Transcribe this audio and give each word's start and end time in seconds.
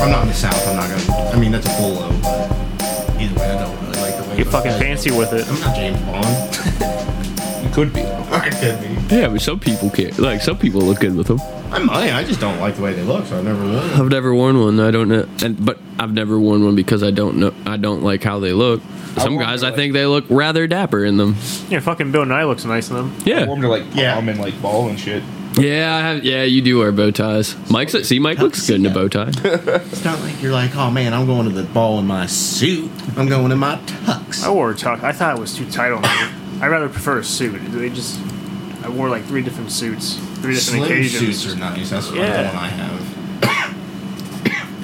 I'm 0.00 0.10
not 0.10 0.22
in 0.22 0.28
the 0.28 0.34
South. 0.34 0.66
I'm 0.68 0.76
not 0.76 0.88
gonna. 0.90 1.30
I 1.30 1.38
mean, 1.38 1.52
that's 1.52 1.66
a 1.66 1.80
bolo, 1.80 2.08
but 2.22 3.20
either 3.20 3.34
way, 3.38 3.50
I 3.50 3.58
don't 3.64 3.80
really 3.86 4.00
like 4.00 4.16
the 4.22 4.30
way. 4.30 4.36
Get 4.36 4.46
bow 4.46 4.52
fucking 4.52 4.70
ties 4.72 4.80
fancy 4.80 5.10
with 5.10 5.32
it. 5.32 5.46
I'm 5.48 5.60
not 5.60 5.74
James 5.76 6.00
Bond. 6.02 7.64
You 7.64 7.70
could 7.74 7.92
be. 7.92 8.02
I 8.02 8.48
could 8.48 8.80
be. 9.08 9.14
Yeah, 9.16 9.28
but 9.28 9.40
some 9.40 9.58
people 9.60 9.90
can't. 9.90 10.18
Like 10.18 10.40
some 10.40 10.56
people 10.58 10.80
look 10.80 11.00
good 11.00 11.14
with 11.16 11.26
them. 11.28 11.40
I 11.72 11.78
might. 11.78 12.12
I 12.12 12.24
just 12.24 12.40
don't 12.40 12.58
like 12.60 12.74
the 12.76 12.82
way 12.82 12.92
they 12.94 13.02
look, 13.02 13.26
so 13.26 13.38
I've 13.38 13.44
never 13.44 13.62
worn 13.62 13.74
them. 13.76 14.00
I've 14.00 14.08
never 14.08 14.34
worn 14.34 14.60
one. 14.60 14.80
I 14.80 14.90
don't 14.90 15.08
know, 15.08 15.26
and 15.44 15.64
but 15.64 15.78
I've 15.98 16.12
never 16.12 16.38
worn 16.38 16.64
one 16.64 16.74
because 16.74 17.02
I 17.02 17.10
don't 17.10 17.36
know. 17.36 17.54
I 17.66 17.76
don't 17.76 18.02
like 18.02 18.22
how 18.24 18.38
they 18.40 18.52
look. 18.52 18.80
Some 19.18 19.34
wore 19.34 19.42
guys, 19.42 19.62
I 19.64 19.70
to, 19.70 19.76
think 19.76 19.92
they 19.92 20.06
look 20.06 20.24
rather 20.30 20.66
dapper 20.68 21.04
in 21.04 21.16
them. 21.16 21.34
Yeah, 21.68 21.80
fucking 21.80 22.12
Bill 22.12 22.24
Nye 22.24 22.44
looks 22.44 22.64
nice 22.64 22.88
in 22.90 22.96
them. 22.96 23.12
I 23.20 23.22
Yeah, 23.28 23.46
wore 23.46 23.56
'em 23.56 23.62
to 23.62 23.68
like 23.68 23.84
Yeah. 23.94 24.12
prom 24.14 24.28
and 24.28 24.38
like 24.40 24.60
ball 24.62 24.88
and 24.88 24.98
shit. 24.98 25.22
Yeah, 25.60 25.94
I 25.96 26.00
have, 26.00 26.24
yeah. 26.24 26.42
You 26.44 26.60
do 26.62 26.78
wear 26.78 26.92
bow 26.92 27.10
ties. 27.10 27.54
Mike's 27.70 27.92
see, 28.08 28.18
Mike 28.18 28.38
looks 28.38 28.66
good 28.66 28.80
in 28.80 28.86
a 28.86 28.90
bow 28.90 29.08
tie. 29.08 29.28
It's 29.92 30.04
not 30.04 30.20
like 30.20 30.40
you're 30.42 30.52
like, 30.52 30.74
oh 30.76 30.90
man, 30.90 31.12
I'm 31.14 31.26
going 31.26 31.46
to 31.48 31.52
the 31.54 31.64
ball 31.64 31.98
in 31.98 32.06
my 32.06 32.26
suit. 32.26 32.90
I'm 33.16 33.28
going 33.28 33.52
in 33.52 33.58
my 33.58 33.76
tux. 33.86 34.42
I 34.44 34.50
wore 34.50 34.70
a 34.70 34.74
tux. 34.74 35.02
I 35.02 35.12
thought 35.12 35.36
it 35.36 35.40
was 35.40 35.54
too 35.54 35.70
tight 35.70 35.92
on 35.92 36.02
me. 36.02 36.08
I 36.62 36.66
rather 36.68 36.88
prefer 36.88 37.18
a 37.18 37.24
suit. 37.24 37.58
They 37.72 37.90
just, 37.90 38.18
I 38.84 38.88
wore 38.88 39.08
like 39.08 39.24
three 39.24 39.42
different 39.42 39.70
suits, 39.72 40.14
three 40.16 40.54
different 40.54 40.60
Slim 40.60 40.82
occasions. 40.84 41.40
suits 41.42 41.54
are 41.54 41.58
nice. 41.58 41.90
That's 41.90 42.10
Yeah. 42.12 42.42
the 42.42 42.48
one 42.48 42.56
I 42.64 42.68
have. 42.68 42.99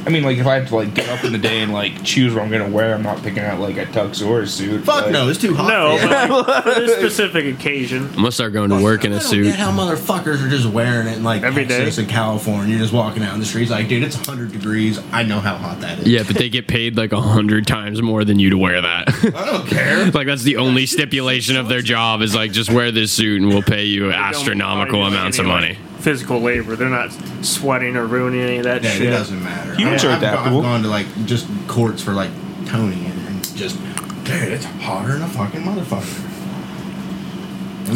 I 0.06 0.10
mean, 0.10 0.22
like 0.22 0.38
if 0.38 0.46
I 0.46 0.54
had 0.60 0.68
to 0.68 0.76
like 0.76 0.94
get 0.94 1.08
up 1.08 1.24
in 1.24 1.32
the 1.32 1.38
day 1.38 1.62
and 1.62 1.72
like 1.72 2.04
choose 2.04 2.32
what 2.32 2.42
I'm 2.44 2.50
gonna 2.50 2.68
wear, 2.68 2.94
I'm 2.94 3.02
not 3.02 3.22
picking 3.24 3.40
out 3.42 3.58
like 3.58 3.76
a 3.76 3.86
tux 3.86 4.24
or 4.24 4.42
a 4.42 4.46
suit. 4.46 4.84
Fuck 4.84 5.04
like, 5.04 5.12
no, 5.12 5.28
it's 5.28 5.40
too 5.40 5.52
hot. 5.54 5.68
No, 5.68 5.98
for 5.98 6.06
that. 6.08 6.28
but 6.30 6.62
for 6.74 6.80
this 6.80 6.96
specific 6.96 7.52
occasion. 7.52 8.06
I'm 8.10 8.14
gonna 8.14 8.30
start 8.32 8.52
going 8.52 8.70
to 8.70 8.80
work 8.82 9.04
in 9.04 9.12
I 9.12 9.16
a 9.16 9.18
don't 9.18 9.28
suit. 9.28 9.44
get 9.44 9.56
how 9.56 9.72
motherfuckers 9.72 10.46
are 10.46 10.48
just 10.48 10.66
wearing 10.66 11.08
it 11.08 11.16
in 11.16 11.24
like 11.24 11.42
Every 11.42 11.64
day. 11.64 11.78
Texas 11.78 11.98
and 11.98 12.08
California. 12.08 12.70
You're 12.70 12.78
just 12.82 12.92
walking 12.92 13.24
out 13.24 13.34
in 13.34 13.40
the 13.40 13.46
streets 13.46 13.70
like, 13.70 13.88
dude, 13.88 14.04
it's 14.04 14.16
100 14.16 14.52
degrees. 14.52 15.00
I 15.12 15.24
know 15.24 15.40
how 15.40 15.56
hot 15.56 15.80
that 15.80 15.98
is. 15.98 16.06
Yeah, 16.06 16.22
but 16.24 16.36
they 16.36 16.48
get 16.48 16.68
paid 16.68 16.96
like 16.96 17.10
a 17.12 17.20
hundred 17.20 17.66
times 17.66 18.00
more 18.00 18.24
than 18.24 18.38
you 18.38 18.50
to 18.50 18.58
wear 18.58 18.80
that. 18.80 19.08
I 19.08 19.44
don't 19.44 19.66
care. 19.66 20.04
like 20.12 20.28
that's 20.28 20.44
the 20.44 20.56
only 20.58 20.86
stipulation 20.86 21.56
of 21.56 21.68
their 21.68 21.82
job 21.82 22.22
is 22.22 22.32
like 22.34 22.52
just 22.52 22.70
wear 22.70 22.92
this 22.92 23.10
suit 23.10 23.42
and 23.42 23.50
we'll 23.50 23.62
pay 23.62 23.84
you 23.84 24.12
astronomical 24.12 25.00
probably 25.00 25.10
do 25.10 25.16
amounts 25.16 25.38
of 25.40 25.46
money. 25.46 25.78
Like, 26.06 26.14
Physical 26.14 26.40
labor. 26.40 26.76
They're 26.76 26.88
not 26.88 27.10
sweating 27.42 27.96
or 27.96 28.06
ruining 28.06 28.40
any 28.40 28.58
of 28.58 28.64
that 28.64 28.82
Yeah, 28.84 28.90
shit. 28.90 29.08
it 29.08 29.10
doesn't 29.10 29.42
matter. 29.42 29.74
Humans 29.74 30.04
I- 30.04 30.08
are 30.08 30.10
I've 30.12 30.18
adaptable. 30.18 30.58
I've 30.58 30.62
gone 30.64 30.82
to 30.82 30.88
like 30.88 31.06
just 31.26 31.46
courts 31.66 32.02
for 32.02 32.12
like 32.12 32.30
Tony 32.66 33.04
and, 33.06 33.26
and 33.28 33.56
just, 33.56 33.76
dude, 34.24 34.52
it's 34.52 34.64
hotter 34.64 35.12
than 35.14 35.22
a 35.22 35.28
fucking 35.28 35.62
motherfucker. 35.62 36.22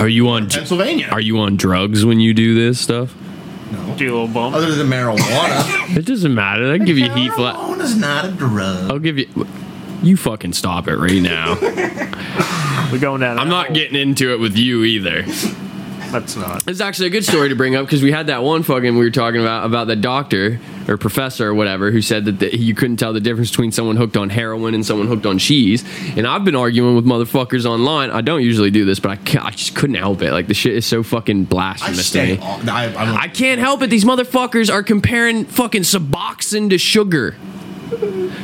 Are 0.00 0.08
you 0.08 0.28
on? 0.28 0.48
Pennsylvania. 0.48 1.08
Are 1.10 1.20
you 1.20 1.38
on 1.40 1.56
drugs 1.56 2.04
when 2.04 2.20
you 2.20 2.32
do 2.34 2.54
this 2.54 2.78
stuff? 2.80 3.14
No. 3.72 3.94
Do 3.96 4.04
a 4.06 4.12
little 4.12 4.28
bump. 4.28 4.54
Other 4.56 4.74
than 4.74 4.88
marijuana. 4.88 5.78
It 5.96 6.06
doesn't 6.06 6.34
matter. 6.34 6.70
I 6.72 6.76
can 6.76 6.86
give 6.86 6.98
you 6.98 7.10
heat 7.10 7.32
flat. 7.32 7.56
Marijuana's 7.56 7.96
not 7.96 8.24
a 8.24 8.30
drug. 8.30 8.90
I'll 8.90 8.98
give 9.00 9.18
you. 9.18 9.26
You 10.02 10.16
fucking 10.16 10.52
stop 10.52 10.86
it 10.88 10.96
right 10.96 11.20
now. 11.20 11.56
We're 12.92 12.98
going 13.00 13.20
down. 13.20 13.38
I'm 13.38 13.48
not 13.48 13.66
hole. 13.66 13.74
getting 13.74 13.96
into 14.00 14.32
it 14.32 14.38
with 14.40 14.56
you 14.56 14.82
either. 14.84 15.24
That's 16.10 16.36
not. 16.36 16.66
It's 16.66 16.80
actually 16.80 17.06
a 17.08 17.10
good 17.10 17.24
story 17.24 17.48
to 17.50 17.54
bring 17.54 17.76
up 17.76 17.86
because 17.86 18.02
we 18.02 18.10
had 18.12 18.26
that 18.26 18.42
one 18.42 18.62
fucking 18.62 18.96
we 18.98 19.04
were 19.04 19.10
talking 19.10 19.40
about 19.40 19.64
about 19.64 19.86
the 19.86 19.96
doctor 19.96 20.58
or 20.88 20.96
professor 20.96 21.48
or 21.48 21.54
whatever 21.54 21.90
who 21.90 22.02
said 22.02 22.24
that 22.24 22.38
the, 22.40 22.56
you 22.56 22.74
couldn't 22.74 22.96
tell 22.96 23.12
the 23.12 23.20
difference 23.20 23.50
between 23.50 23.70
someone 23.70 23.96
hooked 23.96 24.16
on 24.16 24.28
heroin 24.30 24.74
and 24.74 24.84
someone 24.84 25.06
hooked 25.06 25.26
on 25.26 25.38
cheese. 25.38 25.84
And 26.16 26.26
I've 26.26 26.44
been 26.44 26.56
arguing 26.56 26.96
with 26.96 27.04
motherfuckers 27.06 27.64
online. 27.64 28.10
I 28.10 28.20
don't 28.22 28.42
usually 28.42 28.70
do 28.70 28.84
this, 28.84 28.98
but 28.98 29.10
I, 29.10 29.46
I 29.46 29.50
just 29.50 29.74
couldn't 29.76 29.96
help 29.96 30.22
it. 30.22 30.32
Like 30.32 30.48
the 30.48 30.54
shit 30.54 30.74
is 30.74 30.84
so 30.86 31.02
fucking 31.02 31.42
I 31.42 31.44
blasphemous 31.44 32.10
to 32.12 32.22
me. 32.26 32.38
off- 32.38 32.68
I, 32.68 32.86
I'm, 32.94 33.16
I 33.16 33.28
can't 33.28 33.60
help 33.60 33.82
it. 33.82 33.90
These 33.90 34.04
motherfuckers 34.04 34.72
are 34.72 34.82
comparing 34.82 35.44
fucking 35.44 35.82
Suboxone 35.82 36.70
to 36.70 36.78
sugar. 36.78 37.36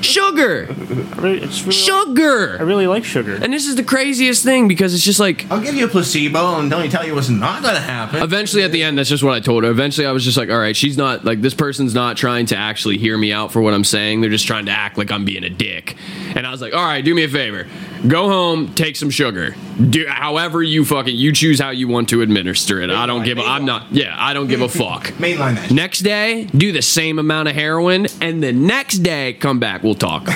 Sugar, 0.03 0.67
I 0.71 1.21
really, 1.21 1.43
it's 1.43 1.62
really, 1.62 2.59
I 2.59 2.62
really 2.62 2.87
like 2.87 3.05
sugar. 3.05 3.34
And 3.41 3.53
this 3.53 3.67
is 3.67 3.77
the 3.77 3.83
craziest 3.84 4.45
thing 4.45 4.69
because 4.69 4.95
it's 4.95 5.05
just 5.05 5.21
like 5.21 5.51
I'll 5.51 5.61
give 5.61 5.75
you 5.75 5.84
a 5.87 5.89
placebo 5.89 6.59
and 6.59 6.71
don't 6.71 6.89
tell 6.91 7.07
you 7.07 7.15
what's 7.15 7.29
not 7.29 7.62
gonna 7.62 7.81
happen. 7.81 8.23
eventually 8.23 8.62
at 8.62 8.73
the 8.73 8.83
end 8.83 8.99
that's 8.99 9.09
just 9.09 9.23
what 9.23 9.34
i 9.34 9.41
told 9.41 9.65
her. 9.65 9.71
Eventually 9.71 10.07
i 10.07 10.12
was 10.12 10.25
just 10.25 10.37
like 10.37 10.51
all 10.51 10.59
right 10.59 10.77
she's 10.77 10.97
not 10.97 11.25
like 11.25 11.41
this 11.41 11.55
person's 11.55 11.95
not 11.95 12.17
trying 12.17 12.47
to 12.47 12.57
actually 12.57 12.99
hear 12.99 13.17
me 13.17 13.33
out 13.33 13.53
for 13.53 13.61
what 13.61 13.75
i'm 13.75 13.84
saying. 13.84 14.21
They're 14.21 14.31
just 14.31 14.47
trying 14.47 14.67
to 14.67 14.73
act 14.73 14.99
like 14.99 15.11
i'm 15.11 15.25
being 15.25 15.45
a 15.45 15.51
dick. 15.51 15.97
And 16.34 16.47
i 16.47 16.51
was 16.51 16.61
like 16.61 16.75
all 16.75 16.84
right 16.84 17.05
do 17.05 17.15
me 17.15 17.25
a 17.25 17.28
favor. 17.28 17.67
Go 18.07 18.28
home 18.28 18.75
take 18.75 18.97
some 18.97 19.11
sugar. 19.11 19.55
Do 19.91 20.07
however 20.09 20.63
you 20.63 20.84
fucking 20.84 21.17
you 21.17 21.33
choose 21.33 21.59
how 21.59 21.71
you 21.71 21.89
want 21.89 22.09
to 22.11 22.23
administer 22.23 22.81
it. 22.81 22.91
I 22.91 23.07
don't 23.07 23.25
give 23.25 23.39
a, 23.39 23.43
i'm 23.43 23.65
not 23.65 23.93
yeah 23.93 24.15
i 24.19 24.33
don't 24.34 24.49
give 24.49 24.61
a 24.61 24.69
fuck. 24.77 25.05
Mainline 25.19 25.55
that. 25.57 25.71
next 25.71 26.01
day 26.01 26.45
do 26.45 26.73
the 26.73 26.83
same 26.83 27.19
amount 27.19 27.49
of 27.49 27.55
heroin 27.55 28.07
and 28.21 28.43
the 28.43 28.53
next 28.53 28.99
day 28.99 29.33
come 29.41 29.59
back 29.59 29.83
we'll 29.83 29.95
talk 29.95 30.29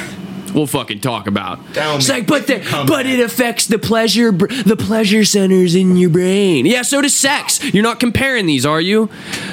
We'll 0.55 0.67
fucking 0.67 1.01
talk 1.01 1.27
about. 1.27 1.61
Tell 1.75 1.97
It's 1.97 2.09
like, 2.09 2.27
but 2.27 2.47
the, 2.47 2.59
but 2.87 3.05
back. 3.05 3.07
it 3.07 3.21
affects 3.21 3.67
the 3.67 3.79
pleasure, 3.79 4.33
the 4.33 4.77
pleasure 4.77 5.25
centers 5.25 5.75
in 5.75 5.97
your 5.97 6.11
brain. 6.11 6.67
Yeah, 6.67 6.83
so 6.83 7.01
does 7.01 7.15
sex. 7.15 7.63
You're 7.73 7.83
not 7.83 8.01
comparing 8.01 8.47
these, 8.47 8.67
are 8.67 8.81
you? 8.81 9.11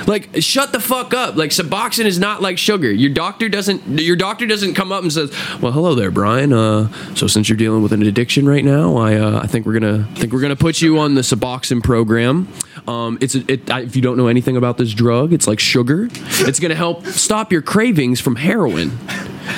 Like, 0.07 0.29
shut 0.41 0.71
the 0.71 0.79
fuck 0.79 1.13
up. 1.13 1.35
Like, 1.35 1.51
Suboxone 1.51 2.05
is 2.05 2.19
not 2.19 2.41
like 2.41 2.57
sugar. 2.57 2.91
Your 2.91 3.11
doctor 3.11 3.49
doesn't. 3.49 3.99
Your 3.99 4.15
doctor 4.15 4.45
doesn't 4.45 4.73
come 4.73 4.91
up 4.91 5.03
and 5.03 5.11
says, 5.11 5.31
"Well, 5.61 5.71
hello 5.71 5.95
there, 5.95 6.11
Brian. 6.11 6.53
Uh, 6.53 6.91
so 7.13 7.27
since 7.27 7.49
you're 7.49 7.57
dealing 7.57 7.83
with 7.83 7.93
an 7.93 8.01
addiction 8.01 8.47
right 8.47 8.65
now, 8.65 8.97
I, 8.97 9.15
uh, 9.15 9.41
I 9.43 9.47
think 9.47 9.65
we're 9.65 9.79
gonna, 9.79 10.07
I 10.09 10.19
think 10.19 10.33
we're 10.33 10.41
gonna 10.41 10.55
put 10.55 10.81
you 10.81 10.97
on 10.99 11.15
the 11.15 11.21
Suboxone 11.21 11.83
program. 11.83 12.47
Um, 12.87 13.17
it's, 13.21 13.35
a, 13.35 13.51
it, 13.51 13.69
I, 13.69 13.81
if 13.81 13.95
you 13.95 14.01
don't 14.01 14.17
know 14.17 14.27
anything 14.27 14.55
about 14.57 14.77
this 14.77 14.93
drug, 14.93 15.33
it's 15.33 15.47
like 15.47 15.59
sugar. 15.59 16.09
It's 16.11 16.59
gonna 16.59 16.75
help 16.75 17.05
stop 17.05 17.51
your 17.51 17.61
cravings 17.61 18.19
from 18.21 18.37
heroin. 18.37 18.97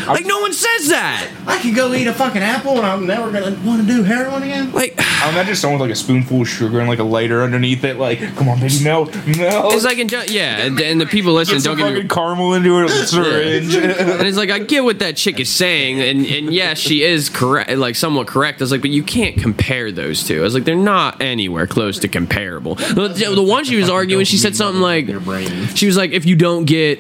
Like, 0.08 0.26
no 0.26 0.40
one 0.40 0.54
says 0.54 0.90
that. 0.90 1.30
I 1.48 1.60
could 1.62 1.76
go 1.76 1.94
eat 1.94 2.08
a 2.08 2.14
fucking 2.14 2.42
apple 2.42 2.78
and 2.78 2.86
I'm 2.86 3.06
never 3.06 3.32
gonna 3.32 3.58
want 3.66 3.82
to 3.82 3.88
do 3.88 4.04
heroin 4.04 4.44
again. 4.44 4.72
Like. 4.72 4.96
I 5.00 5.30
imagine 5.30 5.56
someone 5.56 5.80
with 5.80 5.90
like 5.90 5.94
a 5.94 6.00
spoonful 6.00 6.42
of 6.42 6.48
sugar 6.50 6.80
and 6.80 6.88
like 6.88 7.00
a 7.00 7.04
lighter 7.04 7.42
underneath 7.44 7.84
it. 7.84 7.98
Like, 7.98 8.20
come 8.36 8.48
on, 8.50 8.60
baby, 8.60 8.84
no, 8.84 9.04
no. 9.04 9.70
It's 9.72 9.84
like, 9.84 9.98
in, 9.98 10.08
yeah, 10.28 10.60
and, 10.66 10.80
and 10.80 11.02
the 11.02 11.06
people 11.06 11.34
listening 11.34 11.58
Get 11.60 11.64
don't 11.66 11.78
some 11.78 11.88
get 11.88 11.94
me. 11.94 12.08
fucking 12.08 12.08
caramel 12.10 12.54
into 12.54 12.80
it 12.80 12.84
with 12.84 12.92
a 13.04 13.08
syringe. 13.08 13.76
And 13.76 14.28
it's 14.28 14.38
like 14.38 14.50
I 14.50 14.60
get 14.60 14.84
what 14.84 15.00
that 15.00 15.18
chick 15.18 15.40
is 15.40 15.50
saying, 15.50 16.00
and 16.00 16.26
and 16.26 16.54
yes, 16.54 16.78
she 16.78 17.04
is 17.04 17.30
correct, 17.30 17.70
like 17.72 17.96
somewhat 17.96 18.28
correct. 18.28 18.62
I 18.62 18.64
was 18.64 18.72
like, 18.72 18.82
but 18.82 18.92
you 18.92 19.04
can't 19.04 19.36
compare 19.38 19.92
those 19.92 20.24
two. 20.26 20.40
I 20.40 20.44
was 20.44 20.54
like, 20.54 20.64
they're 20.64 20.76
not 20.76 21.22
anywhere 21.22 21.68
close 21.68 22.00
to 22.00 22.08
comparable. 22.08 22.76
The, 22.76 23.32
the 23.36 23.44
one 23.44 23.66
she 23.66 23.76
was 23.76 23.90
arguing, 23.90 24.26
she 24.26 24.38
said 24.38 24.56
something 24.56 24.82
like, 24.82 25.08
Your 25.08 25.20
brain. 25.20 25.68
she 25.76 25.86
was 25.88 25.98
like, 25.98 26.12
if 26.12 26.26
you 26.26 26.36
don't 26.36 26.66
get, 26.66 27.00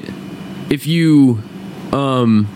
if 0.69 0.85
you, 0.87 1.41
um, 1.93 2.47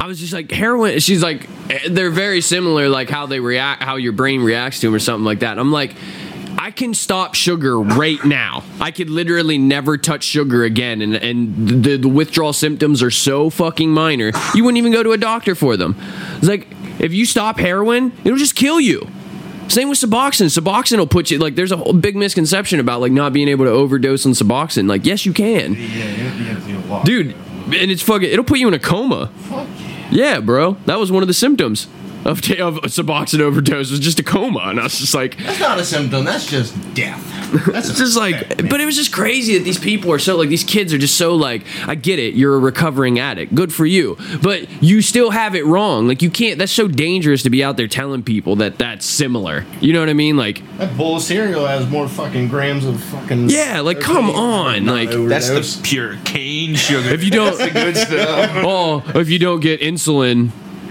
I 0.00 0.06
was 0.06 0.18
just 0.18 0.32
like 0.32 0.50
heroin. 0.50 0.98
She's 1.00 1.22
like, 1.22 1.46
they're 1.88 2.10
very 2.10 2.40
similar, 2.40 2.88
like 2.88 3.10
how 3.10 3.26
they 3.26 3.38
react, 3.38 3.82
how 3.82 3.96
your 3.96 4.12
brain 4.12 4.42
reacts 4.42 4.80
to 4.80 4.86
them, 4.86 4.94
or 4.94 4.98
something 4.98 5.24
like 5.24 5.40
that. 5.40 5.58
I'm 5.58 5.70
like. 5.72 5.94
I 6.58 6.72
can 6.72 6.92
stop 6.94 7.34
sugar 7.36 7.80
right 7.80 8.22
now. 8.24 8.64
I 8.80 8.90
could 8.90 9.08
literally 9.08 9.56
never 9.56 9.96
touch 9.96 10.24
sugar 10.24 10.62
again, 10.64 11.00
and 11.00 11.14
and 11.14 11.84
the, 11.84 11.96
the 11.96 12.08
withdrawal 12.08 12.52
symptoms 12.52 13.02
are 13.02 13.10
so 13.10 13.48
fucking 13.50 13.88
minor. 13.90 14.32
You 14.54 14.64
wouldn't 14.64 14.76
even 14.76 14.92
go 14.92 15.02
to 15.02 15.12
a 15.12 15.16
doctor 15.16 15.54
for 15.54 15.76
them. 15.78 15.96
It's 16.36 16.48
like 16.48 16.66
if 16.98 17.14
you 17.14 17.24
stop 17.24 17.58
heroin, 17.58 18.12
it'll 18.24 18.36
just 18.36 18.56
kill 18.56 18.78
you. 18.78 19.08
Same 19.68 19.88
with 19.88 19.98
Suboxone. 19.98 20.46
Suboxone 20.46 20.98
will 20.98 21.06
put 21.06 21.30
you 21.30 21.38
like. 21.38 21.54
There's 21.54 21.72
a 21.72 21.78
whole 21.78 21.94
big 21.94 22.14
misconception 22.16 22.78
about 22.78 23.00
like 23.00 23.12
not 23.12 23.32
being 23.32 23.48
able 23.48 23.64
to 23.64 23.70
overdose 23.70 24.26
on 24.26 24.32
Suboxone. 24.32 24.86
Like 24.88 25.06
yes, 25.06 25.24
you 25.24 25.32
can 25.32 25.74
Yeah, 25.74 25.80
you 25.80 26.44
have 26.44 26.66
to 26.66 26.72
do 26.72 26.78
a 26.78 26.84
lot. 26.90 27.06
dude 27.06 27.34
and 27.72 27.90
it's 27.90 28.02
fucking 28.02 28.28
it'll 28.28 28.44
put 28.44 28.58
you 28.58 28.66
in 28.68 28.74
a 28.74 28.78
coma 28.80 29.30
yeah 30.10 30.40
bro. 30.40 30.72
That 30.86 30.98
was 30.98 31.10
one 31.12 31.22
of 31.22 31.28
the 31.28 31.34
symptoms 31.34 31.86
of, 32.24 32.38
of 32.38 32.74
Suboxone 32.84 33.40
overdose 33.40 33.90
was 33.90 34.00
just 34.00 34.20
a 34.20 34.22
coma 34.22 34.60
and 34.66 34.80
i 34.80 34.84
was 34.84 34.98
just 34.98 35.14
like 35.14 35.36
That's 35.38 35.60
not 35.60 35.78
a 35.78 35.84
symptom. 35.84 36.24
That's 36.24 36.46
just 36.46 36.74
death. 36.94 37.24
That's 37.66 37.90
it's 37.90 37.98
just 37.98 38.16
like 38.16 38.68
but 38.68 38.80
it 38.80 38.86
was 38.86 38.96
just 38.96 39.12
crazy 39.12 39.58
that 39.58 39.64
these 39.64 39.78
people 39.78 40.12
are 40.12 40.18
so 40.18 40.36
like 40.36 40.48
these 40.48 40.64
kids 40.64 40.92
are 40.92 40.98
just 40.98 41.16
so 41.16 41.34
like 41.34 41.64
i 41.86 41.94
get 41.94 42.18
it 42.18 42.34
you're 42.34 42.54
a 42.54 42.58
recovering 42.58 43.18
addict 43.18 43.54
good 43.54 43.72
for 43.72 43.86
you 43.86 44.16
but 44.42 44.70
you 44.82 45.02
still 45.02 45.30
have 45.30 45.54
it 45.54 45.64
wrong 45.66 46.06
like 46.06 46.22
you 46.22 46.30
can't 46.30 46.58
that's 46.58 46.72
so 46.72 46.86
dangerous 46.86 47.42
to 47.42 47.50
be 47.50 47.64
out 47.64 47.76
there 47.76 47.88
telling 47.88 48.22
people 48.22 48.56
that 48.56 48.78
that's 48.78 49.04
similar 49.04 49.64
you 49.80 49.92
know 49.92 50.00
what 50.00 50.08
i 50.08 50.12
mean 50.12 50.36
like 50.36 50.62
that 50.78 50.96
bowl 50.96 51.16
of 51.16 51.22
cereal 51.22 51.66
has 51.66 51.88
more 51.90 52.08
fucking 52.08 52.48
grams 52.48 52.84
of 52.84 53.02
fucking. 53.04 53.50
Yeah, 53.50 53.80
like, 53.80 54.00
come 54.00 54.30
on, 54.30 54.84
Not 54.84 54.94
like, 54.94 55.10
That's 55.10 55.48
the 55.48 55.80
pure 55.82 56.16
cane 56.24 56.74
sugar. 56.74 57.08
if 57.10 57.22
you 57.24 57.30
don't 57.30 57.56
good 57.72 57.96
stuff. 57.96 58.50
oh, 58.56 59.02
if 59.14 59.28
you 59.28 59.38
don't 59.38 59.60
get 59.60 59.80
insulin, 59.80 60.50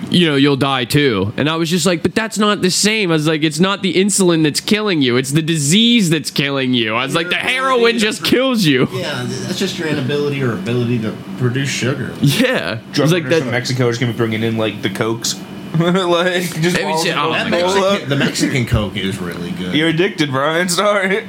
you 0.10 0.28
know, 0.28 0.36
you'll 0.36 0.56
die 0.58 0.86
too. 0.86 1.34
And 1.38 1.50
I 1.50 1.56
was 1.56 1.70
just 1.70 1.86
like, 1.86 2.02
but 2.04 2.16
that's 2.16 2.38
not 2.38 2.62
the 2.62 2.72
same. 2.72 3.12
I 3.12 3.14
was 3.14 3.28
like, 3.28 3.44
it's 3.44 3.60
not 3.60 3.82
the 3.82 3.94
insulin 3.94 4.44
that's 4.44 4.60
killing 4.62 5.02
you, 5.02 5.18
it's 5.18 5.32
the 5.32 5.42
disease 5.42 6.10
that's 6.10 6.32
killing 6.32 6.74
you. 6.74 6.96
I 6.96 7.06
was 7.06 7.16
like, 7.16 7.30
the 7.30 7.36
heroin 7.36 8.00
just 8.00 8.24
kills 8.24 8.66
you. 8.66 8.88
Yeah, 8.92 9.24
that's 9.28 9.60
just 9.60 9.78
your 9.78 9.88
inability 9.88 10.42
or 10.44 10.54
ability 10.54 11.00
to 11.04 11.16
produce 11.38 11.70
sugar. 11.70 12.14
Yeah. 12.22 12.80
It's 12.90 12.96
Drug 12.98 13.12
like 13.12 13.24
like 13.26 13.42
from. 13.44 13.52
Mexico 13.52 13.88
is 13.90 13.98
gonna 13.98 14.12
be 14.14 14.18
bringing 14.18 14.44
in 14.44 14.58
like 14.58 14.82
the 14.82 14.90
cokes. 14.90 15.36
like 15.80 16.44
just 16.62 16.76
Maybe 16.76 16.84
bottles 16.86 17.04
say- 17.04 17.12
of 17.12 17.18
oh 17.18 17.32
That 17.32 17.52
Coca-Cola. 17.52 17.82
Mexican, 17.92 18.10
the 18.10 18.16
Mexican 18.16 18.66
Coke 18.66 18.98
is 18.98 19.20
really 19.20 19.52
good. 19.52 19.76
You're 19.76 19.90
addicted, 19.90 20.32
Brian. 20.32 20.68
Sorry. 20.68 21.28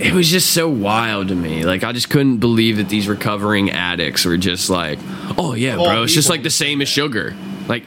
It 0.00 0.14
was 0.14 0.28
just 0.28 0.52
so 0.52 0.68
wild 0.68 1.28
to 1.28 1.34
me. 1.34 1.64
Like 1.64 1.84
I 1.84 1.92
just 1.92 2.08
couldn't 2.08 2.38
believe 2.38 2.78
that 2.78 2.88
these 2.88 3.06
recovering 3.06 3.70
addicts 3.70 4.24
were 4.24 4.38
just 4.38 4.70
like, 4.70 4.98
oh 5.36 5.54
yeah, 5.54 5.76
bro, 5.76 6.02
it's 6.02 6.14
just 6.14 6.30
like 6.30 6.42
the 6.42 6.50
same 6.50 6.80
as 6.80 6.88
sugar. 6.88 7.36
Like, 7.68 7.84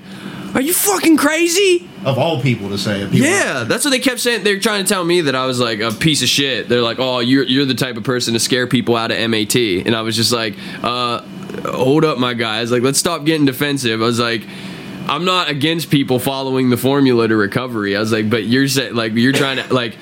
are 0.53 0.61
you 0.61 0.73
fucking 0.73 1.17
crazy? 1.17 1.89
Of 2.05 2.19
all 2.19 2.39
people 2.41 2.69
to 2.69 2.77
say 2.77 3.01
it. 3.01 3.11
People 3.11 3.27
Yeah, 3.27 3.63
that's 3.63 3.83
what 3.83 3.91
they 3.91 3.99
kept 3.99 4.19
saying. 4.19 4.43
They're 4.43 4.59
trying 4.59 4.83
to 4.83 4.89
tell 4.89 5.03
me 5.03 5.21
that 5.21 5.35
I 5.35 5.47
was 5.47 5.59
like 5.59 5.79
a 5.79 5.91
piece 5.91 6.21
of 6.21 6.29
shit. 6.29 6.69
They're 6.69 6.81
like, 6.81 6.99
"Oh, 6.99 7.19
you're 7.19 7.45
you're 7.45 7.65
the 7.65 7.73
type 7.73 7.97
of 7.97 8.03
person 8.03 8.33
to 8.35 8.39
scare 8.39 8.67
people 8.67 8.95
out 8.95 9.11
of 9.11 9.29
MAT," 9.29 9.55
and 9.55 9.95
I 9.95 10.01
was 10.01 10.15
just 10.15 10.31
like, 10.31 10.55
uh, 10.83 11.21
"Hold 11.65 12.05
up, 12.05 12.19
my 12.19 12.35
guys! 12.35 12.71
Like, 12.71 12.83
let's 12.83 12.99
stop 12.99 13.25
getting 13.25 13.45
defensive." 13.45 14.01
I 14.01 14.05
was 14.05 14.19
like. 14.19 14.43
I'm 15.05 15.25
not 15.25 15.49
against 15.49 15.91
people 15.91 16.17
following 16.17 16.69
the 16.69 16.77
formula 16.77 17.27
to 17.27 17.35
recovery. 17.35 17.93
I 17.93 17.99
was 17.99 18.13
like, 18.13 18.29
but 18.29 18.45
you're 18.45 18.69
saying 18.69 18.95
like 18.95 19.11
you're 19.11 19.33
trying 19.33 19.57
to 19.57 19.73
like 19.73 19.97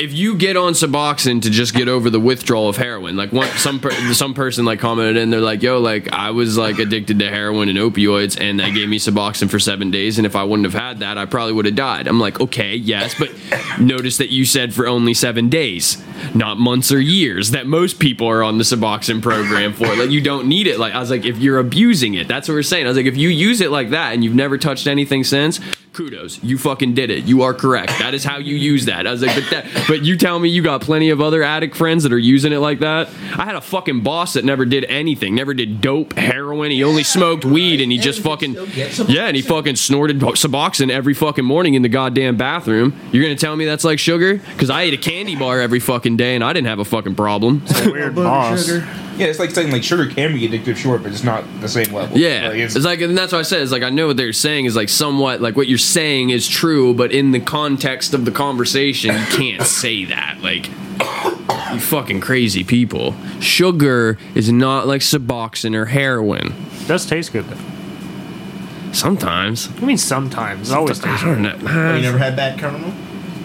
if 0.00 0.14
you 0.14 0.34
get 0.34 0.56
on 0.56 0.72
Suboxone 0.72 1.42
to 1.42 1.50
just 1.50 1.74
get 1.74 1.86
over 1.86 2.08
the 2.08 2.18
withdrawal 2.18 2.70
of 2.70 2.78
heroin, 2.78 3.16
like 3.16 3.32
one 3.32 3.48
some 3.58 3.78
per, 3.78 3.90
some 4.14 4.32
person 4.32 4.64
like 4.64 4.80
commented 4.80 5.18
in, 5.18 5.28
they're 5.28 5.40
like, 5.40 5.62
"Yo, 5.62 5.78
like 5.78 6.10
I 6.10 6.30
was 6.30 6.56
like 6.56 6.78
addicted 6.78 7.18
to 7.18 7.28
heroin 7.28 7.68
and 7.68 7.76
opioids, 7.76 8.40
and 8.40 8.58
they 8.58 8.70
gave 8.72 8.88
me 8.88 8.98
Suboxone 8.98 9.50
for 9.50 9.58
seven 9.58 9.90
days, 9.90 10.16
and 10.16 10.26
if 10.26 10.34
I 10.34 10.42
wouldn't 10.42 10.64
have 10.64 10.80
had 10.80 11.00
that, 11.00 11.18
I 11.18 11.26
probably 11.26 11.52
would 11.52 11.66
have 11.66 11.74
died." 11.74 12.06
I'm 12.06 12.18
like, 12.18 12.40
"Okay, 12.40 12.76
yes, 12.76 13.14
but 13.18 13.30
notice 13.78 14.16
that 14.16 14.30
you 14.30 14.46
said 14.46 14.72
for 14.72 14.88
only 14.88 15.12
seven 15.12 15.50
days, 15.50 16.02
not 16.34 16.58
months 16.58 16.90
or 16.90 17.00
years. 17.00 17.50
That 17.50 17.66
most 17.66 17.98
people 17.98 18.26
are 18.26 18.42
on 18.42 18.56
the 18.56 18.64
Suboxone 18.64 19.20
program 19.20 19.74
for. 19.74 19.94
Like 19.94 20.10
you 20.10 20.22
don't 20.22 20.46
need 20.46 20.66
it. 20.66 20.78
Like 20.78 20.94
I 20.94 21.00
was 21.00 21.10
like, 21.10 21.26
if 21.26 21.36
you're 21.36 21.58
abusing 21.58 22.14
it, 22.14 22.26
that's 22.26 22.48
what 22.48 22.54
we're 22.54 22.62
saying. 22.62 22.86
I 22.86 22.88
was 22.88 22.96
like, 22.96 23.06
if 23.06 23.18
you 23.18 23.28
use 23.28 23.60
it 23.60 23.70
like 23.70 23.90
that 23.90 24.14
and 24.14 24.24
you've 24.24 24.34
never 24.34 24.56
touched 24.56 24.86
anything 24.86 25.24
since." 25.24 25.60
Kudos. 25.92 26.42
You 26.42 26.56
fucking 26.58 26.94
did 26.94 27.10
it. 27.10 27.24
You 27.24 27.42
are 27.42 27.52
correct. 27.54 27.92
That 27.98 28.14
is 28.14 28.22
how 28.24 28.38
you 28.38 28.54
use 28.56 28.86
that. 28.86 29.06
I 29.06 29.10
was 29.10 29.22
like 29.22 29.34
but 29.34 29.50
that 29.50 29.84
but 29.88 30.04
you 30.04 30.16
tell 30.16 30.38
me 30.38 30.48
you 30.48 30.62
got 30.62 30.80
plenty 30.82 31.10
of 31.10 31.20
other 31.20 31.42
addict 31.42 31.76
friends 31.76 32.02
that 32.04 32.12
are 32.12 32.18
using 32.18 32.52
it 32.52 32.58
like 32.58 32.78
that? 32.80 33.08
I 33.36 33.44
had 33.44 33.56
a 33.56 33.60
fucking 33.60 34.02
boss 34.02 34.34
that 34.34 34.44
never 34.44 34.64
did 34.64 34.84
anything 34.84 35.34
never 35.34 35.52
did 35.54 35.80
dope 35.80 36.12
heroin. 36.14 36.70
He 36.70 36.84
only 36.84 37.02
smoked 37.02 37.44
weed 37.44 37.80
and 37.80 37.90
he 37.90 37.98
And 37.98 38.04
just 38.04 38.20
fucking 38.22 38.52
still 38.52 38.66
get 38.66 38.90
Suboxone. 38.92 39.14
yeah 39.14 39.26
and 39.26 39.36
he 39.36 39.42
fucking 39.42 39.76
snorted 39.76 40.18
suboxone 40.20 40.90
every 40.90 41.14
fucking 41.14 41.44
morning 41.44 41.74
in 41.74 41.82
the 41.82 41.88
goddamn 41.88 42.36
bathroom. 42.36 42.94
You're 43.12 43.22
gonna 43.24 43.34
tell 43.36 43.56
me 43.56 43.64
that's 43.64 43.84
like 43.84 43.98
sugar? 43.98 44.34
Because 44.36 44.70
i 44.70 44.82
ate 44.82 44.94
a 44.94 44.98
candy 44.98 45.36
bar 45.36 45.60
every 45.60 45.80
fucking 45.80 46.16
day 46.16 46.34
and 46.34 46.44
i 46.44 46.52
didn't 46.52 46.68
have 46.68 46.78
a 46.78 46.84
fucking 46.84 47.14
problem. 47.14 47.62
Weird 47.86 48.14
boss. 48.14 48.66
sugar. 48.66 48.86
Yeah, 49.20 49.26
it's 49.26 49.38
like 49.38 49.50
saying 49.50 49.70
like 49.70 49.82
sugar 49.84 50.06
can 50.06 50.32
be 50.32 50.48
addictive, 50.48 50.76
sure, 50.76 50.98
but 50.98 51.12
it's 51.12 51.22
not 51.24 51.44
the 51.60 51.68
same 51.68 51.92
level. 51.92 52.16
Yeah, 52.16 52.48
like, 52.48 52.58
it's, 52.58 52.76
like, 52.76 53.00
and 53.00 53.16
that's 53.16 53.32
what 53.32 53.38
I 53.38 53.42
said. 53.42 53.62
Is 53.62 53.72
like 53.72 53.82
I 53.82 53.90
know 53.90 54.06
what 54.06 54.16
they're 54.16 54.32
saying 54.32 54.64
is 54.64 54.74
like 54.76 54.88
somewhat 54.88 55.40
like 55.40 55.56
what 55.56 55.68
you're 55.68 55.78
saying 55.78 56.30
is 56.30 56.48
true, 56.48 56.94
but 56.94 57.12
in 57.12 57.30
the 57.32 57.40
context 57.40 58.14
of 58.14 58.24
the 58.24 58.30
conversation, 58.30 59.14
you 59.14 59.26
can't 59.26 59.62
say 59.66 60.04
that. 60.06 60.38
Like, 60.40 60.68
you 60.68 61.80
fucking 61.80 62.20
crazy 62.20 62.64
people. 62.64 63.14
Sugar 63.40 64.18
is 64.34 64.50
not 64.50 64.86
like 64.86 65.02
Suboxone 65.02 65.74
or 65.74 65.86
heroin. 65.86 66.54
It 66.80 66.88
does 66.88 67.06
taste 67.06 67.32
good 67.32 67.44
though. 67.44 68.92
Sometimes 68.92 69.68
I 69.80 69.84
mean, 69.84 69.98
sometimes. 69.98 70.70
It 70.70 70.74
always 70.74 71.00
I 71.04 71.08
tastes 71.10 71.24
don't 71.24 71.42
good. 71.42 71.62
know. 71.62 71.70
Oh, 71.70 71.94
you 71.94 72.02
never 72.02 72.18
had 72.18 72.36
that 72.36 72.58
caramel? 72.58 72.92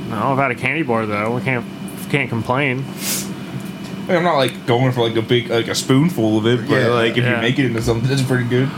No, 0.09 0.15
I've 0.31 0.37
had 0.37 0.51
a 0.51 0.55
candy 0.55 0.83
bar 0.83 1.05
though. 1.05 1.35
We 1.35 1.41
can't 1.41 1.65
can't 2.09 2.29
complain. 2.29 2.83
I 4.05 4.09
mean, 4.09 4.17
I'm 4.17 4.23
not 4.23 4.37
like 4.37 4.65
going 4.67 4.91
for 4.91 5.01
like 5.07 5.15
a 5.17 5.21
big 5.21 5.49
like 5.49 5.67
a 5.67 5.75
spoonful 5.75 6.37
of 6.37 6.45
it, 6.45 6.67
but 6.67 6.75
Yeah, 6.75 6.87
like 6.89 7.17
if 7.17 7.23
yeah. 7.23 7.35
you 7.37 7.41
make 7.41 7.57
it 7.59 7.65
into 7.65 7.81
something 7.81 8.07
that's 8.09 8.21
pretty 8.21 8.47
good, 8.47 8.69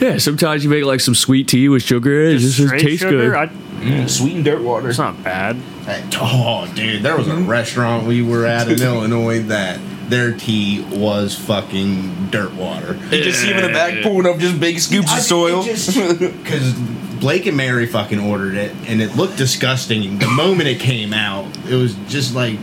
Yeah, 0.00 0.16
sometimes 0.18 0.64
you 0.64 0.70
make 0.70 0.84
like 0.84 1.00
some 1.00 1.14
sweet 1.14 1.48
tea 1.48 1.68
with 1.68 1.82
sugar. 1.82 2.22
It 2.22 2.38
just, 2.38 2.56
Straight 2.60 2.80
tastes 2.80 3.00
sugar, 3.02 3.30
good. 3.30 3.34
I, 3.34 3.46
mm, 3.48 4.08
sweetened 4.08 4.44
dirt 4.46 4.62
water. 4.62 4.88
it's 4.88 4.98
not 4.98 5.22
bad. 5.22 5.56
Hey, 5.84 6.02
Oh, 6.14 6.70
dude, 6.74 7.02
there 7.02 7.16
was 7.16 7.28
a 7.28 7.36
restaurant 7.36 8.06
we 8.06 8.22
were 8.22 8.46
at 8.46 8.68
in 8.70 8.80
Illinois 8.82 9.42
that 9.44 9.78
their 10.08 10.32
tea 10.32 10.82
was 10.90 11.36
fucking 11.36 12.30
dirt 12.30 12.52
water. 12.54 12.94
You 13.10 13.22
just 13.22 13.40
see 13.42 13.48
him 13.48 13.58
in 13.58 13.62
the 13.64 13.68
back 13.72 14.02
pulling 14.02 14.26
up 14.26 14.38
just 14.40 14.58
big 14.58 14.78
scoops 14.80 15.12
of 15.12 15.20
soil. 15.20 15.62
Because 15.62 16.72
Blake 17.20 17.44
and 17.46 17.56
Mary 17.56 17.84
fucking 17.86 18.18
ordered 18.18 18.54
it, 18.54 18.74
and 18.88 19.02
it 19.02 19.14
looked 19.14 19.36
disgusting. 19.36 20.18
The 20.18 20.26
moment 20.26 20.68
it 20.70 20.80
came 20.80 21.12
out, 21.12 21.44
it 21.68 21.74
was 21.74 21.94
just 22.08 22.34
like. 22.34 22.58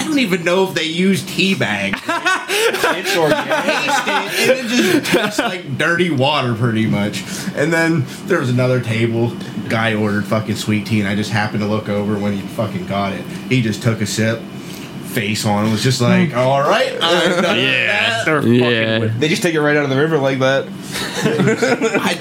I 0.00 0.04
don't 0.04 0.18
even 0.18 0.44
know 0.44 0.66
if 0.66 0.74
they 0.74 0.84
used 0.84 1.28
tea 1.28 1.54
bags. 1.54 2.00
it's 2.06 3.16
organic. 3.16 3.46
Tasted, 3.66 4.50
and 4.50 4.58
it 4.58 4.66
just 5.02 5.12
tastes 5.12 5.38
like 5.38 5.76
dirty 5.76 6.10
water, 6.10 6.54
pretty 6.54 6.86
much. 6.86 7.22
And 7.54 7.70
then 7.72 8.04
there 8.26 8.38
was 8.40 8.48
another 8.48 8.80
table. 8.80 9.32
Guy 9.68 9.94
ordered 9.94 10.24
fucking 10.24 10.56
sweet 10.56 10.86
tea, 10.86 11.00
and 11.00 11.08
I 11.08 11.14
just 11.14 11.30
happened 11.30 11.60
to 11.60 11.68
look 11.68 11.88
over 11.88 12.18
when 12.18 12.32
he 12.32 12.40
fucking 12.40 12.86
got 12.86 13.12
it. 13.12 13.24
He 13.50 13.60
just 13.60 13.82
took 13.82 14.00
a 14.00 14.06
sip, 14.06 14.40
face 14.40 15.44
on, 15.44 15.66
it 15.66 15.70
was 15.70 15.82
just 15.82 16.00
like, 16.00 16.30
hmm. 16.30 16.38
"All 16.38 16.60
right, 16.62 16.96
I'm 17.00 17.42
done 17.42 17.58
Yeah, 17.58 18.24
that." 18.24 18.24
they're 18.24 18.46
Yeah. 18.46 18.98
with 19.00 19.20
They 19.20 19.28
just 19.28 19.42
take 19.42 19.54
it 19.54 19.60
right 19.60 19.76
out 19.76 19.84
of 19.84 19.90
the 19.90 19.96
river 19.96 20.16
like 20.18 20.38
that. 20.38 20.66
I, 21.22 22.18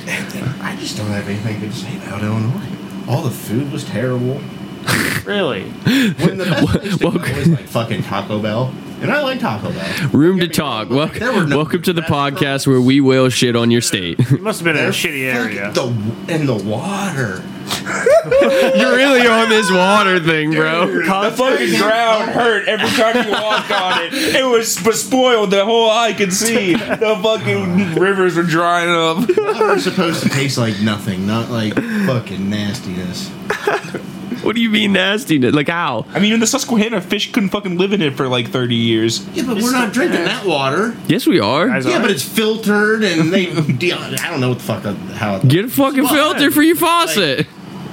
I 0.61 0.75
just 0.79 0.97
don't 0.97 1.07
have 1.07 1.27
anything 1.29 1.59
good 1.59 1.71
to 1.71 1.77
say 1.77 1.95
about 1.97 2.23
Illinois. 2.23 2.65
All 3.07 3.21
the 3.21 3.31
food 3.31 3.71
was 3.71 3.83
terrible. 3.85 4.41
Really? 5.25 5.63
When 5.63 6.37
the 6.37 6.45
best 6.45 6.67
place 6.67 6.97
to 6.97 7.03
Well- 7.07 7.17
go 7.19 7.51
like 7.51 7.67
fucking 7.67 8.03
Taco 8.03 8.39
Bell, 8.41 8.73
and 9.01 9.11
I 9.11 9.21
like 9.21 9.39
Taco 9.39 9.71
Bell. 9.71 10.09
Room 10.11 10.39
to 10.39 10.47
talk. 10.47 10.89
Wel- 10.89 11.07
There 11.07 11.31
were 11.31 11.45
no 11.45 11.57
welcome 11.57 11.81
to 11.83 11.93
the 11.93 12.01
restaurants. 12.01 12.41
podcast 12.41 12.67
where 12.67 12.81
we 12.81 12.99
will 12.99 13.29
shit 13.29 13.55
on 13.55 13.69
your 13.69 13.81
state. 13.81 14.19
It 14.19 14.41
must 14.41 14.59
have 14.59 14.65
been 14.65 14.75
in 14.77 14.85
a 14.85 14.89
shitty 14.93 15.31
area. 15.31 15.71
The 15.71 15.85
and 16.29 16.49
the 16.49 16.55
water. 16.55 17.43
You're 18.75 18.95
really 18.95 19.27
on 19.27 19.49
this 19.49 19.71
water 19.71 20.19
thing, 20.19 20.51
bro. 20.51 20.87
The 20.87 21.31
fucking 21.35 21.77
ground 21.77 22.31
hurt 22.31 22.67
every 22.67 22.89
time 22.89 23.23
you 23.25 23.31
walked 23.31 23.71
on 23.71 24.01
it. 24.05 24.13
It 24.13 24.43
was 24.45 24.73
sp- 24.73 24.93
spoiled. 24.97 25.51
The 25.51 25.63
whole 25.63 25.89
eye 25.91 26.13
could 26.13 26.33
see. 26.33 26.73
The 26.73 27.19
fucking 27.21 27.95
rivers 27.95 28.35
were 28.35 28.43
drying 28.43 28.89
up. 28.89 29.17
Water 29.37 29.75
is 29.75 29.83
supposed 29.83 30.23
to 30.23 30.29
taste 30.29 30.57
like 30.57 30.79
nothing, 30.81 31.27
not 31.27 31.49
like 31.51 31.75
fucking 32.07 32.49
nastiness. 32.49 33.29
What 34.43 34.55
do 34.55 34.61
you 34.61 34.69
mean 34.69 34.93
nasty? 34.93 35.37
Like 35.39 35.67
how? 35.69 36.05
I 36.09 36.19
mean, 36.19 36.33
in 36.33 36.39
the 36.39 36.47
Susquehanna, 36.47 37.01
fish 37.01 37.31
couldn't 37.31 37.49
fucking 37.49 37.77
live 37.77 37.93
in 37.93 38.01
it 38.01 38.15
for 38.15 38.27
like 38.27 38.49
30 38.49 38.75
years. 38.75 39.25
Yeah, 39.29 39.43
but 39.45 39.57
we're 39.61 39.71
not 39.71 39.93
drinking 39.93 40.23
that 40.25 40.45
water. 40.45 40.95
Yes, 41.07 41.27
we 41.27 41.39
are. 41.39 41.67
Guys, 41.67 41.85
Yeah, 41.85 41.97
are- 41.97 42.01
but 42.01 42.11
it's 42.11 42.23
filtered 42.23 43.03
and 43.03 43.31
they. 43.33 43.47
I 43.51 44.29
don't 44.29 44.39
know 44.39 44.49
what 44.49 44.59
the 44.59 44.63
fuck 44.63 44.83
how. 45.15 45.39
Get 45.39 45.65
a 45.65 45.69
fucking 45.69 46.07
filter 46.07 46.51
for 46.51 46.61
your 46.61 46.75
faucet. 46.75 47.47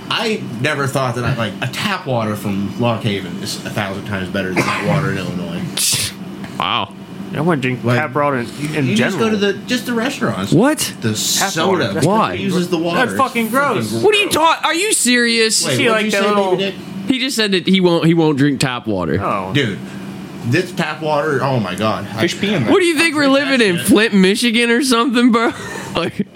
I 0.09 0.43
never 0.61 0.87
thought 0.87 1.17
that 1.17 1.25
I 1.25 1.35
like 1.37 1.53
a 1.63 1.67
tap 1.73 2.07
water 2.07 2.37
from 2.37 2.79
Lock 2.81 3.03
Haven 3.03 3.43
is 3.43 3.57
a 3.67 3.71
thousand 3.71 4.07
times 4.07 4.29
better 4.29 4.49
than 4.49 4.57
that 4.65 4.87
water 4.87 5.11
in 5.11 5.19
Illinois. 5.19 5.63
Wow. 6.59 6.95
I 7.37 7.41
wouldn't 7.43 7.63
drink 7.63 7.85
Like, 7.85 7.99
tap 7.99 8.15
water 8.15 8.39
in, 8.39 8.47
in 8.75 8.87
you 8.87 8.97
general. 8.97 8.97
just 8.97 9.19
go 9.19 9.31
to 9.31 9.37
the 9.37 9.53
just 9.67 9.87
the 9.87 9.93
restaurants. 9.95 10.53
What? 10.53 10.79
The 11.01 11.09
water. 11.09 11.17
soda. 11.17 11.93
That's 11.93 12.07
Why? 12.07 12.35
uses 12.35 12.71
the 12.71 12.79
water. 12.79 12.99
That's 13.01 13.13
It's 13.13 13.21
fucking 13.21 13.49
gross. 13.49 13.93
What 14.03 14.15
are 14.15 14.19
you 14.19 14.31
talking? 14.31 14.65
Are 14.65 14.75
you 14.75 14.93
serious? 14.93 15.65
Wait, 15.65 15.77
See, 15.77 15.91
like 15.91 16.05
you 16.07 16.11
that 16.13 16.23
say, 16.23 16.29
little- 16.29 16.57
He 17.09 17.19
just 17.19 17.37
said 17.37 17.53
that 17.53 17.67
he 17.67 17.81
won't. 17.81 18.07
He 18.07 18.15
won't 18.15 18.39
drink 18.39 18.61
tap 18.61 18.87
water. 18.87 19.19
oh, 19.23 19.53
Dude, 19.55 19.79
this 20.47 20.73
tap 20.73 21.01
water. 21.03 21.43
Oh 21.43 21.61
my 21.61 21.75
god. 21.75 22.07
Fish 22.21 22.39
pee 22.41 22.53
in 22.55 22.63
there. 22.65 22.73
What 22.73 22.81
do 22.81 22.87
you 22.87 22.97
think 22.99 23.15
we're 23.15 23.29
living 23.29 23.61
in 23.61 23.79
Flint, 23.79 24.15
Michigan, 24.15 24.71
or 24.71 24.83
something, 24.83 25.31
bro? 25.33 25.53
Like, 25.97 26.27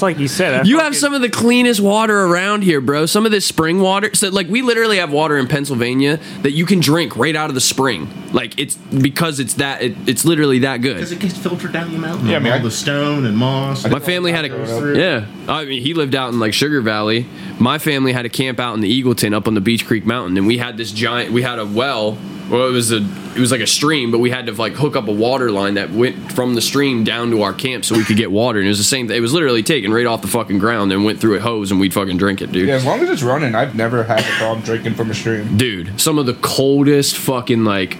it's 0.00 0.02
like 0.02 0.18
you 0.18 0.28
said. 0.28 0.50
that 0.52 0.66
you 0.66 0.76
have 0.78 0.86
fucking- 0.86 0.98
some 0.98 1.14
of 1.14 1.20
the 1.20 1.28
cleanest 1.28 1.80
water 1.80 2.18
around 2.24 2.62
here, 2.62 2.80
bro. 2.80 3.06
Some 3.06 3.26
of 3.26 3.32
this 3.32 3.44
spring 3.44 3.80
water. 3.80 4.14
So, 4.14 4.28
like, 4.30 4.48
we 4.48 4.62
literally 4.62 4.96
have 4.96 5.12
water 5.12 5.36
in 5.36 5.46
Pennsylvania 5.46 6.18
that 6.42 6.52
you 6.52 6.64
can 6.66 6.80
drink 6.80 7.16
right 7.16 7.36
out 7.36 7.50
of 7.50 7.54
the 7.54 7.60
spring. 7.60 8.08
Like, 8.32 8.58
it's 8.58 8.76
because 8.76 9.40
it's 9.40 9.54
that. 9.54 9.82
It, 9.82 9.96
it's 10.06 10.24
literally 10.24 10.60
that 10.60 10.78
good. 10.78 10.94
Because 10.96 11.12
it 11.12 11.18
gets 11.20 11.36
filtered 11.36 11.72
down 11.72 11.92
the 11.92 11.98
mountain. 11.98 12.28
Yeah, 12.28 12.36
I 12.36 12.38
mean, 12.38 12.52
all 12.52 12.58
I- 12.58 12.62
the 12.62 12.70
stone 12.70 13.26
and 13.26 13.36
moss. 13.36 13.86
My 13.86 14.00
family 14.00 14.32
had 14.32 14.48
Growing 14.50 14.68
a 14.70 14.90
up. 14.92 14.96
yeah. 14.96 15.52
I 15.52 15.64
mean, 15.66 15.82
he 15.82 15.92
lived 15.94 16.14
out 16.14 16.32
in 16.32 16.40
like 16.40 16.54
Sugar 16.54 16.80
Valley. 16.80 17.26
My 17.58 17.78
family 17.78 18.12
had 18.12 18.24
a 18.24 18.30
camp 18.30 18.58
out 18.58 18.74
in 18.74 18.80
the 18.80 19.02
Eagleton, 19.02 19.34
up 19.34 19.46
on 19.46 19.54
the 19.54 19.60
Beech 19.60 19.86
Creek 19.86 20.06
Mountain, 20.06 20.38
and 20.38 20.46
we 20.46 20.56
had 20.58 20.76
this 20.76 20.92
giant. 20.92 21.32
We 21.32 21.42
had 21.42 21.58
a 21.58 21.66
well. 21.66 22.16
Well, 22.50 22.66
it 22.66 22.72
was 22.72 22.90
a 22.90 22.96
it 22.96 23.38
was 23.38 23.52
like 23.52 23.60
a 23.60 23.66
stream, 23.66 24.10
but 24.10 24.18
we 24.18 24.28
had 24.30 24.46
to 24.46 24.52
like 24.52 24.72
hook 24.72 24.96
up 24.96 25.06
a 25.06 25.12
water 25.12 25.52
line 25.52 25.74
that 25.74 25.90
went 25.90 26.32
from 26.32 26.54
the 26.54 26.60
stream 26.60 27.04
down 27.04 27.30
to 27.30 27.42
our 27.42 27.52
camp 27.52 27.84
so 27.84 27.96
we 27.96 28.04
could 28.04 28.16
get 28.16 28.32
water. 28.32 28.58
And 28.58 28.66
it 28.66 28.70
was 28.70 28.78
the 28.78 28.84
same. 28.84 29.06
Thing 29.06 29.16
it 29.16 29.20
was 29.20 29.32
literally 29.32 29.62
taken 29.62 29.92
right 29.92 30.06
off 30.06 30.20
the 30.20 30.28
fucking 30.28 30.58
ground 30.58 30.92
and 30.92 31.04
went 31.04 31.20
through 31.20 31.36
a 31.36 31.40
hose, 31.40 31.70
and 31.70 31.78
we'd 31.78 31.94
fucking 31.94 32.16
drink 32.16 32.42
it, 32.42 32.50
dude. 32.50 32.68
Yeah, 32.68 32.74
as 32.74 32.84
long 32.84 33.00
as 33.00 33.08
it's 33.08 33.22
running, 33.22 33.54
I've 33.54 33.76
never 33.76 34.02
had 34.02 34.20
a 34.20 34.38
problem 34.38 34.62
drinking 34.64 34.94
from 34.94 35.10
a 35.10 35.14
stream. 35.14 35.56
Dude, 35.56 36.00
some 36.00 36.18
of 36.18 36.26
the 36.26 36.34
coldest 36.34 37.16
fucking 37.16 37.64
like. 37.64 37.98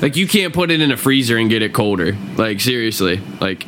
Like 0.00 0.16
you 0.16 0.26
can't 0.26 0.52
put 0.52 0.72
it 0.72 0.80
in 0.80 0.90
a 0.90 0.96
freezer 0.96 1.36
and 1.36 1.48
get 1.48 1.62
it 1.62 1.72
colder. 1.72 2.16
Like 2.36 2.60
seriously. 2.60 3.20
Like 3.40 3.64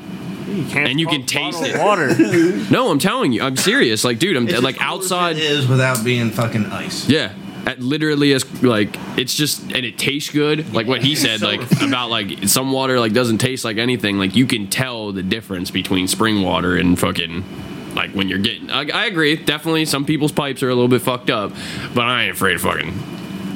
you 0.48 0.64
can't 0.64 0.88
and 0.88 0.98
you 0.98 1.06
can 1.06 1.26
taste 1.26 1.62
it. 1.62 1.78
Water. 1.78 2.08
no, 2.72 2.90
I'm 2.90 2.98
telling 2.98 3.30
you, 3.30 3.40
I'm 3.42 3.56
serious. 3.56 4.02
Like 4.02 4.18
dude, 4.18 4.36
I'm 4.36 4.48
It's 4.48 4.60
like 4.60 4.74
as 4.74 4.82
cold 4.82 5.04
as 5.04 5.12
outside. 5.12 5.36
It 5.36 5.44
is 5.44 5.68
without 5.68 6.04
being 6.04 6.30
fucking 6.30 6.66
ice. 6.66 7.08
Yeah. 7.08 7.32
At 7.66 7.80
literally 7.80 8.32
as 8.34 8.62
like 8.62 8.96
it's 9.16 9.34
just 9.34 9.62
and 9.62 9.86
it 9.86 9.98
tastes 9.98 10.30
good. 10.30 10.74
Like 10.74 10.86
what 10.86 11.02
he 11.02 11.14
said, 11.14 11.40
like 11.40 11.60
about 11.82 12.10
like 12.10 12.48
some 12.48 12.72
water 12.72 13.00
like 13.00 13.12
doesn't 13.12 13.38
taste 13.38 13.64
like 13.64 13.78
anything. 13.78 14.18
Like 14.18 14.36
you 14.36 14.46
can 14.46 14.68
tell 14.68 15.12
the 15.12 15.22
difference 15.22 15.70
between 15.70 16.06
spring 16.06 16.42
water 16.42 16.76
and 16.76 16.98
fucking 16.98 17.94
like 17.94 18.10
when 18.10 18.28
you're 18.28 18.38
getting. 18.38 18.70
I, 18.70 18.88
I 18.92 19.06
agree. 19.06 19.36
Definitely, 19.36 19.86
some 19.86 20.04
people's 20.04 20.32
pipes 20.32 20.62
are 20.62 20.68
a 20.68 20.74
little 20.74 20.88
bit 20.88 21.00
fucked 21.00 21.30
up, 21.30 21.52
but 21.94 22.02
I 22.02 22.24
ain't 22.24 22.34
afraid 22.34 22.56
of 22.56 22.62
fucking 22.62 22.92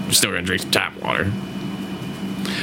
you're 0.05 0.13
still 0.15 0.31
gonna 0.31 0.43
drink 0.43 0.63
some 0.63 0.71
tap 0.71 0.97
water. 1.03 1.31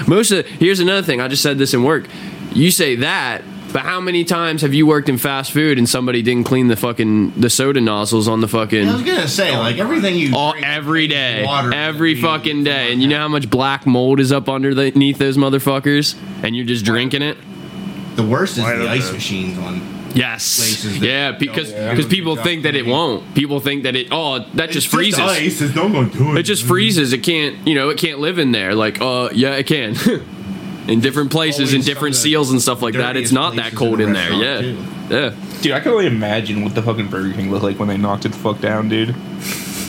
Most 0.08 0.32
of 0.32 0.44
the, 0.44 0.52
here's 0.52 0.80
another 0.80 1.04
thing. 1.04 1.22
I 1.22 1.28
just 1.28 1.44
said 1.44 1.58
this 1.60 1.74
in 1.74 1.84
work. 1.84 2.08
You 2.54 2.72
say 2.72 2.96
that, 2.98 3.44
but 3.76 3.84
how 3.84 4.00
many 4.00 4.24
times 4.24 4.62
have 4.62 4.74
you 4.74 4.88
worked 4.88 5.10
in 5.10 5.18
fast 5.18 5.52
food 5.52 5.78
and 5.78 5.90
somebody 5.90 6.22
didn't 6.22 6.46
clean 6.46 6.70
the 6.70 6.78
fucking 6.78 7.32
the 7.32 7.50
soda 7.50 7.82
nozzles 7.82 8.26
on 8.26 8.40
the 8.40 8.48
fucking 8.48 8.88
I 8.88 8.94
was 8.94 9.04
gonna 9.04 9.28
say 9.28 9.58
like 9.58 9.80
everything 9.80 10.16
you 10.16 10.34
all 10.34 10.54
drink 10.54 10.66
every 10.66 11.04
is 11.04 11.10
day, 11.10 11.44
water 11.44 11.74
every 11.74 12.16
fucking 12.16 12.64
day, 12.64 12.94
and 12.94 13.02
you 13.02 13.10
know 13.10 13.18
how 13.18 13.28
much 13.28 13.50
black 13.50 13.86
mold 13.86 14.22
is 14.22 14.32
up 14.32 14.48
underneath 14.48 15.18
those 15.18 15.36
motherfuckers, 15.36 16.16
and 16.42 16.56
you're 16.56 16.66
just 16.66 16.86
drinking 16.86 17.22
it. 17.22 17.38
The 18.16 18.24
worst 18.24 18.58
is 18.58 18.64
Why 18.64 18.78
the 18.78 18.90
ice 18.90 19.10
they- 19.10 19.14
machines 19.16 19.58
on. 19.58 19.82
Yes, 20.14 20.86
yeah, 21.02 21.34
because 21.34 21.74
because 21.74 22.06
yeah. 22.06 22.10
people 22.10 22.38
think 22.38 22.64
that 22.64 22.76
it 22.76 22.86
won't. 22.86 23.36
People 23.36 23.60
think 23.60 23.84
that 23.84 23.98
it 23.98 24.08
oh 24.10 24.40
that 24.54 24.70
just 24.70 24.86
It's 24.88 24.96
freezes. 24.96 25.20
ice. 25.20 25.60
It's 25.60 25.76
not 25.76 25.92
going 25.92 26.10
to 26.12 26.18
do 26.18 26.32
it. 26.32 26.38
It 26.38 26.44
just 26.44 26.64
freezes. 26.64 27.12
It 27.12 27.24
can't 27.24 27.68
you 27.68 27.76
know 27.76 27.90
it 27.90 27.98
can't 27.98 28.20
live 28.20 28.40
in 28.40 28.54
there. 28.54 28.74
Like 28.74 29.02
uh 29.02 29.32
yeah 29.34 29.56
it 29.56 29.68
can. 29.68 29.96
in 30.88 31.00
different 31.02 31.32
places, 31.32 31.74
in 31.74 31.82
different 31.82 32.16
some 32.16 32.22
of 32.22 32.24
the 32.24 32.30
seals 32.30 32.52
and 32.52 32.62
stuff 32.62 32.82
like 32.82 32.96
that, 32.96 33.18
it's 33.18 33.32
not 33.32 33.56
that 33.56 33.74
cold 33.74 34.00
in 34.00 34.10
in 34.10 34.14
there. 34.14 34.32
Yeah, 34.32 34.56
restaurant, 34.56 35.12
yeah. 35.12 35.62
Dude, 35.62 35.72
I 35.74 35.80
can 35.80 35.92
only 35.92 36.08
imagine 36.08 36.64
what 36.64 36.76
the 36.76 36.82
fucking 36.82 37.10
Burger 37.10 37.34
King 37.34 37.52
looked 37.52 37.64
like 37.64 37.80
when 37.80 37.88
they 37.88 37.98
knocked 37.98 38.26
it 38.26 38.30
the 38.30 38.38
fuck 38.38 38.60
down, 38.62 38.90
dude. 38.90 39.16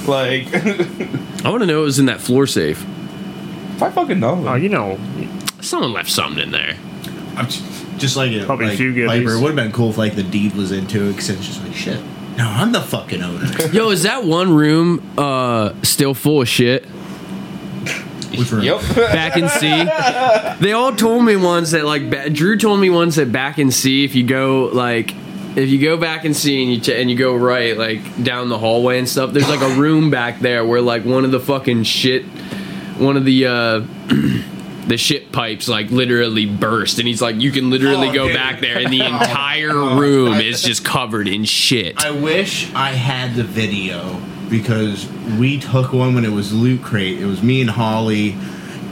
Like, 0.07 0.55
I 1.45 1.51
want 1.51 1.63
to 1.63 1.67
know 1.67 1.79
what 1.79 1.87
was 1.87 1.99
in 1.99 2.07
that 2.07 2.21
floor 2.21 2.47
safe. 2.47 2.81
if 3.75 3.83
I 3.83 3.91
fucking 3.91 4.21
know. 4.21 4.47
Oh, 4.47 4.55
you 4.55 4.69
know, 4.69 5.01
Someone 5.61 5.93
left 5.93 6.11
something 6.11 6.41
in 6.41 6.53
there. 6.53 6.77
I'm 7.37 7.47
just, 7.47 7.99
just 7.99 8.17
like 8.17 8.31
it. 8.31 8.47
Probably 8.47 8.67
a 8.67 8.69
like, 8.69 8.79
few 8.79 8.95
goodies. 8.95 9.33
It 9.35 9.43
would 9.43 9.49
have 9.49 9.57
been 9.57 9.73
cool 9.73 9.91
if 9.91 9.99
like 9.99 10.15
the 10.15 10.23
deed 10.23 10.55
was 10.55 10.71
into 10.71 11.09
it 11.09 11.13
because 11.13 11.31
it's 11.31 11.45
just 11.45 11.63
like 11.65 11.75
shit. 11.75 12.01
No, 12.37 12.47
I'm 12.47 12.71
the 12.71 12.81
fucking 12.83 13.21
owner. 13.21 13.47
Yo, 13.73 13.91
is 13.91 14.05
that 14.05 14.23
one 14.23 14.55
room 14.55 15.03
uh 15.19 15.73
still 15.83 16.15
full 16.15 16.43
of 16.43 16.49
shit? 16.49 16.87
Which 18.31 18.51
room? 18.53 18.63
Yep. 18.65 18.81
back 18.97 19.37
in 19.37 19.49
C. 19.49 19.69
They 20.65 20.73
all 20.73 20.95
told 20.95 21.25
me 21.25 21.37
once 21.37 21.71
that 21.73 21.85
like 21.85 22.11
ba- 22.11 22.31
Drew 22.31 22.57
told 22.59 22.81
me 22.81 22.91
once 22.91 23.17
that 23.17 23.31
back 23.33 23.59
in 23.59 23.71
C, 23.71 24.05
if 24.05 24.15
you 24.15 24.25
go 24.25 24.71
like 24.73 25.15
if 25.57 25.71
you 25.71 25.81
go 25.81 25.97
back 25.97 26.25
and 26.25 26.37
see 26.37 26.63
and 26.63 26.73
you 26.73 26.81
ch- 26.81 26.89
and 26.91 27.11
you 27.11 27.17
go 27.17 27.35
right 27.35 27.77
like 27.79 28.23
down 28.23 28.49
the 28.49 28.59
hallway 28.59 28.99
and 28.99 29.09
stuff, 29.09 29.33
there's 29.33 29.49
like 29.49 29.61
a 29.63 29.75
room 29.81 30.11
back 30.11 30.41
there 30.41 30.65
where 30.65 30.81
like 30.83 31.05
one 31.05 31.25
of 31.25 31.31
the 31.31 31.41
fucking 31.41 31.83
shit, 31.85 32.25
one 32.99 33.17
of 33.17 33.25
the 33.25 33.47
uh 33.47 33.81
the 34.87 34.97
shit 34.97 35.33
pipes 35.33 35.67
like 35.69 35.91
literally 35.91 36.47
burst, 36.47 36.99
and 36.99 37.09
he's 37.09 37.21
like, 37.23 37.37
you 37.41 37.51
can 37.51 37.71
literally 37.71 38.09
Oh, 38.11 38.15
go 38.15 38.27
dude. 38.29 38.37
back 38.37 38.61
there, 38.61 38.79
and 38.79 38.93
the 38.93 39.01
entire 39.07 39.73
room 39.73 40.35
is 40.35 40.63
just 40.63 40.85
covered 40.85 41.27
in 41.27 41.45
shit. 41.45 42.05
I 42.05 42.11
wish 42.13 42.73
I 42.75 42.91
had 42.93 43.35
the 43.35 43.43
video 43.43 44.21
because 44.49 45.09
we 45.39 45.59
took 45.59 45.93
one 45.93 46.15
when 46.15 46.25
it 46.25 46.33
was 46.33 46.53
Loot 46.53 46.83
Crate. 46.83 47.21
It 47.21 47.27
was 47.27 47.43
me 47.43 47.61
and 47.61 47.71
Holly. 47.71 48.37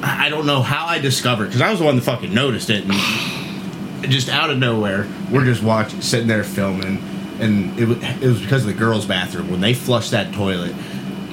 I 0.03 0.29
don't 0.29 0.47
know 0.47 0.61
how 0.61 0.87
I 0.87 0.99
discovered 0.99 1.47
because 1.47 1.61
I 1.61 1.71
was 1.71 1.79
the 1.79 1.85
one 1.85 1.97
that 1.97 2.03
fucking 2.03 2.35
noticed 2.35 2.71
it, 2.71 2.85
and 2.85 2.93
just 4.11 4.29
out 4.29 4.51
of 4.51 4.59
nowhere, 4.59 5.09
we're 5.31 5.45
just 5.45 5.63
watching, 5.63 6.03
sitting 6.03 6.29
there 6.29 6.45
filming, 6.45 6.99
and 7.41 7.79
it 7.79 7.87
was, 7.87 7.99
it 8.03 8.27
was 8.27 8.41
because 8.41 8.63
of 8.63 8.69
the 8.69 8.79
girls' 8.79 9.07
bathroom 9.07 9.51
when 9.51 9.61
they 9.61 9.75
flushed 9.75 10.11
that 10.11 10.35
toilet. 10.35 10.75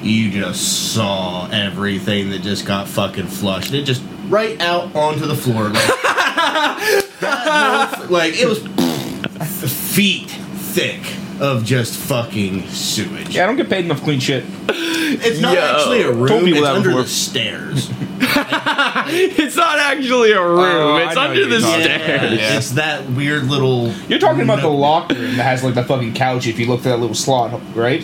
You 0.02 0.30
just 0.30 0.94
saw 0.94 1.48
everything 1.50 2.30
that 2.30 2.42
just 2.42 2.66
got 2.66 2.88
fucking 2.88 3.26
flushed. 3.26 3.72
It 3.72 3.84
just 3.84 4.02
right 4.28 4.60
out 4.60 4.94
onto 4.96 5.26
the 5.26 5.36
floor, 5.36 5.68
like, 5.68 5.74
that 7.20 8.06
like 8.10 8.34
it 8.34 8.48
was 8.48 8.60
feet 9.94 10.30
thick 10.30 11.00
of 11.42 11.64
just 11.64 11.98
fucking 11.98 12.68
sewage. 12.68 13.34
Yeah, 13.34 13.44
I 13.44 13.46
don't 13.46 13.56
get 13.56 13.68
paid 13.68 13.84
enough 13.84 14.02
clean 14.02 14.20
shit. 14.20 14.44
It's 15.14 15.40
not 15.40 15.52
Yo. 15.54 15.60
actually 15.60 16.00
a 16.00 16.04
Told 16.04 16.16
room. 16.30 16.44
people 16.46 16.60
It's 16.60 16.62
that 16.62 16.74
under 16.74 16.88
before. 16.88 17.02
the 17.02 17.08
stairs. 17.08 17.90
it's 18.20 19.56
not 19.56 19.78
actually 19.78 20.32
a 20.32 20.40
room; 20.40 20.58
Oh, 20.58 20.94
I 20.96 21.04
it's 21.06 21.14
know 21.16 21.20
under 21.22 21.40
what 21.42 21.48
the 21.50 21.54
you're 21.56 21.60
talking 21.60 21.82
stairs. 21.82 22.32
Yeah. 22.40 22.56
It's 22.56 22.70
that 22.70 23.10
weird 23.10 23.44
little. 23.44 23.92
You're 24.08 24.18
talking 24.20 24.40
about 24.42 24.62
the 24.62 24.68
locker 24.70 25.14
room 25.14 25.36
that 25.36 25.42
has 25.42 25.62
like 25.62 25.74
the 25.74 25.84
fucking 25.84 26.14
couch. 26.14 26.46
If 26.46 26.58
you 26.58 26.64
look 26.66 26.80
through 26.80 26.92
that 26.92 26.98
little 27.00 27.14
slot, 27.14 27.60
right? 27.74 28.02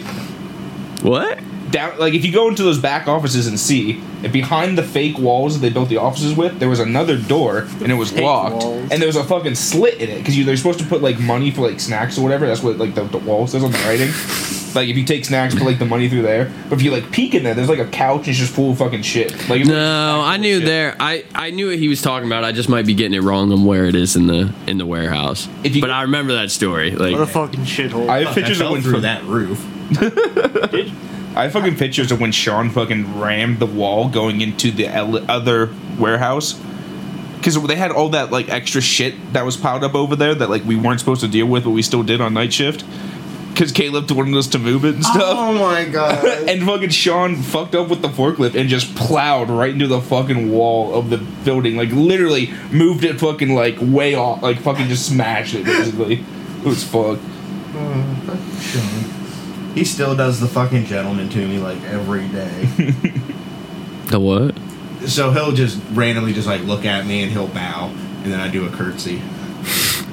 What? 1.01 1.39
Down, 1.71 1.99
like 1.99 2.15
if 2.15 2.25
you 2.25 2.33
go 2.33 2.49
into 2.49 2.63
those 2.63 2.79
back 2.79 3.09
offices 3.09 3.47
and 3.47 3.59
see, 3.61 4.01
and 4.23 4.33
behind 4.33 4.79
the 4.79 4.83
fake 4.83 5.19
walls 5.19 5.55
that 5.55 5.61
they 5.61 5.71
built 5.73 5.89
the 5.89 5.99
offices 5.99 6.35
with, 6.35 6.59
there 6.59 6.69
was 6.69 6.81
another 6.81 7.17
door 7.19 7.59
and 7.83 7.91
it 7.93 7.95
was 7.95 8.11
Fake 8.11 8.25
locked, 8.25 8.65
walls. 8.65 8.89
and 8.91 9.03
there 9.03 9.07
was 9.07 9.17
a 9.17 9.25
fucking 9.25 9.55
slit 9.55 9.95
in 10.01 10.09
it 10.09 10.19
because 10.19 10.35
they're 10.47 10.57
supposed 10.57 10.79
to 10.79 10.87
put 10.87 11.03
like 11.03 11.19
money 11.21 11.51
for 11.51 11.69
like 11.69 11.79
snacks 11.81 12.17
or 12.19 12.23
whatever. 12.23 12.47
That's 12.47 12.63
what 12.63 12.79
like 12.79 12.95
the, 12.95 13.05
the 13.05 13.19
wall 13.19 13.47
says 13.47 13.63
on 13.63 13.71
the 13.73 13.79
writing. 13.79 14.09
like 14.75 14.89
if 14.89 14.97
you 14.97 15.05
take 15.05 15.25
snacks, 15.25 15.55
put 15.55 15.65
like 15.65 15.79
the 15.79 15.85
money 15.85 16.09
through 16.09 16.23
there. 16.23 16.51
But 16.69 16.77
if 16.79 16.83
you 16.83 16.91
like 16.91 17.11
peek 17.11 17.35
in 17.35 17.43
there, 17.43 17.55
there's 17.55 17.69
like 17.69 17.79
a 17.81 17.87
couch 17.89 18.21
and 18.21 18.29
it's 18.29 18.39
just 18.39 18.55
full 18.55 18.71
of 18.71 18.79
fucking 18.79 19.03
shit. 19.03 19.49
Like 19.49 19.65
No, 19.67 20.23
I 20.25 20.37
knew 20.39 20.59
shit. 20.61 20.67
there. 20.67 20.97
I, 20.99 21.25
I 21.35 21.51
knew 21.51 21.69
what 21.69 21.79
he 21.79 21.89
was 21.89 22.01
talking 22.01 22.29
about. 22.29 22.45
I 22.45 22.53
just 22.53 22.69
might 22.69 22.87
be 22.87 22.95
getting 22.95 23.15
it 23.15 23.23
wrong 23.23 23.53
on 23.53 23.65
where 23.65 23.85
it 23.85 23.95
is 23.95 24.17
in 24.17 24.27
the 24.27 24.53
in 24.67 24.79
the 24.79 24.87
warehouse. 24.87 25.49
If 25.65 25.75
you- 25.77 25.83
but 25.83 25.91
I 25.91 26.03
remember 26.03 26.35
that 26.35 26.51
story. 26.51 26.93
what 26.97 27.11
a 27.11 27.17
Like, 27.19 27.29
fucking 27.29 27.61
shithole. 27.65 28.09
I 28.09 28.25
have 28.25 28.35
pictures 28.35 28.61
I 28.61 28.65
of 28.65 28.69
fell 28.69 28.73
when 28.73 28.83
through 28.83 29.01
that 29.03 29.23
roof. 29.25 29.67
I 31.39 31.49
fucking 31.49 31.77
pictures 31.77 32.11
of 32.11 32.21
when 32.21 32.33
Sean 32.33 32.69
fucking 32.69 33.21
rammed 33.21 33.61
the 33.61 33.67
wall 33.67 34.09
going 34.09 34.41
into 34.41 34.73
the 34.73 34.89
other 34.89 35.73
warehouse. 35.97 36.61
Because 37.37 37.63
they 37.63 37.77
had 37.77 37.93
all 37.93 38.09
that 38.09 38.33
like 38.33 38.49
extra 38.49 38.81
shit 38.81 39.15
that 39.35 39.45
was 39.45 39.57
piled 39.57 39.85
up 39.85 39.95
over 39.95 40.17
there 40.17 40.35
that 40.35 40.51
like 40.51 40.65
we 40.65 40.75
weren't 40.75 40.99
supposed 40.99 41.21
to 41.21 41.29
deal 41.29 41.47
with, 41.47 41.63
but 41.63 41.71
we 41.71 41.83
still 41.83 42.03
did 42.03 42.21
on 42.21 42.35
night 42.35 42.53
shift. 42.53 42.85
Because 43.53 43.71
Caleb 43.71 44.11
wanted 44.11 44.37
us 44.37 44.49
to 44.49 44.59
move 44.59 44.85
it 44.85 44.97
and 44.97 45.05
stuff. 45.05 45.23
Oh 45.23 45.53
my 45.53 45.85
god. 45.85 46.25
And 46.49 46.65
fucking 46.65 46.91
Sean 46.91 47.37
fucked 47.37 47.77
up 47.77 47.89
with 47.89 48.03
the 48.03 48.09
forklift 48.09 48.57
and 48.57 48.69
just 48.69 48.97
plowed 48.97 49.49
right 49.49 49.71
into 49.71 49.87
the 49.87 50.01
fucking 50.01 50.51
wall 50.51 50.93
of 50.93 51.09
the 51.09 51.19
building. 51.45 51.77
Like 51.77 51.91
literally 51.91 52.53
moved 52.73 53.05
it 53.05 53.21
fucking 53.21 53.55
like 53.55 53.77
way 53.81 54.17
off. 54.17 54.43
Like 54.43 54.59
fucking 54.59 54.89
just 54.89 55.07
smashed 55.07 55.55
it 55.55 55.65
basically. 55.65 56.15
It 56.15 56.65
was 56.65 56.83
fucked. 56.83 57.23
Sean. 58.61 58.98
He 59.79 59.85
still 59.85 60.17
does 60.17 60.41
the 60.41 60.49
fucking 60.49 60.87
gentleman 60.87 61.29
to 61.29 61.47
me 61.47 61.59
like 61.59 61.81
every 61.85 62.27
day. 62.27 62.65
the 64.07 64.19
what? 64.19 64.59
so 65.09 65.31
he'll 65.31 65.53
just 65.53 65.81
randomly 65.93 66.33
just 66.33 66.49
like 66.49 66.63
look 66.65 66.85
at 66.85 67.07
me 67.07 67.23
and 67.23 67.31
he'll 67.31 67.47
bow, 67.47 67.87
and 68.25 68.33
then 68.33 68.41
I 68.41 68.49
do 68.49 68.67
a 68.67 68.71
curtsy. 68.71 69.23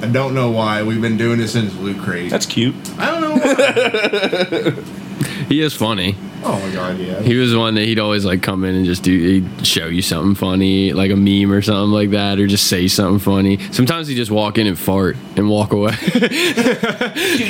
I 0.04 0.08
don't 0.12 0.36
know 0.36 0.52
why. 0.52 0.84
We've 0.84 1.02
been 1.02 1.18
doing 1.18 1.40
this 1.40 1.54
since 1.54 1.76
Loot 1.78 1.98
Crate. 1.98 2.30
That's 2.30 2.46
cute. 2.46 2.76
I 3.00 3.10
don't 3.10 3.22
know 3.22 4.76
why. 4.76 4.84
He 5.48 5.62
is 5.62 5.74
funny. 5.74 6.16
oh 6.44 6.60
my 6.60 6.74
god, 6.74 6.98
yeah. 7.00 7.22
He 7.22 7.36
was 7.36 7.52
the 7.52 7.60
one 7.60 7.76
that 7.76 7.86
he'd 7.86 8.00
always 8.00 8.26
like 8.26 8.42
come 8.42 8.64
in 8.64 8.76
and 8.76 8.86
just 8.86 9.04
do. 9.04 9.12
He'd 9.18 9.66
show 9.68 9.88
you 9.88 10.02
something 10.02 10.36
funny, 10.36 10.94
like 10.94 11.12
a 11.12 11.16
meme 11.16 11.52
or 11.52 11.62
something 11.62 11.92
like 11.92 12.12
that, 12.12 12.40
or 12.40 12.48
just 12.48 12.68
say 12.68 12.88
something 12.88 13.20
funny. 13.20 13.58
Sometimes 13.72 14.08
he'd 14.08 14.16
just 14.16 14.32
walk 14.32 14.58
in 14.58 14.68
and 14.68 14.78
fart 14.78 15.18
and 15.36 15.50
walk 15.50 15.74
away. 15.74 15.96
Dude, 16.14 16.22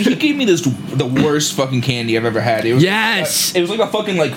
he 0.07 0.15
gave 0.15 0.35
me 0.35 0.45
this 0.45 0.61
the 0.61 1.05
worst 1.23 1.53
fucking 1.53 1.81
candy 1.81 2.17
I've 2.17 2.25
ever 2.25 2.41
had. 2.41 2.65
It 2.65 2.73
was 2.73 2.83
Yes! 2.83 3.55
Uh, 3.55 3.59
it 3.59 3.61
was 3.61 3.69
like 3.69 3.79
a 3.79 3.87
fucking 3.87 4.17
like 4.17 4.33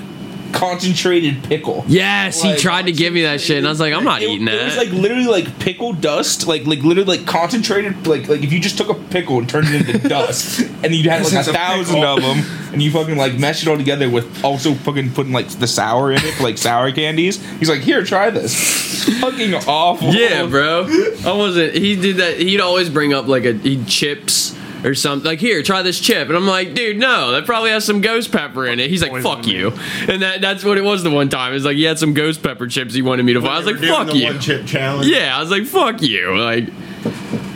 concentrated 0.53 1.43
pickle. 1.45 1.85
yes, 1.89 2.43
he 2.43 2.57
tried 2.57 2.87
to 2.87 2.93
give 2.93 3.13
me 3.13 3.23
that 3.23 3.41
shit, 3.41 3.59
and 3.59 3.67
I 3.67 3.71
was 3.71 3.81
like, 3.81 3.93
I'm 3.93 4.05
not 4.05 4.23
It, 4.23 4.29
eating 4.31 4.47
that. 4.47 4.55
it 4.55 4.65
was 4.65 4.77
like 4.77 4.91
literally 4.91 5.27
like 5.27 5.59
pickle 5.59 5.93
dust, 5.93 6.47
like 6.47 6.67
like 6.67 6.81
literally 6.81 7.17
like 7.19 7.27
concentrated, 7.27 8.07
like 8.07 8.29
like 8.29 8.43
if 8.43 8.53
you 8.53 8.61
just 8.61 8.77
took 8.79 8.89
a 8.89 8.95
pickle 8.95 9.39
and 9.39 9.49
turned 9.49 9.69
it 9.69 9.89
into 9.89 10.09
dust, 10.09 10.61
and 10.83 10.95
you 10.95 11.09
had 11.09 11.23
like 11.25 11.33
a 11.47 11.51
a 11.51 11.53
thousand 11.53 11.97
pickle. 11.97 12.05
of 12.05 12.23
them, 12.23 12.73
and 12.73 12.83
you 12.83 12.91
fucking 12.91 13.17
like 13.17 13.39
meshed 13.39 13.63
it 13.63 13.69
all 13.69 13.77
together 13.77 14.09
with 14.11 14.45
also 14.45 14.75
fucking 14.75 15.13
putting 15.13 15.33
like 15.33 15.49
the 15.49 15.67
sour 15.67 16.13
in 16.13 16.21
it, 16.23 16.41
like 16.41 16.59
sour 16.59 16.91
candies. 16.93 17.43
He's 17.59 17.69
like, 17.69 17.81
here, 17.81 18.05
try 18.05 18.31
this. 18.31 19.19
fucking 19.21 19.55
awful. 19.55 20.13
Yeah, 20.15 20.47
bro. 20.47 20.85
I 21.25 21.33
wasn't. 21.33 21.75
He 21.75 21.97
did 21.97 22.17
that. 22.17 22.39
He'd 22.39 22.61
always 22.61 22.91
bring 22.91 23.13
up 23.15 23.27
like 23.27 23.45
a 23.45 23.53
he 23.55 23.85
chips 23.85 24.55
or 24.85 24.95
something. 24.95 25.27
Like 25.27 25.39
here, 25.41 25.63
try 25.63 25.83
this 25.83 25.99
chip, 26.01 26.29
and 26.29 26.37
I'm 26.37 26.47
like, 26.47 26.75
dude, 26.75 26.97
no, 26.99 27.33
that 27.33 27.47
probably 27.47 27.71
has 27.71 27.85
some 27.85 28.01
ghost 28.01 28.33
pepper 28.33 28.67
in 28.67 28.81
it. 28.81 28.91
He's 28.91 29.03
like, 29.03 29.23
fuck 29.23 29.47
you, 29.47 29.73
and 30.09 30.23
that 30.23 30.41
that's 30.41 30.65
what 30.65 30.79
it 30.79 30.83
was 30.85 31.03
the 31.03 31.11
one 31.11 31.29
time. 31.29 31.55
It's 31.55 31.65
like 31.65 31.77
he 31.77 31.85
had 31.85 31.99
some 31.99 32.15
ghost 32.15 32.43
pepper 32.43 32.67
chips 32.67 32.95
he 32.95 33.03
wanted 33.03 33.25
me 33.25 33.33
to. 33.35 33.41
buy. 33.41 33.49
I 33.49 33.59
was 33.59 33.67
like, 33.67 33.77
fuck 33.79 34.15
you. 34.15 34.27
One 34.27 34.41
chip 34.41 34.67
challenge. 34.67 35.09
Yeah, 35.09 35.37
I 35.37 35.41
was 35.41 35.51
like, 35.51 35.65
fuck 35.67 36.03
you. 36.03 36.37
Like 36.39 36.69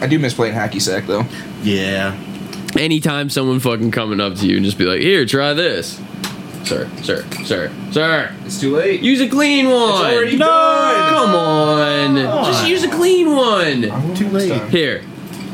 I 0.01 0.07
do 0.07 0.19
miss 0.19 0.35
playing 0.35 0.55
hacky 0.55 0.81
sack 0.81 1.07
though. 1.07 1.25
Yeah. 1.63 2.17
anytime 2.77 3.31
someone 3.31 3.61
fucking 3.61 3.91
coming 3.93 4.21
up 4.21 4.35
to 4.37 4.47
you 4.47 4.57
and 4.57 4.65
just 4.65 4.79
be 4.79 4.85
like, 4.85 5.01
here, 5.01 5.25
try 5.27 5.53
this. 5.55 6.01
Sir, 6.65 6.89
sir, 7.03 7.25
sir, 7.45 7.73
sir. 7.91 8.35
It's 8.45 8.61
too 8.61 8.77
late. 8.77 9.01
Use 9.03 9.21
a 9.21 9.29
clean 9.29 9.67
one. 9.67 9.75
already 9.75 10.37
no, 10.37 10.47
done. 10.47 11.09
come 11.11 11.35
on. 11.35 12.47
Just 12.47 12.67
use 12.67 12.85
a 12.85 12.89
clean 12.91 13.35
one. 13.35 14.15
Too 14.15 14.29
late. 14.29 14.63
Here, 14.71 15.03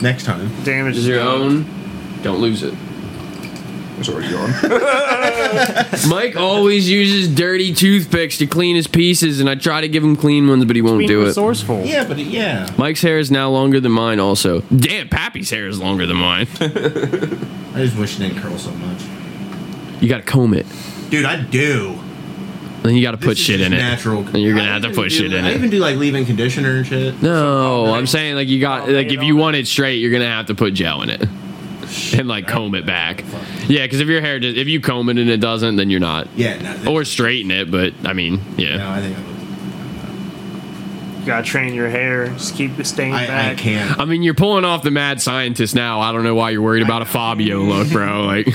Next 0.03 0.25
time. 0.25 0.51
Damage 0.65 0.97
is 0.97 1.07
your 1.07 1.21
own. 1.21 1.67
Don't 2.23 2.41
lose 2.41 2.63
it. 2.63 2.75
It's 3.99 4.09
already 4.09 4.31
gone. 4.31 4.51
Mike 6.09 6.37
always 6.37 6.89
uses 6.89 7.35
dirty 7.35 7.75
toothpicks 7.75 8.39
to 8.39 8.47
clean 8.47 8.77
his 8.77 8.87
pieces, 8.87 9.41
and 9.41 9.51
I 9.51 9.57
try 9.57 9.81
to 9.81 9.89
give 9.89 10.05
him 10.05 10.15
clean 10.15 10.47
ones, 10.47 10.65
but 10.67 10.77
he 10.77 10.83
won't 10.83 10.99
Being 10.99 11.09
do 11.09 11.23
it. 11.23 11.27
resourceful. 11.27 11.85
Yeah, 11.85 12.07
but 12.07 12.17
it, 12.21 12.29
yeah. 12.29 12.71
Mike's 12.79 13.03
hair 13.03 13.19
is 13.19 13.33
now 13.33 13.51
longer 13.51 13.81
than 13.81 13.91
mine. 13.91 14.21
Also, 14.21 14.61
damn, 14.75 15.09
Pappy's 15.09 15.51
hair 15.51 15.67
is 15.67 15.81
longer 15.81 16.07
than 16.07 16.17
mine. 16.17 16.47
I 16.61 17.83
just 17.83 17.97
wish 17.99 18.17
it 18.17 18.21
didn't 18.21 18.39
curl 18.41 18.57
so 18.57 18.71
much. 18.71 19.03
you 20.01 20.09
gotta 20.09 20.23
comb 20.23 20.55
it. 20.55 20.67
Dude, 21.11 21.25
I 21.25 21.41
do. 21.43 21.99
Then 22.89 22.97
you 22.97 23.03
got 23.03 23.11
to 23.11 23.19
put 23.19 23.27
This 23.37 23.41
is 23.41 23.45
shit 23.45 23.59
just 23.59 23.67
in 23.67 23.75
it. 23.75 23.83
Natural. 23.83 24.27
And 24.27 24.39
you're 24.39 24.55
gonna 24.57 24.71
I 24.71 24.73
have 24.73 24.83
to 24.83 24.89
even 24.89 24.97
put 24.97 25.11
do- 25.11 25.15
shit 25.15 25.33
in 25.33 25.45
it. 25.45 25.49
I 25.49 25.51
it. 25.51 25.57
even 25.57 25.69
do 25.69 25.79
like 25.79 25.97
leave-in 25.97 26.25
conditioner 26.25 26.77
and 26.79 26.87
shit. 26.87 27.23
No, 27.23 27.93
I'm 27.93 28.07
saying 28.07 28.35
like 28.37 28.49
you 28.49 28.61
got 28.61 28.89
like 28.89 29.09
if 29.13 29.23
you 29.23 29.37
want 29.37 29.57
it 29.57 29.67
straight, 29.67 29.97
you're 29.97 30.11
gonna 30.11 30.25
have 30.25 30.47
to 30.47 30.55
put 30.55 30.73
gel 30.73 31.03
in 31.03 31.11
it 31.11 31.23
and 32.15 32.27
like 32.29 32.47
comb 32.49 32.75
it 32.75 32.87
back. 32.87 33.25
Yeah, 33.69 33.85
because 33.85 34.01
if 34.01 34.09
your 34.09 34.23
hair 34.23 34.41
does, 34.41 34.57
if 34.57 34.69
you 34.69 34.81
comb 34.81 35.11
it 35.11 35.19
and 35.19 35.29
it 35.29 35.37
doesn't, 35.41 35.77
then 35.77 35.91
you're 35.91 36.01
not. 36.01 36.29
Yeah, 36.35 36.57
no, 36.83 36.93
Or 36.95 37.05
straighten 37.05 37.51
it, 37.51 37.71
but 37.71 37.93
I 38.05 38.15
mean, 38.15 38.41
yeah. 38.57 38.77
no, 38.79 38.89
I 38.91 39.01
think 39.03 39.17
I, 39.19 39.21
You 41.21 41.27
gotta 41.27 41.45
train 41.47 41.75
your 41.75 41.91
hair. 41.91 42.29
Just 42.29 42.55
keep 42.57 42.77
the 42.77 42.85
stain 42.85 43.13
I, 43.13 43.25
I 43.25 43.27
back. 43.27 43.59
can't. 43.59 43.99
I 44.01 44.07
mean, 44.07 44.23
you're 44.23 44.33
pulling 44.35 44.65
off 44.65 44.83
the 44.83 44.91
mad 44.91 45.21
scientist 45.21 45.75
now. 45.75 46.01
I 46.01 46.13
don't 46.13 46.25
know 46.25 46.35
why 46.35 46.51
you're 46.51 46.63
worried 46.63 46.83
about 46.83 47.03
a 47.03 47.05
Fabio 47.05 47.59
look, 47.61 47.91
bro. 47.91 48.25
Like, 48.25 48.49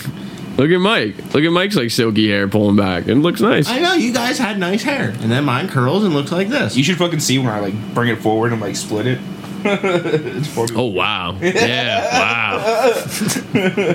look 0.57 0.71
at 0.71 0.77
Mike. 0.79 1.15
Look 1.33 1.43
at 1.43 1.51
Mike's 1.51 1.75
like 1.75 1.91
silky 1.91 2.29
hair 2.29 2.47
pulling 2.47 2.75
back. 2.75 3.07
It 3.07 3.15
looks 3.15 3.41
nice. 3.41 3.67
I 3.69 3.79
know 3.79 3.93
you 3.93 4.13
guys 4.13 4.37
had 4.37 4.57
nice 4.59 4.83
hair, 4.83 5.09
and 5.09 5.31
then 5.31 5.45
mine 5.45 5.67
curls 5.67 6.03
and 6.03 6.13
looks 6.13 6.31
like 6.31 6.49
this. 6.49 6.75
You 6.75 6.83
should 6.83 6.97
fucking 6.97 7.19
see 7.19 7.37
when 7.39 7.47
I 7.49 7.59
like 7.59 7.93
bring 7.93 8.09
it 8.09 8.19
forward 8.19 8.51
and 8.51 8.61
like 8.61 8.75
split 8.75 9.07
it. 9.07 9.19
it's. 9.65 10.57
Oh 10.75 10.87
wow! 10.87 11.37
Yeah, 11.41 12.19
wow, 12.19 12.93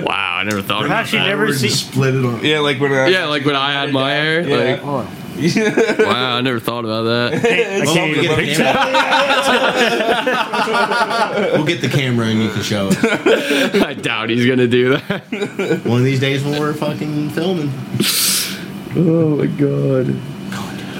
wow! 0.05 0.37
I 0.37 0.43
never 0.43 0.61
thought 0.63 0.79
I've 0.79 0.85
about 0.87 0.97
actually 1.01 1.19
that. 1.19 1.27
never 1.27 1.47
Just 1.47 1.61
seen. 1.61 1.69
split 1.69 2.15
it 2.15 2.25
on. 2.25 2.43
Yeah, 2.43 2.59
like 2.59 2.79
when 2.79 2.91
I, 2.91 3.07
Yeah, 3.09 3.25
like 3.25 3.45
when 3.45 3.55
I 3.55 3.71
had 3.73 3.91
my 3.93 4.09
hair. 4.11 4.41
Yeah. 4.47 4.55
Like, 4.57 4.79
Hold 4.79 5.05
on. 5.05 5.15
wow, 5.99 6.35
I 6.37 6.41
never 6.41 6.59
thought 6.59 6.83
about 6.85 7.03
that. 7.03 7.29
Well, 7.85 8.05
we 8.05 8.11
even 8.11 8.23
get 8.23 8.31
a 8.31 8.35
picture. 8.35 8.63
camera. 10.19 11.51
we'll 11.53 11.65
get 11.65 11.81
the 11.81 11.87
camera 11.87 12.27
and 12.27 12.43
you 12.43 12.49
can 12.49 12.61
show 12.61 12.89
us. 12.89 12.97
I 13.03 13.93
doubt 13.93 14.29
he's 14.29 14.45
gonna 14.45 14.67
do 14.67 14.97
that. 14.97 15.81
One 15.85 15.99
of 15.99 16.03
these 16.03 16.19
days 16.19 16.43
when 16.43 16.59
we're 16.59 16.73
fucking 16.73 17.29
filming. 17.29 17.71
Oh 18.95 19.37
my 19.37 19.45
god. 19.45 20.07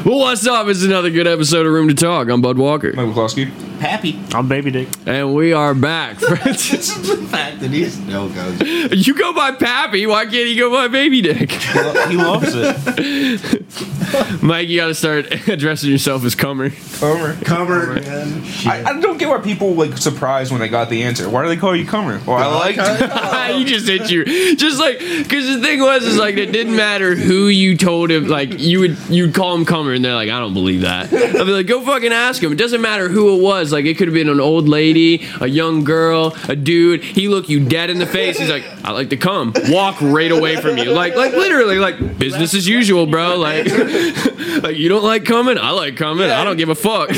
Well, 0.05 0.19
what's 0.19 0.47
up? 0.47 0.67
It's 0.67 0.83
another 0.83 1.09
good 1.09 1.27
episode 1.27 1.65
of 1.65 1.73
Room 1.73 1.89
to 1.89 1.93
Talk. 1.93 2.29
I'm 2.29 2.41
Bud 2.41 2.57
Walker, 2.57 2.93
Mike 2.93 3.07
McCloskey. 3.07 3.51
Pappy. 3.79 4.19
I'm 4.33 4.47
baby 4.47 4.71
dick. 4.71 4.89
and 5.05 5.33
we 5.33 5.53
are 5.53 5.73
back. 5.73 6.19
friends. 6.19 6.73
It's 6.73 6.95
the 7.07 7.17
fact 7.27 7.59
that 7.61 7.71
he 7.71 7.85
still 7.85 8.29
goes. 8.29 9.07
you 9.07 9.13
go 9.13 9.33
by 9.33 9.51
Pappy. 9.53 10.05
Why 10.05 10.23
can't 10.25 10.47
he 10.47 10.55
go 10.55 10.69
by 10.71 10.87
Baby 10.87 11.21
Dick? 11.21 11.51
He 11.51 12.15
loves 12.17 12.51
it. 12.53 13.63
Mike, 14.41 14.67
you 14.67 14.79
got 14.79 14.87
to 14.87 14.95
start 14.95 15.47
addressing 15.47 15.89
yourself 15.89 16.23
as 16.25 16.35
Comer. 16.35 16.71
Comer. 16.99 17.35
Cover 17.43 17.93
again. 17.97 18.43
I, 18.65 18.83
I 18.85 18.99
don't 18.99 19.17
get 19.17 19.29
why 19.29 19.39
people 19.39 19.75
like 19.75 19.97
surprised 19.97 20.51
when 20.51 20.59
they 20.61 20.67
got 20.67 20.89
the 20.89 21.03
answer. 21.03 21.29
Why 21.29 21.43
do 21.43 21.49
they 21.49 21.57
call 21.57 21.75
you 21.75 21.85
Comer? 21.85 22.19
Well, 22.25 22.37
I 22.37 22.73
like 22.75 23.55
he 23.55 23.63
just 23.65 23.87
hit 23.87 24.09
you, 24.09 24.55
just 24.55 24.79
like 24.79 24.99
because 24.99 25.47
the 25.47 25.61
thing 25.61 25.79
was 25.79 26.03
is 26.03 26.17
like 26.17 26.37
it 26.37 26.51
didn't 26.51 26.75
matter 26.75 27.15
who 27.15 27.47
you 27.47 27.77
told 27.77 28.11
him. 28.11 28.27
Like 28.27 28.59
you 28.59 28.79
would 28.81 28.97
you'd 29.09 29.33
call 29.33 29.55
him 29.55 29.65
Comer, 29.65 29.93
and 29.93 30.03
they're 30.03 30.15
like, 30.15 30.29
I 30.29 30.39
don't 30.39 30.53
believe 30.53 30.81
that. 30.81 31.13
I'd 31.13 31.33
be 31.33 31.43
like, 31.43 31.67
go 31.67 31.81
fucking 31.81 32.11
ask 32.11 32.41
him. 32.41 32.51
It 32.51 32.57
doesn't 32.57 32.81
matter 32.81 33.07
who 33.09 33.35
it 33.37 33.41
was. 33.41 33.68
Like 33.71 33.85
it 33.85 33.97
could 33.97 34.07
have 34.07 34.15
been 34.15 34.29
an 34.29 34.39
old 34.39 34.67
lady, 34.67 35.27
a 35.39 35.47
young 35.47 35.83
girl, 35.83 36.35
a 36.47 36.55
dude. 36.55 37.03
He 37.03 37.27
looked 37.27 37.49
you 37.49 37.63
dead 37.63 37.89
in 37.89 37.99
the 37.99 38.05
face. 38.05 38.37
He's 38.37 38.49
like, 38.49 38.65
I 38.83 38.91
like 38.91 39.09
to 39.09 39.17
come. 39.17 39.53
Walk 39.67 40.01
right 40.01 40.31
away 40.31 40.55
from 40.57 40.77
you. 40.77 40.91
Like 40.91 41.15
like 41.15 41.33
literally 41.33 41.79
like 41.79 42.17
business 42.17 42.53
as 42.53 42.67
usual, 42.67 43.05
bro. 43.05 43.37
Like 43.37 43.65
like 44.63 44.77
you 44.77 44.89
don't 44.89 45.03
like 45.03 45.25
coming. 45.25 45.57
I 45.57 45.71
like 45.71 45.95
coming. 45.97 46.29
I 46.29 46.43
don't 46.43 46.57
give 46.57 46.69
a 46.69 46.75
fuck. 46.75 47.09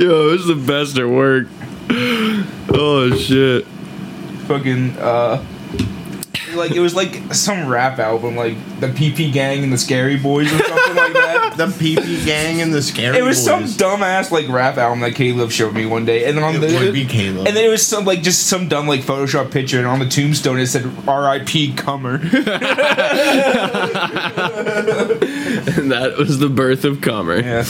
Yo, 0.00 0.30
is 0.30 0.46
the 0.46 0.54
best 0.66 0.98
at 0.98 1.08
work. 1.08 1.46
Oh 2.72 3.10
shit. 3.16 3.66
fucking 4.46 4.96
uh 4.98 5.44
like 6.54 6.70
it 6.72 6.80
was 6.80 6.94
like 6.94 7.34
some 7.34 7.66
rap 7.68 7.98
album 7.98 8.36
like 8.36 8.54
the 8.80 8.88
PP 8.88 9.32
Gang 9.32 9.62
and 9.64 9.72
the 9.72 9.78
Scary 9.78 10.16
Boys 10.16 10.46
or 10.52 10.58
something 10.58 10.96
like 10.96 11.12
that. 11.14 11.46
The 11.60 11.66
PP 11.66 12.24
gang 12.24 12.62
and 12.62 12.72
the 12.72 12.80
scary 12.80 13.12
boys. 13.12 13.20
It 13.20 13.24
was 13.24 13.44
some 13.44 13.62
boys. 13.62 13.76
dumbass 13.76 14.30
like 14.30 14.48
rap 14.48 14.78
album 14.78 15.00
that 15.00 15.14
Caleb 15.14 15.50
showed 15.50 15.74
me 15.74 15.84
one 15.84 16.06
day, 16.06 16.24
and 16.24 16.38
then 16.38 16.44
on 16.44 16.54
It 16.54 16.60
the 16.60 16.78
would 16.78 16.94
be 16.94 17.04
Caleb. 17.04 17.46
and 17.48 17.54
then 17.56 17.64
it 17.64 17.68
was 17.68 17.86
some 17.86 18.04
like 18.06 18.22
just 18.22 18.46
some 18.46 18.68
dumb 18.68 18.86
like 18.86 19.00
Photoshop 19.00 19.50
picture, 19.50 19.76
and 19.78 19.86
on 19.86 19.98
the 19.98 20.08
tombstone 20.08 20.58
it 20.58 20.68
said 20.68 20.90
R.I.P. 21.06 21.74
Comer. 21.74 22.14
And 22.14 22.30
that 25.92 26.14
was 26.18 26.38
the 26.38 26.48
birth 26.48 26.84
of 26.84 27.00
Comer. 27.00 27.40
yeah, 27.40 27.64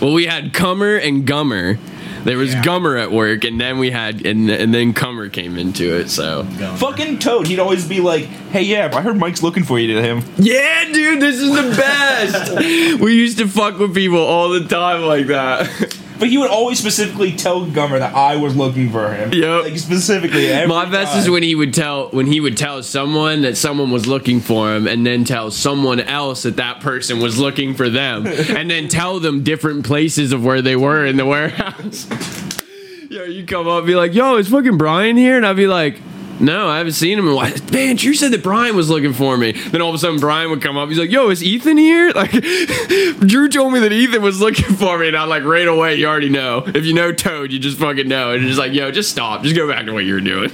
Well, 0.00 0.12
we 0.12 0.26
had 0.26 0.52
Comer 0.52 0.96
and 0.96 1.26
Gummer. 1.26 1.78
There 2.26 2.36
was 2.36 2.52
Yeah. 2.52 2.62
Gummer 2.62 3.00
at 3.00 3.12
work, 3.12 3.44
and 3.44 3.60
then 3.60 3.78
we 3.78 3.92
had, 3.92 4.26
and, 4.26 4.50
and 4.50 4.74
then 4.74 4.92
Comer 4.92 5.28
came 5.28 5.56
into 5.56 5.94
it. 5.96 6.10
So, 6.10 6.44
fucking 6.76 7.20
Toad. 7.20 7.46
He'd 7.46 7.60
always 7.60 7.86
be 7.86 8.00
like, 8.00 8.24
"Hey, 8.50 8.62
yeah, 8.62 8.90
I 8.92 9.00
heard 9.00 9.16
Mike's 9.16 9.44
looking 9.44 9.62
for 9.62 9.78
you." 9.78 9.94
To 9.94 10.02
him, 10.02 10.24
yeah, 10.36 10.92
dude, 10.92 11.20
this 11.22 11.36
is 11.36 11.50
the 11.50 11.76
best. 11.76 13.00
we 13.00 13.14
used 13.14 13.38
to 13.38 13.46
fuck 13.46 13.78
with 13.78 13.94
people 13.94 14.18
all 14.18 14.48
the 14.48 14.64
time 14.66 15.02
like 15.02 15.28
that. 15.28 15.96
but 16.18 16.28
he 16.28 16.38
would 16.38 16.50
always 16.50 16.78
specifically 16.78 17.32
tell 17.32 17.66
Gummer 17.66 17.98
that 17.98 18.14
I 18.14 18.36
was 18.36 18.56
looking 18.56 18.90
for 18.90 19.12
him. 19.12 19.32
Yep. 19.32 19.64
like 19.64 19.78
specifically. 19.78 20.48
Every 20.48 20.68
My 20.68 20.84
best 20.84 21.16
is 21.16 21.30
when 21.30 21.42
he 21.42 21.54
would 21.54 21.74
tell 21.74 22.08
when 22.10 22.26
he 22.26 22.40
would 22.40 22.56
tell 22.56 22.82
someone 22.82 23.42
that 23.42 23.56
someone 23.56 23.90
was 23.90 24.06
looking 24.06 24.40
for 24.40 24.74
him, 24.74 24.86
and 24.86 25.06
then 25.06 25.24
tell 25.24 25.50
someone 25.50 26.00
else 26.00 26.42
that 26.44 26.56
that 26.56 26.80
person 26.80 27.20
was 27.20 27.38
looking 27.38 27.74
for 27.74 27.88
them, 27.88 28.26
and 28.56 28.70
then 28.70 28.88
tell 28.88 29.20
them 29.20 29.42
different 29.42 29.84
places 29.84 30.32
of 30.32 30.44
where 30.44 30.62
they 30.62 30.76
were 30.76 31.04
in 31.04 31.16
the 31.16 31.26
warehouse. 31.26 32.06
Yo, 33.10 33.24
you 33.24 33.46
come 33.46 33.68
up 33.68 33.78
and 33.78 33.86
be 33.86 33.94
like, 33.94 34.14
"Yo, 34.14 34.36
is 34.36 34.48
fucking 34.48 34.76
Brian 34.78 35.16
here?" 35.16 35.36
And 35.36 35.46
I'd 35.46 35.56
be 35.56 35.66
like. 35.66 36.00
No, 36.38 36.68
I 36.68 36.78
haven't 36.78 36.92
seen 36.92 37.18
him 37.18 37.26
in 37.26 37.32
a 37.32 37.36
while. 37.36 37.52
Man, 37.72 37.96
you 37.96 38.12
said 38.12 38.30
that 38.32 38.42
Brian 38.42 38.76
was 38.76 38.90
looking 38.90 39.14
for 39.14 39.36
me. 39.38 39.52
Then 39.52 39.80
all 39.80 39.88
of 39.88 39.94
a 39.94 39.98
sudden, 39.98 40.20
Brian 40.20 40.50
would 40.50 40.60
come 40.60 40.76
up. 40.76 40.88
He's 40.88 40.98
like, 40.98 41.10
"Yo, 41.10 41.30
is 41.30 41.42
Ethan 41.42 41.78
here?" 41.78 42.12
Like, 42.16 42.30
Drew 42.30 43.48
told 43.48 43.72
me 43.72 43.80
that 43.80 43.92
Ethan 43.92 44.22
was 44.22 44.40
looking 44.40 44.74
for 44.76 44.98
me, 44.98 45.08
and 45.08 45.16
I'm 45.16 45.28
like, 45.28 45.44
right 45.44 45.66
away, 45.66 45.96
you 45.96 46.06
already 46.06 46.28
know. 46.28 46.64
If 46.66 46.84
you 46.84 46.92
know 46.92 47.12
Toad, 47.12 47.52
you 47.52 47.58
just 47.58 47.78
fucking 47.78 48.08
know. 48.08 48.32
And 48.32 48.42
it's 48.42 48.48
just 48.48 48.58
like, 48.58 48.72
"Yo, 48.72 48.90
just 48.90 49.10
stop. 49.10 49.42
Just 49.42 49.56
go 49.56 49.68
back 49.68 49.86
to 49.86 49.92
what 49.92 50.04
you 50.04 50.14
were 50.14 50.20
doing." 50.20 50.50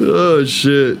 Oh 0.00 0.44
shit! 0.44 0.98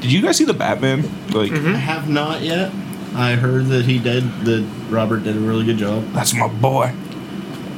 Did 0.00 0.12
you 0.12 0.20
guys 0.20 0.36
see 0.36 0.44
the 0.44 0.54
Batman? 0.54 1.02
Like, 1.30 1.50
mm-hmm. 1.50 1.74
I 1.74 1.78
have 1.78 2.08
not 2.08 2.42
yet. 2.42 2.72
I 3.14 3.36
heard 3.36 3.66
that 3.66 3.84
he 3.86 3.98
did. 3.98 4.24
That 4.44 4.68
Robert 4.90 5.24
did 5.24 5.36
a 5.36 5.40
really 5.40 5.64
good 5.64 5.78
job. 5.78 6.04
that's 6.12 6.34
my 6.34 6.48
boy. 6.48 6.92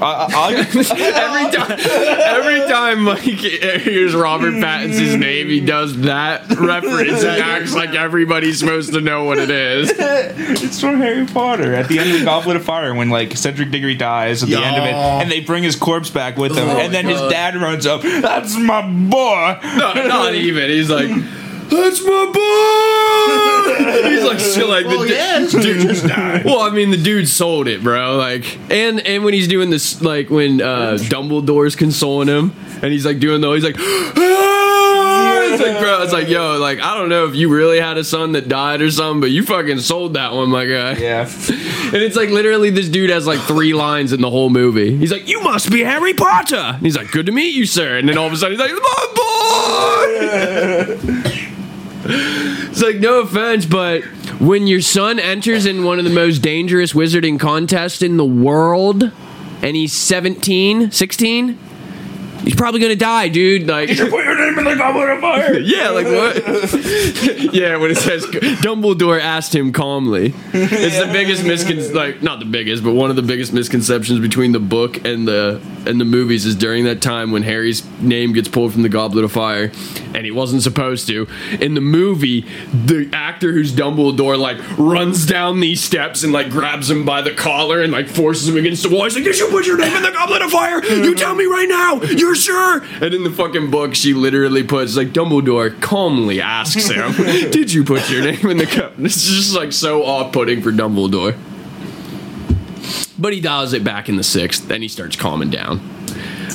I, 0.00 0.28
I, 0.34 0.54
every 0.54 1.56
time, 1.56 1.78
every 1.80 2.60
time 2.70 3.02
Mike 3.04 3.20
hears 3.22 4.14
Robert 4.14 4.54
Pattinson's 4.54 5.16
name, 5.16 5.48
he 5.48 5.60
does 5.60 5.96
that 6.02 6.48
reference 6.50 7.22
and 7.24 7.42
acts 7.42 7.74
like 7.74 7.90
everybody's 7.90 8.58
supposed 8.58 8.92
to 8.92 9.00
know 9.00 9.24
what 9.24 9.38
it 9.38 9.50
is. 9.50 9.92
It's 9.96 10.80
from 10.80 11.00
Harry 11.00 11.26
Potter 11.26 11.74
at 11.74 11.88
the 11.88 11.98
end 11.98 12.14
of 12.16 12.24
Goblet 12.24 12.56
of 12.56 12.64
Fire 12.64 12.94
when 12.94 13.10
like 13.10 13.36
Cedric 13.36 13.70
Diggory 13.70 13.94
dies 13.94 14.42
at 14.42 14.48
the 14.48 14.56
end 14.62 14.76
of 14.76 14.84
it, 14.84 14.94
and 14.94 15.30
they 15.30 15.40
bring 15.40 15.62
his 15.62 15.76
corpse 15.76 16.10
back 16.10 16.36
with 16.36 16.54
them, 16.54 16.68
Oh 16.68 16.78
and 16.78 16.92
then 16.92 17.06
my 17.06 17.12
his 17.12 17.20
dad 17.30 17.56
runs 17.56 17.86
up. 17.86 18.02
That's 18.02 18.56
my 18.56 18.82
boy. 18.82 19.58
No, 19.76 19.94
not 19.94 20.34
even. 20.34 20.68
He's 20.70 20.90
like, 20.90 21.10
"That's 21.70 22.02
my 22.04 22.26
boy." 22.32 24.06
He's 24.08 24.24
like, 24.24 24.40
still 24.40 24.68
like 24.68 24.84
the 24.84 24.90
Well, 24.96 25.06
du- 25.06 25.14
yeah, 25.14 25.38
his 25.40 25.52
dude 25.64 25.80
just 25.82 26.06
died. 26.06 26.44
Well, 26.44 26.60
I 26.60 26.70
mean, 26.70 26.90
the 26.90 26.96
dude 26.96 27.28
sold 27.28 27.68
it, 27.68 27.82
bro. 27.82 28.16
Like, 28.16 28.58
and 28.70 29.00
and 29.00 29.24
when 29.24 29.34
he's 29.34 29.48
doing 29.48 29.70
this, 29.70 30.00
like 30.02 30.30
when 30.30 30.60
uh, 30.60 30.96
Dumbledore's 31.00 31.76
consoling 31.76 32.28
him, 32.28 32.52
and 32.82 32.92
he's 32.92 33.04
like 33.06 33.18
doing 33.18 33.40
the, 33.40 33.50
he's 33.52 33.64
like, 33.64 33.76
it's 33.78 35.62
like, 35.62 35.78
bro, 35.80 36.02
it's 36.02 36.12
like, 36.12 36.28
yo, 36.28 36.58
like 36.58 36.80
I 36.80 36.94
don't 36.96 37.08
know 37.08 37.26
if 37.26 37.34
you 37.34 37.48
really 37.52 37.80
had 37.80 37.96
a 37.98 38.04
son 38.04 38.32
that 38.32 38.48
died 38.48 38.80
or 38.82 38.90
something, 38.90 39.20
but 39.20 39.30
you 39.30 39.42
fucking 39.44 39.78
sold 39.80 40.14
that 40.14 40.32
one, 40.32 40.50
my 40.50 40.64
guy. 40.66 40.92
Yeah, 40.96 41.22
And 41.86 42.02
it's 42.02 42.16
like 42.16 42.30
literally 42.30 42.70
this 42.70 42.88
dude 42.88 43.10
has 43.10 43.26
like 43.26 43.40
three 43.40 43.72
lines 43.74 44.12
in 44.12 44.20
the 44.20 44.30
whole 44.30 44.50
movie. 44.50 44.96
He's 44.96 45.12
like, 45.12 45.28
"You 45.28 45.40
must 45.42 45.70
be 45.70 45.82
Harry 45.84 46.14
Potter." 46.14 46.56
And 46.56 46.82
he's 46.82 46.96
like, 46.96 47.10
"Good 47.12 47.26
to 47.26 47.32
meet 47.32 47.54
you, 47.54 47.64
sir." 47.66 47.96
And 47.98 48.08
then 48.08 48.18
all 48.18 48.26
of 48.26 48.32
a 48.32 48.36
sudden 48.36 48.58
he's 48.58 48.60
like, 48.60 48.72
"My 48.72 49.06
boy." 51.22 51.32
It's 52.08 52.82
like 52.82 52.96
no 52.96 53.20
offense, 53.20 53.66
but 53.66 54.02
when 54.40 54.66
your 54.66 54.80
son 54.80 55.18
enters 55.18 55.66
in 55.66 55.84
one 55.84 55.98
of 55.98 56.04
the 56.04 56.10
most 56.10 56.38
dangerous 56.40 56.92
wizarding 56.92 57.40
contests 57.40 58.02
in 58.02 58.16
the 58.16 58.24
world 58.24 59.12
and 59.62 59.76
he's 59.76 59.92
17, 59.92 60.90
16, 60.90 61.58
he's 62.42 62.54
probably 62.54 62.80
to 62.90 62.96
die, 62.96 63.28
dude. 63.28 63.66
Like 63.66 63.88
name 64.46 64.58
in 64.58 64.64
the 64.64 64.76
Goblet 64.76 65.10
of 65.10 65.20
Fire. 65.20 65.58
Yeah, 65.66 65.90
like 65.90 66.06
what? 66.06 66.36
yeah, 67.54 67.76
when 67.76 67.90
it 67.90 67.96
says 67.96 68.24
Dumbledore 68.26 69.20
asked 69.20 69.54
him 69.54 69.72
calmly. 69.72 70.32
It's 70.52 70.98
the 70.98 71.10
biggest 71.12 71.42
miscon 71.42 71.92
like 71.94 72.22
not 72.22 72.38
the 72.38 72.44
biggest, 72.44 72.84
but 72.84 72.92
one 72.92 73.10
of 73.10 73.16
the 73.16 73.22
biggest 73.22 73.52
misconceptions 73.52 74.20
between 74.20 74.52
the 74.52 74.60
book 74.60 75.04
and 75.04 75.26
the 75.26 75.60
and 75.86 76.00
the 76.00 76.04
movies 76.04 76.46
is 76.46 76.54
during 76.54 76.84
that 76.84 77.02
time 77.02 77.32
when 77.32 77.42
Harry's 77.42 77.84
name 78.00 78.32
gets 78.32 78.48
pulled 78.48 78.72
from 78.72 78.82
the 78.82 78.88
Goblet 78.88 79.24
of 79.24 79.32
Fire 79.32 79.70
and 80.14 80.24
he 80.24 80.30
wasn't 80.30 80.62
supposed 80.62 81.06
to. 81.08 81.26
In 81.60 81.74
the 81.74 81.80
movie, 81.80 82.42
the 82.72 83.10
actor 83.12 83.52
who's 83.52 83.72
Dumbledore 83.72 84.38
like 84.38 84.58
runs 84.78 85.26
down 85.26 85.60
these 85.60 85.82
steps 85.82 86.22
and 86.22 86.32
like 86.32 86.50
grabs 86.50 86.90
him 86.90 87.04
by 87.04 87.22
the 87.22 87.32
collar 87.34 87.82
and 87.82 87.92
like 87.92 88.08
forces 88.08 88.48
him 88.48 88.56
against 88.56 88.82
the 88.82 88.88
wall. 88.90 89.04
He's 89.04 89.14
like, 89.14 89.24
"Did 89.24 89.38
you 89.38 89.48
put 89.48 89.66
your 89.66 89.78
name 89.78 89.94
in 89.96 90.02
the 90.02 90.12
Goblet 90.12 90.42
of 90.42 90.50
Fire? 90.50 90.84
You 90.84 91.14
tell 91.14 91.34
me 91.34 91.44
right 91.44 91.68
now. 91.68 92.00
You're 92.02 92.34
sure?" 92.36 92.82
And 93.00 93.14
in 93.14 93.24
the 93.24 93.30
fucking 93.30 93.70
book, 93.70 93.94
she 93.94 94.14
literally 94.14 94.35
literally 94.42 94.62
puts 94.64 94.96
like 94.96 95.08
Dumbledore 95.08 95.80
calmly 95.80 96.40
asks 96.40 96.88
him, 96.88 97.12
"Did 97.50 97.72
you 97.72 97.84
put 97.84 98.10
your 98.10 98.22
name 98.22 98.46
in 98.46 98.56
the 98.58 98.66
cup?" 98.66 98.92
It's 98.98 99.22
just 99.26 99.54
like 99.54 99.72
so 99.72 100.04
off-putting 100.04 100.62
for 100.62 100.72
Dumbledore. 100.72 101.36
But 103.18 103.32
he 103.32 103.40
dials 103.40 103.72
it 103.72 103.82
back 103.82 104.08
in 104.08 104.16
the 104.16 104.22
sixth, 104.22 104.68
then 104.68 104.82
he 104.82 104.88
starts 104.88 105.16
calming 105.16 105.50
down. 105.50 105.80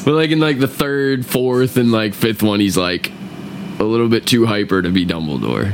But 0.06 0.14
like 0.14 0.30
in 0.30 0.40
like 0.40 0.60
the 0.60 0.68
third, 0.68 1.26
fourth, 1.26 1.78
and 1.78 1.92
like 1.92 2.14
fifth 2.14 2.44
one, 2.44 2.60
he's 2.60 2.78
like 2.78 3.12
a 3.80 3.84
little 3.84 4.10
bit 4.10 4.26
too 4.28 4.46
hyper 4.46 4.82
to 4.82 4.90
be 4.90 5.06
Dumbledore 5.06 5.74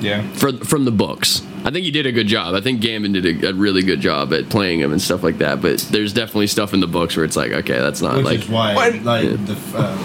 Yeah. 0.00 0.22
for, 0.34 0.52
from 0.52 0.84
the 0.84 0.92
books. 0.92 1.42
I 1.64 1.70
think 1.72 1.84
he 1.84 1.90
did 1.90 2.06
a 2.06 2.12
good 2.12 2.28
job. 2.28 2.54
I 2.54 2.60
think 2.60 2.80
Gambon 2.80 3.12
did 3.20 3.44
a, 3.44 3.48
a 3.48 3.52
really 3.52 3.82
good 3.82 4.00
job 4.00 4.32
at 4.32 4.48
playing 4.48 4.78
him 4.80 4.92
and 4.92 5.02
stuff 5.02 5.24
like 5.24 5.38
that. 5.38 5.60
But 5.60 5.80
there's 5.90 6.12
definitely 6.12 6.46
stuff 6.46 6.72
in 6.72 6.78
the 6.80 6.86
books 6.86 7.16
where 7.16 7.24
it's 7.24 7.36
like, 7.36 7.50
okay, 7.50 7.78
that's 7.78 8.00
not 8.00 8.16
Which 8.16 8.24
like. 8.26 8.38
is 8.40 8.48
why, 8.48 8.74
What? 8.76 8.94
like, 9.02 9.24
Yeah. 9.24 9.36
the 9.36 9.58
uh, 9.74 9.96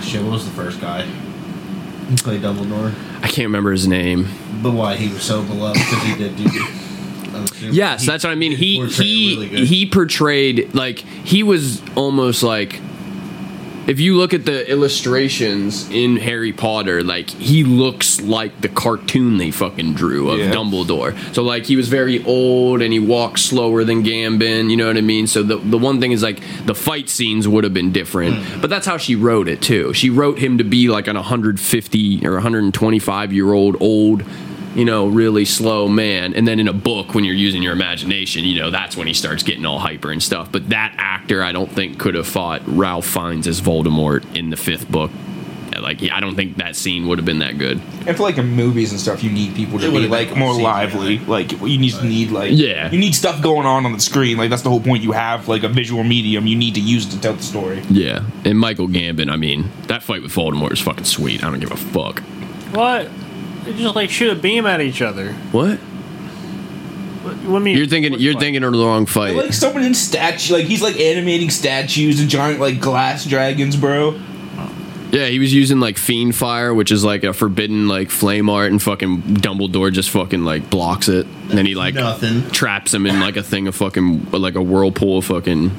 shit. 0.00 0.22
What 0.22 0.32
was 0.32 0.44
the 0.44 0.50
first 0.52 0.80
guy? 0.80 1.02
He 1.02 2.16
played 2.16 2.42
Dumbledore, 2.42 2.94
I 3.22 3.26
can't 3.28 3.46
remember 3.46 3.72
his 3.72 3.88
name. 3.88 4.28
but 4.62 4.70
why 4.72 4.94
he 4.96 5.12
was 5.12 5.22
so 5.22 5.42
beloved 5.42 5.78
because 5.78 6.02
he 6.04 6.14
did 6.16 6.36
do. 6.36 6.44
Uh, 6.44 7.46
yes, 7.72 8.02
he 8.02 8.06
that's 8.06 8.22
what 8.22 8.30
I 8.30 8.36
mean. 8.36 8.52
He 8.52 8.86
he 8.86 9.34
really 9.36 9.66
he 9.66 9.86
portrayed 9.90 10.72
like 10.74 11.00
he 11.00 11.42
was 11.42 11.82
almost 11.96 12.42
like 12.44 12.80
if 13.86 14.00
you 14.00 14.16
look 14.16 14.34
at 14.34 14.44
the 14.44 14.68
illustrations 14.70 15.88
in 15.90 16.16
Harry 16.16 16.52
Potter, 16.52 17.02
like 17.02 17.30
he 17.30 17.62
looks 17.64 18.20
like 18.20 18.60
the 18.60 18.68
cartoon 18.68 19.38
they 19.38 19.50
fucking 19.50 19.94
drew 19.94 20.30
of 20.30 20.38
Yeah. 20.40 20.52
Dumbledore. 20.52 21.16
So 21.34 21.42
like 21.42 21.66
he 21.66 21.76
was 21.76 21.88
very 21.88 22.24
old 22.24 22.82
and 22.82 22.92
he 22.92 22.98
walked 22.98 23.38
slower 23.38 23.84
than 23.84 24.02
Gambon. 24.02 24.70
you 24.70 24.76
know 24.76 24.86
what 24.88 24.96
I 24.96 25.00
mean? 25.02 25.26
So 25.26 25.42
the 25.42 25.56
the 25.56 25.78
one 25.78 26.00
thing 26.00 26.12
is 26.12 26.22
like 26.22 26.40
the 26.66 26.74
fight 26.74 27.08
scenes 27.08 27.46
would 27.46 27.64
have 27.64 27.74
been 27.74 27.92
different, 27.92 28.36
Hmm. 28.36 28.60
but 28.60 28.70
that's 28.70 28.86
how 28.86 28.96
she 28.98 29.14
wrote 29.14 29.48
it 29.48 29.62
too. 29.62 29.92
She 29.94 30.10
wrote 30.10 30.38
him 30.38 30.58
to 30.58 30.64
be 30.64 30.88
like 30.88 31.06
an 31.08 31.16
150 31.16 32.26
or 32.26 32.32
125 32.34 33.32
year 33.32 33.52
old 33.52 33.76
old 33.80 34.22
you 34.76 34.84
know, 34.84 35.06
really 35.08 35.44
slow 35.44 35.88
man. 35.88 36.34
And 36.34 36.46
then 36.46 36.60
in 36.60 36.68
a 36.68 36.72
book, 36.72 37.14
when 37.14 37.24
you're 37.24 37.34
using 37.34 37.62
your 37.62 37.72
imagination, 37.72 38.44
you 38.44 38.60
know, 38.60 38.70
that's 38.70 38.96
when 38.96 39.06
he 39.06 39.14
starts 39.14 39.42
getting 39.42 39.64
all 39.66 39.78
hyper 39.78 40.12
and 40.12 40.22
stuff. 40.22 40.52
But 40.52 40.68
that 40.68 40.94
actor, 40.98 41.42
I 41.42 41.50
don't 41.52 41.70
think, 41.72 41.98
could 41.98 42.14
have 42.14 42.26
fought 42.28 42.62
Ralph 42.66 43.06
Fiennes 43.06 43.46
as 43.48 43.60
Voldemort 43.60 44.36
in 44.36 44.50
the 44.50 44.56
fifth 44.56 44.88
book. 44.90 45.10
Like, 45.80 46.02
I 46.10 46.20
don't 46.20 46.34
think 46.34 46.56
that 46.56 46.74
scene 46.74 47.06
would 47.06 47.18
have 47.18 47.26
been 47.26 47.40
that 47.40 47.58
good. 47.58 47.80
And 48.06 48.16
for 48.16 48.22
like 48.22 48.38
in 48.38 48.46
movies 48.46 48.92
and 48.92 49.00
stuff, 49.00 49.22
you 49.22 49.30
need 49.30 49.54
people 49.54 49.78
to 49.78 49.86
It 49.88 49.90
be 49.92 50.08
like 50.08 50.34
more 50.34 50.54
CGI. 50.54 50.62
lively. 50.62 51.18
Like 51.18 51.52
you 51.52 51.78
need 51.78 52.02
need 52.02 52.30
like 52.30 52.50
Yeah. 52.54 52.90
you 52.90 52.98
need 52.98 53.14
stuff 53.14 53.42
going 53.42 53.66
on 53.66 53.84
on 53.84 53.92
the 53.92 54.00
screen. 54.00 54.38
Like 54.38 54.48
that's 54.48 54.62
the 54.62 54.70
whole 54.70 54.80
point. 54.80 55.02
You 55.02 55.12
have 55.12 55.48
like 55.48 55.64
a 55.64 55.68
visual 55.68 56.02
medium. 56.02 56.46
You 56.46 56.56
need 56.56 56.74
to 56.76 56.80
use 56.80 57.04
to 57.06 57.20
tell 57.20 57.34
the 57.34 57.42
story. 57.42 57.82
Yeah. 57.90 58.24
And 58.46 58.58
Michael 58.58 58.88
Gambon, 58.88 59.30
I 59.30 59.36
mean, 59.36 59.70
that 59.88 60.02
fight 60.02 60.22
with 60.22 60.32
Voldemort 60.32 60.72
is 60.72 60.80
fucking 60.80 61.04
sweet. 61.04 61.44
I 61.44 61.50
don't 61.50 61.60
give 61.60 61.70
a 61.72 61.76
fuck. 61.76 62.20
What? 62.72 63.08
They 63.66 63.72
just 63.74 63.94
like 63.96 64.10
shoot 64.10 64.30
a 64.30 64.40
beam 64.40 64.64
at 64.64 64.80
each 64.80 65.02
other. 65.02 65.32
What? 65.52 65.78
What, 67.26 67.34
what 67.38 67.60
mean? 67.60 67.76
You're 67.76 67.86
thinking 67.88 68.12
what 68.12 68.20
you're 68.20 68.34
fight? 68.34 68.40
thinking 68.40 68.62
of 68.62 68.72
the 68.72 68.78
wrong 68.78 69.04
fight. 69.06 69.34
Like 69.34 69.52
someone 69.52 69.82
in 69.82 69.94
statue, 69.94 70.54
like 70.54 70.66
he's 70.66 70.80
like 70.80 70.98
animating 71.00 71.50
statues 71.50 72.20
and 72.20 72.30
giant 72.30 72.60
like 72.60 72.80
glass 72.80 73.24
dragons, 73.24 73.76
bro. 73.76 74.18
Yeah, 75.10 75.26
he 75.26 75.38
was 75.38 75.54
using 75.54 75.78
like 75.80 75.98
fiend 75.98 76.34
fire, 76.34 76.74
which 76.74 76.90
is 76.90 77.04
like 77.04 77.24
a 77.24 77.32
forbidden 77.32 77.88
like 77.88 78.10
flame 78.10 78.48
art, 78.48 78.70
and 78.70 78.82
fucking 78.82 79.22
Dumbledore 79.22 79.92
just 79.92 80.10
fucking 80.10 80.44
like 80.44 80.68
blocks 80.68 81.08
it, 81.08 81.26
and 81.26 81.50
then 81.52 81.64
he 81.66 81.74
like 81.74 81.94
Nothing. 81.94 82.48
traps 82.50 82.92
him 82.92 83.06
in 83.06 83.20
like 83.20 83.36
a 83.36 83.42
thing 83.42 83.66
of 83.68 83.74
fucking 83.74 84.30
like 84.32 84.54
a 84.54 84.62
whirlpool 84.62 85.18
of 85.18 85.24
fucking. 85.24 85.70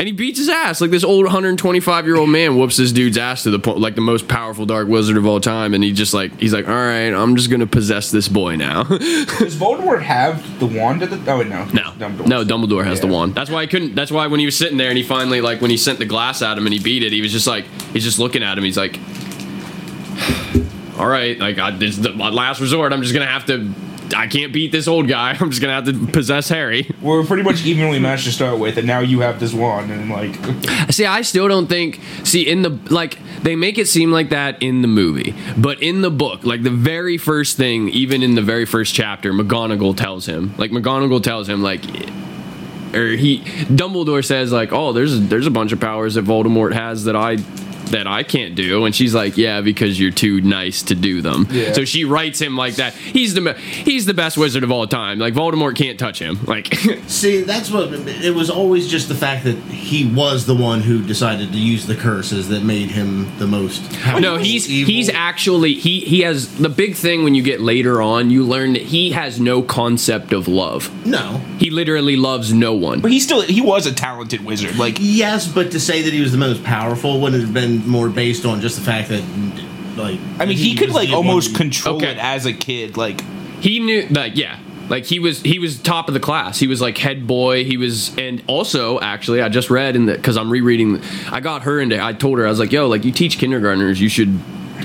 And 0.00 0.06
he 0.06 0.12
beats 0.12 0.38
his 0.38 0.48
ass 0.48 0.80
like 0.80 0.90
this 0.90 1.04
old 1.04 1.26
125 1.26 2.06
year 2.06 2.16
old 2.16 2.30
man 2.30 2.56
whoops 2.56 2.78
this 2.78 2.90
dude's 2.90 3.18
ass 3.18 3.42
to 3.42 3.50
the 3.50 3.58
point 3.58 3.80
like 3.80 3.96
the 3.96 4.00
most 4.00 4.28
powerful 4.28 4.64
dark 4.64 4.88
wizard 4.88 5.18
of 5.18 5.26
all 5.26 5.40
time, 5.40 5.74
and 5.74 5.84
he 5.84 5.92
just 5.92 6.14
like 6.14 6.34
he's 6.40 6.54
like, 6.54 6.66
all 6.66 6.74
right, 6.74 7.12
I'm 7.12 7.36
just 7.36 7.50
gonna 7.50 7.66
possess 7.66 8.10
this 8.10 8.26
boy 8.26 8.56
now. 8.56 8.84
Does 8.84 9.56
Voldemort 9.56 10.00
have 10.00 10.58
the 10.58 10.64
wand 10.64 11.02
at 11.02 11.10
the? 11.10 11.16
Oh 11.30 11.42
no, 11.42 11.66
No, 11.66 11.82
Dumbledore. 11.98 12.26
no, 12.26 12.44
Dumbledore 12.46 12.86
has 12.86 13.02
the 13.02 13.08
wand. 13.08 13.34
That's 13.34 13.50
why 13.50 13.60
I 13.60 13.66
couldn't. 13.66 13.94
That's 13.94 14.10
why 14.10 14.26
when 14.26 14.40
he 14.40 14.46
was 14.46 14.56
sitting 14.56 14.78
there 14.78 14.88
and 14.88 14.96
he 14.96 15.04
finally 15.04 15.42
like 15.42 15.60
when 15.60 15.70
he 15.70 15.76
sent 15.76 15.98
the 15.98 16.06
glass 16.06 16.40
at 16.40 16.56
him 16.56 16.64
and 16.66 16.72
he 16.72 16.80
beat 16.80 17.02
it, 17.02 17.12
he 17.12 17.20
was 17.20 17.30
just 17.30 17.46
like 17.46 17.66
he's 17.92 18.04
just 18.04 18.18
looking 18.18 18.42
at 18.42 18.56
him. 18.56 18.64
He's 18.64 18.78
like, 18.78 18.98
"All 20.98 21.08
right, 21.08 21.38
like 21.38 21.58
I, 21.58 21.72
this 21.72 21.98
is 21.98 22.00
the, 22.00 22.12
last 22.12 22.62
resort. 22.62 22.94
I'm 22.94 23.02
just 23.02 23.12
gonna 23.12 23.26
have 23.26 23.44
to. 23.48 23.70
I 24.14 24.26
can't 24.26 24.52
beat 24.52 24.72
this 24.72 24.88
old 24.88 25.08
guy. 25.08 25.30
I'm 25.40 25.50
just 25.50 25.60
gonna 25.60 25.74
have 25.74 25.86
to 25.86 26.06
possess 26.12 26.48
Harry." 26.48 26.90
We're 27.00 27.24
pretty 27.24 27.42
much 27.42 27.64
evenly 27.64 27.98
matched 27.98 28.24
to 28.24 28.32
start 28.32 28.58
with, 28.58 28.76
and 28.76 28.86
now 28.86 29.00
you 29.00 29.20
have 29.20 29.40
this 29.40 29.52
wand, 29.52 29.90
and 29.90 30.10
like, 30.10 30.34
See, 30.90 31.06
I 31.06 31.22
still 31.22 31.48
don't 31.48 31.66
think. 31.66 32.00
See, 32.24 32.48
in 32.48 32.62
the 32.62 32.70
like, 32.90 33.18
they 33.42 33.56
make 33.56 33.78
it 33.78 33.88
seem 33.88 34.10
like 34.10 34.30
that 34.30 34.62
in 34.62 34.82
the 34.82 34.88
movie, 34.88 35.34
but 35.56 35.82
in 35.82 36.02
the 36.02 36.10
book, 36.10 36.44
like 36.44 36.62
the 36.62 36.70
very 36.70 37.16
first 37.18 37.56
thing, 37.56 37.88
even 37.90 38.22
in 38.22 38.34
the 38.34 38.42
very 38.42 38.66
first 38.66 38.94
chapter, 38.94 39.32
McGonagall 39.32 39.96
tells 39.96 40.26
him, 40.26 40.54
like 40.58 40.70
McGonagall 40.70 41.22
tells 41.22 41.48
him, 41.48 41.62
like, 41.62 41.84
or 42.94 43.08
he, 43.16 43.40
Dumbledore 43.68 44.24
says, 44.24 44.52
like, 44.52 44.72
oh, 44.72 44.92
there's 44.92 45.28
there's 45.28 45.46
a 45.46 45.50
bunch 45.50 45.72
of 45.72 45.80
powers 45.80 46.14
that 46.14 46.24
Voldemort 46.24 46.72
has 46.72 47.04
that 47.04 47.16
I. 47.16 47.38
That 47.90 48.06
I 48.06 48.22
can't 48.22 48.54
do, 48.54 48.84
and 48.84 48.94
she's 48.94 49.14
like, 49.14 49.36
"Yeah, 49.36 49.60
because 49.60 49.98
you're 49.98 50.10
too 50.12 50.40
nice 50.40 50.82
to 50.84 50.94
do 50.94 51.22
them." 51.22 51.46
Yeah. 51.50 51.72
So 51.72 51.84
she 51.84 52.04
writes 52.04 52.40
him 52.40 52.56
like 52.56 52.76
that. 52.76 52.94
He's 52.94 53.34
the 53.34 53.54
he's 53.54 54.06
the 54.06 54.14
best 54.14 54.36
wizard 54.38 54.62
of 54.64 54.70
all 54.70 54.86
time. 54.86 55.18
Like 55.18 55.34
Voldemort 55.34 55.76
can't 55.76 55.98
touch 55.98 56.18
him. 56.20 56.38
Like, 56.44 56.72
See, 57.06 57.42
that's 57.42 57.70
what 57.70 57.92
it 57.92 58.34
was 58.34 58.48
always 58.50 58.88
just 58.88 59.08
the 59.08 59.14
fact 59.14 59.44
that 59.44 59.56
he 59.56 60.06
was 60.06 60.46
the 60.46 60.54
one 60.54 60.80
who 60.80 61.02
decided 61.04 61.52
to 61.52 61.58
use 61.58 61.86
the 61.86 61.96
curses 61.96 62.48
that 62.48 62.62
made 62.62 62.90
him 62.90 63.36
the 63.38 63.46
most. 63.46 63.82
No, 64.20 64.36
he's 64.36 64.68
evil. 64.70 64.92
he's 64.92 65.08
actually 65.10 65.74
he 65.74 66.00
he 66.00 66.20
has 66.20 66.56
the 66.58 66.68
big 66.68 66.94
thing 66.96 67.24
when 67.24 67.34
you 67.34 67.42
get 67.42 67.60
later 67.60 68.00
on, 68.00 68.30
you 68.30 68.44
learn 68.44 68.74
that 68.74 68.82
he 68.82 69.10
has 69.12 69.40
no 69.40 69.62
concept 69.62 70.32
of 70.32 70.48
love. 70.48 70.90
no. 71.06 71.40
He 71.60 71.68
literally 71.68 72.16
loves 72.16 72.54
no 72.54 72.72
one. 72.72 73.00
but 73.00 73.10
he 73.12 73.20
still 73.20 73.42
he 73.42 73.60
was 73.60 73.84
a 73.86 73.92
talented 73.92 74.42
wizard. 74.44 74.78
Like 74.78 74.96
Yes, 74.98 75.46
but 75.46 75.70
to 75.72 75.80
say 75.80 76.00
that 76.02 76.12
he 76.12 76.20
was 76.22 76.32
the 76.32 76.38
most 76.38 76.64
powerful 76.64 77.20
would 77.20 77.34
have 77.34 77.52
been 77.52 77.79
more 77.86 78.08
based 78.08 78.44
on 78.46 78.60
just 78.60 78.76
the 78.76 78.82
fact 78.82 79.08
that, 79.10 79.22
like, 79.96 80.18
I 80.38 80.46
mean, 80.46 80.56
he, 80.56 80.74
could 80.74 80.90
like 80.90 81.10
almost 81.10 81.50
one- 81.50 81.56
control 81.56 81.96
Okay. 81.96 82.10
it 82.12 82.18
as 82.18 82.46
a 82.46 82.52
kid. 82.52 82.96
Like 82.96 83.20
He 83.60 83.78
knew 83.80 84.06
like 84.10 84.36
yeah. 84.36 84.58
Like 84.88 85.04
he 85.04 85.20
was 85.20 85.40
he 85.42 85.58
was 85.60 85.78
top 85.78 86.08
of 86.08 86.14
the 86.14 86.20
class. 86.20 86.58
He 86.58 86.66
was 86.66 86.80
like 86.80 86.98
head 86.98 87.26
boy. 87.26 87.64
He 87.64 87.76
was 87.76 88.16
and 88.18 88.42
also 88.48 88.98
actually 88.98 89.40
I 89.40 89.48
just 89.48 89.70
read 89.70 89.94
in 89.94 90.06
the 90.06 90.18
cuz 90.18 90.36
I'm 90.36 90.50
rereading 90.50 91.00
I 91.30 91.38
got 91.40 91.62
her 91.62 91.78
into 91.80 92.02
I 92.02 92.12
told 92.12 92.38
her 92.38 92.46
I 92.46 92.50
was 92.50 92.58
like, 92.58 92.72
"Yo, 92.72 92.88
like 92.88 93.04
you 93.04 93.12
teach 93.12 93.38
kindergartners, 93.38 94.00
you 94.00 94.08
should 94.08 94.36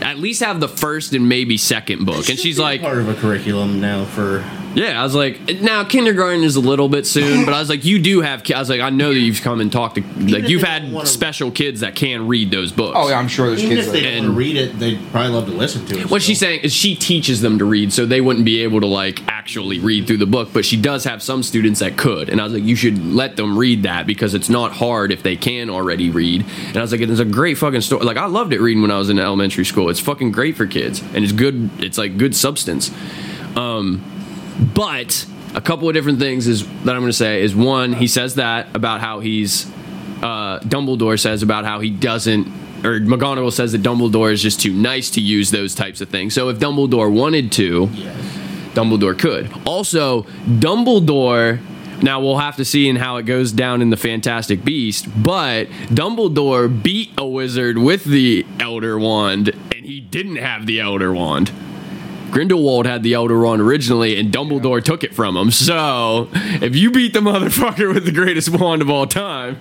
at 0.04 0.20
least 0.20 0.44
have 0.44 0.60
the 0.60 0.68
first 0.68 1.14
and 1.14 1.28
maybe 1.28 1.58
second 1.58 2.06
book." 2.06 2.30
And 2.30 2.38
she's 2.38 2.60
like, 2.60 2.82
part 2.82 3.00
of 3.00 3.10
a 3.10 3.16
curriculum 3.16 3.82
now 3.82 4.06
for. 4.06 4.44
Yeah, 4.76 5.00
I 5.00 5.04
was 5.04 5.16
like, 5.16 5.62
now 5.62 5.86
kindergarten 5.86 6.44
is 6.44 6.58
a 6.58 6.60
little 6.60 6.90
bit 6.90 7.06
soon, 7.08 7.46
but 7.46 7.54
I 7.54 7.60
was 7.60 7.70
like, 7.70 7.86
you 7.86 7.98
do 7.98 8.20
have. 8.22 8.44
ki- 8.44 8.54
I 8.56 8.60
was 8.60 8.70
like, 8.70 8.82
I 8.82 8.90
know 8.90 9.14
that 9.14 9.20
you've 9.20 9.42
come 9.42 9.62
and 9.62 9.72
talked 9.72 9.96
to, 9.96 10.02
like, 10.02 10.44
if 10.44 10.50
you've 10.50 10.62
they 10.64 10.68
had 10.68 10.82
don't 10.84 10.92
wanna- 10.92 11.08
special 11.08 11.50
kids 11.50 11.80
that 11.80 11.96
can 11.96 12.28
read 12.28 12.52
those 12.52 12.74
books. 12.74 12.94
oh 13.00 13.08
yeah, 13.08 13.18
I'm 13.18 13.30
sure 13.30 13.48
there's 13.48 13.64
Even 13.64 13.78
kids. 13.78 13.88
if 13.88 13.94
they 13.94 14.02
Like, 14.04 14.14
don't 14.16 14.26
And- 14.26 14.38
read 14.38 14.58
it, 14.58 14.78
they'd 14.78 15.00
probably 15.12 15.32
love 15.32 15.46
to 15.46 15.54
listen 15.54 15.86
to 15.86 15.96
it. 16.00 16.10
What 16.12 16.22
still. 16.22 16.28
she's 16.32 16.40
saying 16.40 16.60
is 16.64 16.74
she 16.74 16.94
teaches 16.96 17.40
them 17.40 17.58
to 17.60 17.66
read, 17.66 17.94
so 17.94 18.06
they 18.06 18.20
wouldn't 18.20 18.44
be 18.46 18.64
able 18.64 18.82
to 18.82 18.88
like 18.88 19.22
actually 19.30 19.80
read 19.80 20.08
through 20.08 20.18
the 20.18 20.26
book. 20.26 20.50
But 20.52 20.66
she 20.66 20.76
does 20.76 21.06
have 21.06 21.24
some 21.24 21.42
students 21.42 21.80
that 21.80 21.96
could, 21.96 22.28
and 22.28 22.42
I 22.42 22.44
was 22.44 22.52
like, 22.54 22.64
you 22.64 22.76
should 22.76 23.14
let 23.14 23.38
them 23.38 23.58
read 23.58 23.84
that 23.84 24.06
because 24.06 24.34
it's 24.34 24.50
not 24.50 24.74
hard 24.74 25.12
if 25.14 25.24
they 25.24 25.38
can 25.38 25.70
already 25.70 26.10
read. 26.10 26.46
And 26.68 26.76
I 26.78 26.82
was 26.82 26.92
like, 26.92 27.00
it's 27.00 27.20
a 27.20 27.24
great 27.26 27.58
fucking 27.58 27.80
story. 27.80 28.04
Like 28.04 28.18
I 28.18 28.26
loved 28.26 28.52
it 28.52 28.60
reading 28.60 28.82
when 28.82 28.92
I 28.92 28.98
was 28.98 29.10
in 29.10 29.20
elementary 29.20 29.64
school. 29.64 29.90
It's 29.90 30.02
fucking 30.02 30.32
great 30.32 30.58
for 30.58 30.66
kids, 30.68 31.02
and 31.14 31.24
it's 31.24 31.32
good. 31.34 31.70
It's 31.80 31.98
like 31.98 32.18
good 32.18 32.36
substance. 32.36 32.92
Um, 33.56 34.04
but 34.60 35.26
a 35.54 35.62
couple 35.62 35.88
of 35.88 35.94
different 35.94 36.20
things 36.20 36.48
is 36.48 36.66
that 36.84 36.96
I'm 36.96 37.02
going 37.02 37.06
to 37.06 37.14
say 37.14 37.42
is 37.42 37.56
one, 37.56 37.94
he 37.94 38.08
says 38.08 38.36
that 38.36 38.76
about 38.76 39.00
how 39.00 39.20
he's 39.20 39.72
uh, 40.22 40.60
Dumbledore 40.60 41.20
says 41.20 41.44
about 41.44 41.66
how 41.66 41.80
he 41.80 41.90
doesn't, 41.90 42.48
or 42.86 43.00
McGonagall 43.00 43.52
says 43.52 43.72
that 43.72 43.82
Dumbledore 43.82 44.32
is 44.32 44.42
just 44.42 44.60
too 44.62 44.74
nice 44.74 45.10
to 45.12 45.22
use 45.22 45.52
those 45.52 45.76
types 45.76 46.02
of 46.02 46.10
things. 46.10 46.34
So 46.34 46.50
if 46.50 46.58
Dumbledore 46.58 47.12
wanted 47.12 47.52
to, 47.54 47.88
Dumbledore 48.74 49.18
could. 49.18 49.52
Also, 49.66 50.24
Dumbledore. 50.46 51.60
Now 52.02 52.20
we'll 52.20 52.38
have 52.38 52.58
to 52.58 52.66
see 52.66 52.90
in 52.90 52.98
how 52.98 53.16
it 53.18 53.24
goes 53.24 53.54
down 53.54 53.82
in 53.82 53.90
the 53.90 53.98
Fantastic 53.98 54.66
Beast, 54.66 55.08
but 55.24 55.68
Dumbledore 55.88 56.84
beat 56.84 57.12
a 57.18 57.26
wizard 57.26 57.78
with 57.78 58.04
the 58.04 58.46
Elder 58.60 59.00
Wand, 59.00 59.50
and 59.74 59.86
he 59.86 60.02
didn't 60.02 60.36
have 60.36 60.66
the 60.66 60.82
Elder 60.82 61.14
Wand. 61.14 61.54
Grindelwald 62.36 62.86
had 62.86 63.02
the 63.02 63.14
Elder 63.14 63.40
Wand 63.40 63.62
originally, 63.62 64.20
and 64.20 64.30
Dumbledore 64.30 64.84
took 64.84 65.06
it 65.06 65.16
from 65.16 65.38
him. 65.38 65.52
So, 65.52 66.28
if 66.34 66.76
you 66.76 66.92
beat 66.92 67.14
the 67.14 67.22
motherfucker 67.22 67.94
with 67.94 68.04
the 68.04 68.12
greatest 68.12 68.50
wand 68.50 68.82
of 68.82 68.90
all 68.90 69.08
time, 69.08 69.58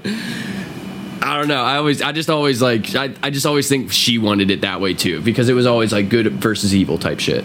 I 1.22 1.38
don't 1.38 1.46
know. 1.46 1.62
I 1.62 1.76
always, 1.76 2.02
I 2.02 2.10
just 2.10 2.28
always 2.28 2.60
like, 2.60 2.96
I, 2.96 3.14
I 3.22 3.30
just 3.30 3.46
always 3.46 3.68
think 3.68 3.92
she 3.92 4.18
wanted 4.18 4.50
it 4.50 4.62
that 4.62 4.80
way 4.80 4.92
too, 4.92 5.22
because 5.22 5.48
it 5.48 5.52
was 5.52 5.66
always 5.66 5.92
like 5.92 6.08
good 6.08 6.26
versus 6.32 6.74
evil 6.74 6.98
type 6.98 7.20
shit. 7.20 7.44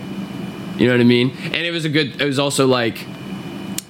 You 0.78 0.88
know 0.88 0.94
what 0.94 1.02
I 1.02 1.04
mean? 1.04 1.30
And 1.44 1.58
it 1.58 1.72
was 1.72 1.86
a 1.86 1.90
good. 1.90 2.20
It 2.20 2.26
was 2.26 2.40
also 2.40 2.66
like 2.66 3.06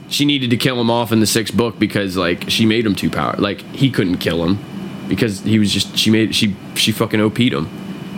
she 0.10 0.26
needed 0.26 0.50
to 0.50 0.58
kill 0.58 0.80
him 0.82 0.92
off 0.92 1.14
in 1.14 1.22
the 1.22 1.28
sixth 1.28 1.56
book 1.56 1.80
because 1.80 2.18
like 2.18 2.50
she 2.50 2.66
made 2.66 2.86
him 2.86 2.96
too 2.96 3.10
power. 3.10 3.36
Like 3.38 3.62
he 3.74 3.90
couldn't 3.90 4.18
kill 4.18 4.46
him. 4.46 4.60
because 5.08 5.40
he 5.40 5.58
was 5.58 5.72
just 5.72 5.98
she 5.98 6.12
made 6.12 6.36
she 6.36 6.56
she 6.76 6.92
fucking 6.92 7.22
OP'd 7.22 7.40
him. 7.40 7.70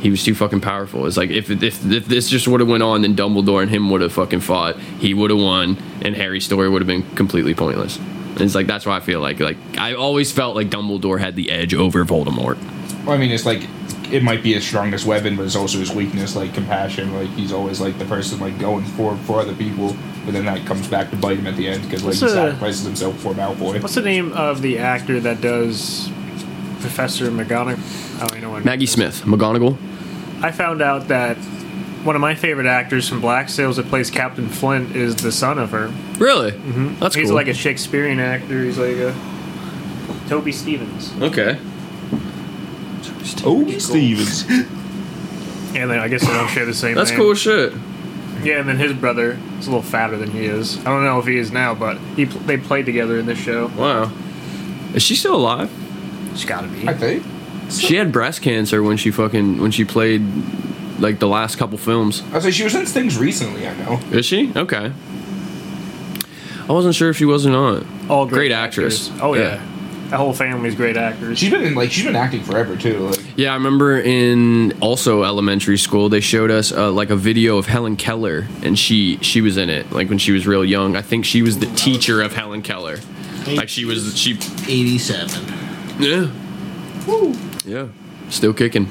He 0.02 0.10
was 0.10 0.24
too 0.24 0.34
fucking 0.34 0.62
powerful. 0.62 1.06
It's 1.06 1.16
like 1.18 1.30
if 1.30 1.50
if, 1.52 1.86
if 1.92 2.06
this 2.08 2.28
just 2.30 2.48
would 2.48 2.60
have 2.60 2.68
went 2.70 2.82
on, 2.84 3.04
then 3.04 3.16
Dumbledore 3.16 3.62
and 3.62 3.70
him 3.70 3.90
would 3.92 4.02
have 4.02 4.12
fucking 4.12 4.40
fought. 4.42 4.80
He 4.80 5.14
would 5.14 5.30
have 5.30 5.40
won, 5.40 5.78
and 6.02 6.16
Harry's 6.16 6.44
story 6.46 6.68
would 6.70 6.82
have 6.82 6.88
been 6.88 7.04
completely 7.16 7.54
pointless. 7.54 7.98
And 7.98 8.42
it's 8.42 8.56
like 8.56 8.66
that's 8.66 8.86
why 8.86 8.98
I 8.98 9.00
feel 9.00 9.20
like 9.20 9.40
like 9.40 9.58
I 9.78 9.94
always 9.94 10.32
felt 10.32 10.56
like 10.56 10.70
Dumbledore 10.70 11.20
had 11.20 11.36
the 11.36 11.52
edge 11.52 11.74
over 11.76 12.04
Voldemort. 12.04 12.58
Well, 13.06 13.12
I 13.16 13.18
mean, 13.18 13.30
it's 13.32 13.46
like 13.46 13.62
it 14.12 14.24
might 14.24 14.42
be 14.42 14.54
his 14.54 14.66
strongest 14.66 15.06
weapon, 15.06 15.36
but 15.38 15.44
it's 15.46 15.56
also 15.56 15.78
his 15.78 15.92
weakness, 15.92 16.36
like 16.36 16.54
compassion. 16.54 17.14
Like 17.14 17.30
he's 17.30 17.54
always 17.54 17.80
like 17.80 18.00
the 18.00 18.06
person 18.06 18.40
like 18.40 18.58
going 18.60 18.84
for 18.84 19.16
for 19.18 19.40
other 19.40 19.54
people, 19.54 19.96
but 20.26 20.34
then 20.34 20.46
that 20.46 20.66
comes 20.66 20.88
back 20.88 21.12
to 21.12 21.16
bite 21.16 21.38
him 21.38 21.46
at 21.46 21.56
the 21.58 21.68
end 21.68 21.84
because 21.84 22.02
like 22.04 22.10
What's 22.10 22.22
he 22.22 22.26
the- 22.28 22.34
sacrifices 22.34 22.86
himself 22.86 23.20
for 23.20 23.34
Malfoy. 23.36 23.80
What's 23.82 23.94
the 23.96 24.02
name 24.02 24.34
of 24.34 24.64
the 24.64 24.80
actor 24.80 25.20
that 25.20 25.42
does 25.42 26.10
Professor 26.80 27.30
McGonagall? 27.30 28.16
I 28.16 28.20
don't 28.28 28.32
even 28.38 28.42
know 28.42 28.50
what 28.52 28.66
Maggie 28.66 28.86
Smith, 28.88 29.22
McGonagall. 29.26 29.78
I 30.44 30.52
found 30.52 30.82
out 30.82 31.08
that 31.10 31.38
one 32.04 32.16
of 32.16 32.22
my 32.22 32.34
favorite 32.36 32.66
actors 32.68 33.08
from 33.08 33.22
Black 33.22 33.48
Sails 33.50 33.78
that 33.78 33.88
plays 33.88 34.10
Captain 34.10 34.48
Flint 34.50 34.96
is 34.96 35.16
the 35.18 35.32
son 35.32 35.60
of 35.60 35.70
her. 35.72 35.88
Really? 36.18 36.52
Mm-hmm. 36.52 36.96
That's 37.00 37.14
He's 37.16 37.28
cool. 37.28 37.36
like 37.36 37.48
a 37.48 37.54
Shakespearean 37.54 38.20
actor. 38.20 38.64
He's 38.64 38.78
like 38.80 38.96
a 38.98 39.14
Toby 40.28 40.52
Stephens. 40.52 41.14
okay. 41.22 41.60
Oh, 43.44 43.68
Stephens. 43.78 44.46
And 45.74 45.90
then 45.90 46.00
I 46.00 46.10
guess 46.10 46.20
they 46.28 46.34
don't 46.34 46.50
share 46.50 46.66
the 46.66 46.74
same. 46.74 46.96
That's 46.96 47.12
name. 47.12 47.20
cool 47.20 47.34
shit. 47.34 47.72
Yeah, 48.44 48.60
and 48.60 48.68
then 48.68 48.78
his 48.78 48.92
brother 48.92 49.40
is 49.58 49.68
a 49.68 49.70
little 49.70 49.82
fatter 49.82 50.18
than 50.18 50.30
he 50.30 50.44
is. 50.46 50.78
I 50.80 50.84
don't 50.90 51.06
know 51.06 51.18
if 51.20 51.26
he 51.26 51.38
is 51.38 51.50
now, 51.54 51.74
but 51.74 51.98
he 52.18 52.26
pl- 52.26 52.42
they 52.42 52.58
played 52.58 52.86
together 52.86 53.18
in 53.18 53.26
this 53.26 53.40
show. 53.40 53.68
Wow. 53.78 54.12
Is 54.94 55.02
she 55.02 55.16
still 55.16 55.34
alive? 55.38 55.72
She's 56.32 56.44
got 56.44 56.62
to 56.64 56.68
be. 56.68 56.90
I 56.90 56.94
think. 56.94 57.24
She 57.80 57.96
had 57.96 58.12
breast 58.12 58.42
cancer 58.42 58.84
when 58.84 58.98
she 58.98 59.12
fucking 59.12 59.62
when 59.62 59.72
she 59.72 59.86
played 59.86 60.22
like 61.00 61.20
the 61.20 61.28
last 61.28 61.58
couple 61.58 61.78
films. 61.78 62.22
I 62.32 62.36
was 62.36 62.46
like, 62.46 62.54
she 62.54 62.64
was 62.64 62.76
in 62.76 62.86
things 62.86 63.18
recently. 63.18 63.68
I 63.68 63.76
know. 63.78 64.00
Is 64.12 64.26
she? 64.26 64.52
Okay. 64.56 64.92
I 66.68 66.74
wasn't 66.74 66.96
sure 66.96 67.10
if 67.10 67.18
she 67.18 67.26
was 67.26 67.46
or 67.46 67.50
not. 67.52 67.84
All 68.10 68.26
Great 68.26 68.52
actress. 68.52 69.08
actors. 69.10 69.22
Oh 69.24 69.34
yeah. 69.34 69.42
Yeah. 69.42 69.68
that 70.10 70.18
whole 70.18 70.34
family's 70.34 70.76
great 70.76 70.96
actors. 70.98 71.40
She's 71.40 71.50
been 71.50 71.64
in 71.64 71.76
like 71.76 71.92
she's 71.92 72.06
been 72.06 72.16
acting 72.16 72.44
forever 72.44 72.76
too. 72.78 73.00
Like 73.10 73.20
Yeah, 73.36 73.52
I 73.52 73.56
remember 73.56 74.00
in 74.00 74.74
also 74.80 75.24
elementary 75.24 75.78
school 75.78 76.08
they 76.10 76.20
showed 76.22 76.52
us 76.52 76.72
uh, 76.72 76.92
like 76.92 77.10
a 77.10 77.16
video 77.16 77.58
of 77.58 77.66
Helen 77.66 77.96
Keller 77.96 78.48
and 78.64 78.78
she 78.78 79.18
she 79.22 79.42
was 79.42 79.58
in 79.58 79.70
it 79.70 79.92
like 79.92 80.10
when 80.10 80.18
she 80.20 80.32
was 80.32 80.46
real 80.46 80.64
young. 80.64 80.96
I 80.96 81.02
think 81.02 81.26
she 81.26 81.42
was 81.42 81.60
the 81.60 81.68
teacher 81.76 82.22
of 82.22 82.34
Helen 82.34 82.62
Keller. 82.62 83.00
Like 83.48 83.70
she 83.70 83.86
was 83.86 84.16
she 84.18 84.34
87. 84.68 85.44
yeah. 86.00 86.32
Yeah. 87.72 87.88
Still 88.30 88.54
kicking. 88.54 88.90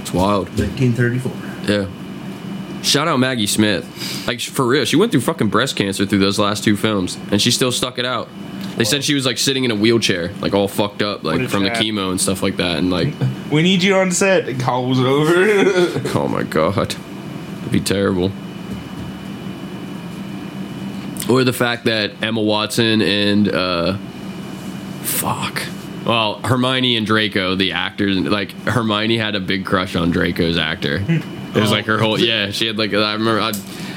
It's 0.00 0.12
wild. 0.12 0.48
1934. 0.58 1.32
Yeah. 1.72 2.82
Shout 2.82 3.06
out 3.06 3.20
Maggie 3.20 3.46
Smith. 3.46 4.26
Like 4.26 4.40
for 4.40 4.66
real, 4.66 4.84
she 4.84 4.96
went 4.96 5.12
through 5.12 5.20
fucking 5.20 5.48
breast 5.48 5.76
cancer 5.76 6.06
through 6.06 6.18
those 6.18 6.36
last 6.36 6.64
two 6.64 6.76
films, 6.76 7.16
and 7.30 7.40
she 7.40 7.52
still 7.52 7.70
stuck 7.70 8.00
it 8.00 8.04
out. 8.04 8.28
They 8.76 8.84
said 8.84 9.04
she 9.04 9.14
was 9.14 9.24
like 9.24 9.38
sitting 9.38 9.64
in 9.64 9.70
a 9.70 9.76
wheelchair, 9.76 10.32
like 10.40 10.54
all 10.54 10.66
fucked 10.66 11.02
up, 11.02 11.22
like 11.22 11.38
did 11.38 11.50
from 11.50 11.62
the 11.62 11.74
she 11.76 11.92
chemo 11.92 12.10
and 12.10 12.20
stuff 12.20 12.42
like 12.42 12.56
that, 12.56 12.78
and 12.78 12.90
like, 12.90 13.14
we 13.52 13.62
need 13.62 13.82
you 13.82 13.94
on 13.94 14.10
set. 14.10 14.48
And 14.48 14.60
call 14.60 14.88
was 14.88 14.98
over. 14.98 15.32
oh 16.18 16.28
my 16.28 16.42
god, 16.42 16.96
it'd 17.60 17.72
be 17.72 17.80
terrible. 17.80 18.32
Or 21.30 21.44
the 21.44 21.52
fact 21.52 21.84
that 21.84 22.22
Emma 22.22 22.42
Watson 22.42 23.02
and 23.02 23.48
uh, 23.48 23.96
fuck, 25.02 25.62
well 26.06 26.40
Hermione 26.42 26.96
and 26.96 27.06
Draco, 27.06 27.54
the 27.54 27.72
actors, 27.72 28.16
like 28.16 28.52
Hermione 28.66 29.18
had 29.18 29.34
a 29.34 29.40
big 29.40 29.66
crush 29.66 29.96
on 29.96 30.10
Draco's 30.10 30.56
actor. 30.56 31.04
It 31.08 31.60
was 31.60 31.70
oh. 31.70 31.74
like 31.74 31.86
her 31.86 31.98
whole 31.98 32.18
yeah. 32.18 32.50
She 32.50 32.66
had 32.66 32.78
like 32.78 32.92
I 32.94 33.12
remember 33.14 33.40
I, 33.40 33.52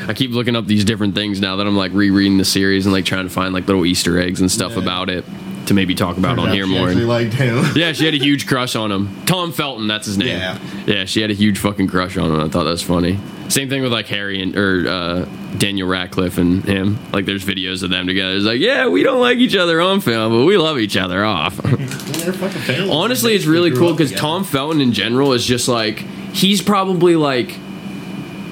I 0.08 0.14
keep 0.14 0.32
looking 0.32 0.56
up 0.56 0.66
these 0.66 0.86
different 0.86 1.16
things 1.16 1.40
now 1.40 1.58
that 1.58 1.68
I'm 1.68 1.76
like 1.78 1.94
rereading 1.94 2.38
the 2.38 2.46
series 2.46 2.86
and 2.86 2.94
like 2.94 3.06
trying 3.06 3.28
to 3.28 3.34
find 3.34 3.54
like 3.54 3.68
little 3.68 3.86
Easter 3.86 4.20
eggs 4.20 4.42
and 4.42 4.52
stuff 4.52 4.74
Yeah. 4.74 4.84
about 4.84 5.10
it 5.10 5.26
to 5.68 5.74
maybe 5.74 5.94
talk 5.94 6.18
about 6.18 6.40
on 6.40 6.50
here 6.50 6.66
more. 6.66 6.88
actually 6.88 7.06
liked 7.06 7.34
him. 7.34 7.64
Yeah, 7.76 7.92
she 7.94 8.06
had 8.06 8.14
a 8.16 8.18
huge 8.18 8.48
crush 8.48 8.76
on 8.76 8.92
him. 8.92 9.26
Tom 9.26 9.52
Felton, 9.52 9.88
that's 9.88 10.08
his 10.08 10.18
name. 10.18 10.30
Yeah. 10.30 10.58
Yeah, 10.88 11.06
she 11.06 11.22
had 11.22 11.30
a 11.30 11.36
huge 11.36 11.60
fucking 11.60 11.88
crush 11.88 12.18
on 12.18 12.32
him. 12.32 12.40
I 12.40 12.50
thought 12.50 12.64
that 12.64 12.72
was 12.72 12.82
funny. 12.82 13.20
Same 13.50 13.68
thing 13.68 13.82
with 13.82 13.92
like 13.92 14.08
Harry 14.08 14.42
and 14.42 14.56
or 14.56 14.88
uh, 14.88 15.26
Daniel 15.58 15.88
Radcliffe 15.88 16.38
and 16.38 16.64
him. 16.64 17.00
Like, 17.12 17.26
there's 17.26 17.44
videos 17.44 17.84
of 17.84 17.90
them 17.90 18.06
together. 18.08 18.36
It's 18.36 18.46
like, 18.46 18.60
yeah, 18.60 18.88
we 18.88 19.02
don't 19.04 19.20
like 19.20 19.40
each 19.40 19.56
other 19.56 19.82
on 19.82 20.02
film, 20.02 20.32
but 20.32 20.46
we 20.46 20.58
love 20.58 20.78
each 20.78 20.96
other 20.96 21.26
off. 21.26 21.58
They're 21.64 22.34
fucking 22.34 22.62
family. 22.62 22.92
Honestly, 22.92 23.34
it's 23.34 23.46
really 23.46 23.72
cool 23.72 23.92
because. 23.94 24.12
Tom 24.12 24.44
Felton 24.44 24.82
in 24.82 24.92
general 24.92 25.34
is 25.34 25.46
just 25.46 25.68
like 25.68 26.00
he's 26.34 26.62
probably 26.62 27.16
like. 27.16 27.58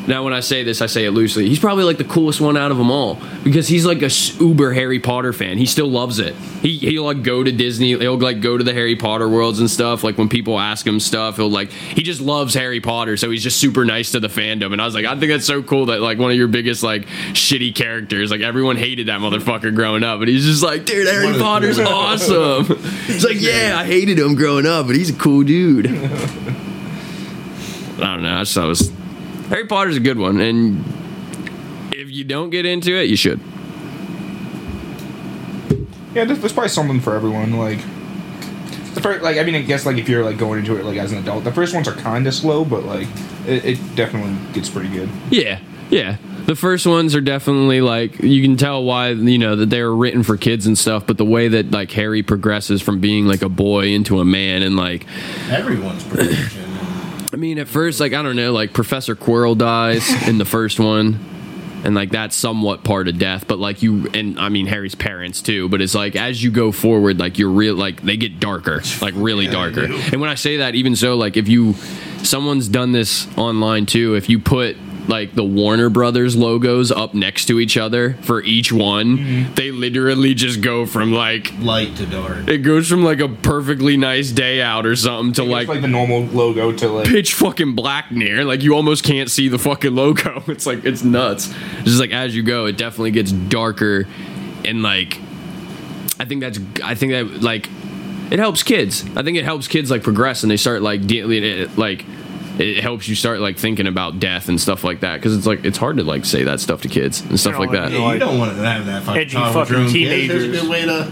Now, 0.08 0.24
when 0.24 0.32
I 0.34 0.40
say 0.40 0.64
this, 0.64 0.82
I 0.82 0.86
say 0.86 1.04
it 1.04 1.12
loosely. 1.12 1.50
He's 1.50 1.60
probably 1.60 1.84
like 1.84 1.98
the 1.98 2.06
coolest 2.06 2.40
one 2.40 2.56
out 2.56 2.72
of 2.72 2.78
them 2.78 2.90
all 2.90 3.20
because 3.44 3.68
he's 3.68 3.86
like 3.86 4.02
a 4.02 4.10
uber 4.42 4.72
Harry 4.72 5.02
Potter 5.02 5.34
fan. 5.34 5.58
He 5.58 5.66
still 5.66 5.88
loves 5.88 6.20
it. 6.20 6.34
He 6.62 6.78
he'll 6.78 7.04
like 7.04 7.24
go 7.24 7.44
to 7.44 7.52
Disney. 7.52 7.98
He'll 7.98 8.18
like 8.18 8.40
go 8.40 8.58
to 8.58 8.64
the 8.64 8.72
Harry 8.74 8.96
Potter 8.96 9.28
worlds 9.28 9.60
and 9.60 9.70
stuff. 9.70 10.06
Like 10.06 10.18
when 10.18 10.30
people 10.30 10.60
ask 10.60 10.88
him 10.88 11.02
stuff, 11.02 11.36
he'll 11.36 11.50
like 11.50 11.72
he 11.72 12.04
just 12.04 12.22
loves 12.22 12.54
Harry 12.54 12.80
Potter. 12.80 13.18
So 13.18 13.30
he's 13.30 13.44
just 13.44 13.58
super 13.58 13.84
nice 13.84 14.12
to 14.12 14.22
the 14.22 14.30
fandom. 14.30 14.72
And 14.72 14.82
I 14.82 14.86
was 14.86 14.96
like, 14.96 15.06
I 15.06 15.20
think 15.20 15.30
that's 15.30 15.46
so 15.46 15.62
cool 15.62 15.88
that 15.88 16.00
like 16.00 16.18
one 16.18 16.32
of 16.32 16.38
your 16.38 16.48
biggest 16.48 16.84
like 16.84 17.06
shitty 17.34 17.76
characters, 17.76 18.32
like 18.32 18.42
everyone 18.42 18.78
hated 18.78 19.08
that 19.08 19.20
motherfucker 19.20 19.76
growing 19.76 20.04
up, 20.04 20.20
but 20.20 20.30
he's 20.30 20.46
just 20.46 20.64
like, 20.64 20.86
dude, 20.86 21.08
Harry 21.08 21.38
Potter's 21.38 21.80
awesome. 21.80 22.66
It's 23.10 23.24
like, 23.24 23.40
yeah, 23.40 23.76
I 23.78 23.86
hated 23.86 24.20
him 24.20 24.36
growing 24.36 24.66
up, 24.66 24.88
but 24.88 24.96
he's 24.96 25.10
a 25.10 25.14
cool 25.14 25.44
dude. 25.44 25.88
I 25.88 25.90
don't 28.00 28.22
know. 28.22 28.36
I 28.36 28.40
just 28.42 28.54
thought 28.54 28.66
it 28.66 28.70
was 28.70 28.92
Harry 29.50 29.66
Potter's 29.66 29.98
a 29.98 30.02
good 30.02 30.18
one, 30.18 30.40
and 30.42 30.84
if 31.94 32.12
you 32.12 32.24
don't 32.24 32.50
get 32.50 32.66
into 32.66 32.94
it, 32.96 33.10
you 33.10 33.16
should. 33.16 33.40
yeah, 36.14 36.26
there's, 36.26 36.40
there's 36.40 36.54
probably 36.54 36.70
something 36.70 37.00
for 37.00 37.16
everyone. 37.16 37.58
Like 37.58 37.80
the 38.94 39.02
first, 39.02 39.24
like 39.24 39.38
I 39.38 39.44
mean, 39.44 39.56
I 39.56 39.62
guess 39.62 39.86
like 39.86 39.98
if 39.98 40.10
you're 40.10 40.24
like 40.24 40.38
going 40.38 40.60
into 40.60 40.76
it 40.78 40.86
like 40.86 40.98
as 40.98 41.12
an 41.12 41.20
adult, 41.20 41.44
the 41.44 41.52
first 41.52 41.74
ones 41.74 41.88
are 41.88 41.94
kind 41.94 42.28
of 42.28 42.34
slow, 42.34 42.66
but 42.66 42.84
like 42.84 43.08
it, 43.46 43.66
it 43.66 43.96
definitely 43.96 44.36
gets 44.54 44.70
pretty 44.70 44.90
good. 44.90 45.10
Yeah, 45.30 45.60
yeah. 45.90 46.18
The 46.46 46.56
first 46.56 46.86
ones 46.88 47.14
are 47.14 47.22
definitely 47.22 47.82
like 47.82 48.20
you 48.22 48.42
can 48.42 48.56
tell 48.56 48.84
why 48.84 49.10
you 49.10 49.38
know 49.38 49.56
that 49.58 49.70
they 49.70 49.84
were 49.84 49.96
written 49.96 50.24
for 50.24 50.38
kids 50.38 50.66
and 50.66 50.78
stuff, 50.78 51.06
but 51.06 51.18
the 51.18 51.26
way 51.26 51.50
that 51.50 51.72
like 51.72 51.92
Harry 51.92 52.24
progresses 52.24 52.82
from 52.82 53.00
being 53.00 53.28
like 53.28 53.42
a 53.42 53.50
boy 53.50 53.88
into 53.90 54.20
a 54.20 54.26
man 54.26 54.62
and 54.62 54.76
like 54.78 55.06
Everyone's 55.50 56.04
progression. 56.06 56.64
I 57.32 57.36
mean, 57.36 57.60
at 57.60 57.68
first, 57.68 58.00
like 58.00 58.14
I 58.14 58.22
don't 58.22 58.36
know, 58.36 58.54
like 58.54 58.74
Professor 58.74 59.16
Quirrell 59.16 59.58
dies 59.58 60.28
in 60.28 60.38
the 60.38 60.46
first 60.46 60.80
one, 60.80 61.20
and 61.84 61.94
like 61.94 62.10
that's 62.10 62.36
somewhat 62.36 62.84
part 62.84 63.08
of 63.08 63.20
death. 63.20 63.48
But 63.48 63.60
like 63.60 63.84
you, 63.84 64.08
and 64.14 64.40
I 64.40 64.50
mean 64.50 64.66
Harry's 64.66 64.96
parents 64.96 65.42
too. 65.42 65.68
But 65.70 65.82
it's 65.82 65.94
like 65.96 66.16
as 66.16 66.42
you 66.42 66.52
go 66.52 66.72
forward, 66.72 67.20
like 67.20 67.38
you're 67.38 67.50
real, 67.50 67.76
like 67.76 68.02
they 68.02 68.18
get 68.18 68.40
darker, 68.40 68.82
like 69.02 69.14
really 69.18 69.48
darker. 69.48 69.86
And 69.86 70.22
when 70.22 70.30
I 70.30 70.36
say 70.36 70.58
that, 70.58 70.76
even 70.76 70.96
so, 70.96 71.16
like 71.16 71.36
if 71.36 71.48
you, 71.50 71.74
someone's 72.24 72.70
done 72.70 72.94
this 72.94 73.28
online 73.38 73.86
too. 73.86 74.16
If 74.16 74.30
you 74.30 74.40
put 74.40 74.78
like 75.08 75.34
the 75.36 75.44
Warner 75.44 75.90
Brothers 75.90 76.36
logos 76.36 76.92
up 76.92 77.14
next 77.14 77.46
to 77.46 77.60
each 77.60 77.78
other 77.78 78.14
for 78.22 78.42
each 78.44 78.72
one, 78.72 79.18
mm-hmm. 79.18 79.54
they 79.54 79.72
literally 79.72 80.34
just 80.34 80.62
go 80.62 80.86
from 80.86 81.12
like 81.12 81.54
Light 81.60 81.96
to 81.98 82.06
dark. 82.06 82.48
it 82.48 82.60
goes 82.60 82.88
from 82.88 83.04
like 83.04 83.20
a 83.20 83.30
perfectly 83.30 83.98
nice 83.98 84.32
day 84.32 84.62
out 84.62 84.86
or 84.86 84.96
something 84.96 85.34
to 85.34 85.44
like 85.44 85.68
like 85.68 85.82
the 85.82 85.88
normal 85.88 86.22
logo 86.26 86.72
to 86.72 86.88
like 86.90 87.08
pitch 87.08 87.34
fucking 87.34 87.76
black 87.76 88.12
near. 88.12 88.44
Like 88.44 88.62
you 88.64 88.74
almost 88.74 89.04
can't 89.04 89.30
see 89.30 89.48
the 89.48 89.60
fucking 89.60 89.96
logo. 89.96 90.44
It's 90.58 90.66
like 90.66 90.86
it's 90.86 91.04
nuts. 91.04 91.54
It's 91.80 91.84
just 91.84 92.00
like 92.00 92.12
as 92.12 92.36
you 92.36 92.42
go, 92.42 92.66
it 92.66 92.78
definitely 92.78 93.12
gets 93.12 93.32
darker, 93.32 94.08
and 94.66 94.82
like 94.82 95.20
I 96.20 96.26
think 96.26 96.42
that's 96.42 96.60
I 96.84 96.96
think 96.96 97.12
that 97.12 97.42
like 97.42 97.70
it 98.32 98.40
helps 98.40 98.64
kids. 98.64 99.06
I 99.16 99.24
think 99.24 99.38
it 99.38 99.46
helps 99.46 99.68
kids 99.68 99.92
like 99.92 100.04
progress 100.04 100.44
and 100.44 100.52
they 100.52 100.58
start 100.58 100.82
like 100.82 101.06
dealing 101.06 101.44
it 101.44 101.78
like 101.78 102.06
it 102.60 102.82
helps 102.82 103.08
you 103.08 103.16
start 103.16 103.40
like 103.40 103.58
thinking 103.58 103.88
about 103.88 104.20
death 104.20 104.50
and 104.50 104.60
stuff 104.60 104.84
like 104.84 105.02
that 105.02 105.18
because 105.18 105.36
it's 105.36 105.46
like 105.46 105.64
it's 105.66 105.78
hard 105.78 105.98
to 105.98 106.04
like 106.04 106.26
say 106.26 106.44
that 106.44 106.60
stuff 106.60 106.82
to 106.82 106.88
kids 106.90 107.22
and 107.22 107.40
stuff 107.40 107.60
like 107.60 107.70
like, 107.70 107.80
that. 107.80 107.92
you 107.92 108.00
know, 108.00 108.08
Yeah, 108.08 108.14
you 108.14 108.20
don't 108.20 108.38
want 108.38 108.56
to 108.56 108.64
have 108.64 108.86
that 108.86 109.04
fucking 109.04 109.22
edgy 109.22 109.38
talk 109.38 109.56
with 109.56 109.68
fucking 109.68 109.74
your 109.74 109.86
own 109.86 109.92
kids. 109.92 109.94
teenagers. 109.94 110.44
There's 110.44 110.58
a 110.58 110.62
good 110.62 110.70
way 110.70 110.86
to. 110.86 111.12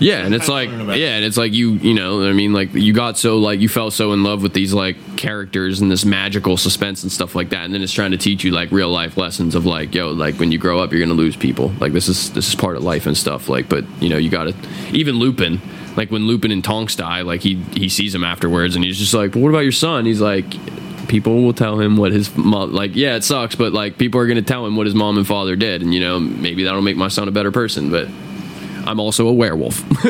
Yeah, 0.00 0.24
and 0.24 0.32
it's 0.32 0.46
like 0.46 0.68
yeah, 0.70 1.16
and 1.16 1.24
it's 1.24 1.36
like 1.36 1.52
you 1.52 1.72
you 1.72 1.92
know 1.92 2.22
I 2.28 2.32
mean 2.32 2.52
like 2.52 2.72
you 2.72 2.92
got 2.92 3.18
so 3.18 3.38
like 3.38 3.58
you 3.58 3.68
fell 3.68 3.90
so 3.90 4.12
in 4.12 4.22
love 4.22 4.42
with 4.42 4.52
these 4.54 4.72
like 4.72 4.96
characters 5.16 5.80
and 5.80 5.90
this 5.90 6.04
magical 6.04 6.56
suspense 6.56 7.02
and 7.02 7.10
stuff 7.10 7.34
like 7.34 7.48
that, 7.50 7.64
and 7.64 7.74
then 7.74 7.82
it's 7.82 7.92
trying 7.92 8.12
to 8.12 8.16
teach 8.16 8.44
you 8.44 8.52
like 8.52 8.70
real 8.70 8.90
life 8.90 9.16
lessons 9.16 9.56
of 9.56 9.66
like 9.66 9.92
yo 9.92 10.10
like 10.12 10.36
when 10.36 10.52
you 10.52 10.58
grow 10.58 10.78
up 10.78 10.92
you're 10.92 11.00
gonna 11.00 11.14
lose 11.14 11.34
people 11.34 11.72
like 11.80 11.92
this 11.92 12.06
is 12.08 12.32
this 12.32 12.46
is 12.46 12.54
part 12.54 12.76
of 12.76 12.84
life 12.84 13.06
and 13.06 13.16
stuff 13.16 13.48
like 13.48 13.68
but 13.68 13.84
you 14.00 14.08
know 14.08 14.16
you 14.16 14.30
got 14.30 14.44
to 14.44 14.54
even 14.92 15.16
Lupin 15.16 15.60
like 15.98 16.10
when 16.10 16.26
Lupin 16.26 16.50
and 16.50 16.64
Tonks 16.64 16.96
die 16.96 17.20
like 17.20 17.42
he 17.42 17.56
he 17.74 17.90
sees 17.90 18.14
him 18.14 18.24
afterwards 18.24 18.74
and 18.74 18.84
he's 18.84 18.98
just 18.98 19.12
like 19.12 19.32
but 19.32 19.40
what 19.40 19.50
about 19.50 19.60
your 19.60 19.72
son 19.72 20.06
he's 20.06 20.20
like 20.20 20.46
people 21.08 21.42
will 21.42 21.52
tell 21.52 21.78
him 21.78 21.96
what 21.96 22.12
his 22.12 22.34
mom 22.36 22.72
like 22.72 22.94
yeah 22.94 23.16
it 23.16 23.24
sucks 23.24 23.54
but 23.54 23.72
like 23.72 23.98
people 23.98 24.20
are 24.20 24.26
gonna 24.26 24.40
tell 24.40 24.64
him 24.64 24.76
what 24.76 24.86
his 24.86 24.94
mom 24.94 25.18
and 25.18 25.26
father 25.26 25.56
did 25.56 25.82
and 25.82 25.92
you 25.92 26.00
know 26.00 26.18
maybe 26.18 26.64
that'll 26.64 26.82
make 26.82 26.96
my 26.96 27.08
son 27.08 27.28
a 27.28 27.30
better 27.30 27.52
person 27.52 27.90
but 27.90 28.08
I'm 28.88 29.00
also 29.00 29.28
a 29.28 29.32
werewolf. 29.32 29.86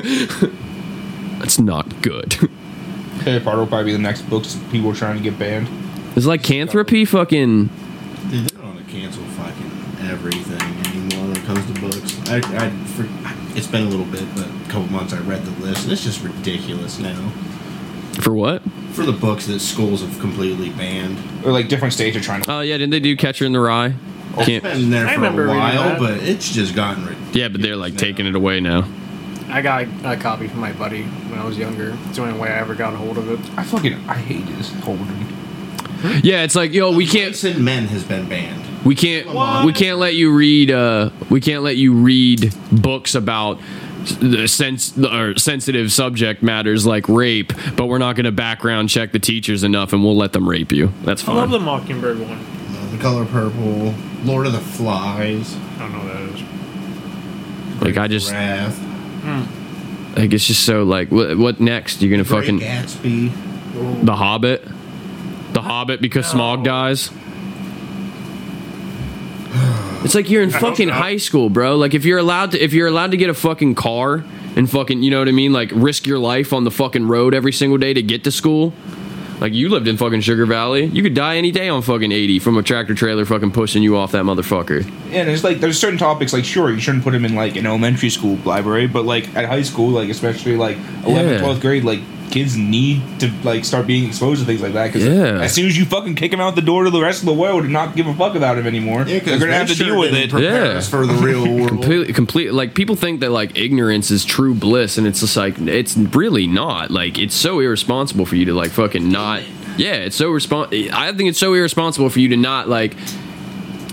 That's 1.40 1.58
not 1.58 2.00
good. 2.00 2.34
Harry 3.24 3.40
Potter 3.40 3.58
will 3.58 3.66
probably 3.66 3.86
be 3.86 3.92
the 3.92 3.98
next 3.98 4.22
books 4.22 4.56
people 4.70 4.92
are 4.92 4.94
trying 4.94 5.16
to 5.16 5.22
get 5.22 5.36
banned. 5.36 5.68
It's 6.14 6.26
like 6.26 6.42
canthropy 6.42 7.06
fucking. 7.06 7.66
Dude, 7.66 8.46
they 8.46 8.56
don't 8.56 8.74
want 8.74 8.86
to 8.86 8.92
cancel 8.92 9.24
fucking 9.24 10.08
everything 10.08 10.62
anymore 10.86 11.26
when 11.26 11.36
it 11.36 11.44
comes 11.44 11.66
to 11.66 11.80
books. 11.80 12.30
I, 12.30 12.36
I, 12.66 12.70
for, 12.70 13.08
it's 13.58 13.66
been 13.66 13.84
a 13.84 13.88
little 13.90 14.06
bit, 14.06 14.24
but 14.36 14.46
a 14.46 14.57
couple 14.80 14.92
months 14.96 15.12
I 15.12 15.18
read 15.20 15.44
the 15.44 15.50
list, 15.64 15.84
and 15.84 15.92
it's 15.92 16.04
just 16.04 16.22
ridiculous 16.22 16.98
now. 16.98 17.30
For 18.20 18.32
what? 18.34 18.62
For 18.92 19.04
the 19.04 19.12
books 19.12 19.46
that 19.46 19.60
schools 19.60 20.00
have 20.02 20.18
completely 20.20 20.70
banned. 20.70 21.18
Or 21.44 21.52
like 21.52 21.68
different 21.68 21.94
states 21.94 22.16
are 22.16 22.20
trying 22.20 22.42
to. 22.42 22.52
Oh 22.52 22.60
yeah, 22.60 22.76
didn't 22.76 22.90
they 22.90 23.00
do 23.00 23.16
Catcher 23.16 23.44
in 23.44 23.52
the 23.52 23.60
Rye? 23.60 23.94
It's 24.36 24.46
Can't, 24.46 24.62
been 24.62 24.90
there 24.90 25.06
I 25.06 25.14
for 25.14 25.20
remember 25.20 25.46
a 25.46 25.48
while, 25.48 25.98
but 25.98 26.18
it's 26.22 26.52
just 26.52 26.74
gotten 26.74 27.04
ridiculous. 27.04 27.34
yeah, 27.34 27.48
but 27.48 27.60
they're 27.62 27.76
like 27.76 27.94
now. 27.94 27.98
taking 28.00 28.26
it 28.26 28.34
away 28.36 28.60
now. 28.60 28.86
I 29.48 29.62
got 29.62 29.86
a 30.04 30.16
copy 30.16 30.46
from 30.46 30.60
my 30.60 30.72
buddy 30.72 31.02
when 31.02 31.38
I 31.40 31.44
was 31.44 31.56
younger. 31.58 31.96
It's 32.06 32.16
the 32.16 32.22
only 32.24 32.38
way 32.38 32.50
I 32.50 32.58
ever 32.58 32.74
got 32.74 32.92
a 32.92 32.96
hold 32.96 33.18
of 33.18 33.30
it. 33.30 33.40
I 33.58 33.64
fucking 33.64 33.94
I 34.08 34.14
hate 34.14 34.46
this 34.56 34.72
Holden. 34.80 35.26
Yeah, 36.22 36.42
it's 36.44 36.54
like 36.54 36.72
yo, 36.72 36.94
we 36.94 37.06
can't, 37.06 37.34
Vice 37.34 37.56
Men 37.58 37.86
has 37.86 38.04
been 38.04 38.28
banned. 38.28 38.62
we 38.84 38.94
can't, 38.94 39.26
What? 39.34 39.64
we 39.64 39.72
can't 39.72 39.98
let 39.98 40.14
you 40.14 40.32
read. 40.32 40.70
uh 40.70 41.10
We 41.30 41.40
can't 41.40 41.62
let 41.64 41.76
you 41.76 41.94
read 41.94 42.54
books 42.70 43.14
about 43.16 43.58
the 44.20 44.46
sense 44.46 44.96
or 44.98 45.36
sensitive 45.36 45.92
subject 45.92 46.42
matters 46.42 46.86
like 46.86 47.08
rape, 47.08 47.52
but 47.76 47.86
we're 47.86 47.98
not 47.98 48.16
going 48.16 48.24
to 48.24 48.32
background 48.32 48.88
check 48.88 49.12
the 49.12 49.18
teachers 49.18 49.64
enough, 49.64 49.92
and 49.92 50.02
we'll 50.02 50.16
let 50.16 50.32
them 50.32 50.48
rape 50.48 50.72
you. 50.72 50.92
That's 51.02 51.22
fine. 51.22 51.36
I 51.36 51.40
love 51.40 51.50
the 51.50 51.60
Mockingbird 51.60 52.18
one. 52.18 52.38
Uh, 52.38 52.90
the 52.90 52.98
Color 52.98 53.24
Purple, 53.26 53.94
Lord 54.24 54.46
of 54.46 54.52
the 54.52 54.60
Flies, 54.60 55.56
I 55.56 55.78
don't 55.78 55.92
know 55.92 55.98
what 55.98 56.12
that 56.14 56.22
is. 56.34 57.82
Like 57.82 57.96
I 57.96 58.08
just, 58.08 58.32
Wrath, 58.32 58.78
like 60.16 60.32
it's 60.32 60.46
just 60.46 60.64
so 60.64 60.82
like, 60.84 61.10
what, 61.10 61.36
what 61.38 61.60
next? 61.60 62.02
You're 62.02 62.10
gonna 62.10 62.24
Great 62.24 62.40
fucking 62.40 62.60
Gatsby. 62.60 64.04
the 64.04 64.16
Hobbit, 64.16 64.66
the 65.52 65.62
Hobbit 65.62 66.00
because 66.00 66.26
Smaug 66.26 66.64
dies. 66.64 67.10
It's 70.04 70.14
like 70.14 70.30
you're 70.30 70.42
in 70.42 70.50
fucking 70.50 70.88
high 70.88 71.16
school, 71.16 71.50
bro. 71.50 71.76
Like 71.76 71.94
if 71.94 72.04
you're 72.04 72.18
allowed 72.18 72.52
to, 72.52 72.62
if 72.62 72.72
you're 72.72 72.86
allowed 72.88 73.10
to 73.12 73.16
get 73.16 73.30
a 73.30 73.34
fucking 73.34 73.74
car 73.74 74.24
and 74.56 74.70
fucking, 74.70 75.02
you 75.02 75.10
know 75.10 75.18
what 75.18 75.28
I 75.28 75.32
mean, 75.32 75.52
like 75.52 75.70
risk 75.74 76.06
your 76.06 76.18
life 76.18 76.52
on 76.52 76.64
the 76.64 76.70
fucking 76.70 77.06
road 77.08 77.34
every 77.34 77.52
single 77.52 77.78
day 77.78 77.94
to 77.94 78.02
get 78.02 78.24
to 78.24 78.30
school. 78.30 78.72
Like 79.40 79.52
you 79.54 79.68
lived 79.68 79.86
in 79.86 79.96
fucking 79.96 80.22
Sugar 80.22 80.46
Valley, 80.46 80.86
you 80.86 81.00
could 81.02 81.14
die 81.14 81.36
any 81.36 81.52
day 81.52 81.68
on 81.68 81.80
fucking 81.82 82.10
80 82.10 82.40
from 82.40 82.58
a 82.58 82.62
tractor 82.62 82.92
trailer 82.94 83.24
fucking 83.24 83.52
pushing 83.52 83.84
you 83.84 83.96
off 83.96 84.10
that 84.12 84.24
motherfucker. 84.24 84.84
And 85.12 85.28
it's 85.30 85.44
like 85.44 85.60
there's 85.60 85.78
certain 85.78 85.98
topics 85.98 86.32
like 86.32 86.44
sure 86.44 86.70
you 86.72 86.80
shouldn't 86.80 87.04
put 87.04 87.12
them 87.12 87.24
in 87.24 87.36
like 87.36 87.54
an 87.54 87.64
elementary 87.64 88.10
school 88.10 88.34
library, 88.44 88.88
but 88.88 89.04
like 89.04 89.32
at 89.36 89.44
high 89.44 89.62
school, 89.62 89.90
like 89.90 90.08
especially 90.08 90.56
like 90.56 90.76
11th, 90.76 91.30
Yeah. 91.30 91.40
12th 91.40 91.60
grade, 91.60 91.84
like 91.84 92.00
kids 92.30 92.56
need 92.56 93.02
to 93.20 93.30
like 93.42 93.64
start 93.64 93.86
being 93.86 94.06
exposed 94.06 94.40
to 94.40 94.46
things 94.46 94.60
like 94.62 94.72
that 94.74 94.92
because 94.92 95.04
Yeah. 95.06 95.40
as 95.40 95.52
soon 95.54 95.66
as 95.66 95.76
you 95.78 95.84
fucking 95.84 96.14
kick 96.14 96.32
him 96.32 96.40
out 96.40 96.54
the 96.56 96.62
door 96.62 96.84
to 96.84 96.90
the 96.90 97.00
rest 97.00 97.20
of 97.20 97.26
the 97.26 97.32
world 97.34 97.64
and 97.64 97.72
not 97.72 97.96
give 97.96 98.06
a 98.06 98.14
fuck 98.14 98.34
about 98.34 98.58
him 98.58 98.66
anymore, 98.66 99.04
Yeah, 99.06 99.20
they're 99.20 99.38
gonna 99.38 99.52
have 99.54 99.68
to 99.68 99.74
deal 99.74 99.98
with 99.98 100.14
it. 100.14 100.32
Yeah. 100.32 100.80
for 100.80 101.06
the 101.06 101.14
real 101.14 101.44
world. 101.56 101.68
completely 101.68 102.12
complete 102.12 102.52
like 102.52 102.74
people 102.74 102.96
think 102.96 103.20
that 103.20 103.30
like 103.30 103.56
ignorance 103.58 104.10
is 104.10 104.24
true 104.24 104.54
bliss 104.54 104.98
and 104.98 105.06
it's 105.06 105.20
just 105.20 105.36
like 105.36 105.58
it's 105.60 105.96
really 105.96 106.46
not 106.46 106.90
like 106.90 107.18
it's 107.18 107.34
so 107.34 107.60
irresponsible 107.60 108.26
for 108.26 108.36
you 108.36 108.44
to 108.46 108.54
like 108.54 108.70
fucking 108.70 109.08
not 109.10 109.42
yeah 109.76 109.94
it's 109.94 110.16
so 110.16 110.30
respon 110.30 110.90
i 110.92 111.12
think 111.12 111.28
it's 111.28 111.38
so 111.38 111.54
irresponsible 111.54 112.08
for 112.10 112.20
you 112.20 112.28
to 112.28 112.36
not 112.36 112.68
like 112.68 112.94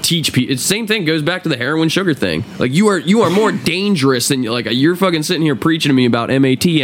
teach 0.06 0.32
people 0.34 0.56
the 0.56 0.62
same 0.62 0.86
thing 0.86 1.04
goes 1.04 1.24
back 1.24 1.44
to 1.44 1.50
the 1.50 1.58
heroin 1.58 1.90
sugar 1.90 2.14
thing 2.14 2.44
like 2.60 2.72
you 2.72 2.88
are 2.88 3.00
you 3.00 3.22
are 3.22 3.30
more 3.30 3.52
dangerous 3.74 4.28
than 4.28 4.44
like 4.44 4.68
you're 4.70 4.96
fucking 4.96 5.24
sitting 5.24 5.42
here 5.42 5.56
preaching 5.56 5.90
to 5.90 5.94
me 5.94 6.06
about 6.06 6.30
mat 6.30 6.42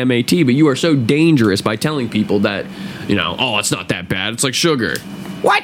mat 0.08 0.30
but 0.30 0.56
you 0.56 0.68
are 0.68 0.76
so 0.76 0.96
dangerous 0.96 1.62
by 1.62 1.76
telling 1.76 2.10
people 2.10 2.40
that 2.40 2.66
you 3.08 3.16
know 3.16 3.36
oh 3.38 3.60
it's 3.60 3.72
not 3.72 3.90
that 3.90 4.10
bad 4.10 4.34
it's 4.34 4.44
like 4.44 4.56
sugar 4.56 4.98
what 5.42 5.64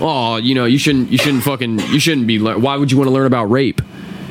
oh, 0.00 0.36
you 0.36 0.54
know, 0.54 0.64
you 0.64 0.78
shouldn't, 0.78 1.10
you 1.10 1.18
shouldn't 1.18 1.42
fucking, 1.42 1.78
you 1.78 2.00
shouldn't 2.00 2.26
be. 2.26 2.38
lear- 2.38 2.58
Why 2.58 2.76
would 2.76 2.90
you 2.90 2.98
want 2.98 3.08
to 3.08 3.12
learn 3.12 3.26
about 3.26 3.46
rape? 3.46 3.80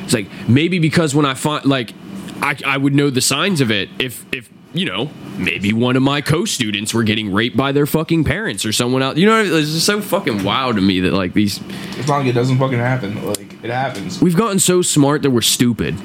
It's 0.04 0.14
like 0.14 0.28
maybe 0.48 0.78
because 0.78 1.14
when 1.14 1.26
I 1.26 1.34
find, 1.34 1.64
like, 1.64 1.92
I, 2.40 2.56
I 2.64 2.76
would 2.76 2.94
know 2.94 3.10
the 3.10 3.20
signs 3.20 3.60
of 3.60 3.70
it 3.70 3.88
if, 3.98 4.24
if 4.32 4.48
you 4.74 4.84
know, 4.86 5.10
maybe 5.38 5.72
one 5.72 5.96
of 5.96 6.02
my 6.02 6.20
co-students 6.20 6.92
were 6.92 7.02
getting 7.02 7.32
raped 7.32 7.56
by 7.56 7.72
their 7.72 7.86
fucking 7.86 8.24
parents 8.24 8.66
or 8.66 8.72
someone 8.72 9.02
else. 9.02 9.16
You 9.16 9.26
know, 9.26 9.32
what 9.38 9.46
I 9.46 9.50
mean? 9.50 9.58
it's 9.62 9.72
just 9.72 9.86
so 9.86 10.00
fucking 10.02 10.44
wild 10.44 10.76
to 10.76 10.82
me 10.82 11.00
that 11.00 11.12
like 11.14 11.32
these, 11.32 11.60
As 11.98 12.08
long 12.08 12.22
as 12.22 12.28
it 12.30 12.34
doesn't 12.34 12.58
fucking 12.58 12.78
happen, 12.78 13.24
like 13.24 13.52
it 13.64 13.70
happens. 13.70 14.20
we've 14.20 14.36
gotten 14.36 14.58
so 14.58 14.82
smart 14.82 15.22
that 15.22 15.30
we're 15.30 15.40
stupid. 15.40 15.96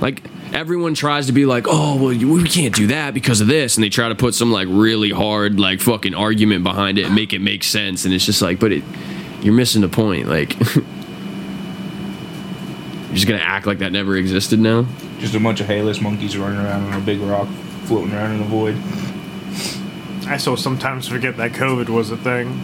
Like 0.00 0.22
everyone 0.52 0.94
tries 0.94 1.26
to 1.26 1.32
be 1.32 1.46
like, 1.46 1.66
oh 1.68 1.96
well, 1.96 2.12
you- 2.12 2.30
we 2.32 2.44
can't 2.44 2.74
do 2.74 2.88
that 2.88 3.14
because 3.14 3.40
of 3.40 3.46
this, 3.46 3.76
and 3.76 3.84
they 3.84 3.88
try 3.88 4.08
to 4.08 4.14
put 4.14 4.34
some 4.34 4.52
like 4.52 4.68
really 4.70 5.10
hard 5.10 5.58
like 5.58 5.80
fucking 5.80 6.14
argument 6.14 6.64
behind 6.64 6.98
it 6.98 7.06
and 7.06 7.14
make 7.14 7.32
it 7.32 7.40
make 7.40 7.64
sense, 7.64 8.04
and 8.04 8.12
it's 8.14 8.26
just 8.26 8.42
like, 8.42 8.60
but 8.60 8.72
it, 8.72 8.84
you're 9.42 9.54
missing 9.54 9.80
the 9.82 9.88
point. 9.88 10.28
Like, 10.28 10.58
you're 10.60 10.84
just 13.14 13.26
gonna 13.26 13.40
act 13.40 13.66
like 13.66 13.78
that 13.78 13.92
never 13.92 14.16
existed 14.16 14.58
now. 14.58 14.86
Just 15.18 15.34
a 15.34 15.40
bunch 15.40 15.60
of 15.60 15.66
hairless 15.66 16.00
monkeys 16.00 16.36
running 16.36 16.58
around 16.58 16.84
on 16.92 17.00
a 17.00 17.04
big 17.04 17.20
rock, 17.20 17.48
floating 17.88 18.12
around 18.14 18.32
in 18.32 18.38
the 18.38 18.44
void. 18.44 18.76
I 20.28 20.36
still 20.36 20.56
sometimes 20.56 21.08
forget 21.08 21.36
that 21.38 21.52
COVID 21.52 21.88
was 21.88 22.10
a 22.10 22.16
thing. 22.16 22.60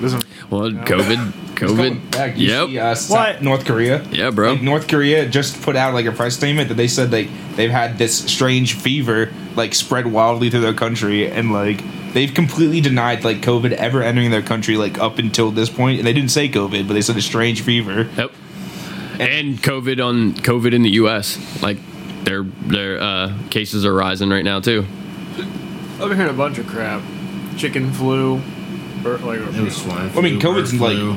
Doesn't 0.00 0.24
Well, 0.50 0.70
COVID, 0.72 1.32
It's 1.52 1.60
going 1.60 1.76
COVID. 2.00 2.10
back. 2.10 2.36
You 2.38 2.48
Yep. 2.48 2.68
see, 2.68 2.78
uh, 2.78 2.94
Sa- 2.94 3.14
What? 3.14 3.42
North 3.42 3.64
Korea. 3.64 4.02
Yeah, 4.12 4.30
bro. 4.30 4.52
Like 4.52 4.62
North 4.62 4.88
Korea 4.88 5.26
just 5.28 5.62
put 5.62 5.76
out 5.76 5.94
like 5.94 6.06
a 6.06 6.12
press 6.12 6.34
statement 6.34 6.68
that 6.68 6.74
they 6.76 6.88
said 6.88 7.10
they 7.10 7.28
they've 7.56 7.70
had 7.70 7.96
this 7.98 8.14
strange 8.14 8.74
fever 8.74 9.30
like 9.56 9.74
spread 9.74 10.06
wildly 10.08 10.50
through 10.50 10.60
their 10.60 10.74
country 10.74 11.30
and 11.30 11.52
like 11.52 11.80
they've 12.12 12.34
completely 12.34 12.80
denied 12.80 13.24
like 13.24 13.40
COVID 13.40 13.72
ever 13.72 14.02
entering 14.02 14.30
their 14.30 14.42
country 14.42 14.76
like 14.76 14.98
up 14.98 15.18
until 15.18 15.50
this 15.50 15.70
point 15.70 15.98
and 15.98 16.06
they 16.06 16.12
didn't 16.12 16.30
say 16.30 16.48
COVID 16.48 16.86
but 16.86 16.94
they 16.94 17.00
said 17.02 17.16
a 17.16 17.22
strange 17.22 17.62
fever. 17.62 18.06
Yep. 18.18 18.32
And 19.18 19.62
COVID 19.62 20.04
on 20.04 20.34
COVID 20.34 20.72
in 20.74 20.82
the 20.82 20.90
U.S. 21.02 21.38
Like 21.62 21.78
their 22.26 22.42
their 22.42 23.00
uh, 23.00 23.32
cases 23.48 23.86
are 23.86 23.94
rising 23.94 24.28
right 24.28 24.44
now 24.44 24.60
too. 24.60 24.84
I've 25.38 26.08
been 26.08 26.16
hearing 26.16 26.28
a 26.34 26.36
bunch 26.36 26.58
of 26.58 26.66
crap. 26.66 27.02
Chicken 27.56 27.90
flu. 27.92 28.42
Or 29.04 29.18
like, 29.18 29.38
It 29.38 29.60
was 29.62 29.76
swine 29.76 30.10
I 30.16 30.20
mean, 30.20 30.40
COVID's 30.40 30.72
bird 30.72 30.80
like 30.80 30.96
flu. 30.96 31.14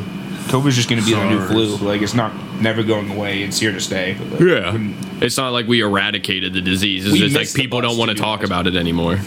COVID's 0.47 0.75
just 0.75 0.89
going 0.89 1.01
to 1.01 1.05
be 1.05 1.13
the 1.13 1.29
new 1.29 1.45
flu. 1.47 1.75
Like 1.77 2.01
it's 2.01 2.13
not 2.13 2.33
never 2.61 2.83
going 2.83 3.09
away. 3.11 3.41
It's 3.43 3.59
here 3.59 3.71
to 3.71 3.81
stay. 3.81 4.15
But, 4.17 4.31
like, 4.31 4.39
when- 4.39 4.95
It's 5.21 5.37
not 5.37 5.51
like 5.51 5.67
we 5.67 5.81
eradicated 5.81 6.53
the 6.53 6.61
disease. 6.61 7.05
It's 7.05 7.17
just 7.17 7.35
like 7.35 7.53
people 7.53 7.81
don't 7.81 7.97
want 7.97 8.09
to 8.09 8.15
to 8.15 8.21
talk 8.21 8.43
about 8.43 8.67
it 8.67 8.75
anymore. 8.75 9.19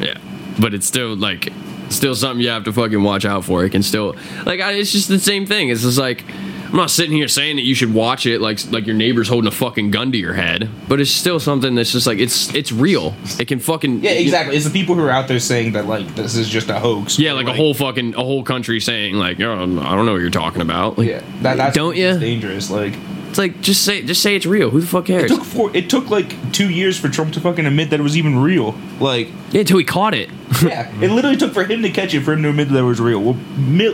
Yeah. 0.00 0.18
But 0.58 0.72
it's 0.72 0.86
still 0.86 1.16
like 1.16 1.52
still 1.88 2.14
something 2.14 2.40
you 2.42 2.50
have 2.50 2.64
to 2.64 2.72
fucking 2.72 3.02
watch 3.02 3.24
out 3.24 3.44
for. 3.44 3.64
It 3.64 3.70
can 3.70 3.82
still 3.82 4.16
like 4.46 4.60
I, 4.60 4.72
it's 4.72 4.92
just 4.92 5.08
the 5.08 5.18
same 5.18 5.44
thing. 5.46 5.68
It's 5.68 5.82
just 5.82 5.98
like 5.98 6.24
I'm 6.74 6.78
not 6.78 6.90
sitting 6.90 7.12
here 7.12 7.28
saying 7.28 7.54
that 7.54 7.62
you 7.62 7.76
should 7.76 7.94
watch 7.94 8.26
it 8.26 8.40
like 8.40 8.58
like 8.72 8.84
your 8.84 8.96
neighbor's 8.96 9.28
holding 9.28 9.46
a 9.46 9.52
fucking 9.52 9.92
gun 9.92 10.10
to 10.10 10.18
your 10.18 10.32
head, 10.32 10.68
but 10.88 11.00
it's 11.00 11.12
still 11.12 11.38
something 11.38 11.76
that's 11.76 11.92
just 11.92 12.04
like 12.04 12.18
it's 12.18 12.52
it's 12.52 12.72
real. 12.72 13.14
It 13.38 13.46
can 13.46 13.60
fucking 13.60 14.02
yeah, 14.02 14.10
exactly. 14.10 14.56
It's 14.56 14.64
the 14.64 14.72
people 14.72 14.96
who 14.96 15.04
are 15.04 15.10
out 15.10 15.28
there 15.28 15.38
saying 15.38 15.74
that 15.74 15.86
like 15.86 16.16
this 16.16 16.34
is 16.34 16.48
just 16.48 16.70
a 16.70 16.80
hoax. 16.80 17.16
Yeah, 17.16 17.30
or, 17.30 17.34
like, 17.34 17.46
a 17.46 17.52
whole 17.52 17.74
fucking 17.74 18.16
a 18.16 18.24
whole 18.24 18.42
country 18.42 18.80
saying 18.80 19.14
like, 19.14 19.38
oh, 19.38 19.52
I 19.52 19.56
don't 19.56 20.04
know 20.04 20.14
what 20.14 20.20
you're 20.20 20.30
talking 20.30 20.62
about. 20.62 20.98
Like, 20.98 21.06
Yeah, 21.06 21.22
that, 21.42 21.58
that's 21.58 21.76
don't 21.76 21.94
you? 21.96 22.18
dangerous. 22.18 22.72
Like 22.72 22.94
It's 23.28 23.38
like 23.38 23.60
just 23.60 23.84
say 23.84 24.02
just 24.02 24.20
say 24.20 24.34
it's 24.34 24.44
real. 24.44 24.70
Who 24.70 24.80
the 24.80 24.86
fuck 24.88 25.08
it 25.08 25.12
cares? 25.12 25.30
took 25.30 25.44
four, 25.44 25.76
it 25.76 25.88
took 25.88 26.10
like 26.10 26.52
two 26.52 26.70
years 26.70 26.98
for 26.98 27.08
Trump 27.08 27.34
to 27.34 27.40
fucking 27.40 27.66
admit 27.66 27.90
that 27.90 28.00
it 28.00 28.02
was 28.02 28.16
even 28.16 28.36
real. 28.36 28.74
Like 28.98 29.28
Yeah, 29.52 29.60
until 29.60 29.78
he 29.78 29.84
caught 29.84 30.14
it. 30.14 30.28
yeah, 30.64 30.90
it 31.00 31.12
literally 31.12 31.36
took 31.36 31.52
for 31.52 31.62
him 31.62 31.82
to 31.82 31.90
catch 31.90 32.14
it 32.14 32.22
for 32.22 32.32
him 32.32 32.42
to 32.42 32.48
admit 32.48 32.68
that 32.70 32.78
it 32.78 32.82
was 32.82 33.00
real. 33.00 33.22
Well, 33.22 33.36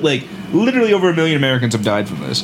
like 0.01 0.25
literally 0.55 0.95
over 0.95 1.11
a 1.11 1.15
million 1.15 1.37
Americans 1.37 1.75
have 1.75 1.85
died 1.85 2.09
from 2.09 2.21
this. 2.21 2.43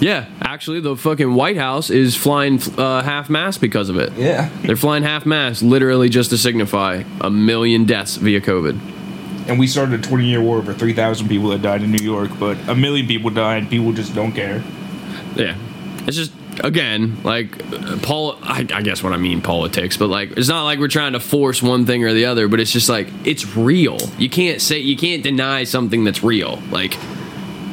Yeah, 0.00 0.26
actually, 0.40 0.80
the 0.80 0.96
fucking 0.96 1.34
White 1.34 1.58
House 1.58 1.90
is 1.90 2.16
flying 2.16 2.60
uh, 2.78 3.02
half 3.02 3.28
mast 3.28 3.60
because 3.60 3.90
of 3.90 3.98
it. 3.98 4.12
Yeah. 4.14 4.50
They're 4.62 4.76
flying 4.76 5.02
half 5.02 5.26
mast 5.26 5.62
literally 5.62 6.08
just 6.08 6.30
to 6.30 6.38
signify 6.38 7.04
a 7.20 7.30
million 7.30 7.84
deaths 7.84 8.16
via 8.16 8.40
COVID. 8.40 8.78
And 9.48 9.58
we 9.58 9.66
started 9.66 10.00
a 10.00 10.02
20 10.02 10.24
year 10.24 10.40
war 10.40 10.58
over 10.58 10.72
3,000 10.72 11.28
people 11.28 11.48
that 11.50 11.60
died 11.60 11.82
in 11.82 11.90
New 11.90 12.04
York, 12.04 12.30
but 12.38 12.56
a 12.68 12.74
million 12.74 13.06
people 13.06 13.30
died. 13.30 13.68
People 13.68 13.92
just 13.92 14.14
don't 14.14 14.32
care. 14.32 14.62
Yeah, 15.36 15.56
it's 16.06 16.16
just 16.16 16.32
again 16.64 17.22
like 17.22 17.62
uh, 17.72 17.98
Paul. 18.02 18.38
I, 18.42 18.66
I 18.72 18.82
guess 18.82 19.02
what 19.02 19.12
I 19.12 19.16
mean 19.16 19.40
politics, 19.40 19.96
but 19.96 20.08
like 20.08 20.32
it's 20.32 20.48
not 20.48 20.64
like 20.64 20.78
we're 20.78 20.88
trying 20.88 21.12
to 21.12 21.20
force 21.20 21.62
one 21.62 21.86
thing 21.86 22.04
or 22.04 22.12
the 22.12 22.24
other. 22.26 22.48
But 22.48 22.60
it's 22.60 22.72
just 22.72 22.88
like 22.88 23.08
it's 23.24 23.56
real. 23.56 23.98
You 24.18 24.28
can't 24.28 24.60
say 24.60 24.78
you 24.78 24.96
can't 24.96 25.22
deny 25.22 25.64
something 25.64 26.04
that's 26.04 26.22
real. 26.22 26.60
Like 26.70 26.96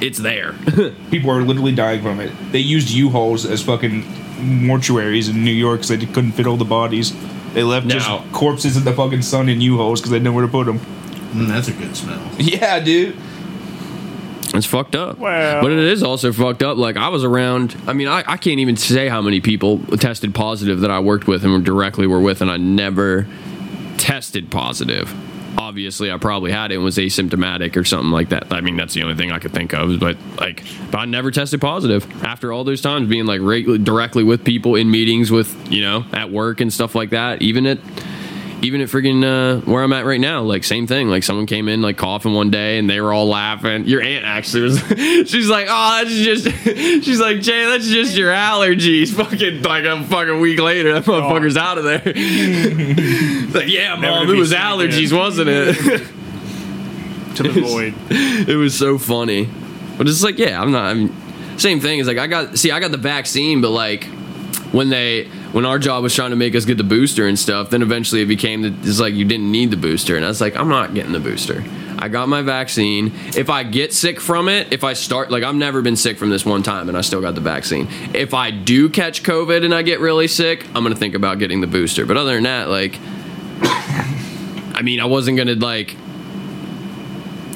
it's 0.01 0.17
there. 0.19 0.53
People 1.11 1.31
are 1.31 1.41
literally 1.41 1.73
dying 1.73 2.01
from 2.01 2.19
it. 2.19 2.31
They 2.51 2.59
used 2.59 2.89
U-Hauls 2.89 3.45
as 3.45 3.63
fucking 3.63 4.03
mortuaries 4.37 5.29
in 5.29 5.43
New 5.43 5.51
York 5.51 5.81
because 5.81 5.89
they 5.89 6.05
couldn't 6.05 6.33
fit 6.33 6.45
all 6.47 6.57
the 6.57 6.65
bodies. 6.65 7.13
They 7.53 7.63
left 7.63 7.85
Now- 7.87 7.95
just 7.95 8.31
corpses 8.33 8.77
in 8.77 8.83
the 8.83 8.93
fucking 8.93 9.21
sun 9.23 9.49
in 9.49 9.61
U-Hauls 9.61 9.99
because 9.99 10.11
they 10.11 10.17
didn't 10.17 10.25
know 10.25 10.33
where 10.33 10.45
to 10.45 10.51
put 10.51 10.65
them. 10.65 10.79
Mm, 10.79 11.47
that's 11.47 11.67
a 11.67 11.73
good 11.73 11.95
smell. 11.95 12.21
Yeah, 12.37 12.79
dude. 12.79 13.15
It's 14.53 14.65
fucked 14.65 14.95
up. 14.95 15.17
Well- 15.17 15.61
but 15.61 15.71
it 15.71 15.79
is 15.79 16.03
also 16.03 16.31
fucked 16.31 16.63
up. 16.63 16.77
Like 16.77 16.97
I 16.97 17.09
was 17.09 17.23
around. 17.23 17.75
I 17.87 17.93
mean, 17.93 18.07
I, 18.07 18.23
I 18.27 18.37
can't 18.37 18.59
even 18.59 18.77
say 18.77 19.07
how 19.09 19.21
many 19.21 19.41
people 19.41 19.79
tested 19.97 20.33
positive 20.35 20.81
that 20.81 20.91
I 20.91 20.99
worked 20.99 21.27
with 21.27 21.43
and 21.43 21.65
directly 21.65 22.07
were 22.07 22.21
with, 22.21 22.41
and 22.41 22.49
I 22.49 22.57
never 22.57 23.27
tested 23.97 24.49
positive. 24.51 25.13
Obviously, 25.57 26.11
I 26.11 26.17
probably 26.17 26.51
had 26.51 26.71
it 26.71 26.75
and 26.75 26.83
was 26.83 26.97
asymptomatic 26.97 27.75
or 27.75 27.83
something 27.83 28.11
like 28.11 28.29
that. 28.29 28.53
I 28.53 28.61
mean, 28.61 28.77
that's 28.77 28.93
the 28.93 29.01
only 29.01 29.15
thing 29.15 29.31
I 29.31 29.39
could 29.39 29.53
think 29.53 29.73
of. 29.73 29.99
But 29.99 30.17
like, 30.37 30.63
but 30.91 30.99
I 30.99 31.05
never 31.05 31.31
tested 31.31 31.59
positive 31.59 32.05
after 32.23 32.53
all 32.53 32.63
those 32.63 32.81
times 32.81 33.09
being 33.09 33.25
like 33.25 33.41
directly 33.83 34.23
with 34.23 34.43
people 34.43 34.75
in 34.75 34.91
meetings 34.91 35.31
with 35.31 35.71
you 35.71 35.81
know 35.81 36.05
at 36.13 36.31
work 36.31 36.61
and 36.61 36.71
stuff 36.71 36.93
like 36.93 37.09
that. 37.09 37.41
Even 37.41 37.65
at 37.65 37.79
even 38.61 38.81
at 38.81 38.89
friggin' 38.89 39.23
uh, 39.23 39.61
where 39.61 39.83
I'm 39.83 39.93
at 39.93 40.05
right 40.05 40.19
now, 40.19 40.41
like 40.41 40.63
same 40.63 40.87
thing. 40.87 41.09
Like 41.09 41.23
someone 41.23 41.45
came 41.45 41.67
in 41.67 41.81
like 41.81 41.97
coughing 41.97 42.33
one 42.33 42.49
day 42.49 42.79
and 42.79 42.89
they 42.89 42.99
were 42.99 43.13
all 43.13 43.27
laughing. 43.27 43.85
Your 43.85 44.01
aunt 44.01 44.25
actually 44.25 44.63
was. 44.63 44.79
she's 45.29 45.49
like, 45.49 45.67
oh, 45.69 46.03
that's 46.03 46.15
just. 46.15 46.47
She's 47.05 47.19
like, 47.19 47.41
Jay, 47.41 47.65
that's 47.65 47.87
just 47.87 48.15
your 48.15 48.31
allergies. 48.31 49.13
Fucking 49.15 49.61
like 49.61 49.85
a 49.85 50.03
fucking 50.03 50.39
week 50.39 50.59
later, 50.59 50.93
that 50.93 51.03
motherfucker's 51.03 51.57
out 51.57 51.77
of 51.77 51.83
there. 51.83 52.01
like, 52.03 53.67
yeah, 53.67 53.95
mom, 53.95 54.29
it 54.29 54.37
was 54.37 54.51
allergies, 54.51 55.07
again. 55.07 55.17
wasn't 55.17 55.49
it? 55.49 56.07
to 57.35 57.43
the 57.43 57.61
void. 57.61 57.93
it 58.09 58.55
was 58.55 58.77
so 58.77 58.97
funny. 58.97 59.49
But 59.97 60.07
it's 60.07 60.23
like, 60.23 60.37
yeah, 60.37 60.61
I'm 60.61 60.71
not. 60.71 60.85
I'm, 60.85 61.59
same 61.59 61.79
thing. 61.79 61.99
Is 61.99 62.07
like 62.07 62.17
I 62.17 62.27
got 62.27 62.57
see, 62.57 62.71
I 62.71 62.79
got 62.79 62.91
the 62.91 62.97
vaccine, 62.97 63.61
but 63.61 63.69
like 63.69 64.05
when 64.71 64.89
they 64.89 65.29
when 65.57 65.65
our 65.65 65.79
job 65.79 66.03
was 66.03 66.13
trying 66.13 66.29
to 66.29 66.35
make 66.35 66.53
us 66.53 66.65
get 66.65 66.77
the 66.77 66.83
booster 66.83 67.27
and 67.27 67.39
stuff, 67.39 67.71
then 67.71 67.81
eventually 67.81 68.21
it 68.21 68.27
became 68.27 68.61
that 68.61 68.73
it's 68.87 68.99
like 68.99 69.15
you 69.15 69.25
didn't 69.25 69.51
need 69.51 69.71
the 69.71 69.75
booster, 69.75 70.15
and 70.15 70.23
I 70.23 70.27
was 70.27 70.39
like, 70.39 70.55
I'm 70.55 70.69
not 70.69 70.93
getting 70.93 71.13
the 71.13 71.19
booster. 71.19 71.63
I 71.97 72.09
got 72.09 72.29
my 72.29 72.43
vaccine. 72.43 73.11
If 73.35 73.49
I 73.49 73.63
get 73.63 73.91
sick 73.91 74.19
from 74.19 74.49
it, 74.49 74.71
if 74.71 74.83
I 74.83 74.93
start 74.93 75.31
like 75.31 75.41
I've 75.41 75.55
never 75.55 75.81
been 75.81 75.95
sick 75.95 76.19
from 76.19 76.29
this 76.29 76.45
one 76.45 76.61
time, 76.61 76.89
and 76.89 76.95
I 76.95 77.01
still 77.01 77.21
got 77.21 77.33
the 77.33 77.41
vaccine. 77.41 77.87
If 78.13 78.35
I 78.35 78.51
do 78.51 78.87
catch 78.87 79.23
COVID 79.23 79.65
and 79.65 79.73
I 79.73 79.81
get 79.81 79.99
really 79.99 80.27
sick, 80.27 80.63
I'm 80.75 80.83
gonna 80.83 80.95
think 80.95 81.15
about 81.15 81.39
getting 81.39 81.59
the 81.61 81.65
booster. 81.65 82.05
But 82.05 82.17
other 82.17 82.35
than 82.35 82.43
that, 82.43 82.69
like, 82.69 82.99
I 83.63 84.81
mean, 84.83 84.99
I 84.99 85.05
wasn't 85.05 85.39
gonna 85.39 85.55
like 85.55 85.95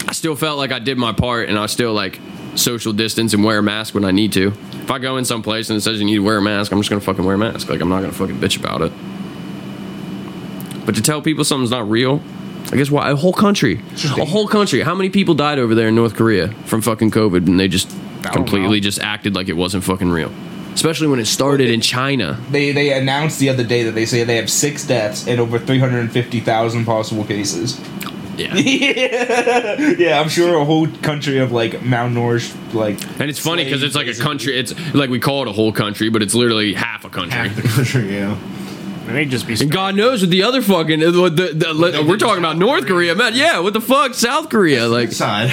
I 0.08 0.14
still 0.14 0.36
felt 0.36 0.58
like 0.58 0.72
I 0.72 0.80
did 0.80 0.98
my 0.98 1.14
part 1.14 1.50
and 1.50 1.60
I 1.60 1.68
still 1.68 1.94
like 1.94 2.20
social 2.56 2.94
distance 2.94 3.36
and 3.36 3.44
wear 3.44 3.60
a 3.60 3.64
mask 3.64 3.94
when 3.94 4.06
I 4.06 4.12
need 4.12 4.34
to. 4.34 4.54
If 4.82 4.92
I 4.92 5.00
go 5.00 5.18
in 5.18 5.26
some 5.26 5.42
place 5.42 5.70
and 5.70 5.78
it 5.78 5.82
says 5.82 6.00
you 6.00 6.06
need 6.06 6.16
to 6.16 6.24
wear 6.24 6.38
a 6.38 6.42
mask, 6.42 6.72
I'm 6.72 6.80
just 6.80 6.90
gonna 6.90 7.02
fucking 7.02 7.24
wear 7.24 7.36
a 7.36 7.38
mask. 7.38 7.70
Like 7.70 7.82
I'm 7.82 7.90
not 7.90 8.02
gonna 8.02 8.14
fucking 8.14 8.40
bitch 8.40 8.58
about 8.60 8.82
it. 8.82 8.92
But 10.86 10.96
to 10.96 11.02
tell 11.02 11.22
people 11.22 11.44
something's 11.44 11.72
not 11.72 11.90
real, 11.90 12.22
I 12.72 12.76
guess 12.76 12.90
why 12.90 13.10
a 13.10 13.16
whole 13.16 13.34
country, 13.34 13.82
a 14.18 14.26
whole 14.26 14.48
country. 14.48 14.82
How 14.82 14.96
many 14.96 15.10
people 15.10 15.36
died 15.36 15.60
over 15.60 15.76
there 15.76 15.90
in 15.90 15.96
North 15.96 16.16
Korea 16.16 16.50
from 16.66 16.82
fucking 16.82 17.12
COVID 17.12 17.48
and 17.48 17.60
they 17.60 17.68
just 17.68 17.90
completely 18.24 18.80
know. 18.80 18.84
just 18.84 19.00
acted 19.00 19.36
like 19.36 19.50
it 19.50 19.54
wasn't 19.54 19.84
fucking 19.84 20.10
real. 20.10 20.32
Especially 20.74 21.08
when 21.08 21.20
it 21.20 21.26
started 21.26 21.70
in 21.70 21.82
China. 21.82 22.40
They 22.50 22.72
they 22.72 22.98
announced 22.98 23.40
the 23.40 23.50
other 23.50 23.64
day 23.64 23.84
that 23.84 23.92
they 23.92 24.06
say 24.06 24.24
they 24.24 24.38
have 24.38 24.50
six 24.50 24.86
deaths 24.86 25.28
and 25.28 25.40
over 25.40 25.60
three 25.60 25.80
hundred 25.80 26.00
and 26.00 26.12
fifty 26.12 26.40
thousand 26.40 26.86
possible 26.86 27.26
cases. 27.26 27.80
Yeah. 28.42 28.56
yeah, 29.98 30.20
I'm 30.20 30.30
sure 30.30 30.56
a 30.56 30.66
whole 30.66 30.88
country 30.88 31.40
of 31.40 31.52
like 31.52 31.74
malnourished 31.74 32.74
like. 32.74 33.02
And 33.20 33.30
it's 33.30 33.40
funny 33.40 33.64
because 33.64 33.84
it's 33.84 33.96
like 33.96 34.08
a 34.08 34.16
country. 34.16 34.58
It's 34.58 34.74
like 34.94 35.10
we 35.10 35.20
call 35.20 35.44
it 35.44 35.48
a 35.48 35.52
whole 35.52 35.72
country, 35.72 36.10
but 36.10 36.22
it's 36.22 36.34
literally 36.34 36.74
half 36.74 37.06
a 37.06 37.10
country. 37.10 37.32
Half 37.32 37.56
the 37.56 37.62
country, 37.64 38.16
yeah. 38.16 38.38
It 39.08 39.14
may 39.14 39.26
just 39.26 39.48
be. 39.48 39.56
And 39.60 39.72
God 39.72 39.96
knows 39.96 40.22
with 40.22 40.30
the 40.30 40.44
other 40.44 40.62
fucking, 40.62 41.04
uh, 41.04 41.12
what 41.20 41.36
the, 41.36 41.48
the, 41.54 42.06
we're 42.08 42.18
talking 42.18 42.40
about 42.40 42.58
North 42.58 42.86
Korea, 42.86 43.16
man. 43.16 43.34
Yeah, 43.36 43.60
what 43.60 43.74
the 43.74 43.82
fuck, 43.82 44.14
South 44.14 44.50
Korea? 44.50 44.88
Like, 44.88 45.12
Side. 45.12 45.52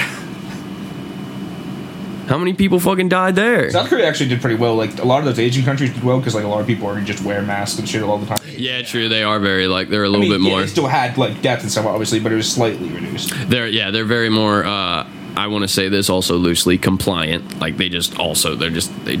How 2.29 2.37
many 2.37 2.53
people 2.53 2.79
fucking 2.79 3.09
died 3.09 3.35
there? 3.35 3.69
South 3.71 3.89
Korea 3.89 4.05
actually 4.07 4.29
did 4.29 4.39
pretty 4.39 4.55
well. 4.55 4.75
Like 4.75 4.97
a 4.99 5.03
lot 5.05 5.19
of 5.19 5.25
those 5.25 5.39
Asian 5.39 5.65
countries 5.65 5.91
did 5.93 6.03
well 6.03 6.19
because 6.19 6.35
like 6.35 6.45
a 6.45 6.47
lot 6.47 6.61
of 6.61 6.67
people 6.67 6.87
already 6.87 7.05
just 7.05 7.23
wear 7.23 7.41
masks 7.41 7.77
and 7.79 7.89
shit 7.89 8.03
all 8.03 8.17
the 8.17 8.27
time. 8.27 8.37
Yeah, 8.55 8.81
true. 8.83 9.09
They 9.09 9.23
are 9.23 9.39
very 9.39 9.67
like 9.67 9.89
they're 9.89 10.03
a 10.05 10.09
little 10.09 10.25
I 10.25 10.29
mean, 10.29 10.39
bit 10.39 10.45
yeah, 10.45 10.49
more. 10.51 10.61
they 10.61 10.67
still 10.67 10.87
had 10.87 11.17
like 11.17 11.41
death 11.41 11.61
and 11.63 11.71
stuff, 11.71 11.85
obviously, 11.85 12.19
but 12.19 12.31
it 12.31 12.35
was 12.35 12.49
slightly 12.51 12.87
reduced. 12.89 13.33
They're 13.49 13.67
yeah, 13.67 13.91
they're 13.91 14.05
very 14.05 14.29
more. 14.29 14.63
uh 14.65 15.05
I 15.35 15.47
want 15.47 15.63
to 15.63 15.67
say 15.67 15.89
this 15.89 16.09
also 16.09 16.35
loosely 16.37 16.77
compliant. 16.77 17.59
Like 17.59 17.77
they 17.77 17.89
just 17.89 18.17
also 18.19 18.55
they're 18.55 18.69
just 18.69 18.91
they 19.05 19.17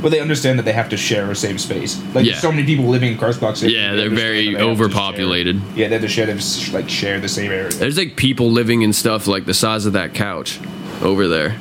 But 0.00 0.10
they 0.10 0.20
understand 0.20 0.58
that 0.58 0.64
they 0.64 0.72
have 0.72 0.88
to 0.90 0.96
share 0.96 1.30
a 1.30 1.34
same 1.34 1.58
space. 1.58 2.00
Like 2.14 2.24
Yeah. 2.24 2.36
so 2.38 2.50
many 2.52 2.64
people 2.64 2.86
living 2.86 3.12
in 3.12 3.18
close 3.18 3.36
proximity. 3.36 3.76
Yeah, 3.76 3.90
they 3.92 3.96
they're 4.08 4.10
very 4.16 4.54
they 4.54 4.60
overpopulated. 4.62 5.56
share- 5.60 5.76
Yeah, 5.76 5.88
they 5.88 5.94
have 5.94 6.02
to 6.02 6.08
share, 6.08 6.26
they 6.26 6.32
have 6.32 6.72
like 6.72 6.88
share 6.88 7.18
the 7.20 7.28
same 7.28 7.50
area. 7.50 7.68
there's 7.70 7.98
like 7.98 8.16
people 8.16 8.50
living 8.50 8.82
in 8.82 8.92
stuff 8.92 9.26
like 9.26 9.44
the 9.44 9.54
size 9.54 9.86
of 9.86 9.92
that 9.94 10.14
couch 10.14 10.60
over 11.02 11.26
there. 11.28 11.56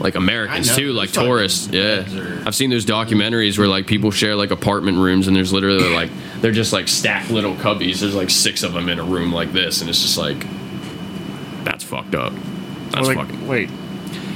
Like 0.00 0.14
Americans 0.14 0.74
too, 0.76 0.92
like 0.92 1.08
It's 1.08 1.16
fucking 1.16 1.28
tourists. 1.30 1.68
Yeah, 1.68 1.96
beds 2.02 2.14
are- 2.16 2.42
I've 2.46 2.54
seen 2.54 2.70
those 2.70 2.86
documentaries 2.86 3.58
where 3.58 3.66
like 3.66 3.86
people 3.86 4.10
share 4.12 4.36
like 4.36 4.50
apartment 4.52 4.98
rooms, 4.98 5.26
and 5.26 5.36
there's 5.36 5.52
literally 5.52 5.92
like 5.92 6.10
they're 6.40 6.52
just 6.52 6.72
like 6.72 6.86
stacked 6.88 7.30
little 7.30 7.54
cubbies. 7.56 8.00
There's 8.00 8.14
like 8.14 8.30
six 8.30 8.62
of 8.62 8.72
them 8.74 8.88
in 8.88 8.98
a 9.00 9.04
room 9.04 9.32
like 9.32 9.52
this, 9.52 9.80
and 9.80 9.90
it's 9.90 10.00
just 10.00 10.16
like 10.16 10.46
that's 11.64 11.82
fucked 11.84 12.14
up. 12.14 12.32
That's 12.92 13.08
like, 13.08 13.16
fucking 13.18 13.46
wait, 13.48 13.70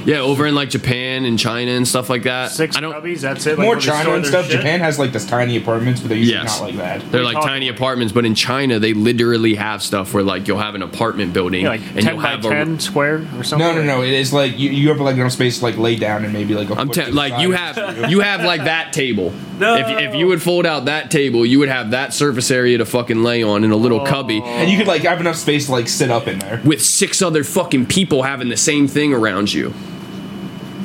yeah. 0.05 0.17
Over 0.19 0.45
in 0.47 0.55
like 0.55 0.69
Japan 0.69 1.25
and 1.25 1.37
China 1.39 1.71
and 1.71 1.87
stuff 1.87 2.09
like 2.09 2.23
that. 2.23 2.51
six 2.51 2.75
I 2.77 2.81
don't. 2.81 2.93
cubbies. 2.93 3.21
That's 3.21 3.45
it. 3.45 3.57
Like, 3.57 3.65
More 3.65 3.75
where 3.75 3.79
they 3.79 3.85
China 3.87 4.01
store 4.03 4.15
and 4.15 4.23
their 4.25 4.31
stuff. 4.31 4.45
shit? 4.47 4.57
Japan 4.57 4.79
has 4.79 4.99
like 4.99 5.11
this 5.11 5.25
tiny 5.25 5.57
apartments, 5.57 6.01
but 6.01 6.09
they're 6.09 6.17
usually 6.17 6.37
Yes. 6.37 6.59
not 6.59 6.67
like 6.69 6.77
that. 6.77 7.11
They're 7.11 7.23
What 7.23 7.33
like 7.35 7.43
are 7.43 7.47
tiny 7.47 7.67
apartments, 7.69 8.13
but 8.13 8.25
in 8.25 8.35
China 8.35 8.79
they 8.79 8.93
literally 8.93 9.55
have 9.55 9.81
stuff 9.83 10.13
where 10.13 10.23
like 10.23 10.47
you'll 10.47 10.59
have 10.59 10.75
an 10.75 10.81
apartment 10.81 11.33
building 11.33 11.63
Yeah, 11.63 11.69
like 11.69 11.81
and 11.81 12.01
ten 12.01 12.13
you'll 12.15 12.23
by 12.23 12.29
have 12.29 12.41
ten 12.41 12.75
a. 12.75 12.79
square 12.79 13.25
or 13.37 13.43
something. 13.43 13.59
No, 13.67 13.73
no, 13.75 13.83
no. 13.83 14.01
It 14.03 14.13
is 14.13 14.33
like 14.33 14.57
you, 14.59 14.69
you 14.71 14.89
have 14.89 14.99
like 14.99 15.15
enough 15.15 15.31
space 15.33 15.59
to 15.59 15.65
like 15.65 15.77
lay 15.77 15.95
down 15.95 16.23
and 16.23 16.33
maybe 16.33 16.53
like 16.55 16.69
a 16.69 16.73
I'm 16.75 16.87
foot 16.87 16.95
te- 16.95 17.05
to 17.05 17.11
the 17.11 17.15
like 17.17 17.41
you 17.41 17.51
have 17.51 18.09
you 18.11 18.19
have 18.21 18.43
like 18.43 18.63
that 18.65 18.93
table. 18.93 19.33
No. 19.59 19.75
If, 19.75 19.87
if 20.09 20.15
you 20.15 20.27
would 20.27 20.41
fold 20.41 20.65
out 20.65 20.85
that 20.85 21.11
table, 21.11 21.45
you 21.45 21.59
would 21.59 21.69
have 21.69 21.91
that 21.91 22.13
surface 22.13 22.49
area 22.51 22.79
to 22.79 22.85
fucking 22.85 23.21
lay 23.23 23.43
on 23.43 23.63
in 23.63 23.71
a 23.71 23.75
little 23.75 24.01
Oh. 24.01 24.05
cubby 24.05 24.41
and 24.43 24.69
you 24.71 24.77
could 24.77 24.87
like 24.87 25.03
have 25.03 25.19
enough 25.19 25.35
space 25.35 25.67
to 25.67 25.71
like 25.71 25.87
sit 25.87 26.09
up 26.09 26.27
in 26.27 26.39
there. 26.39 26.59
with 26.65 26.81
six 26.83 27.21
other 27.21 27.43
fucking 27.43 27.85
people 27.85 28.23
having 28.23 28.49
the 28.49 28.57
same 28.57 28.87
thing 28.87 29.13
around 29.13 29.53
you. 29.53 29.73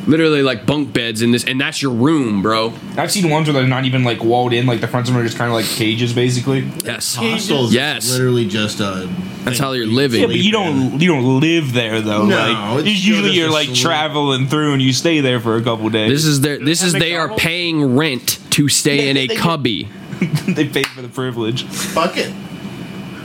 Literally 0.08 0.42
like 0.42 0.64
bunk 0.64 0.92
beds 0.94 1.20
in 1.22 1.30
this, 1.32 1.44
and 1.44 1.60
that's 1.60 1.82
your 1.82 1.92
room, 1.92 2.40
bro. 2.42 2.72
I've 2.96 3.12
seen 3.12 3.28
ones 3.28 3.46
where 3.46 3.52
they're 3.52 3.68
not 3.68 3.84
even 3.84 4.04
like 4.04 4.24
walled 4.24 4.52
in, 4.54 4.66
like 4.66 4.80
the 4.80 4.88
fronts 4.88 5.10
of 5.10 5.14
them 5.14 5.22
are 5.22 5.26
just 5.26 5.36
kind 5.38 5.50
of 5.50 5.54
like 5.54 5.66
cages, 5.66 6.12
basically. 6.14 6.60
Yes, 6.84 7.14
Hostels. 7.14 7.74
Yes. 7.74 8.10
Literally 8.10 8.48
just 8.48 8.80
a. 8.80 9.06
that's 9.44 9.58
how 9.58 9.72
you're 9.72 9.86
living. 9.86 10.22
Yeah, 10.22 10.26
but 10.28 10.36
you 10.36 10.50
don't 10.50 10.98
you 11.00 11.08
don't 11.12 11.40
live 11.40 11.74
there 11.74 12.00
though. 12.00 12.24
No, 12.24 12.74
like 12.76 12.86
it's 12.86 13.04
usually 13.04 13.32
you're 13.32 13.50
like 13.50 13.66
saloon. 13.66 13.82
traveling 13.82 14.46
through 14.48 14.72
and 14.72 14.80
you 14.82 14.94
stay 14.94 15.20
there 15.20 15.40
for 15.40 15.56
a 15.56 15.62
couple 15.62 15.88
days. 15.90 16.10
This 16.10 16.24
is 16.24 16.40
their. 16.40 16.58
This 16.58 16.82
is 16.82 16.94
they 16.94 17.14
are 17.14 17.28
paying 17.36 17.94
rent 17.96 18.38
to 18.52 18.68
stay 18.70 19.04
Yeah, 19.04 19.10
in 19.10 19.16
a 19.18 19.26
they 19.26 19.34
get- 19.34 19.42
cubby. 19.42 19.88
they 20.48 20.66
pay 20.66 20.82
for 20.84 21.02
the 21.02 21.08
privilege. 21.08 21.64
Fuck 21.64 22.16
it. 22.16 22.32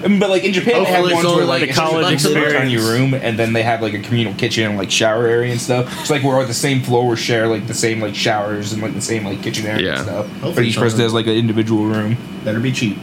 I 0.04 0.08
mean, 0.08 0.20
but 0.20 0.30
like 0.30 0.44
in 0.44 0.52
Japan, 0.52 0.84
they 0.84 0.90
have 0.92 1.04
ones 1.12 1.26
where 1.26 1.46
like 1.46 1.62
the 1.62 1.70
it's 1.70 1.78
just 1.78 1.90
college 1.90 2.04
like 2.04 2.24
a 2.24 2.28
little 2.28 2.60
tiny 2.60 2.78
room, 2.78 3.14
and 3.14 3.40
then 3.40 3.54
they 3.54 3.64
have 3.64 3.82
like 3.82 3.94
a 3.94 4.00
communal 4.00 4.34
kitchen 4.34 4.66
and 4.68 4.78
like 4.78 4.92
shower 4.92 5.26
area 5.28 5.52
and 5.52 5.62
stuff. 5.62 5.88
It's 6.02 6.10
like 6.10 6.24
we're 6.24 6.40
on 6.40 6.48
the 6.48 6.54
same 6.54 6.82
floor, 6.82 7.08
we 7.08 7.16
share 7.16 7.48
like 7.48 7.68
the 7.68 7.74
same 7.74 8.02
like 8.02 8.14
showers 8.16 8.74
and 8.74 8.82
like 8.82 8.94
the 8.94 9.02
same 9.02 9.24
like 9.24 9.42
kitchen 9.42 9.66
area 9.66 9.86
Yeah. 9.86 9.96
and 9.96 10.04
stuff. 10.06 10.56
But 10.56 10.64
each 10.64 10.76
person 10.78 11.00
has 11.00 11.14
like 11.14 11.28
an 11.28 11.34
individual 11.36 11.86
room. 11.86 12.18
Better 12.44 12.60
be 12.60 12.72
cheap. 12.72 12.98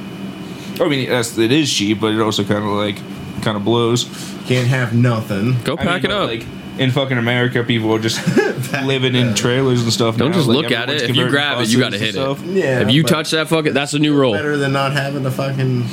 I 0.80 0.88
mean, 0.88 1.09
that's, 1.09 1.36
it 1.36 1.53
is 1.53 1.72
cheap, 1.72 2.01
but 2.01 2.12
it 2.14 2.20
also 2.20 2.44
kind 2.44 2.64
of 2.64 2.70
like 2.70 2.96
kind 3.42 3.57
of 3.57 3.64
blows. 3.64 4.05
Can't 4.46 4.68
have 4.68 4.94
nothing. 4.94 5.57
Go 5.62 5.74
I 5.74 5.76
mean, 5.76 5.86
pack 5.86 6.05
it 6.05 6.09
but, 6.09 6.16
up. 6.16 6.28
Like 6.28 6.46
in 6.78 6.90
fucking 6.90 7.16
America, 7.18 7.62
people 7.64 7.92
are 7.94 7.98
just 7.98 8.20
living 8.84 9.14
in 9.14 9.34
trailers 9.34 9.82
and 9.82 9.92
stuff. 9.92 10.16
Don't 10.16 10.30
now. 10.30 10.36
just 10.36 10.48
Like, 10.48 10.57
look 10.62 10.72
at 10.72 10.90
it. 10.90 11.03
If 11.03 11.16
you 11.16 11.28
grab 11.28 11.61
it, 11.62 11.68
you 11.68 11.78
gotta 11.78 11.96
and 11.96 12.05
hit 12.05 12.14
it. 12.16 12.38
Yeah. 12.46 12.80
if 12.80 12.90
you 12.90 13.03
touch 13.03 13.30
that 13.32 13.48
fucking, 13.48 13.72
that's 13.74 13.94
a 13.94 13.98
new 13.98 14.14
rule. 14.14 14.32
Better 14.32 14.57
than 14.57 14.72
not 14.72 14.92
having 14.92 15.22
the 15.22 15.30
fucking. 15.30 15.84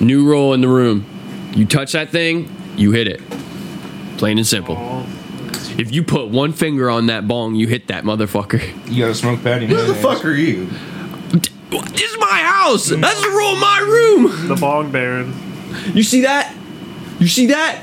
New 0.00 0.24
rule 0.26 0.54
in 0.54 0.60
the 0.60 0.68
room. 0.68 1.06
You 1.54 1.66
touch 1.66 1.92
that 1.92 2.10
thing, 2.10 2.50
you 2.76 2.92
hit 2.92 3.06
it. 3.06 3.20
Plain 4.18 4.38
and 4.38 4.46
simple. 4.46 4.76
If 5.76 5.92
you 5.92 6.02
put 6.02 6.28
one 6.28 6.52
finger 6.52 6.88
on 6.88 7.06
that 7.06 7.26
bong, 7.26 7.54
you 7.54 7.66
hit 7.66 7.88
that 7.88 8.04
motherfucker. 8.04 8.62
You 8.90 9.04
got 9.04 9.10
a 9.10 9.14
smoke 9.14 9.42
patty. 9.42 9.66
Who 9.66 9.76
the 9.86 9.94
fuck 9.94 10.24
are 10.24 10.32
you? 10.32 10.68
This 11.70 12.10
is 12.10 12.18
my 12.18 12.38
house. 12.38 12.88
That's 12.88 13.20
the 13.20 13.30
rule 13.30 13.54
of 13.54 13.58
my 13.58 13.80
room. 13.80 14.48
the 14.48 14.54
bong 14.54 14.92
baron. 14.92 15.34
You 15.92 16.02
see 16.04 16.22
that? 16.22 16.54
You 17.18 17.26
see 17.26 17.46
that? 17.46 17.82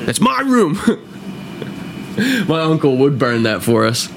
That's 0.00 0.20
my 0.20 0.40
room. 0.40 0.74
my 2.48 2.60
uncle 2.60 2.96
would 2.98 3.18
burn 3.18 3.44
that 3.44 3.62
for 3.62 3.86
us. 3.86 4.08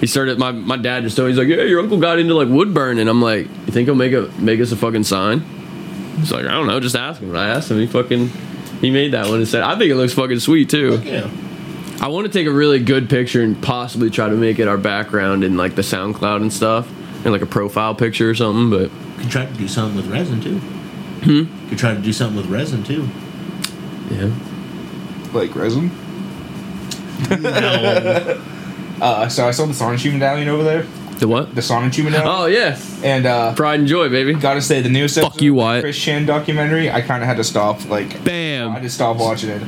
He 0.00 0.06
started. 0.06 0.38
My, 0.38 0.52
my 0.52 0.76
dad 0.76 1.02
just 1.02 1.16
told 1.16 1.26
me 1.26 1.32
he's 1.32 1.38
like, 1.38 1.48
yeah, 1.48 1.64
your 1.64 1.80
uncle 1.80 1.98
got 1.98 2.18
into 2.18 2.34
like 2.34 2.48
wood 2.48 2.72
burn, 2.72 2.98
and 2.98 3.10
I'm 3.10 3.20
like, 3.20 3.46
you 3.46 3.72
think 3.72 3.86
he'll 3.86 3.94
make 3.94 4.12
a 4.12 4.30
make 4.38 4.60
us 4.60 4.72
a 4.72 4.76
fucking 4.76 5.04
sign? 5.04 5.44
He's 6.18 6.32
like, 6.32 6.44
I 6.46 6.50
don't 6.50 6.66
know, 6.66 6.80
just 6.80 6.96
ask 6.96 7.20
him. 7.20 7.30
And 7.30 7.38
I 7.38 7.48
asked 7.48 7.70
him. 7.70 7.78
He 7.78 7.86
fucking 7.86 8.28
he 8.80 8.90
made 8.90 9.12
that 9.12 9.26
one 9.26 9.38
and 9.38 9.48
said, 9.48 9.62
I 9.62 9.76
think 9.78 9.90
it 9.90 9.96
looks 9.96 10.14
fucking 10.14 10.38
sweet 10.40 10.70
too. 10.70 11.00
Yeah. 11.04 11.30
I 12.00 12.08
want 12.08 12.26
to 12.26 12.32
take 12.32 12.46
a 12.46 12.52
really 12.52 12.78
good 12.78 13.10
picture 13.10 13.42
and 13.42 13.60
possibly 13.60 14.08
try 14.08 14.28
to 14.28 14.36
make 14.36 14.58
it 14.60 14.68
our 14.68 14.78
background 14.78 15.42
in 15.42 15.56
like 15.56 15.74
the 15.74 15.82
SoundCloud 15.82 16.42
and 16.42 16.52
stuff, 16.52 16.88
and 17.24 17.32
like 17.32 17.42
a 17.42 17.46
profile 17.46 17.94
picture 17.94 18.30
or 18.30 18.34
something. 18.34 18.70
But 18.70 18.90
Could 19.20 19.30
try 19.30 19.46
to 19.46 19.54
do 19.54 19.66
something 19.66 19.96
with 19.96 20.06
resin 20.06 20.40
too. 20.40 20.58
Hmm. 20.58 21.68
Could 21.68 21.78
try 21.78 21.94
to 21.94 22.00
do 22.00 22.12
something 22.12 22.36
with 22.36 22.46
resin 22.46 22.84
too. 22.84 23.08
yeah, 24.12 24.32
like 25.32 25.54
resin. 25.54 25.90
No. 27.30 28.42
Uh, 29.00 29.28
so 29.28 29.46
I 29.46 29.52
saw 29.52 29.64
the 29.64 29.74
Sonic 29.74 30.04
medallion 30.12 30.48
over 30.48 30.64
there. 30.64 30.84
The 31.18 31.26
what? 31.28 31.54
the 31.54 31.62
Sonic 31.62 31.98
album. 31.98 32.22
Oh 32.24 32.46
yeah, 32.46 32.78
And 33.02 33.26
uh, 33.26 33.54
Pride 33.54 33.80
and 33.80 33.88
Joy, 33.88 34.08
baby. 34.08 34.34
gotta 34.34 34.62
say, 34.62 34.80
the 34.82 34.88
newest 34.88 35.18
Fuck 35.18 35.40
you, 35.42 35.54
Wyatt. 35.54 35.82
Chris 35.82 35.98
Chan 35.98 36.26
documentary, 36.26 36.90
I 36.90 37.00
kind 37.02 37.22
of 37.22 37.28
had 37.28 37.36
to 37.38 37.44
stop. 37.44 37.84
Like, 37.88 38.22
Bam. 38.24 38.70
I 38.72 38.80
just 38.80 38.94
stopped 38.94 39.18
watching 39.20 39.50
it. 39.50 39.62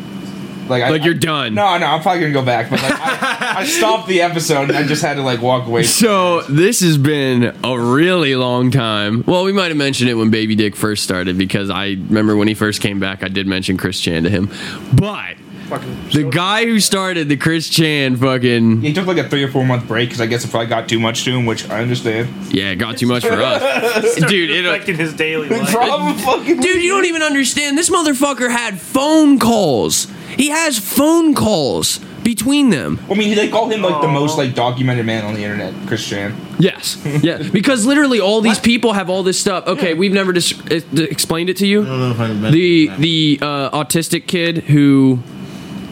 Like, 0.69 0.85
I, 0.85 0.91
Like 0.91 1.03
you're 1.05 1.15
I- 1.17 1.19
done. 1.19 1.55
No, 1.55 1.77
no, 1.79 1.87
I'm 1.87 2.01
probably 2.01 2.21
gonna 2.21 2.33
go 2.33 2.45
back. 2.45 2.71
But 2.71 2.81
like, 2.81 2.93
I, 3.01 3.55
I 3.63 3.65
stopped 3.67 4.07
the 4.07 4.23
episode 4.23 4.69
and 4.71 4.79
I 4.79 4.87
just 4.87 5.03
had 5.03 5.15
to 5.15 5.23
like 5.23 5.43
walk 5.43 5.67
away. 5.67 5.83
So 6.01 6.43
this 6.43 6.79
has 6.83 6.97
been 6.97 7.53
a 7.65 7.77
really 7.81 8.37
long 8.37 8.71
time. 8.71 9.25
Well, 9.27 9.43
we 9.43 9.51
might 9.53 9.69
have 9.69 9.77
mentioned 9.77 10.09
it 10.09 10.15
when 10.15 10.31
Baby 10.31 10.55
Dick 10.55 10.77
first 10.77 11.03
started 11.03 11.37
because 11.37 11.71
I 11.71 11.89
remember 11.89 12.37
when 12.37 12.47
he 12.47 12.55
first 12.55 12.81
came 12.81 13.01
back, 13.01 13.25
I 13.25 13.29
did 13.29 13.49
mention 13.49 13.77
Chris 13.77 14.01
Chan 14.01 14.23
to 14.23 14.31
him. 14.31 14.49
But 14.95 15.35
Fucking 15.71 16.09
the 16.13 16.25
guy 16.31 16.65
who 16.65 16.81
started 16.81 17.29
the 17.29 17.37
Chris 17.37 17.69
Chan 17.69 18.17
fucking 18.17 18.83
He 18.83 18.93
took 18.93 19.07
like 19.07 19.19
a 19.19 19.29
three 19.29 19.43
or 19.45 19.49
four 19.51 19.65
month 19.65 19.87
break 19.87 20.09
because 20.09 20.21
I 20.21 20.27
guess 20.27 20.45
it 20.45 20.51
probably 20.51 20.67
got 20.69 20.89
too 20.89 20.99
much 21.01 21.25
to 21.25 21.31
him, 21.31 21.47
which 21.47 21.69
I 21.71 21.81
understand. 21.81 22.29
yeah, 22.53 22.71
it 22.71 22.77
got 22.77 22.99
too 22.99 23.07
much 23.07 23.25
for 23.25 23.35
us, 23.41 24.15
dude. 24.29 24.51
It, 24.51 24.67
affecting 24.67 24.97
his 24.97 25.15
daily 25.15 25.49
life. 25.49 25.71
Probably 25.71 26.21
fucking. 26.23 26.61
Dude, 26.61 26.83
you 26.83 26.91
don't 26.91 27.07
even 27.07 27.23
understand. 27.23 27.79
This 27.79 27.89
motherfucker 27.89 28.51
had 28.51 28.81
phone 28.81 29.39
calls. 29.39 30.07
He 30.37 30.49
has 30.51 30.79
phone 30.79 31.35
calls 31.35 31.99
between 32.23 32.69
them. 32.71 33.01
I 33.11 33.15
mean, 33.15 33.35
they 33.35 33.49
call 33.49 33.69
him 33.71 33.81
like 33.83 34.03
the 34.03 34.09
most 34.09 34.37
like 34.39 34.55
documented 34.55 35.07
man 35.07 35.25
on 35.25 35.35
the 35.35 35.43
internet, 35.43 35.73
Chris 35.87 36.07
Chan. 36.07 36.35
Yes. 36.59 37.01
Yeah. 37.23 37.39
Because 37.53 37.87
literally 37.87 38.21
all 38.21 38.41
these 38.41 38.59
people 38.59 38.93
have 38.93 39.09
all 39.11 39.23
this 39.23 39.39
stuff. 39.41 39.67
Okay, 39.67 39.95
we've 39.95 40.13
never 40.13 40.33
dis- 40.33 40.53
uh, 40.71 40.81
explained 41.03 41.49
it 41.51 41.57
to 41.59 41.67
you. 41.67 41.83
I 41.83 41.87
don't 41.87 41.99
know 42.01 42.11
if 42.11 42.21
I 42.21 42.33
met 42.35 42.53
The 42.53 42.89
that. 42.89 42.99
the 42.99 43.39
uh, 43.43 43.71
autistic 43.85 44.27
kid 44.27 44.59
who 44.65 45.21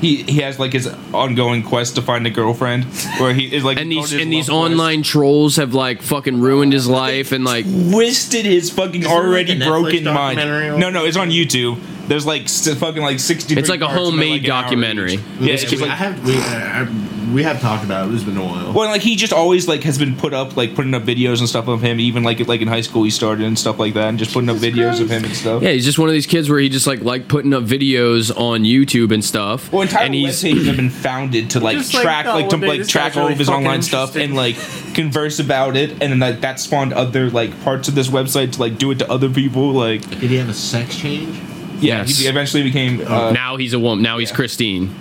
He 0.00 0.22
he 0.22 0.40
has 0.42 0.58
like 0.60 0.72
his 0.72 0.86
ongoing 1.12 1.62
quest 1.64 1.96
to 1.96 2.02
find 2.02 2.26
a 2.26 2.30
girlfriend, 2.30 2.84
where 3.18 3.34
he 3.34 3.52
is 3.52 3.64
like 3.64 3.78
and 3.78 3.90
these 3.90 4.12
and 4.12 4.32
these 4.32 4.48
love 4.48 4.60
quest. 4.60 4.72
online 4.72 5.02
trolls 5.02 5.56
have 5.56 5.74
like 5.74 6.02
fucking 6.02 6.40
ruined 6.40 6.72
his 6.72 6.86
life 6.88 7.32
and 7.32 7.44
like 7.44 7.64
twisted 7.64 8.44
his 8.44 8.70
fucking 8.70 9.06
already 9.06 9.56
like 9.56 9.68
broken 9.68 10.04
mind. 10.04 10.38
No, 10.78 10.88
no, 10.90 11.04
it's 11.04 11.16
on 11.16 11.30
YouTube. 11.30 11.80
There's 12.06 12.24
like 12.26 12.42
s- 12.44 12.72
fucking 12.78 13.02
like 13.02 13.18
sixty. 13.18 13.54
It's 13.56 13.68
like 13.68 13.80
a 13.80 13.86
parts 13.86 13.98
and 13.98 14.06
they're, 14.18 14.26
homemade 14.26 14.42
like, 14.42 14.48
documentary. 14.48 15.14
each. 15.14 15.20
Yeah, 15.40 15.46
Yeah, 15.46 15.52
it's 15.54 15.64
just 15.64 15.82
we, 15.82 15.88
I 15.88 15.94
have 15.94 16.24
we, 16.24 16.36
uh, 16.36 16.86
we 17.32 17.42
have 17.42 17.60
talked 17.60 17.84
about 17.84 18.08
it. 18.08 18.14
It's 18.14 18.24
been 18.24 18.36
a 18.36 18.44
while. 18.44 18.72
well, 18.72 18.88
like 18.90 19.02
he 19.02 19.16
just 19.16 19.32
always 19.32 19.68
like 19.68 19.82
has 19.84 19.98
been 19.98 20.16
put 20.16 20.32
up 20.34 20.56
like 20.56 20.74
putting 20.74 20.94
up 20.94 21.02
videos 21.02 21.38
and 21.40 21.48
stuff 21.48 21.68
of 21.68 21.82
him. 21.82 22.00
Even 22.00 22.22
like 22.22 22.46
like 22.46 22.60
in 22.60 22.68
high 22.68 22.80
school 22.80 23.04
he 23.04 23.10
started 23.10 23.46
and 23.46 23.58
stuff 23.58 23.78
like 23.78 23.94
that, 23.94 24.08
and 24.08 24.18
just 24.18 24.32
putting 24.32 24.48
up 24.50 24.56
videos 24.56 25.00
of 25.00 25.10
him 25.10 25.24
and 25.24 25.34
stuff. 25.34 25.62
yeah 25.62 25.70
he's 25.70 25.84
just 25.84 25.98
one 25.98 26.08
of 26.08 26.12
these 26.12 26.26
kids 26.26 26.48
where 26.50 26.58
he 26.58 26.68
just 26.68 26.86
like 26.86 27.00
like 27.02 27.28
putting 27.28 27.52
up 27.54 27.64
videos 27.64 28.30
on 28.38 28.62
YouTube 28.64 29.12
and 29.12 29.24
stuff. 29.24 29.72
Well, 29.72 29.82
entire 29.82 30.04
and 30.04 30.14
he's 30.14 30.42
pages 30.42 30.66
have 30.66 30.76
been 30.76 30.90
founded 30.90 31.50
to 31.50 31.60
like 31.60 31.76
Just 31.76 31.94
like, 31.94 32.02
track, 32.02 32.26
like 32.26 32.48
to 32.50 32.56
like 32.56 32.78
this 32.80 32.88
track 32.88 33.12
guy's 33.12 33.16
all 33.16 33.22
really 33.24 33.32
of 33.34 33.38
his 33.38 33.48
fucking 33.48 33.64
online 33.66 33.82
stuff 33.82 34.16
and 34.16 34.34
like 34.34 34.56
converse 34.94 35.38
about 35.38 35.76
it, 35.76 35.90
and 35.90 36.00
then 36.12 36.18
like 36.18 36.40
that 36.40 36.60
spawned 36.60 36.92
other 36.92 37.30
like 37.30 37.60
parts 37.62 37.88
of 37.88 37.94
this 37.94 38.08
website 38.08 38.52
to 38.52 38.60
like 38.60 38.78
do 38.78 38.90
it 38.90 38.98
to 39.00 39.10
other 39.10 39.28
people. 39.30 39.72
Like, 39.72 40.02
Did 40.08 40.30
he 40.30 40.36
have 40.36 40.48
a 40.48 40.54
sex 40.54 40.96
change? 40.96 41.36
yeah, 41.80 41.98
Yes. 41.98 42.18
he 42.18 42.26
eventually 42.26 42.62
became 42.64 43.00
uh, 43.06 43.30
now 43.32 43.56
he's 43.56 43.72
a 43.72 43.78
woman. 43.78 44.02
Now 44.02 44.18
he's 44.18 44.30
yeah. 44.30 44.36
Christine, 44.36 44.94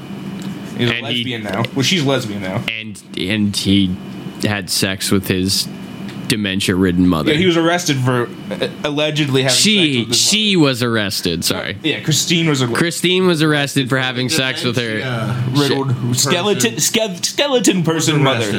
he's 0.77 0.89
a 0.89 0.93
and 0.95 1.07
he- 1.07 1.13
lesbian 1.15 1.43
now. 1.43 1.63
Well, 1.75 1.83
she's 1.83 2.03
lesbian 2.03 2.41
now. 2.41 2.63
and 2.69 3.01
and 3.17 3.55
he 3.55 3.95
had 4.43 4.69
sex 4.69 5.09
with 5.11 5.27
his 5.27 5.67
dementia-ridden 6.27 7.07
mother. 7.07 7.31
Yeah, 7.31 7.37
he 7.37 7.45
was 7.45 7.57
arrested 7.57 7.97
for 7.97 8.27
uh, 8.51 8.69
allegedly 8.83 9.43
having 9.43 9.53
sex 9.55 9.61
she 9.63 9.99
with 9.99 10.07
his 10.09 10.17
she 10.17 10.55
was 10.55 10.83
arrested. 10.83 11.43
Sorry. 11.45 11.77
Yeah, 11.83 12.01
Christine 12.03 12.47
was 12.47 12.61
a 12.61 12.67
Christine 12.67 13.27
was 13.27 13.41
arrested 13.41 13.89
for 13.89 13.97
having 13.97 14.29
sex 14.29 14.63
with 14.63 14.77
her. 14.77 14.99
Yeah. 14.99 15.45
riddled 15.59 16.15
skeleton 16.15 16.79
ske- 16.79 17.23
skeleton 17.23 17.83
person 17.83 18.21
mother. 18.23 18.51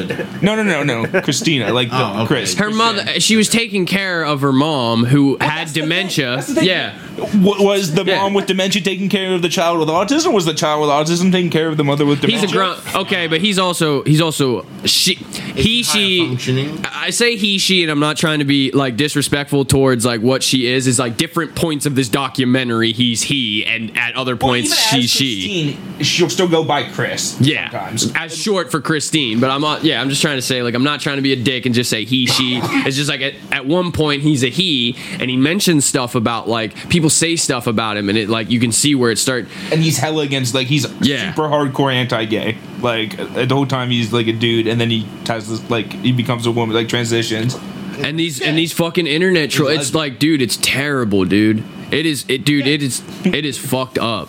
No, 0.43 0.55
no, 0.55 0.63
no, 0.63 0.83
no. 0.83 1.21
Christina, 1.23 1.73
like 1.73 1.91
the, 1.91 1.97
Oh, 1.99 2.19
okay. 2.23 2.27
Chris. 2.27 2.55
Her 2.55 2.71
mother, 2.71 3.21
she 3.21 3.37
was 3.37 3.49
taking 3.49 3.87
care 3.87 4.25
of 4.25 4.41
her 4.41 4.53
mom 4.53 5.05
who 5.05 5.37
had 5.41 5.73
dementia. 5.73 6.37
That's 6.37 6.49
the 6.49 6.55
thing. 6.57 6.65
Yeah, 6.69 6.99
W- 7.17 7.65
was 7.65 7.95
the 7.95 8.05
Yeah. 8.05 8.17
mom 8.23 8.35
with 8.35 8.47
dementia 8.47 8.83
taking 8.83 9.09
care 9.09 9.35
of 9.35 9.43
the 9.43 9.49
child 9.49 9.79
with 9.81 9.89
autism? 9.89 10.33
Was 10.33 10.45
the 10.47 10.55
child 10.55 10.81
with 10.81 10.91
autism 10.91 11.31
taking 11.33 11.51
care 11.51 11.69
of 11.69 11.77
the 11.77 11.85
mother 11.85 12.07
with 12.07 12.21
dementia? 12.21 12.41
he's 12.43 12.51
a 12.51 12.53
grunt. 12.53 12.95
Okay, 12.95 13.27
but 13.27 13.41
he's 13.41 13.59
also 13.59 14.03
he's 14.05 14.21
also 14.21 14.65
she 14.85 15.15
he 15.15 15.83
she. 15.83 16.27
functioning. 16.27 16.79
I 16.85 17.11
say 17.11 17.37
he 17.37 17.58
she, 17.59 17.83
and 17.83 17.91
I'm 17.91 18.01
not 18.01 18.17
trying 18.17 18.39
to 18.39 18.45
be 18.45 18.71
like 18.73 18.97
disrespectful 18.97 19.65
towards 19.65 20.05
like 20.07 20.21
what 20.21 20.43
she 20.43 20.67
is. 20.67 20.87
Is 20.87 20.99
like 20.99 21.17
different 21.17 21.55
points 21.55 21.87
of 21.87 21.95
this 21.95 22.09
documentary, 22.09 22.93
he's 22.93 23.23
he, 23.23 23.65
and 23.67 23.97
at 23.99 24.15
other 24.17 24.37
points 24.37 24.73
as 24.73 24.79
she's 24.79 25.11
she. 25.11 25.79
She'll 26.03 26.31
still 26.31 26.49
go 26.49 26.65
by 26.65 26.89
Chris. 26.91 27.37
Yeah, 27.41 27.71
Sometimes. 27.71 28.13
as 28.15 28.37
short 28.37 28.71
for 28.71 28.81
Christine, 28.81 29.41
but 29.41 29.51
I'm 29.51 29.61
not. 29.61 29.85
Yeah, 29.85 30.01
I'm 30.01 30.09
just 30.09 30.23
trying 30.23 30.37
to 30.39 30.43
say 30.43 30.63
like 30.63 30.75
I'm 30.75 30.85
not 30.85 31.01
trying 31.01 31.17
to 31.17 31.23
be 31.23 31.33
a 31.33 31.37
dick 31.43 31.67
and 31.67 31.75
just 31.75 31.91
say 31.91 32.05
he 32.05 32.27
she. 32.27 32.61
It's 32.63 32.97
just 32.97 33.09
like 33.11 33.21
at, 33.21 33.35
at 33.53 33.67
one 33.67 33.93
point 33.93 34.23
he's 34.23 34.43
a 34.45 34.49
he, 34.49 34.97
and 35.21 35.29
he 35.31 35.37
mentions 35.37 35.85
stuff 35.85 36.15
about 36.15 36.49
like 36.49 36.89
people 36.89 37.11
say 37.11 37.37
stuff 37.37 37.67
about 37.67 37.97
him, 37.97 38.09
and 38.09 38.17
it 38.17 38.29
like 38.29 38.51
you 38.51 38.61
can 38.61 38.73
see 38.73 38.95
where 38.95 39.11
it 39.11 39.19
start. 39.19 39.47
and 39.73 39.83
he's 39.83 39.99
hella 39.99 40.23
against 40.23 40.55
like 40.55 40.67
he's 40.69 40.87
Yeah. 41.01 41.31
super 41.35 41.49
hardcore 41.49 41.93
anti-gay. 41.93 42.57
Like 42.81 43.17
the 43.17 43.49
whole 43.51 43.67
time 43.67 43.91
he's 43.91 44.13
like 44.13 44.27
a 44.29 44.33
dude, 44.33 44.67
and 44.69 44.81
then 44.81 44.91
he 44.91 45.07
has 45.27 45.49
this 45.49 45.69
like 45.71 45.93
he 45.93 46.13
becomes 46.13 46.47
a 46.47 46.51
woman, 46.51 46.75
like 46.77 46.89
transitions. 46.89 47.57
And 47.99 48.19
these 48.19 48.41
and 48.41 48.57
these 48.57 48.73
fucking 48.73 49.07
internet 49.09 49.51
trolls. 49.51 49.73
It's 49.73 49.95
like, 49.95 50.19
dude, 50.21 50.41
it's 50.43 50.57
terrible, 50.59 51.25
dude. 51.25 51.65
It 51.91 52.07
is 52.07 52.25
it, 52.29 52.45
dude. 52.45 52.67
It 52.69 52.83
is 52.83 53.03
it 53.27 53.45
is 53.45 53.59
fucked 53.59 53.99
up. 53.99 54.29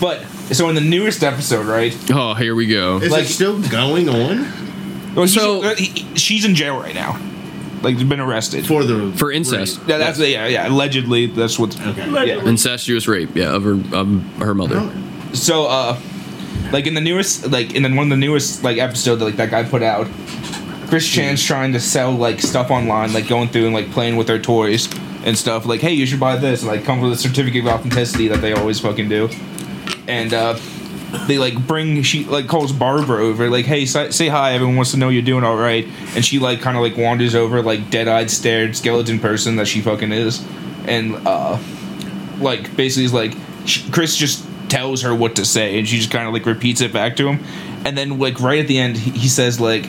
But 0.00 0.22
so 0.52 0.68
in 0.68 0.76
the 0.76 0.80
newest 0.80 1.24
episode, 1.24 1.66
right? 1.66 1.96
Oh, 2.12 2.34
here 2.34 2.54
we 2.54 2.66
go. 2.66 2.98
Is 2.98 3.10
Like- 3.10 3.24
it 3.24 3.28
still 3.28 3.60
going 3.68 4.08
on 4.08 4.46
Well, 5.16 5.26
So- 5.26 5.62
uh, 5.64 5.74
he- 5.74 6.06
she's 6.14 6.44
in 6.44 6.54
jail 6.54 6.78
right 6.78 6.94
now. 6.94 7.18
Like 7.82 7.96
they've 7.96 8.08
been 8.08 8.20
arrested. 8.20 8.64
for 8.66 8.84
the 8.84 9.12
For 9.16 9.32
incest. 9.32 9.80
yeah, 9.88 9.98
that's 9.98 10.20
yeah, 10.20 10.46
yeah. 10.46 10.68
Allegedly, 10.68 11.26
that's 11.26 11.58
what. 11.58 11.74
Okay. 11.84 12.26
Yeah. 12.28 12.44
Incestuous 12.44 13.08
rape, 13.08 13.34
yeah, 13.34 13.54
of 13.54 13.64
her 13.64 13.72
of 13.92 14.22
her 14.38 14.54
mother. 14.54 14.88
So, 15.32 15.66
uh, 15.66 15.96
like 16.72 16.86
in 16.86 16.94
the 16.94 17.00
newest, 17.00 17.50
like 17.50 17.74
in 17.74 17.82
the, 17.82 17.88
one 17.88 18.06
of 18.06 18.10
the 18.10 18.16
newest 18.16 18.62
like 18.62 18.78
episode 18.78 19.16
that 19.16 19.24
like 19.24 19.36
that 19.36 19.50
guy 19.50 19.64
put 19.64 19.82
out, 19.82 20.06
Chris 20.88 21.06
Chan's 21.06 21.42
trying 21.42 21.72
to 21.74 21.80
sell 21.80 22.12
like 22.12 22.40
stuff 22.40 22.70
online, 22.70 23.12
like 23.12 23.28
going 23.28 23.48
through 23.48 23.66
and 23.66 23.74
like 23.74 23.90
playing 23.90 24.16
with 24.16 24.26
their 24.26 24.38
toys 24.38 24.88
and 25.24 25.36
stuff. 25.36 25.66
Like, 25.66 25.80
hey, 25.80 25.92
you 25.92 26.06
should 26.06 26.20
buy 26.20 26.36
this, 26.36 26.62
and 26.62 26.70
like 26.70 26.84
come 26.84 27.00
with 27.00 27.12
a 27.12 27.16
certificate 27.16 27.66
of 27.66 27.68
authenticity 27.68 28.28
that 28.28 28.40
they 28.40 28.54
always 28.54 28.80
fucking 28.80 29.08
do. 29.08 29.28
And 30.06 30.32
uh, 30.32 30.58
they 31.26 31.36
like 31.36 31.66
bring 31.66 32.02
she 32.02 32.24
like 32.24 32.48
calls 32.48 32.72
Barbara 32.72 33.22
over, 33.22 33.50
like, 33.50 33.66
hey, 33.66 33.84
say, 33.84 34.10
say 34.10 34.28
hi. 34.28 34.52
Everyone 34.52 34.76
wants 34.76 34.92
to 34.92 34.96
know 34.96 35.10
you're 35.10 35.22
doing 35.22 35.44
all 35.44 35.56
right. 35.56 35.86
And 36.14 36.24
she 36.24 36.38
like 36.38 36.62
kind 36.62 36.78
of 36.78 36.82
like 36.82 36.96
wanders 36.96 37.34
over, 37.34 37.60
like 37.60 37.90
dead-eyed, 37.90 38.30
stared 38.30 38.74
skeleton 38.74 39.18
person 39.18 39.56
that 39.56 39.66
she 39.68 39.82
fucking 39.82 40.12
is, 40.12 40.42
and 40.86 41.14
uh, 41.26 41.58
like 42.38 42.74
basically 42.76 43.04
is 43.04 43.12
like 43.12 43.34
she, 43.66 43.90
Chris 43.90 44.16
just 44.16 44.47
tells 44.68 45.02
her 45.02 45.14
what 45.14 45.36
to 45.36 45.44
say, 45.44 45.78
and 45.78 45.88
she 45.88 45.98
just 45.98 46.10
kind 46.10 46.26
of 46.26 46.32
like 46.32 46.46
repeats 46.46 46.80
it 46.80 46.92
back 46.92 47.16
to 47.16 47.28
him, 47.28 47.44
and 47.84 47.96
then 47.96 48.18
like 48.18 48.40
right 48.40 48.58
at 48.58 48.68
the 48.68 48.78
end 48.78 48.96
he, 48.96 49.10
he 49.12 49.28
says 49.28 49.60
like, 49.60 49.88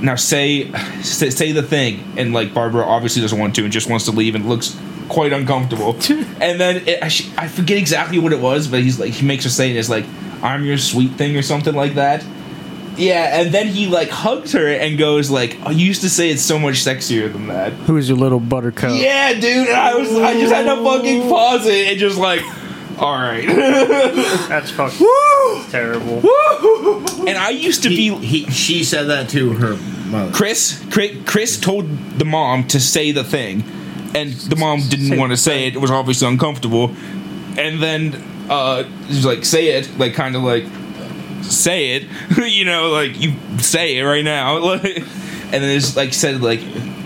"Now 0.00 0.14
say, 0.16 0.70
say 1.02 1.30
say 1.30 1.52
the 1.52 1.62
thing," 1.62 2.02
and 2.16 2.32
like 2.32 2.54
Barbara 2.54 2.84
obviously 2.84 3.22
doesn't 3.22 3.38
want 3.38 3.54
to 3.56 3.64
and 3.64 3.72
just 3.72 3.88
wants 3.88 4.04
to 4.06 4.12
leave 4.12 4.34
and 4.34 4.48
looks 4.48 4.78
quite 5.08 5.32
uncomfortable, 5.32 5.94
and 6.40 6.60
then 6.60 6.86
it, 6.86 7.02
I, 7.02 7.08
sh- 7.08 7.30
I 7.36 7.48
forget 7.48 7.78
exactly 7.78 8.18
what 8.18 8.32
it 8.32 8.40
was, 8.40 8.68
but 8.68 8.80
he's 8.80 8.98
like 8.98 9.12
he 9.12 9.26
makes 9.26 9.44
her 9.44 9.50
say 9.50 9.70
it 9.70 9.76
is 9.76 9.88
like, 9.90 10.04
"I'm 10.42 10.64
your 10.64 10.78
sweet 10.78 11.12
thing" 11.12 11.36
or 11.36 11.42
something 11.42 11.74
like 11.74 11.94
that. 11.94 12.24
Yeah, 12.96 13.40
and 13.40 13.54
then 13.54 13.68
he 13.68 13.86
like 13.86 14.08
hugs 14.08 14.52
her 14.52 14.66
and 14.66 14.98
goes 14.98 15.30
like, 15.30 15.56
oh, 15.62 15.68
"I 15.68 15.70
used 15.70 16.00
to 16.02 16.10
say 16.10 16.30
it's 16.30 16.42
so 16.42 16.58
much 16.58 16.84
sexier 16.84 17.32
than 17.32 17.46
that." 17.46 17.72
Who's 17.72 18.08
your 18.08 18.18
little 18.18 18.40
buttercup? 18.40 19.00
Yeah, 19.00 19.34
dude. 19.34 19.68
And 19.68 19.76
I 19.76 19.94
was, 19.94 20.12
I 20.14 20.32
just 20.34 20.52
had 20.52 20.64
to 20.64 20.82
fucking 20.82 21.28
pause 21.28 21.64
it 21.66 21.92
and 21.92 21.98
just 22.00 22.18
like, 22.18 22.40
all 22.98 23.14
right. 23.14 23.46
That's 24.48 24.70
fucking 24.70 25.06
terrible. 25.70 26.18
and 27.28 27.38
I 27.38 27.50
used 27.50 27.82
to 27.84 27.88
He, 27.88 28.10
be 28.10 28.26
he, 28.26 28.46
she 28.50 28.84
said 28.84 29.04
that 29.04 29.28
to 29.30 29.52
her 29.54 29.76
mother. 30.10 30.32
Chris. 30.32 30.82
Chris, 30.90 31.16
Chris 31.26 31.58
told 31.60 31.86
the 32.18 32.24
mom 32.24 32.66
to 32.68 32.80
say 32.80 33.12
the 33.12 33.24
thing, 33.24 33.62
and 34.14 34.32
the 34.32 34.56
mom 34.56 34.80
didn't 34.88 35.18
want 35.18 35.32
to 35.32 35.36
say 35.36 35.66
it. 35.66 35.74
It 35.76 35.78
was 35.78 35.90
obviously 35.90 36.28
uncomfortable. 36.28 36.94
And 37.58 37.82
then 37.82 38.14
uh, 38.48 38.84
he's 39.06 39.24
like, 39.26 39.44
"Say 39.44 39.68
it," 39.68 39.98
like 39.98 40.14
kind 40.14 40.34
of 40.36 40.42
like, 40.42 40.64
"Say 41.42 41.96
it," 41.96 42.04
you 42.38 42.64
know, 42.64 42.90
like 42.90 43.20
you 43.20 43.34
say 43.58 43.98
it 43.98 44.02
right 44.04 44.24
now. 44.24 44.80
And 45.50 45.62
then 45.64 45.74
it's 45.78 45.96
like 45.96 46.12
said 46.12 46.42
like. 46.42 46.60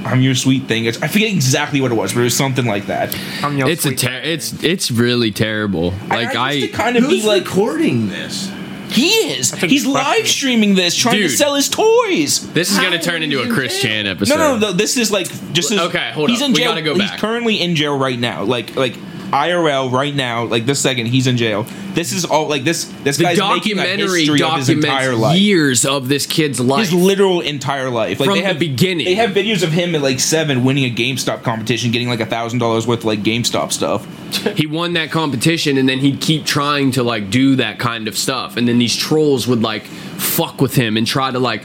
I'm 0.05 0.21
your 0.21 0.35
sweet 0.35 0.65
thing. 0.65 0.85
It's, 0.87 1.01
I 1.03 1.09
forget 1.09 1.31
exactly 1.31 1.81
what 1.81 1.93
it 1.93 1.95
was, 1.95 2.13
but 2.13 2.21
it 2.21 2.25
was 2.25 2.37
something 2.37 2.67
like 2.67 2.87
that. 2.87 3.17
I'm 3.43 3.57
your 3.57 3.69
It's 3.69 3.85
a 3.87 3.95
ter- 3.95 4.09
thing. 4.23 4.33
it's 4.33 4.63
it's 4.65 4.91
really 4.91 5.31
terrible. 5.31 5.93
Like 6.09 6.35
I, 6.37 6.53
used 6.53 6.75
I, 6.75 6.77
kind 6.77 6.97
of 6.97 7.05
Who's 7.05 7.23
be 7.23 7.29
like, 7.29 7.45
recording 7.45 8.09
this? 8.09 8.53
He 8.91 9.09
is. 9.09 9.53
He's 9.55 9.87
live 9.87 10.29
streaming 10.29 10.75
this, 10.75 10.95
trying 10.95 11.17
to 11.23 11.29
sell 11.31 11.55
his 11.55 11.71
toys. 11.71 12.53
this 12.53 12.71
is 12.71 12.79
gonna 12.79 13.01
turn 13.01 13.23
into 13.23 13.41
a 13.43 13.49
Chris 13.49 13.77
in 13.77 13.89
Chan 13.89 14.07
episode. 14.07 14.37
No, 14.37 14.59
no, 14.59 14.59
no. 14.59 14.73
This 14.73 14.99
is 14.99 15.11
like 15.11 15.29
just. 15.55 15.73
As, 15.73 15.81
Okay, 15.81 16.11
hold 16.13 16.29
on. 16.29 16.31
he's 16.35 16.43
up. 16.43 16.49
In 16.49 16.53
We 16.53 16.59
jail. 16.59 16.71
gotta 16.73 16.83
go 16.83 16.95
He's 16.95 17.11
currently 17.13 17.59
in 17.61 17.75
jail 17.75 17.97
right 17.99 18.19
now. 18.19 18.43
Like, 18.45 18.77
like 18.77 18.95
IRL 19.33 19.91
right 19.91 20.15
now, 20.15 20.45
like 20.45 20.67
this 20.67 20.81
second, 20.81 21.07
he's 21.07 21.27
in 21.27 21.37
jail. 21.37 21.67
This 21.95 22.13
is 22.13 22.25
all 22.25 22.49
like 22.49 22.65
this. 22.65 22.85
This 23.03 23.17
The 23.17 23.25
guy's 23.25 23.39
making 23.39 23.79
a 23.79 23.83
documentary 23.83 24.21
history 24.21 24.43
of 24.43 24.57
his 24.57 24.69
entire 24.69 25.15
life. 25.15 25.39
years 25.39 25.85
of 25.85 26.09
this 26.09 26.27
kid's 26.27 26.61
life. 26.61 26.81
His 26.91 26.93
literal 26.95 27.41
entire 27.41 27.91
life, 27.91 28.21
like 28.21 28.27
From 28.27 28.37
they 28.37 28.43
the 28.43 28.47
have 28.49 28.59
beginning. 28.59 29.07
They 29.07 29.15
have 29.15 29.31
videos 29.31 29.63
of 29.63 29.73
him 29.73 29.95
at 29.95 30.03
like 30.03 30.21
seven 30.21 30.65
winning 30.65 30.85
a 30.85 30.95
GameStop 30.95 31.43
competition, 31.43 31.91
getting 31.93 32.09
like 32.09 32.21
a 32.21 32.27
thousand 32.27 32.59
dollars 32.59 32.87
worth 32.87 33.01
of 33.01 33.05
like 33.07 33.21
GameStop 33.21 33.73
stuff. 33.73 34.07
he 34.57 34.67
won 34.67 34.95
that 34.95 35.11
competition 35.11 35.77
and 35.79 35.89
then 35.89 35.99
he'd 35.99 36.21
keep 36.21 36.45
trying 36.45 36.91
to 36.93 37.03
like 37.03 37.31
do 37.31 37.57
that 37.57 37.79
kind 37.79 38.09
of 38.09 38.17
stuff 38.17 38.57
and 38.57 38.67
then 38.67 38.79
these 38.79 38.97
trolls 38.97 39.47
would 39.47 39.61
like 39.61 39.83
fuck 39.85 40.59
with 40.61 40.75
him 40.75 40.97
and 40.97 41.07
try 41.07 41.31
to 41.31 41.39
like 41.39 41.63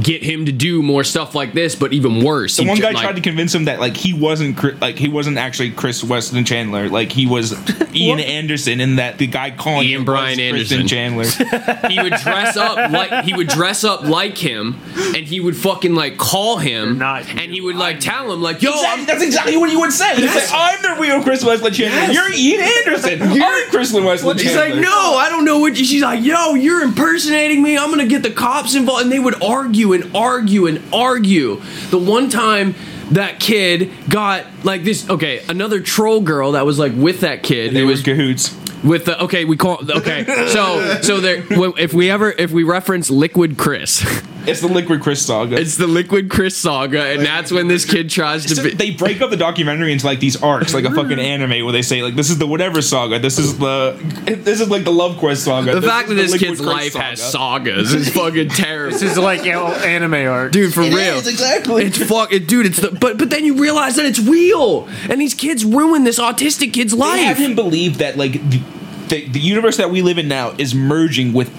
get 0.00 0.22
him 0.22 0.46
to 0.46 0.52
do 0.52 0.82
more 0.82 1.04
stuff 1.04 1.34
like 1.34 1.52
this 1.52 1.74
but 1.74 1.92
even 1.92 2.22
worse 2.24 2.56
The 2.56 2.64
one 2.66 2.78
guy 2.78 2.92
like- 2.92 3.02
tried 3.02 3.16
to 3.16 3.20
convince 3.20 3.54
him 3.54 3.64
that 3.66 3.80
like 3.80 3.96
he 3.96 4.12
wasn't 4.12 4.56
Chri- 4.56 4.80
like 4.80 4.96
he 4.96 5.08
wasn't 5.08 5.38
actually 5.38 5.70
Chris 5.72 6.02
Weston 6.02 6.44
Chandler, 6.44 6.88
like 6.88 7.12
he 7.12 7.26
was 7.26 7.52
Ian 7.94 8.20
Anderson, 8.20 8.80
and 8.80 8.98
that 8.98 9.18
the 9.18 9.26
guy 9.26 9.50
calling 9.50 9.86
Ian 9.88 10.00
him 10.00 10.04
Brian 10.04 10.38
was 10.52 10.68
Kristen 10.68 10.80
Anderson. 10.80 10.88
Chandler. 10.88 11.88
he 11.90 12.00
would 12.02 12.14
dress 12.14 12.56
up 12.56 12.90
like 12.90 13.24
he 13.24 13.34
would 13.34 13.48
dress 13.48 13.84
up 13.84 14.02
like 14.02 14.38
him 14.38 14.80
and 14.96 15.26
he 15.26 15.40
would 15.40 15.56
fucking 15.56 15.94
like 15.94 16.16
call 16.16 16.56
him 16.58 16.84
You're 16.88 16.94
not 16.96 17.28
and 17.28 17.52
he 17.52 17.60
would 17.60 17.76
like 17.76 17.96
I'm 17.96 18.00
tell 18.00 18.32
him 18.32 18.40
like 18.42 18.62
yo 18.62 18.70
Exactly, 18.70 19.00
I'm, 19.00 19.06
that's 19.06 19.22
exactly 19.22 19.56
what 19.56 19.68
he 19.70 19.76
would 19.76 19.92
say. 19.92 20.16
He'd 20.16 20.28
say, 20.30 20.46
"I'm 20.52 20.82
the 20.82 21.00
real 21.00 21.22
Chris 21.22 21.44
Weston 21.44 21.72
Chandler. 21.72 22.12
You're 22.12 22.32
Ian 22.32 22.60
Anderson. 22.60 23.22
I'm 23.42 23.70
Chris 23.70 23.92
Wesley 23.92 24.38
She's 24.38 24.52
Chandler." 24.52 24.74
like, 24.76 24.82
no, 24.82 25.16
I 25.16 25.28
don't 25.28 25.44
know 25.44 25.58
what. 25.58 25.76
You, 25.78 25.84
she's 25.84 26.02
like, 26.02 26.24
yo, 26.24 26.54
you're 26.54 26.82
impersonating 26.82 27.62
me. 27.62 27.76
I'm 27.76 27.90
gonna 27.90 28.06
get 28.06 28.22
the 28.22 28.30
cops 28.30 28.74
involved, 28.74 29.02
and 29.02 29.12
they 29.12 29.18
would 29.18 29.42
argue 29.42 29.81
and 29.92 30.14
argue 30.16 30.66
and 30.66 30.80
argue. 30.92 31.60
The 31.90 31.98
one 31.98 32.28
time 32.30 32.74
that 33.10 33.40
kid 33.40 33.90
got 34.08 34.46
like 34.64 34.84
this, 34.84 35.08
okay, 35.10 35.42
another 35.48 35.80
troll 35.80 36.20
girl 36.20 36.52
that 36.52 36.64
was 36.64 36.78
like 36.78 36.92
with 36.94 37.20
that 37.20 37.42
kid. 37.42 37.74
They 37.74 37.80
It 37.80 37.84
were 37.84 37.90
was 37.90 38.02
cahoots. 38.02 38.56
with 38.84 39.04
the 39.06 39.20
okay, 39.24 39.44
we 39.44 39.56
call 39.56 39.78
okay. 39.90 40.24
So 40.48 41.00
so 41.02 41.20
there, 41.20 41.42
if 41.78 41.92
we 41.92 42.10
ever 42.10 42.30
if 42.30 42.50
we 42.52 42.62
reference 42.62 43.10
Liquid 43.10 43.58
Chris, 43.58 44.02
It's 44.46 44.60
the 44.60 44.68
Liquid 44.68 45.00
Chris 45.02 45.24
saga. 45.24 45.56
it's 45.56 45.76
the 45.76 45.86
Liquid 45.86 46.30
Chris 46.30 46.56
saga, 46.56 47.04
and 47.12 47.22
that's 47.24 47.50
when 47.52 47.68
this 47.68 47.84
kid 47.84 48.10
tries 48.10 48.44
to 48.46 48.54
So 48.56 48.62
be. 48.64 48.74
they 48.74 48.90
break 48.90 49.20
up 49.20 49.30
the 49.30 49.36
documentary 49.36 49.92
into 49.92 50.06
like 50.06 50.20
these 50.20 50.40
arcs, 50.42 50.74
like 50.74 50.84
a 50.84 50.90
fucking 50.90 51.18
mm. 51.18 51.24
anime, 51.24 51.64
where 51.64 51.72
they 51.72 51.82
say 51.82 52.02
like 52.02 52.14
this 52.16 52.30
is 52.30 52.38
the 52.38 52.46
whatever 52.46 52.82
saga, 52.82 53.18
this 53.18 53.38
is 53.38 53.58
the 53.58 53.96
this 54.26 54.60
is 54.60 54.68
like 54.68 54.84
the 54.84 54.92
Love 54.92 55.18
Quest 55.18 55.44
saga. 55.44 55.72
the 55.74 55.80
this 55.80 55.90
fact 55.90 56.08
that 56.08 56.14
the 56.14 56.22
this 56.22 56.32
Liquid 56.32 56.48
kid's 56.50 56.60
Chris 56.60 56.72
life 56.74 56.92
saga. 56.92 57.04
has 57.04 57.22
sagas 57.32 57.94
is 57.94 58.08
fucking 58.12 58.48
terrible. 58.50 58.92
This 58.98 59.02
is 59.02 59.18
like 59.18 59.44
you 59.44 59.52
know, 59.52 59.66
anime 59.68 60.14
art. 60.28 60.52
dude 60.52 60.74
for 60.74 60.82
It 60.82 60.94
real 60.94 61.14
is, 61.16 61.26
exactly. 61.28 61.84
it's 61.84 61.98
fuck 62.02 62.32
it, 62.32 62.46
dude 62.48 62.66
it's 62.66 62.80
the 62.80 62.90
but 62.90 63.18
but 63.18 63.30
then 63.30 63.44
you 63.44 63.56
realize 63.60 63.96
that 63.96 64.04
it's 64.06 64.18
real 64.20 64.88
and 65.08 65.20
these 65.20 65.34
kids 65.34 65.64
ruin 65.64 66.04
this 66.04 66.18
autistic 66.18 66.72
kid's 66.72 66.92
life. 66.94 67.16
They 67.16 67.24
have 67.24 67.38
life 67.38 67.46
him 67.48 67.54
believe 67.54 67.98
that 67.98 68.16
like 68.16 68.32
the, 68.32 68.60
the, 69.08 69.28
the 69.28 69.40
universe 69.40 69.76
that 69.76 69.90
we 69.90 70.02
live 70.02 70.18
in 70.18 70.26
now 70.28 70.50
is 70.58 70.74
merging 70.74 71.32
with 71.32 71.50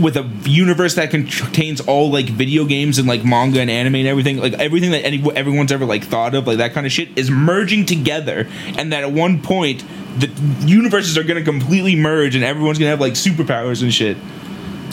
with 0.00 0.16
a 0.16 0.28
universe 0.44 0.94
that 0.94 1.10
contains 1.10 1.80
all 1.80 2.10
like 2.10 2.26
video 2.26 2.64
games 2.64 2.98
and 2.98 3.06
like 3.06 3.24
manga 3.24 3.60
and 3.60 3.70
anime 3.70 3.96
and 3.96 4.08
everything 4.08 4.38
like 4.38 4.54
everything 4.54 4.90
that 4.90 5.04
any, 5.04 5.22
everyone's 5.36 5.72
ever 5.72 5.84
like 5.84 6.04
thought 6.04 6.34
of 6.34 6.46
like 6.46 6.58
that 6.58 6.72
kind 6.72 6.86
of 6.86 6.92
shit 6.92 7.08
is 7.16 7.30
merging 7.30 7.84
together 7.84 8.48
and 8.78 8.92
that 8.92 9.02
at 9.02 9.12
one 9.12 9.40
point 9.42 9.84
the 10.18 10.30
universes 10.66 11.18
are 11.18 11.22
gonna 11.22 11.42
completely 11.42 11.94
merge 11.94 12.34
and 12.34 12.44
everyone's 12.44 12.78
gonna 12.78 12.90
have 12.90 13.00
like 13.00 13.14
superpowers 13.14 13.82
and 13.82 13.92
shit 13.92 14.16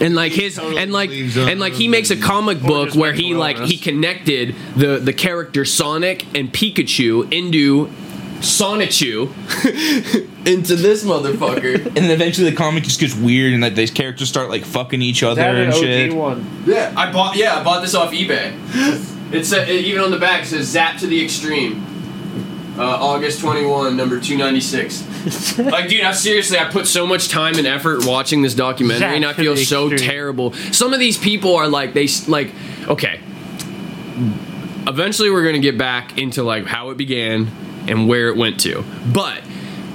and 0.02 0.16
like 0.16 0.32
his 0.32 0.56
totally 0.56 0.78
and 0.78 0.92
like 0.92 1.10
and 1.10 1.60
like 1.60 1.74
he 1.74 1.88
makes 1.88 2.10
a 2.10 2.18
comic 2.18 2.62
book 2.62 2.94
where 2.96 3.14
he 3.14 3.34
like 3.34 3.58
illness. 3.58 3.72
he 3.72 3.78
connected 3.78 4.56
the 4.76 4.98
the 4.98 5.14
character 5.14 5.66
Sonic 5.66 6.26
and 6.36 6.52
Pikachu 6.52 7.32
into 7.32 7.90
Sonichu 8.40 9.28
into 10.48 10.76
this 10.76 11.04
motherfucker. 11.04 11.86
And 11.86 11.96
then 11.98 12.12
eventually 12.12 12.50
the 12.50 12.56
comic 12.56 12.84
just 12.84 13.00
gets 13.00 13.16
weird 13.16 13.54
and 13.54 13.64
that 13.64 13.76
these 13.76 13.92
characters 13.92 14.30
start 14.30 14.50
like 14.50 14.64
fucking 14.64 15.02
each 15.02 15.24
other 15.24 15.42
that 15.42 15.56
and 15.56 15.74
OG 15.74 15.80
shit. 15.80 16.14
one. 16.14 16.64
yeah 16.66 16.94
I 16.96 17.12
bought 17.12 17.36
yeah 17.36 17.56
I 17.60 17.64
bought 17.64 17.82
this 17.82 17.96
off 17.96 18.12
eBay. 18.12 18.54
It's 19.34 19.52
uh, 19.54 19.66
even 19.70 20.02
on 20.02 20.12
the 20.12 20.18
back 20.18 20.44
it 20.44 20.48
says 20.48 20.68
Zap 20.68 20.98
to 21.00 21.08
the 21.08 21.24
Extreme. 21.24 21.86
Uh, 22.78 22.84
August 22.84 23.42
21 23.42 23.98
number 23.98 24.22
296 24.22 25.58
like 25.70 25.90
dude 25.90 26.00
I 26.00 26.14
seriously 26.14 26.58
I 26.58 26.70
put 26.72 26.88
so 26.88 27.06
much 27.06 27.28
time 27.28 27.56
and 27.56 27.68
effort 27.68 28.06
watching 28.06 28.42
this 28.42 28.54
documentary 28.54 29.00
Zap 29.00 29.16
and 29.18 29.26
I 29.26 29.34
to 29.34 29.42
feel 29.42 29.54
the 29.56 29.66
so 29.66 29.92
extreme. 29.92 30.10
terrible. 30.10 30.54
Some 30.72 30.94
of 30.94 31.00
these 31.02 31.18
people 31.18 31.58
are 31.58 31.68
like 31.68 31.94
they 31.94 32.06
s- 32.06 32.30
like 32.30 32.54
okay. 32.88 33.20
Eventually 34.88 35.30
we're 35.30 35.44
gonna 35.46 35.60
get 35.60 35.78
back 35.78 36.18
into 36.18 36.42
like 36.44 36.66
how 36.66 36.90
it 36.92 36.96
began 36.98 37.48
and 37.90 38.08
where 38.08 38.30
it 38.30 38.38
went 38.38 38.60
to. 38.62 38.84
But 39.12 39.42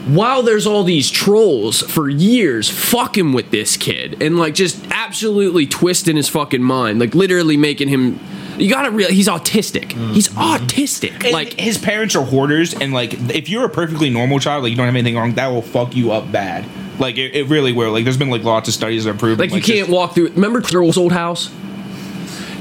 while 0.07 0.43
there's 0.43 0.67
all 0.67 0.85
these 0.85 1.11
trolls 1.11 1.81
for 1.81 2.11
years 2.11 2.69
fucking 2.69 3.33
with 3.33 3.51
this 3.51 3.77
kid 3.79 4.23
and 4.23 4.39
like 4.39 4.55
just 4.55 4.85
absolutely 4.91 5.67
twisting 5.67 6.17
his 6.17 6.29
fucking 6.29 6.63
mind 6.63 7.01
like 7.01 7.15
literally 7.15 7.57
making 7.57 7.89
him 7.89 8.21
you 8.59 8.71
gotta 8.71 8.91
realize 8.91 9.15
he's 9.15 9.29
autistic. 9.29 9.93
He's 10.13 10.29
mm-hmm. 10.29 10.65
autistic. 10.65 11.25
And 11.25 11.33
like 11.33 11.55
his 11.55 11.79
parents 11.79 12.15
are 12.17 12.25
hoarders, 12.25 12.75
and 12.75 12.93
like 12.93 13.15
if 13.31 13.49
you're 13.49 13.65
a 13.65 13.71
perfectly 13.71 14.11
normal 14.11 14.39
child, 14.39 14.63
like 14.63 14.71
you 14.71 14.77
don't 14.77 14.87
have 14.87 14.95
anything 14.95 15.17
wrong, 15.17 15.35
that 15.35 15.49
will 15.49 15.63
fuck 15.63 15.95
you 15.95 16.13
up 16.13 16.31
bad. 16.31 16.65
Like 17.01 17.19
it, 17.19 17.35
it 17.35 17.49
really 17.49 17.73
will. 17.73 17.91
Like 17.91 18.05
there's 18.05 18.17
been 18.17 18.31
like 18.31 18.45
lots 18.45 18.69
of 18.69 18.75
studies 18.75 19.05
that 19.05 19.19
prove 19.19 19.39
like 19.39 19.53
you 19.53 19.63
can't 19.63 19.89
walk 19.89 20.15
through 20.15 20.29
remember 20.29 20.61
Turtle's 20.61 20.97
old 20.97 21.13
house 21.13 21.53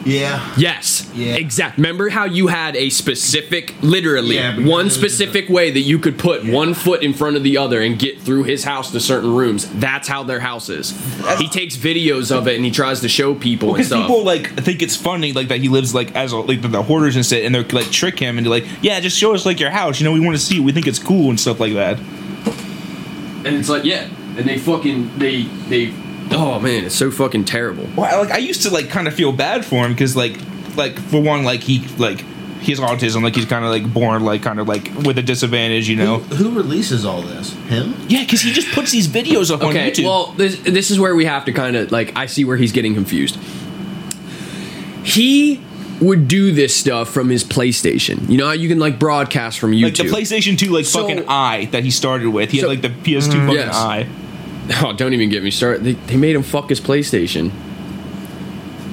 Yeah. 0.06 0.54
Yes. 0.58 1.10
Yeah. 1.16 1.36
Exact. 1.36 1.78
Remember 1.78 2.10
how 2.10 2.26
you 2.26 2.48
had 2.48 2.76
a 2.76 2.90
specific, 2.90 3.74
literally 3.82 4.36
Yeah, 4.36 4.60
one 4.60 4.90
specific 4.90 5.48
way 5.50 5.72
that 5.72 5.80
you 5.80 5.98
could 5.98 6.20
put 6.20 6.46
one 6.46 6.74
foot 6.74 7.04
in 7.04 7.14
front 7.14 7.38
of 7.38 7.44
the 7.44 7.58
other 7.58 7.82
and 7.82 7.98
get 7.98 8.20
through 8.20 8.44
his 8.44 8.64
house 8.66 8.92
to 8.92 9.00
certain 9.00 9.34
rooms. 9.34 9.70
That's 9.80 10.08
how 10.08 10.24
their 10.24 10.42
house 10.42 10.68
is. 10.70 10.92
He 11.38 11.48
takes 11.48 11.78
videos 11.78 12.36
of 12.36 12.48
it 12.48 12.56
and 12.56 12.66
he 12.66 12.72
tries 12.72 13.00
to 13.02 13.10
show 13.10 13.34
people 13.34 13.70
and 13.70 13.78
because 13.78 13.88
stuff. 13.88 14.02
people 14.08 14.24
like 14.24 14.50
think 14.58 14.82
it's 14.82 14.96
funny 14.98 15.32
like 15.32 15.48
that 15.48 15.60
he 15.62 15.70
lives 15.70 15.96
like 15.96 16.14
as 16.16 16.32
a, 16.34 16.38
like 16.38 16.62
the, 16.62 16.68
the 16.68 16.84
hoarders 16.84 17.16
and 17.16 17.26
shit, 17.26 17.46
and 17.46 17.56
they're 17.56 17.64
like 17.64 17.90
trick 17.92 18.20
him 18.20 18.38
into 18.38 18.50
like 18.50 18.66
yeah, 18.82 19.00
just 19.00 19.18
show 19.18 19.34
us 19.34 19.46
like 19.46 19.60
your 19.60 19.70
house. 19.70 20.00
You 20.00 20.06
know, 20.06 20.12
we 20.14 20.20
want 20.20 20.36
to 20.36 20.44
see 20.44 20.58
it. 20.58 20.62
We 20.62 20.72
think 20.74 20.88
it's 20.88 21.00
cool 21.00 21.30
and 21.30 21.40
stuff 21.40 21.60
like 21.60 21.74
that. 21.74 21.98
and 23.46 23.56
it's 23.56 23.70
like, 23.70 23.84
yeah, 23.86 24.04
and 24.38 24.46
they 24.48 24.58
fucking 24.58 25.18
they 25.18 25.44
they. 25.44 25.94
Oh 26.32 26.60
man, 26.60 26.86
it's 26.86 26.96
so 26.96 27.12
fucking 27.12 27.46
terrible. 27.46 27.88
Well, 27.96 28.06
I, 28.14 28.20
like 28.20 28.32
I 28.32 28.38
used 28.38 28.64
to 28.64 28.70
like 28.72 28.90
kind 28.90 29.08
of 29.08 29.14
feel 29.14 29.32
bad 29.32 29.66
for 29.66 29.86
him 29.86 29.92
because 29.94 30.16
like 30.16 30.38
like 30.76 30.98
for 31.00 31.22
one 31.22 31.44
like 31.44 31.62
he 31.62 31.86
like 31.98 32.24
he 32.62 32.72
has 32.72 32.80
autism 32.80 33.22
like 33.24 33.36
he's 33.36 33.46
kind 33.46 33.66
of 33.66 33.72
like 33.72 33.94
born 33.94 34.24
like 34.24 34.42
kind 34.42 34.58
of 34.60 34.68
like 34.70 34.90
with 35.06 35.18
a 35.18 35.22
disadvantage 35.22 35.90
you 35.90 35.98
know 35.98 36.20
Who, 36.20 36.36
who 36.36 36.56
releases 36.56 37.06
all 37.06 37.22
this? 37.22 37.52
Him? 37.68 37.94
yeah 38.08 38.24
because 38.24 38.42
he 38.42 38.54
just 38.54 38.72
puts 38.74 38.90
these 38.92 39.08
videos 39.08 39.54
up 39.54 39.62
on 39.64 39.74
YouTube 39.76 40.06
well, 40.06 40.28
this 40.38 40.58
this 40.62 40.90
is 40.90 41.00
where 41.00 41.14
we 41.16 41.26
have 41.26 41.44
to 41.46 41.52
kind 41.52 41.76
of 41.76 41.92
like 41.92 42.16
I 42.16 42.26
see 42.28 42.46
where 42.46 42.58
he's 42.58 42.72
getting 42.72 42.94
confused. 42.94 43.38
He 45.04 45.62
would 46.02 46.28
do 46.28 46.52
this 46.52 46.76
stuff 46.76 47.10
from 47.10 47.30
his 47.30 47.44
PlayStation. 47.44 48.28
You 48.30 48.38
know 48.38 48.48
how 48.48 48.54
you 48.54 48.68
can 48.70 48.80
like 48.80 48.98
broadcast 49.00 49.60
from 49.60 49.72
YouTube. 49.72 49.84
like 49.84 49.96
the 49.96 50.04
PlayStation 50.36 50.58
2 50.58 50.72
like 50.72 50.86
So- 50.86 51.02
fucking 51.02 51.26
eye 51.28 51.66
that 51.72 51.84
he 51.84 51.92
started 51.92 52.30
with 52.30 52.52
he 52.52 52.60
So- 52.60 52.70
had 52.70 52.82
like 52.82 52.82
the 52.82 53.02
PS2 53.12 53.28
mm. 53.34 53.46
fucking 53.46 53.54
Yes. 53.56 53.76
eye 53.76 54.08
Oh, 54.82 54.94
don't 54.94 55.14
even 55.14 55.30
get 55.30 55.44
me 55.44 55.52
started. 55.52 55.84
They, 55.84 55.94
they 55.94 56.18
made 56.18 56.36
him 56.36 56.44
fuck 56.44 56.70
his 56.70 56.80
PlayStation. 56.82 57.52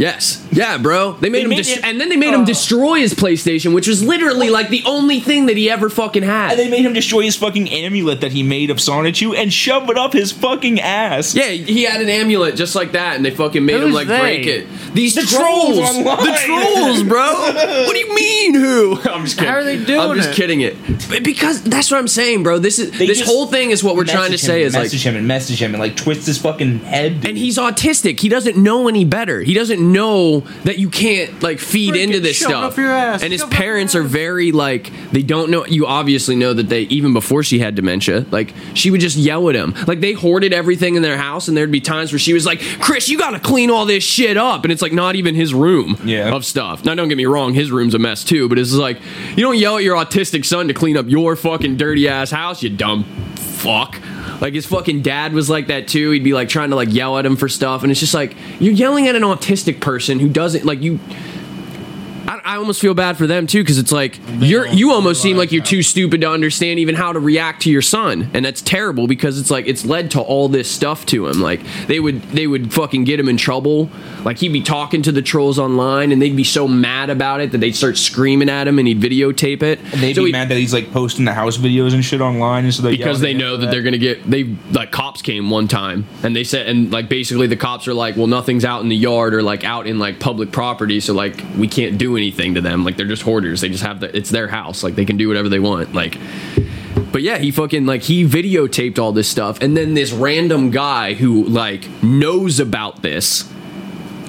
Yes. 0.00 0.42
Yeah, 0.50 0.78
bro. 0.78 1.12
They 1.12 1.28
made 1.28 1.40
They 1.40 1.42
him 1.44 1.50
made 1.50 1.56
dis- 1.58 1.76
it- 1.76 1.84
and 1.84 2.00
then 2.00 2.08
they 2.08 2.16
made 2.16 2.32
him 2.32 2.40
Oh. 2.40 2.46
destroy 2.46 3.00
his 3.00 3.12
PlayStation, 3.12 3.74
which 3.74 3.86
was 3.86 4.02
literally 4.02 4.48
like 4.48 4.70
the 4.70 4.82
only 4.86 5.20
thing 5.20 5.44
that 5.46 5.58
he 5.58 5.68
ever 5.70 5.90
fucking 5.90 6.22
had. 6.22 6.52
and 6.52 6.58
they 6.58 6.68
made 6.70 6.86
him 6.86 6.94
destroy 6.94 7.20
his 7.20 7.36
fucking 7.36 7.68
amulet 7.70 8.22
that 8.22 8.32
he 8.32 8.42
made 8.42 8.70
of 8.70 8.78
Sonichu 8.78 9.36
and 9.36 9.52
shove 9.52 9.90
it 9.90 9.98
up 9.98 10.14
his 10.14 10.32
fucking 10.32 10.80
ass 10.80 11.34
yeah, 11.34 11.48
he 11.50 11.82
had 11.84 12.00
an 12.00 12.08
amulet 12.08 12.56
just 12.56 12.74
like 12.74 12.92
that, 12.92 13.16
and 13.16 13.24
they 13.26 13.30
fucking 13.30 13.62
made 13.62 13.74
him 13.76 13.82
Who's 13.82 13.94
like 13.94 14.08
they? 14.08 14.18
break 14.20 14.46
it. 14.46 14.66
These 14.94 15.16
The 15.16 15.22
trolls, 15.22 15.76
trolls 15.78 15.96
online. 15.98 16.24
the 16.24 16.38
trolls, 16.46 17.02
bro. 17.02 17.32
what 17.86 17.92
do 17.92 17.98
you 17.98 18.14
mean, 18.14 18.54
who? 18.54 18.98
I'm 19.04 19.24
just 19.24 19.36
kidding. 19.36 19.52
How 19.52 19.58
are 19.58 19.64
they 19.64 19.84
doing 19.84 20.00
I'm 20.00 20.16
just 20.16 20.30
it? 20.30 20.34
kidding 20.34 20.62
it 20.62 20.76
But 21.10 21.22
because 21.24 21.62
that's 21.62 21.90
what 21.90 21.98
I'm 21.98 22.08
saying, 22.08 22.42
bro. 22.42 22.58
This 22.58 22.78
is 22.78 22.90
They 22.92 23.06
this 23.06 23.18
just 23.18 23.30
whole 23.30 23.46
thing 23.48 23.70
is 23.70 23.84
what 23.84 23.96
we're 23.96 24.04
trying 24.04 24.26
to 24.28 24.30
Message 24.32 24.40
say 24.46 24.60
him, 24.62 24.66
is 24.68 24.74
like 24.74 24.84
message 24.84 25.04
him 25.04 25.16
and 25.16 25.28
message 25.28 25.60
him 25.60 25.74
and 25.74 25.80
like 25.82 25.94
twist 25.96 26.26
his 26.26 26.38
fucking 26.38 26.78
head 26.80 27.26
and 27.26 27.36
he's 27.36 27.58
autistic. 27.58 28.18
He 28.20 28.30
doesn't 28.30 28.56
know 28.56 28.88
any 28.88 29.04
better. 29.04 29.42
He 29.42 29.52
doesn't 29.52 29.89
know 29.92 30.40
that 30.64 30.78
you 30.78 30.88
can't 30.88 31.42
like 31.42 31.58
feed 31.58 31.94
Freaking 31.94 32.02
into 32.04 32.20
this 32.20 32.38
stuff. 32.38 32.72
up 32.72 32.76
your 32.76 32.90
ass. 32.90 33.22
And 33.22 33.32
his 33.32 33.42
Shove 33.42 33.50
parents 33.50 33.94
are 33.94 34.02
very 34.02 34.52
like 34.52 34.90
they 35.12 35.22
don't 35.22 35.50
know. 35.50 35.66
You 35.66 35.86
obviously 35.86 36.36
know 36.36 36.52
that 36.54 36.68
they 36.68 36.82
even 36.82 37.12
before 37.12 37.42
she 37.42 37.58
had 37.58 37.74
dementia, 37.74 38.26
like 38.30 38.52
she 38.74 38.90
would 38.90 39.00
just 39.00 39.16
yell 39.16 39.48
at 39.48 39.54
him. 39.54 39.74
Like 39.86 40.00
they 40.00 40.12
hoarded 40.12 40.52
everything 40.52 40.94
in 40.94 41.02
their 41.02 41.16
house, 41.16 41.48
and 41.48 41.56
there'd 41.56 41.70
be 41.72 41.80
times 41.80 42.12
where 42.12 42.18
she 42.18 42.32
was 42.32 42.46
like, 42.46 42.60
"Chris, 42.80 43.08
you 43.08 43.18
got 43.18 43.30
to 43.30 43.40
clean 43.40 43.70
all 43.70 43.86
this 43.86 44.04
shit 44.04 44.36
up," 44.36 44.64
and 44.64 44.72
it's 44.72 44.82
like 44.82 44.92
not 44.92 45.16
even 45.16 45.34
his 45.34 45.52
room 45.54 45.96
Yeah. 46.04 46.34
of 46.34 46.44
stuff. 46.44 46.84
Now, 46.84 46.94
don't 46.94 47.08
get 47.08 47.16
me 47.16 47.26
wrong, 47.26 47.54
his 47.54 47.70
room's 47.70 47.94
a 47.94 47.98
mess 47.98 48.24
too. 48.24 48.48
But 48.48 48.58
it's 48.58 48.72
like 48.72 48.98
you 49.36 49.42
don't 49.42 49.56
yell 49.58 49.76
at 49.78 49.82
your 49.84 49.96
autistic 49.96 50.44
son 50.44 50.68
to 50.68 50.74
clean 50.74 50.96
up 50.96 51.06
your 51.08 51.36
fucking 51.36 51.76
dirty 51.76 52.08
ass 52.08 52.30
house, 52.30 52.62
you 52.62 52.70
dumb 52.70 53.04
fuck. 53.36 53.96
Like 54.40 54.54
his 54.54 54.66
fucking 54.66 55.02
dad 55.02 55.32
was 55.32 55.50
like 55.50 55.66
that 55.66 55.88
too. 55.88 56.10
He'd 56.10 56.24
be 56.24 56.32
like 56.32 56.48
trying 56.48 56.70
to 56.70 56.76
like 56.76 56.92
yell 56.92 57.18
at 57.18 57.26
him 57.26 57.36
for 57.36 57.48
stuff, 57.48 57.82
and 57.82 57.90
it's 57.90 58.00
just 58.00 58.14
like 58.14 58.36
you're 58.58 58.72
yelling 58.72 59.06
at 59.08 59.14
an 59.14 59.22
autistic 59.22 59.80
person 59.80 60.18
who 60.18 60.28
doesn't 60.28 60.64
like 60.64 60.80
you. 60.82 60.98
I, 62.44 62.54
I 62.54 62.56
almost 62.56 62.80
feel 62.80 62.94
bad 62.94 63.16
for 63.16 63.26
them 63.26 63.46
too 63.46 63.62
because 63.62 63.78
it's 63.78 63.92
like 63.92 64.18
you're 64.38 64.66
you 64.66 64.92
almost 64.92 65.22
seem 65.22 65.36
like 65.36 65.52
you're 65.52 65.62
too 65.64 65.82
stupid 65.82 66.20
to 66.22 66.30
understand 66.30 66.78
even 66.78 66.94
how 66.94 67.12
to 67.12 67.20
react 67.20 67.62
to 67.62 67.70
your 67.70 67.82
son, 67.82 68.30
and 68.34 68.44
that's 68.44 68.62
terrible 68.62 69.06
because 69.06 69.38
it's 69.38 69.50
like 69.50 69.66
it's 69.66 69.84
led 69.84 70.10
to 70.12 70.20
all 70.20 70.48
this 70.48 70.70
stuff 70.70 71.06
to 71.06 71.26
him. 71.26 71.40
Like 71.40 71.60
they 71.86 72.00
would 72.00 72.22
they 72.22 72.46
would 72.46 72.72
fucking 72.72 73.04
get 73.04 73.18
him 73.20 73.28
in 73.28 73.36
trouble. 73.36 73.90
Like 74.24 74.38
he'd 74.38 74.52
be 74.52 74.62
talking 74.62 75.02
to 75.02 75.12
the 75.12 75.22
trolls 75.22 75.58
online, 75.58 76.12
and 76.12 76.20
they'd 76.20 76.36
be 76.36 76.44
so 76.44 76.68
mad 76.68 77.10
about 77.10 77.40
it 77.40 77.52
that 77.52 77.58
they'd 77.58 77.76
start 77.76 77.96
screaming 77.98 78.48
at 78.48 78.66
him, 78.68 78.78
and 78.78 78.86
he'd 78.88 79.00
videotape 79.00 79.62
it. 79.62 79.78
And 79.80 80.02
they'd 80.02 80.14
So 80.14 80.22
be 80.22 80.26
he- 80.26 80.32
mad 80.32 80.48
that 80.48 80.58
he's 80.58 80.72
like 80.74 80.92
posting 80.92 81.24
the 81.24 81.34
house 81.34 81.56
videos 81.58 81.94
and 81.94 82.04
shit 82.04 82.20
online, 82.20 82.64
and 82.64 82.74
so 82.74 82.82
they 82.82 82.96
because 82.96 83.20
they 83.20 83.34
know 83.34 83.56
that 83.56 83.70
they're 83.70 83.82
gonna 83.82 83.98
get 83.98 84.28
they 84.30 84.44
like 84.72 84.90
cops 84.90 85.22
came 85.22 85.50
one 85.50 85.68
time 85.68 86.06
and 86.22 86.34
they 86.36 86.44
said 86.44 86.66
and 86.68 86.90
like 86.92 87.08
basically 87.08 87.46
the 87.46 87.56
cops 87.56 87.86
are 87.88 87.94
like 87.94 88.16
well 88.16 88.26
nothing's 88.26 88.64
out 88.64 88.82
in 88.82 88.88
the 88.88 88.96
yard 88.96 89.34
or 89.34 89.42
like 89.42 89.64
out 89.64 89.86
in 89.86 89.98
like 89.98 90.18
public 90.20 90.50
property 90.52 91.00
so 91.00 91.12
like 91.12 91.42
we 91.58 91.66
can't 91.68 91.98
do 91.98 92.16
anything 92.16 92.30
to 92.54 92.60
them. 92.60 92.84
Like 92.84 92.96
they're 92.96 93.06
just 93.06 93.22
hoarders. 93.22 93.60
They 93.60 93.68
just 93.68 93.82
have 93.82 94.00
the 94.00 94.16
it's 94.16 94.30
their 94.30 94.48
house. 94.48 94.82
Like 94.82 94.94
they 94.94 95.04
can 95.04 95.16
do 95.16 95.28
whatever 95.28 95.48
they 95.48 95.60
want. 95.60 95.94
Like 95.94 96.18
but 97.12 97.22
yeah 97.22 97.38
he 97.38 97.50
fucking 97.50 97.86
like 97.86 98.02
he 98.02 98.24
videotaped 98.24 98.98
all 98.98 99.12
this 99.12 99.28
stuff. 99.28 99.60
And 99.60 99.76
then 99.76 99.94
this 99.94 100.12
random 100.12 100.70
guy 100.70 101.14
who 101.14 101.44
like 101.44 101.88
knows 102.02 102.60
about 102.60 103.02
this 103.02 103.50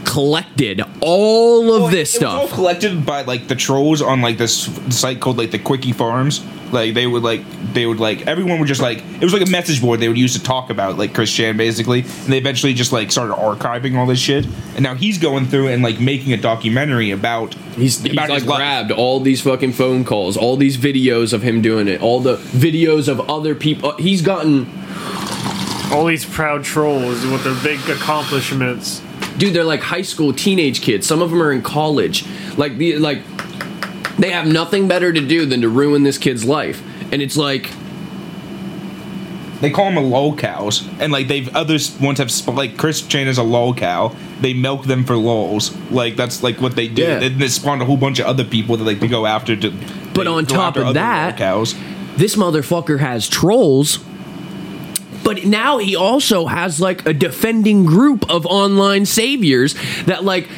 collected 0.05 0.81
all 1.01 1.73
of 1.73 1.91
this 1.91 2.15
It 2.15 2.21
was 2.21 2.33
all 2.33 2.47
stuff 2.47 2.55
collected 2.55 3.05
by 3.05 3.21
like 3.23 3.47
the 3.47 3.55
trolls 3.55 4.01
on 4.01 4.21
like 4.21 4.37
this 4.37 4.69
site 4.89 5.19
called 5.19 5.37
like 5.37 5.51
the 5.51 5.59
Kiwi 5.59 5.91
Farms. 5.93 6.43
Like 6.71 6.93
they 6.93 7.05
would 7.05 7.21
like 7.23 7.41
they 7.73 7.85
would 7.85 7.99
like 7.99 8.27
everyone 8.27 8.59
would 8.59 8.67
just 8.67 8.81
like 8.81 8.99
it 8.99 9.21
was 9.21 9.33
like 9.33 9.45
a 9.45 9.49
message 9.51 9.81
board 9.81 9.99
they 9.99 10.07
would 10.07 10.17
use 10.17 10.33
to 10.33 10.43
talk 10.43 10.69
about 10.69 10.97
like 10.97 11.13
Chris 11.13 11.29
Chan 11.33 11.57
basically, 11.57 11.99
and 12.01 12.27
they 12.27 12.37
eventually 12.37 12.73
just 12.73 12.93
like 12.93 13.11
started 13.11 13.33
archiving 13.33 13.97
all 13.97 14.05
this 14.05 14.19
shit. 14.19 14.45
And 14.75 14.81
now 14.81 14.95
he's 14.95 15.17
going 15.17 15.47
through 15.47 15.67
and 15.67 15.83
like 15.83 15.99
making 15.99 16.31
a 16.31 16.37
documentary 16.37 17.11
about 17.11 17.55
He's, 17.75 18.01
he's 18.01 18.13
about 18.13 18.29
like 18.29 18.45
life. 18.45 18.57
grabbed 18.57 18.91
all 18.91 19.19
these 19.19 19.41
fucking 19.41 19.73
phone 19.73 20.05
calls, 20.05 20.37
all 20.37 20.55
these 20.55 20.77
videos 20.77 21.33
of 21.33 21.41
him 21.41 21.61
doing 21.61 21.87
it, 21.89 22.01
all 22.01 22.19
the 22.21 22.37
videos 22.37 23.07
of 23.09 23.29
other 23.29 23.53
people. 23.53 23.91
He's 23.97 24.21
gotten, 24.21 24.67
All 25.91 26.05
these 26.05 26.23
proud 26.25 26.63
trolls 26.63 27.25
with 27.25 27.43
their 27.43 27.61
big 27.63 27.79
accomplishments. 27.89 29.01
Dude. 29.37 29.53
They're 29.53 29.63
like 29.63 29.81
high 29.81 30.01
school, 30.03 30.33
teenage 30.33 30.81
kids. 30.81 31.07
Some 31.07 31.21
of 31.21 31.29
them 31.31 31.41
are 31.41 31.51
in 31.51 31.61
college. 31.61 32.25
Like 32.57 32.77
the 32.77 32.97
like, 32.97 33.21
they 34.17 34.31
have 34.31 34.47
nothing 34.47 34.87
better 34.87 35.11
to 35.11 35.21
do 35.25 35.45
than 35.45 35.61
to 35.61 35.69
ruin 35.69 36.03
this 36.03 36.17
kid's 36.17 36.45
life. 36.45 36.81
And 37.11 37.21
it's 37.21 37.35
like, 37.37 37.69
They 39.61 39.69
call 39.69 39.85
them 39.85 39.97
a 39.97 40.01
lol 40.01 40.35
cows, 40.35 40.87
and 40.99 41.11
like 41.11 41.27
they've 41.27 41.53
others 41.55 41.95
once 41.99 42.17
have 42.17 42.31
sp- 42.33 42.55
like 42.57 42.77
Chris 42.77 43.01
Chan 43.01 43.27
is 43.27 43.37
a 43.37 43.43
lol 43.43 43.73
cow. 43.75 44.15
They 44.39 44.53
milk 44.53 44.85
them 44.85 45.03
for 45.05 45.15
lols, 45.15 45.75
like 45.91 46.15
that's 46.15 46.41
like 46.41 46.59
what 46.59 46.75
they 46.75 46.87
do. 46.87 47.03
Yeah. 47.03 47.19
And 47.21 47.41
it 47.41 47.49
spawned 47.51 47.81
a 47.81 47.85
whole 47.85 47.97
bunch 47.97 48.17
of 48.19 48.25
other 48.25 48.43
people 48.43 48.75
that 48.77 48.83
like 48.83 48.99
to 49.01 49.07
go 49.07 49.27
after. 49.27 49.55
To 49.55 49.71
But 50.15 50.25
on 50.27 50.45
top 50.47 50.77
of 50.77 50.95
that- 50.95 51.37
cows. 51.37 51.75
this 52.17 52.35
motherfucker 52.35 52.99
has 52.99 53.27
trolls. 53.29 53.99
But 55.31 55.45
now 55.45 55.77
he 55.77 55.95
also 55.95 56.45
has 56.45 56.81
like 56.81 57.05
a 57.05 57.13
defending 57.13 57.85
group 57.85 58.29
of 58.29 58.45
online 58.45 59.05
saviors 59.05 59.75
that 60.03 60.25
like 60.25 60.49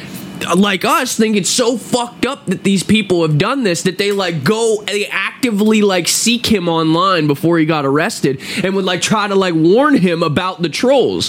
like 0.56 0.84
us 0.84 1.16
think 1.16 1.36
it's 1.36 1.50
so 1.50 1.76
fucked 1.76 2.26
up 2.26 2.46
that 2.46 2.62
these 2.64 2.82
people 2.82 3.22
have 3.22 3.38
done 3.38 3.62
this 3.62 3.82
that 3.82 3.98
they 3.98 4.12
like 4.12 4.44
go 4.44 4.82
they 4.86 5.06
actively 5.06 5.82
like 5.82 6.08
seek 6.08 6.46
him 6.46 6.68
online 6.68 7.26
before 7.26 7.58
he 7.58 7.64
got 7.66 7.84
arrested 7.86 8.40
and 8.62 8.74
would 8.76 8.84
like 8.84 9.00
try 9.00 9.26
to 9.26 9.34
like 9.34 9.54
warn 9.54 9.96
him 9.96 10.22
about 10.22 10.62
the 10.62 10.68
trolls. 10.68 11.26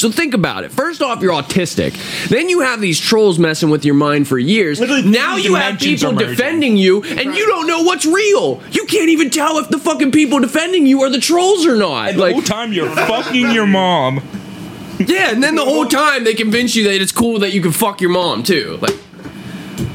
So 0.00 0.10
think 0.10 0.34
about 0.34 0.64
it. 0.64 0.72
First 0.72 1.02
off, 1.02 1.22
you're 1.22 1.32
autistic. 1.32 1.94
Then 2.28 2.48
you 2.48 2.60
have 2.60 2.80
these 2.80 2.98
trolls 3.00 3.38
messing 3.38 3.70
with 3.70 3.84
your 3.84 3.94
mind 3.94 4.28
for 4.28 4.38
years. 4.38 4.80
Literally, 4.80 5.02
now 5.08 5.36
you 5.36 5.54
have 5.54 5.78
people 5.78 6.12
defending 6.12 6.76
you 6.76 7.02
and 7.02 7.34
you 7.34 7.46
don't 7.46 7.66
know 7.66 7.82
what's 7.82 8.06
real. 8.06 8.62
You 8.70 8.86
can't 8.86 9.08
even 9.10 9.30
tell 9.30 9.58
if 9.58 9.68
the 9.68 9.78
fucking 9.78 10.12
people 10.12 10.40
defending 10.40 10.86
you 10.86 11.02
are 11.02 11.10
the 11.10 11.20
trolls 11.20 11.66
or 11.66 11.76
not. 11.76 12.10
And 12.10 12.18
the 12.18 12.22
whole 12.26 12.36
Like, 12.36 12.44
time 12.46 12.72
you're 12.72 12.88
fucking 12.94 13.50
your 13.50 13.66
mom. 13.66 14.22
Yeah, 14.98 15.30
and 15.30 15.42
then 15.42 15.54
the 15.54 15.64
whole 15.64 15.86
time 15.86 16.24
they 16.24 16.34
convince 16.34 16.74
you 16.74 16.84
that 16.84 17.00
it's 17.00 17.12
cool 17.12 17.40
that 17.40 17.52
you 17.52 17.60
can 17.60 17.72
fuck 17.72 18.00
your 18.00 18.10
mom 18.10 18.42
too. 18.42 18.78
Like, 18.80 18.96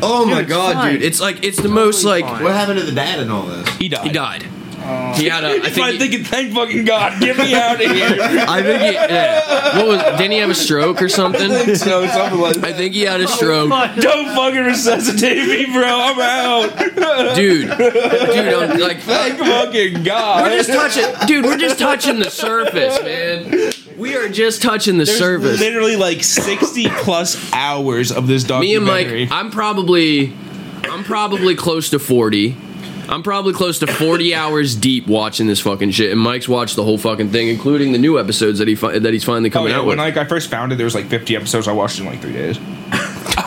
oh 0.02 0.26
my 0.26 0.41
it's 0.41 0.50
god, 0.50 0.74
fine. 0.74 0.93
dude, 0.93 1.04
it's 1.04 1.20
like 1.20 1.43
it's 1.43 1.62
the 1.62 1.70
most 1.70 2.04
like 2.04 2.26
fine. 2.26 2.43
What 2.43 2.54
happened 2.54 2.80
to 2.80 2.86
the 2.86 2.91
dad 2.91 3.20
and 3.20 3.32
all 3.32 3.45
this? 3.45 3.68
He 3.78 3.89
died. 3.89 4.06
he 4.06 4.12
died. 4.12 4.45
Oh. 4.82 5.14
He 5.14 5.28
had 5.28 5.43
a. 5.43 5.47
I 5.47 5.54
I 5.56 5.70
think. 5.70 5.88
He, 5.88 5.97
thinking, 6.00 6.24
thank 6.24 6.54
fucking 6.54 6.86
God, 6.86 7.20
get 7.22 7.38
me 7.38 7.54
out 7.54 7.76
of 7.76 7.91
here. 7.91 8.18
I 8.47 8.64
think 8.64 8.82
he. 8.82 8.93
Yeah. 8.93 9.78
What 9.78 9.88
was? 9.88 10.02
Didn't 10.18 10.32
he 10.32 10.38
have 10.39 10.50
a 10.50 10.56
stroke 10.56 11.02
or 11.02 11.10
something? 11.10 11.76
so 11.76 12.08
something 12.08 12.39
like 12.39 12.58
I 12.64 12.74
think 12.74 12.93
he 12.93 13.02
had 13.02 13.22
a 13.22 13.26
oh, 13.26 13.28
stroke, 13.28 13.70
Don't 13.70 14.36
fucking 14.36 14.64
resuscitate 14.64 15.47
me, 15.47 15.66
bro. 15.74 15.84
I'm 15.86 16.20
out. 16.20 17.36
dude. 17.36 17.70
Dude, 17.70 17.78
I'm 17.78 18.80
like, 18.80 19.00
Thank 19.02 19.38
fucking 19.38 20.04
God. 20.04 20.43
we're 20.43 20.58
just 20.58 20.70
touching, 20.70 21.28
dude. 21.28 21.45
We're 21.45 21.58
just 21.58 21.78
touching 21.78 22.20
the 22.20 22.32
surface, 22.32 23.02
man. 23.04 23.72
We 24.00 24.16
are 24.16 24.30
just 24.30 24.62
touching 24.62 24.97
the 24.97 25.04
There's 25.04 25.18
surface. 25.20 25.60
literally 25.60 25.95
like 25.97 26.24
60 26.24 26.88
plus 26.89 27.52
hours 27.54 28.12
of 28.12 28.28
this 28.28 28.43
documentary. 28.45 28.70
Me 29.16 29.22
and. 29.24 29.30
Mike, 29.30 29.32
I'm 29.32 29.52
probably, 29.52 30.34
I'm 30.86 31.04
probably 31.04 31.56
close 31.56 31.89
to 31.91 32.00
forty. 32.00 32.56
I'm 33.10 33.24
probably 33.24 33.54
close 33.54 33.80
to 33.80 33.88
40 33.88 34.36
hours 34.36 34.76
deep 34.76 35.08
watching 35.08 35.47
this 35.47 35.60
fucking 35.60 35.89
shit, 35.91 36.12
and 36.12 36.22
Mike's 36.22 36.47
watched 36.47 36.76
the 36.76 36.84
whole 36.84 37.00
fucking 37.00 37.30
thing, 37.32 37.47
including 37.47 37.91
the 37.91 37.97
new 37.97 38.20
episodes 38.20 38.60
that 38.60 38.68
he 38.68 38.76
fi- 38.76 39.00
that 39.00 39.12
he's 39.12 39.24
finally 39.24 39.50
coming 39.50 39.72
Oh, 39.72 39.72
coming 39.72 39.72
yeah, 39.72 39.78
out 39.80 39.86
when 39.88 39.97
with. 39.97 40.16
like 40.16 40.18
I 40.26 40.30
first 40.30 40.50
found 40.52 40.72
it, 40.72 40.76
there 40.76 40.86
was 40.86 40.93
like 40.93 41.08
50 41.08 41.36
episodes. 41.36 41.68
I 41.68 41.72
watched 41.72 41.97
it 41.97 42.04
in 42.04 42.08
like 42.08 42.22
three 42.22 42.34
days. 42.34 42.58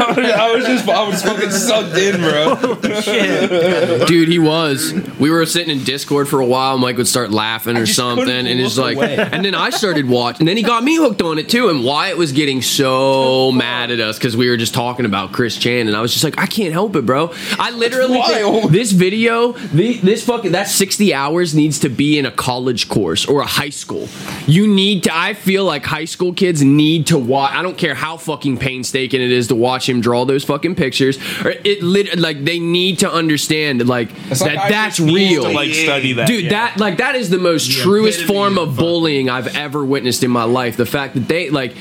I 0.09 0.53
was- 0.55 0.65
just, 0.67 0.89
I 0.89 1.07
was 1.09 1.23
fucking 1.23 1.51
sucked 1.51 1.97
in, 1.97 2.21
bro. 2.21 2.55
Dude, 4.07 4.29
he 4.29 4.39
was. 4.39 4.93
We 5.19 5.31
were 5.31 5.45
sitting 5.47 5.77
in 5.77 5.85
Discord 5.85 6.29
for 6.29 6.41
a 6.41 6.47
while. 6.47 6.79
Mike 6.79 6.97
would 6.97 7.07
start 7.07 7.31
laughing 7.31 7.77
or 7.77 7.87
something, 7.87 8.29
and 8.29 8.47
it's 8.49 8.79
like, 8.79 8.97
away. 8.97 9.17
and 9.17 9.45
then 9.45 9.55
I 9.55 9.71
started 9.71 10.09
watching, 10.09 10.43
and 10.43 10.49
then 10.49 10.57
he 10.57 10.63
got 10.63 10.83
me 10.85 10.97
hooked 10.97 11.23
on 11.23 11.39
it 11.39 11.49
too. 11.49 11.69
And 11.69 11.85
Wyatt 11.85 12.17
was 12.17 12.33
getting 12.33 12.63
so 12.63 13.53
mad 13.53 13.91
at 13.91 14.01
us 14.01 14.19
because 14.19 14.37
we 14.37 14.49
were 14.49 14.57
just 14.57 14.75
talking 14.75 15.05
about 15.05 15.33
Chris 15.33 15.57
Chan, 15.57 15.87
and 15.89 15.97
I 15.97 16.01
was 16.01 16.13
just 16.13 16.25
like, 16.25 16.39
I 16.39 16.47
can't 16.47 16.73
help 16.73 16.97
it, 16.97 17.05
bro. 17.07 17.33
I 17.59 17.71
literally 17.71 18.23
think 18.23 18.71
this 18.71 18.93
video, 18.93 19.53
the, 19.53 19.95
this 19.99 20.25
fucking 20.25 20.53
that 20.53 20.69
sixty 20.69 21.13
hours 21.15 21.55
needs 21.55 21.81
to 21.81 21.89
be 21.89 22.19
in 22.19 22.27
a 22.27 22.31
college 22.31 22.89
course 22.89 23.27
or 23.27 23.41
a 23.41 23.47
high 23.47 23.71
school. 23.71 24.09
You 24.47 24.67
need 24.67 25.05
to. 25.05 25.17
I 25.17 25.35
feel 25.35 25.65
like 25.65 25.85
high 25.85 26.05
school 26.07 26.33
kids 26.33 26.63
need 26.63 27.09
to 27.09 27.19
watch. 27.19 27.53
I 27.55 27.63
don't 27.63 27.77
care 27.79 27.95
how 27.95 28.17
fucking 28.17 28.59
painstaking 28.59 29.21
it 29.21 29.31
is 29.31 29.49
to 29.49 29.55
watch 29.55 29.89
him 29.89 29.92
draw 30.01 30.25
those 30.25 30.45
fucking 30.45 30.75
pictures. 30.75 31.19
It 31.45 31.83
lit 31.83 32.19
like 32.19 32.45
they 32.45 32.59
need 32.59 33.01
to 33.01 33.13
understand 33.13 33.87
like 33.87 34.11
It's 34.31 34.41
like 34.41 34.55
that 34.55 34.65
I 34.67 34.71
that's 34.71 34.99
real. 34.99 35.45
To, 35.45 35.51
like 35.51 35.73
study 35.73 36.15
that, 36.15 36.27
Dude, 36.27 36.45
yeah. 36.45 36.51
that 36.51 36.79
like 36.79 36.99
that 36.99 37.15
is 37.15 37.31
the 37.31 37.39
most 37.39 37.69
The 37.69 37.83
truest 37.83 38.25
form 38.25 38.59
of 38.59 38.63
of 38.63 38.77
bullying 38.77 39.29
I've 39.29 39.55
ever 39.57 39.85
witnessed 39.85 40.23
in 40.25 40.31
my 40.31 40.45
life. 40.45 40.77
The 40.77 40.87
fact 40.87 41.15
that 41.15 41.29
they 41.29 41.51
like. 41.51 41.75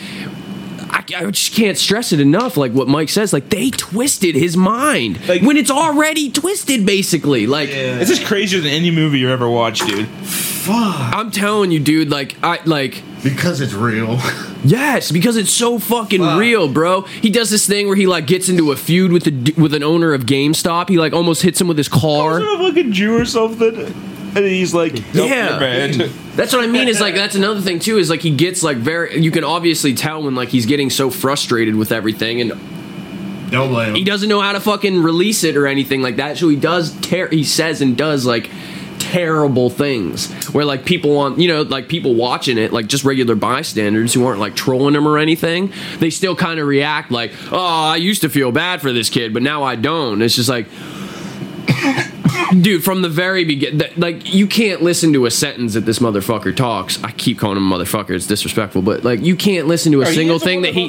I, 1.15 1.25
I 1.27 1.31
just 1.31 1.53
can't 1.53 1.77
stress 1.77 2.11
it 2.13 2.19
enough. 2.19 2.57
Like 2.57 2.71
what 2.71 2.87
Mike 2.87 3.09
says, 3.09 3.33
like 3.33 3.49
they 3.49 3.69
twisted 3.71 4.35
his 4.35 4.55
mind 4.57 5.19
Like- 5.27 5.41
when 5.41 5.57
it's 5.57 5.71
already 5.71 6.29
twisted. 6.31 6.85
Basically, 6.85 7.47
like 7.47 7.69
It's 7.71 8.09
just 8.09 8.25
crazier 8.25 8.59
than 8.61 8.71
any 8.71 8.91
movie 8.91 9.19
you 9.19 9.29
ever 9.29 9.49
watched, 9.49 9.85
dude. 9.87 10.07
Fuck. 10.07 10.75
I'm 11.15 11.31
telling 11.31 11.71
you, 11.71 11.79
dude. 11.79 12.09
Like 12.09 12.35
I 12.43 12.59
like 12.65 13.03
Because 13.23 13.61
it's 13.61 13.73
real. 13.73 14.19
Yes, 14.63 15.11
because 15.11 15.37
it's 15.37 15.49
so 15.49 15.79
fucking 15.79 16.21
real, 16.37 16.67
bro. 16.71 17.01
He 17.01 17.31
does 17.31 17.49
this 17.49 17.65
thing 17.65 17.87
where 17.87 17.95
he 17.95 18.05
like 18.05 18.27
gets 18.27 18.47
into 18.47 18.71
a 18.71 18.75
feud 18.75 19.11
with 19.11 19.23
the 19.23 19.59
with 19.59 19.73
an 19.73 19.81
owner 19.81 20.13
of 20.13 20.27
GameStop. 20.27 20.87
He 20.87 20.99
like 20.99 21.13
almost 21.13 21.41
hits 21.41 21.59
him 21.59 21.67
with 21.67 21.77
his 21.77 21.89
car. 21.89 22.39
Wasn't 22.39 22.61
a 22.61 22.67
fucking 22.67 22.91
Jew 22.91 23.17
or 23.17 23.25
something? 23.25 23.75
And 24.35 24.45
he's 24.45 24.73
like, 24.73 24.93
nope, 25.13 25.29
Yeah. 25.29 25.91
you're. 25.97 26.07
That's 26.35 26.53
what 26.53 26.63
I 26.63 26.67
mean. 26.67 26.87
Is 26.87 27.01
like 27.01 27.15
that's 27.15 27.35
another 27.35 27.59
thing 27.61 27.79
too. 27.79 27.97
Is 27.97 28.09
like 28.09 28.21
he 28.21 28.31
gets 28.31 28.63
like 28.63 28.77
very. 28.77 29.19
You 29.19 29.31
can 29.31 29.43
obviously 29.43 29.93
tell 29.93 30.23
when 30.23 30.33
like 30.35 30.47
he's 30.49 30.65
getting 30.65 30.89
so 30.89 31.09
frustrated 31.09 31.75
with 31.75 31.91
everything, 31.91 32.39
and 32.39 32.51
Don't 33.51 33.67
blame 33.69 33.89
him. 33.89 33.95
he 33.95 34.05
doesn't 34.05 34.29
know 34.29 34.39
how 34.39 34.53
to 34.53 34.61
fucking 34.61 35.03
release 35.03 35.43
it 35.43 35.57
or 35.57 35.67
anything 35.67 36.01
like 36.01 36.15
that. 36.15 36.37
So 36.37 36.47
he 36.47 36.55
does. 36.55 36.93
tear. 37.01 37.27
he 37.27 37.43
says 37.43 37.81
and 37.81 37.97
does 37.97 38.25
like 38.25 38.49
terrible 38.99 39.69
things 39.69 40.31
where 40.53 40.63
like 40.63 40.85
people 40.85 41.17
on 41.17 41.37
you 41.39 41.47
know 41.49 41.63
like 41.63 41.89
people 41.89 42.13
watching 42.15 42.57
it 42.57 42.71
like 42.71 42.85
just 42.87 43.03
regular 43.03 43.35
bystanders 43.35 44.13
who 44.13 44.23
aren't 44.25 44.39
like 44.39 44.55
trolling 44.55 44.93
him 44.95 45.05
or 45.07 45.17
anything 45.17 45.73
they 45.97 46.09
still 46.11 46.35
kind 46.35 46.59
of 46.59 46.67
react 46.67 47.11
like 47.11 47.33
oh 47.51 47.57
i 47.57 47.95
used 47.95 48.21
to 48.21 48.29
feel 48.29 48.51
bad 48.51 48.79
for 48.79 48.93
this 48.93 49.09
kid 49.09 49.33
but 49.33 49.41
now 49.41 49.63
i 49.63 49.75
don't 49.75 50.21
it's 50.21 50.35
just 50.35 50.47
like 50.47 50.67
dude 52.59 52.83
from 52.83 53.01
the 53.01 53.09
very 53.09 53.45
beginning 53.45 53.81
like 53.97 54.33
you 54.33 54.47
can't 54.47 54.81
listen 54.81 55.13
to 55.13 55.25
a 55.25 55.31
sentence 55.31 55.73
that 55.73 55.81
this 55.81 55.99
motherfucker 55.99 56.55
talks. 56.55 57.01
I 57.03 57.11
keep 57.11 57.39
calling 57.39 57.57
him 57.57 57.71
a 57.71 57.75
motherfucker. 57.75 58.11
It's 58.11 58.27
disrespectful 58.27 58.81
but 58.81 59.03
like 59.03 59.21
you 59.21 59.35
can't 59.35 59.67
listen 59.67 59.91
to 59.93 60.01
a 60.01 60.07
he 60.07 60.15
single 60.15 60.35
is 60.37 60.41
a 60.41 60.45
thing 60.45 60.61
that 60.63 60.73
he 60.73 60.87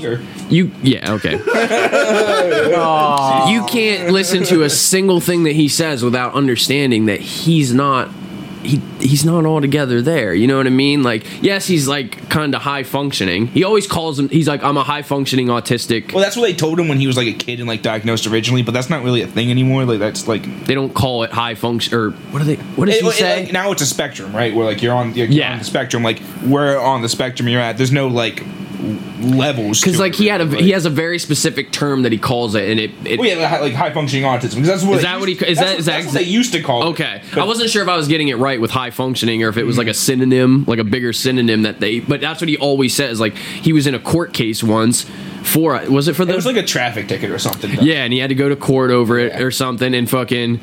you 0.48 0.70
yeah 0.82 1.12
okay. 1.12 1.32
You 3.52 3.64
can't 3.66 4.12
listen 4.12 4.44
to 4.44 4.62
a 4.62 4.70
single 4.70 5.20
thing 5.20 5.44
that 5.44 5.52
he 5.52 5.68
says 5.68 6.02
without 6.02 6.34
understanding 6.34 7.06
that 7.06 7.20
he's 7.20 7.72
not 7.72 8.08
he 8.62 8.76
he's 9.00 9.24
not 9.24 9.44
altogether 9.46 10.00
there. 10.02 10.32
You 10.34 10.46
know 10.46 10.56
what 10.56 10.66
I 10.66 10.70
mean? 10.70 11.02
Like, 11.02 11.24
yes, 11.42 11.66
he's 11.66 11.86
like 11.88 12.28
kind 12.28 12.54
of 12.54 12.62
high 12.62 12.82
functioning. 12.82 13.46
He 13.48 13.64
always 13.64 13.86
calls 13.86 14.18
him. 14.18 14.28
He's 14.28 14.48
like, 14.48 14.62
I'm 14.62 14.76
a 14.76 14.82
high 14.84 15.02
functioning 15.02 15.48
autistic. 15.48 16.12
Well, 16.12 16.22
that's 16.22 16.36
what 16.36 16.42
they 16.42 16.54
told 16.54 16.78
him 16.80 16.88
when 16.88 16.98
he 16.98 17.06
was 17.06 17.16
like 17.16 17.26
a 17.28 17.32
kid 17.32 17.58
and 17.60 17.68
like 17.68 17.82
diagnosed 17.82 18.26
originally, 18.26 18.62
but 18.62 18.72
that's 18.72 18.88
not 18.90 19.02
really 19.02 19.22
a 19.22 19.26
thing 19.26 19.50
anymore. 19.50 19.84
Like 19.84 19.98
that's 19.98 20.26
like 20.28 20.42
They 20.66 20.74
don't 20.74 20.94
call 20.94 21.22
it 21.24 21.30
high 21.30 21.54
function 21.54 21.94
or 21.94 22.10
what 22.30 22.38
do 22.38 22.44
they? 22.44 22.56
What 22.76 22.86
does 22.86 22.96
It- 22.96 23.02
he 23.02 23.08
it- 23.08 23.12
say? 23.14 23.42
like, 23.44 23.52
now 23.52 23.72
it's 23.72 23.82
a 23.82 23.86
spectrum, 23.86 24.34
right? 24.34 24.54
Where 24.54 24.64
like 24.66 24.82
you're 24.82 24.94
on, 24.94 25.14
you're 25.14 25.26
Yeah. 25.26 25.52
on 25.52 25.58
the 25.58 25.64
spectrum. 25.64 26.02
Like 26.02 26.18
where 26.44 26.80
on 26.80 27.02
the 27.02 27.08
spectrum 27.08 27.48
you're 27.48 27.60
at, 27.60 27.76
there's 27.76 27.92
no 27.92 28.08
like 28.08 28.42
levels. 29.20 29.80
Because 29.80 29.98
like 29.98 30.14
it, 30.14 30.18
he 30.18 30.26
had 30.26 30.40
a 30.40 30.46
right? 30.46 30.60
he 30.60 30.70
has 30.70 30.84
a 30.86 30.90
very 30.90 31.18
specific 31.18 31.72
term 31.72 32.02
that 32.02 32.12
he 32.12 32.18
calls 32.18 32.54
it, 32.54 32.68
and 32.68 32.80
it. 32.80 32.90
it 33.04 33.18
Well, 33.18 33.28
yeah, 33.28 33.58
like 33.60 33.74
high 33.74 33.92
functioning 33.92 34.24
autism. 34.24 34.56
Because 34.56 34.66
that's 34.68 34.82
what 34.84 34.96
Is 34.96 35.02
that 35.02 35.20
what 35.20 35.28
he- 35.28 35.34
used- 35.34 35.44
is 35.46 35.58
that- 35.58 35.66
what- 35.70 35.78
is 35.78 35.86
that 35.86 36.04
what 36.04 36.14
they 36.14 36.22
used 36.22 36.52
to 36.52 36.60
call 36.62 36.82
it. 36.82 36.86
Okay, 36.90 37.22
I 37.36 37.44
wasn't 37.44 37.70
sure 37.70 37.82
if 37.82 37.88
I 37.88 37.96
was 37.96 38.08
getting 38.08 38.28
it 38.28 38.38
right 38.38 38.60
with 38.60 38.70
high 38.70 38.90
functioning 38.90 39.42
or 39.42 39.48
if 39.48 39.56
it 39.56 39.64
was 39.64 39.78
like 39.78 39.86
a 39.86 39.90
mm. 39.90 39.94
synonym, 39.94 40.64
like 40.66 40.78
a 40.78 40.84
bigger 40.84 41.12
synonym 41.12 41.62
that 41.62 41.80
they. 41.80 42.00
But 42.00 42.20
that's 42.20 42.40
what 42.40 42.48
he 42.48 42.56
always 42.56 42.94
says. 42.94 43.20
Like 43.20 43.36
he 43.36 43.72
was 43.72 43.86
in 43.86 43.94
a 43.94 44.00
court 44.00 44.32
case 44.32 44.62
once 44.62 45.06
for 45.42 45.80
was 45.88 46.08
it 46.08 46.14
for 46.14 46.24
the 46.24 46.32
It 46.32 46.36
was 46.36 46.46
like 46.46 46.56
a 46.56 46.62
traffic 46.62 47.08
ticket 47.08 47.30
or 47.30 47.38
something. 47.38 47.74
though. 47.76 47.82
yeah, 47.82 48.04
and 48.04 48.12
he 48.12 48.18
had 48.18 48.28
to 48.28 48.34
go 48.34 48.48
to 48.48 48.56
court 48.56 48.90
over 48.90 49.18
it 49.18 49.32
Yeah. 49.32 49.42
or 49.42 49.50
something, 49.50 49.94
and 49.94 50.08
fucking. 50.08 50.60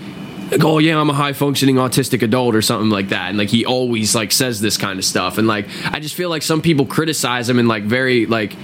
Like, 0.51 0.63
Oh 0.63 0.79
yeah, 0.79 0.99
I'm 0.99 1.09
a 1.09 1.13
high 1.13 1.33
functioning 1.33 1.75
autistic 1.75 2.21
adult 2.21 2.55
or 2.55 2.61
something 2.61 2.89
like 2.89 3.09
that, 3.09 3.29
and 3.29 3.37
like 3.37 3.49
he 3.49 3.65
always 3.65 4.15
like 4.15 4.31
says 4.31 4.61
this 4.61 4.77
kind 4.77 4.99
of 4.99 5.05
stuff, 5.05 5.37
and 5.37 5.47
like 5.47 5.67
I 5.85 5.99
just 5.99 6.15
feel 6.15 6.29
like 6.29 6.41
some 6.41 6.61
people 6.61 6.85
criticize 6.85 7.49
him 7.49 7.59
and 7.59 7.67
like 7.67 7.83
very 7.83 8.25
like 8.25 8.55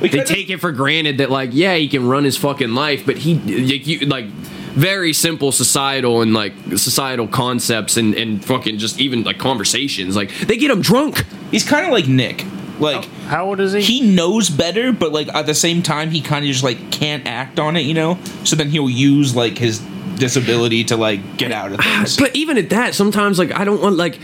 We 0.00 0.08
they 0.08 0.24
take 0.24 0.50
it 0.50 0.58
for 0.58 0.72
granted 0.72 1.18
that 1.18 1.30
like 1.30 1.50
yeah 1.52 1.74
he 1.76 1.88
can 1.88 2.06
run 2.06 2.24
his 2.24 2.36
fucking 2.36 2.74
life, 2.74 3.04
but 3.06 3.18
he 3.18 3.34
like, 3.34 3.86
you, 3.86 4.00
like 4.06 4.26
very 4.72 5.12
simple 5.12 5.52
societal 5.52 6.22
and 6.22 6.32
like 6.32 6.54
societal 6.76 7.28
concepts 7.28 7.96
and 7.98 8.14
and 8.14 8.44
fucking 8.44 8.78
just 8.78 8.98
even 9.00 9.22
like 9.22 9.38
conversations 9.38 10.16
like 10.16 10.34
they 10.40 10.56
get 10.56 10.70
him 10.70 10.80
drunk. 10.80 11.26
He's 11.50 11.64
kind 11.68 11.84
of 11.84 11.92
like 11.92 12.08
Nick. 12.08 12.44
Like 12.78 13.04
How 13.26 13.46
old 13.46 13.60
is 13.60 13.74
he? 13.74 13.82
he 13.82 14.00
knows 14.00 14.48
better, 14.50 14.92
but 14.92 15.12
like 15.12 15.28
at 15.34 15.46
the 15.46 15.54
same 15.54 15.82
time, 15.82 16.10
he 16.10 16.20
kind 16.20 16.44
of 16.44 16.50
just 16.50 16.64
like 16.64 16.90
can't 16.90 17.26
act 17.26 17.60
on 17.60 17.76
it, 17.76 17.82
you 17.82 17.94
know. 17.94 18.18
So 18.44 18.56
then 18.56 18.70
he'll 18.70 18.90
use 18.90 19.36
like 19.36 19.58
his 19.58 19.80
disability 20.16 20.84
to 20.84 20.96
like 20.96 21.36
get 21.36 21.52
out 21.52 21.72
of 21.72 21.80
things. 21.80 22.16
But 22.22 22.34
even 22.36 22.58
at 22.58 22.70
that, 22.70 22.94
sometimes 22.94 23.38
like 23.38 23.52
I 23.58 23.64
don't 23.64 23.80
want 23.82 23.96
like. 23.96 24.18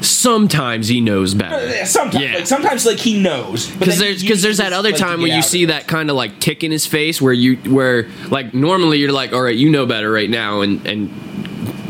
Sometimes 0.00 0.88
he 0.88 1.00
knows 1.00 1.32
better. 1.32 1.86
Sometimes, 1.86 2.24
Yeah. 2.24 2.34
like, 2.34 2.46
sometimes 2.48 2.84
like 2.84 2.98
he 2.98 3.20
knows 3.22 3.68
because 3.70 3.98
there's 4.00 4.20
because 4.20 4.42
there's 4.42 4.56
that 4.56 4.72
other 4.72 4.90
like, 4.90 4.98
time 4.98 5.20
where 5.20 5.28
you 5.34 5.42
see 5.42 5.66
that 5.66 5.86
kind 5.86 6.10
of 6.10 6.16
like 6.16 6.40
tick 6.40 6.64
in 6.64 6.72
his 6.72 6.86
face 6.86 7.22
where 7.22 7.32
you 7.32 7.54
where 7.72 8.08
like 8.28 8.52
normally 8.52 8.98
you're 8.98 9.12
like 9.12 9.32
all 9.32 9.42
right 9.42 9.56
you 9.56 9.70
know 9.70 9.86
better 9.86 10.10
right 10.10 10.28
now 10.28 10.60
and 10.62 10.84
and 10.88 11.08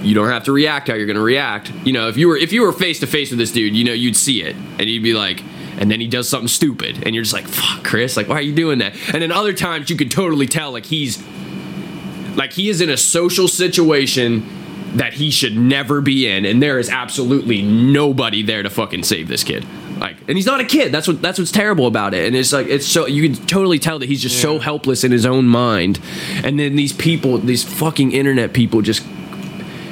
you 0.03 0.15
don't 0.15 0.29
have 0.29 0.45
to 0.45 0.53
react 0.53 0.89
how 0.89 0.95
you're 0.95 1.07
gonna 1.07 1.21
react 1.23 1.73
you 1.85 1.93
know 1.95 2.09
if 2.09 2.19
you 2.19 2.29
were 2.29 2.37
if 2.37 2.53
you 2.53 2.61
were 2.61 2.73
face 2.73 3.01
to 3.01 3.07
face 3.07 3.31
with 3.31 3.39
this 3.39 3.51
dude 3.53 3.75
you 3.75 3.85
know 3.85 3.93
you'd 3.95 4.17
see 4.17 4.43
it 4.43 4.55
and 4.79 4.91
you'd 4.91 5.03
be 5.03 5.15
like 5.15 5.43
and 5.79 5.91
then 5.91 5.99
he 5.99 6.07
does 6.07 6.29
something 6.29 6.49
stupid 6.49 7.03
and 7.07 7.15
you're 7.15 7.25
just 7.25 7.33
like 7.35 7.47
fuck 7.49 7.83
Chris 7.83 8.15
like 8.15 8.29
why 8.29 8.37
are 8.37 8.43
you 8.43 8.55
doing 8.55 8.81
that 8.81 8.95
and 9.15 9.23
then 9.23 9.33
other 9.33 9.55
times 9.55 9.89
you 9.89 9.97
can 9.97 10.11
totally 10.11 10.47
tell 10.47 10.71
like 10.73 10.85
he's 10.85 11.23
like 12.37 12.53
he 12.53 12.69
is 12.69 12.81
in 12.81 12.89
a 12.91 12.97
social 12.97 13.49
situation 13.49 14.47
that 14.97 15.15
he 15.15 15.31
should 15.31 15.57
never 15.57 16.01
be 16.03 16.27
in 16.29 16.45
and 16.45 16.63
there 16.63 16.79
is 16.79 16.91
absolutely 16.91 17.63
nobody 17.63 18.43
there 18.43 18.63
to 18.63 18.69
fucking 18.71 19.03
save 19.03 19.27
this 19.29 19.43
kid. 19.43 19.65
Like 19.99 20.17
and 20.29 20.37
he's 20.37 20.45
not 20.47 20.61
a 20.61 20.65
kid. 20.65 20.93
That's 20.93 21.09
what 21.09 21.23
that's 21.23 21.39
what's 21.39 21.53
terrible 21.53 21.87
about 21.87 22.13
it. 22.13 22.27
And 22.27 22.37
it's 22.37 22.53
like 22.53 22.67
it's 22.67 22.87
so 22.87 23.07
you 23.07 23.23
can 23.29 23.47
totally 23.47 23.79
tell 23.79 23.99
that 24.01 24.07
he's 24.09 24.21
just 24.21 24.41
so 24.43 24.59
helpless 24.59 25.03
in 25.05 25.13
his 25.13 25.25
own 25.25 25.47
mind. 25.47 25.99
And 26.45 26.59
then 26.59 26.77
these 26.77 26.93
people 26.93 27.39
these 27.39 27.63
fucking 27.65 28.13
internet 28.13 28.53
people 28.53 28.83
just 28.83 29.03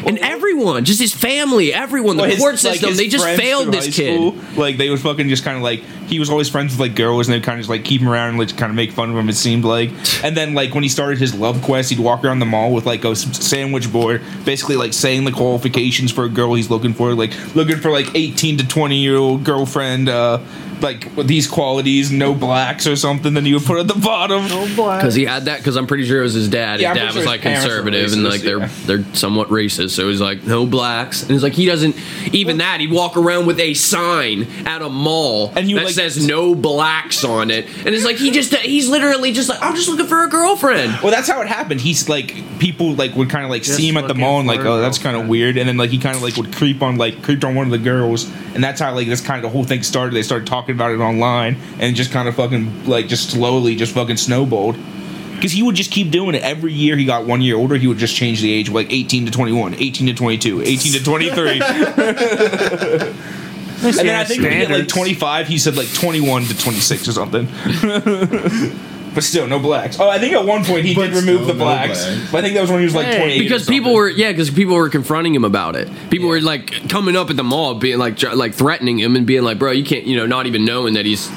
and 0.07 0.19
everyone 0.19 0.85
just 0.85 1.01
his 1.01 1.15
family 1.15 1.73
everyone 1.75 2.17
the 2.17 2.23
Well, 2.23 2.31
his- 2.31 2.41
court 2.41 2.59
system 2.59 2.89
his 2.91 2.99
they 2.99 3.09
just 3.09 3.25
failed 3.25 3.73
this 3.73 3.95
kid. 3.95 4.15
school, 4.15 4.35
like 4.57 4.77
they 4.79 4.91
would 4.91 5.01
fucking 5.01 5.29
just 5.29 5.45
kind 5.45 5.57
of 5.57 5.63
like 5.63 5.83
he 6.11 6.19
was 6.19 6.29
always 6.31 6.49
friends 6.49 6.73
with 6.73 6.81
like 6.81 6.95
girls 6.95 7.29
and 7.29 7.35
they 7.35 7.41
kind 7.41 7.59
of 7.59 7.61
just 7.61 7.71
like 7.71 7.85
keep 7.85 8.01
him 8.03 8.09
around 8.09 8.31
and 8.31 8.39
like 8.39 8.57
kind 8.57 8.71
of 8.71 8.77
make 8.77 8.93
fun 8.93 9.11
of 9.11 9.17
him. 9.17 9.29
It 9.29 9.35
seemed 9.35 9.65
like, 9.65 9.91
and 10.25 10.37
then 10.37 10.55
like 10.55 10.75
when 10.75 10.83
he 10.83 10.89
started 10.89 11.19
his 11.19 11.35
love 11.35 11.63
quest, 11.63 11.91
he'd 11.91 11.99
walk 12.01 12.25
around 12.25 12.41
the 12.41 12.47
mall 12.47 12.73
with 12.73 12.87
like 12.87 13.05
a 13.05 13.17
sandwich 13.17 13.91
board, 13.93 14.23
basically 14.45 14.77
like 14.77 14.93
saying 14.93 15.25
the 15.25 15.33
qualifications 15.33 16.13
for 16.13 16.25
a 16.25 16.29
girl 16.29 16.55
he's 16.55 16.71
looking 16.71 16.93
for, 16.93 17.15
like 17.15 17.33
looking 17.55 17.77
for 17.79 17.91
like 17.91 18.15
eighteen 18.15 18.59
to 18.59 18.67
twenty 18.67 18.97
year 19.01 19.17
old 19.17 19.45
girlfriend. 19.45 20.09
uh 20.09 20.39
like 20.83 21.15
with 21.15 21.29
these 21.29 21.47
qualities, 21.47 22.11
no 22.11 22.33
blacks 22.35 22.87
or 22.87 22.97
something. 22.97 23.35
Then 23.35 23.45
he 23.45 23.53
would 23.53 23.65
put 23.65 23.79
at 23.79 23.87
the 23.87 24.01
bottom. 24.01 24.49
No 24.49 24.67
blacks. 24.75 25.03
because 25.03 25.15
he 25.15 25.27
had 25.27 25.45
that 25.45 25.59
because 25.59 25.77
I'm 25.77 25.87
pretty 25.87 26.07
sure 26.07 26.21
it 26.21 26.23
was 26.23 26.33
his 26.33 26.49
dad. 26.49 26.77
His 26.77 26.85
Yeah, 26.85 26.91
I'm 26.93 26.97
dad 26.97 27.03
pretty 27.13 27.19
was 27.19 27.27
like 27.27 27.41
his 27.43 27.53
parents 27.53 27.67
were 27.67 27.83
conservative 27.83 28.13
and 28.15 28.25
like 28.25 28.41
they're 28.41 28.59
yeah. 28.61 28.69
they're 28.87 29.15
somewhat 29.15 29.49
racist. 29.49 29.91
So 29.91 30.09
he's 30.09 30.23
like 30.23 30.45
no 30.45 30.65
blacks, 30.65 31.23
and 31.23 31.33
it's 31.33 31.43
like 31.43 31.53
he 31.53 31.67
doesn't 31.67 31.97
even 32.33 32.57
that. 32.59 32.81
He'd 32.81 32.91
walk 32.93 33.19
around 33.19 33.45
with 33.45 33.61
a 33.61 33.75
sign 33.75 34.45
at 34.67 34.81
a 34.81 34.89
mall 34.89 35.53
And 35.55 35.67
he 35.67 35.75
would, 35.75 35.83
like- 35.85 35.93
says 36.01 36.27
no 36.27 36.55
blacks 36.55 37.25
on 37.25 37.51
it, 37.51 37.67
and 37.85 37.89
it's 37.89 38.05
like 38.05 38.17
he 38.17 38.31
just 38.31 38.55
he's 38.55 38.89
literally 38.89 39.33
just 39.33 39.49
like 39.49 39.63
I'm 39.63 39.75
just 39.75 39.89
looking 39.89 40.07
for 40.07 40.25
a 40.25 40.29
girlfriend. 40.29 40.99
Well, 41.03 41.13
that's 41.13 41.29
how 41.29 41.41
it 41.43 41.49
happened. 41.49 41.81
He's 41.81 42.09
like 42.09 42.35
people 42.59 42.95
like 42.95 43.15
would 43.15 43.29
kind 43.29 43.45
of 43.45 43.51
like 43.51 43.63
Just 43.63 43.77
see 43.77 43.89
him 43.89 43.97
at 43.97 44.09
the 44.09 44.15
mall 44.15 44.39
and 44.39 44.49
like, 44.49 44.61
oh, 44.61 44.81
that's 44.81 44.99
kind 44.99 45.17
of 45.17 45.29
weird. 45.29 45.59
And 45.59 45.69
then 45.69 45.77
like 45.77 45.91
he 45.91 45.99
kind 45.99 46.17
of 46.17 46.23
like 46.23 46.37
would 46.37 46.55
creep 46.55 46.83
on 46.83 46.97
like 46.97 47.23
creeped 47.23 47.45
on 47.45 47.55
one 47.55 47.67
of 47.67 47.73
the 47.73 47.79
girls, 47.79 48.31
and 48.55 48.65
that's 48.65 48.81
how 48.81 48.95
like 48.95 49.09
this 49.09 49.21
kind 49.21 49.39
of 49.39 49.43
the 49.43 49.51
whole 49.51 49.65
thing 49.65 49.83
started. 49.83 50.15
They 50.15 50.23
started 50.23 50.47
talking 50.47 50.75
about 50.75 50.93
it 50.93 51.01
online, 51.01 51.57
and 51.79 51.95
just 51.95 52.13
kind 52.13 52.29
of 52.29 52.37
fucking 52.37 52.87
like 52.87 53.09
just 53.09 53.31
slowly 53.31 53.77
just 53.77 53.95
fucking 53.95 54.17
snowballed. 54.17 54.77
Because 55.35 55.53
he 55.53 55.63
would 55.63 55.75
just 55.75 55.91
keep 55.91 56.11
doing 56.11 56.35
it 56.35 56.43
every 56.43 56.75
year. 56.75 56.99
He 56.99 57.07
got 57.07 57.25
one 57.25 57.41
year 57.41 57.57
older. 57.57 57.77
He 57.77 57.87
would 57.87 57.97
just 57.97 58.15
change 58.15 58.43
the 58.43 58.53
age, 58.53 58.69
like 58.69 58.93
18 58.93 59.25
to 59.25 59.33
21, 59.33 59.75
18 59.75 60.07
to 60.09 60.13
22, 60.13 60.61
18 60.61 60.93
to 60.93 61.03
23. 61.03 61.63
and 63.83 63.95
then 63.95 64.15
I 64.15 64.25
think 64.25 64.43
when 64.43 64.53
he 64.53 64.59
hit 64.59 64.71
like 64.71 64.89
25, 64.89 65.49
he 65.49 65.59
said 65.59 65.77
like 65.77 65.93
21 65.95 66.45
to 66.45 66.59
26 66.59 67.09
or 67.09 67.13
something. 67.13 67.47
but 69.15 69.25
still, 69.25 69.47
no 69.47 69.59
blacks. 69.59 69.99
Oh, 69.99 70.09
I 70.09 70.19
think 70.19 70.35
at 70.35 70.45
one 70.45 70.65
point 70.65 70.85
he 70.85 70.95
But 70.95 71.09
did 71.09 71.17
remove 71.17 71.43
still 71.43 71.47
the 71.47 71.53
no 71.55 71.65
blacks. 71.65 72.05
blacks. 72.07 72.31
But 72.31 72.39
I 72.39 72.43
think 72.43 72.55
that 72.55 72.61
was 72.61 72.71
when 72.71 72.79
he 72.81 72.85
was 72.85 72.95
like 72.95 73.07
Hey. 73.07 73.19
28. 73.19 73.39
or 73.39 73.43
because 73.43 73.67
people 73.67 73.87
something. 73.87 73.95
were 73.97 74.09
yeah 74.11 74.31
because 74.31 74.51
people 74.51 74.75
were 74.77 74.89
confronting 74.89 75.35
him 75.35 75.45
about 75.45 75.75
it 75.77 75.89
people 76.11 76.29
were 76.29 76.41
like 76.41 76.89
coming 76.89 77.17
up 77.17 77.29
at 77.31 77.37
the 77.37 77.43
mall 77.45 77.75
being 77.75 77.99
like 77.99 78.17
tr- 78.19 78.35
like 78.35 78.55
threatening 78.55 78.99
him 78.99 79.17
and 79.17 79.27
being 79.27 79.43
like 79.43 79.59
bro 79.59 79.71
you 79.73 79.85
can't 79.85 80.05
you 80.07 80.17
know 80.17 80.27
not 80.27 80.47
even 80.47 80.65
knowing 80.65 80.95
that 80.95 81.05
he's 81.07 81.29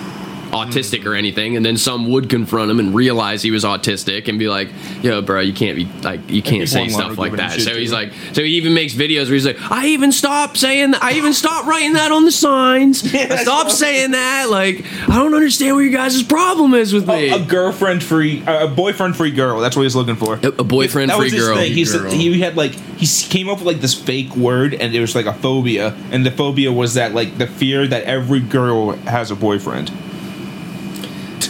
autistic 0.54 1.06
or 1.06 1.16
anything 1.16 1.56
and 1.56 1.66
then 1.66 1.78
some 1.78 2.10
would 2.10 2.30
confront 2.30 2.70
him 2.70 2.80
and 2.80 2.94
realize 2.94 3.42
he 3.42 3.52
was 3.52 3.64
autistic 3.64 4.28
and 4.28 4.38
be 4.38 4.48
like 4.48 4.70
yo 5.02 5.22
bro 5.22 5.40
you 5.40 5.54
can't 5.54 5.76
be 5.76 5.86
like 6.04 6.30
you 6.30 6.42
can't 6.42 6.70
say 6.70 6.88
stuff 6.88 7.18
like 7.18 7.34
that 7.34 7.60
so 7.60 7.76
he's 7.76 7.92
like 7.92 8.14
so 8.34 8.42
he 8.44 8.52
even 8.52 8.74
makes 8.74 8.94
videos 8.94 9.26
where 9.26 9.34
he's 9.34 9.46
like 9.46 9.60
i 9.72 9.88
even 9.88 10.12
stopped 10.12 10.58
saying 10.58 10.92
that 10.92 11.04
i 11.04 11.14
even 11.14 11.34
stopped 11.34 11.68
writing 11.68 11.94
that 11.94 12.12
on 12.12 12.26
the 12.26 12.32
signs 12.32 13.04
i 13.16 13.36
stopped 13.38 13.72
saying 13.72 14.12
that 14.12 14.50
like 14.50 14.86
i 15.10 15.16
don't 15.18 15.34
understand 15.34 15.76
what 15.76 15.82
your 15.82 15.92
guys' 15.92 16.22
problem 16.24 16.74
is 16.74 16.94
with 16.94 17.08
me 17.08 17.30
a, 17.30 17.36
a 17.36 17.46
girlfriend 17.46 18.04
free, 18.04 18.44
a 18.46 18.68
boyfriend 18.68 19.16
free 19.16 19.32
girl. 19.32 19.60
That's 19.60 19.76
what 19.76 19.84
he's 19.84 19.96
looking 19.96 20.16
for. 20.16 20.36
a, 20.36 20.48
a 20.48 20.64
boyfriend 20.64 21.10
that 21.10 21.18
free 21.18 21.26
was 21.26 21.34
his 21.34 21.46
girl 21.46 21.56
thing. 21.58 21.74
He 21.74 21.86
said 21.86 22.12
he 22.12 22.40
had 22.40 22.56
like 22.56 22.74
he 22.74 23.08
came 23.30 23.50
up 23.50 23.60
with 23.60 23.68
like 23.68 23.82
this 23.82 23.94
fake 23.94 24.36
word, 24.36 24.74
and 24.74 24.94
it 24.94 25.00
was 25.00 25.16
like 25.16 25.26
a 25.26 25.34
phobia, 25.34 25.96
and 26.12 26.26
the 26.26 26.32
phobia 26.32 26.72
was 26.72 26.96
that 26.96 27.14
like 27.14 27.38
the 27.38 27.48
fear 27.48 27.88
that 27.88 28.04
every 28.04 28.40
girl 28.40 28.92
has 28.92 29.32
a 29.32 29.36
boyfriend. 29.36 29.92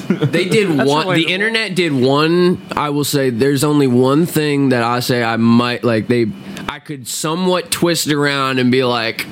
They 0.08 0.46
did 0.46 0.70
one. 0.86 1.16
The 1.16 1.32
internet 1.32 1.76
did 1.76 1.94
one. 1.94 2.62
I 2.72 2.90
will 2.90 3.04
say, 3.04 3.30
there's 3.30 3.64
only 3.64 3.88
one 3.88 4.26
thing 4.26 4.70
that 4.70 4.84
I 4.84 5.00
say 5.00 5.24
I 5.24 5.38
might 5.38 5.84
like. 5.84 6.08
They, 6.08 6.28
I 6.68 6.80
could 6.80 7.08
somewhat 7.08 7.72
twist 7.72 8.08
around 8.08 8.60
and 8.60 8.72
be 8.72 8.84
like, 8.84 9.26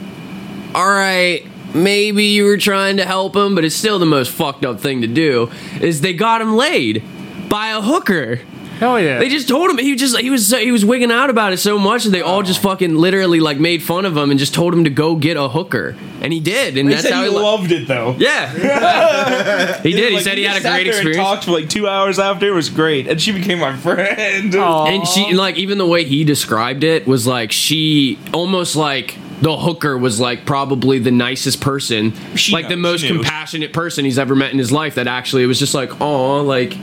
all 0.73 0.87
right. 0.89 1.45
Maybe 1.73 2.25
you 2.25 2.43
were 2.43 2.57
trying 2.57 2.97
to 2.97 3.05
help 3.05 3.33
him, 3.33 3.55
but 3.55 3.63
it's 3.63 3.75
still 3.75 3.97
the 3.97 4.05
most 4.05 4.29
fucked 4.31 4.65
up 4.65 4.81
thing 4.81 5.01
to 5.01 5.07
do. 5.07 5.49
Is 5.79 6.01
they 6.01 6.13
got 6.13 6.41
him 6.41 6.57
laid 6.57 7.01
by 7.47 7.69
a 7.69 7.81
hooker. 7.81 8.41
Hell 8.81 8.99
yeah. 8.99 9.19
They 9.19 9.29
just 9.29 9.47
told 9.47 9.69
him 9.69 9.77
he 9.77 9.95
just 9.95 10.17
he 10.17 10.31
was 10.31 10.49
he 10.51 10.71
was 10.71 10.83
wigging 10.83 11.11
out 11.11 11.29
about 11.29 11.53
it 11.53 11.57
so 11.57 11.77
much 11.77 12.03
that 12.05 12.09
they 12.09 12.21
all 12.23 12.41
just 12.41 12.65
oh. 12.65 12.69
fucking 12.69 12.95
literally 12.95 13.39
like 13.39 13.59
made 13.59 13.83
fun 13.83 14.05
of 14.05 14.17
him 14.17 14.31
and 14.31 14.39
just 14.39 14.55
told 14.55 14.73
him 14.73 14.85
to 14.85 14.89
go 14.89 15.15
get 15.15 15.37
a 15.37 15.47
hooker, 15.47 15.95
and 16.19 16.33
he 16.33 16.39
did, 16.39 16.77
and 16.79 16.89
He 16.89 16.95
that's 16.95 17.07
said 17.07 17.13
how 17.13 17.21
he 17.23 17.29
he 17.29 17.35
lo- 17.35 17.43
loved 17.43 17.71
it 17.71 17.87
though. 17.87 18.15
Yeah, 18.17 19.77
he 19.83 19.91
did. 19.93 20.09
He 20.09 20.15
Like, 20.15 20.23
said 20.23 20.33
he 20.39 20.41
we 20.41 20.47
had 20.47 20.53
a 20.57 20.59
just 20.59 20.63
sat 20.63 20.73
great 20.73 20.83
there 20.85 20.99
and 20.99 21.07
experience. 21.07 21.17
Talked 21.17 21.43
for 21.45 21.51
like 21.51 21.69
two 21.69 21.87
hours 21.87 22.17
after. 22.17 22.47
It 22.47 22.55
was 22.55 22.69
great, 22.71 23.07
and 23.07 23.21
she 23.21 23.31
became 23.31 23.59
my 23.59 23.75
friend. 23.77 24.55
Aw. 24.55 24.85
And 24.87 25.07
she 25.07 25.35
like 25.35 25.57
even 25.57 25.77
the 25.77 25.85
way 25.85 26.03
he 26.03 26.23
described 26.23 26.83
it 26.83 27.05
was 27.05 27.27
like 27.27 27.51
she 27.51 28.17
almost 28.33 28.75
like 28.75 29.15
the 29.43 29.57
hooker 29.57 29.95
was 29.95 30.19
like 30.19 30.45
probably 30.47 30.97
the 30.97 31.11
nicest 31.11 31.61
person, 31.61 32.13
She 32.35 32.51
like 32.51 32.67
the 32.67 32.75
knows, 32.75 32.93
most 32.93 33.01
she 33.01 33.09
knows. 33.09 33.17
compassionate 33.17 33.73
person 33.73 34.05
he's 34.05 34.17
ever 34.17 34.33
met 34.35 34.51
in 34.53 34.57
his 34.57 34.71
life. 34.71 34.95
That 34.95 35.05
actually 35.07 35.43
it 35.43 35.47
was 35.47 35.59
just 35.59 35.75
like, 35.75 36.01
oh, 36.01 36.41
like 36.41 36.75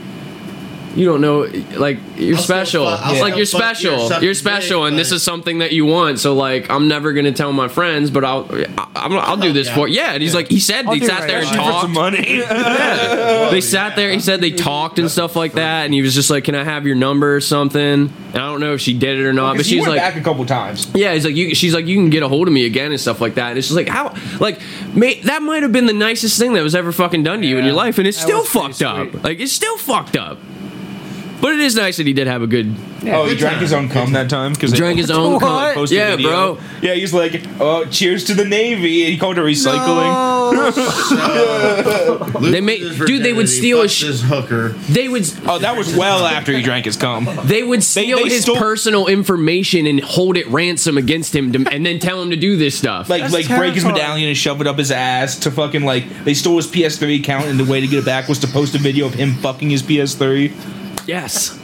you 0.99 1.05
don't 1.05 1.21
know, 1.21 1.47
like 1.77 1.97
you're 2.17 2.35
I'll 2.35 2.41
special. 2.43 2.85
fuck- 2.85 2.99
I'll 3.05 3.21
like 3.21 3.37
you're 3.37 3.45
fuck 3.45 3.61
your 3.81 3.97
special. 3.99 4.21
You're 4.21 4.33
special, 4.33 4.83
dick, 4.83 4.89
and 4.91 4.99
this 4.99 5.11
is 5.13 5.23
something 5.23 5.59
that 5.59 5.71
you 5.71 5.85
want. 5.85 6.19
So 6.19 6.35
like, 6.35 6.69
I'm 6.69 6.89
never 6.89 7.13
gonna 7.13 7.31
tell 7.31 7.53
my 7.53 7.69
friends, 7.69 8.11
but 8.11 8.25
I'll 8.25 8.47
I, 8.77 8.87
I'm, 8.95 9.13
I'll 9.13 9.37
do 9.37 9.53
this 9.53 9.67
Yeah. 9.67 9.75
for. 9.75 9.87
Yeah, 9.87 10.11
and 10.13 10.21
he's 10.21 10.35
like, 10.35 10.49
he 10.49 10.59
said 10.59 10.85
I'll 10.87 10.93
he 10.93 11.05
sat 11.05 11.21
right 11.21 11.27
there 11.27 11.37
and 11.39 11.45
now. 11.47 11.51
Shoot 11.53 11.57
for 11.73 11.81
some 11.81 11.93
talked. 11.93 12.17
money. 12.17 12.43
They 13.51 13.61
sat 13.61 13.95
there. 13.95 14.11
He 14.11 14.19
said 14.19 14.41
they 14.41 14.51
talked 14.51 14.99
and 14.99 15.09
stuff 15.09 15.35
like 15.35 15.53
that, 15.53 15.85
and 15.85 15.93
he 15.93 16.01
was 16.01 16.13
just 16.13 16.29
like, 16.29 16.43
"Can 16.43 16.53
I 16.55 16.63
have 16.63 16.85
your 16.85 16.95
number 16.95 17.35
or 17.35 17.41
something?" 17.41 17.79
And 17.81 18.35
I 18.35 18.45
don't 18.45 18.59
know 18.59 18.73
if 18.73 18.81
she 18.81 18.93
did 18.93 19.17
it 19.19 19.25
or 19.25 19.33
not, 19.33 19.55
but 19.57 19.65
she's 19.65 19.87
like, 19.87 19.99
back 19.99 20.15
a 20.17 20.21
couple 20.21 20.45
times. 20.45 20.91
Yeah, 20.93 21.13
he's 21.13 21.25
like, 21.25 21.35
you, 21.35 21.55
she's 21.55 21.73
like, 21.73 21.85
you 21.87 21.95
can 21.95 22.09
get 22.11 22.21
a 22.21 22.27
hold 22.27 22.47
of 22.47 22.53
me 22.53 22.65
again 22.65 22.91
and 22.91 22.99
stuff 22.99 23.19
like 23.21 23.35
that. 23.35 23.49
And 23.49 23.57
it's 23.57 23.67
just 23.67 23.75
like, 23.77 23.87
how, 23.87 24.13
like, 24.39 24.59
mate, 24.93 25.23
that 25.23 25.41
might 25.41 25.63
have 25.63 25.71
been 25.71 25.87
the 25.87 25.93
nicest 25.93 26.37
thing 26.37 26.53
that 26.53 26.61
was 26.61 26.75
ever 26.75 26.91
fucking 26.91 27.23
done 27.23 27.41
to 27.41 27.47
you 27.47 27.57
in 27.57 27.65
your 27.65 27.73
life, 27.73 27.97
and 27.97 28.07
it's 28.07 28.17
that 28.17 28.23
still 28.27 28.43
fucked 28.43 28.83
up. 28.83 29.23
Like, 29.23 29.39
it's 29.39 29.51
still 29.53 29.77
fucked 29.77 30.15
up. 30.17 30.37
But 31.41 31.53
it 31.53 31.59
is 31.61 31.75
nice 31.75 31.97
that 31.97 32.05
he 32.05 32.13
did 32.13 32.27
have 32.27 32.41
a 32.41 32.47
good. 32.47 32.75
oh, 33.07 33.25
he 33.25 33.35
drank 33.35 33.53
time. 33.55 33.61
his 33.61 33.71
own 33.73 33.87
cum 33.89 34.11
that 34.13 34.29
time 34.29 34.51
because 34.53 34.71
he 34.71 34.77
Drank 34.77 34.97
his 34.97 35.09
own 35.09 35.39
cum. 35.39 35.73
posted 35.73 35.97
Yeah, 35.97 36.15
video. 36.17 36.55
bro. 36.55 36.59
Yeah, 36.81 36.95
he's 36.95 37.13
like, 37.13 37.41
"Oh, 37.59 37.85
cheers 37.85 38.25
to 38.25 38.33
the 38.33 38.43
Navy," 38.43 39.05
he 39.05 39.17
called 39.17 39.37
it 39.37 39.41
recycling. 39.41 40.09
They 42.51 42.61
made- 42.61 42.81
dude, 43.05 43.23
they 43.23 43.33
would 43.33 43.47
steal 43.49 43.81
his 43.81 43.91
fucks 43.91 43.95
sh- 43.95 44.03
his 44.05 44.21
hooker. 44.23 44.69
They 44.89 45.07
would. 45.07 45.23
Oh, 45.45 45.59
that 45.59 45.77
was 45.77 45.95
well 45.95 46.25
after 46.25 46.51
he 46.53 46.61
drank 46.61 46.85
his 46.85 46.95
cum. 46.97 47.27
They 47.45 47.63
would 47.63 47.83
steal 47.83 48.17
they 48.17 48.23
his 48.29 48.41
stole- 48.43 48.55
personal 48.57 49.07
information 49.07 49.85
and 49.85 50.01
hold 50.01 50.37
it 50.37 50.47
ransom 50.47 50.97
against 50.97 51.35
him, 51.35 51.51
to, 51.53 51.65
and 51.71 51.85
then 51.85 51.99
tell 51.99 52.21
him 52.21 52.31
to 52.31 52.35
do 52.35 52.57
this 52.57 52.77
stuff. 52.77 53.09
Like, 53.09 53.21
That's 53.21 53.33
like 53.33 53.47
break 53.47 53.73
his 53.75 53.83
terrifying. 53.83 53.93
medallion 53.93 54.27
and 54.29 54.37
shove 54.37 54.61
it 54.61 54.67
up 54.67 54.77
his 54.77 54.91
ass 54.91 55.37
to 55.39 55.51
fucking 55.51 55.83
like. 55.83 56.23
They 56.25 56.33
stole 56.33 56.57
his 56.57 56.67
PS3 56.67 57.19
account, 57.19 57.45
and 57.45 57.59
the 57.59 57.65
way 57.65 57.79
to 57.81 57.87
get 57.87 57.99
it 57.99 58.05
back 58.05 58.27
was 58.27 58.39
to 58.39 58.47
post 58.47 58.75
a 58.75 58.79
video 58.79 59.05
of 59.05 59.13
him 59.13 59.35
fucking 59.35 59.69
his 59.69 59.83
PS3. 59.83 60.51
Yes. 61.09 61.57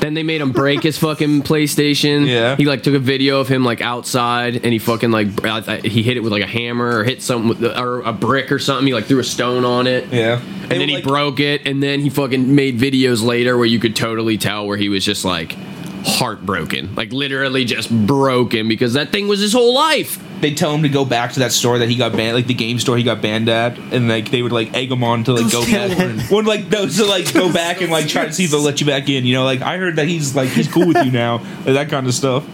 Then 0.00 0.14
they 0.14 0.22
made 0.22 0.40
him 0.40 0.52
break 0.52 0.82
his 0.82 0.98
fucking 0.98 1.42
PlayStation. 1.42 2.26
Yeah. 2.26 2.56
He 2.56 2.64
like 2.66 2.82
took 2.82 2.94
a 2.94 2.98
video 2.98 3.40
of 3.40 3.48
him 3.48 3.64
like 3.64 3.80
outside, 3.80 4.56
and 4.56 4.66
he 4.66 4.78
fucking 4.78 5.10
like 5.10 5.34
br- 5.34 5.48
he 5.86 6.02
hit 6.02 6.16
it 6.16 6.20
with 6.20 6.32
like 6.32 6.42
a 6.42 6.46
hammer 6.46 6.98
or 6.98 7.04
hit 7.04 7.22
something 7.22 7.48
with 7.48 7.60
the, 7.60 7.80
or 7.80 8.00
a 8.02 8.12
brick 8.12 8.52
or 8.52 8.58
something. 8.58 8.86
He 8.86 8.94
like 8.94 9.06
threw 9.06 9.18
a 9.20 9.24
stone 9.24 9.64
on 9.64 9.86
it. 9.86 10.12
Yeah, 10.12 10.40
And 10.62 10.70
then 10.80 10.88
he 10.88 11.00
broke 11.02 11.40
it, 11.40 11.66
and 11.66 11.82
then 11.82 12.00
he 12.00 12.10
fucking 12.10 12.54
made 12.54 12.78
videos 12.78 13.24
later 13.24 13.56
where 13.56 13.66
you 13.66 13.78
could 13.78 13.96
totally 13.96 14.36
tell 14.38 14.66
where 14.66 14.76
he 14.76 14.88
was 14.88 15.04
just 15.04 15.24
like 15.24 15.56
heartbroken, 16.04 16.94
like 16.94 17.12
literally 17.12 17.64
just 17.64 17.90
broken 18.06 18.68
because 18.68 18.92
that 18.94 19.10
thing 19.10 19.28
was 19.28 19.40
his 19.40 19.52
whole 19.52 19.74
life. 19.74 20.22
They 20.40 20.52
tell 20.52 20.74
him 20.74 20.82
to 20.82 20.88
go 20.90 21.04
back 21.06 21.32
to 21.32 21.40
that 21.40 21.50
store 21.52 21.78
that 21.78 21.88
he 21.88 21.96
got 21.96 22.12
banned, 22.12 22.34
like 22.36 22.46
the 22.46 22.52
game 22.54 22.78
store 22.78 22.96
he 22.98 23.02
got 23.02 23.22
banned 23.22 23.48
at, 23.48 23.78
and 23.78 24.06
like 24.08 24.30
they 24.30 24.42
would 24.42 24.52
like 24.52 24.74
egg 24.74 24.92
him 24.92 25.02
on 25.02 25.24
to 25.24 25.32
like 25.32 25.50
go 25.50 25.64
back. 25.64 26.30
Would 26.30 26.44
like 26.46 26.68
those 26.68 26.96
to 26.98 27.06
like 27.06 27.32
go 27.32 27.50
back 27.52 27.80
and 27.80 27.90
like 27.90 28.06
try 28.08 28.26
to 28.26 28.32
see 28.32 28.44
if 28.44 28.50
they'll 28.50 28.60
let 28.60 28.80
you 28.80 28.86
back 28.86 29.08
in. 29.08 29.24
You 29.24 29.34
know, 29.34 29.44
like 29.44 29.62
I 29.62 29.78
heard 29.78 29.96
that 29.96 30.06
he's 30.08 30.36
like 30.36 30.50
he's 30.50 30.68
cool 30.68 30.86
with 30.88 31.02
you 31.04 31.10
now, 31.10 31.38
like, 31.64 31.74
that 31.74 31.88
kind 31.88 32.06
of 32.06 32.12
stuff. 32.14 32.46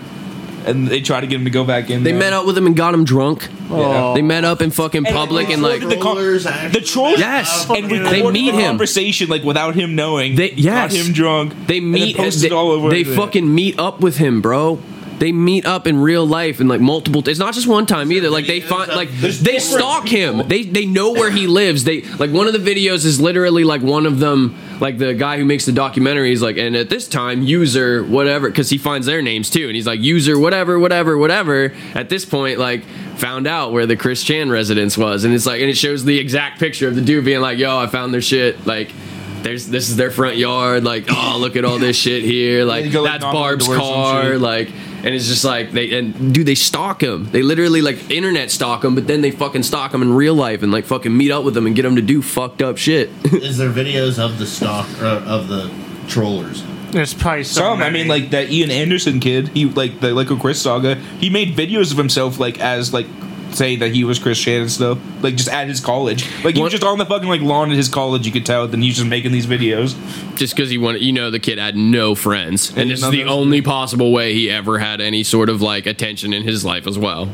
And 0.65 0.87
they 0.87 1.01
try 1.01 1.21
to 1.21 1.27
get 1.27 1.41
him 1.41 1.45
to 1.45 1.51
go 1.51 1.65
back 1.65 1.91
in. 1.91 2.05
They 2.05 2.13
there. 2.13 2.21
met 2.21 2.33
up 2.33 2.47
with 2.47 2.57
him 2.57 2.69
and 2.69 2.77
got 2.77 2.95
him 2.95 3.05
drunk. 3.05 3.49
Yeah. 3.69 4.13
They 4.15 4.23
met 4.23 4.45
up 4.45 4.63
in 4.63 4.71
fucking 4.71 5.05
And- 5.05 5.15
public 5.15 5.51
and 5.51 5.61
like 5.61 5.81
the 5.81 5.97
co- 5.97 6.15
Trollers 6.15 6.45
the 6.45 6.81
trolls 6.81 7.19
Yes. 7.19 7.69
and 7.69 7.91
They 7.91 7.99
recorded 7.99 8.33
meet 8.33 8.53
the 8.53 8.59
him. 8.59 8.67
conversation 8.69 9.29
like 9.29 9.43
without 9.43 9.75
him 9.75 9.97
knowing. 9.97 10.37
They- 10.37 10.53
yes. 10.53 10.93
got 10.93 11.05
him 11.05 11.13
drunk. 11.13 11.67
They 11.67 11.79
and 11.79 11.91
meet. 11.91 12.17
posted 12.17 12.53
they, 12.53 12.55
all 12.55 12.71
over. 12.71 12.91
they 12.91 13.03
fucking 13.03 13.53
meet 13.53 13.77
up 13.81 13.99
with 14.01 14.19
him, 14.19 14.41
bro. 14.41 14.79
They 15.23 15.31
meet 15.31 15.67
up 15.67 15.87
in 15.87 16.01
real 16.01 16.27
life 16.27 16.59
and 16.59 16.69
like 16.69 16.81
multiple. 16.81 17.23
It's 17.29 17.39
not 17.39 17.55
just 17.55 17.69
one 17.69 17.87
time 17.87 18.11
either. 18.11 18.29
Like 18.29 18.49
they 18.49 18.59
find 18.59 18.89
like 18.91 19.09
they 19.13 19.61
stalk 19.61 20.09
him. 20.09 20.49
They 20.49 20.65
they 20.65 20.85
know 20.85 21.13
where 21.13 21.31
he 21.31 21.47
lives. 21.47 21.85
They 21.85 22.03
like 22.03 22.33
one 22.33 22.49
of 22.49 22.53
the 22.53 22.59
videos 22.59 23.05
is 23.05 23.21
literally 23.21 23.63
like 23.63 23.83
one 23.83 24.05
of 24.05 24.19
them. 24.19 24.57
Like 24.81 24.99
the 24.99 25.15
guy 25.15 25.37
who 25.37 25.45
makes 25.45 25.65
the 25.65 25.71
documentary 25.71 26.33
is 26.33 26.43
like, 26.43 26.57
and 26.57 26.75
at 26.75 26.91
this 26.91 27.07
time, 27.07 27.41
user 27.41 28.03
whatever, 28.03 28.49
because 28.49 28.69
he 28.69 28.79
finds 28.79 29.07
their 29.07 29.23
names 29.23 29.49
too, 29.49 29.69
and 29.69 29.77
he's 29.77 29.87
like, 29.87 30.01
user 30.01 30.37
whatever, 30.37 30.77
whatever, 30.77 31.17
whatever. 31.17 31.73
At 31.95 32.09
this 32.09 32.25
point, 32.25 32.59
like 32.59 32.83
found 33.15 33.47
out 33.47 33.71
where 33.71 33.87
the 33.87 33.95
Chris 33.95 34.25
Chan 34.25 34.51
residence 34.51 34.99
was, 34.99 35.23
and 35.23 35.33
it's 35.33 35.47
like, 35.47 35.61
and 35.61 35.71
it 35.71 35.77
shows 35.77 36.05
the 36.05 36.19
exact 36.19 36.59
picture 36.59 36.89
of 36.89 36.97
the 36.97 37.01
dude 37.01 37.25
being 37.25 37.41
like, 37.41 37.59
yo, 37.59 37.79
I 37.79 37.87
found 37.87 38.13
their 38.13 38.23
shit, 38.23 38.67
like. 38.67 38.91
There's 39.43 39.67
this 39.67 39.91
is 39.91 39.97
their 39.97 40.13
front 40.13 40.37
yard. 40.37 40.85
Like, 40.85 41.07
oh, 41.11 41.37
look 41.41 41.57
at 41.57 41.65
all 41.65 41.77
this 41.77 41.97
shit 41.97 42.23
here. 42.23 42.65
Like, 42.65 42.93
go, 42.93 43.03
like, 43.03 43.15
that's 43.15 43.25
knock 43.25 43.35
on 43.35 43.59
the 43.59 43.67
Barb's 43.67 43.67
car. 43.67 44.39
Like, 44.39 44.71
and 45.05 45.15
it's 45.15 45.27
just 45.27 45.45
like 45.45 45.73
they 45.73 45.99
and 45.99 46.33
dude, 46.33 46.47
they 46.47 46.55
stalk 46.55 47.03
him. 47.03 47.31
They 47.31 47.43
literally 47.43 47.83
like 47.83 48.11
internet 48.11 48.51
stalk 48.51 48.85
him, 48.85 48.95
but 48.95 49.07
then 49.07 49.21
they 49.21 49.31
fucking 49.31 49.65
stalk 49.65 49.93
him 49.93 50.03
in 50.03 50.13
real 50.13 50.35
life 50.35 50.63
and 50.63 50.73
like 50.73 50.85
fucking 50.85 51.17
meet 51.17 51.31
up 51.31 51.45
with 51.45 51.57
him 51.57 51.67
and 51.67 51.75
get 51.75 51.85
him 51.85 51.97
to 51.97 52.03
do 52.03 52.23
fucked 52.23 52.63
up 52.63 52.79
shit. 52.79 53.11
Is 53.33 53.59
there 53.59 53.71
videos 53.71 54.19
of 54.19 54.39
the 54.39 54.47
stock 54.47 54.89
uh, 55.01 55.23
of 55.27 55.49
the 55.49 55.73
trollers? 56.09 56.65
There's 56.93 57.15
probably 57.15 57.45
some. 57.45 57.79
Some, 57.79 57.83
I 57.83 57.91
mean, 57.91 58.07
like 58.07 58.31
that 58.31 58.51
Ian 58.51 58.71
Anderson 58.71 59.19
kid. 59.19 59.49
He 59.49 59.65
like 59.65 60.01
the 60.01 60.15
like 60.15 60.31
a 60.31 60.37
Chris 60.37 60.61
saga. 60.61 60.97
He 60.97 61.31
made 61.31 61.57
videos 61.57 61.91
of 61.91 61.99
himself 61.99 62.39
like 62.39 62.61
as 62.61 62.93
like 62.93 63.07
say 63.55 63.77
that 63.77 63.93
he 63.93 64.05
was 64.05 64.19
Chris 64.19 64.39
Chan 64.39 64.63
and 64.63 64.71
stuff. 64.71 64.99
Like 65.23 65.37
just 65.37 65.49
at 65.49 65.69
his 65.69 65.81
college. 65.81 66.25
Like 66.45 66.55
he 66.55 66.63
was 66.63 66.73
just 66.73 66.85
on 66.85 66.99
the 66.99 67.07
fucking 67.07 67.29
like 67.29 67.41
lawn 67.41 67.71
at 67.71 67.77
his 67.77 67.89
college. 67.89 68.27
You 68.27 68.33
could 68.33 68.47
tell. 68.47 68.67
Then 68.69 68.83
he's 68.83 68.97
just 68.97 69.09
making 69.09 69.33
these 69.33 69.47
videos. 69.47 69.95
just 70.37 70.55
because 70.55 70.71
he 70.71 70.79
wanted, 70.79 71.03
you 71.03 71.13
know, 71.13 71.31
the 71.31 71.41
kid 71.41 71.59
had 71.59 71.77
no 71.77 72.15
friends, 72.15 72.71
and 72.71 72.89
Yeah, 72.89 72.95
this 72.97 73.03
is 73.03 73.11
the 73.11 73.25
only 73.25 73.63
possible 73.63 74.13
way 74.13 74.35
he 74.35 74.51
ever 74.51 74.79
had 74.79 75.01
any 75.01 75.23
sort 75.23 75.49
of 75.49 75.63
like 75.63 75.87
attention 75.87 76.33
in 76.33 76.43
his 76.43 76.65
life 76.65 76.87
as 76.87 76.99
well. 76.99 77.29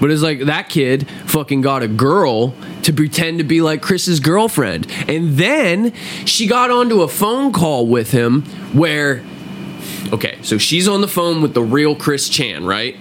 But 0.00 0.10
it's 0.10 0.22
like 0.22 0.40
that 0.46 0.68
kid 0.68 1.08
fucking 1.26 1.60
got 1.60 1.84
a 1.84 1.88
girl 1.88 2.54
to 2.82 2.92
pretend 2.92 3.38
to 3.38 3.44
be 3.44 3.60
like 3.60 3.82
Chris's 3.82 4.18
girlfriend. 4.18 4.90
And 5.06 5.36
then 5.36 5.92
she 6.24 6.48
got 6.48 6.70
onto 6.70 7.02
a 7.02 7.08
phone 7.08 7.52
call 7.52 7.86
with 7.86 8.10
him 8.10 8.42
where, 8.72 9.22
okay, 10.12 10.38
so 10.42 10.58
she's 10.58 10.88
on 10.88 11.02
the 11.02 11.08
phone 11.08 11.40
with 11.40 11.54
the 11.54 11.62
real 11.62 11.94
Chris 11.94 12.28
Chan, 12.28 12.64
right? 12.64 12.96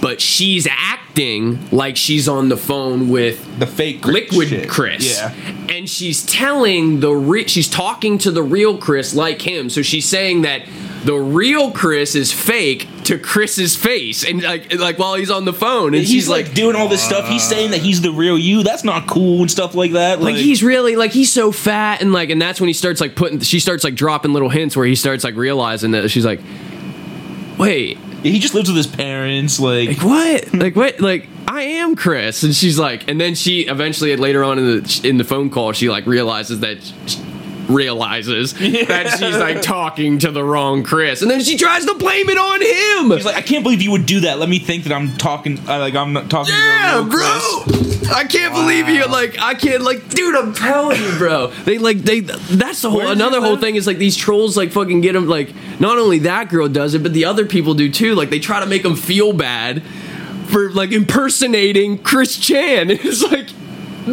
But 0.00 0.20
she's 0.20 0.68
acting 0.70 1.70
like 1.70 1.96
she's 1.96 2.28
on 2.28 2.48
the 2.48 2.56
phone 2.56 3.08
with 3.08 3.58
The 3.58 3.66
fake 3.66 4.02
Chris 4.02 4.14
liquid 4.14 4.48
shit. 4.48 4.68
Chris. 4.68 5.18
Yeah. 5.18 5.32
And 5.68 5.88
she's 5.88 6.24
telling 6.24 7.00
the 7.00 7.10
re- 7.12 7.48
she's 7.48 7.68
talking 7.68 8.18
to 8.18 8.30
the 8.30 8.42
real 8.42 8.78
Chris 8.78 9.14
like 9.14 9.42
him. 9.42 9.70
So 9.70 9.82
she's 9.82 10.08
saying 10.08 10.42
that 10.42 10.62
the 11.04 11.14
real 11.16 11.70
Chris 11.72 12.14
is 12.14 12.32
fake 12.32 12.86
to 13.04 13.18
Chris's 13.18 13.74
face 13.76 14.24
and 14.24 14.42
like 14.42 14.74
like 14.74 14.98
while 14.98 15.14
he's 15.14 15.30
on 15.30 15.44
the 15.44 15.52
phone 15.52 15.94
and 15.94 15.98
He's, 15.98 16.10
she's 16.10 16.28
like, 16.28 16.46
like 16.46 16.54
doing 16.54 16.76
all 16.76 16.88
this 16.88 17.02
stuff. 17.02 17.28
He's 17.28 17.46
saying 17.48 17.70
that 17.70 17.80
he's 17.80 18.00
the 18.00 18.10
real 18.10 18.38
you. 18.38 18.62
That's 18.62 18.84
not 18.84 19.06
cool 19.08 19.40
and 19.40 19.50
stuff 19.50 19.74
like 19.74 19.92
that. 19.92 20.20
like 20.20 20.36
he's 20.36 20.62
really 20.62 20.96
like 20.96 21.12
he's 21.12 21.32
so 21.32 21.50
fat 21.52 22.02
and 22.02 22.12
like 22.12 22.30
and 22.30 22.40
that's 22.42 22.60
when 22.60 22.68
he 22.68 22.74
starts 22.74 23.00
like 23.00 23.14
putting 23.14 23.40
she 23.40 23.60
starts 23.60 23.84
like 23.84 23.94
dropping 23.94 24.32
little 24.32 24.48
hints 24.48 24.76
where 24.76 24.86
he 24.86 24.94
starts 24.94 25.24
like 25.24 25.36
realizing 25.36 25.92
that 25.92 26.10
she's 26.10 26.24
like 26.26 26.40
wait. 27.58 27.98
He 28.22 28.38
just 28.38 28.54
lives 28.54 28.68
with 28.68 28.76
his 28.76 28.86
parents. 28.86 29.60
Like 29.60 29.88
like 29.88 30.02
what? 30.02 30.54
Like 30.54 30.76
what? 30.76 31.00
Like 31.00 31.28
i 31.46 31.62
am 31.62 31.96
chris. 31.96 32.42
And 32.42 32.54
she's 32.54 32.78
like 32.78 33.08
and 33.08 33.20
then 33.20 33.34
she 33.34 33.62
eventually 33.62 34.14
later 34.16 34.44
on 34.44 34.58
in 34.58 34.64
the 34.64 35.00
in 35.04 35.16
the 35.16 35.24
phone 35.24 35.50
call 35.50 35.72
she 35.72 35.88
like 35.88 36.06
realizes 36.06 36.60
that 36.60 36.82
sh- 37.06 37.16
realizes 37.68 38.54
that 38.88 39.16
she's 39.18 39.36
like 39.36 39.62
talking 39.62 40.18
to 40.18 40.30
the 40.30 40.42
wrong 40.42 40.82
chris 40.82 41.22
and 41.22 41.30
then 41.30 41.40
she 41.40 41.56
tries 41.56 41.84
to 41.84 41.94
blame 41.94 42.28
it 42.28 42.38
on 42.38 42.60
him 42.62 43.16
he's 43.16 43.24
like, 43.24 43.36
I 43.36 43.42
can't 43.42 43.62
believe 43.62 43.82
you 43.82 43.90
would 43.90 44.06
do 44.06 44.20
that. 44.20 44.38
Let 44.38 44.48
me 44.48 44.58
think 44.58 44.84
that 44.84 44.92
I'm 44.92 45.16
talking. 45.16 45.58
Uh, 45.68 45.78
like 45.78 45.94
I'm 45.94 46.12
not 46.12 46.30
talking. 46.30 46.52
yeah, 46.54 46.96
to 46.98 47.04
the 47.04 47.16
real 47.16 47.62
Chris. 47.64 48.08
bro. 48.08 48.16
I 48.16 48.24
can't 48.24 48.54
believe 48.54 48.88
you. 48.88 49.06
Like, 49.06 49.38
I 49.38 49.54
can't. 49.54 49.82
Like, 49.82 50.08
dude, 50.08 50.34
I'm 50.34 50.54
telling 50.54 51.00
you, 51.00 51.18
bro. 51.18 51.48
They 51.48 51.78
like 51.78 51.98
they. 51.98 52.20
That's 52.20 52.82
the 52.82 52.90
whole. 52.90 53.00
Where's 53.00 53.10
another 53.10 53.40
whole 53.40 53.56
thing 53.56 53.76
is 53.76 53.86
like 53.86 53.98
these 53.98 54.16
trolls 54.16 54.56
like 54.56 54.72
fucking 54.72 55.00
get 55.00 55.12
them. 55.12 55.26
Like, 55.26 55.52
not 55.80 55.98
only 55.98 56.20
that 56.20 56.48
girl 56.48 56.68
does 56.68 56.94
it, 56.94 57.02
but 57.02 57.12
the 57.12 57.24
other 57.24 57.44
people 57.46 57.74
do 57.74 57.90
too. 57.90 58.14
Like, 58.14 58.30
they 58.30 58.38
try 58.38 58.60
to 58.60 58.66
make 58.66 58.82
them 58.82 58.96
feel 58.96 59.32
bad 59.32 59.82
for 60.46 60.70
like 60.70 60.92
impersonating 60.92 61.98
Chris 61.98 62.38
Chan. 62.38 62.90
It's 62.90 63.22
like 63.22 63.48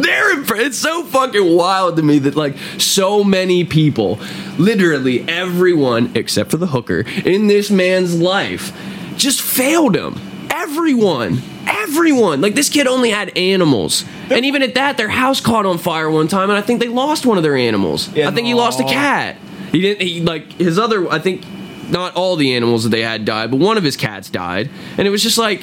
they're. 0.04 0.26
It's 0.58 0.78
so 0.78 1.04
fucking 1.04 1.54
wild 1.56 1.96
to 1.96 2.02
me 2.02 2.18
that 2.20 2.36
like 2.36 2.56
so 2.78 3.24
many 3.24 3.64
people, 3.64 4.18
literally 4.58 5.26
everyone 5.28 6.12
except 6.14 6.50
for 6.50 6.56
the 6.56 6.68
hooker 6.68 7.04
in 7.24 7.46
this 7.46 7.70
man's 7.70 8.18
life, 8.18 8.76
just 9.16 9.42
failed 9.42 9.96
him. 9.96 10.20
Everyone. 10.50 11.42
Everyone. 11.66 12.40
Like 12.40 12.54
this 12.54 12.68
kid 12.68 12.86
only 12.86 13.10
had 13.10 13.36
animals. 13.36 14.04
And 14.30 14.44
even 14.44 14.62
at 14.62 14.74
that, 14.74 14.96
their 14.96 15.08
house 15.08 15.40
caught 15.40 15.66
on 15.66 15.78
fire 15.78 16.10
one 16.10 16.28
time, 16.28 16.50
and 16.50 16.58
I 16.58 16.62
think 16.62 16.80
they 16.80 16.88
lost 16.88 17.26
one 17.26 17.36
of 17.36 17.42
their 17.42 17.56
animals. 17.56 18.12
Yeah. 18.12 18.28
I 18.28 18.32
think 18.32 18.46
he 18.46 18.54
lost 18.54 18.80
a 18.80 18.84
cat. 18.84 19.36
He 19.72 19.80
didn't 19.80 20.00
he 20.02 20.20
like 20.20 20.52
his 20.52 20.78
other 20.78 21.10
I 21.10 21.18
think 21.18 21.44
not 21.90 22.16
all 22.16 22.36
the 22.36 22.54
animals 22.54 22.84
that 22.84 22.90
they 22.90 23.02
had 23.02 23.24
died, 23.24 23.50
but 23.50 23.58
one 23.58 23.76
of 23.76 23.84
his 23.84 23.96
cats 23.96 24.30
died. 24.30 24.70
And 24.96 25.06
it 25.06 25.10
was 25.10 25.22
just 25.22 25.38
like 25.38 25.62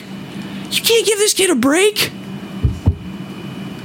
you 0.71 0.81
can't 0.81 1.05
give 1.05 1.19
this 1.19 1.33
kid 1.33 1.49
a 1.49 1.55
break. 1.55 2.11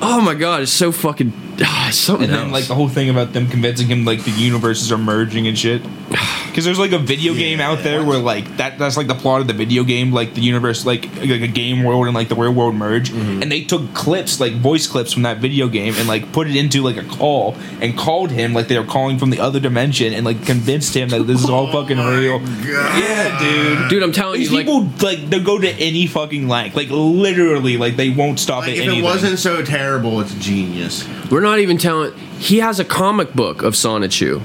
Oh 0.01 0.21
my 0.21 0.35
god, 0.35 0.63
it's 0.63 0.73
so 0.73 0.93
fucking 0.93 1.33
ah, 1.63 1.89
something 1.93 2.25
And 2.25 2.33
then 2.35 2.43
else. 2.45 2.53
like 2.53 2.65
the 2.67 2.75
whole 2.75 2.89
thing 2.89 3.09
about 3.11 3.33
them 3.33 3.49
convincing 3.49 3.87
him 3.89 4.05
like 4.05 4.25
the 4.25 4.31
universes 4.31 4.91
are 4.93 4.99
merging 4.99 5.47
and 5.47 5.59
shit. 5.59 5.83
Because 6.49 6.65
Because 6.65 6.79
there's 6.79 6.91
like 6.93 7.01
a 7.01 7.05
video 7.05 7.35
game 7.35 7.61
out 7.61 7.85
there 7.85 8.03
where 8.03 8.19
like 8.19 8.57
that 8.57 8.79
that's 8.81 8.97
like 8.97 9.07
the 9.07 9.15
plot 9.15 9.43
of 9.43 9.47
the 9.47 9.53
video 9.53 9.85
game, 9.85 10.11
like 10.13 10.35
the 10.35 10.41
universe, 10.41 10.85
like 10.85 11.05
like 11.17 11.43
a 11.43 11.47
game 11.47 11.85
world 11.85 12.07
and 12.07 12.15
like 12.17 12.29
the 12.29 12.35
real 12.35 12.53
world 12.53 12.75
merge, 12.75 13.11
Mm-hmm. 13.11 13.43
and 13.43 13.53
they 13.53 13.63
took 13.63 13.95
clips, 13.95 14.41
like 14.41 14.55
voice 14.55 14.89
clips 14.89 15.13
from 15.13 15.23
that 15.23 15.39
video 15.39 15.69
game, 15.69 15.95
and 15.97 16.09
like 16.09 16.33
put 16.33 16.49
it 16.49 16.57
into 16.57 16.83
like 16.83 16.97
a 16.97 17.05
call 17.05 17.55
and 17.81 17.97
called 17.97 18.33
him 18.33 18.55
like 18.55 18.67
they 18.67 18.77
were 18.79 18.87
calling 18.87 19.19
from 19.19 19.31
the 19.31 19.39
other 19.39 19.61
dimension, 19.61 20.13
and 20.13 20.25
like 20.27 20.45
convinced 20.47 20.97
him 20.97 21.11
that 21.11 21.29
this 21.29 21.45
is 21.45 21.51
all 21.51 21.71
fucking 21.71 21.99
real. 21.99 22.41
Yeah, 22.67 23.39
dude. 23.39 23.91
Dude, 23.91 24.03
I'm 24.03 24.13
telling 24.13 24.41
These 24.41 24.51
you, 24.51 24.57
like, 24.57 24.67
people 24.67 24.89
like 25.07 25.31
they'll 25.31 25.45
go 25.45 25.59
to 25.61 25.69
any 25.75 26.07
fucking 26.09 26.49
length, 26.49 26.75
like 26.75 26.89
literally, 26.91 27.77
like 27.77 27.95
they 27.97 28.11
won't 28.11 28.41
stop 28.41 28.63
Like 28.63 28.71
at 28.71 28.77
if 28.79 28.83
anything. 28.85 29.01
it 29.01 29.05
wasn't 29.05 29.39
so 29.39 29.63
terrible, 29.63 30.21
it's 30.21 30.35
genius. 30.35 31.07
we're 31.31 31.41
not 31.41 31.48
even 31.59 31.79
telling. 31.79 32.15
He 32.39 32.59
has 32.59 32.79
a 32.79 32.85
comic 32.85 33.33
book 33.33 33.63
of 33.63 33.75
Sonichu. 33.75 34.43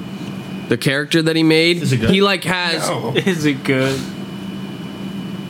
The 0.70 0.78
character 0.78 1.22
that 1.22 1.36
he 1.36 1.44
made, 1.44 1.78
Is 1.82 1.92
it 1.92 1.98
good? 1.98 2.10
he 2.10 2.22
like 2.22 2.44
has. 2.46 2.88
No. 2.90 3.14
Is 3.16 3.46
it 3.46 3.64
good? 3.66 4.00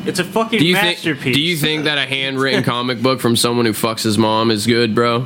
It's 0.05 0.19
a 0.19 0.23
fucking 0.23 0.59
Do 0.59 0.65
you 0.65 0.73
think? 0.75 0.97
masterpiece. 0.97 1.35
Do 1.35 1.41
you 1.41 1.55
think 1.55 1.83
that 1.85 1.97
a 1.97 2.05
handwritten 2.05 2.63
comic 2.63 3.01
book 3.01 3.21
from 3.21 3.35
someone 3.37 3.65
who 3.65 3.71
fucks 3.73 4.03
his 4.03 4.17
mom 4.17 4.51
is 4.51 4.65
good, 4.67 4.93
bro? 4.95 5.25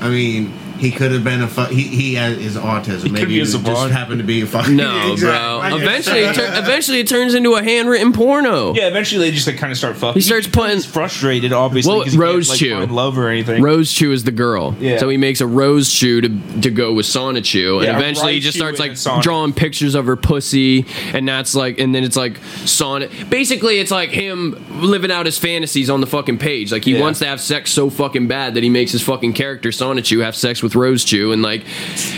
I 0.00 0.08
mean, 0.08 0.52
he 0.80 0.90
could 0.90 1.12
have 1.12 1.22
been 1.22 1.42
a 1.42 1.48
fu- 1.48 1.72
he 1.74 1.82
he 1.82 2.14
has 2.14 2.38
his 2.38 2.56
autism. 2.56 3.02
could 3.02 3.12
Maybe 3.12 3.26
be 3.26 3.32
he 3.34 3.40
a 3.40 3.42
just 3.44 3.52
savant. 3.52 3.92
happened 3.92 4.18
to 4.18 4.24
be 4.26 4.40
a 4.42 4.46
fucking 4.46 4.74
No, 4.76 4.90
bro. 5.18 5.60
Exactly. 5.62 5.82
Eventually, 5.82 6.20
it 6.20 6.34
tur- 6.34 6.50
eventually 6.58 7.00
it 7.00 7.08
turns 7.08 7.34
into 7.34 7.54
a 7.54 7.62
handwritten 7.62 8.12
porno. 8.12 8.74
Yeah, 8.74 8.88
eventually 8.88 9.20
they 9.28 9.30
just 9.34 9.46
like 9.46 9.58
kind 9.58 9.70
of 9.70 9.78
start 9.78 9.96
fucking. 9.96 10.14
He 10.14 10.20
starts 10.20 10.46
putting- 10.46 10.76
He's 10.76 10.86
frustrated, 10.86 11.52
obviously. 11.52 11.92
Well, 11.92 12.02
'cause 12.04 12.12
he 12.12 12.18
can't, 12.18 12.32
Rose 12.34 12.48
like, 12.48 12.58
Chew. 12.58 12.74
find 12.78 12.90
love 12.92 13.18
or 13.18 13.28
anything. 13.28 13.62
Rosechu 13.62 14.10
is 14.12 14.24
the 14.24 14.30
girl. 14.30 14.74
Yeah. 14.80 14.98
So 14.98 15.08
he 15.08 15.16
makes 15.16 15.40
a 15.40 15.44
Rosechu 15.44 16.22
to, 16.22 16.60
to 16.62 16.70
go 16.70 16.92
with 16.92 17.06
Sonichu. 17.06 17.76
And 17.78 17.84
Yeah, 17.86 17.96
eventually 17.98 18.34
he 18.34 18.38
Raichu 18.40 18.42
just 18.42 18.56
starts 18.58 18.80
and 18.80 18.88
like 18.90 18.96
Sonic. 18.98 19.22
drawing 19.22 19.52
pictures 19.52 19.94
of 19.94 20.06
her 20.06 20.16
pussy. 20.16 20.86
And 21.12 21.28
that's 21.28 21.54
like, 21.54 21.78
and 21.78 21.94
then 21.94 22.04
it's 22.04 22.16
like 22.16 22.38
Sonic. 22.64 23.10
Basically, 23.28 23.78
it's 23.80 23.90
like 23.90 24.10
him 24.10 24.64
living 24.80 25.10
out 25.10 25.26
his 25.26 25.38
fantasies 25.38 25.90
on 25.90 26.00
the 26.00 26.06
fucking 26.06 26.38
page. 26.38 26.72
Like 26.72 26.84
he 26.84 26.94
Yeah. 26.94 27.00
wants 27.00 27.18
to 27.20 27.26
have 27.26 27.40
sex 27.40 27.70
so 27.72 27.90
fucking 27.90 28.28
bad 28.28 28.54
that 28.54 28.62
he 28.62 28.68
makes 28.70 28.92
his 28.92 29.02
fucking 29.02 29.32
character 29.32 29.70
Sonichu 29.70 30.22
have 30.22 30.36
sex 30.36 30.62
with 30.62 30.69
Rosechu. 30.72 31.32
And 31.32 31.42
like, 31.42 31.64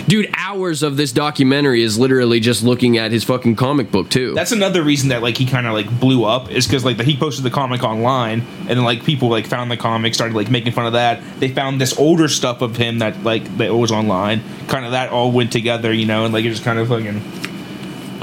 dude, 0.07 0.29
hours 0.35 0.83
of 0.83 0.97
this 0.97 1.13
documentary 1.13 1.83
is 1.83 1.99
literally 1.99 2.41
just 2.41 2.63
looking 2.63 2.99
at 2.99 3.11
his 3.11 3.25
fucking 3.25 3.57
comic 3.57 3.91
book 3.91 4.11
too. 4.11 4.35
That's 4.35 4.53
another 4.53 4.83
reason 4.83 5.09
that 5.11 5.23
like 5.23 5.37
he 5.37 5.47
kind 5.47 5.67
of 5.67 5.73
like 5.73 6.01
blew 6.01 6.25
up 6.25 6.51
is 6.51 6.67
because 6.67 6.85
like 6.85 6.97
the, 6.97 7.05
he 7.05 7.17
posted 7.17 7.45
the 7.45 7.51
comic 7.51 7.83
online 7.83 8.45
and 8.69 8.83
like 8.85 9.05
people 9.05 9.29
like 9.29 9.47
found 9.47 9.71
the 9.71 9.77
comic 9.77 10.15
started 10.15 10.35
like 10.35 10.51
making 10.51 10.73
fun 10.73 10.87
of 10.87 10.93
that. 10.95 11.23
They 11.41 11.49
found 11.49 11.81
this 11.81 11.99
older 11.99 12.29
stuff 12.29 12.63
of 12.63 12.77
him 12.77 12.99
that 12.99 13.23
like 13.23 13.57
that 13.59 13.75
was 13.75 13.91
online. 13.93 14.43
Kind 14.69 14.85
of 14.85 14.93
that 14.93 15.11
all 15.11 15.33
went 15.33 15.53
together, 15.53 15.93
you 15.93 16.07
know, 16.07 16.25
and 16.25 16.35
like 16.35 16.45
it 16.45 16.51
just 16.51 16.65
kind 16.65 16.79
of 16.79 16.89
fucking. 16.89 17.52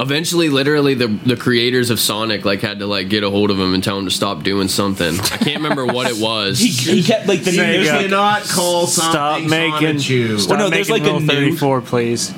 Eventually, 0.00 0.48
literally, 0.48 0.94
the 0.94 1.08
the 1.08 1.36
creators 1.36 1.90
of 1.90 2.00
Sonic 2.00 2.44
like 2.44 2.60
had 2.60 2.78
to 2.80 2.86
like 2.86 3.08
get 3.08 3.22
a 3.22 3.30
hold 3.30 3.50
of 3.50 3.58
him 3.60 3.74
and 3.74 3.84
tell 3.84 3.98
him 3.98 4.06
to 4.06 4.10
stop 4.10 4.42
doing 4.42 4.68
something. 4.68 5.14
I 5.20 5.36
can't 5.36 5.56
remember 5.62 5.86
what 5.86 6.10
it 6.10 6.20
was. 6.20 6.58
He, 6.58 6.68
he 6.68 7.02
kept 7.02 7.26
like 7.28 7.44
the 7.44 7.50
Sega. 7.50 7.56
there's, 7.56 7.86
You 7.86 7.92
like, 7.92 8.00
cannot 8.02 8.42
call 8.44 8.86
something 8.86 9.12
Stop 9.12 9.42
making. 9.42 9.96
Sonichu. 9.98 10.38
Stop 10.40 10.50
Well, 10.58 10.68
no, 10.68 10.70
there's 10.74 10.88
making 10.90 11.04
like 11.12 11.22
a 11.22 11.24
new- 11.24 11.56
34, 11.56 11.80
please. 11.82 12.34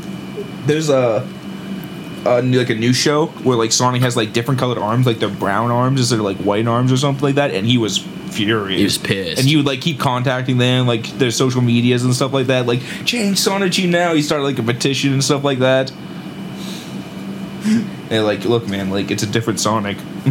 there's 0.67 0.89
a. 0.91 1.27
A 2.25 2.41
new, 2.41 2.61
like 2.61 2.71
a 2.71 2.77
new 2.77 2.93
show 2.93 3.27
where 3.43 3.57
like 3.57 3.73
Sonic 3.73 4.01
has 4.03 4.17
like 4.17 4.33
different 4.33 4.61
colored 4.61 4.79
arms, 4.79 5.07
like 5.07 5.19
they're 5.19 5.29
brown 5.29 5.73
arms 5.73 5.99
instead 5.99 6.21
of 6.21 6.25
like 6.25 6.37
white 6.37 6.69
arms 6.69 6.93
or 6.93 6.97
something 6.97 7.21
like 7.25 7.35
that, 7.35 7.51
and 7.51 7.67
he 7.67 7.79
was 7.79 7.99
furious. 7.99 8.79
He 8.79 8.85
was 8.85 8.97
pissed. 8.99 9.41
and 9.41 9.49
he 9.49 9.57
would 9.57 9.67
like 9.67 9.81
keep 9.81 9.99
contacting 9.99 10.57
them, 10.57 10.87
like 10.87 11.05
their 11.19 11.33
social 11.33 11.63
medias 11.63 12.05
and 12.05 12.15
stuff 12.15 12.33
like 12.33 12.47
that. 12.47 12.65
Like 12.65 12.79
change 13.05 13.39
Sonic 13.39 13.77
you 13.77 13.89
now. 13.89 14.15
He 14.15 14.23
started 14.23 14.45
like 14.45 14.57
a 14.61 14.63
petition 14.63 15.13
and 15.15 15.25
stuff 15.25 15.43
like 15.43 15.59
that. 15.59 15.91
And 18.11 18.25
like, 18.27 18.45
look, 18.45 18.69
man, 18.69 18.91
like 18.91 19.11
it's 19.11 19.23
a 19.23 19.27
different 19.27 19.59
Sonic. 19.59 19.97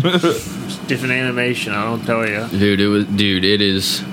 Different 0.88 1.14
animation, 1.14 1.74
I 1.74 1.84
don't 1.86 2.06
tell 2.06 2.28
you. 2.28 2.48
Dude, 2.48 2.80
it 2.80 2.88
was 2.88 3.06
dude. 3.06 3.44
It 3.44 3.62
is. 3.62 4.04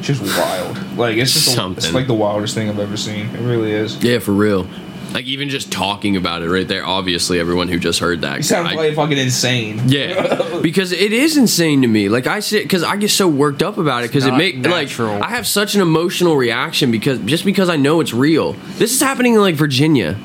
just 0.00 0.22
wild. 0.22 0.96
Like 0.96 1.16
it's 1.16 1.32
just 1.32 1.48
a, 1.48 1.50
it's 1.50 1.54
Something. 1.56 1.92
like 1.92 2.06
the 2.06 2.14
wildest 2.14 2.54
thing 2.54 2.68
I've 2.70 2.78
ever 2.78 2.96
seen. 2.96 3.26
It 3.34 3.40
really 3.40 3.72
is. 3.72 4.02
Yeah, 4.02 4.20
for 4.20 4.32
real. 4.32 4.66
Like 5.12 5.24
even 5.26 5.48
just 5.48 5.72
talking 5.72 6.16
about 6.16 6.42
it 6.42 6.50
right 6.50 6.66
there. 6.68 6.84
Obviously, 6.86 7.40
everyone 7.40 7.68
who 7.68 7.78
just 7.78 7.98
heard 8.00 8.20
that. 8.22 8.36
He 8.38 8.42
sounds 8.42 8.74
like 8.74 8.94
fucking 8.94 9.18
insane. 9.18 9.80
yeah, 9.86 10.58
because 10.62 10.92
it 10.92 11.12
is 11.12 11.36
insane 11.36 11.82
to 11.82 11.88
me. 11.88 12.08
Like 12.08 12.26
I 12.26 12.40
sit, 12.40 12.62
because 12.62 12.82
I 12.82 12.96
get 12.96 13.10
so 13.10 13.28
worked 13.28 13.62
up 13.62 13.76
about 13.78 14.04
it 14.04 14.08
because 14.08 14.26
it 14.26 14.30
not 14.30 14.38
make 14.38 14.66
like. 14.66 14.98
I 15.00 15.30
have 15.30 15.46
such 15.46 15.74
an 15.74 15.80
emotional 15.80 16.36
reaction 16.36 16.90
because 16.90 17.18
just 17.20 17.44
because 17.44 17.68
I 17.68 17.76
know 17.76 18.00
it's 18.00 18.14
real. 18.14 18.52
This 18.76 18.92
is 18.94 19.00
happening 19.00 19.34
in 19.34 19.40
like 19.40 19.54
Virginia. 19.56 20.16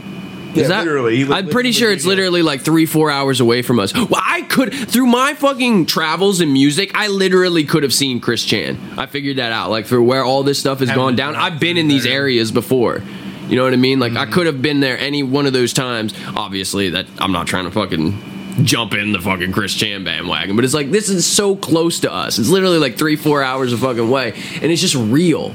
Yeah, 0.55 0.67
that, 0.67 0.85
literally. 0.85 1.23
Li- 1.25 1.35
I'm 1.35 1.49
pretty 1.49 1.71
sure 1.71 1.91
it's 1.91 2.05
literally 2.05 2.41
like 2.41 2.61
three, 2.61 2.85
four 2.85 3.09
hours 3.09 3.39
away 3.39 3.61
from 3.61 3.79
us. 3.79 3.93
Well, 3.93 4.21
I 4.23 4.41
could 4.43 4.73
through 4.73 5.07
my 5.07 5.33
fucking 5.33 5.85
travels 5.87 6.41
and 6.41 6.53
music, 6.53 6.91
I 6.93 7.07
literally 7.07 7.63
could 7.63 7.83
have 7.83 7.93
seen 7.93 8.19
Chris 8.19 8.43
Chan. 8.43 8.77
I 8.97 9.05
figured 9.05 9.37
that 9.37 9.51
out. 9.51 9.69
Like 9.69 9.85
for 9.85 10.01
where 10.01 10.23
all 10.23 10.43
this 10.43 10.59
stuff 10.59 10.79
has 10.79 10.91
gone 10.91 11.15
down, 11.15 11.35
I've 11.35 11.59
been 11.59 11.77
in 11.77 11.87
these 11.87 12.05
areas 12.05 12.51
before. 12.51 13.01
You 13.47 13.55
know 13.57 13.63
what 13.63 13.73
I 13.73 13.77
mean? 13.77 13.99
Like 13.99 14.15
I 14.15 14.25
could 14.25 14.45
have 14.45 14.61
been 14.61 14.79
there 14.79 14.97
any 14.97 15.23
one 15.23 15.45
of 15.45 15.53
those 15.53 15.73
times. 15.73 16.13
Obviously, 16.35 16.91
that 16.91 17.07
I'm 17.19 17.31
not 17.31 17.47
trying 17.47 17.65
to 17.65 17.71
fucking 17.71 18.17
jump 18.63 18.93
in 18.93 19.11
the 19.11 19.19
fucking 19.19 19.51
Chris 19.51 19.73
Chan 19.73 20.03
bandwagon, 20.03 20.55
but 20.55 20.63
it's 20.63 20.73
like 20.73 20.91
this 20.91 21.09
is 21.09 21.25
so 21.25 21.55
close 21.55 22.01
to 22.01 22.13
us. 22.13 22.37
It's 22.39 22.49
literally 22.49 22.77
like 22.77 22.97
three, 22.97 23.15
four 23.15 23.43
hours 23.43 23.73
of 23.73 23.79
fucking 23.79 24.09
way, 24.09 24.33
and 24.61 24.71
it's 24.71 24.81
just 24.81 24.95
real. 24.95 25.53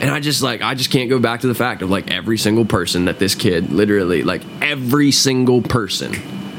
And 0.00 0.10
I 0.10 0.20
just 0.20 0.42
like 0.42 0.62
I 0.62 0.74
just 0.74 0.90
can't 0.90 1.10
go 1.10 1.18
back 1.18 1.40
to 1.40 1.46
the 1.48 1.54
fact 1.54 1.82
of 1.82 1.90
like 1.90 2.10
every 2.10 2.38
single 2.38 2.64
person 2.64 3.06
that 3.06 3.18
this 3.18 3.34
kid 3.34 3.72
literally 3.72 4.22
like 4.22 4.42
every 4.62 5.10
single 5.10 5.60
person 5.62 6.12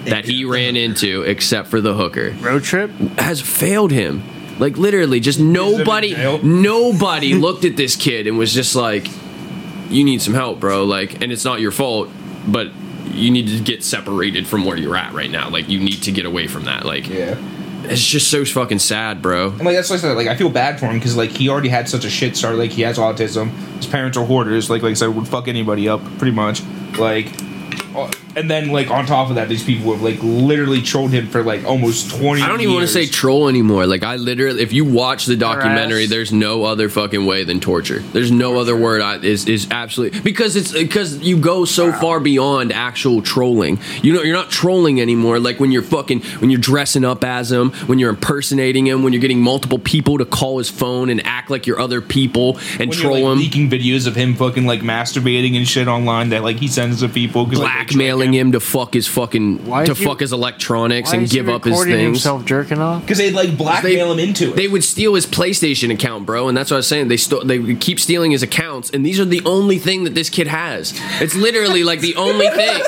that 0.05 0.25
he 0.25 0.43
ran 0.45 0.75
into 0.75 1.21
except 1.23 1.67
for 1.69 1.79
the 1.81 1.93
hooker 1.93 2.31
Road 2.41 2.63
trip? 2.63 2.91
has 3.17 3.39
failed 3.41 3.91
him. 3.91 4.23
Like 4.59 4.77
literally, 4.77 5.21
just 5.21 5.39
nobody, 5.39 6.15
nobody 6.43 7.33
looked 7.45 7.63
at 7.63 7.77
this 7.77 7.95
kid 7.95 8.27
and 8.27 8.37
was 8.37 8.53
just 8.53 8.75
like, 8.75 9.07
"You 9.89 10.03
need 10.03 10.21
some 10.21 10.33
help, 10.33 10.59
bro." 10.59 10.83
Like, 10.83 11.21
and 11.21 11.31
it's 11.31 11.45
not 11.45 11.61
your 11.61 11.71
fault, 11.71 12.09
but 12.45 12.67
you 13.13 13.31
need 13.31 13.47
to 13.47 13.63
get 13.63 13.85
separated 13.85 14.47
from 14.47 14.65
where 14.65 14.75
you're 14.75 14.97
at 14.97 15.13
right 15.13 15.31
now. 15.31 15.49
Like, 15.49 15.69
you 15.69 15.79
need 15.79 16.03
to 16.03 16.11
get 16.11 16.25
away 16.25 16.47
from 16.47 16.65
that. 16.65 16.85
Like, 16.85 17.07
Yeah. 17.07 17.37
It's 17.89 18.05
just 18.05 18.29
so 18.29 18.45
fucking 18.45 18.79
sad, 18.79 19.21
bro. 19.21 19.49
And 19.49 19.65
like 19.65 19.75
that's 19.75 19.89
like 19.89 19.99
I 19.99 20.01
said, 20.01 20.17
like 20.17 20.27
I 20.27 20.35
feel 20.35 20.49
bad 20.49 20.79
for 20.79 20.85
him 20.85 20.95
because 20.95 21.17
like 21.17 21.31
he 21.31 21.49
already 21.49 21.69
had 21.69 21.89
such 21.89 22.05
a 22.05 22.09
shit 22.09 22.37
start. 22.37 22.55
Like 22.55 22.71
he 22.71 22.83
has 22.83 22.97
autism. 22.97 23.49
His 23.77 23.87
parents 23.87 24.17
are 24.17 24.25
hoarders. 24.25 24.69
Like 24.69 24.83
like 24.83 24.91
I 24.91 24.93
said, 24.93 25.07
would 25.07 25.27
fuck 25.27 25.47
anybody 25.47 25.89
up 25.89 26.03
pretty 26.17 26.31
much. 26.31 26.61
Like, 26.97 27.27
Uh, 27.95 28.11
and 28.35 28.49
then 28.49 28.69
like 28.69 28.89
on 28.91 29.05
top 29.05 29.29
of 29.29 29.35
that, 29.35 29.49
these 29.49 29.63
people 29.63 29.91
have 29.91 30.01
like 30.01 30.19
literally 30.21 30.81
trolled 30.81 31.11
him 31.11 31.27
for 31.27 31.43
like 31.43 31.65
almost 31.65 32.11
twenty. 32.15 32.41
I 32.41 32.47
don't 32.47 32.61
even 32.61 32.73
want 32.73 32.87
to 32.87 32.93
say 32.93 33.05
troll 33.07 33.47
anymore. 33.47 33.85
Like 33.87 34.03
I 34.03 34.15
literally, 34.17 34.61
if 34.61 34.71
you 34.73 34.85
watch 34.85 35.25
the 35.25 35.35
documentary, 35.35 35.99
Harass. 36.01 36.09
there's 36.09 36.31
no 36.33 36.63
other 36.63 36.89
fucking 36.89 37.25
way 37.25 37.43
than 37.43 37.59
torture. 37.59 37.99
There's 37.99 38.31
no 38.31 38.59
other 38.59 38.75
word 38.77 39.01
I, 39.01 39.17
is 39.17 39.47
is 39.47 39.67
absolutely 39.71 40.19
because 40.21 40.55
it's 40.55 40.71
because 40.71 41.17
you 41.19 41.39
go 41.39 41.65
so 41.65 41.91
far 41.91 42.19
beyond 42.19 42.71
actual 42.71 43.21
trolling. 43.21 43.79
You 44.03 44.13
know, 44.13 44.21
you're 44.21 44.35
not 44.35 44.49
trolling 44.51 45.01
anymore. 45.01 45.39
Like 45.39 45.59
when 45.59 45.71
you're 45.71 45.81
fucking 45.81 46.21
when 46.39 46.49
you're 46.49 46.59
dressing 46.61 47.03
up 47.03 47.23
as 47.23 47.51
him, 47.51 47.71
when 47.87 47.97
you're 47.99 48.11
impersonating 48.11 48.85
him, 48.85 49.03
when 49.03 49.13
you're 49.13 49.21
getting 49.21 49.41
multiple 49.41 49.79
people 49.79 50.17
to 50.19 50.25
call 50.25 50.59
his 50.59 50.69
phone 50.69 51.09
and 51.09 51.25
act 51.25 51.49
like 51.49 51.65
you're 51.65 51.79
other 51.79 52.01
people 52.01 52.57
and 52.79 52.89
when 52.89 52.91
troll 52.91 53.17
you're, 53.17 53.27
like, 53.29 53.33
him. 53.33 53.39
leaking 53.39 53.69
videos 53.69 54.05
of 54.07 54.15
him 54.15 54.35
fucking 54.35 54.65
like 54.65 54.81
masturbating 54.81 55.57
and 55.57 55.67
shit 55.67 55.87
online 55.87 56.29
that 56.29 56.43
like 56.43 56.57
he 56.57 56.67
sends 56.67 56.99
to 56.99 57.09
people 57.09 57.45
'cause, 57.45 57.59
like, 57.59 57.71
they 57.71 57.75
trick 57.78 57.78
Blackmailing 57.88 58.34
him 58.34 58.51
to 58.51 58.59
fuck 58.59 58.93
his 58.93 59.07
fucking 59.07 59.65
Why 59.65 59.86
to 59.86 59.93
is 59.93 59.97
he- 59.97 60.05
fuck 60.05 60.19
his 60.19 60.34
electronics 60.34 61.09
Why 61.09 61.15
and 61.15 61.23
is 61.23 61.32
he 61.32 61.38
give 61.38 61.47
up 61.49 61.63
his 61.63 61.71
recording 61.71 61.93
things. 61.95 62.17
himself 62.17 62.45
jerking 62.45 62.80
off? 62.80 63.01
Because 63.01 63.17
they 63.17 63.32
like 63.32 63.57
blackmail 63.57 64.11
him 64.11 64.19
into 64.19 64.49
it. 64.49 64.55
They 64.55 64.67
would 64.67 64.84
steal 64.84 65.13
his 65.15 65.25
PlayStation 65.25 65.91
account, 65.93 66.25
bro, 66.25 66.47
and 66.49 66.57
that's 66.57 66.71
what 66.71 66.75
I 66.75 66.80
was 66.80 66.88
saying. 66.88 67.07
They 67.07 67.17
sto- 67.17 67.43
they 67.43 67.57
would 67.59 67.80
keep 67.80 67.99
stealing 67.99 68.32
his 68.32 68.43
accounts, 68.43 68.89
and 68.89 69.05
these 69.05 69.19
are 69.19 69.25
the 69.25 69.41
only 69.45 69.80
thing 69.80 70.03
that 70.03 70.13
this 70.15 70.30
kid 70.30 70.47
has. 70.47 70.93
It's 71.21 71.36
literally 71.36 71.84
like 71.84 72.01
the 72.01 72.15
only 72.15 72.47
thing. 72.51 72.82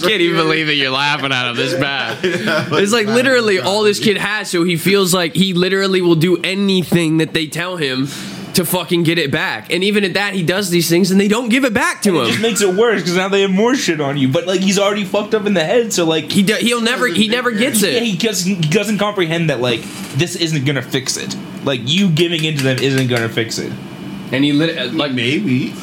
Can't 0.00 0.20
even 0.20 0.36
believe 0.36 0.66
that 0.66 0.74
you're 0.74 0.90
laughing 0.90 1.32
at 1.32 1.48
him 1.50 1.56
this 1.56 1.74
bad. 1.80 2.18
It's 2.22 2.92
like 2.92 3.06
literally 3.06 3.58
all 3.58 3.82
this 3.82 3.98
kid 4.00 4.16
has, 4.18 4.50
so 4.50 4.64
he 4.64 4.76
feels 4.76 5.14
like 5.14 5.34
he 5.34 5.54
literally 5.54 6.02
will 6.02 6.14
do 6.14 6.36
anything 6.44 7.18
that 7.18 7.32
they 7.32 7.46
tell 7.46 7.76
him 7.76 8.06
to 8.54 8.64
fucking 8.64 9.02
get 9.04 9.18
it 9.18 9.30
back. 9.30 9.72
And 9.72 9.82
even 9.84 10.04
at 10.04 10.14
that, 10.14 10.34
he 10.34 10.42
does 10.42 10.70
these 10.70 10.88
things, 10.88 11.10
and 11.10 11.20
they 11.20 11.28
don't 11.28 11.48
give 11.48 11.64
it 11.64 11.72
back 11.74 12.02
to 12.02 12.10
him. 12.20 12.24
it 12.24 12.28
just 12.28 12.40
makes 12.42 12.60
it 12.60 12.74
worse 12.74 13.00
because 13.00 13.16
now 13.16 13.28
they 13.28 13.42
have 13.42 13.50
more 13.50 13.74
shit 13.74 14.00
on 14.00 14.16
you. 14.18 14.28
But 14.28 14.46
like 14.46 14.60
he's 14.60 14.78
already 14.78 15.04
fucked 15.04 15.34
up 15.34 15.46
in 15.46 15.54
the 15.54 15.64
head, 15.64 15.92
so 15.92 16.04
like 16.04 16.30
He 16.30 16.42
do- 16.42 16.54
he'll 16.56 16.80
never 16.82 17.06
he 17.08 17.28
never 17.28 17.50
gets 17.50 17.82
Yeah, 17.82 17.90
it. 17.90 18.02
he 18.02 18.16
doesn't, 18.16 18.64
he 18.64 18.70
doesn't 18.70 18.98
comprehend 18.98 19.50
that 19.50 19.60
like 19.60 19.80
this 20.14 20.36
isn't 20.36 20.64
gonna 20.64 20.82
fix 20.82 21.16
it. 21.16 21.34
Like 21.64 21.80
you 21.84 22.08
giving 22.10 22.44
into 22.44 22.62
them 22.64 22.78
isn't 22.78 23.08
gonna 23.08 23.28
fix 23.28 23.58
it. 23.58 23.72
And 24.32 24.44
he 24.44 24.52
lit- 24.52 24.76
uh, 24.78 24.92
like 24.92 25.12
Maybe. 25.12 25.74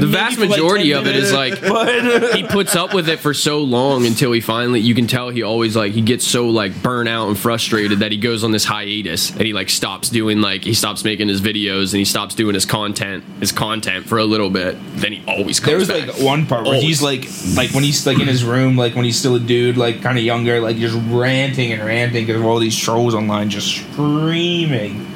The 0.00 0.06
vast 0.06 0.34
for, 0.36 0.42
like, 0.42 0.50
majority 0.50 0.90
10 0.92 0.98
of 1.00 1.06
it 1.06 1.16
is 1.16 1.32
like 1.32 1.60
But 1.72 2.34
he 2.34 2.42
puts 2.44 2.74
up 2.76 2.94
with 2.94 3.08
it 3.08 3.18
for 3.20 3.34
so 3.34 3.60
long 3.60 4.06
until 4.06 4.32
he 4.32 4.40
finally 4.40 4.80
you 4.80 4.94
can 4.94 5.06
tell 5.06 5.30
he 5.30 5.42
always 5.42 5.76
like 5.76 5.92
he 5.92 6.00
gets 6.02 6.26
so 6.26 6.48
like 6.48 6.82
burnt 6.82 7.08
out 7.08 7.28
and 7.28 7.38
frustrated 7.38 8.00
that 8.00 8.12
he 8.12 8.18
goes 8.18 8.44
on 8.44 8.52
this 8.52 8.64
hiatus 8.64 9.30
and 9.30 9.42
he 9.42 9.52
like 9.52 9.68
stops 9.70 10.08
doing 10.10 10.40
like 10.40 10.64
he 10.64 10.74
stops 10.74 11.04
making 11.04 11.28
his 11.28 11.40
videos 11.40 11.92
and 11.92 11.98
he 11.98 12.04
stops 12.04 12.34
doing 12.34 12.54
his 12.54 12.64
content 12.66 13.24
his 13.40 13.52
content 13.52 14.06
for 14.06 14.18
a 14.18 14.24
little 14.24 14.50
bit 14.50 14.76
then 14.94 15.12
he 15.12 15.24
always 15.26 15.60
there 15.60 15.76
comes 15.78 15.88
was 15.88 16.00
back. 16.00 16.08
like 16.16 16.24
one 16.24 16.46
part 16.46 16.62
where 16.64 16.74
Always. 16.74 16.82
he's 16.82 17.02
like, 17.02 17.26
like 17.56 17.74
when 17.74 17.84
he's 17.84 18.06
like 18.06 18.18
in 18.20 18.28
his 18.28 18.44
room, 18.44 18.76
like 18.76 18.94
when 18.94 19.04
he's 19.04 19.18
still 19.18 19.34
a 19.34 19.40
dude, 19.40 19.76
like 19.76 20.00
kind 20.02 20.16
of 20.18 20.24
younger, 20.24 20.60
like 20.60 20.76
just 20.76 20.96
ranting 21.08 21.72
and 21.72 21.82
ranting 21.84 22.24
because 22.26 22.40
of 22.40 22.46
all 22.46 22.58
these 22.58 22.76
trolls 22.76 23.14
online, 23.14 23.50
just 23.50 23.68
screaming, 23.92 25.06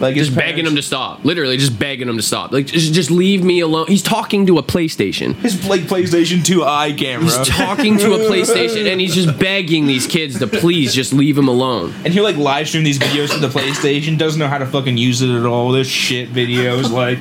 like 0.00 0.16
his 0.16 0.28
just 0.28 0.38
begging 0.38 0.66
him 0.66 0.76
to 0.76 0.82
stop 0.82 1.24
literally 1.24 1.56
just 1.56 1.78
begging 1.78 2.08
him 2.08 2.16
to 2.16 2.22
stop 2.22 2.52
like 2.52 2.66
just, 2.66 2.92
just 2.92 3.10
leave 3.10 3.42
me 3.42 3.60
alone 3.60 3.86
he's 3.86 4.02
talking 4.02 4.46
to 4.46 4.58
a 4.58 4.62
playstation 4.62 5.34
his 5.36 5.66
like 5.66 5.82
PlayStation 5.82 6.44
2 6.44 6.64
eye 6.64 6.92
camera. 6.92 7.24
he's 7.24 7.48
talking 7.48 7.98
to 7.98 8.14
a 8.14 8.18
playstation 8.18 8.90
and 8.90 9.00
he's 9.00 9.14
just 9.14 9.38
begging 9.38 9.86
these 9.86 10.06
kids 10.06 10.38
to 10.38 10.46
please 10.46 10.94
just 10.94 11.12
leave 11.12 11.36
him 11.36 11.48
alone 11.48 11.94
and 12.04 12.12
he'll 12.12 12.24
like 12.24 12.36
live 12.36 12.68
stream 12.68 12.84
these 12.84 12.98
videos 12.98 13.32
to 13.32 13.38
the 13.38 13.48
PlayStation. 13.48 14.18
Doesn't 14.18 14.38
know 14.38 14.48
how 14.48 14.58
to 14.58 14.66
fucking 14.66 14.96
use 14.96 15.22
it 15.22 15.30
at 15.30 15.46
all. 15.46 15.72
There's 15.72 15.88
shit 15.88 16.30
videos 16.30 16.90
like 16.90 17.18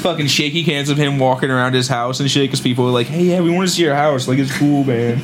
fucking 0.00 0.26
shaky 0.26 0.64
cans 0.64 0.88
of 0.88 0.96
him 0.96 1.18
walking 1.18 1.50
around 1.50 1.74
his 1.74 1.88
house 1.88 2.20
and 2.20 2.30
shit 2.30 2.44
because 2.44 2.60
people 2.60 2.86
are 2.86 2.90
like, 2.90 3.06
"Hey, 3.06 3.24
yeah, 3.24 3.40
we 3.40 3.50
want 3.50 3.68
to 3.68 3.74
see 3.74 3.82
your 3.82 3.94
house. 3.94 4.26
Like 4.26 4.38
it's 4.38 4.56
cool, 4.56 4.84
man." 4.84 5.20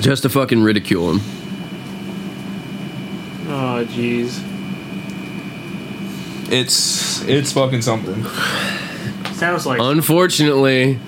just 0.00 0.22
to 0.22 0.28
fucking 0.28 0.62
ridicule 0.62 1.12
him 1.12 1.20
Oh, 3.46 3.84
jeez. 3.90 4.42
It's 6.54 7.20
it's 7.22 7.52
fucking 7.52 7.82
something. 7.82 8.24
Sounds 9.34 9.66
like 9.66 9.80
Unfortunately, 9.80 10.98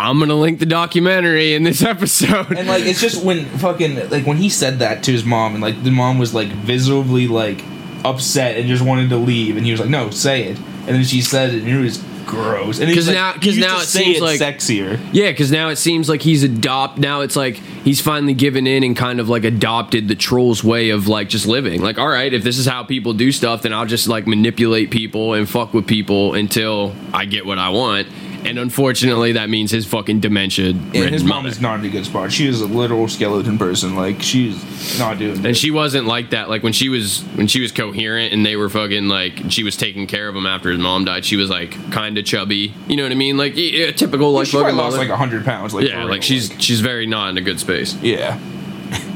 I'm 0.00 0.18
gonna 0.18 0.34
link 0.34 0.58
the 0.58 0.66
documentary 0.66 1.54
in 1.54 1.62
this 1.62 1.82
episode. 1.94 2.50
And 2.52 2.66
like 2.66 2.84
it's 2.84 3.00
just 3.00 3.24
when 3.24 3.44
fucking 3.46 4.10
like 4.10 4.26
when 4.26 4.36
he 4.36 4.48
said 4.48 4.80
that 4.80 5.04
to 5.04 5.12
his 5.12 5.24
mom 5.24 5.54
and 5.54 5.62
like 5.62 5.82
the 5.84 5.92
mom 5.92 6.18
was 6.18 6.34
like 6.34 6.48
visibly 6.48 7.28
like 7.28 7.62
upset 8.04 8.56
and 8.56 8.66
just 8.66 8.84
wanted 8.84 9.10
to 9.10 9.16
leave 9.16 9.56
and 9.56 9.64
he 9.64 9.70
was 9.70 9.80
like, 9.80 9.88
No, 9.90 10.10
say 10.10 10.44
it. 10.44 10.58
And 10.58 10.88
then 10.96 11.04
she 11.04 11.22
said 11.22 11.54
it 11.54 11.62
and 11.62 11.68
it 11.68 11.80
was 11.80 12.02
gross. 12.26 12.78
And 12.80 12.88
he's 12.88 12.96
'Cause 12.98 13.06
like, 13.08 13.14
now- 13.16 13.28
"You 13.34 13.40
'cause 13.40 13.46
used 13.56 13.60
now 13.60 13.80
it 13.80 13.86
seems 13.86 14.16
it 14.18 14.22
like- 14.22 14.40
sexier. 14.40 14.98
yeah, 15.12 15.30
because 15.30 15.50
now 15.50 15.68
it 15.68 15.76
seems 15.76 16.08
like 16.08 16.22
he's 16.22 16.42
adopt. 16.42 16.98
Now 16.98 17.20
it's 17.20 17.36
like 17.36 17.60
he's 17.84 18.00
finally 18.00 18.34
given 18.34 18.66
in 18.66 18.82
and 18.84 18.96
kind 18.96 19.20
of 19.20 19.28
like 19.28 19.44
adopted 19.44 20.08
the 20.08 20.14
trolls' 20.14 20.62
way 20.64 20.90
of 20.90 21.08
like 21.08 21.28
just 21.28 21.46
living. 21.46 21.82
Like, 21.82 21.98
all 21.98 22.08
right, 22.08 22.32
if 22.32 22.42
this 22.44 22.58
is 22.58 22.66
how 22.66 22.82
people 22.82 23.12
do 23.12 23.32
stuff, 23.32 23.62
then 23.62 23.72
I'll 23.72 23.86
just 23.86 24.08
like 24.08 24.26
manipulate 24.26 24.90
people 24.90 25.34
and 25.34 25.48
fuck 25.48 25.74
with 25.74 25.86
people 25.86 26.34
until 26.34 26.94
I 27.12 27.24
get 27.26 27.46
what 27.46 27.58
I 27.58 27.68
want. 27.70 28.06
And 28.44 28.58
unfortunately, 28.58 29.32
that 29.32 29.48
means 29.48 29.70
his 29.70 29.86
fucking 29.86 30.20
dementia. 30.20 30.70
And 30.70 30.94
his 30.94 31.24
mom 31.24 31.44
mother. 31.44 31.48
is 31.48 31.60
not 31.60 31.80
in 31.80 31.86
a 31.86 31.88
good 31.88 32.04
spot. 32.06 32.30
She 32.32 32.46
is 32.46 32.60
a 32.60 32.66
literal 32.66 33.08
skeleton 33.08 33.58
person. 33.58 33.96
Like 33.96 34.22
she's 34.22 34.98
not 34.98 35.18
doing 35.18 35.44
And 35.46 35.56
she 35.56 35.70
wasn't 35.70 36.06
like 36.06 36.30
that. 36.30 36.48
Like 36.48 36.62
when 36.62 36.72
she 36.72 36.88
was 36.88 37.22
when 37.34 37.46
she 37.46 37.60
was 37.60 37.72
coherent 37.72 38.32
and 38.32 38.44
they 38.44 38.56
were 38.56 38.68
fucking 38.68 39.08
like 39.08 39.50
she 39.50 39.62
was 39.62 39.76
taking 39.76 40.06
care 40.06 40.28
of 40.28 40.36
him 40.36 40.46
after 40.46 40.70
his 40.70 40.78
mom 40.78 41.04
died. 41.04 41.24
She 41.24 41.36
was 41.36 41.50
like 41.50 41.72
kind 41.90 42.18
of 42.18 42.24
chubby. 42.24 42.74
You 42.86 42.96
know 42.96 43.02
what 43.02 43.12
I 43.12 43.16
mean? 43.16 43.36
Like 43.36 43.54
yeah, 43.56 43.90
typical 43.90 44.32
like 44.32 44.46
she 44.46 44.56
fucking 44.56 44.76
lost 44.76 44.96
mother. 44.96 45.08
like 45.08 45.18
hundred 45.18 45.44
pounds. 45.44 45.74
Like 45.74 45.88
yeah, 45.88 46.04
like 46.04 46.22
she's 46.22 46.52
she's 46.58 46.80
very 46.80 47.06
not 47.06 47.30
in 47.30 47.38
a 47.38 47.42
good 47.42 47.60
space. 47.60 47.94
yeah. 48.02 48.38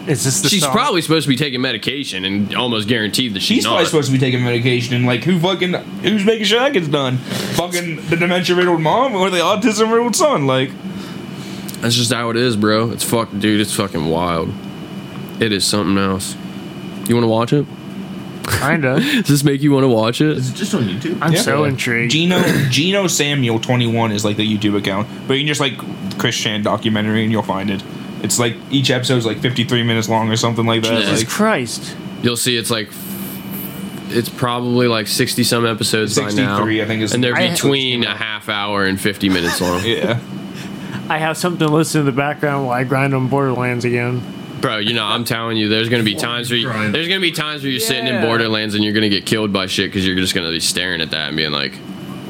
Is 0.08 0.24
this 0.24 0.40
the 0.40 0.48
She's 0.48 0.62
song? 0.62 0.72
probably 0.72 1.02
supposed 1.02 1.24
to 1.24 1.28
be 1.28 1.36
taking 1.36 1.60
medication 1.60 2.24
and 2.24 2.54
almost 2.54 2.88
guaranteed 2.88 3.34
that 3.34 3.40
she's, 3.40 3.56
She's 3.58 3.64
probably 3.66 3.82
not. 3.82 3.90
supposed 3.90 4.06
to 4.06 4.12
be 4.12 4.18
taking 4.18 4.42
medication 4.42 4.94
and 4.94 5.04
like 5.06 5.22
who 5.24 5.38
fucking 5.38 5.74
who's 5.74 6.24
making 6.24 6.46
sure 6.46 6.60
that 6.60 6.72
gets 6.72 6.88
done? 6.88 7.18
Fucking 7.18 8.06
the 8.08 8.16
dementia 8.16 8.56
riddled 8.56 8.80
mom 8.80 9.14
or 9.14 9.28
the 9.30 9.38
autism 9.38 9.92
riddled 9.92 10.16
son? 10.16 10.46
Like 10.46 10.70
That's 11.82 11.94
just 11.94 12.12
how 12.12 12.30
it 12.30 12.36
is, 12.36 12.56
bro. 12.56 12.90
It's 12.90 13.04
fuck, 13.04 13.28
dude. 13.38 13.60
It's 13.60 13.74
fucking 13.74 14.06
wild. 14.08 14.50
It 15.40 15.52
is 15.52 15.64
something 15.66 15.98
else. 15.98 16.34
You 17.08 17.14
want 17.14 17.24
to 17.24 17.28
watch 17.28 17.52
it? 17.52 17.66
kinda. 18.48 18.94
Does 19.00 19.28
this 19.28 19.44
make 19.44 19.60
you 19.62 19.72
want 19.72 19.84
to 19.84 19.88
watch 19.88 20.22
it? 20.22 20.38
Is 20.38 20.50
it 20.50 20.54
just 20.54 20.74
on 20.74 20.84
YouTube? 20.84 21.18
I'm 21.20 21.32
Yeah. 21.34 21.42
so 21.42 21.64
intrigued. 21.64 22.12
Gino 22.12 22.40
Geno 22.70 23.06
Samuel 23.06 23.60
twenty 23.60 23.86
one 23.86 24.10
is 24.10 24.24
like 24.24 24.36
the 24.38 24.56
YouTube 24.58 24.74
account, 24.76 25.06
but 25.26 25.34
you 25.34 25.40
can 25.40 25.48
just 25.48 25.60
like 25.60 25.76
Chris 26.18 26.34
Chan 26.36 26.62
documentary 26.62 27.22
and 27.24 27.30
you'll 27.30 27.42
find 27.42 27.70
it. 27.70 27.82
It's 28.22 28.38
like 28.38 28.56
each 28.70 28.90
episode's 28.90 29.24
like 29.26 29.38
fifty 29.40 29.64
three 29.64 29.82
minutes 29.82 30.08
long 30.08 30.30
or 30.30 30.36
something 30.36 30.66
like 30.66 30.82
that. 30.82 31.00
Jesus 31.00 31.20
Like, 31.20 31.28
Christ. 31.28 31.96
You'll 32.22 32.36
see. 32.36 32.56
It's 32.56 32.70
like 32.70 32.88
it's 34.10 34.28
probably 34.28 34.88
like 34.88 35.06
sixty 35.06 35.44
some 35.44 35.66
episodes 35.66 36.16
by 36.16 36.22
now, 36.30 36.56
63, 36.56 36.82
I 36.82 36.86
think, 36.86 37.02
is- 37.02 37.12
and 37.14 37.22
they're 37.22 37.36
I- 37.36 37.50
between 37.50 38.04
a 38.04 38.14
half 38.14 38.48
hour 38.48 38.84
and 38.84 39.00
fifty 39.00 39.28
minutes 39.28 39.60
long. 39.60 39.82
yeah, 39.84 40.18
I 41.08 41.18
have 41.18 41.36
something 41.36 41.66
to 41.66 41.72
listen 41.72 42.00
to 42.00 42.00
in 42.00 42.06
the 42.06 42.12
background 42.18 42.66
while 42.66 42.74
I 42.76 42.84
grind 42.84 43.14
on 43.14 43.28
Borderlands 43.28 43.84
again. 43.84 44.22
Bro, 44.60 44.78
you 44.78 44.94
know, 44.94 45.04
I'm 45.04 45.24
telling 45.24 45.56
you, 45.56 45.68
there's 45.68 45.88
gonna 45.88 46.02
be 46.02 46.16
times 46.16 46.50
where 46.50 46.58
you, 46.58 46.90
there's 46.90 47.06
gonna 47.06 47.20
be 47.20 47.30
times 47.30 47.62
where 47.62 47.70
you're 47.70 47.78
sitting 47.80 48.08
in 48.08 48.22
Borderlands 48.22 48.74
and 48.74 48.82
you're 48.82 48.92
gonna 48.94 49.08
get 49.08 49.24
killed 49.26 49.52
by 49.52 49.66
shit 49.66 49.88
because 49.90 50.04
you're 50.06 50.16
just 50.16 50.34
gonna 50.34 50.50
be 50.50 50.58
staring 50.58 51.00
at 51.00 51.10
that 51.12 51.28
and 51.28 51.36
being 51.36 51.52
like, 51.52 51.74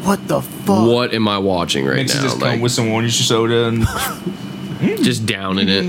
What 0.02 0.26
the 0.28 0.42
fuck? 0.42 0.86
"What 0.86 1.14
am 1.14 1.26
I 1.28 1.38
watching 1.38 1.86
right 1.86 1.96
makes 1.96 2.12
it 2.14 2.18
now?" 2.18 2.22
just 2.24 2.38
Like, 2.40 2.50
come 2.52 2.60
with 2.60 2.72
some 2.72 2.88
orange 2.88 3.14
soda 3.26 3.68
and 3.68 3.86
just 4.80 5.26
down 5.26 5.58
in 5.58 5.68
it. 5.68 5.84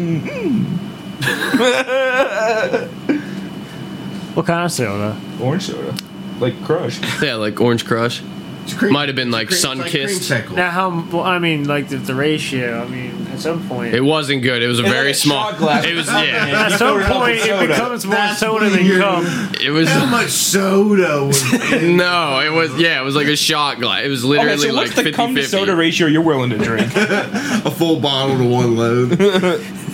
What 4.35 4.45
kind 4.45 4.65
of 4.65 4.71
soda? 4.71 5.19
orange 5.41 5.63
soda, 5.63 5.93
like 6.39 6.61
Crush. 6.63 6.99
Yeah, 7.21 7.35
like 7.35 7.59
Orange 7.59 7.85
Crush. 7.85 8.21
It's 8.63 8.73
cream- 8.73 8.93
Might 8.93 9.09
have 9.09 9.15
been 9.15 9.31
like 9.31 9.51
it's 9.51 9.59
sun 9.61 9.79
like 9.79 9.91
kissed. 9.91 10.29
creamsicle. 10.31 10.55
Now, 10.55 10.69
how? 10.69 10.89
Well, 11.11 11.23
I 11.23 11.39
mean, 11.39 11.67
like 11.67 11.89
the, 11.89 11.97
the 11.97 12.13
ratio. 12.13 12.81
I 12.83 12.87
mean, 12.87 13.27
at 13.31 13.39
some 13.39 13.67
point, 13.67 13.93
It 13.95 14.01
wasn't 14.01 14.43
good. 14.43 14.61
It 14.61 14.67
was 14.67 14.79
a 14.79 14.83
And 14.83 14.91
very 14.91 15.05
then 15.05 15.11
a 15.11 15.15
small. 15.15 15.53
glass. 15.53 15.85
It 15.85 15.95
was 15.95 16.07
yeah. 16.07 16.67
at 16.71 16.77
some 16.77 17.01
point 17.03 17.37
it 17.39 17.67
becomes 17.67 18.05
more 18.05 18.15
That's 18.15 18.39
soda 18.39 18.65
when 18.65 18.73
than 18.73 18.85
you're- 18.85 18.99
cum. 18.99 19.25
It 19.61 19.71
was 19.71 19.89
How 19.89 20.05
much 20.05 20.29
soda 20.29 21.25
was 21.25 21.73
in 21.73 21.97
no. 21.97 22.39
It 22.41 22.51
was 22.51 22.77
yeah. 22.79 23.01
It 23.01 23.03
was 23.03 23.15
like 23.15 23.27
a 23.27 23.35
shot 23.35 23.79
glass. 23.79 24.03
It 24.05 24.09
was 24.09 24.23
literally 24.23 24.51
Okay, 24.53 24.57
literally 24.67 24.71
so 24.71 24.75
what's 24.89 24.97
like 24.97 25.05
the 25.05 25.11
cum 25.13 25.33
50 25.35 25.41
to 25.41 25.47
soda 25.47 25.75
ratio 25.75 26.07
you're 26.07 26.21
willing 26.21 26.49
to 26.51 26.57
drink? 26.57 26.91
a 26.95 27.71
full 27.71 27.99
bottle 27.99 28.37
to 28.37 28.43
one 28.47 28.75
load? 28.75 29.19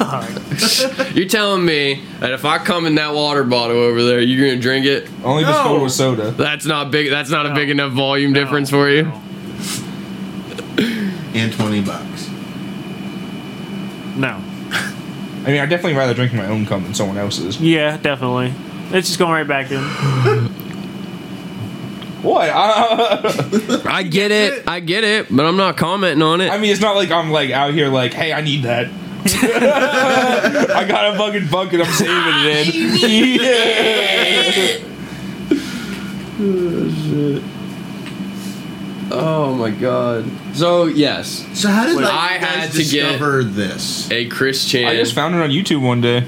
You're 1.14 1.28
telling 1.28 1.64
me 1.64 2.02
that 2.20 2.32
if 2.32 2.44
I 2.46 2.56
come 2.58 2.86
in 2.86 2.94
that 2.94 3.12
water 3.14 3.44
bottle 3.44 3.76
over 3.76 4.02
there, 4.02 4.20
you're 4.20 4.48
gonna 4.48 4.60
drink 4.60 4.86
it? 4.86 5.08
Only 5.22 5.42
if 5.42 5.48
it's 5.50 5.60
filled 5.60 5.82
with 5.82 5.92
soda. 5.92 6.30
That's 6.30 6.64
not 6.64 6.90
big. 6.90 7.10
That's 7.10 7.28
not 7.30 7.44
a 7.44 7.50
No. 7.50 7.54
big 7.54 7.68
enough 7.68 7.92
volume 7.92 8.32
difference 8.32 8.70
for 8.70 8.88
you. 8.88 9.02
and 11.34 11.52
20 11.52 11.82
bucks. 11.82 12.28
No. 14.16 14.40
I 14.70 15.46
mean, 15.46 15.60
I'd 15.60 15.68
definitely 15.68 15.94
rather 15.98 16.14
drink 16.14 16.32
my 16.32 16.46
own 16.46 16.64
cum 16.64 16.82
than 16.82 16.94
someone 16.94 17.18
else's. 17.18 17.60
Yeah, 17.60 17.98
definitely. 17.98 18.54
It's 18.92 19.08
just 19.08 19.18
going 19.18 19.32
right 19.32 19.46
back 19.46 19.70
in. 19.70 19.82
What? 22.22 22.50
I, 22.52 23.80
I 23.86 24.02
get 24.02 24.30
it. 24.30 24.64
I 24.66 24.80
get 24.80 25.04
it, 25.04 25.26
but 25.34 25.46
I'm 25.46 25.56
not 25.56 25.76
commenting 25.76 26.22
on 26.22 26.40
it. 26.40 26.50
I 26.50 26.58
mean, 26.58 26.70
it's 26.72 26.80
not 26.80 26.96
like 26.96 27.10
I'm 27.10 27.30
like 27.30 27.50
out 27.50 27.72
here 27.74 27.88
like, 27.88 28.12
hey, 28.14 28.32
I 28.32 28.40
need 28.40 28.64
that. 28.64 28.90
I 29.26 30.84
got 30.88 31.14
a 31.14 31.18
fucking 31.18 31.48
bucket. 31.48 31.80
I'm 31.80 31.92
saving 31.92 32.16
it 32.16 32.66
in. 34.74 34.80
oh 39.12 39.54
my 39.58 39.70
god. 39.70 40.24
So 40.54 40.86
yes, 40.86 41.46
So 41.54 41.68
how 41.68 41.86
did 41.86 41.96
like, 41.96 42.06
I 42.12 42.34
you 42.34 42.40
guys 42.40 42.54
had 42.54 42.70
to 42.72 42.78
get- 42.78 42.84
discover 42.84 43.44
this? 43.44 44.10
a 44.10 44.26
Chris 44.28 44.66
Chan. 44.68 44.86
I 44.86 44.96
just 44.96 45.14
found 45.14 45.34
it 45.34 45.40
on 45.40 45.50
YouTube 45.50 45.82
one 45.82 46.00
day. 46.00 46.24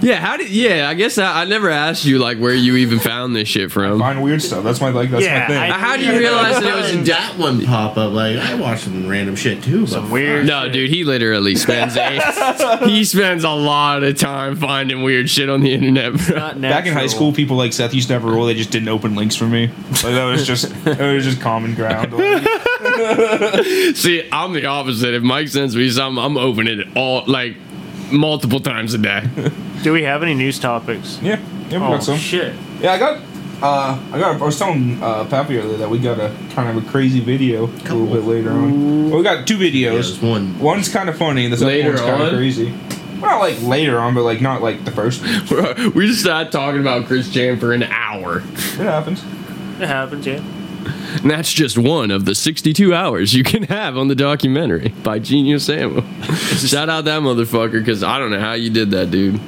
Yeah. 0.00 0.16
How 0.16 0.36
did? 0.36 0.50
Yeah. 0.50 0.88
I 0.88 0.94
guess 0.94 1.18
I, 1.18 1.42
I 1.42 1.44
never 1.44 1.70
asked 1.70 2.04
you 2.04 2.18
like 2.18 2.38
where 2.38 2.54
you 2.54 2.76
even 2.76 2.98
found 2.98 3.34
this 3.36 3.48
shit 3.48 3.70
from. 3.72 3.98
Find 3.98 4.22
weird 4.22 4.42
stuff. 4.42 4.62
That's 4.64 4.80
my 4.80 4.90
like. 4.90 5.10
That's 5.10 5.24
Yeah, 5.24 5.40
my 5.40 5.46
thing. 5.46 5.56
I- 5.58 5.70
How 5.78 5.96
do 5.96 6.04
you 6.04 6.18
realize 6.18 6.60
that 6.62 6.64
it 6.64 6.74
was 6.74 6.90
in 6.94 7.04
that 7.04 7.36
one 7.38 7.64
pop 7.64 7.96
up? 7.96 8.12
Like 8.12 8.36
I 8.38 8.54
watch 8.54 8.80
some 8.80 9.08
random 9.08 9.36
shit 9.36 9.62
too. 9.62 9.86
Some 9.86 10.04
but 10.04 10.12
weird. 10.12 10.46
No, 10.46 10.68
dude, 10.70 10.90
he 10.90 11.04
literally 11.04 11.54
spends 11.56 11.96
a, 11.96 12.78
he 12.86 13.04
spends 13.04 13.44
a 13.44 13.50
lot 13.50 14.02
of 14.02 14.18
time 14.18 14.56
finding 14.56 15.02
weird 15.02 15.28
shit 15.30 15.48
on 15.48 15.60
the 15.60 15.72
internet, 15.72 16.12
bro. 16.14 16.36
Not 16.36 16.60
Back 16.60 16.86
in 16.86 16.92
high 16.92 17.00
natural. 17.02 17.08
school, 17.08 17.32
people 17.32 17.56
like 17.56 17.72
Seth 17.72 17.94
used 17.94 18.08
to 18.08 18.14
have 18.14 18.24
a 18.24 18.28
rule. 18.28 18.46
They 18.46 18.54
just 18.54 18.70
didn't 18.70 18.88
open 18.88 19.14
links 19.14 19.36
for 19.36 19.46
me. 19.46 19.68
Like 19.68 20.02
that 20.02 20.24
was 20.24 20.46
just 20.46 20.64
it 20.86 21.14
was 21.14 21.24
just 21.24 21.40
common 21.40 21.74
ground. 21.74 22.12
See, 23.96 24.28
I'm 24.32 24.52
the 24.52 24.66
opposite. 24.66 25.14
If 25.14 25.22
Mike 25.22 25.48
sends 25.48 25.74
me 25.76 25.88
something, 25.90 26.22
I'm 26.22 26.36
opening 26.36 26.80
it 26.80 26.88
all 26.96 27.24
like 27.26 27.56
multiple 28.10 28.60
times 28.60 28.94
a 28.94 28.98
day. 28.98 29.22
Do 29.82 29.92
we 29.92 30.02
have 30.02 30.22
any 30.22 30.34
news 30.34 30.58
topics? 30.58 31.18
yeah, 31.22 31.38
yeah, 31.68 31.78
we 31.78 31.84
Oh 31.84 31.90
got 31.90 32.02
some. 32.02 32.18
shit! 32.18 32.54
Yeah, 32.80 32.92
I 32.92 32.98
got. 32.98 33.22
Uh, 33.62 33.98
I 34.12 34.18
got. 34.18 34.40
I 34.40 34.44
was 34.44 34.58
telling 34.58 35.02
uh, 35.02 35.24
Pappy 35.26 35.56
earlier 35.58 35.76
that 35.78 35.88
we 35.88 35.98
got 35.98 36.18
a 36.18 36.34
kind 36.50 36.76
of 36.76 36.84
a 36.84 36.90
crazy 36.90 37.20
video 37.20 37.64
a 37.66 37.68
little 37.68 38.06
bit 38.06 38.24
later 38.24 38.50
on. 38.50 39.08
Well, 39.10 39.18
we 39.18 39.22
got 39.24 39.46
two 39.46 39.56
yeah, 39.56 39.90
videos. 39.90 39.92
there's 39.92 40.20
one. 40.22 40.58
One's 40.58 40.88
kind 40.88 41.08
of 41.08 41.16
funny, 41.16 41.44
and 41.44 41.54
the 41.54 41.64
Later 41.64 41.90
other 41.94 42.02
one's 42.02 42.10
kind 42.10 42.22
on? 42.22 42.28
of 42.28 42.34
crazy. 42.34 42.72
Well, 43.20 43.30
not 43.30 43.38
like 43.40 43.62
later 43.62 43.98
on, 43.98 44.14
but 44.14 44.24
like 44.24 44.40
not 44.42 44.60
like 44.60 44.84
the 44.84 44.90
first 44.90 45.22
one. 45.22 45.46
Bro, 45.46 45.90
we 45.94 46.06
just 46.06 46.20
started 46.20 46.52
talking 46.52 46.80
about 46.80 47.06
Chris 47.06 47.32
Chan 47.32 47.58
for 47.58 47.72
an 47.72 47.84
hour. 47.84 48.38
It 48.38 48.44
happens. 48.76 49.22
It 49.80 49.86
happens, 49.88 50.26
yeah. 50.26 50.42
And 50.86 51.30
that's 51.30 51.52
just 51.52 51.76
one 51.78 52.10
of 52.10 52.24
the 52.24 52.34
62 52.34 52.94
hours 52.94 53.34
you 53.34 53.44
can 53.44 53.64
have 53.64 53.96
on 53.96 54.08
the 54.08 54.14
documentary 54.14 54.88
by 55.02 55.18
Geno 55.18 55.58
Samuel. 55.58 56.02
Shout 56.34 56.88
out 56.88 57.04
that 57.04 57.22
motherfucker 57.22 57.72
because 57.72 58.02
I 58.02 58.18
don't 58.18 58.30
know 58.30 58.40
how 58.40 58.52
you 58.52 58.70
did 58.70 58.90
that, 58.92 59.10
dude. 59.10 59.40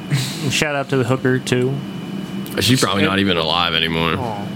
Shout 0.51 0.75
out 0.75 0.89
to 0.91 0.97
the 0.97 1.05
hooker 1.05 1.39
too. 1.39 1.75
She's 2.61 2.81
probably 2.81 3.05
not 3.05 3.19
even 3.19 3.37
alive 3.37 3.75
anymore. 3.75 4.15
Oh. 4.17 4.49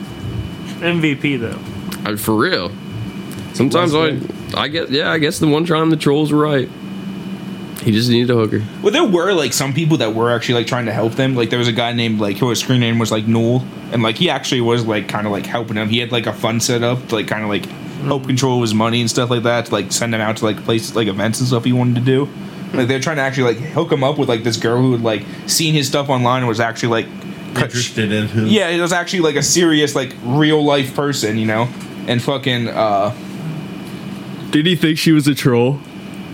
MVP 0.80 1.40
though. 1.40 2.10
Uh, 2.10 2.16
For 2.16 2.34
real. 2.34 2.70
Sometimes 3.54 3.94
I, 3.94 4.18
I 4.60 4.68
guess, 4.68 4.90
yeah, 4.90 5.12
I 5.12 5.18
guess 5.18 5.38
the 5.38 5.46
one 5.46 5.64
time 5.66 5.90
the 5.90 5.96
trolls 5.96 6.32
were 6.32 6.40
right. 6.40 6.68
He 7.82 7.90
just 7.90 8.08
needed 8.08 8.30
a 8.30 8.34
hooker. 8.34 8.62
Well, 8.80 8.92
there 8.92 9.04
were 9.04 9.32
like 9.32 9.52
some 9.52 9.74
people 9.74 9.96
that 9.98 10.14
were 10.14 10.30
actually 10.30 10.54
like 10.54 10.66
trying 10.68 10.86
to 10.86 10.92
help 10.92 11.14
them. 11.14 11.34
Like 11.34 11.50
there 11.50 11.58
was 11.58 11.66
a 11.68 11.72
guy 11.72 11.92
named 11.92 12.20
like 12.20 12.36
who 12.38 12.48
his 12.50 12.60
screen 12.60 12.80
name 12.80 12.98
was 12.98 13.10
like 13.10 13.26
Noel, 13.26 13.64
and 13.90 14.02
like 14.02 14.16
he 14.16 14.30
actually 14.30 14.60
was 14.60 14.86
like 14.86 15.08
kind 15.08 15.26
of 15.26 15.32
like 15.32 15.46
helping 15.46 15.76
him. 15.76 15.88
He 15.88 15.98
had 15.98 16.12
like 16.12 16.26
a 16.26 16.32
fund 16.32 16.62
set 16.62 16.82
up 16.84 17.08
to 17.08 17.14
like 17.16 17.26
kind 17.26 17.42
of 17.42 17.48
like 17.48 17.66
help 18.04 18.26
control 18.26 18.60
his 18.60 18.72
money 18.72 19.00
and 19.00 19.10
stuff 19.10 19.30
like 19.30 19.42
that. 19.42 19.66
To 19.66 19.72
like 19.72 19.90
send 19.90 20.14
him 20.14 20.20
out 20.20 20.36
to 20.38 20.44
like 20.44 20.62
places 20.64 20.94
like 20.94 21.08
events 21.08 21.40
and 21.40 21.48
stuff 21.48 21.64
he 21.64 21.72
wanted 21.72 21.96
to 21.96 22.00
do. 22.02 22.28
Like 22.72 22.86
they're 22.88 23.00
trying 23.00 23.16
to 23.16 23.22
actually 23.22 23.54
like 23.54 23.58
hook 23.72 23.90
him 23.90 24.04
up 24.04 24.16
with 24.16 24.28
like 24.28 24.44
this 24.44 24.56
girl 24.56 24.80
who 24.80 24.92
had 24.92 25.02
like 25.02 25.24
seen 25.46 25.74
his 25.74 25.88
stuff 25.88 26.08
online 26.08 26.38
and 26.38 26.48
was 26.48 26.60
actually 26.60 27.02
like 27.02 27.06
cut- 27.54 27.64
Interested 27.64 28.12
in 28.12 28.28
who? 28.28 28.46
yeah, 28.46 28.68
it 28.68 28.80
was 28.80 28.92
actually 28.92 29.20
like 29.20 29.36
a 29.36 29.42
serious 29.42 29.94
like 29.96 30.14
real 30.24 30.64
life 30.64 30.94
person, 30.94 31.36
you 31.36 31.46
know, 31.46 31.68
and 32.06 32.22
fucking 32.22 32.68
uh. 32.68 33.12
Did 34.52 34.66
he 34.66 34.76
think 34.76 34.98
she 34.98 35.12
was 35.12 35.26
a 35.26 35.34
troll? 35.34 35.80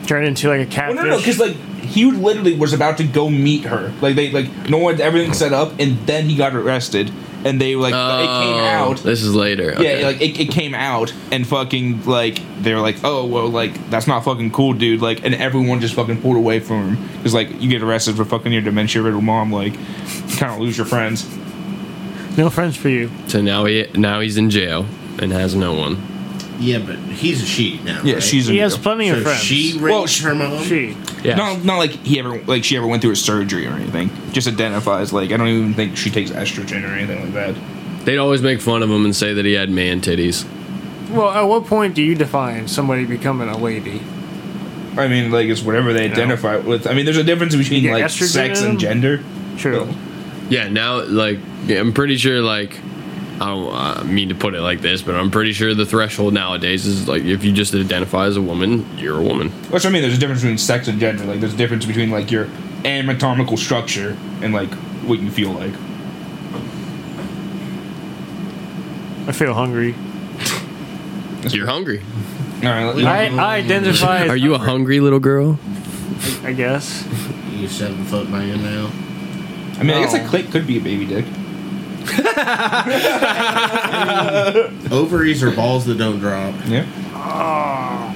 Turned 0.09 0.27
into 0.27 0.49
like 0.49 0.57
a 0.61 0.63
Well, 0.65 0.71
catfish. 0.73 0.97
no, 0.97 1.03
no, 1.05 1.17
because 1.19 1.39
like 1.39 1.55
he 1.55 2.11
literally 2.11 2.57
was 2.57 2.73
about 2.73 2.97
to 2.99 3.05
go 3.05 3.31
meet 3.31 3.65
her. 3.65 3.93
Like 4.01 4.17
they 4.17 4.31
like 4.33 4.69
no 4.69 4.79
one 4.79 5.01
everything 5.01 5.33
set 5.35 5.53
up, 5.53 5.73
and 5.79 5.99
then 6.07 6.25
he 6.29 6.35
got 6.35 6.55
arrested, 6.55 7.13
and 7.45 7.61
they 7.61 7.77
like 7.77 7.93
it 7.93 8.27
came 8.27 8.55
Oh, 8.55 8.59
out. 8.91 8.97
This 8.99 9.23
is 9.23 9.35
later. 9.35 9.73
Okay. 9.75 10.01
Yeah, 10.01 10.07
like 10.07 10.21
it, 10.23 10.41
it 10.41 10.51
came 10.51 10.75
out, 10.75 11.13
and 11.31 11.47
fucking 11.47 12.07
like 12.07 12.41
they're 12.63 12.81
like, 12.81 12.97
oh 13.05 13.27
well, 13.27 13.49
like 13.49 13.91
that's 13.91 14.07
not 14.07 14.25
fucking 14.25 14.51
cool, 14.51 14.73
dude. 14.73 15.01
Like, 15.03 15.25
and 15.25 15.35
everyone 15.35 15.81
just 15.81 15.93
fucking 15.95 16.21
pulled 16.23 16.37
away 16.37 16.61
from 16.61 16.97
him 16.97 17.09
because 17.19 17.35
like 17.35 17.61
you 17.61 17.69
get 17.69 17.83
arrested 17.83 18.17
for 18.17 18.25
fucking 18.25 18.51
your 18.53 18.63
dementia 18.63 19.03
riddled 19.03 19.25
mom, 19.25 19.53
like 19.53 19.75
you 19.75 20.37
kind 20.39 20.53
of 20.55 20.59
lose 20.59 20.77
your 20.79 20.87
friends. 20.87 21.29
no 22.39 22.49
friends 22.51 22.77
for 22.77 22.89
you. 22.89 23.11
so 23.27 23.41
now 23.43 23.67
he 23.67 23.87
now 23.95 24.21
he's 24.21 24.37
in 24.39 24.49
jail 24.49 24.87
and 25.21 25.33
has 25.33 25.55
no 25.55 25.75
one. 25.75 25.97
Yeah, 26.59 26.79
but 26.79 26.97
he's 26.99 27.43
a 27.43 27.47
she 27.47 27.81
now. 27.85 28.03
Yeah, 28.03 28.15
right? 28.15 28.23
she's 28.23 28.47
He 28.49 28.57
in 28.59 28.63
has 28.65 28.75
jail. 28.75 28.83
plenty 28.83 29.09
of 29.11 29.19
So 29.19 29.23
friends. 29.25 29.41
she 29.43 29.79
raped 29.79 29.83
Well, 29.83 30.07
her 30.31 30.35
mom. 30.35 30.65
she. 30.65 30.97
Yeah. 31.23 31.37
No, 31.37 31.57
not 31.59 31.79
like 31.79 31.91
he 31.91 32.19
ever 32.19 32.41
like 32.43 32.65
she 32.65 32.77
ever 32.77 32.87
went 32.87 33.01
through 33.03 33.13
a 33.13 33.17
surgery 33.17 33.67
or 33.67 33.71
anything. 33.73 34.11
Just 34.33 34.49
identifies 34.49 35.13
like 35.13 35.31
I 35.31 35.37
don't 35.37 35.49
even 35.49 35.75
think 35.75 35.97
she 35.97 36.11
takes 36.11 36.31
estrogen 36.31 36.83
or 36.83 36.95
anything 36.95 37.23
like 37.23 37.33
that. 37.35 38.05
They'd 38.05 38.19
always 38.19 38.43
make 38.43 38.61
fun 38.61 38.83
of 38.83 38.91
him 38.91 39.05
and 39.05 39.15
say 39.15 39.35
that 39.35 39.45
he 39.45 39.53
had 39.53 39.71
man 39.71 40.01
titties. 40.01 40.47
Well, 41.11 41.31
at 41.31 41.43
what 41.43 41.65
point 41.67 41.95
do 41.95 42.03
you 42.03 42.15
define 42.15 42.67
somebody 42.69 43.05
becoming 43.05 43.49
a 43.49 43.57
lady? 43.57 44.03
I 44.97 45.07
mean, 45.07 45.31
like 45.31 45.47
it's 45.49 45.63
whatever 45.63 45.93
they 45.93 46.11
identify 46.11 46.57
with. 46.57 46.87
I 46.89 46.95
mean, 46.95 47.05
there's 47.05 47.17
a 47.19 47.25
difference 47.25 47.55
between 47.55 47.83
get 47.83 47.93
like 47.93 48.05
estrogen 48.05 48.27
sex 48.29 48.61
in 48.63 48.71
and 48.71 48.81
gender. 48.81 49.23
True. 49.59 49.89
Yeah, 50.51 50.69
now 50.69 51.05
like 51.05 51.39
yeah, 51.67 51.79
I'm 51.79 51.93
pretty 51.93 52.17
sure 52.17 52.41
like 52.41 52.79
I 53.41 53.47
don't 53.47 53.73
uh, 53.75 54.05
mean 54.05 54.31
to 54.31 54.35
put 54.35 54.55
it 54.55 54.61
like 54.61 54.81
this, 54.81 55.01
but 55.03 55.15
I'm 55.15 55.31
pretty 55.31 55.53
sure 55.53 55.73
the 55.73 55.87
threshold 55.87 56.35
nowadays 56.35 56.87
is 56.87 57.07
like 57.07 57.23
if 57.23 57.45
you 57.45 57.53
just 57.53 57.73
identify 57.75 58.27
as 58.27 58.37
a 58.37 58.43
woman, 58.43 58.99
you're 58.99 59.19
a 59.19 59.23
woman. 59.23 59.51
Which 59.71 59.87
I 59.87 59.91
mean, 59.91 60.03
there's 60.03 60.17
a 60.17 60.21
difference 60.21 60.43
between 60.43 60.59
sex 60.59 60.89
and 60.89 60.99
gender. 60.99 61.25
Like 61.25 61.41
there's 61.41 61.55
a 61.55 61.57
difference 61.57 61.87
between 61.87 62.11
like 62.11 62.31
your 62.33 62.49
anatomical 62.85 63.57
structure 63.57 64.17
and 64.43 64.53
like 64.53 64.73
what 65.05 65.21
you 65.21 65.31
feel 65.31 65.53
like. 65.53 65.73
I 69.29 69.33
feel 69.33 69.55
hungry. 69.55 69.95
You're 71.51 71.67
hungry. 71.67 72.03
All 72.63 72.71
right, 72.71 72.93
let- 72.93 73.07
I, 73.07 73.27
I 73.37 73.57
identify 73.59 74.25
as 74.25 74.31
Are 74.31 74.37
you 74.37 74.55
a 74.55 74.59
hungry 74.59 74.99
little 74.99 75.21
girl? 75.21 75.61
I 76.43 76.53
guess. 76.53 77.07
You 77.53 77.69
seven 77.69 78.05
foot 78.05 78.29
man 78.31 78.63
now. 78.63 78.91
I 79.79 79.85
mean, 79.85 79.97
I 79.97 80.03
guess 80.03 80.15
a 80.15 80.21
clit 80.21 80.51
could 80.51 80.67
be 80.67 80.79
a 80.79 80.81
baby 80.81 81.07
dick. 81.07 81.25
Ovaries 84.93 85.43
are 85.43 85.51
balls 85.51 85.85
that 85.87 85.97
don't 85.99 86.19
drop. 86.19 86.55
Yeah. 86.67 86.87
Ah. 87.15 88.15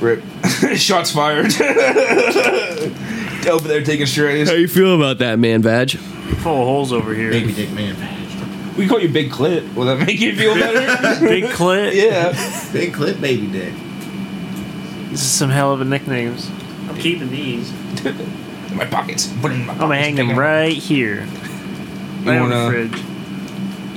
Rip. 0.00 0.22
Shots 0.76 1.10
fired. 1.12 1.46
Over 3.46 3.68
there 3.68 3.82
taking 3.82 4.06
strays. 4.06 4.48
How 4.48 4.54
you 4.54 4.68
feel 4.68 4.94
about 4.96 5.18
that, 5.18 5.38
man, 5.38 5.60
badge? 5.62 5.96
Full 5.96 6.60
of 6.60 6.66
holes 6.66 6.92
over 6.92 7.14
here. 7.14 7.30
Baby 7.30 7.52
dick 7.52 7.70
man. 7.72 7.94
Badge. 7.96 8.76
We 8.76 8.86
call 8.86 9.00
you 9.00 9.08
Big 9.08 9.30
Clit. 9.30 9.74
Will 9.74 9.86
that 9.86 10.06
make 10.06 10.20
you 10.20 10.34
feel 10.36 10.54
better? 10.54 11.26
Big 11.26 11.44
clit. 11.44 11.94
yeah. 11.94 12.32
Big 12.72 12.94
clip 12.94 13.20
baby 13.20 13.46
dick. 13.50 13.74
This 15.10 15.22
is 15.22 15.30
some 15.30 15.50
hell 15.50 15.72
of 15.72 15.80
a 15.80 15.84
nicknames. 15.84 16.48
I'm 16.88 16.96
keeping 16.96 17.30
these. 17.30 17.70
In 18.04 18.76
my 18.76 18.84
pockets. 18.86 19.26
Put 19.40 19.52
it 19.52 19.56
in 19.56 19.66
my 19.66 19.72
I'm 19.72 19.78
gonna 19.80 19.96
hang 19.96 20.14
them 20.14 20.28
Take 20.28 20.36
it. 20.36 20.40
right 20.40 20.72
here. 20.72 21.26
Right 22.24 22.38
on 22.38 22.50
the 22.50 22.56
wanna- 22.56 22.70
fridge. 22.70 23.02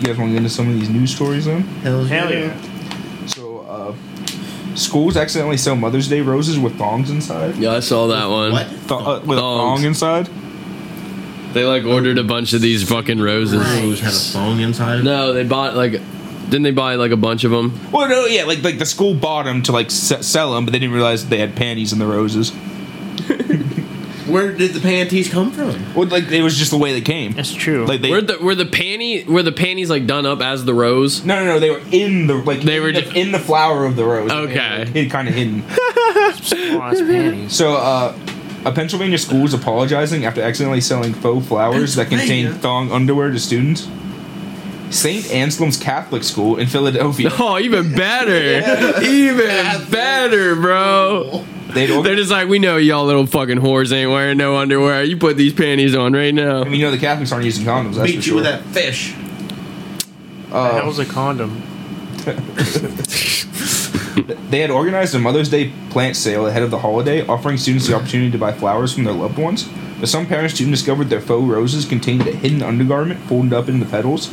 You 0.04 0.10
guys 0.10 0.18
want 0.18 0.30
to 0.32 0.34
get 0.34 0.38
into 0.40 0.50
some 0.50 0.68
of 0.68 0.74
these 0.74 0.90
news 0.90 1.16
stories 1.16 1.46
then? 1.46 1.62
Hell, 1.62 2.04
Hell 2.04 2.30
yeah. 2.30 2.40
yeah. 2.48 3.26
So, 3.28 3.60
uh, 3.62 4.76
schools 4.76 5.16
accidentally 5.16 5.56
sell 5.56 5.78
Mother's 5.78 6.10
Day 6.10 6.20
roses 6.20 6.60
with 6.60 6.78
thongs 6.78 7.10
inside. 7.10 7.56
Yeah, 7.56 7.72
I 7.72 7.80
saw 7.80 8.08
that 8.08 8.26
one. 8.26 8.52
What? 8.52 8.68
Th- 8.68 8.92
uh, 8.92 9.22
with 9.26 9.38
Thongs. 9.40 9.80
a 9.80 9.82
thong 9.82 9.84
inside. 9.86 10.30
They 11.54 11.64
like 11.64 11.86
ordered 11.86 12.18
a 12.18 12.24
bunch 12.26 12.52
of 12.52 12.60
these 12.60 12.84
fucking 12.90 13.22
roses. 13.22 13.62
Rose 13.66 14.02
had 14.02 14.12
a 14.12 14.16
thong 14.16 14.60
inside. 14.60 15.06
No, 15.06 15.32
they 15.32 15.46
bought 15.46 15.76
like, 15.78 15.94
didn't 15.94 16.64
they 16.64 16.72
buy 16.72 16.96
like 16.96 17.12
a 17.12 17.18
bunch 17.18 17.46
of 17.46 17.52
them? 17.52 17.80
Well, 17.94 18.10
no, 18.10 18.26
yeah, 18.26 18.44
like 18.44 18.62
like 18.62 18.80
the 18.80 18.86
school 18.86 19.14
bought 19.14 19.46
them 19.46 19.62
to 19.64 19.72
like 19.72 19.86
s- 19.86 20.28
sell 20.28 20.54
them, 20.54 20.66
but 20.66 20.74
they 20.74 20.80
didn't 20.80 20.96
realize 20.96 21.30
they 21.30 21.38
had 21.38 21.56
panties 21.56 21.94
in 21.94 22.00
the 22.00 22.08
roses. 22.08 22.52
Where 24.34 24.52
did 24.52 24.72
the 24.74 24.80
panties 24.80 25.30
come 25.30 25.52
from? 25.52 25.94
Well, 25.94 26.08
like 26.08 26.26
it 26.32 26.42
was 26.42 26.58
just 26.58 26.72
the 26.72 26.78
way 26.78 26.92
they 26.94 27.02
came. 27.02 27.32
That's 27.34 27.54
true. 27.54 27.86
Like 27.86 28.02
they. 28.02 28.10
Were 28.12 28.22
the 28.22 28.38
were 28.40 28.56
the 28.56 28.66
panty 28.66 29.26
were 29.26 29.44
the 29.44 29.52
panties 29.52 29.90
like 29.90 30.06
done 30.08 30.26
up 30.26 30.42
as 30.42 30.66
the 30.66 30.74
rose? 30.74 31.24
no, 31.24 31.36
no, 31.40 31.46
no. 31.54 31.60
They 31.60 31.70
were 31.70 31.82
in 31.92 32.28
the 32.28 32.36
like 32.36 32.62
They 32.62 32.78
in 32.78 32.84
were 32.84 32.92
the, 32.92 33.02
just- 33.04 33.16
in 33.16 33.32
the 33.32 33.40
flower 33.40 33.86
of 33.86 33.96
the 33.96 34.04
rose. 34.06 34.32
Okay. 34.32 34.86
Hid, 34.94 35.10
kind 35.12 35.28
of 35.28 35.34
hidden. 35.36 35.64
Panties. 36.50 37.54
So, 37.56 37.76
uh, 37.76 38.18
a 38.66 38.72
Pennsylvania 38.72 39.18
school 39.18 39.46
is 39.46 39.54
apologizing 39.54 40.26
after 40.26 40.42
accidentally 40.42 40.82
selling 40.82 41.14
faux 41.14 41.46
flowers 41.48 41.96
that 41.96 42.10
contain 42.10 42.54
thong 42.54 42.92
underwear 42.92 43.32
to 43.32 43.40
students. 43.40 43.88
St. 44.90 45.32
Anselm's 45.32 45.76
Catholic 45.78 46.24
School 46.24 46.58
in 46.58 46.68
Philadelphia. 46.68 47.30
Oh, 47.40 47.58
even 47.60 47.94
better, 47.96 49.02
even 49.04 49.90
better, 49.90 50.56
bro. 50.56 51.44
They'd 51.74 51.88
They're 52.04 52.16
just 52.16 52.32
like, 52.32 52.48
we 52.48 52.60
know 52.60 52.78
y'all 52.78 53.06
little 53.06 53.26
fucking 53.26 53.58
whores 53.58 53.92
ain't 53.92 54.12
wearing 54.12 54.38
no 54.38 54.58
underwear. 54.58 55.04
You 55.04 55.18
put 55.18 55.38
these 55.38 55.54
panties 55.54 55.96
on 55.96 56.14
right 56.14 56.34
now. 56.34 56.62
I 56.62 56.66
mean, 56.66 56.80
you 56.80 56.86
know 56.86 56.92
the 56.92 56.98
Catholics 56.98 57.32
aren't 57.32 57.46
using 57.46 57.66
condoms. 57.66 57.96
That's 57.96 58.12
Beat 58.12 58.12
for 58.12 58.16
you 58.16 58.22
sure. 58.22 58.36
with 58.36 58.44
that 58.46 58.64
fish. 58.66 59.16
Uh, 60.52 60.74
that 60.74 60.86
was 60.86 61.00
a 61.00 61.06
condom. 61.06 61.64
They 64.54 64.60
had 64.60 64.70
organized 64.70 65.16
a 65.16 65.20
Mother's 65.20 65.50
Day 65.50 65.72
plant 65.90 66.16
sale 66.16 66.46
ahead 66.46 66.62
of 66.62 66.70
the 66.70 66.78
holiday, 66.78 67.26
offering 67.26 67.58
students 67.58 67.88
the 67.88 67.96
opportunity 67.96 68.30
to 68.30 68.38
buy 68.38 68.52
flowers 68.52 68.94
from 68.94 69.04
their 69.04 69.14
loved 69.14 69.40
ones. 69.40 69.68
But 70.00 70.10
some 70.10 70.28
parents 70.28 70.54
soon 70.54 70.70
discovered 70.70 71.10
their 71.10 71.22
faux 71.22 71.50
roses 71.50 71.86
contained 71.86 72.28
a 72.28 72.32
hidden 72.32 72.62
undergarment 72.62 73.20
folded 73.22 73.52
up 73.52 73.68
in 73.68 73.80
the 73.80 73.88
petals. 73.88 74.28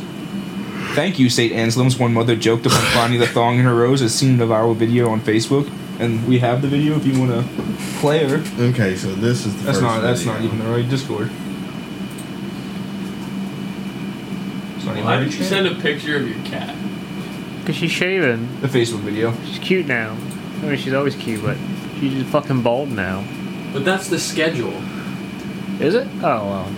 Thank 0.93 1.17
you, 1.17 1.27
St. 1.27 1.51
Anselm's 1.53 1.97
one 1.97 2.13
mother 2.13 2.35
joked 2.35 2.67
upon 2.67 2.81
finding 2.93 3.19
the 3.19 3.25
thong 3.25 3.57
in 3.57 3.65
her 3.65 3.73
rose 3.73 4.03
as 4.03 4.13
seen 4.13 4.35
in 4.35 4.41
a 4.41 4.45
viral 4.45 4.75
video 4.75 5.09
on 5.09 5.21
Facebook. 5.21 5.67
And 6.01 6.27
we 6.27 6.39
have 6.39 6.63
the 6.63 6.67
video 6.67 6.97
if 6.97 7.05
you 7.05 7.19
want 7.19 7.29
to 7.31 7.43
play 7.99 8.27
her. 8.27 8.43
Okay, 8.59 8.95
so 8.95 9.13
this 9.13 9.45
is 9.45 9.55
the 9.57 9.65
That's 9.65 9.77
first 9.77 9.81
not 9.83 10.01
that's 10.01 10.21
video. 10.21 10.33
not 10.33 10.43
even 10.43 10.57
the 10.57 10.65
right 10.65 10.89
Discord. 10.89 11.29
It's 14.75 14.85
not 14.85 14.97
even 14.97 15.05
the 15.05 15.27
right 15.27 15.31
channel. 15.49 15.77
a 15.77 15.79
picture 15.79 16.17
of 16.17 16.27
your 16.27 16.43
cat? 16.43 16.75
Cause 17.67 17.75
she's 17.75 17.91
shaving. 17.91 18.61
the 18.61 18.67
Facebook 18.67 19.01
video. 19.01 19.31
She's 19.45 19.59
cute 19.59 19.85
now. 19.85 20.17
I 20.63 20.65
mean, 20.65 20.77
she's 20.77 20.93
always 20.93 21.15
cute, 21.15 21.43
but 21.43 21.57
she's 21.99 22.13
just 22.13 22.29
fucking 22.31 22.63
bald 22.63 22.89
now. 22.89 23.23
But 23.71 23.85
that's 23.85 24.07
the 24.07 24.17
schedule. 24.17 24.73
Is 25.79 25.93
it? 25.93 26.07
Oh 26.23 26.47
well. 26.47 26.71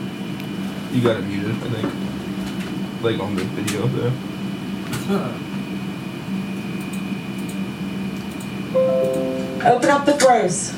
You 0.91 1.01
got 1.01 1.15
it 1.15 1.23
muted, 1.23 1.51
I 1.51 1.69
think. 1.69 3.01
Like 3.01 3.21
on 3.21 3.37
the 3.37 3.43
video 3.45 3.87
there. 3.87 5.49
Open 9.65 9.89
up 9.89 10.05
the 10.05 10.13
throws. 10.13 10.73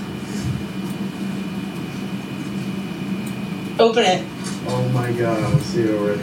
Open 3.79 4.03
it. 4.05 4.23
Oh 4.67 4.87
my 4.93 5.11
god, 5.11 5.43
I 5.43 5.59
see 5.59 5.81
it 5.81 5.89
already. 5.89 6.21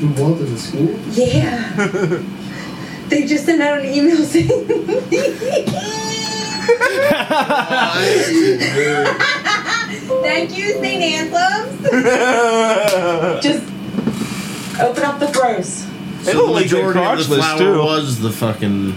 Who 0.00 0.08
bought 0.14 0.34
this 0.34 0.52
at 0.52 0.58
school? 0.58 0.98
Yeah. 1.12 1.76
they 3.08 3.26
just 3.26 3.46
sent 3.46 3.62
out 3.62 3.80
an 3.80 3.86
email 3.86 4.22
saying. 4.24 4.66
Thank 10.22 10.56
you, 10.58 10.72
St. 10.74 11.02
Anselm's. 11.02 11.82
Just 13.42 13.64
open 14.80 15.04
up 15.04 15.18
the 15.20 15.30
froze. 16.24 16.26
They 16.26 16.34
look 16.34 16.50
like 16.50 16.68
they're 16.68 16.86
majority 16.86 17.22
of 17.22 17.28
the 17.28 17.36
flower 17.36 17.58
too. 17.58 17.78
was 17.78 18.20
the 18.20 18.30
fucking 18.30 18.92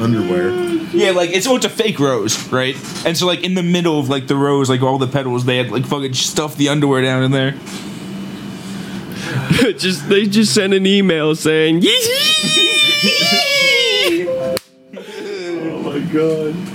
underwear. 0.00 0.50
Yeah, 0.94 1.12
like 1.12 1.30
it's 1.30 1.46
oh, 1.46 1.56
it's 1.56 1.64
a 1.64 1.70
fake 1.70 1.98
rose, 1.98 2.50
right? 2.52 2.76
And 3.06 3.16
so 3.16 3.26
like 3.26 3.42
in 3.42 3.54
the 3.54 3.62
middle 3.62 3.98
of 3.98 4.08
like 4.08 4.26
the 4.26 4.36
rose, 4.36 4.68
like 4.68 4.82
all 4.82 4.98
the 4.98 5.06
petals, 5.06 5.44
they 5.44 5.56
had 5.56 5.70
like 5.70 5.86
fucking 5.86 6.14
stuffed 6.14 6.58
the 6.58 6.68
underwear 6.68 7.02
down 7.02 7.22
in 7.22 7.30
there. 7.30 7.52
just 9.78 10.08
they 10.08 10.26
just 10.26 10.54
sent 10.54 10.74
an 10.74 10.86
email 10.86 11.34
saying 11.34 11.82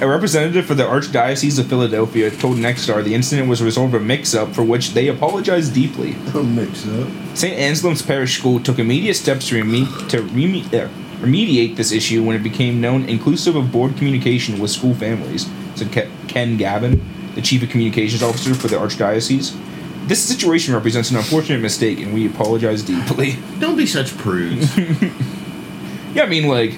A 0.00 0.08
representative 0.08 0.64
for 0.64 0.74
the 0.74 0.84
Archdiocese 0.84 1.58
of 1.58 1.66
Philadelphia 1.68 2.30
told 2.30 2.56
Nexstar 2.56 3.04
the 3.04 3.14
incident 3.14 3.48
was 3.50 3.60
a 3.60 3.64
result 3.66 3.88
of 3.88 4.00
a 4.00 4.04
mix-up 4.04 4.54
for 4.54 4.64
which 4.64 4.94
they 4.94 5.08
apologized 5.08 5.74
deeply. 5.74 6.12
Don't 6.32 6.54
mix 6.54 6.88
up. 6.88 7.06
St. 7.34 7.58
Anselm's 7.58 8.00
Parish 8.00 8.38
School 8.38 8.60
took 8.60 8.78
immediate 8.78 9.14
steps 9.14 9.48
to, 9.48 9.62
reme- 9.62 10.08
to 10.08 10.22
reme- 10.22 10.64
uh, 10.72 10.88
remediate 11.20 11.76
this 11.76 11.92
issue 11.92 12.24
when 12.24 12.34
it 12.34 12.42
became 12.42 12.80
known, 12.80 13.04
inclusive 13.10 13.56
of 13.56 13.70
board 13.70 13.94
communication 13.98 14.58
with 14.58 14.70
school 14.70 14.94
families, 14.94 15.46
said 15.74 15.92
Ke- 15.92 16.08
Ken 16.28 16.56
Gavin, 16.56 17.04
the 17.34 17.42
chief 17.42 17.62
of 17.62 17.68
communications 17.68 18.22
officer 18.22 18.54
for 18.54 18.68
the 18.68 18.76
Archdiocese. 18.76 19.54
This 20.08 20.22
situation 20.26 20.72
represents 20.72 21.10
an 21.10 21.16
unfortunate 21.18 21.60
mistake, 21.60 21.98
and 22.00 22.14
we 22.14 22.26
apologize 22.26 22.82
deeply. 22.82 23.36
Don't 23.58 23.76
be 23.76 23.84
such 23.86 24.16
prudes. 24.16 24.76
Yeah, 26.12 26.24
I 26.24 26.26
mean, 26.26 26.48
like, 26.48 26.72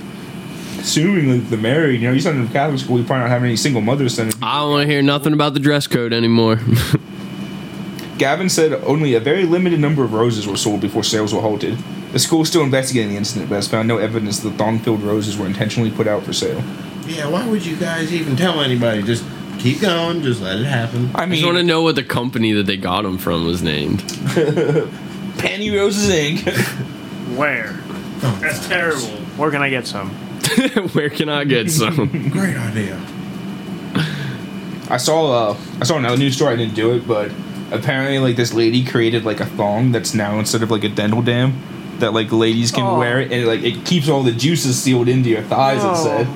assuming 0.82 1.30
like, 1.40 1.48
they're 1.48 1.58
married, 1.58 2.00
you 2.00 2.08
know, 2.08 2.12
you 2.14 2.20
send 2.20 2.38
them 2.38 2.46
to 2.46 2.52
Catholic 2.52 2.80
school, 2.80 2.98
you 2.98 3.04
probably 3.04 3.22
don't 3.22 3.30
have 3.30 3.44
any 3.44 3.56
single 3.56 3.80
mothers 3.80 4.14
sending. 4.14 4.36
I 4.42 4.60
don't 4.60 4.70
want 4.70 4.86
to 4.86 4.92
hear 4.92 5.02
nothing 5.02 5.32
about 5.32 5.54
the 5.54 5.60
dress 5.60 5.86
code 5.86 6.12
anymore. 6.12 6.60
Gavin 8.18 8.48
said 8.48 8.72
only 8.84 9.14
a 9.14 9.20
very 9.20 9.44
limited 9.44 9.80
number 9.80 10.04
of 10.04 10.12
roses 10.12 10.46
were 10.46 10.56
sold 10.56 10.80
before 10.80 11.02
sales 11.02 11.34
were 11.34 11.40
halted. 11.40 11.78
The 12.12 12.18
school 12.18 12.42
is 12.42 12.48
still 12.48 12.62
investigating 12.62 13.10
the 13.12 13.16
incident, 13.16 13.48
but 13.48 13.56
has 13.56 13.68
found 13.68 13.88
no 13.88 13.96
evidence 13.98 14.40
that 14.40 14.50
the 14.50 14.56
thong-filled 14.58 15.02
roses 15.02 15.36
were 15.38 15.46
intentionally 15.46 15.90
put 15.90 16.06
out 16.06 16.22
for 16.24 16.32
sale. 16.32 16.62
yeah, 17.06 17.26
why 17.28 17.48
would 17.48 17.64
you 17.64 17.76
guys 17.76 18.12
even 18.12 18.36
tell 18.36 18.60
anybody? 18.60 19.02
Just 19.02 19.24
keep 19.58 19.80
going. 19.80 20.22
Just 20.22 20.42
let 20.42 20.58
it 20.58 20.64
happen. 20.66 21.10
I 21.14 21.22
I 21.22 21.26
just 21.26 21.44
want 21.44 21.56
to 21.56 21.62
know 21.64 21.82
what 21.82 21.94
the 21.96 22.04
company 22.04 22.52
that 22.52 22.64
they 22.66 22.76
got 22.76 23.02
them 23.02 23.16
from 23.18 23.46
was 23.46 23.62
named. 23.62 24.00
Panty 25.38 25.74
Roses 25.74 26.10
Inc. 26.12 26.42
Where? 27.36 27.72
That's 28.40 28.68
terrible. 28.68 29.08
Where 29.36 29.50
can 29.50 29.62
I 29.62 29.70
get 29.70 29.86
some? 29.86 30.14
Where 30.92 31.10
can 31.10 31.28
I 31.28 31.44
get 31.44 31.70
some? 31.70 31.96
Great 32.30 32.56
idea. 32.56 33.00
I 34.90 34.96
saw 34.98 35.50
uh, 35.52 35.56
I 35.80 35.84
saw 35.84 35.96
another 35.98 36.16
news 36.16 36.36
story. 36.36 36.54
I 36.54 36.56
didn't 36.56 36.74
do 36.74 36.92
it, 36.94 37.06
but 37.06 37.30
apparently, 37.70 38.18
like 38.18 38.36
this 38.36 38.52
lady 38.52 38.84
created 38.84 39.24
like 39.24 39.40
a 39.40 39.46
thong 39.46 39.92
that's 39.92 40.12
now 40.14 40.38
instead 40.38 40.62
of 40.62 40.70
like 40.70 40.84
a 40.84 40.88
dental 40.88 41.22
dam 41.22 41.60
that 41.98 42.12
like 42.12 42.32
ladies 42.32 42.70
can 42.72 42.84
Oh. 42.84 42.98
wear, 42.98 43.20
it, 43.20 43.32
and 43.32 43.46
like 43.46 43.62
it 43.62 43.84
keeps 43.86 44.08
all 44.08 44.22
the 44.22 44.32
juices 44.32 44.80
sealed 44.80 45.08
into 45.08 45.30
your 45.30 45.42
thighs. 45.42 45.82
It 45.84 45.96
said. 46.02 46.26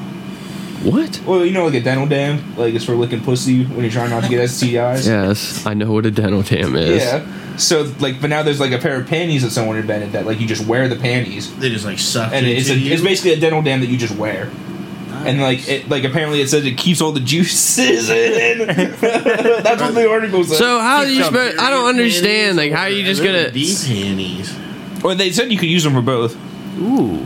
What? 0.90 1.20
Well, 1.26 1.44
you 1.44 1.52
know, 1.52 1.64
like 1.66 1.74
a 1.74 1.80
dental 1.80 2.06
dam, 2.06 2.56
like 2.56 2.74
it's 2.74 2.84
for 2.84 2.94
licking 2.94 3.20
pussy 3.22 3.64
when 3.64 3.80
you're 3.80 3.90
trying 3.90 4.10
not 4.10 4.22
to 4.24 4.28
get 4.28 4.40
STIs. 4.48 5.06
Yes, 5.06 5.66
I 5.66 5.74
know 5.74 5.90
what 5.92 6.06
a 6.06 6.10
dental 6.10 6.42
dam 6.42 6.74
is. 6.76 7.02
Yeah. 7.02 7.56
So 7.56 7.90
like, 8.00 8.20
but 8.20 8.28
now 8.30 8.42
there's 8.42 8.60
like 8.60 8.72
a 8.72 8.78
pair 8.78 9.00
of 9.00 9.06
panties 9.06 9.42
that 9.42 9.50
someone 9.50 9.76
invented 9.76 10.12
that 10.12 10.26
like 10.26 10.40
you 10.40 10.46
just 10.46 10.66
wear 10.66 10.88
the 10.88 10.96
panties, 10.96 11.54
They 11.58 11.70
just 11.70 11.84
like 11.84 11.98
suck 11.98 12.32
and 12.32 12.46
into 12.46 12.60
it's 12.60 12.70
a, 12.70 12.74
you. 12.76 12.92
it's 12.92 13.02
basically 13.02 13.32
a 13.32 13.40
dental 13.40 13.62
dam 13.62 13.80
that 13.80 13.86
you 13.88 13.96
just 13.96 14.16
wear. 14.16 14.50
And 15.24 15.40
like 15.40 15.66
it, 15.68 15.88
like 15.88 16.04
apparently 16.04 16.40
it 16.40 16.48
says 16.48 16.64
it 16.66 16.76
keeps 16.76 17.00
all 17.00 17.10
the 17.12 17.20
juices 17.20 18.10
in. 18.10 18.58
That's 18.68 19.80
what 19.80 19.94
the 19.94 20.08
article 20.08 20.44
says. 20.44 20.58
So 20.58 20.78
how 20.78 21.04
do 21.04 21.12
you? 21.12 21.24
Some 21.24 21.34
Spe- 21.34 21.58
I 21.58 21.70
don't 21.70 21.86
understand. 21.88 22.56
Like, 22.58 22.70
how 22.72 22.82
are 22.82 22.90
you 22.90 23.04
just 23.04 23.22
gonna? 23.24 23.50
deep 23.50 23.76
panties? 23.78 24.54
well, 25.02 25.16
they 25.16 25.32
said 25.32 25.50
you 25.50 25.58
could 25.58 25.68
use 25.70 25.82
them 25.82 25.94
for 25.94 26.02
both. 26.02 26.36
Ooh. 26.78 27.24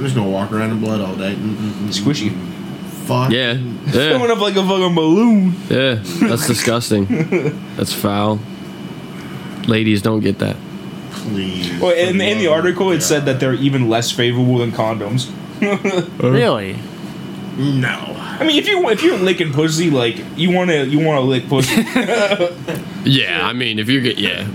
I'm 0.00 0.06
just 0.06 0.16
gonna 0.16 0.30
walk 0.30 0.50
around 0.50 0.70
in 0.70 0.80
blood 0.80 1.02
all 1.02 1.14
day. 1.14 1.34
Mm-mm-mm. 1.34 1.88
Squishy. 1.88 2.30
Mm. 2.30 2.86
Fuck. 3.06 3.30
Yeah, 3.32 3.52
Coming 3.92 3.92
yeah, 3.92 4.32
up 4.32 4.38
like 4.40 4.56
a 4.56 4.66
fucking 4.66 4.94
balloon. 4.94 5.52
yeah. 5.68 5.96
That's 6.26 6.46
disgusting. 6.46 7.04
That's 7.76 7.92
foul. 7.92 8.40
Ladies 9.66 10.00
don't 10.00 10.20
get 10.20 10.38
that. 10.38 10.56
Please. 11.10 11.78
Well, 11.82 11.94
in, 11.94 12.18
in 12.18 12.38
the 12.38 12.46
article, 12.46 12.90
of 12.90 12.96
it 12.96 13.02
said 13.02 13.26
that 13.26 13.40
they're 13.40 13.52
even 13.52 13.90
less 13.90 14.10
favorable 14.10 14.56
than 14.58 14.72
condoms. 14.72 15.30
Really? 16.22 16.78
no. 17.58 18.16
I 18.16 18.44
mean, 18.46 18.56
if 18.56 18.66
you 18.66 18.88
if 18.88 19.02
you're 19.02 19.18
licking 19.18 19.52
pussy, 19.52 19.90
like 19.90 20.16
you 20.38 20.50
want 20.50 20.70
to 20.70 20.86
you 20.86 21.04
want 21.04 21.18
to 21.18 21.26
lick 21.26 21.46
pussy. 21.46 21.82
Yeah, 23.04 23.46
I 23.46 23.52
mean, 23.52 23.78
if 23.78 23.90
you're 23.90 24.00
get 24.00 24.16
yeah, 24.16 24.48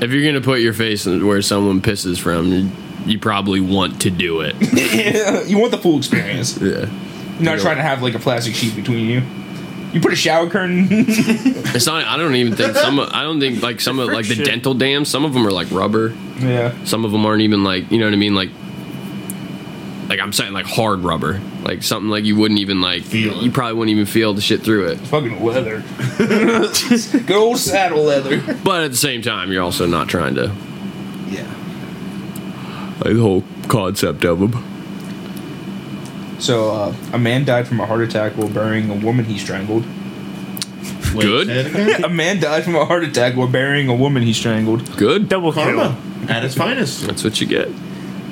if 0.00 0.12
you're 0.12 0.24
gonna 0.24 0.40
put 0.40 0.60
your 0.60 0.74
face 0.74 1.06
where 1.06 1.42
someone 1.42 1.80
pisses 1.80 2.20
from, 2.20 2.70
you, 3.06 3.12
you 3.12 3.18
probably 3.18 3.60
want 3.60 4.02
to 4.02 4.10
do 4.10 4.40
it. 4.40 4.54
you 5.48 5.58
want 5.58 5.70
the 5.72 5.78
full 5.78 5.98
experience. 5.98 6.58
Yeah. 6.60 6.88
You're 7.38 7.42
not 7.42 7.58
trying 7.60 7.76
to 7.76 7.82
have 7.82 8.02
like 8.02 8.14
a 8.14 8.18
plastic 8.18 8.54
sheet 8.54 8.76
between 8.76 9.06
you. 9.08 9.22
You 9.92 10.00
put 10.00 10.12
a 10.12 10.16
shower 10.16 10.48
curtain. 10.48 10.86
It's 11.72 11.86
not. 11.86 12.04
I 12.04 12.16
don't 12.16 12.34
even 12.34 12.54
think 12.56 12.74
some. 12.76 12.98
of- 12.98 13.10
I 13.12 13.22
don't 13.22 13.38
think 13.40 13.62
like 13.62 13.80
some 13.80 13.98
of 14.00 14.08
like 14.08 14.26
the 14.28 14.34
dental 14.36 14.74
dams. 14.74 15.08
Some 15.08 15.24
of 15.24 15.32
them 15.34 15.46
are 15.46 15.50
like 15.52 15.70
rubber. 15.70 16.14
yeah. 16.38 16.74
Some 16.84 17.04
of 17.04 17.12
them 17.12 17.24
aren't 17.24 17.42
even 17.42 17.62
like 17.64 17.90
you 17.90 17.98
know 17.98 18.06
what 18.06 18.12
I 18.12 18.16
mean. 18.16 18.34
Like, 18.34 18.50
like 20.08 20.18
I'm 20.20 20.32
saying 20.32 20.52
like 20.52 20.66
hard 20.66 21.00
rubber. 21.00 21.40
Like 21.62 21.82
something 21.82 22.08
like 22.10 22.24
you 22.24 22.36
wouldn't 22.36 22.58
even 22.60 22.80
like. 22.80 23.02
Feel 23.04 23.32
it. 23.38 23.42
You 23.42 23.50
probably 23.52 23.74
wouldn't 23.74 23.92
even 23.94 24.06
feel 24.06 24.32
the 24.34 24.40
shit 24.40 24.62
through 24.62 24.88
it. 24.88 24.98
Fucking 24.98 25.42
leather. 25.44 25.82
Good 26.18 27.30
old 27.30 27.58
saddle 27.58 28.02
leather. 28.04 28.40
But 28.64 28.82
at 28.84 28.90
the 28.90 28.96
same 28.96 29.22
time, 29.22 29.52
you're 29.52 29.62
also 29.62 29.86
not 29.86 30.08
trying 30.08 30.34
to. 30.36 30.52
Yeah. 31.28 31.52
Like 33.04 33.14
the 33.14 33.20
whole 33.20 33.44
concept 33.68 34.24
of 34.24 34.40
them. 34.40 34.64
So, 36.38 36.70
uh, 36.70 36.94
a 37.12 37.18
man 37.18 37.44
died 37.44 37.68
from 37.68 37.80
a 37.80 37.86
heart 37.86 38.00
attack 38.02 38.32
while 38.36 38.48
burying 38.48 38.88
a 38.90 38.94
woman 38.94 39.24
he 39.26 39.38
strangled. 39.38 39.84
Wait, 41.14 41.24
Good. 41.24 41.46
say 41.48 41.60
it 41.60 41.66
again? 41.66 42.04
a 42.04 42.08
man 42.08 42.40
died 42.40 42.64
from 42.64 42.76
a 42.76 42.84
heart 42.84 43.04
attack 43.04 43.36
while 43.36 43.48
burying 43.48 43.88
a 43.88 43.94
woman 43.94 44.22
he 44.22 44.32
strangled. 44.32 44.96
Good. 44.96 45.28
Double 45.28 45.52
Karma 45.52 45.96
kill. 46.20 46.30
at 46.30 46.44
its 46.44 46.54
finest. 46.54 47.02
That's 47.06 47.24
what 47.24 47.40
you 47.40 47.46
get. 47.46 47.68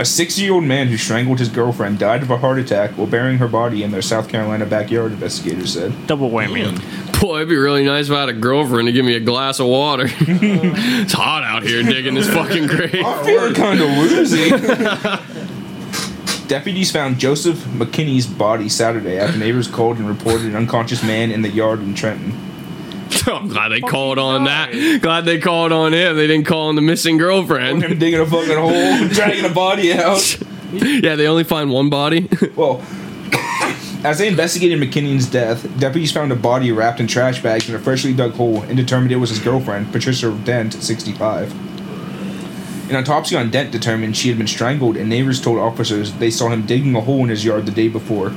A 0.00 0.04
60 0.04 0.42
year 0.42 0.52
old 0.52 0.62
man 0.62 0.86
who 0.86 0.96
strangled 0.96 1.40
his 1.40 1.48
girlfriend 1.48 1.98
died 1.98 2.22
of 2.22 2.30
a 2.30 2.36
heart 2.38 2.58
attack 2.58 2.92
while 2.92 3.08
burying 3.08 3.38
her 3.38 3.48
body 3.48 3.82
in 3.82 3.90
their 3.90 4.00
South 4.00 4.28
Carolina 4.28 4.64
backyard, 4.64 5.10
investigators 5.10 5.72
said. 5.72 6.06
Double 6.06 6.30
whammy. 6.30 6.72
Man. 6.72 7.20
Boy, 7.20 7.38
it'd 7.38 7.48
be 7.48 7.56
really 7.56 7.84
nice 7.84 8.06
if 8.06 8.12
I 8.12 8.20
had 8.20 8.28
a 8.28 8.32
girlfriend 8.32 8.86
to 8.86 8.92
give 8.92 9.04
me 9.04 9.16
a 9.16 9.20
glass 9.20 9.58
of 9.58 9.66
water. 9.66 10.04
it's 10.08 11.12
hot 11.12 11.42
out 11.42 11.64
here 11.64 11.82
digging 11.82 12.14
this 12.14 12.28
fucking 12.28 12.66
grave. 12.68 13.04
I'm 13.04 13.24
feeling 13.24 13.54
kind 13.54 13.80
of 13.80 13.88
woozy. 13.96 14.50
Deputies 16.46 16.92
found 16.92 17.18
Joseph 17.18 17.58
McKinney's 17.64 18.26
body 18.26 18.68
Saturday 18.68 19.18
after 19.18 19.36
neighbors 19.36 19.66
called 19.66 19.98
and 19.98 20.08
reported 20.08 20.46
an 20.46 20.54
unconscious 20.54 21.02
man 21.02 21.32
in 21.32 21.42
the 21.42 21.50
yard 21.50 21.80
in 21.80 21.94
Trenton. 21.94 22.47
I'm 23.26 23.48
glad 23.48 23.68
they 23.68 23.80
called 23.80 24.18
on 24.18 24.44
that. 24.44 25.00
Glad 25.02 25.24
they 25.24 25.38
called 25.38 25.72
on 25.72 25.92
him. 25.94 26.16
They 26.16 26.26
didn't 26.26 26.46
call 26.46 26.68
on 26.68 26.74
the 26.74 26.82
missing 26.82 27.16
girlfriend. 27.18 27.82
Him 27.82 27.98
digging 27.98 28.20
a 28.20 28.26
fucking 28.26 28.56
hole, 28.56 29.08
dragging 29.12 29.44
a 29.44 29.52
body 29.52 29.92
out. 29.92 30.40
Yeah, 30.72 31.16
they 31.16 31.26
only 31.26 31.44
find 31.44 31.70
one 31.70 31.90
body. 31.90 32.28
Well, 32.56 32.82
as 34.04 34.18
they 34.18 34.28
investigated 34.28 34.80
McKinney's 34.80 35.26
death, 35.26 35.62
deputies 35.78 36.10
found 36.12 36.32
a 36.32 36.36
body 36.36 36.72
wrapped 36.72 36.98
in 36.98 37.06
trash 37.06 37.42
bags 37.42 37.68
in 37.68 37.74
a 37.74 37.78
freshly 37.78 38.12
dug 38.12 38.32
hole 38.32 38.62
and 38.62 38.76
determined 38.76 39.12
it 39.12 39.16
was 39.16 39.30
his 39.30 39.38
girlfriend, 39.38 39.92
Patricia 39.92 40.32
Dent, 40.44 40.72
65. 40.74 41.52
An 42.90 42.96
autopsy 42.96 43.36
on 43.36 43.50
Dent 43.50 43.70
determined 43.70 44.16
she 44.16 44.28
had 44.28 44.38
been 44.38 44.46
strangled, 44.46 44.96
and 44.96 45.08
neighbors 45.08 45.40
told 45.40 45.58
officers 45.58 46.12
they 46.14 46.30
saw 46.30 46.48
him 46.48 46.64
digging 46.66 46.96
a 46.96 47.00
hole 47.00 47.22
in 47.22 47.28
his 47.28 47.44
yard 47.44 47.66
the 47.66 47.72
day 47.72 47.88
before. 47.88 48.32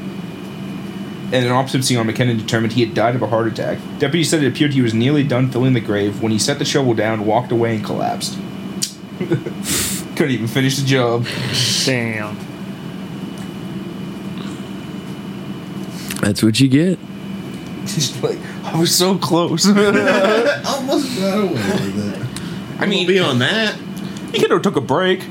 And 1.34 1.46
an 1.46 1.52
autopsy 1.52 1.96
on 1.96 2.08
McKinnon 2.08 2.38
determined 2.38 2.74
he 2.74 2.86
had 2.86 2.94
died 2.94 3.16
of 3.16 3.22
a 3.22 3.28
heart 3.28 3.48
attack. 3.48 3.80
Deputies 4.00 4.30
said 4.30 4.44
it 4.44 4.48
appeared 4.48 4.74
he 4.74 4.82
was 4.82 4.94
nearly 4.94 5.24
done 5.24 5.50
filling 5.50 5.74
the 5.74 5.80
grave 5.80 6.22
when 6.22 6.32
he 6.32 6.38
set 6.38 6.60
the 6.60 6.66
shovel 6.66 6.94
down, 6.94 7.26
walked 7.26 7.54
away, 7.54 7.76
and 7.76 7.86
collapsed. 7.86 8.38
Couldn't 9.20 10.32
even 10.32 10.48
finish 10.48 10.78
the 10.78 10.86
job. 10.86 11.26
Damn. 11.86 12.38
That's 16.22 16.44
what 16.44 16.60
you 16.60 16.68
get. 16.68 17.00
Just 17.86 18.22
like, 18.22 18.38
I 18.64 18.80
was 18.80 18.94
so 18.94 19.18
close. 19.18 19.66
Almost 19.68 21.20
got 21.20 21.40
away 21.40 21.54
with 21.54 22.14
it. 22.14 22.82
I 22.82 22.86
mean, 22.86 23.08
beyond 23.08 23.42
that, 23.42 23.76
he 24.34 24.40
could 24.40 24.52
have 24.52 24.62
took 24.62 24.76
a 24.76 24.82
break. 24.82 25.26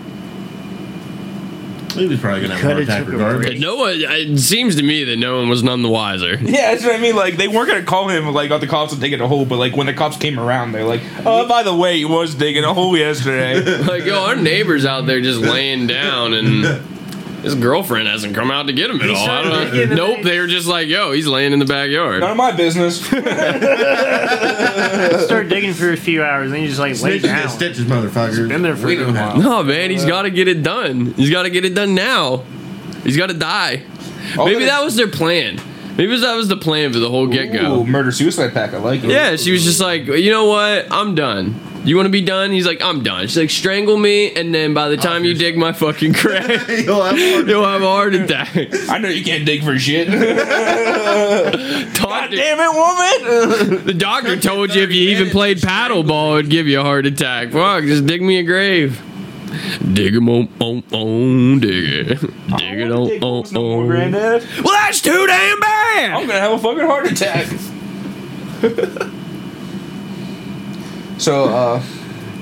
He 1.95 2.07
was 2.07 2.21
probably 2.21 2.43
gonna 2.43 2.55
have 2.57 2.65
a 2.65 2.67
heart 2.75 2.77
Coulda 2.79 2.83
attack 2.93 3.05
took 3.05 3.09
a 3.15 3.17
regardless. 3.17 3.47
break. 3.47 3.61
No 3.61 3.77
one. 3.77 3.95
It 3.97 4.39
seems 4.39 4.77
to 4.77 4.83
me 4.83 5.05
that 5.05 5.17
no 5.19 5.39
one 5.39 5.49
was 5.49 5.63
none 5.63 5.83
the 5.83 5.89
wiser. 5.89 6.37
Yeah, 6.41 6.73
that's 6.73 6.85
what 6.85 6.95
I 6.95 6.99
mean. 6.99 7.17
Like 7.17 7.37
they 7.37 7.49
weren't 7.49 7.69
gonna 7.69 7.83
call 7.85 8.09
him 8.09 8.27
like, 8.33 8.51
"Oh, 8.51 8.59
the 8.59 8.67
cops 8.67 8.93
are 8.93 9.01
digging 9.01 9.21
a 9.21 9.29
hole," 9.29 9.45
but 9.47 9.57
like 9.59 9.77
when 9.77 9.87
the 9.87 9.95
cops 9.95 10.17
came 10.17 10.39
around, 10.39 10.73
they're 10.73 10.85
like, 10.85 11.01
"Oh, 11.25 11.47
by 11.49 11.63
the 11.63 11.75
way, 11.75 11.97
he 11.99 12.05
was 12.05 12.35
digging 12.35 12.65
a 12.65 12.73
hole 12.75 12.97
yesterday." 12.97 13.61
Like, 13.91 14.05
yo, 14.05 14.23
our 14.25 14.37
neighbors 14.37 14.85
out 14.85 15.07
there 15.07 15.21
just 15.21 15.41
laying 15.41 15.87
down, 15.87 16.33
and 16.35 16.65
his 17.43 17.55
girlfriend 17.55 18.09
hasn't 18.09 18.35
come 18.35 18.51
out 18.51 18.67
to 18.67 18.73
get 18.73 18.91
him 18.91 19.01
at 19.01 19.11
all. 19.11 19.17
I 19.29 19.43
don't 19.43 19.51
know. 19.75 19.83
and 19.83 19.91
Nope, 19.97 20.23
they 20.23 20.39
were 20.39 20.47
just 20.47 20.67
like, 20.67 20.89
yo, 20.89 21.13
he's 21.13 21.27
laying 21.27 21.53
in 21.53 21.59
the 21.59 21.65
backyard. 21.65 22.21
None 22.21 22.31
of 22.33 22.37
my 22.37 22.53
business. 22.53 23.01
Start 25.25 25.49
digging 25.49 25.73
for 25.75 25.93
a 25.93 25.97
few 25.97 26.23
hours, 26.23 26.51
then 26.51 26.63
you 26.63 26.69
just 26.69 26.81
like 26.81 27.01
lay 27.03 27.19
Snitches 27.19 27.23
down. 27.23 27.43
get 27.43 27.51
stitches, 27.51 27.85
motherfuckers. 27.85 28.49
Been 28.49 28.63
there 28.63 28.77
for 28.77 28.87
we 28.87 28.97
a 28.97 29.01
know 29.01 29.07
good 29.07 29.17
how. 29.17 29.29
while. 29.35 29.43
No, 29.43 29.63
man, 29.63 29.91
he's 29.91 30.05
got 30.05 30.23
to 30.23 30.31
get 30.31 30.49
it 30.49 30.63
done. 30.63 31.13
He's 31.15 31.31
got 31.31 31.43
to 31.45 31.51
get 31.51 31.65
it 31.65 31.75
done 31.75 31.95
now. 31.95 32.45
He's 33.05 33.17
got 33.17 33.29
to 33.29 33.35
die. 33.35 33.83
All 34.39 34.47
Maybe 34.47 34.61
that- 34.61 34.67
that 34.67 34.85
was 34.85 34.97
their 34.97 35.09
plan. 35.09 35.61
Maybe 35.97 36.17
that 36.19 36.35
was 36.35 36.49
the 36.49 36.57
plan 36.57 36.93
for 36.93 36.99
the 36.99 37.11
whole 37.11 37.27
get 37.27 37.49
Ooh, 37.49 37.53
go. 37.59 37.85
murder 37.85 38.11
suicide 38.13 38.53
pack. 38.55 38.73
I 38.73 38.79
like 38.79 39.03
it. 39.05 39.11
Yeah, 39.11 39.37
she 39.37 39.53
was 39.53 39.65
just 39.65 39.81
like, 39.81 40.07
you 40.07 40.31
know 40.31 40.47
what? 40.47 40.87
I'm 40.91 41.15
done. 41.15 41.61
You 41.83 41.97
want 41.97 42.07
to 42.07 42.11
be 42.11 42.21
done? 42.21 42.51
He's 42.53 42.67
like, 42.67 42.83
I'm 42.83 43.03
done. 43.03 43.27
She's 43.27 43.39
like, 43.39 43.49
strangle 43.51 43.97
me, 43.97 44.35
and 44.35 44.55
then 44.55 44.75
by 44.75 44.91
the 44.91 44.99
time 44.99 45.25
you 45.25 45.33
dig 45.33 45.57
my 45.57 45.73
fucking 45.73 46.13
grave, 46.21 46.69
You'll 46.85 47.03
have 47.03 47.17
more- 47.17 47.49
you'll 47.51 47.65
have 47.65 47.81
a 47.81 47.87
heart 47.87 48.15
attack. 48.15 48.55
I 48.91 48.99
know 48.99 49.09
you 49.09 49.25
can't 49.25 49.47
dig 49.47 49.65
for 49.65 49.79
shit. 49.79 50.09
Doctor, 51.95 52.37
Damn 52.37 52.61
it, 52.61 52.75
woman! 52.75 53.87
the 53.87 53.95
doctor 53.95 54.37
told 54.39 54.75
you 54.75 54.83
if 54.83 54.91
you 54.93 55.09
even 55.11 55.31
played 55.31 55.59
paddleball, 55.59 56.39
it'd 56.39 56.51
give 56.51 56.67
you 56.67 56.81
a 56.81 56.83
heart 56.83 57.07
attack. 57.07 57.51
Fuck, 57.53 57.85
just 57.85 58.05
dig 58.07 58.21
me 58.23 58.39
a 58.39 58.43
grave. 58.43 59.01
Dig 59.93 60.15
him 60.15 60.29
on, 60.29 60.49
oh, 60.61 60.67
on, 60.77 60.83
oh, 60.93 60.99
on, 60.99 61.57
oh, 61.57 61.59
dig 61.61 61.85
it. 61.85 62.21
Dig 62.21 62.79
it 62.81 62.93
on, 62.93 63.11
on, 63.23 63.45
no 63.53 63.63
more, 63.63 63.81
on. 63.83 63.87
granddad. 63.89 64.45
Well, 64.63 64.75
that's 64.75 65.01
too 65.01 65.27
damn 65.27 65.61
bad. 65.61 66.11
I'm 66.13 66.27
gonna 66.27 66.39
have 66.41 66.53
a 66.53 66.59
fucking 66.59 66.87
heart 66.87 67.07
attack. 67.11 67.47
so, 71.21 71.45
uh, 71.45 71.83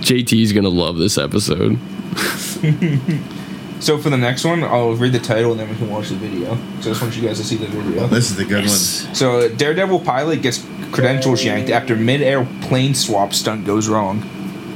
JT's 0.01 0.53
gonna 0.53 0.69
love 0.69 0.97
this 0.97 1.19
episode. 1.19 1.79
so 3.81 3.99
for 3.99 4.11
the 4.11 4.17
next 4.17 4.45
one, 4.45 4.63
I'll 4.65 4.95
read 4.95 5.13
the 5.13 5.19
title 5.19 5.53
and 5.53 5.61
then 5.61 5.69
we 5.69 5.77
can 5.77 5.91
watch 5.91 6.09
the 6.09 6.17
video. 6.17 6.55
So 6.55 6.61
I 6.61 6.83
just 6.83 7.03
want 7.03 7.17
you 7.17 7.23
guys 7.23 7.39
to 7.39 7.45
see 7.45 7.57
the 7.57 7.67
video. 7.67 8.07
This 8.07 8.31
is 8.31 8.37
the 8.37 8.45
good 8.45 8.65
one. 8.65 8.69
So 8.69 9.49
Daredevil 9.55 10.01
pilot 10.01 10.43
gets 10.43 10.65
credentials 10.93 11.45
yanked 11.45 11.71
after 11.71 11.97
mid-air 11.97 12.47
plane 12.63 12.95
swap 12.95 13.35
stunt 13.35 13.67
goes 13.67 13.89
wrong. 13.89 14.25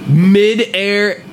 Mid-air 0.09 1.24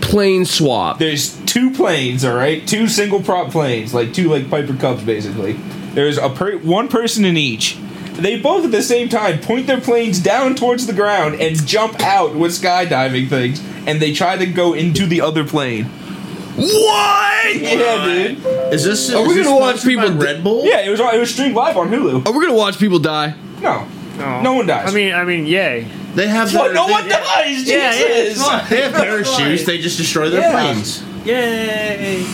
plane 0.00 0.44
swap. 0.44 0.98
There's 0.98 1.36
two 1.44 1.70
planes, 1.70 2.24
all 2.24 2.34
right, 2.34 2.66
two 2.66 2.88
single 2.88 3.22
prop 3.22 3.50
planes, 3.50 3.94
like 3.94 4.12
two 4.12 4.28
like 4.28 4.50
Piper 4.50 4.74
Cubs, 4.74 5.02
basically. 5.04 5.54
There's 5.94 6.18
a 6.18 6.28
per- 6.28 6.58
one 6.58 6.88
person 6.88 7.24
in 7.24 7.36
each. 7.36 7.78
They 8.18 8.38
both 8.40 8.64
at 8.64 8.70
the 8.72 8.82
same 8.82 9.08
time 9.08 9.38
point 9.40 9.66
their 9.66 9.80
planes 9.80 10.18
down 10.18 10.54
towards 10.56 10.86
the 10.86 10.92
ground 10.92 11.36
and 11.40 11.64
jump 11.66 12.00
out 12.00 12.34
with 12.34 12.52
skydiving 12.52 13.28
things, 13.28 13.62
and 13.86 14.00
they 14.02 14.12
try 14.12 14.36
to 14.36 14.46
go 14.46 14.74
into 14.74 15.06
the 15.06 15.20
other 15.20 15.44
plane. 15.44 15.84
What? 16.56 17.54
Yeah, 17.56 18.04
dude. 18.04 18.38
Is 18.74 18.84
this? 18.84 19.12
Are 19.14 19.22
is 19.22 19.28
we 19.28 19.34
this 19.34 19.46
gonna 19.46 19.60
watch 19.60 19.76
sponsored 19.78 19.96
by 19.96 20.02
people- 20.08 20.20
Red 20.20 20.42
Bull? 20.44 20.64
Yeah, 20.66 20.80
it 20.80 20.90
was 20.90 20.98
it 21.00 21.18
was 21.18 21.30
streamed 21.32 21.54
live 21.54 21.76
on 21.76 21.88
Hulu. 21.90 22.26
Are 22.26 22.32
we 22.32 22.44
gonna 22.44 22.58
watch 22.58 22.78
people 22.78 22.98
die? 22.98 23.34
No, 23.62 23.84
No. 24.18 24.40
no 24.42 24.52
one 24.54 24.66
dies. 24.66 24.90
I 24.90 24.94
mean, 24.94 25.14
I 25.14 25.24
mean, 25.24 25.46
yay. 25.46 25.86
They 26.14 26.26
have. 26.26 26.52
what? 26.52 26.64
their- 26.64 26.74
No 26.74 26.86
they- 26.86 26.92
one 26.92 27.08
dies. 27.08 27.62
Yeah, 27.68 27.76
yeah, 27.76 27.92
Jesus. 27.92 28.32
it's 28.38 28.44
fine. 28.46 28.64
They 28.68 28.80
have 28.82 28.92
parachutes. 29.04 29.64
They 29.64 29.78
just 29.78 29.98
destroy 29.98 30.28
their 30.30 30.40
Yeah. 30.40 30.52
planes. 30.52 31.02
Yay. 31.24 32.24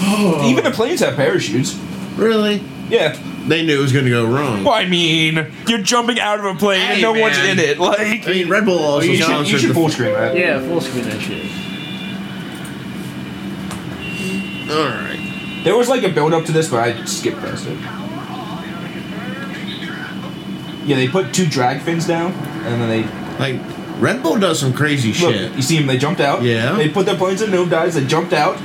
Even 0.47 0.65
the 0.65 0.70
planes 0.70 1.01
have 1.01 1.16
parachutes. 1.16 1.77
Really? 2.16 2.62
Yeah. 2.89 3.16
They 3.47 3.65
knew 3.65 3.79
it 3.79 3.83
was 3.83 3.93
going 3.93 4.07
to 4.07 4.11
go 4.11 4.25
wrong. 4.27 4.65
Well, 4.65 4.73
I 4.75 4.87
mean, 4.87 5.53
you're 5.69 5.83
jumping 5.83 6.19
out 6.19 6.39
of 6.39 6.45
a 6.47 6.55
plane 6.55 6.81
and 6.81 6.95
Hey, 6.97 7.03
no 7.03 7.12
one's 7.12 7.37
man. 7.37 7.59
in 7.59 7.65
it. 7.65 7.79
Like, 7.79 8.27
I 8.27 8.31
mean, 8.31 8.49
Red 8.49 8.65
Bull 8.65 8.79
also 8.79 9.07
you 9.07 9.16
should, 9.16 9.19
you 9.19 9.25
sponsored 9.35 9.61
should 9.61 9.71
the. 9.71 9.75
full 9.75 9.89
screen 9.91 10.12
that. 10.15 10.35
Yeah, 10.37 10.61
full 10.61 10.81
screen 10.81 11.05
that 11.05 11.21
shit. 11.21 11.45
All 14.71 14.87
right. 14.87 15.61
There 15.65 15.77
was 15.77 15.89
like 15.89 16.03
a 16.05 16.09
build 16.09 16.33
up 16.33 16.45
to 16.47 16.53
this, 16.53 16.71
but 16.71 16.81
I 16.81 17.05
skipped 17.05 17.39
past 17.41 17.66
it. 17.66 17.79
Yeah, 20.87 20.97
they 20.97 21.09
put 21.09 21.33
two 21.33 21.47
drag 21.47 21.81
fins 21.83 22.07
down, 22.07 22.33
and 22.33 22.81
then 22.81 22.89
they 22.89 23.03
Like 23.39 23.61
Red 24.01 24.23
Bull 24.23 24.39
does 24.39 24.59
some 24.59 24.73
crazy 24.73 25.09
look. 25.12 25.35
shit. 25.35 25.53
You 25.55 25.62
see 25.62 25.79
them? 25.79 25.87
They 25.87 25.97
jumped 25.99 26.21
out. 26.21 26.43
Yeah. 26.43 26.73
They 26.77 26.89
put 26.89 27.07
their 27.07 27.16
planes 27.16 27.41
in 27.43 27.51
no 27.51 27.66
dives. 27.66 27.95
They 27.95 28.05
jumped 28.07 28.33
out. 28.33 28.59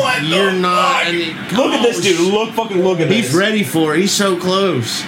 What? 0.00 0.22
You're 0.24 0.52
not. 0.52 1.06
I 1.06 1.12
mean, 1.12 1.36
Look 1.56 1.72
at 1.72 1.82
this 1.82 1.98
oh, 1.98 2.02
dude. 2.02 2.32
Look 2.32 2.54
fucking 2.54 2.82
look 2.82 3.00
at 3.00 3.08
this. 3.08 3.26
He's 3.26 3.34
ready 3.34 3.62
for 3.62 3.94
it. 3.94 4.00
He's 4.00 4.12
so 4.12 4.38
close. 4.38 5.02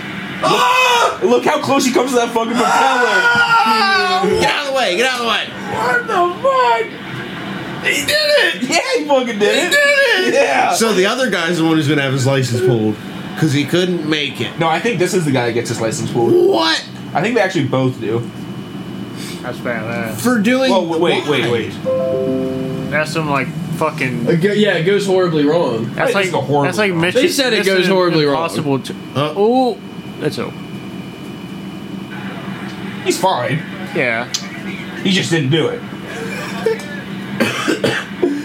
Ah! 0.44 1.20
Look 1.22 1.44
how 1.44 1.60
close 1.60 1.84
he 1.84 1.92
comes 1.92 2.10
to 2.10 2.16
that 2.16 2.32
fucking 2.32 2.52
propeller. 2.52 4.40
Get 4.40 4.50
out 4.50 4.66
of 4.66 4.72
the 4.72 4.76
way. 4.76 4.96
Get 4.96 5.06
out 5.06 5.20
of 5.20 5.26
the 5.26 5.30
way. 5.30 5.62
What 5.72 6.06
the 6.06 6.22
fuck? 6.42 7.12
He 7.84 8.06
did 8.06 8.10
it. 8.10 8.62
Yeah, 8.62 8.98
he 8.98 9.04
fucking 9.06 9.38
did 9.38 9.42
it. 9.42 9.64
He 9.64 9.70
did 9.70 10.28
it. 10.28 10.34
Yeah. 10.34 10.74
So 10.74 10.92
the 10.92 11.06
other 11.06 11.30
guy's 11.30 11.58
the 11.58 11.64
one 11.64 11.76
who's 11.76 11.88
going 11.88 11.98
to 11.98 12.04
have 12.04 12.12
his 12.12 12.26
license 12.26 12.60
pulled 12.60 12.96
because 13.34 13.52
he 13.52 13.64
couldn't 13.64 14.08
make 14.08 14.40
it. 14.40 14.58
no, 14.58 14.68
I 14.68 14.78
think 14.78 14.98
this 14.98 15.14
is 15.14 15.24
the 15.24 15.32
guy 15.32 15.46
that 15.46 15.52
gets 15.52 15.68
his 15.68 15.80
license 15.80 16.12
pulled. 16.12 16.32
What? 16.48 16.78
I 17.14 17.20
think 17.20 17.34
they 17.34 17.40
actually 17.40 17.68
both 17.68 18.00
do. 18.00 18.20
That's 19.42 19.58
badass. 19.58 20.20
For 20.20 20.38
doing. 20.38 20.70
Well, 20.70 20.86
wait, 20.86 21.26
wait, 21.26 21.44
why? 21.44 21.50
wait. 21.50 22.90
That's 22.90 23.12
some 23.12 23.28
like 23.28 23.48
fucking. 23.72 24.26
Yeah, 24.40 24.74
it 24.74 24.84
goes 24.84 25.06
horribly 25.06 25.44
wrong. 25.44 25.86
That's 25.94 26.08
Wait, 26.08 26.14
like 26.14 26.26
is 26.26 26.34
a 26.34 26.40
horrible 26.40 26.62
that's 26.64 26.78
like 26.78 26.92
wrong. 26.92 27.00
mission. 27.00 27.20
They 27.22 27.28
said 27.28 27.52
it 27.52 27.64
goes 27.64 27.78
Mission 27.78 27.92
horribly 27.92 28.24
wrong. 28.24 28.34
Impossible 28.34 28.78
to. 28.80 28.92
Uh, 29.14 29.34
Oh, 29.36 29.78
that's 30.20 30.38
a. 30.38 30.50
He's 33.04 33.18
fine. 33.20 33.56
Yeah. 33.96 34.32
He 35.02 35.10
just 35.10 35.30
didn't 35.30 35.50
do 35.50 35.68
it. 35.68 35.80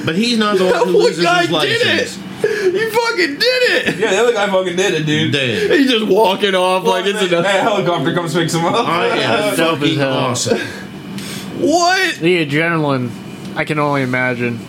but 0.05 0.15
he's 0.15 0.37
not 0.37 0.57
the 0.57 0.65
one 0.65 0.87
who 0.87 0.97
loses 0.97 1.17
his 1.17 1.51
license. 1.51 2.17
You 2.43 2.91
fucking 2.91 3.35
did 3.39 3.41
it. 3.87 3.97
Yeah, 3.97 4.11
the 4.11 4.17
other 4.19 4.33
guy 4.33 4.47
fucking 4.47 4.75
did 4.75 4.93
it, 4.93 5.05
dude. 5.05 5.31
Dead. 5.33 5.71
He's 5.71 5.89
just 5.89 6.05
walking 6.07 6.53
off 6.55 6.83
like 6.85 7.05
it's 7.05 7.19
That 7.29 7.45
helicopter 7.61 8.13
comes 8.13 8.33
fix 8.33 8.53
him 8.53 8.65
up. 8.65 8.87
I 8.87 9.07
am 9.07 9.55
Dope 9.57 9.73
as 9.73 9.79
fucking 9.79 9.97
hell. 9.97 10.13
awesome. 10.13 10.57
What? 11.59 12.15
The 12.15 12.45
adrenaline. 12.45 13.11
I 13.55 13.65
can 13.65 13.79
only 13.79 14.03
imagine. 14.03 14.59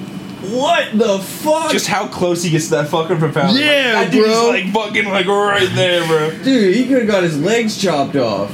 What 0.50 0.96
the 0.98 1.18
fuck? 1.18 1.70
Just 1.72 1.86
how 1.86 2.08
close 2.08 2.42
he 2.42 2.50
gets 2.50 2.66
to 2.66 2.70
that 2.76 2.88
fucking 2.88 3.18
propeller. 3.18 3.48
Like, 3.52 3.60
Yeah, 3.60 3.92
that 4.04 4.10
dude's 4.12 4.28
bro. 4.28 4.48
like 4.48 4.72
fucking 4.72 5.04
like 5.06 5.26
right 5.26 5.68
there, 5.74 6.06
bro. 6.06 6.30
Dude, 6.42 6.74
he 6.74 6.86
could 6.86 6.98
have 6.98 7.06
got 7.06 7.22
his 7.22 7.38
legs 7.40 7.76
chopped 7.80 8.16
off. 8.16 8.50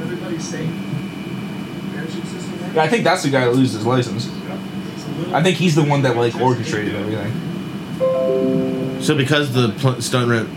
Everybody's 0.00 0.46
safe. 0.48 0.70
Parachute 1.92 2.24
system? 2.26 2.58
Yeah, 2.74 2.82
I 2.82 2.88
think 2.88 3.04
that's 3.04 3.22
the 3.22 3.30
guy 3.30 3.44
that 3.44 3.52
loses 3.54 3.74
his 3.76 3.86
license. 3.86 4.28
I 5.32 5.42
think 5.42 5.56
he's 5.56 5.74
the 5.74 5.84
one 5.84 6.02
that 6.02 6.16
like 6.16 6.34
orchestrated 6.36 6.94
everything. 6.94 7.32
So 9.02 9.14
because 9.16 9.52
the 9.52 9.70
pl- 9.78 10.00
stunt 10.00 10.28
went 10.28 10.48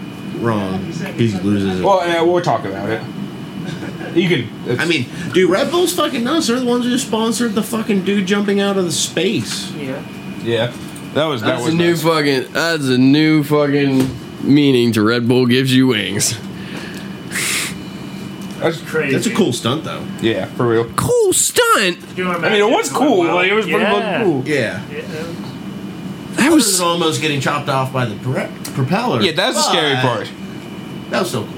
wrong, 0.42 0.84
he 0.86 1.28
loses 1.40 1.80
it. 1.80 1.84
Well, 1.84 2.06
yeah, 2.08 2.22
we'll 2.22 2.42
talk 2.42 2.66
about 2.66 2.90
it. 2.90 3.02
You 4.16 4.30
can. 4.30 4.50
It's, 4.70 4.82
I 4.82 4.86
mean, 4.86 5.06
dude, 5.34 5.50
Red 5.52 5.70
Bull's 5.70 5.94
fucking 5.96 6.24
nuts. 6.24 6.48
They're 6.48 6.60
the 6.60 6.66
ones 6.66 6.86
who 6.86 6.98
sponsored 6.98 7.54
the 7.54 7.62
fucking 7.62 8.04
dude 8.06 8.26
jumping 8.26 8.60
out 8.60 8.78
of 8.78 8.86
the 8.86 8.92
space. 8.92 9.72
Yeah. 9.74 10.02
Yeah, 10.48 10.74
that 11.14 11.26
was 11.26 11.42
that 11.42 11.48
That's 11.48 11.66
was 11.66 11.74
a 11.74 11.78
new 11.78 11.92
nuts. 11.92 12.04
fucking. 12.04 12.52
That's 12.54 12.86
a 12.86 12.98
new 12.98 13.44
fucking 13.44 14.10
meaning 14.44 14.92
to 14.94 15.04
Red 15.04 15.28
Bull 15.28 15.46
gives 15.46 15.74
you 15.74 15.88
wings. 15.88 16.38
That's 18.60 18.82
Crazy. 18.82 19.14
That's 19.14 19.28
a 19.28 19.36
cool 19.36 19.54
stunt, 19.54 19.84
though. 19.84 20.04
yeah, 20.20 20.46
for 20.46 20.68
real. 20.68 20.92
Cool 20.96 21.32
stunt. 21.34 22.00
I 22.18 22.50
mean, 22.50 22.54
it 22.54 22.68
was 22.70 22.90
cool. 22.90 23.26
Like 23.26 23.52
it 23.52 23.54
was 23.54 23.66
pretty 23.66 23.82
yeah. 23.82 24.24
fucking 24.24 24.32
cool. 24.32 24.48
Yeah. 24.48 24.84
That 26.38 26.48
Other 26.48 26.56
was. 26.56 26.78
than 26.78 26.88
almost 26.88 27.22
getting 27.22 27.40
chopped 27.40 27.70
off 27.70 27.94
by 27.94 28.06
the 28.06 28.16
pro- 28.16 28.50
propeller. 28.74 29.22
Yeah, 29.22 29.34
that's 29.34 29.56
the 29.58 29.62
scary 29.62 29.96
part. 29.98 30.32
That 31.10 31.20
was 31.22 31.32
so 31.32 31.44
cool. 31.44 31.54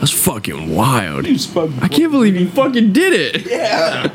That's 0.00 0.10
fucking 0.12 0.74
wild. 0.74 1.24
Dude's 1.26 1.46
fucking 1.46 1.78
I 1.80 1.88
can't 1.88 2.10
believe 2.10 2.34
you 2.34 2.48
fucking 2.48 2.92
did 2.92 3.12
it. 3.12 3.46
Yeah. 3.48 4.08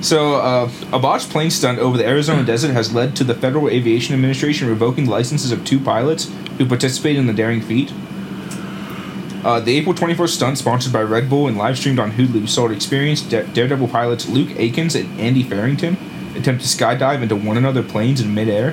So, 0.00 0.34
uh, 0.34 0.70
a 0.92 0.98
botched 0.98 1.30
plane 1.30 1.50
stunt 1.50 1.78
over 1.78 1.96
the 1.96 2.06
Arizona 2.06 2.44
desert 2.52 2.72
has 2.72 2.92
led 2.92 3.16
to 3.16 3.24
the 3.24 3.34
Federal 3.34 3.68
Aviation 3.68 4.14
Administration 4.14 4.68
revoking 4.68 5.04
the 5.04 5.10
licenses 5.10 5.50
of 5.50 5.64
two 5.64 5.80
pilots 5.80 6.30
who 6.58 6.66
participated 6.66 7.18
in 7.20 7.26
the 7.26 7.32
daring 7.32 7.62
feat. 7.62 7.92
Uh, 9.44 9.60
the 9.60 9.76
April 9.76 9.94
24th 9.94 10.30
stunt, 10.30 10.56
sponsored 10.56 10.92
by 10.92 11.02
Red 11.02 11.28
Bull 11.28 11.48
and 11.48 11.58
live 11.58 11.76
streamed 11.76 11.98
on 11.98 12.12
Hulu, 12.12 12.48
saw 12.48 12.68
experienced 12.68 13.28
Da- 13.28 13.42
Daredevil 13.42 13.88
pilots 13.88 14.26
Luke 14.26 14.48
Aikins 14.50 14.98
and 14.98 15.20
Andy 15.20 15.42
Farrington 15.42 15.98
attempt 16.34 16.62
to 16.62 16.68
skydive 16.68 17.22
into 17.22 17.36
one 17.36 17.58
another 17.58 17.82
planes 17.82 18.20
in 18.20 18.34
midair. 18.34 18.72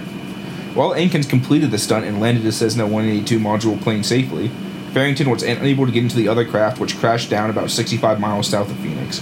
While 0.74 0.92
Aikins 0.92 1.30
completed 1.30 1.72
the 1.72 1.78
stunt 1.78 2.06
and 2.06 2.22
landed 2.22 2.46
a 2.46 2.52
Cessna 2.54 2.86
182 2.88 3.38
module 3.38 3.82
plane 3.82 4.04
safely, 4.04 4.50
Farrington 4.94 5.30
was 5.30 5.44
unable 5.44 5.86
to 5.86 5.92
get 5.92 6.04
into 6.04 6.16
the 6.16 6.30
other 6.30 6.46
craft, 6.46 6.80
which 6.80 6.98
crashed 6.98 7.30
down 7.30 7.50
about 7.50 7.70
65 7.70 8.20
miles 8.22 8.48
south 8.48 8.72
of 8.72 8.78
Phoenix. 8.78 9.22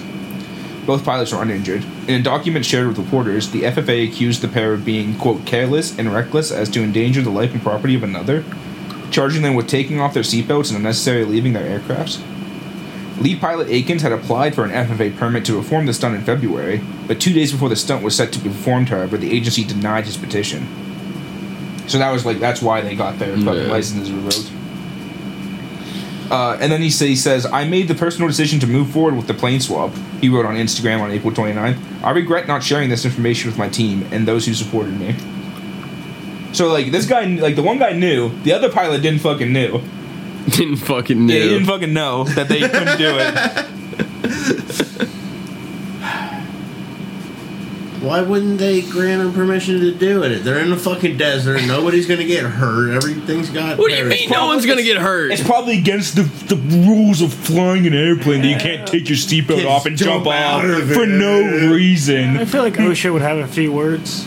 Both 0.86 1.06
pilots 1.06 1.32
were 1.32 1.42
uninjured. 1.42 1.84
In 2.08 2.20
a 2.20 2.24
document 2.24 2.66
shared 2.66 2.88
with 2.88 2.98
reporters, 2.98 3.50
the 3.52 3.62
FFA 3.64 4.08
accused 4.08 4.42
the 4.42 4.48
pair 4.48 4.74
of 4.74 4.84
being, 4.86 5.16
quote, 5.18 5.46
careless 5.46 5.98
and 5.98 6.12
reckless 6.12 6.52
as 6.52 6.70
to 6.70 6.82
endanger 6.84 7.22
the 7.22 7.30
life 7.30 7.52
and 7.54 7.62
property 7.62 7.96
of 7.96 8.04
another, 8.04 8.44
charging 9.12 9.42
them 9.44 9.54
with 9.56 9.68
taking 9.68 10.00
off 10.00 10.14
their 10.14 10.24
seatbelts 10.24 10.70
and 10.70 10.78
unnecessarily 10.78 11.26
leaving 11.26 11.54
their 11.54 11.80
aircrafts. 11.80 12.20
Lead 13.22 13.42
pilot 13.42 13.68
Aikins 13.68 14.02
had 14.02 14.14
applied 14.14 14.56
for 14.56 14.64
an 14.64 14.72
FFA 14.72 15.16
permit 15.18 15.46
to 15.46 15.58
perform 15.58 15.86
the 15.86 15.94
stunt 15.94 16.16
in 16.16 16.22
February, 16.24 16.82
but 17.06 17.20
two 17.20 17.34
days 17.34 17.52
before 17.52 17.68
the 17.70 17.76
stunt 17.76 18.02
was 18.04 18.16
set 18.16 18.32
to 18.32 18.40
be 18.40 18.50
performed, 18.50 18.90
however, 18.90 19.18
the 19.18 19.32
agency 19.36 19.64
denied 19.66 20.06
his 20.06 20.16
petition. 20.18 20.66
So 21.88 21.98
that 21.98 22.12
was 22.12 22.26
like 22.26 22.40
that's 22.40 22.62
why 22.62 22.82
they 22.82 22.96
got 22.96 23.20
their 23.20 23.36
fucking 23.36 23.66
Yeah. 23.66 23.72
licenses 23.72 24.12
revoked. 24.12 24.52
Uh, 26.30 26.58
and 26.62 26.72
then 26.72 26.82
he, 26.82 26.90
say, 26.90 27.08
he 27.08 27.16
says, 27.16 27.46
I 27.46 27.66
made 27.66 27.88
the 27.88 27.96
personal 27.96 28.28
decision 28.28 28.60
to 28.60 28.68
move 28.68 28.92
forward 28.92 29.16
with 29.16 29.28
the 29.28 29.34
plane 29.34 29.60
swap. 29.60 29.92
He 30.22 30.30
wrote 30.30 30.46
on 30.46 30.56
Instagram 30.56 31.02
on 31.02 31.12
April 31.12 31.34
29th. 31.34 32.04
I 32.04 32.12
regret 32.12 32.48
not 32.48 32.64
sharing 32.64 32.90
this 32.90 33.04
information 33.04 33.50
with 33.50 33.58
my 33.58 33.68
team 33.68 34.08
and 34.12 34.28
those 34.28 34.46
who 34.46 34.54
supported 34.54 35.00
me. 35.00 35.16
So 36.54 36.68
like 36.72 36.92
this 36.92 37.06
guy, 37.06 37.26
like 37.26 37.56
the 37.56 37.64
one 37.64 37.80
guy 37.80 37.94
knew, 37.94 38.30
the 38.44 38.54
other 38.54 38.72
pilot 38.72 39.02
didn't 39.02 39.22
fucking 39.22 39.52
knew. 39.52 39.82
Didn't 40.50 40.78
fucking 40.78 41.26
know. 41.26 41.34
Yeah, 41.34 41.44
he 41.44 41.50
didn't 41.50 41.68
fucking 41.68 41.94
know 41.94 42.24
that 42.24 42.48
they 42.48 42.62
couldn't 42.62 42.98
do 42.98 43.18
it. 43.18 45.10
Why 48.02 48.22
wouldn't 48.22 48.60
they 48.60 48.82
grant 48.82 49.22
them 49.22 49.34
permission 49.34 49.80
to 49.82 49.92
do 49.92 50.24
it? 50.24 50.40
They're 50.40 50.60
in 50.60 50.70
the 50.70 50.78
fucking 50.78 51.18
desert. 51.18 51.62
Nobody's 51.66 52.06
gonna 52.08 52.24
get 52.26 52.44
hurt. 52.44 52.92
Everything's 52.96 53.50
got. 53.50 53.78
what 53.78 53.90
do 53.90 53.96
you 53.96 54.04
parachutes. 54.04 54.30
mean? 54.30 54.40
No 54.40 54.46
one's 54.48 54.66
gonna 54.66 54.84
get 54.84 54.98
hurt. 54.98 55.32
It's 55.32 55.44
probably 55.44 55.78
against 55.78 56.16
the, 56.16 56.24
the 56.54 56.56
rules 56.88 57.22
of 57.22 57.34
flying 57.34 57.86
an 57.88 57.94
airplane 57.94 58.42
that 58.42 58.48
you 58.48 58.58
can't 58.58 58.88
take 58.88 59.10
your 59.10 59.18
seatbelt 59.18 59.48
Kids 59.58 59.66
off 59.66 59.86
and 59.86 59.98
jump, 59.98 60.24
jump 60.24 60.28
off 60.28 60.64
out 60.64 60.66
of 60.66 60.92
for 60.92 61.04
it. 61.04 61.08
no 61.08 61.74
reason. 61.74 62.38
I 62.38 62.46
feel 62.46 62.64
like 62.64 62.76
OSHA 62.76 63.12
would 63.12 63.22
have 63.22 63.38
a 63.38 63.48
few 63.48 63.72
words. 63.74 64.26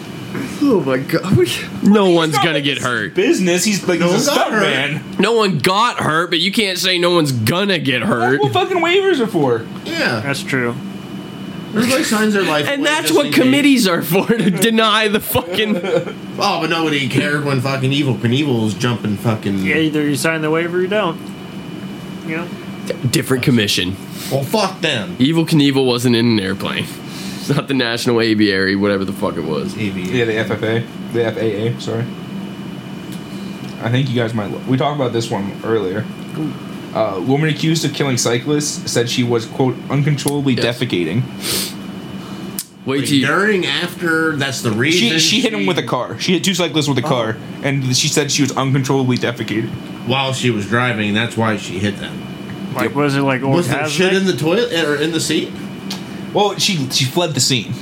Oh 0.62 0.80
my 0.86 0.98
god. 0.98 1.36
No 1.82 2.10
one's 2.10 2.36
gonna 2.38 2.60
get 2.62 2.78
hurt. 2.78 3.14
Business, 3.14 3.64
he's 3.64 3.86
like 3.88 4.00
No 4.00 4.10
he's 4.12 4.26
a 4.28 4.30
one 4.30 4.36
got 4.38 4.46
stunt 4.48 4.54
hurt. 4.54 4.60
man. 4.62 5.16
No 5.18 5.32
one 5.34 5.58
got 5.58 5.98
hurt, 5.98 6.30
but 6.30 6.40
you 6.40 6.52
can't 6.52 6.78
say 6.78 6.98
no 6.98 7.10
one's 7.14 7.32
gonna 7.32 7.78
get 7.78 7.98
That's 8.00 8.08
hurt. 8.12 8.40
what 8.40 8.52
fucking 8.52 8.78
waivers 8.78 9.20
are 9.20 9.26
for. 9.26 9.66
Yeah, 9.84 10.20
That's 10.20 10.42
true. 10.42 10.74
Everybody 11.74 12.04
signs 12.04 12.34
their 12.34 12.42
life. 12.42 12.66
And 12.68 12.82
away 12.82 12.90
that's 12.90 13.08
just 13.08 13.14
what 13.16 13.26
in 13.26 13.32
case. 13.32 13.42
committees 13.42 13.88
are 13.88 14.02
for 14.02 14.26
to 14.26 14.50
deny 14.50 15.08
the 15.08 15.20
fucking. 15.20 15.76
Oh, 15.76 16.60
but 16.60 16.68
nobody 16.68 17.08
cared 17.08 17.44
when 17.44 17.60
fucking 17.62 17.90
Evel 17.90 18.18
Knievel 18.18 18.64
was 18.64 18.74
jumping 18.74 19.16
fucking. 19.16 19.58
Yeah, 19.60 19.76
either 19.76 20.02
you 20.02 20.16
sign 20.16 20.42
the 20.42 20.50
waiver 20.50 20.78
or 20.78 20.82
you 20.82 20.88
don't. 20.88 21.18
You 22.26 22.36
know? 22.38 22.48
Different 23.10 23.42
commission. 23.42 23.96
Well, 24.30 24.44
fuck 24.44 24.80
them. 24.80 25.16
Evel 25.16 25.48
Knievel 25.48 25.86
wasn't 25.86 26.14
in 26.16 26.26
an 26.26 26.40
airplane. 26.40 26.84
It's 26.84 27.48
not 27.48 27.68
the 27.68 27.74
National 27.74 28.20
Aviary, 28.20 28.76
whatever 28.76 29.04
the 29.04 29.12
fuck 29.12 29.36
it 29.36 29.44
was. 29.44 29.74
AV. 29.74 29.96
Yeah, 29.96 30.24
the 30.26 30.32
FFA, 30.32 30.86
the 31.12 31.24
FAA. 31.32 31.80
Sorry. 31.80 32.04
I 33.82 33.90
think 33.90 34.08
you 34.10 34.14
guys 34.14 34.34
might. 34.34 34.50
We 34.66 34.76
talked 34.76 34.96
about 34.96 35.12
this 35.12 35.30
one 35.30 35.52
earlier. 35.64 36.04
Uh, 36.94 37.22
woman 37.26 37.48
accused 37.48 37.84
of 37.84 37.94
killing 37.94 38.18
cyclists 38.18 38.90
said 38.90 39.08
she 39.08 39.22
was 39.22 39.46
quote 39.46 39.74
uncontrollably 39.88 40.54
Yes. 40.54 40.78
defecating. 40.78 41.22
Wait 42.84 43.00
Wait, 43.00 43.10
you. 43.10 43.24
during, 43.26 43.64
after, 43.64 44.34
that's 44.36 44.60
the 44.62 44.72
reason. 44.72 45.10
She 45.10 45.18
she 45.20 45.40
hit 45.40 45.54
him 45.54 45.66
with 45.66 45.78
a 45.78 45.84
car. 45.84 46.18
She 46.18 46.32
hit 46.32 46.42
two 46.42 46.52
cyclists 46.54 46.88
with 46.88 46.98
a 46.98 47.02
car, 47.02 47.36
and 47.62 47.96
she 47.96 48.08
said 48.08 48.30
she 48.32 48.42
was 48.42 48.50
uncontrollably 48.56 49.16
defecated. 49.16 49.68
While 50.08 50.32
she 50.32 50.50
was 50.50 50.66
driving, 50.66 51.14
that's 51.14 51.36
why 51.36 51.56
she 51.58 51.78
hit 51.78 51.98
them. 51.98 52.74
Like, 52.74 52.94
was 52.94 53.14
it 53.14 53.20
like 53.20 53.42
Was 53.42 53.68
there 53.68 53.88
shit 53.88 54.14
in 54.14 54.26
the 54.26 54.36
toilet 54.36 54.72
or 54.84 54.96
in 54.96 55.12
the 55.12 55.20
seat? 55.20 55.52
Well, 56.34 56.58
she 56.58 56.88
she 56.90 57.04
fled 57.04 57.34
the 57.34 57.40
scene. 57.40 57.72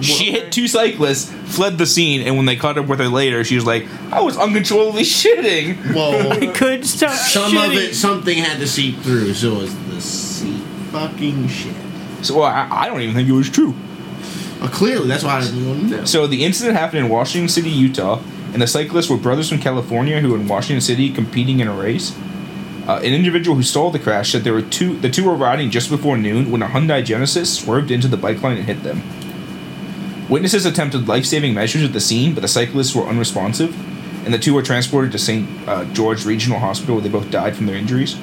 She 0.00 0.30
hit 0.30 0.52
two 0.52 0.68
cyclists, 0.68 1.32
fled 1.54 1.78
the 1.78 1.86
scene, 1.86 2.22
and 2.22 2.36
when 2.36 2.46
they 2.46 2.56
caught 2.56 2.78
up 2.78 2.86
with 2.86 2.98
her 3.00 3.08
later, 3.08 3.44
she 3.44 3.54
was 3.54 3.64
like, 3.64 3.86
"I 4.12 4.20
was 4.20 4.36
uncontrollably 4.36 5.02
shitting." 5.04 5.94
Well, 5.94 6.52
Could 6.54 6.86
stop 6.86 7.12
some 7.12 7.56
of 7.56 7.72
it, 7.72 7.94
something 7.94 8.38
had 8.38 8.58
to 8.60 8.66
seep 8.66 8.98
through, 8.98 9.34
so 9.34 9.56
it 9.56 9.58
was 9.62 9.86
the 9.88 10.00
seat 10.00 10.62
fucking 10.90 11.48
shit. 11.48 11.74
So 12.22 12.36
well, 12.38 12.44
I, 12.44 12.68
I 12.70 12.88
don't 12.88 13.00
even 13.00 13.14
think 13.14 13.28
it 13.28 13.32
was 13.32 13.50
true. 13.50 13.74
Well, 14.60 14.70
clearly, 14.70 15.06
that's 15.06 15.22
why 15.22 15.38
I 15.38 15.40
didn't 15.42 15.90
know. 15.90 16.04
So 16.04 16.26
the 16.26 16.44
incident 16.44 16.76
happened 16.76 17.04
in 17.04 17.08
Washington 17.08 17.48
City, 17.48 17.70
Utah, 17.70 18.20
and 18.52 18.60
the 18.60 18.66
cyclists 18.66 19.08
were 19.08 19.16
brothers 19.16 19.48
from 19.48 19.58
California 19.58 20.20
who 20.20 20.30
were 20.30 20.36
in 20.36 20.48
Washington 20.48 20.80
City 20.80 21.10
competing 21.12 21.60
in 21.60 21.68
a 21.68 21.74
race. 21.74 22.16
Uh, 22.88 22.96
an 23.04 23.12
individual 23.12 23.54
who 23.54 23.62
saw 23.62 23.90
the 23.90 23.98
crash 23.98 24.32
said 24.32 24.44
there 24.44 24.54
were 24.54 24.62
two. 24.62 24.98
The 24.98 25.10
two 25.10 25.24
were 25.24 25.34
riding 25.34 25.70
just 25.70 25.90
before 25.90 26.16
noon 26.16 26.50
when 26.50 26.62
a 26.62 26.66
Hyundai 26.66 27.04
Genesis 27.04 27.58
swerved 27.58 27.90
into 27.90 28.08
the 28.08 28.16
bike 28.16 28.42
line 28.42 28.56
and 28.56 28.66
hit 28.66 28.82
them. 28.82 29.02
Witnesses 30.28 30.66
attempted 30.66 31.08
life-saving 31.08 31.54
measures 31.54 31.82
at 31.82 31.94
the 31.94 32.00
scene, 32.00 32.34
but 32.34 32.42
the 32.42 32.48
cyclists 32.48 32.94
were 32.94 33.06
unresponsive, 33.06 33.74
and 34.26 34.34
the 34.34 34.38
two 34.38 34.52
were 34.52 34.62
transported 34.62 35.10
to 35.12 35.18
St. 35.18 35.48
Uh, 35.66 35.86
George 35.86 36.26
Regional 36.26 36.58
Hospital, 36.58 36.96
where 36.96 37.02
they 37.02 37.08
both 37.08 37.30
died 37.30 37.56
from 37.56 37.64
their 37.64 37.76
injuries. 37.76 38.14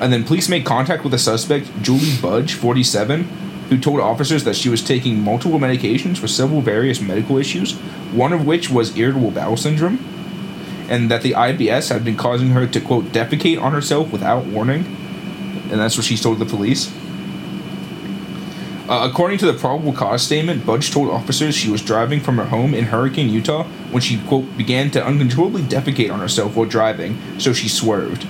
And 0.00 0.12
then 0.12 0.22
police 0.22 0.48
made 0.48 0.64
contact 0.64 1.02
with 1.02 1.10
the 1.10 1.18
suspect, 1.18 1.70
Julie 1.82 2.16
Budge, 2.22 2.54
47, 2.54 3.24
who 3.68 3.78
told 3.78 3.98
officers 3.98 4.44
that 4.44 4.54
she 4.54 4.68
was 4.68 4.80
taking 4.80 5.20
multiple 5.20 5.58
medications 5.58 6.18
for 6.18 6.28
several 6.28 6.60
various 6.60 7.00
medical 7.00 7.36
issues, 7.36 7.72
one 8.12 8.32
of 8.32 8.46
which 8.46 8.70
was 8.70 8.96
irritable 8.96 9.32
bowel 9.32 9.56
syndrome, 9.56 9.98
and 10.88 11.10
that 11.10 11.22
the 11.22 11.32
IBS 11.32 11.90
had 11.90 12.04
been 12.04 12.16
causing 12.16 12.50
her 12.50 12.66
to, 12.66 12.80
quote, 12.80 13.06
defecate 13.06 13.60
on 13.60 13.72
herself 13.72 14.12
without 14.12 14.46
warning. 14.46 14.84
And 15.70 15.80
that's 15.80 15.96
what 15.96 16.06
she 16.06 16.16
told 16.16 16.38
the 16.38 16.44
police. 16.44 16.92
Uh, 18.88 19.08
according 19.10 19.38
to 19.38 19.46
the 19.46 19.54
probable 19.54 19.94
cause 19.94 20.22
statement, 20.22 20.66
Budge 20.66 20.90
told 20.90 21.08
officers 21.08 21.54
she 21.54 21.70
was 21.70 21.80
driving 21.80 22.20
from 22.20 22.36
her 22.36 22.44
home 22.44 22.74
in 22.74 22.84
Hurricane, 22.84 23.30
Utah, 23.30 23.64
when 23.90 24.02
she, 24.02 24.18
quote, 24.26 24.58
began 24.58 24.90
to 24.90 25.02
uncontrollably 25.02 25.62
defecate 25.62 26.12
on 26.12 26.20
herself 26.20 26.54
while 26.54 26.66
driving, 26.66 27.16
so 27.38 27.54
she 27.54 27.68
swerved. 27.68 28.26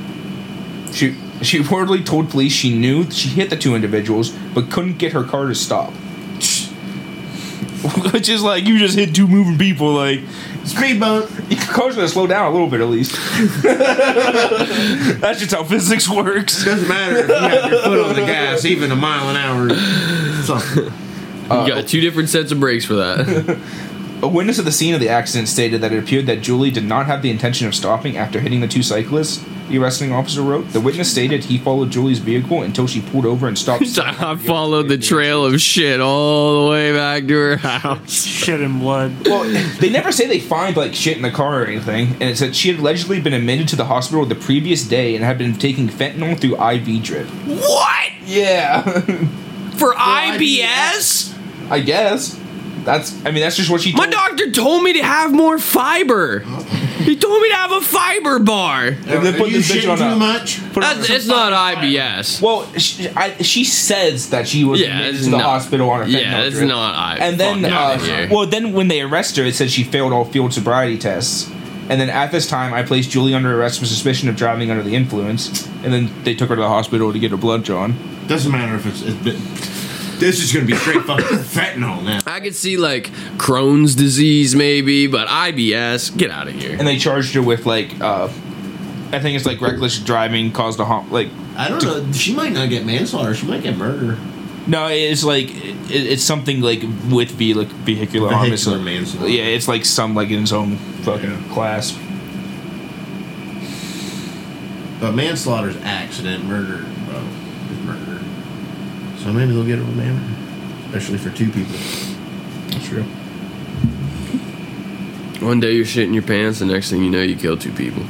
She, 0.93 1.17
she 1.43 1.59
reportedly 1.59 2.07
told 2.07 2.31
police 2.31 2.53
she 2.53 2.77
knew 2.77 3.11
she 3.11 3.31
hit 3.31 3.51
the 3.51 3.57
two 3.57 3.75
individuals, 3.75 4.31
but 4.55 4.71
couldn't 4.71 4.99
get 4.99 5.13
her 5.13 5.25
car 5.25 5.49
to 5.49 5.57
stop. 5.57 5.91
Which 8.13 8.29
is 8.29 8.43
like, 8.43 8.65
you 8.65 8.79
just 8.79 8.97
hit 8.97 9.13
two 9.13 9.27
moving 9.27 9.59
people, 9.59 9.93
like, 9.93 10.21
Speed 10.65 10.99
bump. 10.99 11.31
your 11.51 11.61
car's 11.61 11.95
gonna 11.95 12.09
slow 12.09 12.27
down 12.27 12.47
a 12.47 12.51
little 12.51 12.69
bit 12.69 12.81
at 12.81 12.89
least. 12.89 13.13
That's 15.21 15.41
just 15.41 15.53
how 15.53 15.63
physics 15.63 16.09
works. 16.09 16.65
Doesn't 16.65 16.89
matter 16.89 17.19
if 17.19 17.29
you 17.29 17.35
have 17.35 17.71
your 17.71 17.83
foot 17.83 18.01
on 18.01 18.15
the 18.15 18.23
gas, 18.23 18.65
even 18.65 18.91
a 18.91 18.97
mile 18.97 19.29
an 19.29 19.37
hour. 19.37 19.69
Something. 20.45 20.85
you 20.85 20.91
uh, 21.51 21.67
got 21.67 21.89
two 21.89 22.01
different 22.01 22.29
sets 22.29 22.53
of 22.53 22.61
brakes 22.61 22.85
for 22.85 22.95
that. 22.95 23.59
A 24.23 24.29
witness 24.29 24.59
at 24.59 24.65
the 24.65 24.73
scene 24.73 24.95
of 24.95 25.01
the 25.01 25.11
accident 25.11 25.49
stated 25.49 25.83
that 25.83 25.93
it 25.93 25.99
appeared 25.99 26.25
that 26.27 26.41
Julie 26.41 26.71
did 26.71 26.85
not 26.85 27.05
have 27.05 27.21
the 27.21 27.29
intention 27.29 27.67
of 27.67 27.75
stopping 27.75 28.17
after 28.17 28.41
hitting 28.41 28.61
the 28.61 28.69
two 28.69 28.83
cyclists. 28.83 29.45
The 29.69 29.77
arresting 29.79 30.13
officer 30.13 30.41
wrote. 30.41 30.73
The 30.73 30.81
witness 30.81 31.11
stated 31.11 31.45
he 31.45 31.59
followed 31.59 31.91
Julie's 31.91 32.21
vehicle 32.21 32.63
until 32.63 32.87
she 32.87 33.03
pulled 33.03 33.27
over 33.27 33.49
and 33.49 33.59
stopped. 33.59 33.83
I 33.99 34.37
followed 34.37 34.89
the 34.89 34.97
trail 34.97 35.45
of 35.45 35.61
shit 35.61 36.01
all 36.01 36.65
the 36.65 36.71
way 36.71 36.95
back 36.95 37.27
to 37.27 37.35
her 37.35 37.57
house. 37.57 38.25
shit 38.25 38.61
and 38.61 38.81
blood. 38.81 39.27
Well, 39.27 39.45
they 39.79 39.91
never 39.91 40.11
say 40.11 40.27
they 40.27 40.41
find 40.41 40.75
like 40.75 40.95
shit 40.95 41.17
in 41.17 41.23
the 41.23 41.31
car 41.31 41.63
or 41.63 41.67
anything, 41.67 42.13
and 42.13 42.23
it 42.23 42.39
said 42.39 42.57
she 42.57 42.71
had 42.71 42.81
allegedly 42.81 43.21
been 43.21 43.35
admitted 43.35 43.69
to 43.69 43.77
the 43.77 43.87
hospital 43.87 44.25
the 44.25 44.35
previous 44.35 44.85
day 44.85 45.15
and 45.15 45.23
had 45.23 45.37
been 45.37 45.55
taking 45.55 45.89
fentanyl 45.89 46.39
through 46.39 46.57
IV 46.57 47.03
drip. 47.03 47.27
What? 47.47 48.11
Yeah, 48.25 49.03
For 49.77 49.93
IBS? 49.95 51.37
I 51.71 51.81
guess 51.81 52.39
that's. 52.85 53.15
I 53.25 53.31
mean, 53.31 53.41
that's 53.43 53.57
just 53.57 53.71
what 53.71 53.81
she. 53.81 53.93
My 53.95 54.07
doctor 54.07 54.51
told 54.51 54.83
me 54.83 54.93
to 54.95 55.03
have 55.03 55.33
more 55.33 55.59
fiber. 55.59 56.45
He 57.05 57.17
told 57.17 57.43
me 57.43 57.51
to 57.51 57.55
have 57.57 57.73
a 57.73 57.81
fiber 57.83 58.39
bar. 58.39 58.87
And 58.87 58.97
they 59.27 59.37
put 59.37 59.51
you 59.51 59.59
this 59.59 59.71
bitch 59.71 59.91
on 59.91 59.99
too 59.99 60.05
a- 60.05 60.17
much? 60.17 60.59
put 60.73 60.83
on 60.85 60.97
That's, 60.97 61.11
it's 61.11 61.27
not 61.27 61.53
IBS. 61.77 62.41
Well, 62.41 62.73
she, 62.79 63.09
I, 63.11 63.35
she 63.43 63.65
says 63.65 64.31
that 64.31 64.49
she 64.49 64.65
was 64.65 64.81
Yeah, 64.81 64.87
admitted 65.01 65.15
it's 65.17 65.25
to 65.25 65.31
the 65.33 65.37
not- 65.37 65.45
hospital 65.45 65.91
on 65.91 66.03
a 66.03 66.05
fentanyl 66.07 66.21
Yeah, 66.23 66.43
it's 66.45 66.57
drip. 66.57 66.69
not 66.69 66.95
I. 66.95 67.19
And 67.19 67.39
then, 67.39 67.63
fuck 67.65 68.01
uh, 68.01 68.29
well, 68.35 68.47
then 68.47 68.73
when 68.73 68.89
they 68.89 69.03
arrest 69.03 69.37
her, 69.37 69.43
it 69.45 69.55
says 69.55 69.71
she 69.71 69.85
failed 69.85 70.15
all 70.15 70.25
field 70.25 70.55
sobriety 70.55 70.97
tests. 70.97 71.51
And 71.91 72.01
then 72.01 72.09
at 72.09 72.33
this 72.33 72.47
time, 72.47 72.73
I 72.73 72.83
placed 72.85 73.11
Julie 73.11 73.35
under 73.35 73.55
arrest 73.61 73.81
for 73.81 73.85
suspicion 73.87 74.31
of 74.31 74.37
driving 74.37 74.71
under 74.71 74.83
the 74.83 74.95
influence. 74.95 75.67
And 75.83 75.93
then 75.93 76.11
they 76.23 76.35
took 76.35 76.49
her 76.49 76.57
to 76.57 76.63
the 76.63 76.69
hospital 76.69 77.13
to 77.13 77.19
get 77.19 77.33
her 77.33 77.37
blood 77.37 77.65
drawn. 77.65 77.93
Doesn't 78.27 78.51
matter 78.53 78.75
if 78.75 78.87
it's. 78.87 79.03
it's 79.03 79.15
been, 79.23 79.41
this 80.19 80.41
is 80.43 80.53
gonna 80.53 80.65
be 80.65 80.75
straight 80.77 81.03
fucking 81.05 81.39
fentanyl 81.39 82.03
now. 82.05 82.21
I 82.27 82.41
could 82.41 82.55
see 82.55 82.77
like 82.77 83.09
Crohn's 83.37 83.95
disease 83.95 84.55
maybe, 84.55 85.07
but 85.07 85.29
IBS, 85.29 86.17
get 86.17 86.31
out 86.31 86.49
of 86.49 86.55
here. 86.55 86.77
And 86.79 86.87
they 86.87 86.97
charged 86.97 87.35
her 87.35 87.43
with 87.43 87.67
like, 87.67 88.01
uh, 88.01 88.27
I 89.13 89.19
think 89.21 89.37
it's 89.37 89.45
like 89.45 89.61
reckless 89.61 89.99
driving 89.99 90.53
caused 90.53 90.79
a 90.81 90.85
hom- 90.85 91.11
like. 91.11 91.29
I 91.57 91.69
don't 91.69 91.83
know. 91.85 92.13
She 92.13 92.35
might 92.35 92.53
not 92.53 92.69
get 92.69 92.85
manslaughter. 92.87 93.35
She 93.35 93.47
might 93.47 93.63
get 93.63 93.77
murder. 93.77 94.19
No, 94.67 94.87
it's 94.89 95.23
like 95.25 95.51
it, 95.55 95.77
it's 95.91 96.23
something 96.23 96.61
like 96.63 96.81
with 97.11 97.31
ve- 97.33 97.55
like 97.55 97.69
vehicular 97.69 98.33
harm. 98.33 98.51
It's 98.53 98.65
Vehicular 98.65 98.79
like- 98.79 98.85
manslaughter. 99.01 99.29
Yeah, 99.29 99.43
it's 99.45 99.69
like 99.69 99.85
some 99.85 100.15
like 100.15 100.31
in 100.31 100.43
its 100.45 100.53
own 100.53 100.77
fucking 101.03 101.31
Yeah. 101.31 101.53
class. 101.55 101.93
But 105.01 105.13
manslaughter's 105.13 105.77
accident. 105.83 106.45
Murder, 106.45 106.77
well, 106.77 106.85
is 106.85 106.95
murder. 107.03 107.04
So 109.25 109.33
maybe 109.33 109.53
they'll 109.53 109.65
get 109.65 109.79
it 109.79 109.83
with 109.87 109.97
manner, 109.97 110.21
especially 110.89 111.17
for 111.19 111.31
two 111.31 111.47
people. 111.51 111.73
That's 112.69 112.87
true. 112.87 113.05
One 115.45 115.61
day 115.61 115.73
you're 115.73 115.87
shitting 115.87 116.13
your 116.13 116.23
pants, 116.23 116.59
the 116.59 116.67
next 116.67 116.91
thing 116.91 117.03
you 117.03 117.11
know, 117.11 117.23
you 117.23 117.35
kill 117.35 117.57
two 117.57 117.73
people. 117.73 118.03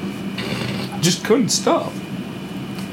Just 1.01 1.24
couldn't 1.24 1.51
stop. 1.51 1.93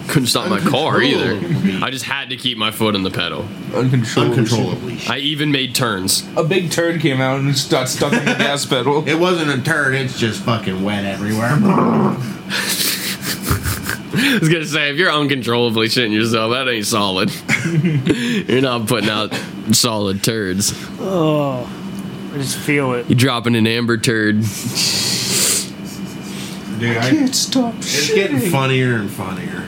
couldn't 0.07 0.27
stop 0.27 0.49
my 0.49 0.60
car 0.60 1.02
either. 1.02 1.31
Uncontrollably. 1.34 1.81
I 1.81 1.89
just 1.89 2.06
had 2.06 2.30
to 2.30 2.38
keep 2.38 2.57
my 2.60 2.69
foot 2.69 2.93
on 2.95 3.02
the 3.03 3.10
pedal. 3.10 3.48
Uncontrollable. 3.73 4.38
Uncontrollably. 4.38 4.99
I 5.07 5.18
even 5.18 5.52
made 5.52 5.73
turns. 5.73 6.27
A 6.38 6.43
big 6.43 6.69
turd 6.72 7.02
came 7.02 7.22
out 7.22 7.39
and 7.39 7.49
it 7.49 7.68
got 7.72 7.89
stuck 7.89 8.14
in 8.14 8.19
the 8.26 8.35
gas 8.35 8.65
pedal. 8.68 9.07
It 9.07 9.15
wasn't 9.15 9.49
a 9.49 9.64
turd. 9.64 9.95
It's 9.95 10.19
just 10.19 10.43
fucking 10.43 10.84
wet 10.84 11.06
everywhere. 11.06 11.57
I 14.13 14.38
was 14.39 14.49
gonna 14.49 14.65
say, 14.65 14.89
if 14.89 14.97
you're 14.97 15.11
uncontrollably 15.11 15.88
shitting 15.88 16.13
yourself, 16.13 16.51
that 16.51 16.67
ain't 16.67 16.85
solid. 16.85 17.31
you're 18.49 18.61
not 18.61 18.88
putting 18.88 19.09
out 19.09 19.33
solid 19.71 20.23
turds. 20.23 20.73
Oh, 20.99 21.63
I 22.33 22.38
just 22.38 22.57
feel 22.57 22.93
it. 22.93 23.09
You're 23.09 23.17
dropping 23.17 23.55
an 23.55 23.67
amber 23.67 23.97
turd. 23.97 24.41
Dude, 26.79 26.97
I, 26.97 27.09
Can't 27.11 27.35
stop 27.35 27.75
it's 27.77 28.13
getting 28.13 28.39
funnier 28.39 28.95
and 28.95 29.09
funnier. 29.09 29.67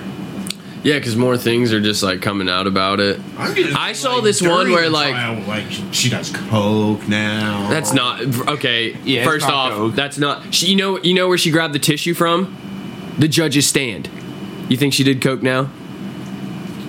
Yeah, 0.81 0.95
because 0.97 1.15
more 1.15 1.37
things 1.37 1.71
are 1.71 1.79
just 1.79 2.03
like 2.03 2.21
coming 2.21 2.49
out 2.49 2.67
about 2.67 2.99
it. 2.99 3.21
I'm 3.37 3.53
getting, 3.53 3.75
I 3.75 3.93
saw 3.93 4.19
this 4.19 4.41
one 4.41 4.71
where, 4.71 4.89
like- 4.89 5.11
trial, 5.13 5.41
like 5.47 5.65
she 5.93 6.09
does 6.09 6.31
coke 6.31 7.07
now. 7.07 7.69
That's 7.69 7.93
not 7.93 8.21
okay. 8.49 8.97
Yeah, 9.05 9.23
first 9.23 9.47
off, 9.47 9.73
coke. 9.73 9.95
that's 9.95 10.17
not. 10.17 10.53
She, 10.53 10.67
you 10.67 10.75
know, 10.75 10.99
you 10.99 11.13
know 11.13 11.29
where 11.29 11.37
she 11.37 11.51
grabbed 11.51 11.73
the 11.73 11.79
tissue 11.79 12.13
from? 12.13 12.57
The 13.17 13.27
judge's 13.29 13.67
stand. 13.67 14.09
You 14.69 14.77
think 14.77 14.93
she 14.93 15.03
did 15.03 15.21
coke 15.21 15.41
now? 15.43 15.69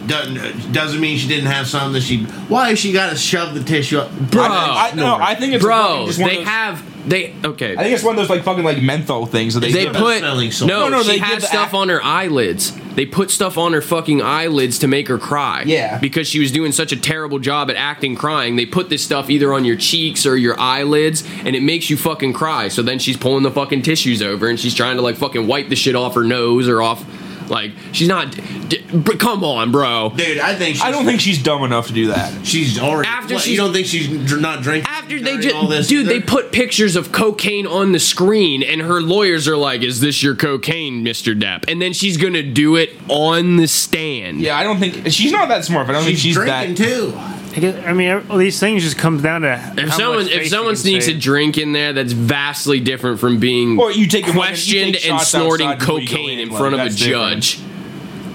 doesn't 0.07 0.73
doesn't 0.73 1.01
mean 1.01 1.17
she 1.17 1.29
didn't 1.29 1.47
have 1.47 1.67
something 1.67 1.95
that 1.95 2.03
she. 2.03 2.25
Why 2.49 2.69
has 2.69 2.79
she 2.79 2.93
got 2.93 3.11
to 3.11 3.17
shove 3.17 3.55
the 3.55 3.65
tissue 3.65 3.99
up, 3.99 4.13
Bro. 4.31 4.43
I, 4.43 4.91
I, 4.93 4.95
no, 4.95 5.17
I 5.17 5.35
think 5.35 5.55
it's 5.55 5.65
Bro, 5.65 6.05
just 6.09 6.21
one 6.21 6.29
of 6.29 6.33
they 6.35 6.39
those- 6.41 6.49
have 6.49 7.09
they 7.09 7.35
okay. 7.45 7.75
I 7.77 7.83
think 7.83 7.95
it's 7.95 8.05
one 8.05 8.15
of 8.15 8.19
those 8.19 8.29
like 8.31 8.43
fucking 8.45 8.65
like 8.65 8.83
menthol 8.83 9.25
things 9.27 9.55
that 9.55 9.61
they, 9.61 9.73
They 9.73 9.87
put- 9.87 9.97
put 9.97 10.19
smelling 10.19 10.51
no, 10.63 10.67
No, 10.67 10.89
no, 10.89 11.03
she 11.03 11.13
they 11.13 11.19
had 11.19 11.43
stuff 11.43 11.67
act- 11.69 11.75
on 11.75 11.89
her 11.89 12.03
eyelids. 12.03 12.73
They 12.95 13.07
put 13.07 13.31
stuff 13.31 13.57
on 13.59 13.73
her 13.73 13.81
fucking 13.83 14.23
eyelids 14.23 14.79
to 14.81 14.89
make 14.89 15.09
her 15.09 15.19
cry. 15.19 15.65
Yeah. 15.67 15.99
because 15.99 16.29
she 16.29 16.39
was 16.39 16.53
doing 16.53 16.71
such 16.71 16.93
a 16.93 16.97
terrible 16.97 17.39
job 17.41 17.69
at 17.71 17.77
acting 17.77 18.15
crying. 18.15 18.57
They 18.57 18.67
put 18.67 18.89
this 18.89 19.03
stuff 19.03 19.29
either 19.31 19.53
on 19.53 19.65
your 19.65 19.75
cheeks 19.77 20.27
or 20.27 20.37
your 20.37 20.59
eyelids, 20.61 21.25
and 21.45 21.57
it 21.57 21.63
makes 21.63 21.91
you 21.91 21.97
fucking 21.97 22.35
cry. 22.35 22.69
So 22.69 22.83
then 22.83 22.99
she's 22.99 23.17
pulling 23.17 23.43
the 23.43 23.51
fucking 23.51 23.83
tissues 23.83 24.23
over, 24.23 24.49
and 24.49 24.61
she's 24.61 24.75
trying 24.75 24.97
to 24.97 25.03
like 25.03 25.17
fucking 25.17 25.47
wipe 25.47 25.71
the 25.71 25.77
shit 25.77 25.97
off 25.97 26.15
her 26.15 26.25
nose 26.25 26.69
or 26.69 26.83
off. 26.83 27.05
Like 27.49 27.73
she's 27.93 28.09
not. 28.09 28.31
D- 28.69 28.85
but 28.93 29.19
come 29.19 29.45
on, 29.45 29.71
bro. 29.73 30.13
dude. 30.17 30.39
I 30.39 30.55
think 30.55 30.77
she's, 30.77 30.85
I 30.85 30.91
don't 30.91 31.05
think 31.05 31.21
she's 31.21 31.43
dumb 31.43 31.63
enough 31.65 31.89
to 31.89 31.93
do 31.93 32.07
that. 32.09 32.47
she's 32.47 32.79
already. 32.79 33.09
After 33.09 33.35
what, 33.35 33.43
she's- 33.43 33.53
you 33.53 33.57
don't 33.63 33.73
think 33.73 33.87
she's 33.87 34.09
dr- 34.27 34.41
not 34.41 34.63
drinking 34.63 34.89
After 34.89 35.21
they 35.21 35.37
during 35.39 35.55
all 35.57 35.69
this 35.69 35.87
dude, 35.89 36.07
they 36.07 36.17
either? 36.17 36.27
put 36.27 36.53
pictures 36.53 36.97
of 36.97 37.13
cocaine 37.13 37.67
on 37.67 37.93
the 37.93 37.99
screen, 38.01 38.63
and 38.63 38.81
her 38.81 39.01
lawyers 39.01 39.47
are 39.49 39.57
like, 39.57 39.83
"Is 39.83 40.01
this 40.01 40.23
your 40.23 40.35
cocaine, 40.35 41.03
Mister 41.03 41.35
Depp?" 41.35 41.65
And 41.69 41.81
then 41.83 41.93
she's 41.93 42.17
gonna 42.17 42.43
do 42.43 42.77
it 42.77 42.91
on 43.09 43.57
the 43.57 43.69
stand. 43.69 44.41
Yeah, 44.41 44.57
I 44.59 44.63
don't 44.63 44.79
think 44.79 45.11
she's 45.11 45.33
not 45.33 45.49
that 45.49 45.65
smart. 45.65 45.87
But 45.87 45.97
I 45.97 45.99
don't 45.99 46.05
think 46.07 46.17
she's 46.19 46.35
she's 46.35 46.45
that. 46.45 46.65
drinking 46.75 46.85
too. 46.87 47.13
I, 47.57 47.61
guess, 47.61 47.87
I 47.87 47.93
mean, 47.93 48.25
all 48.29 48.37
these 48.37 48.59
things 48.59 48.83
just 48.83 48.99
comes 48.99 49.23
down 49.23 49.43
to 49.43 49.53
If 49.77 49.89
how 49.91 49.97
someone 49.97 50.25
much 50.25 50.33
if 50.33 50.49
someone 50.49 50.75
sneaks 50.77 51.07
say. 51.07 51.13
a 51.15 51.19
drink 51.19 51.57
in 51.57 51.73
there, 51.73 51.93
that's 51.93 52.13
vastly 52.13 52.81
different 52.81 53.21
from 53.21 53.39
being 53.39 53.79
Or 53.79 53.93
you 53.93 54.09
take 54.09 54.25
a 54.25 54.33
fucking- 54.33 54.41
you 54.41 54.47
questioned 54.49 54.95
take 54.95 55.09
and 55.09 55.19
shots 55.21 55.31
snorting 55.31 55.67
outside 55.69 55.79
before 55.79 56.01
you 56.01 56.09
go 56.09 56.13
cocaine 56.17 56.39
in 56.41 56.49
like, 56.49 56.59
front 56.59 56.75
of 56.75 56.81
a 56.81 56.83
that's 56.85 56.97
different. 56.97 57.43
judge. 57.43 57.61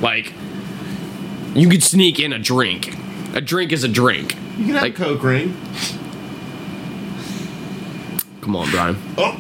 Like, 0.02 0.34
you 1.54 1.68
could 1.68 1.84
sneak 1.84 2.20
in 2.20 2.32
a 2.32 2.40
drink. 2.40 2.96
A 3.34 3.42
drink 3.42 3.74
is 3.74 3.84
a 3.84 3.90
drink. 3.90 4.36
You 4.58 4.66
can 4.66 4.74
have 4.76 4.84
Like- 4.84 4.94
a 5.00 5.04
coke 5.04 5.24
ring. 5.24 5.58
Come 8.42 8.56
on, 8.56 8.70
Brian. 8.72 8.98
Oh, 9.18 9.38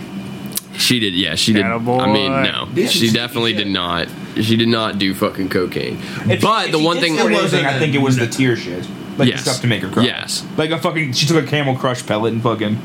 She 0.77 0.99
did, 0.99 1.13
yeah, 1.13 1.35
she 1.35 1.53
did. 1.53 1.63
I 1.65 1.77
mean, 1.77 2.31
no, 2.43 2.67
Did 2.73 2.89
she 2.89 3.07
she? 3.07 3.13
definitely 3.13 3.53
did 3.53 3.67
not. 3.67 4.07
She 4.41 4.55
did 4.55 4.67
not 4.69 4.97
do 4.97 5.13
fucking 5.13 5.49
cocaine. 5.49 5.97
If 6.29 6.41
but 6.41 6.67
if 6.67 6.71
the 6.71 6.77
she 6.79 6.85
one 6.85 6.95
did 6.97 7.01
thing, 7.01 7.13
snort 7.15 7.31
anything, 7.31 7.43
wasn't 7.43 7.65
I 7.65 7.79
think 7.79 7.95
it 7.95 8.01
was 8.01 8.15
the 8.17 8.27
tear 8.27 8.55
shit, 8.55 8.85
like 9.19 9.29
Yes. 9.29 9.41
stuff 9.41 9.61
to 9.61 9.67
make 9.67 9.81
her 9.81 9.89
cry. 9.89 10.03
Yes. 10.05 10.43
like 10.57 10.71
a 10.71 10.79
fucking. 10.79 11.13
She 11.13 11.25
took 11.27 11.43
a 11.43 11.47
Camel 11.47 11.75
Crush 11.75 12.05
pellet 12.05 12.33
and 12.33 12.41
fucking 12.41 12.77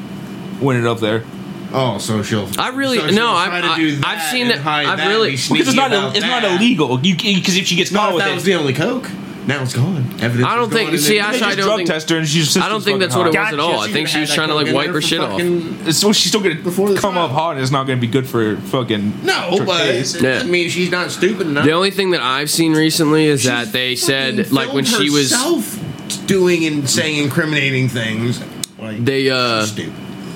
went 0.60 0.78
it 0.78 0.86
up 0.86 1.00
there. 1.00 1.24
oh, 1.72 1.98
so 1.98 2.22
she'll. 2.22 2.48
I 2.58 2.68
really- 2.68 2.98
so 2.98 3.06
she'll 3.08 3.16
no, 3.16 3.30
I've- 3.30 3.66
to 3.66 3.74
do 3.76 4.00
I've 4.04 4.22
seen 4.30 4.42
and 4.42 4.50
that- 4.50 4.66
I've 4.66 4.98
that 4.98 5.00
and 5.06 5.10
really- 5.10 5.32
Because 5.32 5.68
it's 5.68 5.74
not 5.74 5.90
about 5.92 6.16
it's 6.16 6.24
not 6.26 6.44
illegal. 6.44 7.00
You 7.02 7.16
because 7.16 7.56
if 7.56 7.66
she 7.66 7.76
gets 7.76 7.90
caught 7.90 8.10
if 8.10 8.14
with 8.16 8.24
that 8.24 8.30
it, 8.30 8.34
was 8.34 8.44
the 8.44 8.54
only 8.54 8.72
coke. 8.74 9.08
Now 9.46 9.60
it's 9.60 9.74
gone. 9.74 10.06
Evidence 10.22 10.46
I 10.48 10.56
don't 10.56 10.72
think- 10.72 10.88
gone 10.90 10.98
see, 10.98 11.16
then- 11.18 11.24
I- 11.26 11.28
actually, 11.34 11.56
don't 11.56 11.64
drug 11.66 11.76
think- 11.78 11.88
test 11.90 12.08
her 12.08 12.16
and 12.16 12.26
she's. 12.26 12.56
I 12.56 12.68
don't 12.70 12.82
think 12.82 12.98
that's 13.00 13.14
what 13.14 13.26
it 13.26 13.38
was 13.38 13.52
at 13.52 13.60
all. 13.60 13.80
I 13.80 13.88
think 13.90 14.08
she 14.08 14.20
was 14.20 14.32
trying 14.32 14.48
to 14.48 14.54
like 14.54 14.72
wipe 14.72 14.86
her 14.86 14.92
her 14.94 15.00
shit 15.02 15.20
off. 15.20 15.32
fucking- 15.32 15.92
So 15.92 16.12
she's 16.12 16.28
still 16.30 16.40
gonna 16.40 16.54
Before 16.54 16.88
the 16.88 16.98
come 16.98 17.18
up 17.18 17.30
hot. 17.32 17.50
and 17.56 17.60
It's 17.60 17.70
not 17.72 17.86
gonna 17.86 18.00
be 18.00 18.06
good 18.06 18.26
for 18.26 18.56
fucking. 18.56 19.12
No, 19.22 19.58
her 19.58 19.64
but 19.66 19.86
Yeah. 19.86 20.20
doesn't 20.22 20.50
mean 20.50 20.70
she's 20.70 20.90
not 20.90 21.10
stupid 21.10 21.46
enough. 21.48 21.64
The 21.66 21.72
only 21.72 21.90
thing 21.90 22.12
that 22.12 22.22
I've 22.22 22.48
seen 22.50 22.72
recently 22.72 23.26
is 23.26 23.42
that 23.44 23.70
they 23.72 23.96
said 23.96 24.50
like 24.50 24.72
when 24.72 24.84
she 24.86 25.10
was 25.10 25.30
herself 25.30 25.78
doing 26.26 26.64
and 26.66 26.88
saying 26.88 27.22
incriminating 27.22 27.88
things. 27.88 28.42
Like, 28.78 29.04
they 29.04 29.30
uh 29.30 29.66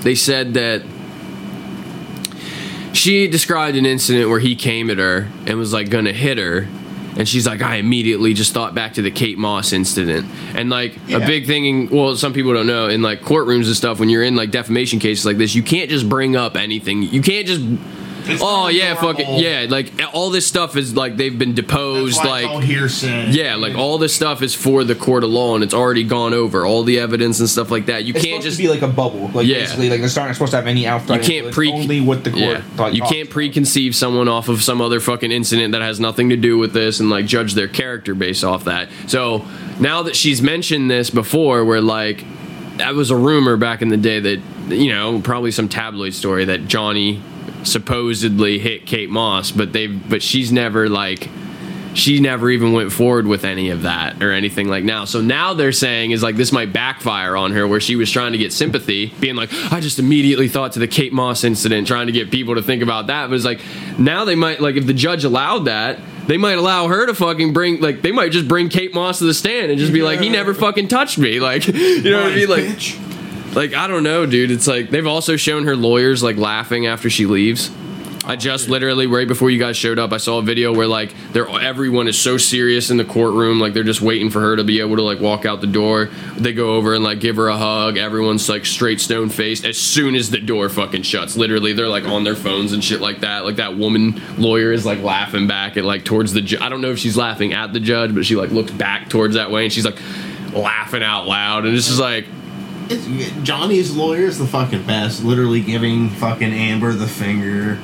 they 0.03 0.15
said 0.15 0.55
that 0.55 0.83
she 2.93 3.29
described 3.29 3.77
an 3.77 3.87
incident 3.87 4.31
where 4.31 4.41
he 4.41 4.57
came 4.57 4.91
at 4.91 4.99
her 4.99 5.29
and 5.47 5.59
was 5.59 5.73
like 5.73 5.91
gonna 5.91 6.13
hit 6.13 6.39
her 6.39 6.67
and 7.17 7.29
she's 7.29 7.47
like 7.47 7.63
i 7.63 7.77
immediately 7.77 8.33
just 8.33 8.55
thought 8.55 8.75
back 8.75 8.95
to 8.95 9.03
the 9.03 9.11
kate 9.11 9.39
moss 9.39 9.73
incident. 9.73 10.27
And 10.55 10.71
like 10.71 10.97
a 11.11 11.19
big 11.19 11.47
thing 11.47 11.65
in, 11.67 11.89
well 11.91 12.17
some 12.17 12.33
people 12.33 12.55
don't 12.55 12.67
know 12.67 12.89
in 12.89 13.03
like 13.03 13.21
courtrooms 13.21 13.67
and 13.67 13.77
stuff 13.77 14.01
when 14.01 14.09
you're 14.09 14.23
in 14.23 14.37
like 14.37 14.51
defamation 14.51 14.99
cases 14.99 15.27
like 15.27 15.37
this 15.37 15.55
you 15.55 15.63
can't 15.63 15.91
just 15.91 16.09
bring 16.09 16.37
up 16.37 16.57
anything. 16.57 17.03
You 17.03 17.21
can't 17.21 17.47
just 17.47 17.61
It's 18.29 18.43
oh 18.45 18.69
yeah 18.69 18.95
fuck 18.95 19.19
it 19.19 19.27
yeah 19.41 19.67
like 19.69 19.93
all 20.13 20.31
this 20.31 20.47
stuff 20.47 20.77
is 20.77 20.95
like 20.95 21.17
they've 21.17 21.37
been 21.39 21.55
That's 21.55 21.67
deposed 21.67 22.17
why 22.17 22.23
it's 22.23 22.29
like 22.29 22.47
all 22.47 22.61
hearsay. 22.61 23.31
yeah, 23.31 23.55
like 23.57 23.75
all 23.77 23.99
this 23.99 24.15
stuff 24.15 24.43
is 24.43 24.55
for 24.55 24.85
the 24.85 24.95
court 24.95 25.25
of 25.25 25.31
law 25.31 25.55
and 25.55 25.65
it's 25.65 25.75
already 25.75 26.05
gone 26.05 26.35
over 26.35 26.65
all 26.67 26.83
the 26.83 26.99
evidence 27.01 27.41
and 27.41 27.49
stuff 27.49 27.71
like 27.71 27.87
that. 27.87 28.05
You 28.05 28.15
It's 28.15 28.25
can't 28.25 28.43
supposed 28.43 28.45
just 28.45 28.57
to 28.59 28.63
be 28.65 28.69
like 28.69 28.83
a 28.83 28.89
bubble. 28.93 29.29
Like 29.33 29.47
Yeah. 29.47 29.61
basically, 29.61 29.91
like 29.91 30.01
it's 30.01 30.17
not 30.17 30.33
supposed 30.35 30.51
to 30.53 30.57
have 30.57 30.67
any 30.67 30.87
outside. 30.87 31.25
you 31.27 31.43
can't 31.43 31.53
pre 31.55 31.73
only 31.73 32.01
what 32.01 32.25
the 32.25 32.31
court 32.31 32.43
yeah. 32.43 32.61
thought. 32.77 32.95
you 32.95 33.03
can't 33.03 33.31
preconceive 33.31 33.95
someone 33.95 34.29
off 34.29 34.49
of 34.49 34.63
some 34.63 34.81
other 34.81 35.01
fucking 35.01 35.31
incident 35.33 35.73
that 35.73 35.83
has 35.83 35.99
nothing 36.01 36.29
to 36.31 36.37
do 36.37 36.59
with 36.59 36.73
this 36.73 37.01
and 37.01 37.11
like 37.11 37.27
judge 37.27 37.55
their 37.55 37.69
character 37.69 38.15
based 38.15 38.45
off 38.45 38.65
that 38.65 38.89
so 39.07 39.45
now 39.81 40.03
that 40.03 40.15
she's 40.17 40.43
mentioned 40.43 40.91
this 40.91 41.11
before 41.11 41.65
where 41.65 41.81
like 41.81 42.25
that 42.79 42.95
was 42.95 43.11
a 43.11 43.17
rumor 43.17 43.57
back 43.57 43.83
in 43.83 43.89
the 43.89 43.97
day 43.97 44.21
that 44.21 44.41
you 44.69 44.93
know 44.93 45.21
probably 45.23 45.51
some 45.51 45.69
tabloid 45.69 46.13
story 46.15 46.45
that 46.47 46.67
johnny 46.67 47.23
supposedly 47.65 48.59
hit 48.59 48.87
kate 48.87 49.11
moss 49.11 49.51
but 49.51 49.73
they 49.73 49.87
but 49.87 50.23
she's 50.23 50.53
never 50.53 50.89
like 50.89 51.29
she 51.99 52.21
never 52.21 52.49
even 52.51 52.73
went 52.73 52.93
forward 52.93 53.27
with 53.27 53.45
any 53.45 53.71
of 53.71 53.83
that 53.83 54.23
or 54.23 54.31
anything 54.31 54.69
like 54.69 54.85
now. 54.85 55.05
So 55.05 55.21
now 55.21 55.55
they're 55.55 55.73
saying 55.73 56.13
is 56.13 56.23
like 56.23 56.37
this 56.37 56.53
might 56.53 56.73
backfire 56.73 57.37
on 57.37 57.53
her 57.53 57.67
where 57.67 57.81
she 57.81 57.97
was 57.97 58.11
trying 58.11 58.33
to 58.33 58.39
get 58.39 58.53
sympathy, 58.53 59.13
being 59.21 59.35
like, 59.35 59.53
I 59.73 59.81
just 59.81 59.99
immediately 59.99 60.49
thought 60.49 60.73
to 60.73 60.79
the 60.79 60.87
Kate 60.87 61.13
Moss 61.13 61.45
incident, 61.45 61.87
trying 61.87 62.07
to 62.07 62.13
get 62.13 62.31
people 62.31 62.55
to 62.55 62.63
think 62.63 62.83
about 62.83 63.09
that. 63.09 63.29
But 63.29 63.35
it's 63.35 63.45
like 63.45 63.61
now 63.99 64.25
they 64.25 64.37
might 64.37 64.61
like 64.61 64.77
if 64.77 64.87
the 64.87 64.95
judge 64.95 65.25
allowed 65.25 65.65
that, 65.65 65.99
they 66.27 66.37
might 66.37 66.59
allow 66.59 66.89
her 66.89 67.07
to 67.07 67.15
fucking 67.15 67.53
bring 67.53 67.81
like 67.81 68.03
they 68.03 68.13
might 68.13 68.33
just 68.33 68.47
bring 68.47 68.69
Kate 68.69 68.95
Moss 68.95 69.19
to 69.19 69.25
the 69.25 69.35
stand 69.35 69.71
and 69.71 69.81
just 69.81 69.93
be 69.93 70.03
like, 70.03 70.21
he 70.21 70.29
never 70.29 70.55
fucking 70.55 70.89
touched 70.89 71.19
me. 71.19 71.41
Like 71.41 71.67
you 71.67 72.03
know 72.11 72.23
what 72.23 72.33
I 72.33 72.37
mean? 72.37 72.49
Like. 72.49 73.18
Like 73.55 73.75
I 73.75 73.87
don't 73.87 74.03
know, 74.03 74.27
dude. 74.27 74.51
It's 74.51 74.67
like 74.67 74.91
they've 74.91 75.07
also 75.07 75.37
shown 75.37 75.65
her 75.65 75.77
lawyers 75.77 76.23
like 76.23 76.37
laughing 76.37 76.87
after 76.87 77.11
she 77.11 77.27
leaves. 77.27 77.71
I 78.25 78.37
just 78.37 78.69
literally 78.69 79.07
right 79.07 79.27
before 79.27 79.49
you 79.49 79.59
guys 79.59 79.75
showed 79.79 79.99
up, 79.99 80.13
I 80.13 80.19
saw 80.19 80.37
a 80.39 80.43
video 80.43 80.75
where 80.75 80.87
like 80.87 81.15
they're 81.33 81.49
everyone 81.49 82.09
is 82.09 82.19
so 82.19 82.37
serious 82.37 82.91
in 82.91 82.99
the 82.99 83.05
courtroom, 83.05 83.59
like 83.59 83.73
they're 83.73 83.83
just 83.83 84.03
waiting 84.03 84.29
for 84.29 84.41
her 84.41 84.55
to 84.55 84.65
be 84.65 84.81
able 84.81 84.97
to 84.97 85.03
like 85.03 85.19
walk 85.19 85.47
out 85.47 85.63
the 85.63 85.67
door. 85.67 86.11
They 86.37 86.53
go 86.53 86.75
over 86.77 86.95
and 86.95 87.03
like 87.03 87.21
give 87.21 87.37
her 87.37 87.49
a 87.49 87.57
hug. 87.57 87.97
Everyone's 87.97 88.47
like 88.47 88.67
straight 88.67 89.01
stone 89.01 89.31
faced 89.31 89.65
as 89.65 89.79
soon 89.79 90.15
as 90.15 90.29
the 90.29 90.41
door 90.41 90.69
fucking 90.69 91.05
shuts. 91.05 91.39
Literally, 91.39 91.73
they're 91.73 91.89
like 91.89 92.05
on 92.05 92.23
their 92.25 92.37
phones 92.37 92.73
and 92.75 92.85
shit 92.85 93.01
like 93.01 93.21
that. 93.21 93.47
Like 93.47 93.57
that 93.57 93.79
woman 93.79 94.21
lawyer 94.37 94.73
is 94.73 94.85
like 94.85 95.01
laughing 95.03 95.47
back 95.47 95.79
at 95.79 95.85
like 95.85 96.05
towards 96.05 96.35
the. 96.35 96.43
Ju- 96.43 96.59
I 96.61 96.69
don't 96.69 96.83
know 96.83 96.91
if 96.91 96.99
she's 96.99 97.17
laughing 97.17 97.55
at 97.55 97.73
the 97.73 97.81
judge, 97.81 98.15
but 98.15 98.27
she 98.27 98.37
like 98.37 98.51
looks 98.51 98.73
back 98.73 99.09
towards 99.09 99.37
that 99.37 99.51
way 99.51 99.65
and 99.65 99.73
she's 99.73 99.87
like 99.87 99.99
laughing 100.53 101.03
out 101.03 101.27
loud, 101.27 101.65
and 101.65 101.75
it's 101.75 101.87
just 101.87 102.01
like. 102.01 102.27
It's, 102.91 103.31
Johnny's 103.47 103.95
lawyer 103.95 104.23
is 104.23 104.39
the 104.39 104.47
fucking 104.47 104.85
best. 104.87 105.23
Literally 105.25 105.61
giving 105.61 106.11
fucking 106.11 106.53
Amber 106.53 106.93
the 106.93 107.07
finger. 107.09 107.79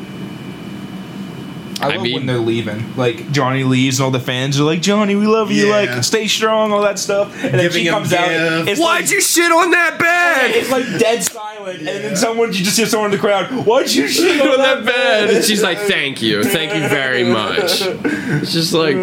I 1.80 1.86
I 1.88 1.94
love 1.96 2.02
mean- 2.02 2.14
when 2.14 2.26
they're 2.26 2.38
leaving. 2.38 2.96
Like 2.96 3.30
Johnny 3.32 3.64
leaves, 3.64 3.98
and 3.98 4.04
all 4.04 4.10
the 4.12 4.20
fans 4.20 4.58
are 4.58 4.62
like, 4.62 4.80
"Johnny, 4.80 5.16
we 5.16 5.26
love 5.26 5.50
you. 5.50 5.66
Yeah. 5.66 5.74
Like, 5.92 6.04
stay 6.04 6.28
strong." 6.28 6.72
All 6.72 6.80
that 6.82 6.98
stuff. 6.98 7.34
And 7.44 7.52
then 7.54 7.60
Giving 7.62 7.84
she 7.84 7.90
comes 7.90 8.12
out. 8.12 8.28
gifts. 8.28 8.70
It's 8.70 8.80
Why'd 8.80 9.02
like, 9.02 9.10
you 9.10 9.20
shit 9.20 9.50
on 9.50 9.70
that 9.72 9.98
bed? 9.98 10.52
It's 10.54 10.70
like 10.70 10.84
dead 11.00 11.22
silent, 11.24 11.78
and 11.80 11.86
then 11.88 12.16
someone 12.16 12.48
you 12.52 12.62
just 12.64 12.76
hear 12.76 12.86
someone 12.86 13.10
in 13.10 13.16
the 13.16 13.20
crowd. 13.20 13.50
Why'd 13.66 13.90
you 13.90 14.06
shit 14.08 14.40
on 14.40 14.58
that 14.58 14.84
bed? 14.86 15.30
And 15.30 15.44
she's 15.44 15.62
like, 15.64 15.78
"Thank 15.78 16.22
you, 16.22 16.44
thank 16.44 16.72
you 16.74 16.88
very 16.88 17.24
much." 17.24 17.82
It's 18.44 18.52
just 18.52 18.72
like 18.72 18.94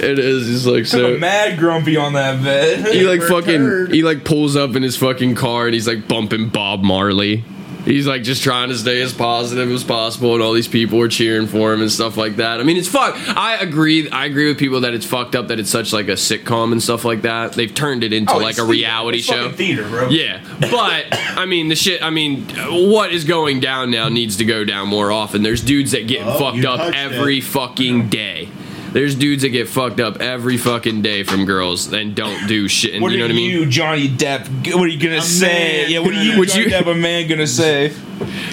it 0.00 0.18
is. 0.18 0.46
He's 0.46 0.66
like 0.66 0.86
So 0.86 1.16
mad 1.18 1.58
grumpy 1.58 1.96
on 1.96 2.12
that 2.14 2.42
bed. 2.42 2.86
He 2.94 3.02
like 3.04 3.22
fucking 3.22 3.60
turd. 3.60 3.92
he 3.92 4.02
like 4.02 4.24
pulls 4.24 4.56
up 4.56 4.76
in 4.76 4.82
his 4.82 4.96
fucking 4.96 5.34
car 5.34 5.66
and 5.66 5.74
he's 5.74 5.86
like 5.88 6.06
bumping 6.08 6.48
Bob 6.48 6.82
Marley. 6.82 7.44
He's 7.84 8.04
like 8.04 8.24
just 8.24 8.42
trying 8.42 8.70
to 8.70 8.76
stay 8.76 9.00
as 9.00 9.12
positive 9.14 9.70
as 9.70 9.84
possible, 9.84 10.34
and 10.34 10.42
all 10.42 10.52
these 10.52 10.66
people 10.66 11.00
are 11.02 11.06
cheering 11.06 11.46
for 11.46 11.72
him 11.72 11.80
and 11.82 11.92
stuff 11.92 12.16
like 12.16 12.34
that. 12.36 12.58
I 12.58 12.64
mean, 12.64 12.76
it's 12.76 12.88
fuck. 12.88 13.14
I 13.36 13.58
agree. 13.58 14.10
I 14.10 14.24
agree 14.26 14.48
with 14.48 14.58
people 14.58 14.80
that 14.80 14.92
it's 14.92 15.06
fucked 15.06 15.36
up 15.36 15.46
that 15.48 15.60
it's 15.60 15.70
such 15.70 15.92
like 15.92 16.08
a 16.08 16.14
sitcom 16.14 16.72
and 16.72 16.82
stuff 16.82 17.04
like 17.04 17.22
that. 17.22 17.52
They've 17.52 17.72
turned 17.72 18.02
it 18.02 18.12
into 18.12 18.32
Oh, 18.32 18.38
like 18.38 18.54
a 18.54 18.66
theater. 18.66 18.70
reality 18.72 19.18
It's 19.18 19.28
show. 19.28 19.52
theater, 19.52 19.88
bro. 19.88 20.08
Yeah, 20.08 20.42
but 20.58 21.04
I 21.12 21.46
mean, 21.46 21.68
the 21.68 21.76
shit. 21.76 22.02
I 22.02 22.10
mean, 22.10 22.46
what 22.90 23.12
is 23.12 23.22
going 23.22 23.60
down 23.60 23.92
now 23.92 24.08
needs 24.08 24.38
to 24.38 24.44
go 24.44 24.64
down 24.64 24.88
more 24.88 25.12
often. 25.12 25.44
There's 25.44 25.62
dudes 25.62 25.92
that 25.92 26.08
get 26.08 26.26
Oh, 26.26 26.40
fucked 26.40 26.64
up 26.64 26.92
every 26.92 27.38
it. 27.38 27.44
fucking 27.44 28.08
day. 28.08 28.48
There's 28.96 29.14
dudes 29.14 29.42
that 29.42 29.50
get 29.50 29.68
fucked 29.68 30.00
up 30.00 30.22
every 30.22 30.56
fucking 30.56 31.02
day 31.02 31.22
from 31.22 31.44
girls 31.44 31.92
and 31.92 32.14
don't 32.14 32.46
do 32.48 32.66
shit. 32.66 32.94
And 32.94 33.02
What 33.02 33.12
you 33.12 33.18
know 33.18 33.24
are 33.26 33.28
what 33.28 33.32
I 33.32 33.36
mean? 33.36 33.50
you, 33.50 33.66
Johnny 33.66 34.08
Depp? 34.08 34.48
What 34.74 34.84
are 34.84 34.88
you 34.88 34.98
gonna 34.98 35.20
say? 35.20 35.82
man 35.82 35.90
Yeah, 35.90 35.98
what 35.98 36.14
are 36.14 36.22
you, 36.22 36.38
Would 36.38 36.48
Johnny 36.48 36.64
you- 36.64 36.70
Depp, 36.70 36.86
a 36.90 36.94
man, 36.94 37.28
gonna 37.28 37.46
say? 37.46 37.92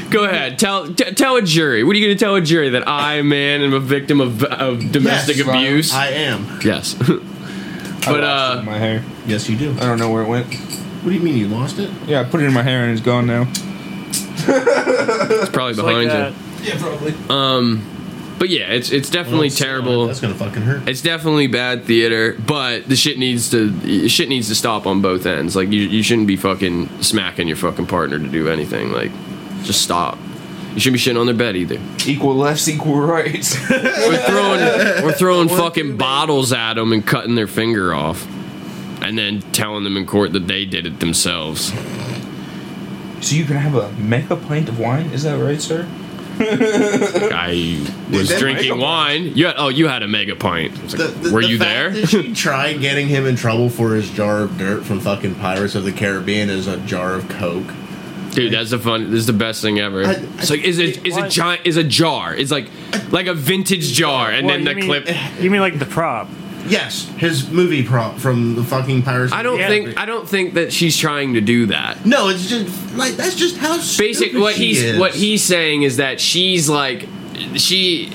Go 0.10 0.26
ahead. 0.26 0.60
Tell 0.60 0.94
t- 0.94 1.14
tell 1.14 1.38
a 1.38 1.42
jury. 1.42 1.86
What 1.86 1.96
are 1.96 2.00
you 2.00 2.08
going 2.08 2.18
to 2.18 2.22
tell 2.26 2.36
a 2.36 2.42
jury 2.42 2.72
that 2.72 2.86
I, 2.86 3.22
man, 3.22 3.62
am 3.62 3.72
a 3.74 3.80
victim 3.80 4.20
of, 4.20 4.44
of 4.44 4.92
domestic 4.92 5.38
Yes, 5.38 5.48
abuse? 5.48 5.94
I 5.94 6.08
am. 6.10 6.60
yes. 6.62 6.98
I 7.02 7.06
but 7.06 7.16
lost 7.16 8.06
it 8.06 8.24
uh, 8.24 8.58
in 8.60 8.66
my 8.66 8.78
hair. 8.78 9.02
Yes, 9.26 9.48
you 9.50 9.56
do. 9.56 9.72
I 9.80 9.86
don't 9.86 9.98
know 9.98 10.12
where 10.12 10.24
it 10.24 10.28
went. 10.28 10.54
What 10.54 11.12
do 11.12 11.16
you 11.16 11.22
mean 11.22 11.38
you 11.38 11.48
lost 11.48 11.80
it? 11.80 11.90
Yeah, 12.06 12.20
I 12.20 12.26
put 12.26 12.42
it 12.42 12.48
in 12.48 12.54
my 12.54 12.64
hair 12.64 12.84
and 12.84 12.92
it's 12.92 13.00
gone 13.00 13.26
now. 13.26 13.44
it's 13.50 15.50
probably 15.52 15.72
It's 15.72 15.80
behind 15.82 16.10
that. 16.10 16.34
you. 16.34 16.38
Yeah, 16.74 16.78
probably. 16.80 17.14
Um, 17.30 17.88
but 18.44 18.50
yeah, 18.50 18.68
it's 18.74 18.92
it's 18.92 19.10
definitely 19.10 19.48
Well, 19.48 19.56
sit 19.56 19.64
on 19.64 19.70
it. 19.70 19.72
terrible. 19.72 20.08
That's 20.08 20.20
gonna 20.20 20.34
fucking 20.36 20.64
hurt. 20.64 20.90
It's 20.90 21.02
definitely 21.02 21.48
bad 21.48 21.86
theater, 21.86 22.34
but 22.46 22.90
the 22.90 22.98
shit 22.98 23.18
needs 23.18 23.50
to 23.52 24.10
shit 24.10 24.28
needs 24.28 24.50
to 24.50 24.56
stop 24.56 24.86
on 24.86 25.02
both 25.02 25.26
ends. 25.26 25.56
Like 25.56 25.70
you, 25.72 25.80
you 25.84 26.04
shouldn't 26.04 26.28
be 26.28 26.36
fucking 26.36 27.02
smacking 27.02 27.48
your 27.48 27.56
fucking 27.56 27.86
partner 27.88 28.20
to 28.20 28.28
do 28.28 28.50
anything. 28.50 28.92
Like, 28.92 29.12
just 29.64 29.82
stop. 29.82 30.18
You 30.74 30.82
shouldn't 30.82 31.02
be 31.02 31.10
shitting 31.10 31.18
on 31.18 31.26
their 31.26 31.36
bed 31.36 31.56
either. 31.56 31.80
Equal 32.06 32.36
lefts, 32.36 32.68
equal 32.68 33.00
rights. 33.00 33.56
We're 33.70 34.18
throwing 34.28 35.06
we're 35.06 35.14
throwing 35.14 35.48
fucking 35.48 35.96
bottles 35.96 36.52
at 36.52 36.74
them 36.74 36.92
and 36.92 37.08
cutting 37.08 37.36
their 37.36 37.48
finger 37.48 37.94
off, 37.94 38.28
and 39.02 39.18
then 39.18 39.40
telling 39.54 39.86
them 39.86 39.96
in 39.96 40.06
court 40.06 40.34
that 40.34 40.48
they 40.48 40.66
did 40.66 40.86
it 40.86 41.00
themselves. 41.00 41.72
so 43.26 43.36
you 43.38 43.46
can 43.46 43.56
have 43.56 43.76
a 43.76 43.90
mega 43.94 44.36
pint 44.36 44.68
of 44.68 44.80
wine? 44.80 45.06
Is 45.14 45.24
that 45.24 45.42
right, 45.42 45.62
sir? 45.62 45.88
I 46.48 47.86
was 48.12 48.30
that 48.30 48.40
drinking 48.40 48.70
mega 48.72 48.82
wine. 48.82 49.36
You 49.36 49.48
had, 49.48 49.56
oh, 49.58 49.70
you 49.70 49.88
had 49.88 50.04
a 50.04 50.08
mega 50.08 50.36
pint. 50.36 50.78
I 50.80 50.84
was 50.84 50.98
like, 50.98 51.08
The- 51.14 51.20
the- 51.30 51.34
Were 51.34 51.42
the 51.42 51.48
you 51.50 51.58
fact 51.58 51.70
there? 51.70 52.02
That 52.02 52.08
she 52.10 52.34
tried 52.36 52.80
getting 52.82 53.08
him 53.08 53.26
in 53.26 53.36
trouble 53.36 53.70
for 53.70 53.96
his 53.96 54.10
jar 54.12 54.42
of 54.42 54.58
dirt 54.58 54.84
from 54.84 55.00
fucking 55.00 55.36
Pirates 55.36 55.76
of 55.76 55.84
the 55.84 55.92
Caribbean 55.92 56.50
is 56.50 56.68
a 56.68 56.78
jar 56.82 57.14
of 57.14 57.28
Coke. 57.30 57.68
Dude, 58.32 58.52
that's 58.52 58.72
the 58.72 58.80
fun. 58.80 59.12
This 59.12 59.20
is 59.22 59.28
the 59.28 59.34
best 59.34 59.62
thing 59.62 59.80
ever. 59.80 60.06
I- 60.06 60.14
it's 60.40 60.50
like 60.50 60.62
is 60.64 60.80
it 60.80 61.06
is 61.06 61.16
a 61.18 61.22
Why- 61.22 61.30
giant 61.30 61.62
is 61.66 61.78
a 61.78 61.84
jar. 61.84 62.34
It's 62.36 62.52
like 62.52 62.70
like 63.12 63.28
a 63.28 63.34
vintage 63.34 63.94
jar, 63.94 64.32
and 64.32 64.46
What, 64.48 64.54
then 64.54 64.64
the 64.64 64.74
mean, 64.76 64.86
clip. 64.86 65.08
You 65.40 65.52
mean 65.52 65.62
like 65.62 65.78
the 65.80 65.86
prop? 65.86 66.28
Yes, 66.68 67.08
his 67.18 67.50
movie 67.50 67.84
prop 67.84 68.18
from 68.18 68.56
the 68.56 68.64
fucking 68.64 69.04
Pirates. 69.04 69.34
I 69.34 69.44
don't 69.44 69.58
the 69.58 69.68
think 69.68 69.98
I 69.98 70.06
don't 70.06 70.28
think 70.28 70.54
that 70.54 70.72
she's 70.72 70.98
trying 70.98 71.34
to 71.34 71.42
do 71.42 71.66
that. 71.68 72.06
No, 72.06 72.30
it's 72.30 72.48
just 72.48 72.96
like 72.96 73.14
that's 73.14 73.36
just 73.36 73.58
how 73.58 73.78
Basic. 73.78 74.16
stupid 74.16 74.42
What 74.42 74.56
she 74.56 74.68
he's 74.68 74.82
is. 74.84 75.00
what 75.00 75.14
he's 75.14 75.44
saying 75.44 75.84
is 75.84 75.98
that 75.98 76.20
she's 76.22 76.70
like 76.70 77.08
she 77.56 78.12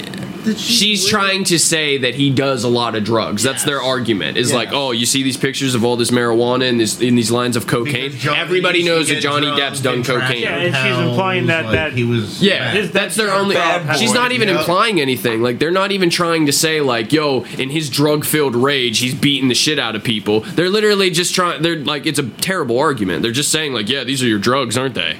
That 0.49 0.59
she 0.59 0.73
she's 0.73 1.01
really- 1.01 1.11
trying 1.11 1.45
to 1.45 1.59
say 1.59 1.99
that 1.99 2.15
he 2.15 2.31
does 2.31 2.65
a 2.65 2.69
lot 2.69 2.95
of 2.95 3.05
drugs. 3.05 3.43
That's 3.43 3.65
their 3.65 3.81
argument. 3.83 4.37
Is 4.37 4.51
Yeah. 4.51 4.57
like, 4.57 4.69
oh, 4.73 4.93
you 4.93 5.07
see 5.07 5.23
these 5.23 5.37
pictures 5.37 5.75
of 5.75 5.85
all 5.85 5.97
this 5.97 6.11
marijuana 6.11 6.69
and 6.69 6.81
this 6.81 7.01
in 7.01 7.15
these 7.17 7.31
lines 7.31 7.57
of 7.57 7.67
cocaine. 7.67 8.13
Johnny 8.19 8.39
Everybody 8.39 8.83
knows 8.83 9.09
that 9.09 9.21
Johnny 9.21 9.47
Depp's 9.49 9.81
done 9.81 10.03
cocaine. 10.05 10.43
Yeah, 10.43 10.57
and 10.57 10.75
she's 10.75 11.09
implying 11.11 11.47
that- 11.47 11.65
like 11.67 11.75
that- 11.75 11.93
he 11.93 12.05
was 12.05 12.43
Yeah, 12.43 12.71
His- 12.73 12.91
that's 12.91 13.15
their 13.17 13.33
only. 13.33 13.57
She's 13.99 14.15
not 14.15 14.33
even 14.33 14.49
Yep. 14.49 14.61
implying 14.61 15.01
anything. 15.01 15.43
Like 15.43 15.59
they're 15.59 15.71
not 15.71 15.93
even 15.93 16.11
trying 16.11 16.47
to 16.47 16.53
say 16.53 16.81
like, 16.81 17.13
"Yo, 17.13 17.45
in 17.59 17.71
his 17.71 17.89
drug-filled 17.91 18.55
rage, 18.57 18.99
he's 19.01 19.15
beating 19.15 19.49
the 19.49 19.55
shit 19.55 19.79
out 19.79 19.95
of 19.97 20.03
people." 20.05 20.41
They're 20.55 20.71
literally 20.71 21.11
just 21.11 21.35
trying. 21.35 21.63
They're 21.63 21.77
like, 21.77 22.07
it's 22.07 22.19
a 22.19 22.23
terrible 22.41 22.79
argument. 22.79 23.23
They're 23.23 23.33
just 23.33 23.51
saying 23.51 23.73
like, 23.75 23.89
"Yeah, 23.89 24.05
these 24.05 24.23
are 24.23 24.27
your 24.27 24.39
drugs, 24.39 24.77
aren't 24.79 24.95
they?" 24.95 25.17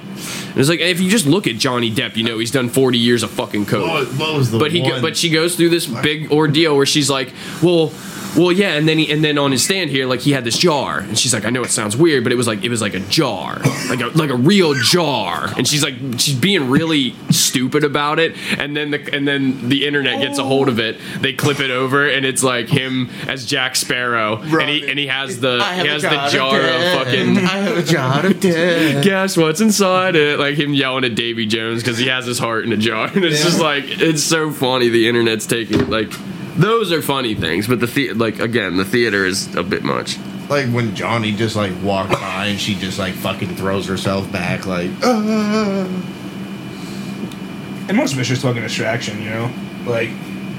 And 0.49 0.57
it's 0.57 0.69
like 0.69 0.79
if 0.79 0.99
you 0.99 1.09
just 1.09 1.25
look 1.25 1.47
at 1.47 1.55
Johnny 1.57 1.91
Depp, 1.91 2.15
you 2.15 2.23
know 2.23 2.39
he's 2.39 2.51
done 2.51 2.69
40 2.69 2.97
years 2.97 3.23
of 3.23 3.31
fucking 3.31 3.65
coke. 3.65 3.87
What, 3.87 4.07
what 4.19 4.35
was 4.35 4.51
the 4.51 4.59
but 4.59 4.71
he, 4.71 4.81
one- 4.81 5.01
but 5.01 5.15
she 5.17 5.29
goes 5.29 5.55
through 5.55 5.69
this 5.69 5.85
big 5.85 6.31
ordeal 6.31 6.75
where 6.75 6.85
she's 6.85 7.09
like, 7.09 7.33
"Well." 7.61 7.91
Well, 8.37 8.51
yeah, 8.51 8.73
and 8.75 8.87
then 8.87 8.97
he, 8.97 9.11
and 9.11 9.23
then 9.23 9.37
on 9.37 9.51
his 9.51 9.63
stand 9.63 9.89
here, 9.89 10.05
like 10.05 10.21
he 10.21 10.31
had 10.31 10.43
this 10.43 10.57
jar, 10.57 10.99
and 10.99 11.17
she's 11.17 11.33
like, 11.33 11.45
"I 11.45 11.49
know 11.49 11.63
it 11.63 11.71
sounds 11.71 11.97
weird, 11.97 12.23
but 12.23 12.31
it 12.33 12.35
was 12.35 12.47
like 12.47 12.63
it 12.63 12.69
was 12.69 12.81
like 12.81 12.93
a 12.93 12.99
jar, 13.01 13.59
like 13.89 14.01
a 14.01 14.07
like 14.15 14.29
a 14.29 14.35
real 14.35 14.73
jar." 14.75 15.49
And 15.57 15.67
she's 15.67 15.83
like, 15.83 15.95
she's 16.17 16.35
being 16.35 16.69
really 16.69 17.15
stupid 17.31 17.83
about 17.83 18.19
it, 18.19 18.35
and 18.57 18.75
then 18.75 18.91
the 18.91 19.09
and 19.13 19.27
then 19.27 19.69
the 19.69 19.85
internet 19.87 20.21
gets 20.21 20.37
a 20.37 20.43
hold 20.43 20.69
of 20.69 20.79
it. 20.79 20.97
They 21.19 21.33
clip 21.33 21.59
it 21.59 21.71
over, 21.71 22.07
and 22.07 22.25
it's 22.25 22.43
like 22.43 22.69
him 22.69 23.09
as 23.27 23.45
Jack 23.45 23.75
Sparrow, 23.75 24.37
and 24.41 24.69
he 24.69 24.89
and 24.89 24.99
he 24.99 25.07
has 25.07 25.39
the 25.39 25.59
I 25.61 25.73
have 25.73 25.85
he 25.85 25.89
a 25.89 25.93
has 25.93 26.01
the 26.03 26.37
jar 26.37 26.55
of 26.59 26.61
death. 26.61 27.05
fucking 27.07 27.37
I 27.37 27.57
have 27.57 27.77
a 27.77 27.83
jar 27.83 28.25
of 28.25 28.39
death. 28.39 29.03
guess 29.03 29.37
what's 29.37 29.61
inside 29.61 30.15
it 30.15 30.39
like 30.39 30.55
him 30.57 30.73
yelling 30.73 31.03
at 31.03 31.15
davy 31.15 31.45
jones 31.45 31.81
because 31.81 31.97
he 31.97 32.07
has 32.07 32.25
his 32.25 32.39
heart 32.39 32.65
in 32.65 32.71
a 32.73 32.77
jar 32.77 33.07
and 33.13 33.23
it's 33.25 33.43
just 33.43 33.59
like 33.59 33.83
it's 33.87 34.23
so 34.23 34.51
funny 34.51 34.89
the 34.89 35.07
internet's 35.07 35.45
taking 35.45 35.89
like 35.89 36.11
those 36.59 36.91
are 36.91 37.01
funny 37.01 37.33
things 37.35 37.67
but 37.67 37.79
the, 37.79 37.85
the 37.87 38.13
like 38.13 38.39
again 38.39 38.77
the 38.77 38.85
theater 38.85 39.25
is 39.25 39.53
a 39.55 39.63
bit 39.63 39.83
much 39.83 40.17
like 40.49 40.67
when 40.69 40.95
Johnny 40.95 41.31
just 41.31 41.55
like 41.55 41.71
walked 41.83 42.11
by 42.11 42.45
and 42.47 42.59
she 42.59 42.75
just 42.75 42.97
like 42.99 43.13
fucking 43.13 43.55
throws 43.55 43.87
herself 43.87 44.31
back 44.31 44.65
like 44.65 44.89
uh, 45.03 45.87
And 47.87 47.97
most 47.97 48.13
of 48.13 48.19
it's 48.19 48.29
just 48.29 48.43
fucking 48.43 48.61
distraction, 48.61 49.19
you 49.21 49.29
know? 49.31 49.51
Like, 49.87 50.09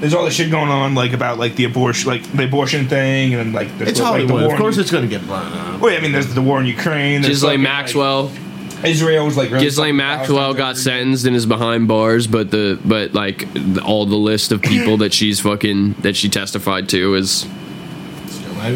there's 0.01 0.13
all 0.13 0.25
this 0.25 0.33
shit 0.33 0.51
going 0.51 0.67
on, 0.69 0.95
like, 0.95 1.13
about, 1.13 1.37
like, 1.39 1.55
the 1.55 1.63
abortion, 1.63 2.09
like, 2.09 2.23
the 2.33 2.43
abortion 2.43 2.89
thing, 2.89 3.35
and, 3.35 3.53
like, 3.53 3.69
the, 3.77 3.87
it's 3.87 3.99
like, 4.01 4.07
Hollywood. 4.09 4.29
the 4.29 4.33
war 4.33 4.45
Of 4.47 4.51
in- 4.51 4.57
course 4.57 4.77
it's 4.77 4.91
gonna 4.91 5.07
get 5.07 5.25
blown 5.25 5.53
up. 5.53 5.79
Well, 5.79 5.95
I 5.95 6.01
mean, 6.01 6.11
there's 6.11 6.33
the 6.33 6.41
war 6.41 6.59
in 6.59 6.65
Ukraine. 6.65 7.21
there's 7.21 7.35
Ghislaine 7.35 7.51
fucking, 7.59 7.63
Maxwell 7.63 8.23
Like, 8.25 8.39
Israel 8.83 9.25
was, 9.25 9.37
like, 9.37 9.51
really 9.51 9.65
Ghislaine 9.65 9.95
Maxwell 9.95 10.53
got 10.53 10.77
sentenced 10.77 11.25
and 11.25 11.35
is 11.35 11.45
behind 11.45 11.87
bars, 11.87 12.27
but 12.27 12.51
the 12.51 12.79
but 12.83 13.13
like 13.13 13.47
all 13.85 14.05
the 14.05 14.15
list 14.15 14.51
of 14.51 14.61
people 14.61 14.97
that 14.97 15.13
she's 15.13 15.39
fucking 15.39 15.93
that 16.01 16.15
she 16.15 16.29
testified 16.29 16.89
to 16.89 17.15
is 17.15 17.45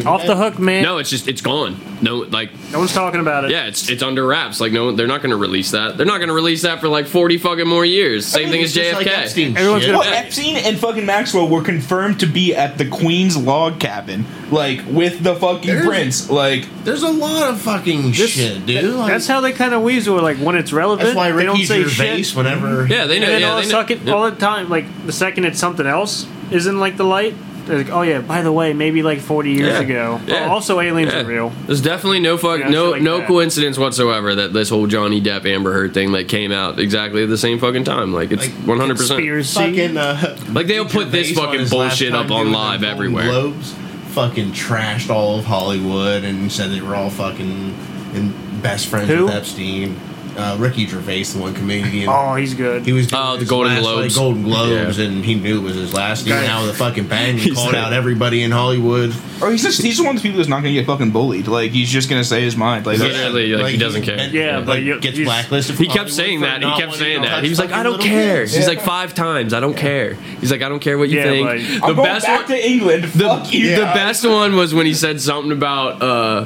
Off 0.05 0.25
the 0.25 0.35
hook, 0.35 0.57
man. 0.57 0.83
no, 0.83 0.97
it's 0.97 1.09
just 1.09 1.27
it's 1.27 1.41
gone. 1.41 1.75
No, 2.05 2.17
like 2.19 2.51
No 2.71 2.79
one's 2.79 2.93
talking 2.93 3.19
about 3.19 3.45
it. 3.45 3.51
yeah, 3.51 3.65
it's 3.65 3.89
it's 3.89 4.03
under 4.03 4.25
wraps. 4.25 4.61
Like 4.61 4.71
no, 4.71 4.91
they're 4.91 5.07
not 5.07 5.21
going 5.21 5.31
to 5.31 5.37
release 5.37 5.71
that. 5.71 5.97
They're 5.97 6.05
not 6.05 6.17
going 6.19 6.27
to 6.29 6.33
release 6.35 6.61
that 6.61 6.79
for 6.79 6.87
like 6.87 7.07
forty 7.07 7.37
fucking 7.37 7.67
more 7.67 7.83
years. 7.83 8.25
Same 8.25 8.49
thing 8.49 8.61
as 8.63 8.75
It's 8.77 8.89
just 8.89 8.93
like 8.95 9.07
JFK. 9.07 9.17
Epstein 9.23 9.57
Everyone's 9.57 9.83
shit. 9.83 9.91
gonna- 9.93 10.07
Well, 10.07 10.13
Epstein 10.13 10.55
and 10.57 10.77
fucking 10.79 11.05
Maxwell 11.05 11.47
were 11.49 11.63
confirmed 11.63 12.19
to 12.21 12.27
be 12.27 12.55
at 12.55 12.77
the 12.77 12.85
Queen's 12.85 13.35
log 13.35 13.79
cabin, 13.79 14.25
like 14.51 14.81
with 14.87 15.23
the 15.23 15.35
fucking 15.35 15.67
There's- 15.67 15.85
prince. 15.85 16.29
Like, 16.29 16.65
There's 16.83 17.03
a 17.03 17.09
lot 17.09 17.49
of 17.49 17.59
fucking 17.59 18.11
shit, 18.13 18.65
dude. 18.65 18.93
Like, 18.93 19.11
That's 19.11 19.27
how 19.27 19.41
they 19.41 19.51
kind 19.51 19.73
of 19.73 19.81
weasel. 19.81 20.21
Like 20.21 20.37
when 20.37 20.55
it's 20.55 20.71
relevant, 20.71 21.05
that's 21.07 21.17
why 21.17 21.31
they 21.31 21.43
don't 21.43 21.57
say 21.57 21.83
Gervais, 21.83 22.21
shit. 22.23 22.35
whenever 22.37 22.85
yeah, 22.87 23.05
they 23.07 23.15
And 23.17 23.25
know. 23.25 23.31
then 23.31 23.41
Yeah, 23.41 23.49
all, 23.49 23.55
they 23.57 23.65
the 23.65 23.71
know. 23.71 23.79
second, 23.81 24.01
yeah. 24.07 24.13
all 24.13 24.29
the 24.29 24.35
time, 24.37 24.69
like 24.69 24.85
the 25.05 25.11
second 25.11 25.45
it's 25.45 25.59
something 25.59 25.87
else 25.87 26.27
isn't 26.51 26.79
like 26.79 26.97
the 26.97 27.03
light. 27.03 27.33
They're 27.65 27.79
like, 27.79 27.89
oh 27.89 28.03
yeah, 28.03 28.21
by 28.21 28.41
the 28.43 28.51
way, 28.51 28.73
maybe 28.73 29.01
like 29.03 29.19
40 29.19 29.51
years 29.51 29.67
Yeah. 29.73 29.79
ago. 29.81 30.21
Yeah. 30.27 30.45
Oh, 30.47 30.51
also, 30.53 30.79
aliens 30.79 31.13
Yeah. 31.13 31.21
are 31.21 31.25
real. 31.25 31.51
There's 31.65 31.81
definitely 31.81 32.19
no 32.19 32.37
fuck, 32.37 32.59
Yeah, 32.59 32.69
no 32.69 32.91
like 32.91 33.01
no 33.01 33.17
that. 33.19 33.27
coincidence 33.27 33.77
whatsoever 33.77 34.35
that 34.35 34.53
this 34.53 34.69
whole 34.69 34.87
Johnny 34.87 35.19
Depp 35.21 35.45
Amber 35.45 35.73
Heard 35.73 35.93
thing 35.93 36.11
like 36.11 36.27
came 36.27 36.51
out 36.51 36.79
exactly 36.79 37.23
at 37.23 37.29
the 37.29 37.37
same 37.37 37.59
fucking 37.59 37.83
time. 37.83 38.13
Like 38.13 38.31
it's 38.31 38.45
100. 38.47 38.97
percent 38.97 39.17
Conspiracy. 39.19 39.53
fucking 39.59 39.97
uh, 39.97 40.37
Like, 40.51 40.67
they'll 40.67 40.85
put 40.85 41.11
this 41.11 41.31
fucking 41.31 41.67
bullshit 41.69 42.13
up 42.13 42.29
on 42.31 42.51
live 42.51 42.81
Golden 42.81 42.95
everywhere. 42.95 43.25
Globes, 43.25 43.73
fucking 44.09 44.51
trashed 44.51 45.09
all 45.09 45.39
of 45.39 45.45
Hollywood 45.45 46.23
and 46.23 46.51
said 46.51 46.71
they 46.71 46.81
were 46.81 46.95
all 46.95 47.09
fucking 47.09 47.75
and 48.13 48.61
best 48.61 48.87
friends 48.87 49.09
Who? 49.09 49.25
with 49.25 49.33
Epstein. 49.33 49.95
Uh, 50.37 50.57
Ricky 50.59 50.85
Gervais, 50.85 51.23
the 51.23 51.39
one 51.39 51.53
comedian. 51.53 52.09
Oh, 52.09 52.35
he's 52.35 52.53
good. 52.53 52.85
He 52.85 52.91
was 52.91 53.07
doing 53.07 53.21
Oh, 53.23 53.37
the 53.37 53.45
Golden 53.45 53.71
last, 53.73 53.81
Globes. 53.83 54.17
like, 54.17 54.21
Golden 54.23 54.43
Globes, 54.43 54.97
Yeah. 54.97 55.05
and 55.05 55.23
he 55.23 55.35
knew 55.35 55.59
it 55.59 55.63
was 55.63 55.75
his 55.75 55.93
last. 55.93 56.25
He 56.25 56.31
went 56.31 56.45
Guy- 56.45 56.51
out 56.51 56.63
with 56.65 56.71
a 56.71 56.77
fucking 56.77 57.05
bang 57.05 57.39
and 57.39 57.55
called 57.55 57.67
like- 57.73 57.75
out 57.77 57.93
everybody 57.93 58.43
in 58.43 58.51
Hollywood. 58.51 59.13
or 59.41 59.51
he's 59.51 59.63
just 59.63 59.81
he's 59.81 59.97
the 59.97 60.03
one 60.03 60.11
of 60.11 60.15
those 60.17 60.23
people 60.23 60.37
that's 60.37 60.49
not 60.49 60.57
gonna 60.57 60.73
get 60.73 60.85
fucking 60.85 61.11
bullied. 61.11 61.47
Like, 61.47 61.71
he's 61.71 61.89
just 61.89 62.09
gonna 62.09 62.23
say 62.25 62.41
his 62.41 62.57
mind. 62.57 62.85
Like, 62.85 62.97
that's- 62.97 63.15
Literally, 63.17 63.55
like, 63.55 63.71
he 63.71 63.77
doesn't 63.77 64.01
care. 64.03 64.17
and, 64.19 64.33
Yeah, 64.33 64.57
like, 64.57 64.65
but 64.65 64.81
you- 64.81 64.99
gets 64.99 65.17
you- 65.17 65.23
blacklisted. 65.25 65.77
He 65.77 65.87
kept 65.87 66.11
saying 66.11 66.41
that. 66.41 66.61
He 66.63 66.69
kept 66.79 66.95
saying 66.95 67.21
that. 67.21 67.41
He 67.43 67.49
was 67.49 67.59
like, 67.59 67.71
I 67.71 67.83
don't 67.83 68.01
care. 68.01 68.41
kids. 68.41 68.53
He's 68.55 68.67
like 68.67 68.81
five 68.81 69.13
times. 69.13 69.53
I 69.53 69.59
don't 69.61 69.77
care. 69.77 70.17
He's 70.41 70.51
like, 70.51 70.61
I 70.61 70.67
don't 70.69 70.79
care 70.81 70.97
what 70.97 71.09
you 71.09 71.17
Yeah, 71.19 71.23
think. 71.23 71.47
The 71.79 71.85
I'm 71.87 71.95
going 71.95 72.07
best 72.07 72.25
back 72.25 72.49
one. 72.49 72.57
to 72.57 72.69
England. 72.69 73.03
The, 73.05 73.23
Fuck 73.25 73.53
you. 73.53 73.69
the 73.71 73.81
best 73.83 74.25
one 74.27 74.55
was 74.57 74.73
when 74.73 74.85
he 74.85 74.93
said 74.93 75.21
something 75.21 75.51
about 75.53 76.01
uh, 76.01 76.45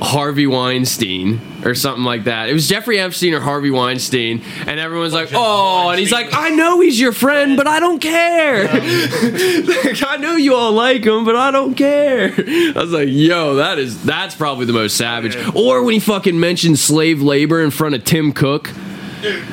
Harvey 0.00 0.46
Weinstein 0.46 1.40
or 1.64 1.74
something 1.74 2.04
like 2.04 2.24
that. 2.24 2.48
It 2.48 2.52
was 2.52 2.68
Jeffrey 2.68 2.98
Epstein 3.00 3.34
or 3.34 3.40
Harvey 3.40 3.70
Weinstein, 3.70 4.42
and 4.66 4.78
everyone's 4.78 5.12
like, 5.12 5.30
"Oh," 5.32 5.90
and 5.90 5.98
he's 5.98 6.12
like, 6.12 6.28
"I 6.32 6.50
know 6.50 6.80
he's 6.80 6.98
your 7.00 7.12
friend, 7.12 7.56
but 7.56 7.66
I 7.66 7.80
don't 7.80 7.98
care. 7.98 8.64
like, 8.64 10.02
I 10.02 10.16
know 10.20 10.36
you 10.36 10.54
all 10.54 10.72
like 10.72 11.04
him, 11.04 11.24
but 11.24 11.36
I 11.36 11.50
don't 11.50 11.74
care." 11.74 12.32
I 12.38 12.72
was 12.76 12.92
like, 12.92 13.08
"Yo, 13.10 13.56
that 13.56 13.78
is 13.78 14.02
that's 14.04 14.34
probably 14.34 14.66
the 14.66 14.72
most 14.72 14.96
savage." 14.96 15.36
Or 15.54 15.82
when 15.82 15.94
he 15.94 16.00
fucking 16.00 16.38
mentioned 16.38 16.78
slave 16.78 17.20
labor 17.20 17.62
in 17.62 17.70
front 17.70 17.94
of 17.94 18.04
Tim 18.04 18.32
Cook. 18.32 18.70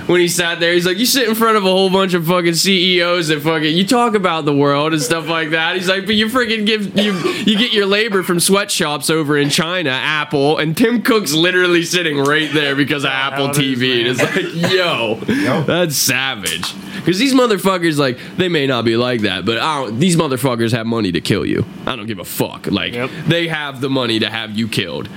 When 0.08 0.20
he 0.22 0.28
sat 0.28 0.60
there. 0.60 0.74
He's 0.74 0.86
like, 0.86 0.98
you 0.98 1.06
sit 1.06 1.28
in 1.28 1.36
front 1.36 1.58
of 1.58 1.64
a 1.66 1.70
whole 1.70 1.90
bunch 1.90 2.14
of 2.14 2.26
fucking 2.28 2.54
CEOs 2.56 3.28
that 3.30 3.42
fucking 3.42 3.76
you 3.76 3.86
talk 3.86 4.16
about 4.16 4.46
the 4.46 4.54
world 4.56 4.94
and 4.94 5.02
stuff 5.02 5.28
like 5.28 5.52
that. 5.52 5.76
He's 5.76 5.88
like, 5.90 6.06
but 6.06 6.16
you 6.16 6.28
freaking 6.28 6.66
give 6.66 6.98
you 6.98 7.14
you 7.46 7.58
get 7.58 7.74
your 7.74 7.86
labor 7.86 8.24
from 8.24 8.40
sweatshops 8.40 9.10
over 9.10 9.38
in 9.38 9.50
China, 9.50 9.90
Apple, 9.90 10.58
and 10.58 10.76
Tim 10.78 11.02
Cook's 11.02 11.34
literally 11.34 11.84
sitting 11.84 12.18
right 12.20 12.52
there 12.54 12.76
because 12.76 13.04
of 13.04 13.12
Apple 13.12 13.48
How 13.48 13.52
it 13.54 13.58
is, 13.60 13.80
TV. 13.80 14.00
And 14.00 14.08
it's 14.08 14.64
like, 14.64 14.72
yo, 14.74 15.16
that's 15.64 15.96
savage. 15.96 16.74
Because 16.96 17.20
these 17.20 17.34
motherfuckers, 17.36 17.98
like, 18.00 18.18
they 18.38 18.50
may 18.50 18.66
not 18.66 18.84
be 18.84 18.98
like 18.98 19.22
that, 19.22 19.46
but 19.46 19.60
I 19.60 19.82
don't, 19.84 20.00
these 20.00 20.16
motherfuckers 20.16 20.72
have 20.72 20.88
money 20.88 21.12
to 21.12 21.22
kill 21.22 21.46
you. 21.46 21.64
I 21.86 21.96
don't 21.96 22.08
give 22.08 22.18
a 22.18 22.26
fuck. 22.26 22.66
Like, 22.68 22.94
Yep. 22.94 23.12
they 23.28 23.48
have 23.48 23.80
the 23.80 23.90
money 23.92 24.20
to 24.20 24.30
have 24.30 24.58
you 24.58 24.68
killed. 24.68 25.08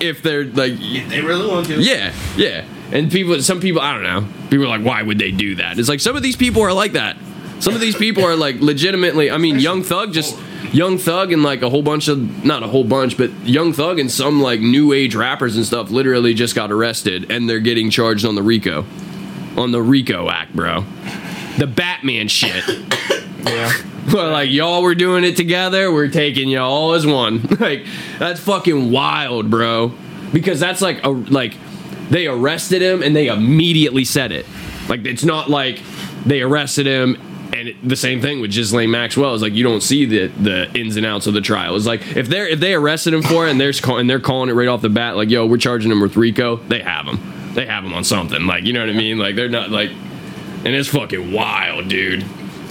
If 0.00 0.22
they're 0.22 0.44
like, 0.44 0.78
They 0.78 1.22
really 1.22 1.48
want 1.48 1.66
to. 1.68 1.80
yeah, 1.80 2.12
yeah. 2.36 2.66
And 2.92 3.10
people, 3.10 3.40
some 3.42 3.60
people, 3.60 3.80
I 3.80 3.92
don't 3.94 4.02
know. 4.02 4.26
People 4.48 4.64
are 4.64 4.78
like, 4.78 4.84
why 4.84 5.02
would 5.02 5.18
they 5.18 5.30
do 5.30 5.56
that? 5.56 5.78
It's 5.78 5.88
like 5.88 6.00
some 6.00 6.16
of 6.16 6.22
these 6.22 6.36
people 6.36 6.62
are 6.62 6.72
like 6.72 6.92
that. 6.92 7.16
Some 7.60 7.74
of 7.74 7.80
these 7.80 7.96
people 7.96 8.24
are 8.24 8.36
like 8.36 8.60
legitimately. 8.60 9.30
I 9.30 9.38
mean, 9.38 9.58
Young 9.58 9.82
Thug 9.82 10.12
just 10.12 10.38
Young 10.72 10.98
Thug 10.98 11.32
and 11.32 11.42
like 11.42 11.62
a 11.62 11.70
whole 11.70 11.82
bunch 11.82 12.08
of 12.08 12.44
not 12.44 12.62
a 12.62 12.68
whole 12.68 12.84
bunch, 12.84 13.16
but 13.16 13.30
Young 13.46 13.72
Thug 13.72 13.98
and 13.98 14.10
some 14.10 14.40
like 14.40 14.60
new 14.60 14.92
age 14.92 15.14
rappers 15.14 15.56
and 15.56 15.66
stuff 15.66 15.90
literally 15.90 16.34
just 16.34 16.54
got 16.54 16.70
arrested 16.70 17.30
and 17.30 17.48
they're 17.48 17.60
getting 17.60 17.90
charged 17.90 18.24
on 18.24 18.34
the 18.34 18.42
RICO, 18.42 18.84
on 19.56 19.72
the 19.72 19.82
RICO 19.82 20.28
Act, 20.28 20.54
bro. 20.54 20.84
The 21.58 21.66
Batman 21.66 22.28
shit. 22.28 22.64
Yeah. 23.44 23.72
Well, 24.12 24.30
like 24.30 24.50
y'all 24.50 24.82
were 24.82 24.94
doing 24.94 25.24
it 25.24 25.36
together, 25.36 25.92
we're 25.92 26.08
taking 26.08 26.48
y'all 26.48 26.70
all 26.70 26.92
as 26.94 27.06
one. 27.06 27.40
Like 27.58 27.86
that's 28.18 28.40
fucking 28.40 28.90
wild, 28.90 29.50
bro. 29.50 29.92
Because 30.32 30.60
that's 30.60 30.80
like 30.80 31.04
a 31.04 31.08
like 31.08 31.54
they 32.10 32.26
arrested 32.26 32.82
him 32.82 33.02
and 33.02 33.14
they 33.14 33.28
immediately 33.28 34.04
said 34.04 34.32
it. 34.32 34.46
Like 34.88 35.04
it's 35.04 35.24
not 35.24 35.50
like 35.50 35.82
they 36.24 36.42
arrested 36.42 36.86
him 36.86 37.16
and 37.52 37.68
it, 37.68 37.88
the 37.88 37.96
same 37.96 38.20
thing 38.20 38.40
with 38.40 38.52
Ghislaine 38.52 38.90
Maxwell 38.90 39.34
is 39.34 39.42
like 39.42 39.54
you 39.54 39.64
don't 39.64 39.82
see 39.82 40.04
the 40.04 40.26
the 40.28 40.78
ins 40.78 40.96
and 40.96 41.04
outs 41.06 41.26
of 41.26 41.34
the 41.34 41.40
trial. 41.40 41.76
It's 41.76 41.86
like 41.86 42.16
if 42.16 42.28
they're 42.28 42.46
if 42.46 42.60
they 42.60 42.74
arrested 42.74 43.14
him 43.14 43.22
for 43.22 43.46
it 43.46 43.50
and 43.50 43.60
they're 43.60 43.72
call, 43.72 43.98
and 43.98 44.08
they're 44.08 44.20
calling 44.20 44.48
it 44.48 44.52
right 44.52 44.68
off 44.68 44.82
the 44.82 44.88
bat, 44.88 45.16
like 45.16 45.30
yo, 45.30 45.46
we're 45.46 45.58
charging 45.58 45.90
him 45.90 46.00
with 46.00 46.16
RICO. 46.16 46.56
They 46.56 46.80
have 46.80 47.06
him. 47.06 47.18
They 47.54 47.66
have 47.66 47.84
him 47.84 47.94
on 47.94 48.04
something. 48.04 48.46
Like 48.46 48.64
you 48.64 48.72
know 48.72 48.80
what 48.80 48.90
I 48.90 48.92
mean? 48.92 49.18
Like 49.18 49.34
they're 49.34 49.48
not 49.48 49.70
like, 49.70 49.90
and 49.90 50.68
it's 50.68 50.88
fucking 50.88 51.32
wild, 51.32 51.88
dude. 51.88 52.24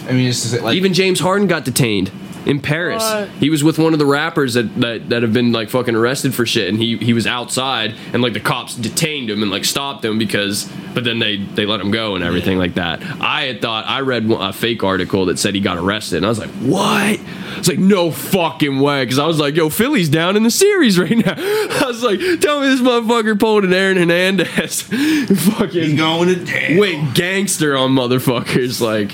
I 0.07 0.13
mean, 0.13 0.29
it's 0.29 0.49
just 0.49 0.63
like 0.63 0.75
Even 0.75 0.93
James 0.93 1.19
Harden 1.19 1.47
got 1.47 1.65
detained 1.65 2.11
in 2.47 2.61
Paris. 2.61 3.03
What? 3.03 3.29
He 3.39 3.49
was 3.49 3.61
with 3.63 3.77
one 3.77 3.91
of 3.91 3.99
the 3.99 4.05
rappers 4.05 4.53
that, 4.53 4.73
that 4.79 5.09
that 5.09 5.21
have 5.21 5.33
been 5.33 5.51
like 5.51 5.69
fucking 5.69 5.95
arrested 5.95 6.33
for 6.33 6.45
shit, 6.45 6.69
and 6.69 6.79
he 6.81 6.97
he 6.97 7.11
was 7.13 7.27
outside, 7.27 7.93
and 8.13 8.21
like 8.23 8.33
the 8.33 8.39
cops 8.39 8.75
detained 8.75 9.29
him 9.29 9.41
and 9.41 9.51
like 9.51 9.65
stopped 9.65 10.03
him 10.05 10.17
because, 10.17 10.71
but 10.93 11.03
then 11.03 11.19
they 11.19 11.37
they 11.37 11.65
let 11.65 11.81
him 11.81 11.91
go 11.91 12.15
and 12.15 12.23
everything 12.23 12.57
like 12.57 12.75
that. 12.75 13.03
I 13.21 13.43
had 13.43 13.61
thought 13.61 13.85
I 13.85 13.99
read 13.99 14.31
a 14.31 14.53
fake 14.53 14.81
article 14.83 15.25
that 15.25 15.37
said 15.37 15.55
he 15.55 15.61
got 15.61 15.77
arrested, 15.77 16.17
and 16.17 16.25
I 16.25 16.29
was 16.29 16.39
like, 16.39 16.49
what? 16.51 17.19
It's 17.57 17.67
like 17.67 17.79
no 17.79 18.11
fucking 18.11 18.79
way, 18.79 19.03
because 19.03 19.19
I 19.19 19.27
was 19.27 19.39
like, 19.39 19.55
yo, 19.55 19.69
Philly's 19.69 20.09
down 20.09 20.37
in 20.37 20.43
the 20.43 20.51
series 20.51 20.97
right 20.99 21.17
now. 21.17 21.33
I 21.37 21.83
was 21.85 22.01
like, 22.01 22.19
tell 22.39 22.61
me 22.61 22.67
this 22.69 22.79
motherfucker 22.81 23.37
pulled 23.37 23.65
an 23.65 23.73
Aaron 23.73 23.97
Hernandez, 23.97 24.81
He's 24.89 25.97
going 25.97 26.29
to 26.29 26.45
jail. 26.45 26.79
went 26.79 27.13
gangster 27.13 27.75
on 27.75 27.91
motherfuckers 27.91 28.79
like. 28.79 29.11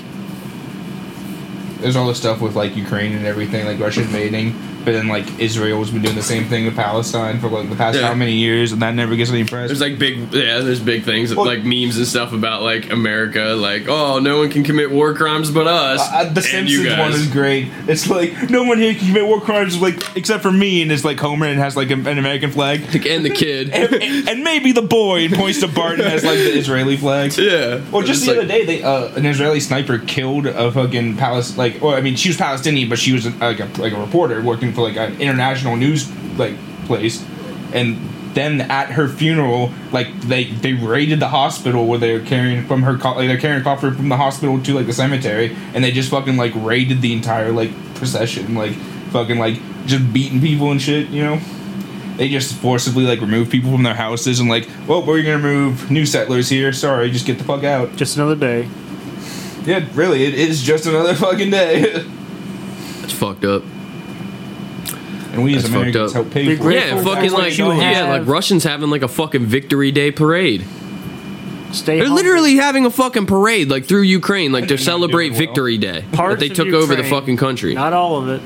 There's 1.84 1.96
all 1.96 2.06
this 2.06 2.16
stuff 2.16 2.40
with 2.40 2.56
like 2.56 2.74
Ukraine 2.76 3.12
and 3.12 3.26
everything, 3.26 3.66
like 3.66 3.78
Russia 3.78 4.00
invading, 4.00 4.54
but 4.84 4.92
then 4.92 5.08
like 5.08 5.26
Israel's 5.38 5.90
been 5.90 6.02
doing 6.02 6.14
the 6.16 6.22
same 6.22 6.44
thing 6.44 6.64
with 6.66 6.76
Palestine 6.76 7.40
for 7.40 7.48
like 7.48 7.68
the 7.68 7.76
past 7.76 7.98
Yeah. 7.98 8.08
how 8.08 8.14
many 8.14 8.34
years, 8.34 8.72
and 8.72 8.82
that 8.82 8.94
never 8.94 9.16
gets 9.16 9.30
any 9.30 9.44
press. 9.44 9.68
There's 9.68 9.80
like 9.80 9.98
big, 9.98 10.32
yeah. 10.32 10.60
There's 10.60 10.80
big 10.80 11.04
things 11.04 11.34
Well- 11.34 11.46
like 11.46 11.64
memes 11.64 11.96
and 11.96 12.06
stuff 12.06 12.32
about 12.32 12.62
like 12.62 12.90
America, 12.92 13.54
like 13.58 13.88
oh, 13.88 14.18
no 14.18 14.38
one 14.38 14.50
can 14.50 14.64
commit 14.64 14.90
war 14.90 15.14
crimes 15.14 15.50
but 15.50 15.66
us. 15.66 16.00
Uh, 16.12 16.24
the 16.32 16.46
and 16.54 16.68
you 16.68 16.78
Simpsons 16.84 16.98
one 16.98 17.12
is 17.12 17.26
great. 17.28 17.68
It's 17.88 18.08
like 18.08 18.50
no 18.50 18.64
one 18.64 18.78
here 18.78 18.94
can 18.94 19.08
commit 19.08 19.26
war 19.26 19.40
crimes, 19.40 19.80
like 19.80 20.16
except 20.16 20.42
for 20.42 20.52
me, 20.52 20.82
and 20.82 20.90
it's 20.92 21.04
like 21.04 21.18
Homer 21.18 21.46
and 21.46 21.58
has 21.58 21.76
like 21.76 21.90
a- 21.90 21.94
an 21.94 22.18
American 22.18 22.50
flag, 22.50 22.80
and 23.06 23.24
the 23.24 23.30
kid. 23.30 23.70
and, 23.70 23.94
and- 23.94 24.28
and 24.28 24.44
maybe 24.44 24.72
the 24.72 24.82
boy 24.82 25.24
and 25.26 25.34
points 25.34 25.60
to 25.60 25.68
Bart 25.68 26.00
and 26.00 26.08
has 26.08 26.24
like 26.24 26.38
the 26.38 26.52
Israeli 26.56 26.96
flag. 26.96 27.34
yeah. 27.38 27.80
Well, 27.90 28.02
just 28.02 28.20
It's 28.22 28.26
the 28.26 28.32
like- 28.32 28.38
other 28.38 28.48
day, 28.48 28.64
they 28.64 28.82
uh, 28.82 29.14
an 29.14 29.24
Israeli 29.26 29.60
sniper 29.60 29.98
killed 29.98 30.46
a 30.46 30.70
fucking 30.72 31.16
Palestine. 31.16 31.56
Like, 31.56 31.82
or 31.82 31.94
I 31.94 32.00
mean, 32.00 32.16
she 32.16 32.28
was 32.28 32.36
Palestinian, 32.36 32.88
but 32.88 32.98
she 32.98 33.12
was 33.12 33.24
like 33.40 33.60
a 33.60 33.68
like 33.80 33.92
a 33.92 34.00
reporter 34.00 34.42
working 34.42 34.72
for 34.74 34.82
like 34.82 34.96
an 34.96 35.20
international 35.20 35.76
news 35.76 36.10
like 36.36 36.54
place, 36.86 37.24
and 37.72 38.10
then 38.34 38.60
at 38.62 38.90
her 38.90 39.08
funeral, 39.08 39.72
like 39.92 40.20
they 40.22 40.44
they 40.44 40.72
raided 40.72 41.20
the 41.20 41.28
hospital 41.28 41.86
where 41.86 41.98
they 41.98 42.12
were 42.18 42.24
carrying 42.24 42.66
from 42.66 42.82
her, 42.82 42.98
co- 42.98 43.14
like 43.14 43.28
they're 43.28 43.38
carrying 43.38 43.60
a 43.60 43.64
coffer 43.64 43.90
from 43.92 44.08
the 44.08 44.16
hospital 44.16 44.60
to 44.62 44.74
like 44.74 44.86
the 44.86 44.92
cemetery, 44.92 45.56
and 45.72 45.84
they 45.84 45.92
just 45.92 46.10
fucking 46.10 46.36
like 46.36 46.52
raided 46.56 47.00
the 47.00 47.12
entire 47.12 47.52
like 47.52 47.70
procession, 47.94 48.54
like 48.54 48.72
fucking 49.12 49.38
like 49.38 49.54
just 49.86 50.12
beating 50.12 50.40
people 50.40 50.70
and 50.70 50.82
shit, 50.82 51.08
you 51.08 51.22
know. 51.22 51.40
They 52.16 52.28
just 52.28 52.54
forcibly 52.54 53.04
like 53.04 53.20
remove 53.20 53.50
people 53.50 53.72
from 53.72 53.82
their 53.82 53.94
houses 53.94 54.38
and 54.38 54.48
like, 54.48 54.68
well, 54.86 55.04
we're 55.04 55.22
gonna 55.22 55.38
move 55.38 55.90
new 55.90 56.06
settlers 56.06 56.48
here. 56.48 56.72
Sorry, 56.72 57.10
just 57.10 57.26
get 57.26 57.38
the 57.38 57.44
fuck 57.44 57.64
out. 57.64 57.96
Just 57.96 58.16
another 58.16 58.36
day. 58.36 58.68
Yeah, 59.64 59.84
really, 59.94 60.24
it 60.24 60.34
is 60.34 60.62
just 60.62 60.86
another 60.86 61.14
fucking 61.26 61.50
day. 61.50 62.04
It's 63.02 63.12
fucked 63.12 63.44
up. 63.44 63.62
And 65.34 65.44
we 65.44 65.54
as 65.56 65.62
That's 65.62 65.74
fucked 65.74 65.80
Americans 65.88 66.10
up. 66.10 66.14
help 66.14 66.30
pay 66.32 66.44
for 66.56 66.70
it. 66.70 66.74
Yeah, 66.74 66.90
Grateful 66.92 67.12
fucking 67.14 67.30
for 67.30 67.34
what 67.36 67.42
like 67.44 67.58
you 67.58 67.72
yeah, 67.72 67.82
have. 67.82 68.08
like 68.20 68.28
Russians 68.28 68.64
having 68.64 68.90
like 68.90 69.02
a 69.02 69.08
fucking 69.08 69.46
Victory 69.46 69.92
Day 69.92 70.10
parade. 70.10 70.64
Stay 71.72 71.98
They're 71.98 72.06
home. 72.06 72.14
literally 72.14 72.56
having 72.56 72.86
a 72.86 72.90
fucking 72.90 73.26
parade 73.26 73.68
like 73.68 73.84
through 73.86 74.02
Ukraine, 74.02 74.52
like 74.52 74.68
to 74.68 74.78
celebrate 74.92 75.30
well. 75.30 75.38
Victory 75.40 75.76
Day. 75.78 76.04
Parts 76.12 76.34
that 76.34 76.40
they 76.40 76.50
of 76.50 76.56
took 76.56 76.68
over 76.68 76.94
the 76.94 77.02
Ukraine. 77.02 77.10
fucking 77.20 77.36
country. 77.36 77.74
Not 77.74 77.92
all 77.92 78.16
of 78.18 78.28
it. 78.28 78.40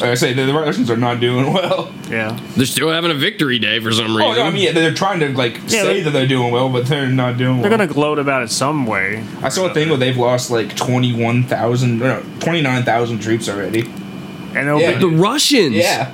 Like 0.00 0.10
I 0.10 0.14
say, 0.14 0.32
the, 0.32 0.44
the 0.46 0.52
Russians 0.52 0.90
are 0.90 0.96
not 0.96 1.20
doing 1.20 1.52
well. 1.52 1.94
Yeah. 2.10 2.36
They're 2.56 2.66
still 2.66 2.90
having 2.90 3.12
a 3.12 3.14
Victory 3.14 3.60
Day 3.60 3.78
for 3.78 3.92
some 3.92 4.06
oh, 4.10 4.16
reason. 4.16 4.22
Oh 4.22 4.34
no, 4.34 4.42
I 4.42 4.50
mean 4.50 4.64
yeah, 4.64 4.72
they're 4.72 4.92
trying 4.92 5.20
to 5.20 5.28
like 5.28 5.56
say 5.68 5.84
they- 5.84 6.00
that 6.00 6.10
they're 6.10 6.26
doing 6.26 6.50
well, 6.50 6.68
but 6.68 6.86
they're 6.86 7.06
not 7.06 7.38
doing 7.38 7.60
well. 7.60 7.62
They're 7.62 7.70
well. 7.70 7.78
gonna 7.78 7.92
gloat 7.94 8.18
about 8.18 8.42
it 8.42 8.50
some 8.50 8.86
way. 8.86 9.22
I 9.40 9.50
saw 9.50 9.66
a 9.66 9.72
thing 9.74 9.88
where 9.90 9.98
they've 9.98 10.16
lost 10.16 10.50
like 10.50 10.74
twenty 10.74 11.12
one 11.14 11.44
thousand, 11.44 12.00
no, 12.00 12.24
twenty 12.40 12.60
nine 12.60 12.82
thousand 12.82 13.20
troops 13.20 13.48
already. 13.48 13.82
And 13.82 14.66
it'll 14.68 14.80
Yeah. 14.80 14.98
the 14.98 15.08
Russians. 15.08 15.76
Yeah, 15.76 16.10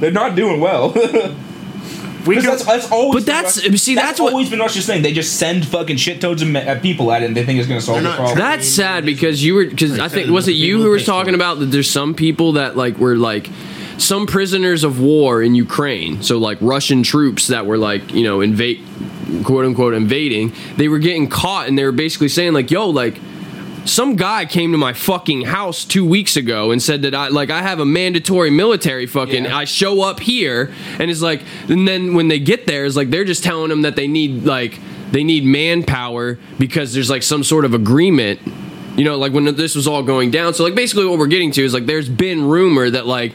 they're 0.00 0.10
not 0.10 0.34
doing 0.36 0.60
well. 0.60 0.92
we 2.26 2.34
Because 2.34 2.44
can, 2.44 2.44
that's, 2.44 2.64
that's 2.64 2.90
always 2.92 3.24
But 3.24 3.26
that's- 3.32 3.68
Rus- 3.68 3.82
see, 3.82 3.94
that's 3.94 4.20
what- 4.20 4.32
always 4.32 4.50
been 4.50 4.58
Russia's 4.58 4.86
thing. 4.86 5.02
They 5.02 5.12
just 5.12 5.38
send 5.38 5.66
fucking 5.66 5.96
shit 5.96 6.20
tons 6.20 6.42
of 6.42 6.48
me- 6.48 6.60
uh, 6.60 6.78
people 6.80 7.10
at 7.12 7.22
it, 7.22 7.26
and 7.26 7.36
they 7.36 7.44
think 7.44 7.58
it's 7.58 7.68
going 7.68 7.80
to 7.80 7.86
solve 7.86 8.02
the 8.02 8.10
problem. 8.10 8.36
That's 8.38 8.68
sad 8.68 9.04
because 9.06 9.42
you 9.44 9.54
were 9.54 9.66
because 9.66 9.98
I 9.98 10.08
think 10.08 10.30
was 10.30 10.48
it 10.48 10.52
you 10.52 10.82
who 10.82 10.90
was 10.90 11.04
talking 11.06 11.32
one. 11.32 11.34
about 11.36 11.58
that 11.60 11.66
there's 11.66 11.90
some 11.90 12.14
people 12.14 12.52
that 12.52 12.76
like 12.76 12.98
were 12.98 13.16
like 13.16 13.48
some 13.96 14.26
prisoners 14.26 14.84
of 14.84 15.00
war 15.00 15.42
in 15.42 15.54
Ukraine. 15.54 16.22
So 16.22 16.38
like 16.38 16.58
Russian 16.60 17.02
troops 17.02 17.48
that 17.48 17.66
were 17.66 17.78
like, 17.78 18.12
you 18.12 18.22
know, 18.24 18.40
invade 18.40 18.84
quote 19.44 19.64
unquote 19.64 19.94
invading, 19.94 20.52
they 20.76 20.88
were 20.88 20.98
getting 20.98 21.28
caught 21.28 21.66
and 21.68 21.76
they 21.78 21.84
were 21.84 21.92
basically 21.92 22.28
saying 22.28 22.52
like, 22.52 22.70
"Yo, 22.70 22.88
like 22.90 23.18
some 23.88 24.16
guy 24.16 24.44
came 24.44 24.72
to 24.72 24.78
my 24.78 24.92
fucking 24.92 25.42
house 25.42 25.84
two 25.84 26.04
weeks 26.04 26.36
ago 26.36 26.70
and 26.70 26.82
said 26.82 27.02
that 27.02 27.14
I 27.14 27.28
like 27.28 27.50
I 27.50 27.62
have 27.62 27.80
a 27.80 27.84
mandatory 27.84 28.50
military 28.50 29.06
fucking 29.06 29.44
Yeah. 29.44 29.56
I 29.56 29.64
show 29.64 30.02
up 30.02 30.20
here 30.20 30.72
and 30.98 31.10
it's 31.10 31.22
like 31.22 31.42
and 31.68 31.88
then 31.88 32.14
when 32.14 32.28
they 32.28 32.38
get 32.38 32.66
there 32.66 32.84
it's 32.84 32.96
like 32.96 33.10
they're 33.10 33.24
just 33.24 33.42
telling 33.42 33.68
them 33.70 33.82
that 33.82 33.96
they 33.96 34.06
need 34.06 34.44
like 34.44 34.78
they 35.10 35.24
need 35.24 35.44
manpower 35.44 36.38
because 36.58 36.92
there's 36.92 37.10
like 37.10 37.22
some 37.22 37.42
sort 37.42 37.64
of 37.64 37.72
agreement 37.74 38.40
you 38.96 39.04
know 39.04 39.16
like 39.16 39.32
when 39.32 39.44
this 39.56 39.74
was 39.74 39.86
all 39.88 40.02
going 40.02 40.30
down 40.30 40.52
so 40.54 40.64
like 40.64 40.74
basically 40.74 41.06
what 41.06 41.18
we're 41.18 41.26
getting 41.26 41.50
to 41.52 41.64
is 41.64 41.72
like 41.72 41.86
there's 41.86 42.08
been 42.08 42.44
rumor 42.46 42.90
that 42.90 43.06
like 43.06 43.32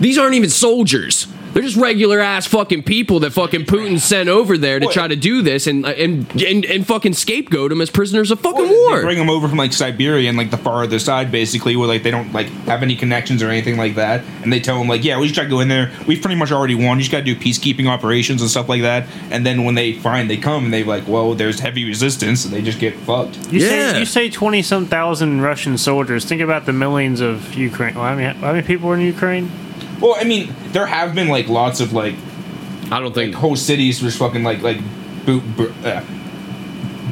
these 0.00 0.18
aren't 0.18 0.34
even 0.34 0.50
soldiers 0.50 1.26
they're 1.56 1.62
just 1.64 1.76
regular 1.76 2.20
ass 2.20 2.46
fucking 2.46 2.82
people 2.82 3.20
that 3.20 3.30
fucking 3.32 3.62
Putin 3.64 3.98
sent 3.98 4.28
over 4.28 4.58
there 4.58 4.78
to 4.78 4.84
What? 4.84 4.92
try 4.92 5.08
to 5.08 5.16
do 5.16 5.40
this 5.40 5.66
and 5.66 5.86
and 5.86 6.30
and, 6.42 6.66
and 6.66 6.86
fucking 6.86 7.14
scapegoat 7.14 7.70
them 7.70 7.80
as 7.80 7.88
prisoners 7.88 8.30
of 8.30 8.40
fucking 8.40 8.60
Well, 8.60 8.90
war. 8.90 8.96
They 8.98 9.02
bring 9.04 9.16
them 9.18 9.30
over 9.30 9.48
from 9.48 9.56
like 9.56 9.72
Siberia 9.72 10.28
and 10.28 10.36
like 10.36 10.50
the 10.50 10.58
farther 10.58 10.98
side, 10.98 11.32
basically, 11.32 11.74
where 11.76 11.88
like 11.88 12.02
they 12.02 12.10
don't 12.10 12.30
like 12.34 12.48
have 12.66 12.82
any 12.82 12.94
connections 12.94 13.42
or 13.42 13.48
anything 13.48 13.78
like 13.78 13.94
that. 13.94 14.22
And 14.42 14.52
they 14.52 14.60
tell 14.60 14.78
them 14.78 14.86
like, 14.86 15.02
yeah, 15.02 15.18
we 15.18 15.28
just 15.28 15.36
gotta 15.36 15.48
go 15.48 15.60
in 15.60 15.68
there. 15.68 15.90
We've 16.06 16.20
pretty 16.20 16.36
much 16.36 16.52
already 16.52 16.74
won. 16.74 16.98
You 16.98 17.04
just 17.04 17.10
gotta 17.12 17.24
do 17.24 17.34
peacekeeping 17.34 17.88
operations 17.88 18.42
and 18.42 18.50
stuff 18.50 18.68
like 18.68 18.82
that. 18.82 19.06
And 19.30 19.46
then 19.46 19.64
when 19.64 19.74
they 19.76 19.94
find 19.94 20.28
they 20.28 20.36
come 20.36 20.66
and 20.66 20.74
they 20.74 20.84
like, 20.84 21.08
well, 21.08 21.32
there's 21.34 21.58
heavy 21.58 21.86
resistance, 21.86 22.44
and 22.44 22.52
they 22.52 22.60
just 22.60 22.78
get 22.80 22.94
fucked. 22.94 23.50
you 23.50 23.60
Yeah. 23.60 23.92
say 23.92 23.98
you 24.00 24.04
say 24.04 24.28
twenty 24.28 24.60
some 24.60 24.84
thousand 24.84 25.40
Russian 25.40 25.78
soldiers. 25.78 26.26
Think 26.26 26.42
about 26.42 26.66
the 26.66 26.74
millions 26.74 27.22
of 27.22 27.54
Ukraine. 27.54 27.94
Well, 27.94 28.04
I 28.04 28.14
mean, 28.14 28.34
how 28.36 28.52
many 28.52 28.66
people 28.66 28.90
are 28.90 28.94
in 28.94 29.00
Ukraine? 29.00 29.50
Well, 30.00 30.14
I 30.18 30.24
mean, 30.24 30.54
there 30.72 30.86
have 30.86 31.14
been 31.14 31.28
like 31.28 31.48
lots 31.48 31.80
of 31.80 31.92
like 31.92 32.14
I 32.90 33.00
don't 33.00 33.14
like 33.14 33.14
think 33.14 33.34
whole 33.34 33.56
cities 33.56 34.02
was 34.02 34.16
fucking 34.16 34.42
like 34.44 34.62
like 34.62 34.78
Bu- 35.24 35.40
Bu- 35.40 35.72
uh, 35.84 36.02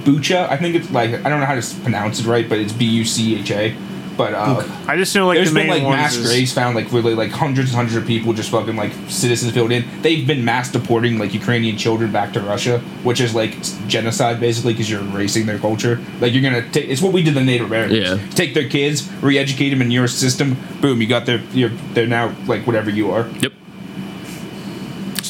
Bucha. 0.05 0.48
I 0.48 0.56
think 0.56 0.74
it's 0.74 0.90
like 0.90 1.11
I 1.24 1.28
don't 1.28 1.40
know 1.40 1.47
how 1.47 1.59
to 1.59 1.77
pronounce 1.82 2.20
it 2.20 2.27
right, 2.27 2.48
but 2.48 2.59
it's 2.59 2.73
B 2.73 2.85
U 2.85 3.05
C 3.05 3.36
H 3.40 3.51
A. 3.51 3.77
But 4.16 4.34
uh, 4.34 4.62
I 4.86 4.96
just 4.96 5.14
know 5.14 5.26
like 5.26 5.36
there's 5.36 5.52
the 5.52 5.58
been 5.58 5.68
main 5.68 5.84
like 5.84 5.96
mass 5.96 6.14
is- 6.14 6.26
graves 6.26 6.52
found, 6.52 6.76
like 6.76 6.92
really 6.92 7.14
like 7.14 7.30
hundreds 7.30 7.70
and 7.70 7.76
hundreds 7.76 7.96
of 7.96 8.06
people 8.06 8.32
just 8.32 8.50
fucking 8.50 8.76
like 8.76 8.92
citizens 9.08 9.52
filled 9.52 9.72
in. 9.72 9.84
They've 10.02 10.26
been 10.26 10.44
mass 10.44 10.70
deporting 10.70 11.18
like 11.18 11.34
Ukrainian 11.34 11.76
children 11.76 12.12
back 12.12 12.32
to 12.34 12.40
Russia, 12.40 12.78
which 13.02 13.20
is 13.20 13.34
like 13.34 13.56
genocide 13.88 14.40
basically 14.40 14.72
because 14.72 14.88
you're 14.90 15.00
erasing 15.00 15.46
their 15.46 15.58
culture. 15.58 16.00
Like 16.20 16.32
you're 16.32 16.42
gonna 16.42 16.68
take 16.70 16.88
it's 16.88 17.02
what 17.02 17.12
we 17.12 17.22
did 17.22 17.34
to 17.34 17.40
the 17.40 17.44
Native 17.44 17.66
Americans. 17.66 17.98
Yeah. 18.22 18.28
Take 18.30 18.54
their 18.54 18.68
kids, 18.68 19.10
re-educate 19.22 19.70
them 19.70 19.82
in 19.82 19.90
your 19.90 20.06
system. 20.08 20.56
Boom, 20.80 21.00
you 21.00 21.08
got 21.08 21.26
their 21.26 21.38
you're 21.52 21.70
they're 21.94 22.06
now 22.06 22.34
like 22.46 22.66
whatever 22.66 22.90
you 22.90 23.10
are. 23.10 23.26
Yep. 23.40 23.52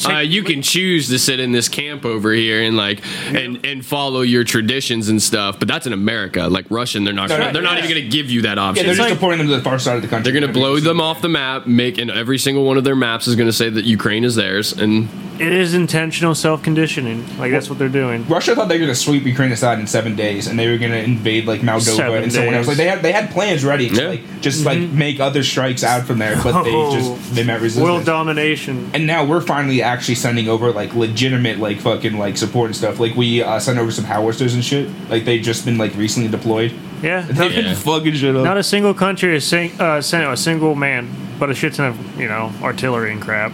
Uh, 0.07 0.19
you 0.19 0.43
can 0.43 0.61
choose 0.61 1.09
to 1.09 1.19
sit 1.19 1.39
in 1.39 1.51
this 1.51 1.69
camp 1.69 2.05
over 2.05 2.31
here 2.31 2.61
and 2.61 2.75
like 2.77 3.01
and, 3.33 3.65
and 3.65 3.85
follow 3.85 4.21
your 4.21 4.43
traditions 4.43 5.09
and 5.09 5.21
stuff, 5.21 5.57
but 5.59 5.67
that's 5.67 5.87
in 5.87 5.93
America. 5.93 6.47
Like 6.47 6.65
Russian, 6.69 7.03
they're 7.03 7.13
not 7.13 7.29
No, 7.29 7.37
gonna, 7.37 7.47
no, 7.47 7.53
they're 7.53 7.61
not 7.61 7.73
yeah. 7.77 7.85
even 7.85 7.89
going 7.91 8.03
to 8.03 8.09
give 8.09 8.29
you 8.29 8.41
that 8.43 8.57
option. 8.57 8.85
Yeah, 8.85 8.87
they're 8.93 8.95
just 8.97 9.09
like- 9.09 9.17
deporting 9.17 9.39
them 9.39 9.47
to 9.47 9.55
the 9.57 9.61
far 9.63 9.79
side 9.79 9.95
of 9.95 10.01
the 10.01 10.07
country. 10.07 10.31
they're 10.31 10.39
going 10.39 10.51
to 10.51 10.57
blow 10.59 10.79
them 10.79 10.99
off 11.01 11.21
the 11.21 11.29
map, 11.29 11.65
make 11.67 11.97
and 11.97 12.09
every 12.11 12.37
single 12.37 12.65
one 12.65 12.77
of 12.77 12.83
their 12.83 12.95
maps 12.95 13.27
is 13.27 13.35
going 13.35 13.47
to 13.49 13.53
say 13.53 13.69
that 13.69 13.85
Ukraine 13.85 14.23
is 14.23 14.35
theirs, 14.35 14.73
and 14.73 15.07
It 15.39 15.51
is 15.51 15.73
intentional 15.73 16.35
self 16.35 16.63
conditioning. 16.63 17.25
Like 17.37 17.51
that's 17.51 17.69
what 17.69 17.79
they're 17.79 17.89
doing. 17.89 18.25
Russia 18.27 18.55
thought 18.55 18.67
they 18.69 18.75
were 18.75 18.85
going 18.85 18.93
to 18.93 18.99
sweep 18.99 19.25
Ukraine 19.25 19.51
aside 19.51 19.79
in 19.79 19.87
seven 19.87 20.15
days, 20.15 20.47
and 20.47 20.57
they 20.57 20.69
were 20.69 20.77
going 20.77 20.91
to 20.91 21.03
invade 21.03 21.45
like 21.45 21.61
Moldova 21.61 21.81
Seven 21.95 22.23
and 22.23 22.31
someone 22.33 22.53
else. 22.53 22.67
days. 22.67 22.67
Like 22.69 22.77
they 22.77 22.87
had 22.87 23.01
they 23.01 23.11
had 23.11 23.31
plans 23.31 23.63
ready 23.65 23.89
to 23.89 23.95
Yeah. 24.01 24.07
like 24.09 24.41
just 24.41 24.65
like 24.65 24.79
make 24.79 25.19
other 25.19 25.43
strikes 25.43 25.83
out 25.83 26.05
from 26.05 26.19
there, 26.19 26.35
but 26.43 26.63
they 26.63 26.71
just 26.71 27.33
they 27.35 27.43
met 27.43 27.59
resistance. 27.61 27.83
World 27.83 28.05
domination. 28.05 28.89
and 28.93 29.05
now 29.07 29.25
we're 29.25 29.41
finally 29.41 29.81
actually 29.95 30.15
sending 30.15 30.47
over 30.49 30.71
like 30.71 30.93
legitimate 30.93 31.57
like 31.59 31.79
fucking 31.79 32.17
like 32.17 32.37
support 32.37 32.67
and 32.67 32.75
stuff. 32.75 32.99
Like 32.99 33.15
we 33.15 33.41
uh, 33.41 33.59
sent 33.59 33.79
over 33.79 33.91
some 33.91 34.05
howitzers 34.05 34.53
and 34.53 34.63
shit. 34.63 34.89
Like 35.09 35.25
they've 35.25 35.41
just 35.41 35.65
been 35.65 35.77
like 35.77 35.95
recently 35.95 36.29
deployed. 36.29 36.73
Yeah. 37.01 37.21
They've 37.21 37.51
Yeah. 37.51 37.61
been 37.61 37.75
fucking 37.75 38.13
shit 38.15 38.35
up. 38.35 38.43
Not 38.43 38.57
a 38.57 38.63
single 38.63 38.93
country 38.93 39.33
has 39.33 39.45
sing, 39.45 39.71
uh, 39.79 40.01
sent 40.01 40.31
a 40.31 40.37
single 40.37 40.75
man, 40.75 41.09
but 41.39 41.49
a 41.49 41.53
shit 41.55 41.73
ton 41.73 41.87
of 41.87 42.19
you 42.19 42.27
know 42.27 42.51
artillery 42.61 43.11
and 43.11 43.21
crap. 43.21 43.51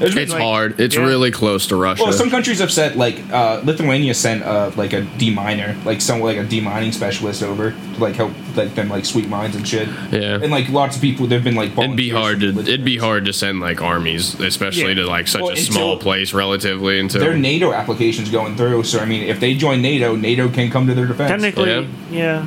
There's 0.00 0.16
it's 0.16 0.32
like- 0.32 0.42
hard. 0.42 0.80
It's 0.80 0.96
yeah. 0.96 1.02
really 1.04 1.30
close 1.30 1.66
to 1.68 1.76
Russia. 1.76 2.02
Well, 2.04 2.12
some 2.12 2.30
countries 2.30 2.58
have 2.58 2.72
sent 2.72 2.96
like 2.96 3.20
uh, 3.32 3.60
Lithuania 3.64 4.14
sent 4.14 4.42
uh, 4.42 4.70
like 4.76 4.92
a 4.92 5.02
deminer, 5.02 5.82
like 5.84 6.00
some 6.00 6.20
like 6.20 6.36
a 6.38 6.44
demining 6.44 6.92
specialist 6.92 7.42
over 7.42 7.70
to 7.72 7.98
like 8.00 8.16
help 8.16 8.32
like 8.56 8.74
them 8.74 8.88
like 8.88 9.04
sweep 9.04 9.28
mines 9.28 9.54
and 9.54 9.66
shit. 9.66 9.88
Yeah. 10.10 10.40
and 10.42 10.50
like 10.50 10.68
lots 10.70 10.96
of 10.96 11.02
people, 11.02 11.26
they've 11.26 11.44
been 11.44 11.54
like 11.54 11.76
It'd 11.76 11.96
be 11.96 12.10
hard 12.10 12.40
to 12.40 12.48
it'd 12.58 12.84
be 12.84 12.98
hard 12.98 13.24
to 13.26 13.32
send 13.32 13.60
like 13.60 13.80
armies, 13.82 14.38
especially 14.40 14.88
Yeah. 14.88 15.04
to 15.04 15.06
like 15.06 15.28
such 15.28 15.42
Well, 15.42 15.52
a 15.52 15.56
small 15.56 15.96
place 15.98 16.32
relatively 16.32 16.98
until 16.98 17.20
Their 17.20 17.36
NATO 17.36 17.72
applications 17.72 18.30
going 18.30 18.56
through, 18.56 18.84
so 18.84 18.98
I 19.00 19.04
mean, 19.04 19.22
if 19.28 19.38
they 19.40 19.54
join 19.54 19.82
NATO, 19.82 20.16
NATO 20.16 20.48
can 20.48 20.70
come 20.70 20.86
to 20.86 20.94
their 20.94 21.06
defense. 21.06 21.30
Technically, 21.30 21.70
Yeah. 22.10 22.44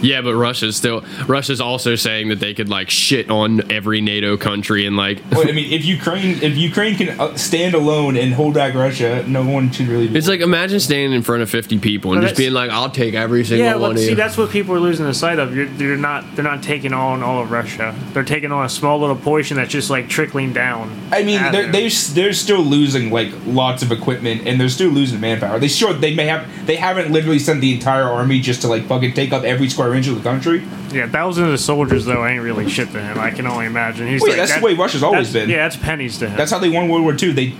Yeah, 0.00 0.22
but 0.22 0.34
Russia's 0.34 0.76
still 0.76 1.04
Russia's 1.26 1.60
also 1.60 1.94
saying 1.96 2.28
that 2.28 2.40
they 2.40 2.54
could 2.54 2.68
like 2.68 2.90
shit 2.90 3.30
on 3.30 3.70
every 3.70 4.00
NATO 4.00 4.36
country 4.36 4.86
and 4.86 4.96
like 4.96 5.20
Well, 5.32 5.48
I 5.48 5.52
mean, 5.52 5.72
if 5.72 5.84
Ukraine 5.84 6.42
if 6.42 6.56
Ukraine 6.56 6.96
can 6.96 7.20
uh, 7.20 7.36
stand 7.36 7.74
alone 7.74 8.16
and 8.16 8.34
hold 8.34 8.54
back 8.54 8.74
Russia, 8.74 9.24
no 9.26 9.44
one 9.44 9.70
should 9.70 9.88
really. 9.88 10.08
Be 10.08 10.18
it's 10.18 10.28
like 10.28 10.40
imagine 10.40 10.80
standing 10.80 11.12
in 11.12 11.22
front 11.22 11.42
of 11.42 11.50
50 11.50 11.78
people 11.78 12.12
and 12.12 12.20
Well, 12.20 12.28
just 12.28 12.38
being 12.38 12.52
like 12.52 12.70
I'll 12.70 12.90
take 12.90 13.14
every 13.14 13.44
single 13.44 13.64
Yeah, 13.66 13.72
one 13.74 13.82
well, 13.82 13.90
of 13.92 13.98
see, 13.98 14.10
you. 14.10 14.14
that's 14.16 14.36
what 14.36 14.50
people 14.50 14.74
are 14.74 14.80
losing 14.80 15.06
the 15.06 15.14
sight 15.14 15.38
of. 15.38 15.54
You're, 15.54 15.66
they're 15.66 15.96
not, 15.96 16.24
they're 16.34 16.44
not 16.44 16.62
taking 16.62 16.92
on 16.92 17.22
all 17.22 17.42
of 17.42 17.50
Russia. 17.50 17.94
They're 18.12 18.24
taking 18.24 18.52
on 18.52 18.64
a 18.64 18.68
small 18.68 18.98
little 18.98 19.16
portion 19.16 19.56
that's 19.56 19.70
just 19.70 19.90
like 19.90 20.08
trickling 20.08 20.52
down. 20.52 20.90
I 21.12 21.22
mean, 21.22 21.40
they're, 21.52 21.70
they're 21.70 21.90
they're 21.90 22.32
still 22.32 22.62
losing 22.62 23.10
like 23.10 23.30
lots 23.46 23.82
of 23.82 23.92
equipment, 23.92 24.46
and 24.46 24.60
they're 24.60 24.68
still 24.68 24.90
losing 24.90 25.20
manpower. 25.20 25.58
They 25.58 25.68
sure 25.68 25.92
they 25.92 26.14
may 26.14 26.26
have 26.26 26.66
they 26.66 26.76
haven't 26.76 27.12
literally 27.12 27.38
sent 27.38 27.60
the 27.60 27.72
entire 27.74 28.04
army 28.04 28.40
just 28.40 28.62
to 28.62 28.68
like 28.68 28.84
fucking 28.86 29.14
take 29.14 29.32
up 29.32 29.44
every 29.44 29.68
square 29.74 29.94
inch 29.94 30.06
of 30.06 30.16
the 30.16 30.22
country. 30.22 30.62
yeah, 30.92 31.08
thousands 31.08 31.52
of 31.52 31.60
soldiers 31.60 32.04
though 32.04 32.26
ain't 32.26 32.42
really 32.42 32.68
shit 32.68 32.90
to 32.92 33.00
him. 33.02 33.18
I 33.18 33.30
can 33.30 33.46
only 33.46 33.66
imagine. 33.66 34.06
He's 34.08 34.22
yeah, 34.22 34.28
like, 34.28 34.36
that's 34.36 34.54
the 34.56 34.64
way 34.64 34.74
Russia's 34.74 35.02
always 35.02 35.32
been. 35.32 35.50
Yeah, 35.50 35.68
that's 35.68 35.76
pennies 35.76 36.18
to 36.18 36.28
him. 36.28 36.36
That's 36.36 36.50
how 36.50 36.58
they 36.58 36.70
won 36.70 36.88
World 36.88 37.02
War 37.02 37.14
II. 37.20 37.32
They 37.32 37.54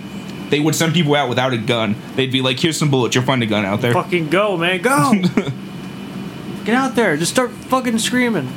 they 0.49 0.59
would 0.59 0.75
send 0.75 0.93
people 0.93 1.15
out 1.15 1.29
without 1.29 1.53
a 1.53 1.57
gun. 1.57 1.95
They'd 2.15 2.31
be 2.31 2.41
like, 2.41 2.59
"Here's 2.59 2.77
some 2.77 2.89
bullets. 2.89 3.15
You'll 3.15 3.25
find 3.25 3.43
a 3.43 3.45
gun 3.45 3.65
out 3.65 3.81
there." 3.81 3.93
fucking 3.93 4.29
go, 4.29 4.57
man, 4.57 4.81
go. 4.81 5.13
Get 6.65 6.73
out 6.73 6.95
there, 6.95 7.15
just 7.15 7.31
start 7.31 7.51
fucking 7.51 7.99
screaming. 7.99 8.47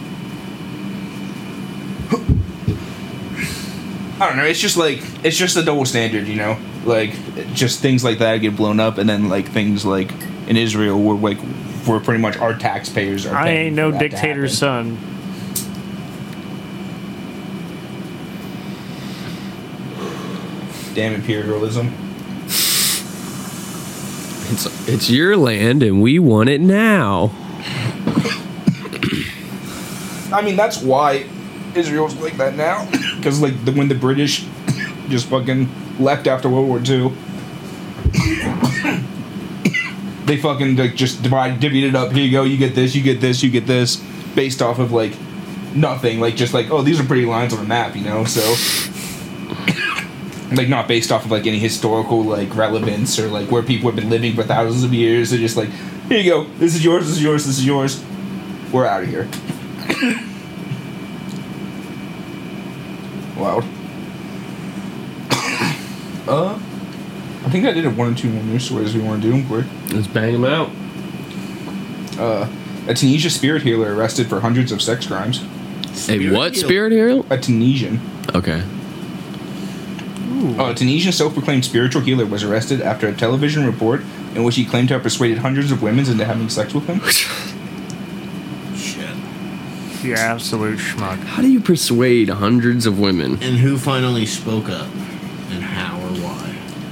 I 4.21 4.27
don't 4.27 4.37
know. 4.37 4.45
It's 4.45 4.59
just 4.59 4.77
like 4.77 5.01
it's 5.23 5.37
just 5.37 5.57
a 5.57 5.63
double 5.63 5.85
standard, 5.85 6.27
you 6.27 6.35
know. 6.37 6.59
Like 6.85 7.13
just 7.55 7.81
things 7.81 8.03
like 8.03 8.19
that 8.19 8.39
get 8.39 8.57
blown 8.57 8.81
up, 8.81 8.99
and 8.99 9.09
then 9.09 9.29
like 9.29 9.47
things 9.49 9.85
like 9.85 10.11
in 10.49 10.57
Israel, 10.57 11.01
where 11.01 11.17
like 11.17 11.39
where 11.87 12.01
pretty 12.01 12.21
much 12.21 12.37
our 12.39 12.55
taxpayers 12.55 13.27
are. 13.27 13.35
I 13.35 13.51
ain't 13.51 13.77
no 13.77 13.91
dictator's 13.91 14.57
son. 14.57 14.99
Damn 20.95 21.15
imperialism. 21.15 21.93
It's 24.51 24.89
it's 24.89 25.11
your 25.11 25.37
land 25.37 25.83
and 25.83 26.03
we 26.03 26.19
want 26.19 26.49
it 26.49 26.61
now. 26.61 27.31
I 30.33 30.43
mean, 30.43 30.57
that's 30.57 30.83
why 30.83 31.27
Israel's 31.75 32.15
like 32.17 32.37
that 32.39 32.57
now. 32.57 32.89
Because 33.19 33.41
like 33.43 33.65
the, 33.65 33.73
when 33.73 33.89
the 33.89 33.97
British 33.97 34.47
just 35.09 35.27
fucking 35.27 35.69
left 35.99 36.29
after 36.29 36.49
World 36.49 36.69
War 36.69 36.79
II, 36.79 37.13
they 40.29 40.37
fucking 40.37 40.77
like 40.77 40.95
just 40.95 41.23
divided, 41.23 41.59
divvied 41.59 41.89
it 41.89 41.97
up. 41.97 42.13
Here 42.13 42.25
you 42.25 42.31
go. 42.31 42.45
You 42.45 42.59
get 42.59 42.75
this. 42.75 42.95
You 42.95 43.03
get 43.03 43.21
this. 43.21 43.43
You 43.43 43.51
get 43.51 43.67
this. 43.67 43.97
Based 44.37 44.63
off 44.63 44.79
of 44.79 44.93
like 44.93 45.15
nothing. 45.75 46.21
Like 46.21 46.37
just 46.37 46.55
like 46.55 46.71
oh, 46.71 46.83
these 46.83 47.01
are 47.01 47.05
pretty 47.05 47.25
lines 47.25 47.53
on 47.53 47.65
a 47.65 47.69
map, 47.69 47.97
you 47.97 48.05
know. 48.05 48.25
So. 48.25 48.55
Like 50.51 50.69
not 50.69 50.89
based 50.89 51.13
off 51.13 51.27
of 51.27 51.31
like 51.31 51.47
any 51.47 51.59
historical 51.59 52.25
like 52.25 52.55
relevance 52.55 53.19
or 53.19 53.29
like 53.29 53.51
where 53.51 53.63
people 53.63 53.91
have 53.91 53.97
been 53.97 54.09
living 54.09 54.35
for 54.35 54.43
thousands 54.43 54.83
of 54.83 54.95
years. 54.95 55.31
They're 55.31 55.39
just 55.39 55.59
like, 55.59 55.69
here 56.09 56.21
you 56.21 56.31
go. 56.31 56.45
This 56.45 56.75
is 56.75 56.85
yours. 56.85 57.07
This 57.07 57.17
is 57.17 57.23
yours. 57.23 57.45
This 57.45 57.59
is 57.59 57.67
yours. 57.67 58.03
We're 58.73 58.87
out 58.87 59.03
of 59.03 59.09
here. 59.09 59.29
Loud. 63.37 63.65
uh, 66.29 66.59
I 67.49 67.51
think 67.51 67.65
I 67.65 67.73
did 67.73 67.85
have 67.85 67.97
one 67.97 68.13
or 68.13 68.15
two 68.15 68.29
more 68.29 68.43
news 68.43 68.67
stories 68.67 68.95
we 68.95 69.01
want 69.01 69.23
to 69.23 69.31
do 69.31 69.33
them 69.33 69.47
quick. 69.47 69.65
Let's 69.91 70.07
bang 70.07 70.35
them 70.35 70.45
out. 70.45 70.71
Uh, 72.21 72.47
a 72.87 72.93
Tunisia 72.93 73.31
spirit 73.31 73.63
healer 73.63 73.95
arrested 73.95 74.27
for 74.27 74.41
hundreds 74.41 74.71
of 74.71 74.83
sex 74.83 75.07
crimes. 75.07 75.43
A 76.11 76.29
what 76.29 76.57
spirit 76.57 76.93
healer? 76.93 77.25
A 77.31 77.39
Tunisian. 77.39 78.03
Okay. 78.35 78.63
A 80.59 80.75
Tunisian 80.75 81.11
self-proclaimed 81.11 81.65
spiritual 81.65 82.03
healer 82.03 82.27
was 82.27 82.45
arrested 82.45 82.83
after 82.83 83.09
a 83.09 83.15
television 83.15 83.65
report 83.65 84.03
in 84.35 84.45
which 84.45 84.57
he 84.57 84.67
claimed 84.67 84.89
to 84.89 84.95
have 84.95 85.03
persuaded 85.03 85.39
hundreds 85.39 85.73
of 85.73 85.81
women 85.81 86.05
into 86.07 86.27
having 86.27 86.51
sex 86.51 86.75
with 86.75 86.85
him. 86.85 87.01
Shit. 88.77 90.05
You 90.05 90.17
absolute 90.17 90.79
schmuck. 90.81 91.17
How 91.21 91.41
do 91.41 91.49
you 91.49 91.61
persuade 91.61 92.29
hundreds 92.29 92.85
of 92.85 92.99
women? 92.99 93.43
And 93.43 93.57
who 93.57 93.79
finally 93.79 94.27
spoke 94.27 94.69
up? 94.69 94.87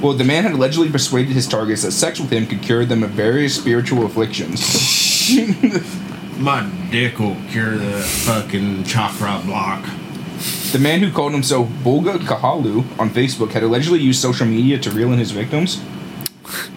Well, 0.00 0.12
the 0.12 0.24
man 0.24 0.42
had 0.42 0.52
allegedly 0.52 0.90
persuaded 0.90 1.32
his 1.32 1.46
targets 1.46 1.82
that 1.82 1.92
sex 1.92 2.20
with 2.20 2.30
him 2.30 2.46
could 2.46 2.62
cure 2.62 2.84
them 2.84 3.02
of 3.02 3.10
various 3.10 3.56
spiritual 3.56 4.04
afflictions. 4.04 4.60
My 6.38 6.70
dick 6.90 7.18
will 7.18 7.36
cure 7.50 7.78
the 7.78 8.02
fucking 8.02 8.84
chakra 8.84 9.40
block. 9.46 9.84
The 10.72 10.78
man 10.78 11.00
who 11.00 11.10
called 11.10 11.32
himself 11.32 11.68
Bulga 11.82 12.18
Kahalu 12.18 12.84
on 13.00 13.08
Facebook 13.08 13.52
had 13.52 13.62
allegedly 13.62 14.00
used 14.00 14.20
social 14.20 14.46
media 14.46 14.78
to 14.78 14.90
reel 14.90 15.12
in 15.12 15.18
his 15.18 15.30
victims. 15.30 15.82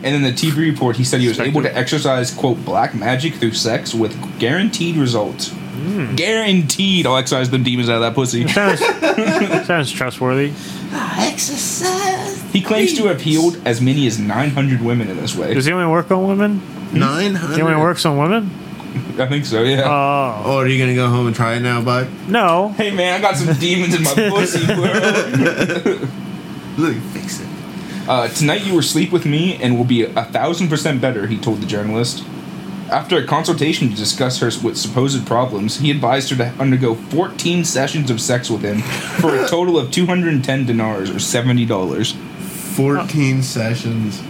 And 0.01 0.15
in 0.15 0.21
the 0.21 0.31
TV 0.31 0.57
report, 0.71 0.95
he 0.95 1.03
said 1.03 1.19
he 1.19 1.27
was 1.27 1.39
able 1.39 1.61
to 1.61 1.77
exercise, 1.77 2.33
quote, 2.33 2.63
black 2.63 2.95
magic 2.95 3.35
through 3.35 3.51
sex 3.51 3.93
with 3.93 4.39
guaranteed 4.39 4.95
results. 4.95 5.49
Hmm. 5.49 6.15
Guaranteed 6.15 7.05
I'll 7.05 7.17
exercise 7.17 7.49
them 7.49 7.63
demons 7.63 7.89
out 7.89 7.95
of 7.95 8.01
that 8.01 8.15
pussy. 8.15 8.47
Sounds, 8.47 8.79
sounds 9.67 9.91
trustworthy. 9.91 10.53
He 12.51 12.61
claims 12.61 12.93
to 12.97 13.05
have 13.07 13.21
healed 13.21 13.61
as 13.65 13.79
many 13.81 14.07
as 14.07 14.17
900 14.19 14.81
women 14.81 15.09
in 15.09 15.17
this 15.17 15.35
way. 15.35 15.53
Does 15.53 15.65
he 15.65 15.71
only 15.71 15.85
work 15.91 16.09
on 16.11 16.27
women? 16.27 16.61
Nine 16.93 17.35
He 17.35 17.41
only 17.43 17.61
hundred. 17.61 17.79
works 17.79 18.05
on 18.05 18.17
women? 18.17 18.49
I 19.19 19.27
think 19.27 19.45
so, 19.45 19.61
yeah. 19.63 19.83
Oh 19.85 20.41
Oh, 20.45 20.57
are 20.57 20.67
you 20.67 20.79
gonna 20.79 20.95
go 20.95 21.07
home 21.07 21.27
and 21.27 21.35
try 21.35 21.55
it 21.55 21.59
now, 21.59 21.81
bud? 21.83 22.07
no. 22.27 22.69
hey 22.69 22.89
man, 22.91 23.13
I 23.19 23.21
got 23.21 23.35
some 23.35 23.53
demons 23.57 23.93
in 23.93 24.01
my 24.03 24.13
pussy, 24.13 24.65
bro. 24.65 26.07
Look, 26.77 26.95
fix 27.13 27.39
it. 27.41 27.47
Uh, 28.07 28.27
tonight 28.29 28.65
you 28.65 28.73
will 28.73 28.81
sleep 28.81 29.11
with 29.11 29.25
me 29.25 29.55
and 29.61 29.77
will 29.77 29.83
be 29.85 30.03
a 30.03 30.23
thousand 30.25 30.69
percent 30.69 30.99
better, 31.01 31.27
he 31.27 31.37
told 31.37 31.61
the 31.61 31.67
journalist. 31.67 32.23
After 32.89 33.17
a 33.17 33.23
consultation 33.27 33.89
to 33.89 33.95
discuss 33.95 34.39
her 34.39 34.47
with 34.63 34.75
supposed 34.75 35.27
problems, 35.27 35.77
he 35.77 35.91
advised 35.91 36.31
her 36.31 36.35
to 36.37 36.45
undergo 36.59 36.95
14 36.95 37.63
sessions 37.63 38.09
of 38.09 38.19
sex 38.19 38.49
with 38.49 38.63
him 38.63 38.79
for 39.21 39.35
a 39.35 39.47
total 39.47 39.77
of 39.77 39.91
210 39.91 40.65
dinars 40.65 41.11
or 41.11 41.15
$70. 41.15 42.15
Fourteen 42.79 43.41
sessions. 43.43 44.21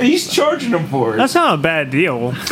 He's 0.00 0.30
charging 0.32 0.70
him 0.70 0.86
for 0.88 1.14
it. 1.14 1.16
That's 1.18 1.34
not 1.34 1.54
a 1.54 1.62
bad 1.62 1.90
deal. 1.90 2.34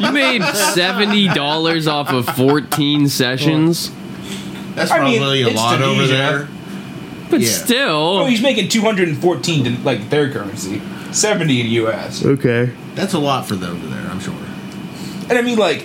You 0.00 0.10
made 0.12 0.42
seventy 0.42 1.28
dollars 1.28 1.86
off 1.86 2.10
of 2.12 2.26
fourteen 2.36 3.08
sessions, 3.08 3.90
That's 4.74 4.90
I 4.90 5.04
mean, 5.04 5.18
probably 5.18 5.42
a 5.42 5.48
it's 5.48 5.56
lot 5.56 5.80
over 5.82 5.94
Tunisia. 5.94 6.12
there. 6.14 6.48
but 7.30 7.40
Yeah. 7.40 7.48
Oh, 7.48 7.64
still. 7.64 8.26
he's 8.26 8.42
making 8.42 8.68
214 8.68 9.64
to 9.64 9.70
like 9.84 10.08
their 10.10 10.30
currency, 10.32 10.80
70 11.12 11.60
in 11.60 11.66
US. 11.86 12.24
Okay. 12.24 12.72
That's 12.94 13.12
a 13.12 13.18
lot 13.18 13.46
for 13.46 13.54
them 13.54 13.76
over 13.76 13.86
there, 13.88 14.06
I'm 14.10 14.18
sure. 14.20 14.34
And 15.28 15.38
I 15.38 15.42
mean, 15.42 15.58
like, 15.58 15.84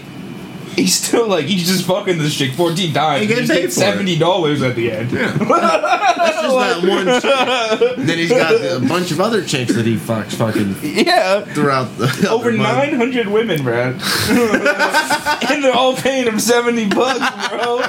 he's 0.77 0.95
still 0.95 1.27
like 1.27 1.45
he's 1.47 1.67
just 1.67 1.85
fucking 1.85 2.17
this 2.19 2.33
chick 2.35 2.53
14 2.53 2.93
times. 2.93 3.21
He 3.21 3.27
He 3.27 3.33
gets 3.35 3.47
gets 3.47 3.59
paid 3.59 3.65
for 3.65 3.71
seventy 3.71 4.17
dollars 4.17 4.61
at 4.61 4.75
the 4.75 4.91
end. 4.91 5.09
That's 5.11 6.41
just 6.41 6.55
that 6.55 6.83
one 6.87 7.05
chick. 7.21 7.97
Then 8.07 8.17
he's 8.17 8.29
got 8.29 8.53
a 8.53 8.79
bunch 8.87 9.11
of 9.11 9.19
other 9.19 9.43
chicks 9.43 9.73
that 9.75 9.85
he 9.85 9.95
fucks 9.97 10.33
fucking 10.35 10.75
Yeah, 10.81 11.41
throughout 11.41 11.97
the 11.97 12.27
over 12.29 12.49
other 12.49 12.57
month. 12.57 12.91
900 12.91 13.27
women, 13.27 13.63
Brad, 13.63 13.93
and 15.49 15.63
they're 15.63 15.73
all 15.73 15.95
paying 15.95 16.27
him 16.27 16.39
70 16.39 16.89
bucks, 16.89 17.49
bro. 17.49 17.79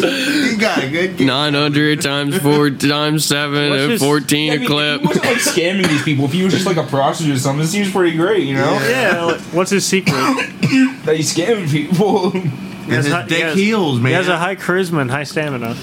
He 0.00 0.56
got 0.56 0.78
a 0.82 0.88
good 0.90 1.16
gig. 1.16 1.26
Nine 1.26 1.54
hundred 1.54 2.00
times 2.00 2.36
four 2.38 2.70
times 2.70 3.24
seven 3.24 3.70
What's 3.70 3.82
and 3.82 3.92
his- 3.92 4.02
fourteen 4.02 4.52
I 4.52 4.54
a 4.54 4.58
mean, 4.60 4.68
clip. 4.68 5.00
He 5.00 5.06
wasn't 5.06 5.24
like 5.26 5.36
scamming 5.38 5.88
these 5.88 6.02
people. 6.02 6.24
If 6.26 6.32
he 6.32 6.42
was 6.44 6.52
just 6.52 6.66
like 6.66 6.76
a 6.76 6.82
prostitute 6.84 7.36
or 7.36 7.38
something, 7.38 7.64
it 7.64 7.68
seems 7.68 7.90
pretty 7.92 8.16
great, 8.16 8.44
you 8.46 8.54
know? 8.54 8.72
Yeah, 8.88 9.24
like, 9.24 9.40
what's 9.52 9.70
his 9.70 9.84
secret? 9.84 10.14
That 11.04 11.16
he's 11.16 11.34
scamming 11.34 11.68
people. 11.70 12.32
And 12.32 12.44
has 12.92 13.04
his 13.06 13.12
high- 13.14 13.26
he 13.26 13.40
has- 13.40 13.54
heals, 13.56 13.98
man. 14.00 14.10
He 14.10 14.14
has 14.14 14.28
a 14.28 14.38
high 14.38 14.56
charisma 14.56 15.00
and 15.02 15.10
high 15.10 15.24
stamina. 15.24 15.76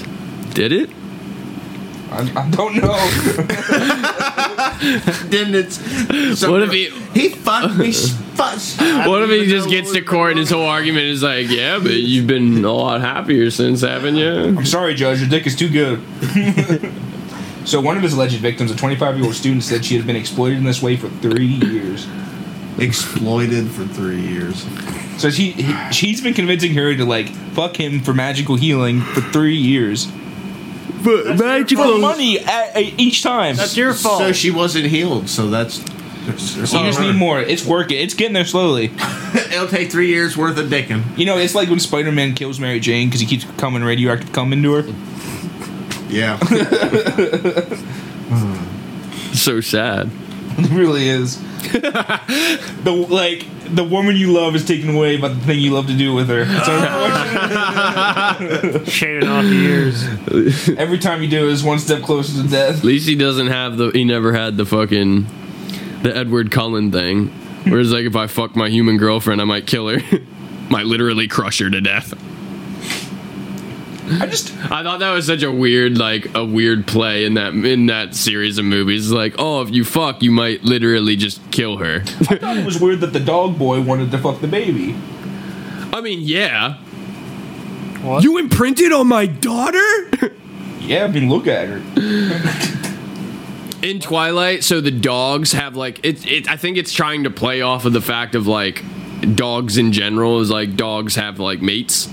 Did 0.54 0.72
it? 0.72 0.90
I, 2.10 2.20
I 2.34 2.50
don't 2.50 2.76
know. 2.76 2.96
Then 5.30 5.54
it's 5.54 5.78
What 6.44 6.62
if 6.62 6.72
he? 6.72 6.90
he 7.18 7.28
fucked 7.30 7.76
me? 7.76 7.92
Fuck. 7.92 8.58
What 9.06 9.22
if 9.22 9.30
he 9.30 9.46
just 9.46 9.68
gets 9.68 9.92
to 9.92 10.00
court 10.02 10.30
and 10.30 10.38
his 10.38 10.50
whole 10.50 10.66
argument 10.66 11.04
is 11.04 11.22
like, 11.22 11.48
yeah, 11.50 11.78
but 11.78 11.92
you've 11.92 12.26
been 12.26 12.64
a 12.64 12.72
lot 12.72 13.00
happier 13.00 13.50
since, 13.50 13.82
haven't 13.82 14.16
you? 14.16 14.32
I'm 14.32 14.66
sorry, 14.66 14.94
Judge. 14.94 15.20
Your 15.20 15.28
dick 15.28 15.46
is 15.46 15.54
too 15.56 15.68
good. 15.68 16.00
so 17.64 17.80
one 17.80 17.96
of 17.96 18.02
his 18.02 18.14
alleged 18.14 18.36
victims, 18.40 18.70
a 18.70 18.76
25 18.76 19.16
year 19.16 19.26
old 19.26 19.34
student, 19.34 19.62
said 19.62 19.84
she 19.84 19.96
had 19.96 20.06
been 20.06 20.16
exploited 20.16 20.58
in 20.58 20.64
this 20.64 20.82
way 20.82 20.96
for 20.96 21.08
three 21.08 21.46
years. 21.46 22.06
exploited 22.78 23.68
for 23.70 23.84
three 23.84 24.20
years? 24.20 24.66
So 25.20 25.28
she 25.30 25.50
he, 25.52 25.92
she's 25.92 26.20
been 26.22 26.34
convincing 26.34 26.74
her 26.74 26.94
to 26.96 27.04
like 27.04 27.28
fuck 27.54 27.76
him 27.78 28.00
for 28.00 28.14
magical 28.14 28.56
healing 28.56 29.00
for 29.02 29.20
three 29.20 29.56
years. 29.56 30.08
But 31.02 31.36
For 31.38 31.98
money 32.00 32.38
at, 32.40 32.76
at 32.76 32.82
each 32.98 33.22
time. 33.22 33.56
That's 33.56 33.76
your 33.76 33.94
fault. 33.94 34.18
So 34.20 34.32
she 34.32 34.50
wasn't 34.50 34.86
healed. 34.86 35.28
So 35.28 35.48
that's. 35.48 35.78
that's- 35.78 36.54
that's 36.54 36.72
you 36.72 36.80
just 36.80 37.00
need 37.00 37.14
more. 37.16 37.40
It's 37.40 37.64
working. 37.64 37.98
It's 37.98 38.14
getting 38.14 38.34
there 38.34 38.44
slowly. 38.44 38.92
It'll 39.34 39.66
take 39.66 39.90
three 39.90 40.08
years 40.08 40.36
worth 40.36 40.58
of 40.58 40.66
dicking. 40.66 41.02
You 41.18 41.24
know, 41.26 41.38
it's 41.38 41.54
like 41.54 41.68
when 41.70 41.80
Spider 41.80 42.12
Man 42.12 42.34
kills 42.34 42.60
Mary 42.60 42.78
Jane 42.78 43.08
because 43.08 43.20
he 43.20 43.26
keeps 43.26 43.44
coming 43.58 43.82
radioactive 43.82 44.30
cum 44.32 44.52
into 44.52 44.72
her. 44.74 44.84
Yeah. 46.08 46.38
So 49.32 49.60
sad. 49.60 50.10
It 50.60 50.70
really 50.70 51.08
is. 51.08 51.38
the 51.72 53.06
like 53.08 53.46
the 53.74 53.84
woman 53.84 54.16
you 54.16 54.32
love 54.32 54.54
is 54.54 54.64
taken 54.64 54.94
away 54.94 55.16
by 55.16 55.28
the 55.28 55.40
thing 55.40 55.58
you 55.60 55.72
love 55.72 55.86
to 55.86 55.96
do 55.96 56.12
with 56.12 56.28
her. 56.28 56.44
It's 56.46 56.68
unfortunate. 58.40 58.88
Shaving 58.90 59.28
off 59.28 59.44
the 59.44 59.50
ears. 59.50 60.04
Every 60.78 60.98
time 60.98 61.22
you 61.22 61.28
do 61.28 61.48
it 61.48 61.52
is 61.52 61.62
one 61.62 61.78
step 61.78 62.02
closer 62.02 62.42
to 62.42 62.48
death. 62.48 62.78
At 62.78 62.84
least 62.84 63.08
he 63.08 63.14
doesn't 63.14 63.46
have 63.46 63.76
the. 63.76 63.90
He 63.90 64.04
never 64.04 64.32
had 64.32 64.56
the 64.56 64.66
fucking 64.66 65.26
the 66.02 66.14
Edward 66.14 66.50
Cullen 66.50 66.90
thing, 66.90 67.28
Whereas 67.64 67.92
like 67.92 68.04
if 68.04 68.16
I 68.16 68.26
fuck 68.26 68.56
my 68.56 68.68
human 68.68 68.96
girlfriend, 68.96 69.40
I 69.40 69.44
might 69.44 69.66
kill 69.66 69.88
her, 69.88 70.00
might 70.70 70.86
literally 70.86 71.28
crush 71.28 71.60
her 71.60 71.70
to 71.70 71.80
death. 71.80 72.14
I 74.18 74.26
just 74.26 74.52
I 74.70 74.82
thought 74.82 74.98
that 75.00 75.12
was 75.12 75.26
such 75.26 75.42
a 75.42 75.52
weird, 75.52 75.96
like 75.98 76.34
a 76.34 76.44
weird 76.44 76.86
play 76.86 77.24
in 77.24 77.34
that 77.34 77.54
in 77.54 77.86
that 77.86 78.14
series 78.14 78.58
of 78.58 78.64
movies. 78.64 79.10
Like, 79.12 79.34
oh, 79.38 79.62
if 79.62 79.70
you 79.70 79.84
fuck, 79.84 80.22
you 80.22 80.30
might 80.32 80.64
literally 80.64 81.16
just 81.16 81.40
kill 81.50 81.76
her. 81.76 82.00
I 82.28 82.36
thought 82.36 82.56
it 82.56 82.64
was 82.66 82.80
weird 82.80 83.00
that 83.00 83.12
the 83.12 83.20
dog 83.20 83.58
boy 83.58 83.80
wanted 83.80 84.10
to 84.10 84.18
fuck 84.18 84.40
the 84.40 84.48
baby. 84.48 84.96
I 85.92 86.00
mean, 86.00 86.20
yeah. 86.22 86.74
What? 88.02 88.24
You 88.24 88.38
imprinted 88.38 88.92
on 88.92 89.06
my 89.08 89.26
daughter? 89.26 89.78
Yeah, 90.80 91.04
I 91.04 91.08
mean 91.08 91.28
look 91.28 91.46
at 91.46 91.68
her. 91.68 91.82
in 93.82 94.00
Twilight, 94.00 94.64
so 94.64 94.80
the 94.80 94.90
dogs 94.90 95.52
have 95.52 95.76
like 95.76 96.04
it, 96.04 96.26
it. 96.26 96.48
I 96.48 96.56
think 96.56 96.76
it's 96.78 96.92
trying 96.92 97.24
to 97.24 97.30
play 97.30 97.60
off 97.62 97.84
of 97.84 97.92
the 97.92 98.00
fact 98.00 98.34
of 98.34 98.46
like 98.46 98.82
dogs 99.36 99.76
in 99.78 99.92
general 99.92 100.40
is 100.40 100.50
like 100.50 100.76
dogs 100.76 101.14
have 101.16 101.38
like 101.38 101.60
mates, 101.62 102.08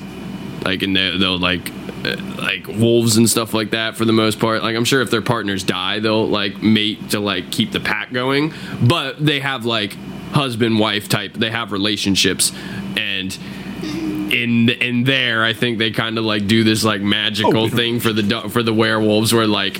like 0.64 0.82
and 0.84 0.96
they- 0.96 1.18
they'll 1.18 1.40
like 1.40 1.72
Uh, 2.06 2.16
like 2.38 2.68
wolves 2.68 3.18
and 3.18 3.28
stuff 3.30 3.54
like 3.54 3.72
that 3.72 3.96
for 3.98 4.06
the 4.06 4.14
most 4.14 4.40
part. 4.40 4.62
Like 4.62 4.76
I'm 4.76 4.86
sure 4.86 5.02
if 5.02 5.10
their 5.10 5.22
partners 5.22 5.64
die, 5.64 6.00
they'll 6.00 6.28
like 6.28 6.62
mate 6.62 7.10
to 7.10 7.20
like 7.20 7.52
keep 7.52 7.72
the 7.72 7.80
pack 7.80 8.14
going, 8.14 8.54
but 8.82 9.24
they 9.24 9.40
have 9.40 9.66
like 9.66 9.94
husband 10.32 10.80
wife 10.80 11.10
type. 11.10 11.34
They 11.34 11.52
have 11.52 11.72
relationships 11.72 12.52
and. 12.96 13.38
In 14.28 14.68
in 14.68 15.06
there, 15.06 15.42
I 15.42 15.54
think 15.54 15.78
they 15.78 15.92
kind 15.92 16.18
of 16.18 16.26
like 16.26 16.48
do 16.48 16.66
this 16.66 16.84
like 16.84 17.00
magical 17.00 17.64
oh, 17.64 17.70
thing 17.70 18.02
for 18.02 18.12
the 18.12 18.50
for 18.50 18.62
the 18.62 18.74
werewolves, 18.74 19.34
where 19.34 19.48
like 19.48 19.80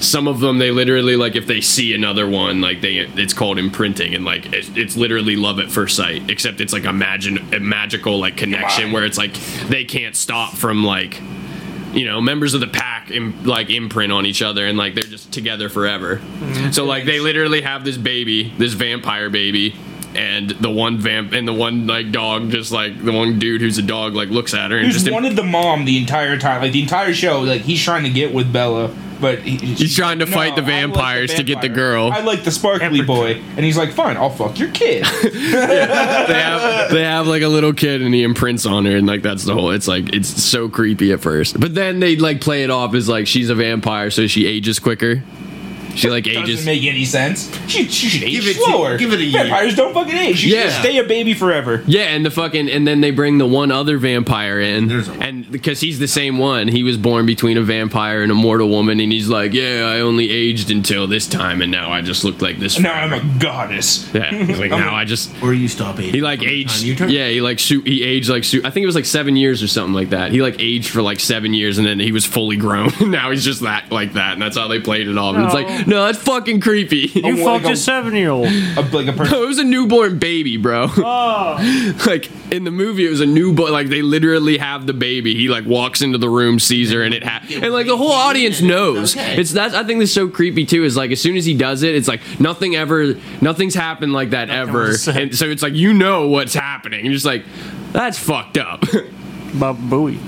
some 0.00 0.26
of 0.28 0.40
them 0.40 0.58
they 0.58 0.70
literally 0.70 1.16
like 1.16 1.36
if 1.36 1.46
they 1.46 1.60
see 1.60 1.94
another 1.94 2.28
one 2.28 2.60
like 2.60 2.80
they 2.80 2.98
it's 2.98 3.32
called 3.32 3.58
imprinting 3.58 4.14
and 4.14 4.24
like 4.24 4.52
it's, 4.52 4.68
it's 4.76 4.96
literally 4.96 5.36
love 5.36 5.58
at 5.58 5.70
first 5.70 5.96
sight 5.96 6.28
except 6.30 6.60
it's 6.60 6.72
like 6.72 6.84
imagine 6.84 7.38
a 7.54 7.60
magical 7.60 8.18
like 8.18 8.36
connection 8.36 8.92
where 8.92 9.04
it's 9.04 9.18
like 9.18 9.34
they 9.68 9.84
can't 9.84 10.16
stop 10.16 10.54
from 10.54 10.84
like 10.84 11.20
you 11.92 12.04
know 12.04 12.20
members 12.20 12.54
of 12.54 12.60
the 12.60 12.66
pack 12.66 13.10
Im, 13.10 13.44
like 13.44 13.70
imprint 13.70 14.12
on 14.12 14.26
each 14.26 14.42
other 14.42 14.66
and 14.66 14.76
like 14.76 14.94
they're 14.94 15.04
just 15.04 15.32
together 15.32 15.68
forever. 15.68 16.16
Mm-hmm. 16.16 16.70
So 16.70 16.84
like 16.84 17.04
they 17.04 17.20
literally 17.20 17.62
have 17.62 17.84
this 17.84 17.96
baby 17.96 18.52
this 18.58 18.72
vampire 18.72 19.30
baby 19.30 19.76
and 20.14 20.50
the 20.50 20.70
one 20.70 20.98
vamp 20.98 21.32
and 21.32 21.46
the 21.46 21.52
one 21.52 21.86
like 21.86 22.12
dog 22.12 22.50
just 22.50 22.72
like 22.72 23.02
the 23.04 23.12
one 23.12 23.38
dude 23.38 23.60
who's 23.60 23.78
a 23.78 23.82
dog 23.82 24.14
like 24.14 24.28
looks 24.28 24.54
at 24.54 24.70
her 24.70 24.76
and 24.76 24.86
He's 24.86 25.02
just 25.02 25.10
wanted 25.10 25.36
the 25.36 25.42
mom 25.42 25.84
the 25.84 25.98
entire 25.98 26.38
time, 26.38 26.62
like 26.62 26.72
the 26.72 26.82
entire 26.82 27.14
show. 27.14 27.40
Like 27.40 27.62
he's 27.62 27.82
trying 27.82 28.04
to 28.04 28.10
get 28.10 28.32
with 28.32 28.52
Bella, 28.52 28.94
but 29.24 29.38
he, 29.40 29.56
He's 29.56 29.96
trying 29.96 30.18
to 30.18 30.26
fight 30.26 30.54
the 30.54 30.62
I 30.62 30.64
like 30.64 30.66
vampires 30.66 31.34
to 31.34 31.42
get 31.42 31.62
the 31.62 31.68
girl. 31.70 32.10
I 32.12 32.20
like 32.20 32.44
the 32.44 32.50
sparkly 32.50 33.00
boy, 33.00 33.40
and 33.56 33.64
he's 33.64 33.76
like, 33.78 33.92
"Fine, 33.92 34.18
I'll 34.18 34.28
fuck 34.28 34.58
your 34.58 34.70
kid." 34.70 35.04
they 35.22 36.40
have 36.40 36.90
they 36.90 37.02
have 37.02 37.26
like 37.26 37.42
a 37.42 37.48
little 37.48 37.72
kid 37.72 38.02
and 38.02 38.14
he 38.14 38.22
imprints 38.22 38.66
on 38.66 38.84
her 38.84 38.96
and 38.96 39.06
like 39.06 39.22
that's 39.22 39.44
the 39.44 39.54
whole 39.54 39.70
it's 39.70 39.88
like 39.88 40.12
it's 40.12 40.28
so 40.28 40.68
creepy 40.68 41.12
at 41.12 41.20
first. 41.20 41.58
But 41.58 41.74
then 41.74 42.00
they 42.00 42.16
like 42.16 42.40
play 42.40 42.64
it 42.64 42.70
off 42.70 42.94
as 42.94 43.08
like 43.08 43.26
she's 43.26 43.48
a 43.48 43.54
vampire 43.54 44.10
so 44.10 44.26
she 44.26 44.46
ages 44.46 44.78
quicker 44.78 45.22
she 45.94 46.08
like 46.10 46.26
ages 46.26 46.56
Doesn't 46.60 46.66
make 46.66 46.82
any 46.84 47.04
sense. 47.04 47.50
She, 47.68 47.88
she 47.88 48.08
should 48.08 48.22
age 48.24 48.32
Give 48.40 48.48
it- 48.48 48.56
slower. 48.56 48.96
give 48.98 49.12
it 49.12 49.20
a 49.20 49.24
year. 49.24 49.42
Vampires 49.44 49.74
don't 49.76 49.94
fucking 49.94 50.16
age. 50.16 50.38
She 50.38 50.52
Yeah. 50.54 50.62
should 50.70 50.80
stay 50.80 50.98
a 50.98 51.04
baby 51.04 51.34
forever. 51.34 51.82
yeah 51.86 52.02
and 52.04 52.24
the 52.24 52.30
fucking 52.30 52.68
and 52.68 52.86
then 52.86 53.00
they 53.00 53.10
bring 53.10 53.38
the 53.38 53.46
one 53.46 53.70
other 53.70 53.98
vampire 53.98 54.60
in 54.60 54.90
a- 54.90 55.04
and 55.20 55.50
because 55.50 55.80
he's 55.80 55.98
the 55.98 56.08
same 56.08 56.38
one 56.38 56.68
he 56.68 56.82
was 56.82 56.96
born 56.96 57.26
between 57.26 57.56
a 57.56 57.62
vampire 57.62 58.22
and 58.22 58.30
a 58.32 58.34
mortal 58.34 58.68
woman 58.68 59.00
and 59.00 59.12
he's 59.12 59.28
like 59.28 59.52
yeah 59.52 59.84
i 59.94 60.00
only 60.00 60.30
aged 60.30 60.70
until 60.70 61.06
this 61.06 61.26
time 61.26 61.62
and 61.62 61.70
now 61.70 61.90
i 61.90 62.00
just 62.00 62.24
look 62.24 62.40
like 62.42 62.58
this 62.58 62.78
Now 62.78 62.92
I'm 62.92 63.12
a 63.12 63.38
goddess. 63.40 64.08
yeah 64.14 64.30
he's 64.32 64.58
like 64.58 64.70
now 64.84 64.94
i 64.94 65.04
just 65.04 65.30
Or 65.42 65.52
you 65.54 65.68
stop 65.68 65.98
aging. 65.98 66.14
He 66.14 66.20
like 66.20 66.40
from 66.40 66.48
aged. 66.48 66.70
time 66.80 66.86
You 66.86 66.94
turn. 66.96 67.10
Yeah, 67.10 67.28
he 67.28 67.40
like 67.40 67.58
su- 67.58 67.82
he 67.82 68.02
aged 68.02 68.28
like 68.28 68.44
su- 68.44 68.60
I 68.64 68.70
think 68.70 68.82
it 68.82 68.86
was 68.86 68.94
like 68.94 69.04
seven 69.04 69.36
years 69.36 69.62
or 69.62 69.68
something 69.68 69.94
like 69.94 70.10
that. 70.10 70.32
He 70.32 70.42
like 70.42 70.56
aged 70.58 70.88
for 70.90 71.02
like 71.02 71.20
seven 71.20 71.54
years, 71.54 71.78
and 71.78 71.86
then 71.86 71.98
he 72.00 72.12
was 72.12 72.24
fully 72.26 72.56
grown. 72.56 72.90
now 73.10 73.30
he's 73.30 73.44
just 73.44 73.62
that 73.62 73.90
like 73.92 74.14
that, 74.14 74.34
and 74.34 74.42
that's 74.42 74.56
how 74.56 74.68
they 74.68 74.80
played 74.80 75.08
it 75.08 75.16
off. 75.18 75.36
And 75.36 75.44
it's 75.44 75.54
like, 75.54 75.83
no, 75.86 76.04
that's 76.06 76.18
fucking 76.18 76.60
creepy. 76.60 77.10
You 77.14 77.36
like 77.36 77.62
fucked 77.62 77.66
a- 77.66 77.72
a 77.72 77.76
seven 77.76 78.14
year 78.14 78.30
old. 78.30 78.46
A, 78.48 78.82
like 78.92 79.06
a 79.08 79.12
person. 79.16 79.34
it 79.42 79.46
was 79.46 79.58
a 79.58 79.64
newborn 79.64 80.18
baby, 80.18 80.56
bro. 80.56 80.88
Oh. 80.96 81.96
like 82.06 82.30
in 82.52 82.64
the 82.64 82.70
movie, 82.70 83.06
it 83.06 83.10
was 83.10 83.20
a 83.20 83.26
newborn. 83.26 83.72
Like 83.72 83.88
they 83.88 84.02
literally 84.02 84.58
have 84.58 84.86
the 84.86 84.92
baby. 84.92 85.34
He 85.34 85.48
like 85.48 85.64
walks 85.64 86.02
into 86.02 86.18
the 86.18 86.28
room, 86.28 86.58
sees 86.58 86.92
her, 86.92 87.02
and 87.02 87.14
it 87.14 87.24
ha- 87.24 87.42
and 87.50 87.72
like 87.72 87.86
the 87.86 87.96
whole 87.96 88.12
audience 88.12 88.60
knows. 88.60 89.16
Okay. 89.16 89.36
It's 89.40 89.52
that's 89.52 89.74
I 89.74 89.84
think 89.84 90.00
that's 90.00 90.12
so 90.12 90.28
creepy 90.28 90.64
too. 90.66 90.84
Is 90.84 90.96
like 90.96 91.10
as 91.10 91.20
soon 91.20 91.36
as 91.36 91.44
he 91.44 91.54
does 91.54 91.82
it, 91.82 91.94
it's 91.94 92.08
like 92.08 92.20
nothing 92.40 92.76
ever, 92.76 93.14
nothing's 93.40 93.74
happened 93.74 94.12
like 94.12 94.30
that 94.30 94.50
ever. 94.50 94.88
was 94.88 95.02
said. 95.04 95.16
And 95.16 95.34
so 95.36 95.46
it's 95.46 95.62
like 95.62 95.74
you 95.74 95.92
know 95.94 96.28
what's 96.28 96.54
happening. 96.54 97.04
You're 97.04 97.14
just 97.14 97.26
like, 97.26 97.44
that's 97.92 98.18
fucked 98.18 98.58
up. 98.58 98.82
Baba 99.54 99.78
Booey. 99.80 100.18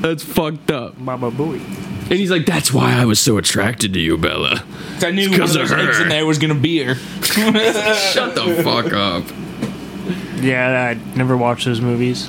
That's 0.00 0.22
fucked 0.22 0.70
up. 0.70 0.98
Mama 0.98 1.30
Booey. 1.30 1.60
And 2.08 2.12
he's 2.20 2.30
like, 2.30 2.46
that's 2.46 2.72
why 2.72 2.92
I 2.94 3.04
was 3.04 3.18
so 3.18 3.36
attracted 3.36 3.92
to 3.94 3.98
you, 4.00 4.16
Bella. 4.16 4.62
I 5.02 5.10
knew 5.10 5.28
one 5.30 5.34
of 5.34 5.40
'cause 5.40 5.54
those 5.54 5.72
of 5.72 5.78
eggs 5.78 5.96
her. 5.98 6.02
in 6.04 6.08
there 6.08 6.24
was 6.24 6.38
gonna 6.38 6.54
be 6.54 6.82
her. 6.84 6.94
Shut 7.24 8.34
the 8.36 8.60
fuck 8.62 8.92
up. 8.92 9.24
Yeah, 10.42 10.94
I 10.94 11.16
never 11.16 11.36
watched 11.36 11.64
those 11.64 11.80
movies. 11.80 12.28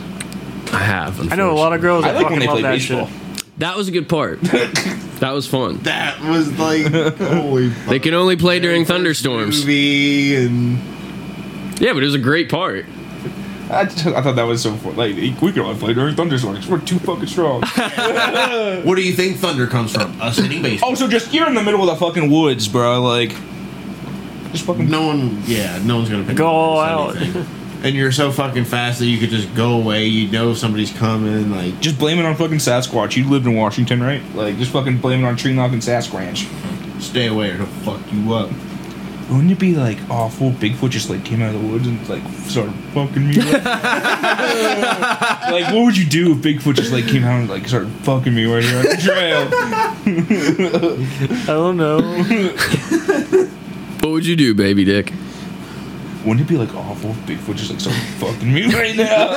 I 0.73 0.79
have. 0.79 1.31
I 1.31 1.35
know 1.35 1.51
a 1.51 1.53
lot 1.53 1.73
of 1.73 1.81
girls 1.81 2.03
I 2.05 2.13
that 2.13 2.21
like 2.23 2.29
when 2.31 2.39
fucking 2.39 2.39
they 2.39 2.47
love 2.47 2.55
play 2.55 2.61
that 2.63 2.71
baseball. 2.71 3.07
shit. 3.07 3.59
That 3.59 3.77
was 3.77 3.87
a 3.87 3.91
good 3.91 4.09
part. 4.09 4.41
that 4.41 5.31
was 5.31 5.47
fun. 5.47 5.77
That 5.83 6.19
was 6.21 6.57
like 6.59 6.87
holy. 7.17 7.67
They 7.69 7.99
can 7.99 8.13
only 8.15 8.35
play 8.35 8.59
during 8.59 8.83
thunderstorms. 8.85 9.59
Movie 9.61 10.35
and 10.35 10.77
Yeah, 11.79 11.93
but 11.93 12.01
it 12.01 12.05
was 12.05 12.15
a 12.15 12.19
great 12.19 12.49
part. 12.49 12.85
I, 13.69 13.83
just- 13.85 14.05
I 14.07 14.21
thought 14.21 14.35
that 14.37 14.43
was 14.43 14.61
so 14.63 14.73
fun. 14.77 14.95
Like 14.95 15.15
we 15.15 15.31
could 15.33 15.57
only 15.59 15.77
play 15.79 15.93
during 15.93 16.15
thunderstorms. 16.15 16.67
We're 16.67 16.79
too 16.79 16.99
fucking 16.99 17.27
strong. 17.27 17.63
What 18.85 18.95
do 18.95 19.01
you 19.01 19.13
think 19.13 19.37
thunder 19.37 19.67
comes 19.67 19.91
from? 19.93 20.19
Us 20.21 20.37
hitting 20.37 20.61
baseball. 20.61 20.89
also, 20.89 21.07
just 21.07 21.33
you're 21.33 21.47
in 21.47 21.55
the 21.55 21.63
middle 21.63 21.81
of 21.81 21.87
the 21.99 22.05
fucking 22.05 22.31
woods, 22.31 22.67
bro. 22.67 23.01
Like, 23.01 23.29
just 24.51 24.65
fucking. 24.65 24.89
No 24.89 25.07
one, 25.07 25.41
yeah, 25.45 25.79
no 25.83 25.97
one's 25.97 26.09
gonna 26.09 26.23
pick 26.23 26.37
Go 26.37 26.47
all 26.47 26.79
out. 26.79 27.17
and 27.17 27.95
you're 27.95 28.11
so 28.11 28.31
fucking 28.31 28.65
fast 28.65 28.99
that 28.99 29.05
you 29.07 29.17
could 29.17 29.29
just 29.29 29.53
go 29.55 29.73
away. 29.79 30.05
You 30.05 30.31
know 30.31 30.53
somebody's 30.53 30.91
coming. 30.91 31.51
Like, 31.51 31.79
Just 31.81 31.97
blame 31.99 32.19
it 32.19 32.25
on 32.25 32.35
fucking 32.35 32.57
Sasquatch. 32.59 33.15
You 33.17 33.27
lived 33.29 33.45
in 33.47 33.55
Washington, 33.55 34.01
right? 34.01 34.21
Like, 34.35 34.57
just 34.57 34.71
fucking 34.71 34.97
blame 34.99 35.23
it 35.23 35.27
on 35.27 35.35
tree 35.35 35.53
knocking 35.53 35.79
Sasquatch. 35.79 36.47
stay 37.01 37.27
away 37.27 37.49
or 37.51 37.57
he'll 37.57 37.65
fuck 37.65 38.01
you 38.13 38.33
up. 38.33 38.49
Wouldn't 39.29 39.51
it 39.51 39.59
be 39.59 39.75
like 39.75 39.97
awful? 40.09 40.51
Bigfoot 40.51 40.89
just 40.89 41.09
like 41.09 41.25
came 41.25 41.41
out 41.41 41.53
of 41.53 41.61
the 41.61 41.67
woods 41.67 41.85
and 41.85 42.07
like 42.07 42.23
started 42.45 42.73
fucking 42.93 43.27
me. 43.27 43.37
up? 43.39 43.63
like, 45.51 45.65
what 45.73 45.83
would 45.83 45.97
you 45.97 46.05
do 46.05 46.31
if 46.31 46.37
Bigfoot 46.37 46.75
just 46.75 46.93
like 46.93 47.07
came 47.07 47.25
out 47.25 47.41
and 47.41 47.49
like 47.49 47.67
started 47.67 47.89
fucking 48.03 48.33
me 48.33 48.45
right 48.45 48.63
here 48.63 48.77
on 48.77 48.83
the 48.85 48.97
trail? 49.01 49.49
I 51.43 51.45
don't 51.47 51.75
know. 51.75 51.99
What 54.01 54.11
would 54.11 54.25
you 54.25 54.37
do, 54.37 54.53
baby 54.53 54.85
dick? 54.85 55.11
Wouldn't 56.25 56.41
it 56.41 56.47
be 56.47 56.57
like 56.57 56.73
awful 56.73 57.09
if 57.11 57.17
Bigfoot 57.25 57.57
just 57.57 57.69
like 57.69 57.81
started 57.81 58.01
fucking 58.19 58.53
me 58.53 58.73
right 58.73 58.95
now? 58.95 59.33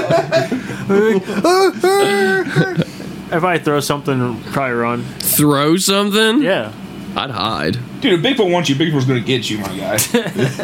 if 3.36 3.44
I 3.44 3.58
throw 3.58 3.80
something, 3.80 4.40
probably 4.52 4.74
run. 4.74 5.04
Throw 5.18 5.76
something? 5.76 6.42
Yeah. 6.42 6.72
I'd 7.16 7.30
hide. 7.30 7.78
Dude, 8.00 8.12
if 8.12 8.20
Bigfoot 8.20 8.50
wants 8.50 8.68
you, 8.68 8.76
Bigfoot's 8.76 9.04
gonna 9.04 9.20
get 9.20 9.48
you, 9.50 9.58
my 9.58 9.76
guy. 9.76 9.98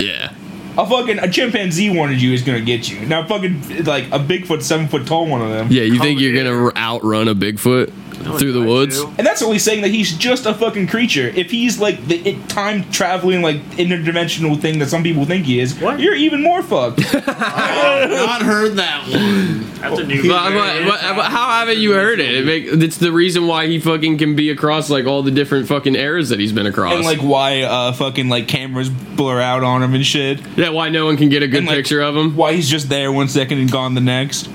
Yeah. 0.01 0.33
A 0.79 0.87
fucking 0.87 1.19
a 1.21 1.31
chimpanzee 1.31 1.89
wanted 1.89 2.21
you 2.21 2.33
is 2.35 2.43
gonna 2.43 2.61
get 2.61 2.89
you. 2.91 3.01
Now 3.07 3.27
fucking 3.27 3.85
like 3.85 4.05
a 4.13 4.19
Bigfoot, 4.19 4.63
seven 4.63 4.89
foot 4.89 5.07
tall 5.07 5.27
one 5.27 5.41
of 5.41 5.49
them. 5.49 5.69
Yeah, 5.71 5.85
you 5.85 5.99
think 5.99 6.21
you're 6.21 6.35
in. 6.37 6.45
gonna 6.45 6.71
outrun 6.77 7.29
a 7.29 7.35
Bigfoot 7.35 7.91
through 8.17 8.53
the 8.53 8.63
woods? 8.63 9.01
do. 9.01 9.13
And 9.19 9.27
that's 9.27 9.43
only 9.43 9.59
saying 9.59 9.83
that 9.83 9.91
he's 9.91 10.17
just 10.17 10.47
a 10.47 10.55
fucking 10.55 10.87
creature. 10.89 11.29
If 11.29 11.51
he's 11.51 11.79
like 11.79 12.05
the 12.07 12.17
it, 12.29 12.49
time 12.49 12.91
traveling, 12.91 13.43
like 13.43 13.57
interdimensional 13.77 14.61
thing 14.61 14.79
that 14.79 14.89
some 14.89 15.03
people 15.03 15.25
think 15.25 15.47
he 15.47 15.61
is, 15.61 15.79
What? 15.81 16.01
you're 16.01 16.15
even 16.15 16.43
more 16.43 16.63
fucked. 16.63 17.01
I've 17.15 18.11
not 18.11 18.43
heard 18.43 18.75
that 18.77 19.03
one. 19.09 19.71
That's 19.81 19.99
a 20.01 20.05
new. 20.05 20.23
But, 20.29 20.51
but- 20.53 20.85
but- 20.89 21.17
but 21.17 21.25
how 21.31 21.49
haven't 21.61 21.79
you 21.79 21.93
heard 21.93 22.21
it? 22.21 22.35
it 22.35 22.45
make, 22.47 22.65
it's 22.67 22.99
the 22.99 23.13
reason 23.13 23.47
why 23.47 23.67
he 23.67 23.79
fucking 23.79 24.19
can 24.19 24.35
be 24.37 24.51
across 24.51 24.91
like 24.91 25.07
all 25.07 25.23
the 25.23 25.31
different 25.31 25.69
fucking 25.69 25.95
eras 25.95 26.29
that 26.31 26.41
he's 26.41 26.53
been 26.53 26.67
across. 26.67 26.95
and 26.95 27.05
like 27.05 27.19
why 27.21 27.63
uh 27.63 27.93
fucking 27.93 28.29
like 28.29 28.49
cameras 28.49 28.91
blur 28.91 29.41
out 29.41 29.63
on 29.63 29.83
him 29.83 29.95
and 29.95 30.05
shit. 30.05 30.41
yeah, 30.57 30.71
why 30.71 30.89
no 30.89 31.07
one 31.07 31.17
can 31.17 31.29
get 31.29 31.43
a 31.43 31.49
good 31.49 31.59
And, 31.59 31.67
like, 31.67 31.77
picture 31.77 32.01
of 32.03 32.17
him? 32.17 32.37
Why 32.37 32.53
he's 32.55 32.69
just 32.69 32.89
there 32.89 33.11
one 33.13 33.29
second 33.29 33.59
and 33.59 33.71
gone 33.71 33.95
the 33.95 34.01
next. 34.01 34.49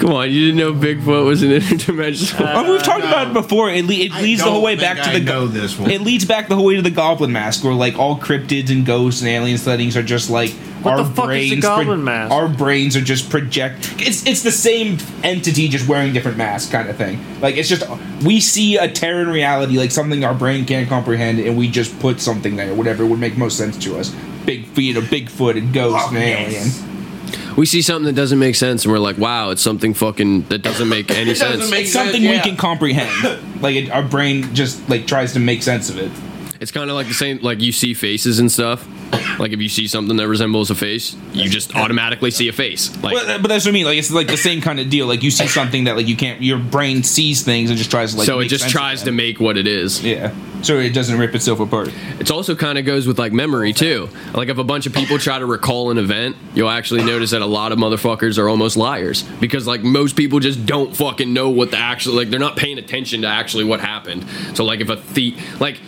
Come 0.00 0.12
on, 0.14 0.30
you 0.30 0.46
didn't 0.46 0.56
know 0.56 0.72
Bigfoot 0.72 1.26
was 1.26 1.42
an 1.42 1.50
interdimensional. 1.60 2.52
oh, 2.54 2.72
we've 2.72 2.82
talked 2.82 3.04
no. 3.04 3.08
about 3.10 3.28
it 3.28 3.32
before. 3.34 3.68
It, 3.70 3.84
le- 3.84 3.92
it 3.92 4.12
leads 4.14 4.42
the 4.42 4.50
whole 4.50 4.62
way 4.62 4.74
think 4.74 4.96
back 4.96 5.04
to 5.04 5.10
I 5.10 5.18
the 5.18 5.24
know 5.24 5.46
this 5.46 5.78
one. 5.78 5.90
It 5.90 6.00
leads 6.00 6.24
back 6.24 6.48
the 6.48 6.56
whole 6.56 6.64
way 6.64 6.76
to 6.76 6.82
the 6.82 6.90
Goblin 6.90 7.32
Mask, 7.32 7.62
where 7.62 7.74
like 7.74 7.98
all 7.98 8.18
cryptids 8.18 8.70
and 8.70 8.86
ghosts 8.86 9.20
and 9.20 9.28
alien 9.28 9.58
sightings 9.58 9.98
are 9.98 10.02
just 10.02 10.30
like 10.30 10.52
What 10.82 10.92
our 10.98 11.04
the 11.04 11.04
fuck 11.04 11.30
is 11.32 11.50
the 11.50 11.60
brains. 11.60 11.64
Goblin 11.64 12.02
Mask? 12.02 12.32
Our 12.32 12.48
brains 12.48 12.96
are 12.96 13.02
just 13.02 13.28
project. 13.28 13.94
It's 13.98 14.26
it's 14.26 14.42
the 14.42 14.50
same 14.52 14.96
entity, 15.22 15.68
just 15.68 15.86
wearing 15.86 16.14
different 16.14 16.38
masks, 16.38 16.72
kind 16.72 16.88
of 16.88 16.96
thing. 16.96 17.22
Like 17.42 17.56
it's 17.58 17.68
just 17.68 17.84
we 18.24 18.40
see 18.40 18.78
a 18.78 18.90
Terran 18.90 19.28
reality, 19.28 19.76
like 19.76 19.90
something 19.90 20.24
our 20.24 20.34
brain 20.34 20.64
can't 20.64 20.88
comprehend, 20.88 21.40
and 21.40 21.58
we 21.58 21.68
just 21.68 21.98
put 22.00 22.20
something 22.20 22.56
there, 22.56 22.74
whatever 22.74 23.04
would 23.04 23.20
make 23.20 23.36
most 23.36 23.58
sense 23.58 23.76
to 23.84 23.98
us. 23.98 24.16
Big 24.46 24.64
feet, 24.68 24.96
a 24.96 25.02
Bigfoot, 25.02 25.58
and 25.58 25.74
ghost, 25.74 26.06
oh, 26.08 26.14
and 26.14 26.24
alien. 26.24 26.68
We 27.56 27.66
see 27.66 27.82
something 27.82 28.06
that 28.06 28.20
doesn't 28.20 28.38
make 28.38 28.54
sense, 28.54 28.84
and 28.84 28.92
we're 28.92 28.98
like, 28.98 29.18
"Wow, 29.18 29.50
it's 29.50 29.62
something 29.62 29.94
fucking 29.94 30.42
that 30.48 30.62
doesn't 30.62 30.88
make 30.88 31.10
any 31.16 31.32
doesn't 31.34 31.60
sense." 31.60 31.70
make 31.70 31.84
It's 31.84 31.92
something 31.92 32.12
sense, 32.12 32.22
we 32.22 32.34
yeah. 32.34 32.42
can 32.42 32.56
comprehend. 32.56 33.40
like 33.62 33.76
it, 33.76 33.90
our 33.90 34.02
brain 34.02 34.54
just 34.54 34.88
like 34.88 35.06
tries 35.06 35.32
to 35.34 35.40
make 35.40 35.62
sense 35.62 35.90
of 35.90 35.98
it. 35.98 36.10
It's 36.60 36.70
kind 36.72 36.90
of 36.90 36.96
like 36.96 37.08
the 37.08 37.14
same, 37.14 37.38
like 37.40 37.60
you 37.60 37.72
see 37.72 37.94
faces 37.94 38.38
and 38.38 38.52
stuff. 38.52 38.86
Like 39.38 39.52
if 39.52 39.60
you 39.60 39.68
see 39.68 39.86
something 39.86 40.16
that 40.16 40.28
resembles 40.28 40.70
a 40.70 40.74
face, 40.74 41.16
you 41.32 41.48
just 41.48 41.74
automatically 41.74 42.30
see 42.30 42.48
a 42.48 42.52
face. 42.52 42.90
Like 43.02 43.14
But, 43.14 43.42
but 43.42 43.48
that's 43.48 43.64
what 43.64 43.70
I 43.70 43.72
mean. 43.72 43.86
Like 43.86 43.98
it's 43.98 44.10
like 44.10 44.26
the 44.26 44.36
same 44.36 44.60
kind 44.60 44.78
of 44.78 44.90
deal. 44.90 45.06
Like 45.06 45.22
you 45.22 45.30
see 45.30 45.46
something 45.46 45.84
that 45.84 45.96
like 45.96 46.06
you 46.06 46.16
can't. 46.16 46.42
Your 46.42 46.58
brain 46.58 47.02
sees 47.02 47.42
things 47.42 47.70
and 47.70 47.78
just 47.78 47.90
tries 47.90 48.12
to 48.12 48.18
like. 48.18 48.26
so 48.26 48.38
it 48.38 48.42
make 48.42 48.50
just 48.50 48.62
sense 48.64 48.74
of 48.74 48.80
tries 48.80 48.98
to 49.00 49.06
them. 49.06 49.16
make 49.16 49.40
what 49.40 49.56
it 49.56 49.66
is. 49.66 50.02
Yeah. 50.04 50.34
So 50.62 50.78
it 50.78 50.90
doesn't 50.90 51.18
rip 51.18 51.34
itself 51.34 51.58
apart. 51.60 51.90
It 52.18 52.30
also 52.30 52.54
kind 52.54 52.78
of 52.78 52.84
goes 52.84 53.06
with 53.06 53.18
like 53.18 53.32
memory 53.32 53.72
too. 53.72 54.10
Like 54.34 54.48
if 54.48 54.58
a 54.58 54.64
bunch 54.64 54.86
of 54.86 54.92
people 54.92 55.18
try 55.18 55.38
to 55.38 55.46
recall 55.46 55.90
an 55.90 55.96
event, 55.98 56.36
you'll 56.54 56.68
actually 56.68 57.02
notice 57.02 57.30
that 57.30 57.40
a 57.40 57.46
lot 57.46 57.72
of 57.72 57.78
motherfuckers 57.78 58.38
are 58.38 58.48
almost 58.48 58.76
liars 58.76 59.22
because 59.40 59.66
like 59.66 59.82
most 59.82 60.16
people 60.16 60.38
just 60.38 60.66
don't 60.66 60.94
fucking 60.94 61.32
know 61.32 61.48
what 61.48 61.70
the 61.70 61.78
actual 61.78 62.14
like 62.14 62.28
they're 62.30 62.38
not 62.38 62.56
paying 62.56 62.78
attention 62.78 63.22
to 63.22 63.26
actually 63.26 63.64
what 63.64 63.80
happened. 63.80 64.26
So 64.54 64.64
like 64.64 64.80
if 64.80 64.90
a 64.90 64.96
thief 64.96 65.60
like 65.60 65.80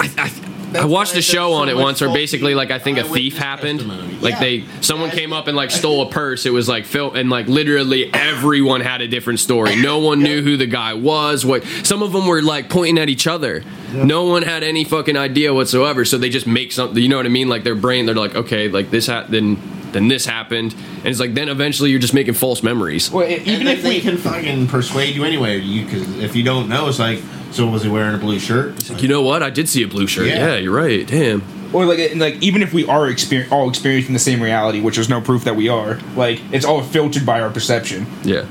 I, 0.00 0.10
I, 0.18 0.30
I 0.74 0.84
watched 0.84 1.16
a 1.16 1.22
show 1.22 1.52
on 1.54 1.68
so 1.68 1.78
it 1.78 1.80
once 1.82 2.00
where 2.00 2.12
basically 2.12 2.54
like 2.54 2.70
I 2.70 2.78
think 2.78 2.98
a 2.98 3.04
thief 3.04 3.38
happened. 3.38 3.80
testimony. 3.80 4.18
Like 4.20 4.34
Yeah. 4.34 4.40
they 4.40 4.64
someone 4.80 5.10
came 5.10 5.32
up 5.32 5.46
and 5.46 5.56
like 5.56 5.70
stole 5.70 6.02
a 6.02 6.10
purse. 6.10 6.44
It 6.46 6.52
was 6.52 6.68
like 6.68 6.84
Phil 6.84 7.12
and 7.14 7.30
like 7.30 7.46
literally 7.46 8.12
everyone 8.12 8.80
had 8.82 9.00
a 9.00 9.08
different 9.08 9.40
story. 9.40 9.76
No 9.76 9.98
one 9.98 10.22
knew 10.22 10.42
who 10.42 10.56
the 10.56 10.66
guy 10.66 10.94
was. 10.94 11.46
What 11.46 11.64
some 11.84 12.02
of 12.02 12.12
them 12.12 12.26
were 12.26 12.42
like 12.42 12.68
pointing 12.68 12.98
at 12.98 13.08
each 13.08 13.26
other. 13.26 13.62
No 13.94 14.24
one 14.24 14.42
had 14.42 14.62
any 14.62 14.84
fucking 14.84 15.16
idea 15.16 15.54
whatsoever. 15.54 16.04
So 16.04 16.18
they 16.18 16.28
just 16.28 16.46
make 16.46 16.72
something. 16.72 17.02
You 17.02 17.08
know 17.08 17.16
what 17.16 17.26
I 17.26 17.30
mean? 17.30 17.48
Like 17.48 17.64
their 17.64 17.74
brain. 17.74 18.04
They're 18.06 18.14
like, 18.14 18.34
okay, 18.34 18.68
like 18.68 18.90
this 18.90 19.06
ha- 19.06 19.24
then 19.28 19.56
then 19.92 20.08
this 20.08 20.26
happened, 20.26 20.74
and 20.98 21.06
it's 21.06 21.20
like 21.20 21.34
then 21.34 21.48
eventually 21.48 21.90
you're 21.90 21.98
just 22.00 22.14
making 22.14 22.34
false 22.34 22.62
memories. 22.62 23.10
Well, 23.10 23.26
e- 23.28 23.34
Even 23.36 23.48
even 23.48 23.66
if 23.68 23.78
if 23.78 23.82
they 23.82 23.88
we 23.90 24.00
can 24.00 24.16
fucking 24.16 24.66
persuade 24.68 25.14
you 25.14 25.24
anyway, 25.24 25.58
you 25.60 25.84
because 25.84 26.18
if 26.18 26.36
you 26.36 26.42
don't 26.42 26.68
know, 26.68 26.88
it's 26.88 26.98
like, 26.98 27.20
so 27.52 27.66
was 27.66 27.82
he 27.82 27.88
wearing 27.88 28.14
a 28.14 28.18
blue 28.18 28.38
shirt? 28.38 28.76
It's 28.76 28.90
like, 28.90 29.02
You 29.02 29.08
know 29.08 29.22
what? 29.22 29.42
I 29.42 29.50
did 29.50 29.68
see 29.68 29.82
a 29.82 29.88
blue 29.88 30.06
shirt. 30.06 30.26
Yeah. 30.26 30.48
Yeah, 30.48 30.56
you're 30.56 30.74
right. 30.74 31.06
Damn. 31.06 31.42
or 31.72 31.84
like 31.86 32.14
like 32.16 32.42
even 32.42 32.62
if 32.62 32.72
we 32.72 32.86
are 32.86 33.06
exper- 33.08 33.50
all 33.50 33.68
experiencing 33.68 34.12
the 34.14 34.18
same 34.18 34.42
reality, 34.42 34.80
which 34.80 34.94
there's 34.96 35.08
no 35.08 35.20
proof 35.20 35.44
that 35.44 35.56
we 35.56 35.68
are, 35.68 35.98
like 36.16 36.40
it's 36.52 36.64
all 36.64 36.82
filtered 36.82 37.24
by 37.26 37.40
our 37.40 37.50
perception. 37.50 38.06
Yeah. 38.24 38.44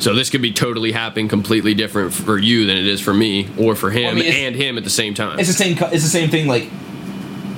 So 0.00 0.14
this 0.14 0.30
could 0.30 0.42
be 0.42 0.52
totally 0.52 0.92
happening 0.92 1.26
completely 1.26 1.74
different 1.74 2.12
for 2.14 2.38
you 2.38 2.66
than 2.66 2.76
it 2.76 2.86
is 2.86 3.00
for 3.00 3.12
me 3.12 3.48
or 3.58 3.74
for 3.74 3.90
him 3.90 4.02
Well, 4.04 4.12
I 4.12 4.14
mean, 4.14 4.24
it's- 4.26 4.36
and 4.46 4.54
him 4.54 4.78
at 4.78 4.84
the 4.84 4.90
same 4.90 5.12
time. 5.14 5.40
It's 5.40 5.48
the 5.48 5.54
same. 5.54 5.76
co- 5.76 5.86
It's 5.90 6.04
the 6.04 6.08
same 6.10 6.30
thing. 6.30 6.46
Like 6.46 6.70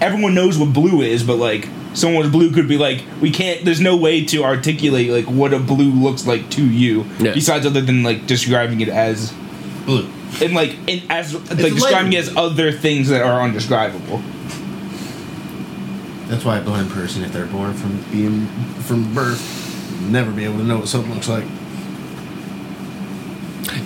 everyone 0.00 0.34
knows 0.34 0.58
what 0.58 0.72
blue 0.72 1.00
is, 1.02 1.22
but 1.22 1.36
like 1.36 1.68
someone's 1.94 2.30
blue 2.30 2.50
could 2.52 2.68
be 2.68 2.78
like 2.78 3.02
we 3.20 3.30
can't. 3.30 3.64
There's 3.64 3.80
no 3.80 3.96
way 3.96 4.24
to 4.26 4.44
articulate 4.44 5.10
like 5.10 5.26
what 5.26 5.52
a 5.52 5.58
blue 5.58 5.90
looks 5.92 6.26
like 6.26 6.48
to 6.50 6.64
you, 6.64 7.04
Yeah. 7.18 7.32
besides 7.34 7.66
other 7.66 7.80
than 7.80 8.02
like 8.02 8.26
describing 8.26 8.80
it 8.80 8.88
as 8.88 9.32
blue. 9.86 10.08
and 10.42 10.54
like 10.54 10.76
in, 10.86 11.02
as 11.10 11.34
like 11.34 11.50
a 11.52 11.70
describing 11.70 12.12
it 12.12 12.18
as 12.18 12.36
other 12.36 12.70
things 12.72 13.08
that 13.08 13.22
are 13.22 13.40
undescribable. 13.42 14.22
That's 16.28 16.44
why 16.44 16.58
a 16.58 16.62
blind 16.62 16.90
person, 16.90 17.24
if 17.24 17.32
they're 17.32 17.46
born 17.46 17.74
from 17.74 18.00
being 18.12 18.46
from 18.82 19.12
birth, 19.12 20.00
never 20.02 20.30
be 20.30 20.44
able 20.44 20.58
to 20.58 20.64
know 20.64 20.78
what 20.78 20.86
something 20.88 21.12
looks 21.12 21.28
like. 21.28 21.44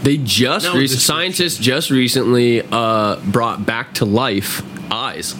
They 0.02 0.18
just 0.18 0.66
No, 0.66 0.76
rec- 0.78 0.88
scientists 0.90 1.56
just 1.58 1.90
recently 1.90 2.62
uh, 2.70 3.16
brought 3.24 3.64
back 3.64 3.94
to 3.94 4.04
life 4.04 4.62
eyes. 4.92 5.34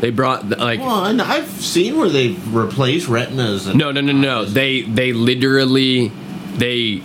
They 0.00 0.10
brought 0.10 0.48
like 0.48 0.80
Well, 0.80 1.06
and 1.06 1.20
I've 1.22 1.48
seen 1.48 1.96
where 1.96 2.08
they've 2.08 2.54
replaced 2.54 3.08
retinas. 3.08 3.66
And 3.66 3.78
no 3.78 3.92
no 3.92 4.00
no 4.00 4.12
no 4.12 4.44
they 4.44 4.82
they 4.82 5.12
literally 5.12 6.08
they 6.56 7.02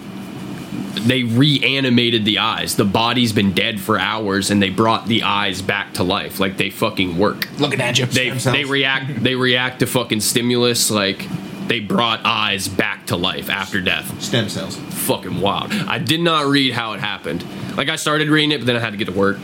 they 1.06 1.24
reanimated 1.24 2.26
the 2.26 2.40
eyes. 2.40 2.76
The 2.76 2.86
body's 2.86 3.34
been 3.34 3.54
dead 3.54 3.80
for 3.80 3.98
hours 3.98 4.52
and 4.52 4.62
they 4.62 4.70
brought 4.70 5.08
the 5.08 5.24
eyes 5.24 5.62
back 5.62 5.94
to 5.96 6.04
life. 6.04 6.40
Like 6.40 6.58
they 6.58 6.70
fucking 6.70 7.18
work. 7.18 7.48
Looking 7.60 7.82
at 7.82 7.98
you. 7.98 8.06
They 8.06 8.38
cells. 8.38 8.56
they 8.56 8.66
react 8.66 9.24
they 9.24 9.36
react 9.36 9.80
to 9.80 9.88
fucking 9.88 10.22
stimulus 10.22 10.92
like 10.92 11.28
they 11.68 11.80
brought 11.80 12.26
eyes 12.26 12.68
back 12.68 13.08
to 13.08 13.16
life 13.16 13.50
after 13.50 13.80
death. 13.80 14.22
stem 14.22 14.50
cells. 14.50 14.76
fucking 14.76 15.40
wild. 15.40 15.72
I 15.72 16.00
did 16.00 16.20
not 16.20 16.46
read 16.46 16.74
how 16.74 16.94
it 16.94 17.00
happened. 17.00 17.46
Like 17.78 17.88
I 17.88 17.96
started 17.96 18.28
reading 18.28 18.52
it, 18.52 18.58
but 18.58 18.68
then 18.68 18.76
I 18.76 18.80
had 18.80 18.92
to 18.92 18.98
get 18.98 19.06
to 19.06 19.14
work, 19.14 19.38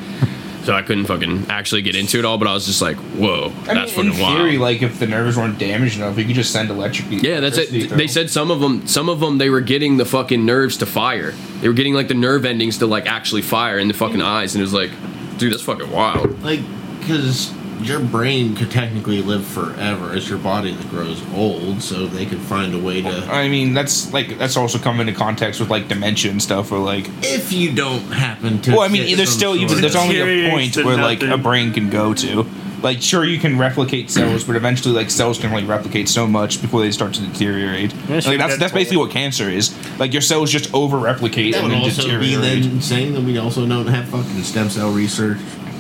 so 0.67 0.73
I 0.73 0.81
couldn't 0.81 1.05
fucking 1.05 1.45
actually 1.49 1.81
get 1.81 1.95
into 1.95 2.19
it 2.19 2.25
all. 2.25 2.37
But 2.37 2.49
I 2.49 2.53
was 2.53 2.65
just 2.65 2.81
like, 2.81 2.97
whoa, 2.97 3.53
I 3.67 3.73
that's 3.73 3.95
mean, 3.95 4.07
in 4.07 4.11
fucking 4.11 4.21
wild. 4.21 4.55
like 4.59 4.81
if 4.81 4.99
the 4.99 5.07
nerves 5.07 5.37
weren't 5.37 5.57
damaged 5.57 5.95
enough, 5.95 6.17
you 6.17 6.25
could 6.25 6.35
just 6.35 6.51
send 6.51 6.69
electric. 6.69 7.23
yeah, 7.23 7.39
that's 7.39 7.57
it. 7.57 7.69
through 7.69 7.97
They 7.97 8.07
said 8.07 8.29
some 8.29 8.51
of 8.51 8.59
them, 8.59 8.85
some 8.85 9.07
of 9.07 9.21
them, 9.21 9.37
they 9.37 9.49
were 9.49 9.61
getting 9.61 9.95
the 9.95 10.03
fucking 10.05 10.45
nerves 10.45 10.75
to 10.77 10.85
fire. 10.85 11.31
They 11.61 11.69
were 11.69 11.73
getting 11.73 11.93
like 11.93 12.09
the 12.09 12.15
nerve 12.15 12.45
endings 12.45 12.79
to 12.79 12.85
like 12.85 13.05
actually 13.05 13.43
fire 13.43 13.79
in 13.79 13.87
the 13.87 13.93
fucking 13.93 14.21
eyes, 14.21 14.55
and 14.55 14.61
it 14.61 14.65
was 14.65 14.73
like, 14.73 14.91
dude, 15.37 15.53
that's 15.53 15.63
fucking 15.63 15.89
wild. 15.89 16.43
Like, 16.43 16.59
because 16.99 17.53
your 17.81 17.99
brain 17.99 18.55
could 18.55 18.71
technically 18.71 19.21
live 19.21 19.45
forever. 19.45 20.15
It's 20.15 20.29
your 20.29 20.39
body 20.39 20.71
that 20.71 20.89
grows 20.89 21.21
old, 21.33 21.81
so 21.81 22.07
they 22.07 22.25
could 22.25 22.39
find 22.39 22.73
a 22.73 22.79
way 22.79 23.01
to. 23.01 23.09
I 23.09 23.49
mean, 23.49 23.73
that's 23.73 24.11
like 24.13 24.37
that's 24.37 24.57
also 24.57 24.79
come 24.79 24.99
into 24.99 25.13
context 25.13 25.59
with 25.59 25.69
like 25.69 25.87
dementia 25.87 26.31
and 26.31 26.41
stuff, 26.41 26.71
or 26.71 26.79
like. 26.79 27.07
If 27.21 27.53
you 27.53 27.73
don't 27.73 28.11
happen 28.11 28.61
to. 28.63 28.71
Well, 28.71 28.81
I 28.81 28.87
mean, 28.87 29.15
there's 29.17 29.29
still 29.29 29.55
even 29.55 29.81
there's 29.81 29.95
only 29.95 30.19
a 30.19 30.49
point 30.49 30.73
to 30.75 30.83
where 30.83 30.97
like 30.97 31.21
a 31.23 31.37
brain 31.37 31.73
can 31.73 31.89
go 31.89 32.13
to. 32.15 32.47
Like, 32.81 33.01
sure, 33.01 33.25
you 33.25 33.39
can 33.39 33.57
replicate 33.57 34.11
cells, 34.11 34.43
but 34.43 34.55
eventually, 34.55 34.93
like 34.93 35.09
cells 35.09 35.39
can 35.39 35.49
only 35.49 35.65
replicate 35.65 36.07
so 36.07 36.27
much 36.27 36.61
before 36.61 36.81
they 36.81 36.91
start 36.91 37.13
to 37.15 37.25
deteriorate. 37.25 37.91
Yeah, 37.93 38.15
like 38.15 38.37
that's 38.37 38.57
that's 38.57 38.71
Deadpool. 38.71 38.75
basically 38.75 38.97
what 38.97 39.11
cancer 39.11 39.49
is. 39.49 39.75
Like 39.97 40.13
your 40.13 40.21
cells 40.21 40.51
just 40.51 40.71
over 40.75 40.97
replicate 40.97 41.53
That 41.53 41.63
and 41.63 41.73
would 41.73 41.77
then 41.77 41.83
also 41.83 42.19
be 42.19 42.35
then 42.35 42.81
saying 42.81 43.13
that 43.13 43.21
we 43.21 43.37
also 43.39 43.67
don't 43.67 43.87
have 43.87 44.07
fucking 44.09 44.43
stem 44.43 44.69
cell 44.69 44.91
research 44.91 45.39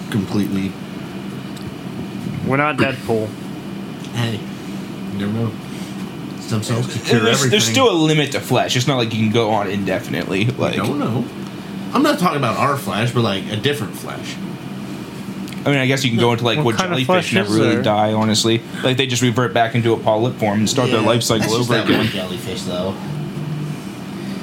completely. 0.09 0.71
We're 2.47 2.57
not 2.57 2.77
Deadpool. 2.77 3.27
Hey, 4.13 4.39
you 5.13 5.19
never 5.25 5.31
know. 5.33 5.51
Stem 6.39 6.63
cells 6.63 6.87
can 6.91 7.03
cure 7.03 7.19
there's, 7.19 7.37
everything. 7.37 7.49
there's 7.51 7.65
still 7.65 7.91
a 7.91 7.97
limit 7.97 8.31
to 8.31 8.39
Flash. 8.39 8.75
It's 8.77 8.87
not 8.87 8.97
like 8.97 9.13
you 9.13 9.19
can 9.19 9.31
go 9.33 9.49
on 9.51 9.69
indefinitely. 9.69 10.45
Like, 10.45 10.73
I 10.73 10.77
don't 10.77 10.97
know. 10.99 11.25
I'm 11.93 12.03
not 12.03 12.19
talking 12.19 12.37
about 12.37 12.57
our 12.57 12.77
Flash, 12.77 13.11
but 13.13 13.21
like 13.21 13.45
a 13.51 13.57
different 13.57 13.93
Flash. 13.95 14.35
I 15.65 15.71
mean, 15.71 15.79
I 15.79 15.87
guess 15.87 16.05
you 16.05 16.09
can 16.11 16.19
go 16.19 16.31
into 16.31 16.45
like 16.45 16.57
What 16.57 16.65
what, 16.65 16.75
kind 16.77 16.93
of 16.93 16.99
jellyfish 16.99 17.31
flesh 17.31 17.33
never 17.33 17.49
is 17.49 17.55
really 17.59 17.73
there? 17.75 17.83
die. 17.83 18.13
Honestly, 18.13 18.61
like 18.83 18.95
they 18.95 19.05
just 19.07 19.21
revert 19.21 19.53
back 19.53 19.75
into 19.75 19.91
a 19.91 19.99
polyp 19.99 20.35
form 20.35 20.59
and 20.59 20.69
start 20.69 20.89
their 20.89 21.01
life 21.01 21.23
cycle 21.23 21.41
That's 21.41 21.57
just 21.57 21.69
over 21.69 21.73
that 21.79 21.85
again. 21.85 21.97
one 21.99 22.07
jellyfish, 22.07 22.61
though. 22.63 22.95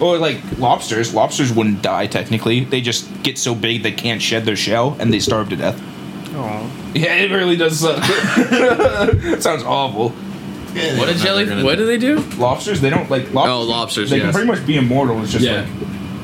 Or 0.01 0.19
like 0.19 0.39
lobsters. 0.59 1.15
Lobsters 1.15 1.53
wouldn't 1.53 1.81
die 1.81 2.07
technically. 2.09 2.65
They 2.65 2.83
just 2.83 3.09
get 3.23 3.39
so 3.39 3.55
big 3.55 3.83
they 3.83 3.93
can't 3.93 4.21
shed 4.21 4.45
their 4.45 4.57
shell 4.57 4.97
and 4.99 5.11
they 5.13 5.21
starve 5.21 5.49
to 5.51 5.57
death. 5.57 5.81
Oh, 6.37 6.71
Yeah, 6.95 7.15
it 7.17 7.31
really 7.31 7.57
does 7.57 7.79
suck. 7.81 8.03
Sounds 9.41 9.63
awful. 9.63 10.13
Yeah, 10.75 10.99
What 10.99 11.09
a 11.09 11.15
jelly? 11.15 11.63
What 11.63 11.77
do 11.79 11.87
they 11.87 11.99
do? 11.99 12.19
Lobsters, 12.37 12.81
they 12.81 12.91
don't 12.91 13.09
like 13.09 13.33
lobsters. 13.33 13.53
Oh, 13.55 13.63
lobsters, 13.63 14.11
They 14.11 14.17
yes. 14.17 14.25
can 14.27 14.33
pretty 14.35 14.49
much 14.49 14.67
be 14.67 14.77
immortal. 14.77 15.23
It's 15.23 15.31
just 15.33 15.45
Yeah. 15.45 15.61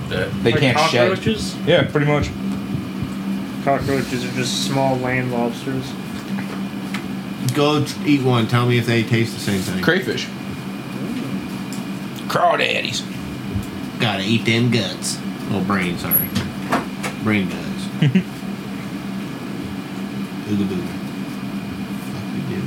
like 0.08 0.42
they 0.42 0.50
Like 0.52 0.60
can't 0.60 0.78
shed. 0.90 1.08
cockroaches? 1.10 1.54
Yeah, 1.66 1.84
pretty 1.84 2.06
much. 2.06 2.30
Cockroaches 3.64 4.24
are 4.24 4.32
just 4.32 4.64
small 4.66 4.96
land 4.96 5.30
lobsters. 5.32 5.84
Go 7.54 7.84
tr- 7.84 7.98
eat 8.06 8.22
one. 8.22 8.48
Tell 8.48 8.66
me 8.66 8.78
if 8.78 8.86
they 8.86 9.02
taste 9.04 9.34
the 9.34 9.40
same 9.40 9.60
thing. 9.60 9.82
Crayfish. 9.82 10.26
Crawdaddies. 12.28 13.02
Gotta 14.00 14.22
eat 14.24 14.44
them 14.44 14.70
guts. 14.70 15.18
Oh, 15.52 15.62
brain. 15.66 15.98
Sorry, 15.98 16.28
brain 17.22 17.48
guts. 17.48 18.24
Ooga 20.50 20.64
booga. 20.70 20.86
Fuck 22.10 22.26
we 22.34 22.40
do. 22.54 22.60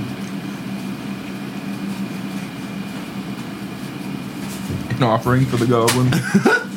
An 4.97 5.03
offering 5.03 5.45
for 5.45 5.57
the 5.57 5.65
goblin. 5.67 6.09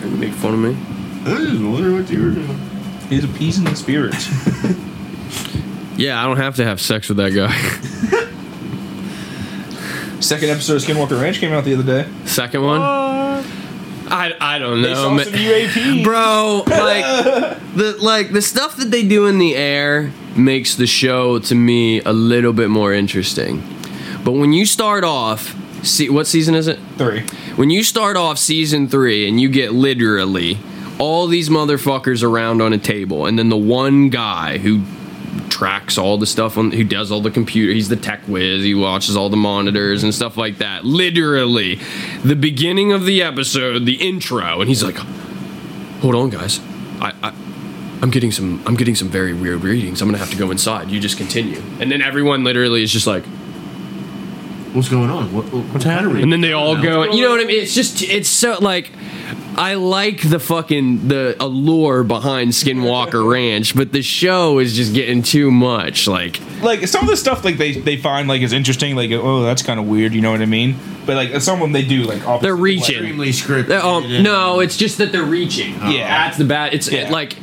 Can 0.00 0.10
you 0.10 0.16
make 0.16 0.32
fun 0.32 0.54
of 0.54 0.60
me? 0.60 0.76
I 1.24 1.36
just 1.36 1.62
wondering 1.62 1.96
what 1.96 2.10
you 2.10 2.22
were 2.24 2.30
doing. 2.30 2.58
He's 3.08 3.24
appeasing 3.24 3.64
the 3.64 3.76
spirits. 3.76 4.28
Yeah, 5.96 6.18
I 6.18 6.24
don't 6.26 6.38
have 6.38 6.56
to 6.56 6.64
have 6.64 6.80
sex 6.80 7.08
with 7.10 7.18
that 7.18 7.34
guy. 7.34 7.52
Second 10.20 10.48
episode 10.48 10.76
of 10.76 10.82
Skinwalker 10.82 11.20
Ranch 11.20 11.40
came 11.40 11.52
out 11.52 11.64
the 11.64 11.74
other 11.74 11.82
day. 11.82 12.08
Second 12.24 12.62
one? 12.62 12.80
Oh, 12.80 12.99
I, 14.10 14.32
I 14.40 14.58
don't 14.58 14.82
They 14.82 14.88
know, 14.88 14.94
saw 14.94 15.10
ma- 15.14 15.22
some 15.22 15.32
UAP. 15.34 16.04
bro. 16.04 16.62
Like 16.66 17.58
the 17.74 17.96
like 18.00 18.32
the 18.32 18.42
stuff 18.42 18.76
that 18.76 18.90
they 18.90 19.06
do 19.06 19.26
in 19.26 19.38
the 19.38 19.54
air 19.56 20.12
makes 20.36 20.74
the 20.76 20.86
show 20.86 21.38
to 21.40 21.54
me 21.54 22.00
a 22.02 22.12
little 22.12 22.52
bit 22.52 22.68
more 22.70 22.92
interesting. 22.92 23.62
But 24.24 24.32
when 24.32 24.52
you 24.52 24.66
start 24.66 25.04
off, 25.04 25.54
see 25.84 26.08
what 26.10 26.26
season 26.26 26.54
is 26.54 26.66
it? 26.68 26.78
Three. 26.98 27.20
When 27.56 27.70
you 27.70 27.82
start 27.82 28.16
off 28.16 28.38
season 28.38 28.88
three 28.88 29.28
and 29.28 29.40
you 29.40 29.48
get 29.48 29.72
literally 29.72 30.58
all 30.98 31.26
these 31.26 31.48
motherfuckers 31.48 32.22
around 32.22 32.60
on 32.60 32.72
a 32.74 32.78
table, 32.78 33.24
and 33.26 33.38
then 33.38 33.48
the 33.48 33.56
one 33.56 34.10
guy 34.10 34.58
who 34.58 34.82
tracks 35.50 35.98
all 35.98 36.16
the 36.16 36.26
stuff 36.26 36.56
on 36.56 36.70
who 36.70 36.84
does 36.84 37.10
all 37.10 37.20
the 37.20 37.30
computer 37.30 37.72
he's 37.72 37.88
the 37.88 37.96
tech 37.96 38.20
whiz 38.22 38.62
he 38.62 38.74
watches 38.74 39.16
all 39.16 39.28
the 39.28 39.36
monitors 39.36 40.02
and 40.02 40.14
stuff 40.14 40.36
like 40.36 40.58
that. 40.58 40.84
Literally 40.84 41.78
the 42.24 42.36
beginning 42.36 42.92
of 42.92 43.04
the 43.04 43.22
episode 43.22 43.84
the 43.84 43.96
intro 44.08 44.60
and 44.60 44.68
he's 44.68 44.82
like 44.82 44.96
hold 46.00 46.14
on 46.14 46.30
guys. 46.30 46.60
I, 47.00 47.12
I 47.22 47.34
i'm 48.02 48.10
getting 48.10 48.32
some 48.32 48.62
i'm 48.66 48.76
getting 48.76 48.94
some 48.94 49.08
very 49.08 49.34
weird 49.34 49.62
readings. 49.62 50.00
I'm 50.00 50.08
gonna 50.08 50.18
have 50.18 50.30
to 50.30 50.36
go 50.36 50.50
inside. 50.50 50.90
You 50.90 51.00
just 51.00 51.18
continue. 51.18 51.60
And 51.80 51.90
then 51.90 52.00
everyone 52.00 52.44
literally 52.44 52.82
is 52.82 52.92
just 52.92 53.06
like 53.06 53.24
What's 54.72 54.88
going 54.88 55.10
on? 55.10 55.32
What, 55.32 55.46
what, 55.52 55.64
what's 55.72 55.84
happening? 55.84 56.22
and 56.22 56.32
then 56.32 56.40
they 56.40 56.52
all 56.52 56.80
go. 56.80 57.04
You 57.12 57.22
know 57.22 57.30
what 57.30 57.40
I 57.40 57.44
mean? 57.44 57.62
It's 57.62 57.74
just 57.74 58.02
it's 58.02 58.28
so 58.28 58.58
like 58.60 58.90
I 59.56 59.74
like 59.74 60.22
the 60.28 60.38
fucking 60.38 61.08
the 61.08 61.36
allure 61.40 62.04
behind 62.04 62.50
Skinwalker 62.52 63.28
Ranch, 63.28 63.74
but 63.74 63.92
the 63.92 64.00
show 64.02 64.58
is 64.60 64.76
just 64.76 64.94
getting 64.94 65.22
too 65.22 65.50
much. 65.50 66.06
Like 66.06 66.40
Like 66.62 66.86
some 66.86 67.02
of 67.04 67.10
the 67.10 67.16
stuff 67.16 67.44
like 67.44 67.58
they, 67.58 67.72
they 67.72 67.96
find 67.96 68.28
like 68.28 68.42
is 68.42 68.52
interesting, 68.52 68.94
like 68.94 69.10
oh 69.10 69.42
that's 69.42 69.62
kind 69.62 69.80
of 69.80 69.86
weird, 69.86 70.14
you 70.14 70.20
know 70.20 70.30
what 70.30 70.40
I 70.40 70.46
mean? 70.46 70.76
But 71.04 71.16
like 71.16 71.40
some 71.40 71.54
of 71.56 71.60
them 71.62 71.72
they 71.72 71.84
do 71.84 72.04
like 72.04 72.24
opposite 72.26 72.42
They're 72.42 72.56
reaching. 72.56 72.96
Extremely 72.96 73.30
scripted. 73.30 73.66
they're- 73.66 73.80
um, 73.80 74.22
no, 74.22 74.60
it's 74.60 74.76
just 74.76 74.98
that 74.98 75.10
they're 75.10 75.24
reaching. 75.24 75.74
Yeah. 75.74 76.06
that's 76.26 76.38
the 76.38 76.44
bad. 76.44 76.74
It's 76.74 76.90
Yeah. 76.90 77.06
it, 77.08 77.10
like. 77.10 77.36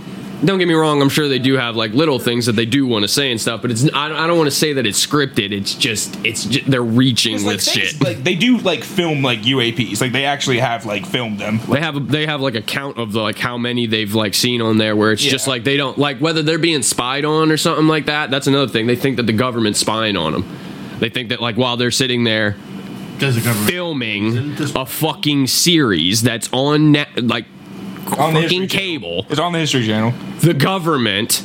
Don't 0.45 0.59
get 0.59 0.67
me 0.67 0.75
wrong. 0.75 1.01
I'm 1.01 1.09
sure 1.09 1.27
they 1.27 1.39
do 1.39 1.55
have 1.55 1.75
like 1.75 1.93
little 1.93 2.19
things 2.19 2.45
that 2.45 2.51
they 2.51 2.67
do 2.67 2.85
want 2.85 3.03
to 3.03 3.07
say 3.07 3.31
and 3.31 3.41
stuff, 3.41 3.61
but 3.63 3.71
it's 3.71 3.85
I 3.91 4.07
don't, 4.07 4.17
I 4.17 4.27
don't 4.27 4.37
want 4.37 4.47
to 4.49 4.55
say 4.55 4.73
that 4.73 4.85
it's 4.85 5.03
scripted. 5.03 5.51
It's 5.51 5.73
just 5.73 6.15
it's 6.23 6.45
just, 6.45 6.69
they're 6.69 6.83
reaching 6.83 7.33
It's 7.35 7.43
with 7.43 7.55
like 7.55 7.61
things- 7.61 7.87
shit. 7.91 8.01
Like 8.03 8.23
they 8.23 8.35
do 8.35 8.57
like 8.59 8.83
film 8.83 9.23
like 9.23 9.39
UAPs, 9.39 9.99
like 9.99 10.11
they 10.11 10.25
actually 10.25 10.59
have 10.59 10.85
like 10.85 11.07
filmed 11.07 11.39
them. 11.39 11.59
They 11.67 11.79
have 11.81 11.95
a, 11.95 11.99
they 12.01 12.27
have 12.27 12.39
like 12.41 12.53
a 12.53 12.61
count 12.61 12.97
of 12.99 13.13
the, 13.13 13.21
like 13.21 13.39
how 13.39 13.57
many 13.57 13.87
they've 13.87 14.13
like 14.13 14.35
seen 14.35 14.61
on 14.61 14.77
there 14.77 14.95
where 14.95 15.11
it's 15.11 15.23
just 15.23 15.47
like 15.47 15.63
they 15.63 15.75
don't 15.75 15.97
like 15.97 16.19
whether 16.19 16.43
they're 16.43 16.59
being 16.59 16.83
spied 16.83 17.25
on 17.25 17.51
or 17.51 17.57
something 17.57 17.87
like 17.87 18.05
that. 18.05 18.29
That's 18.29 18.45
another 18.45 18.71
thing. 18.71 18.85
They 18.85 18.95
think 18.95 19.17
that 19.17 19.25
the 19.25 19.33
government's 19.33 19.79
spying 19.79 20.15
on 20.15 20.33
them. 20.33 20.57
They 20.99 21.09
think 21.09 21.29
that 21.29 21.41
like 21.41 21.55
while 21.55 21.77
they're 21.77 21.89
sitting 21.91 22.23
there 22.25 22.55
Does 23.17 23.35
the 23.35 23.41
government? 23.41 23.71
filming 23.71 24.55
a 24.75 24.85
fucking 24.85 25.47
series 25.47 26.21
that's 26.21 26.47
on 26.53 26.91
net 26.91 27.09
like 27.23 27.45
On 28.17 28.33
the 28.33 28.41
fucking 28.41 28.61
History 28.63 28.67
Channel. 28.67 28.67
cable, 28.67 29.25
It's 29.29 29.39
on 29.39 29.53
the 29.53 29.59
History 29.59 29.85
Channel. 29.85 30.13
the 30.41 30.53
government 30.53 31.43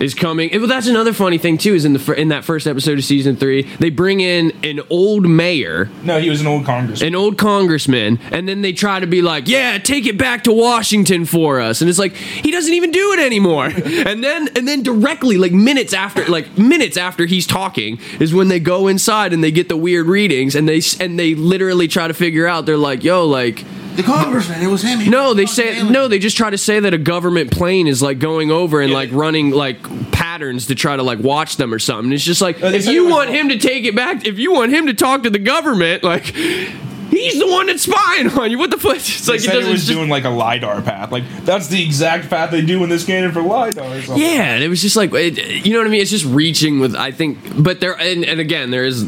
is 0.00 0.12
coming. 0.12 0.50
Well, 0.52 0.66
that's 0.66 0.88
another 0.88 1.12
funny 1.12 1.38
thing 1.38 1.56
too. 1.56 1.72
Is 1.74 1.84
in 1.84 1.92
the 1.92 2.12
in 2.20 2.28
that 2.30 2.44
first 2.44 2.66
episode 2.66 2.98
of 2.98 3.04
season 3.04 3.36
three, 3.36 3.62
they 3.78 3.90
bring 3.90 4.20
in 4.20 4.50
an 4.64 4.80
old 4.90 5.24
mayor 5.28 5.88
No, 6.02 6.18
he 6.18 6.28
was 6.30 6.40
an 6.40 6.48
old 6.48 6.64
congressman. 6.66 7.06
an 7.06 7.14
old 7.14 7.38
congressman, 7.38 8.18
and 8.32 8.48
then 8.48 8.60
they 8.60 8.72
try 8.72 8.98
to 8.98 9.06
be 9.06 9.22
like, 9.22 9.46
"Yeah, 9.46 9.78
take 9.78 10.06
it 10.06 10.18
back 10.18 10.42
to 10.44 10.52
Washington 10.52 11.26
for 11.26 11.60
us," 11.60 11.80
and 11.80 11.88
it's 11.88 12.00
like 12.00 12.16
he 12.16 12.50
doesn't 12.50 12.72
even 12.74 12.90
do 12.90 13.12
it 13.12 13.20
anymore. 13.20 13.66
and 13.84 14.24
then 14.24 14.48
and 14.56 14.66
then 14.66 14.82
directly, 14.82 15.36
like 15.38 15.52
minutes 15.52 15.92
after, 15.92 16.24
like 16.26 16.58
minutes 16.58 16.96
after 16.96 17.24
he's 17.26 17.46
talking, 17.46 18.00
is 18.18 18.34
when 18.34 18.48
they 18.48 18.58
go 18.58 18.88
inside 18.88 19.32
and 19.32 19.44
they 19.44 19.52
get 19.52 19.68
the 19.68 19.76
weird 19.76 20.06
readings, 20.06 20.56
and 20.56 20.68
they 20.68 20.78
s- 20.78 20.98
and 21.00 21.16
they 21.20 21.36
literally 21.36 21.86
try 21.86 22.08
to 22.08 22.14
figure 22.14 22.48
out. 22.48 22.66
They're 22.66 22.76
like, 22.76 23.04
"Yo, 23.04 23.24
like." 23.28 23.64
The 23.96 24.02
congressman. 24.02 24.62
It 24.62 24.66
was 24.66 24.82
him. 24.82 24.98
He 25.00 25.08
No, 25.10 25.28
was 25.28 25.36
they 25.36 25.46
say 25.46 25.68
alien. 25.78 25.92
no. 25.92 26.08
They 26.08 26.18
just 26.18 26.36
try 26.36 26.50
to 26.50 26.58
say 26.58 26.80
that 26.80 26.92
a 26.94 26.98
government 26.98 27.50
plane 27.52 27.86
is 27.86 28.02
like 28.02 28.18
going 28.18 28.50
over 28.50 28.80
and 28.80 28.90
Yeah. 28.90 28.96
like 28.96 29.10
running 29.12 29.50
like 29.50 30.10
patterns 30.10 30.66
to 30.66 30.74
try 30.74 30.96
to 30.96 31.02
like 31.02 31.20
watch 31.20 31.56
them 31.56 31.72
or 31.72 31.78
something. 31.78 32.12
It's 32.12 32.24
just 32.24 32.40
like 32.42 32.60
No, 32.60 32.68
if 32.68 32.86
you 32.86 33.08
want 33.08 33.30
him 33.30 33.48
to 33.50 33.58
take 33.58 33.84
it 33.84 33.94
back, 33.94 34.26
if 34.26 34.38
you 34.38 34.52
want 34.52 34.72
him 34.72 34.86
to 34.88 34.94
talk 34.94 35.22
to 35.22 35.30
the 35.30 35.38
government, 35.38 36.02
like 36.02 36.24
he's 36.24 37.38
the 37.38 37.46
one 37.46 37.66
that's 37.68 37.82
spying 37.84 38.28
on 38.30 38.50
you. 38.50 38.58
What 38.58 38.70
the 38.70 38.78
fuck? 38.78 38.96
It's 38.96 39.28
like 39.28 39.38
it 39.38 39.42
said 39.42 39.54
it 39.54 39.58
doesn't. 39.58 39.72
was 39.72 39.84
just- 39.86 39.92
doing 39.96 40.08
like 40.08 40.24
a 40.24 40.30
lidar 40.30 40.82
path. 40.82 41.12
Like 41.12 41.22
that's 41.44 41.68
the 41.68 41.80
exact 41.82 42.28
path 42.28 42.50
they 42.50 42.62
do 42.62 42.80
when 42.80 42.88
they're 42.88 42.98
scanning 42.98 43.30
for 43.30 43.42
lidar. 43.42 43.86
Or 43.86 44.02
something. 44.02 44.22
yeah, 44.22 44.54
and 44.54 44.64
it 44.64 44.68
was 44.68 44.82
just 44.82 44.96
like 44.96 45.12
it, 45.14 45.38
you 45.64 45.72
know 45.72 45.78
what 45.78 45.86
I 45.86 45.90
mean. 45.90 46.00
It's 46.00 46.10
just 46.10 46.24
reaching 46.24 46.80
with 46.80 46.96
I 46.96 47.12
think, 47.12 47.38
but 47.62 47.78
there 47.80 47.92
and, 48.00 48.24
and 48.24 48.40
again 48.40 48.70
there 48.72 48.84
is 48.84 49.04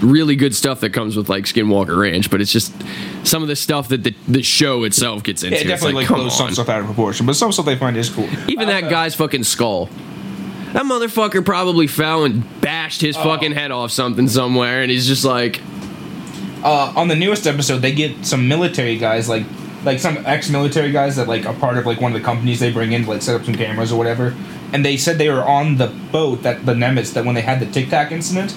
really 0.00 0.36
good 0.36 0.54
stuff 0.54 0.80
that 0.80 0.90
comes 0.90 1.16
with 1.16 1.28
like 1.28 1.44
Skinwalker 1.44 1.98
Ranch, 1.98 2.30
but 2.30 2.40
it's 2.40 2.52
just 2.52 2.72
some 3.24 3.42
of 3.42 3.48
the 3.48 3.56
stuff 3.56 3.88
that 3.88 4.04
the, 4.04 4.14
the 4.26 4.42
show 4.42 4.84
itself 4.84 5.22
gets 5.22 5.42
into. 5.42 5.56
Yeah, 5.56 5.62
it 5.62 5.66
definitely 5.66 5.94
like, 6.02 6.10
like, 6.10 6.18
blows 6.20 6.36
some 6.38 6.52
stuff 6.52 6.68
out 6.68 6.80
of 6.80 6.86
proportion, 6.86 7.26
but 7.26 7.34
some 7.34 7.52
stuff 7.52 7.66
they 7.66 7.76
find 7.76 7.96
is 7.96 8.08
cool. 8.08 8.28
Even 8.48 8.68
that 8.68 8.84
Uh, 8.84 8.90
guy's 8.90 9.14
fucking 9.14 9.44
skull. 9.44 9.88
That 10.72 10.84
motherfucker 10.84 11.44
probably 11.44 11.86
fell 11.86 12.24
and 12.24 12.44
bashed 12.60 13.00
his 13.00 13.16
fucking 13.16 13.52
head 13.52 13.70
off 13.70 13.90
something 13.90 14.28
somewhere, 14.28 14.82
and 14.82 14.90
he's 14.90 15.06
just 15.06 15.24
like, 15.24 15.60
uh, 16.62 16.92
on 16.94 17.08
the 17.08 17.16
newest 17.16 17.46
episode, 17.46 17.78
they 17.78 17.92
get 17.92 18.26
some 18.26 18.48
military 18.48 18.98
guys, 18.98 19.28
like 19.28 19.44
like 19.84 20.00
some 20.00 20.18
ex-military 20.26 20.90
guys 20.90 21.14
that 21.16 21.28
like 21.28 21.46
are 21.46 21.54
part 21.54 21.78
of 21.78 21.86
like 21.86 22.00
one 22.00 22.12
of 22.12 22.20
the 22.20 22.24
companies 22.24 22.58
they 22.60 22.70
bring 22.72 22.92
in 22.92 23.04
to 23.04 23.10
like 23.10 23.22
set 23.22 23.34
up 23.40 23.44
some 23.44 23.54
cameras 23.54 23.92
or 23.92 23.96
whatever. 23.96 24.34
And 24.72 24.84
they 24.84 24.96
said 24.96 25.18
they 25.18 25.30
were 25.30 25.44
on 25.44 25.76
the 25.76 25.86
boat 25.86 26.42
that 26.42 26.66
the 26.66 26.74
Nimitz 26.74 27.14
that 27.14 27.24
when 27.24 27.34
they 27.36 27.42
had 27.42 27.60
the 27.60 27.66
Tic 27.66 27.88
Tac 27.88 28.10
incident, 28.12 28.54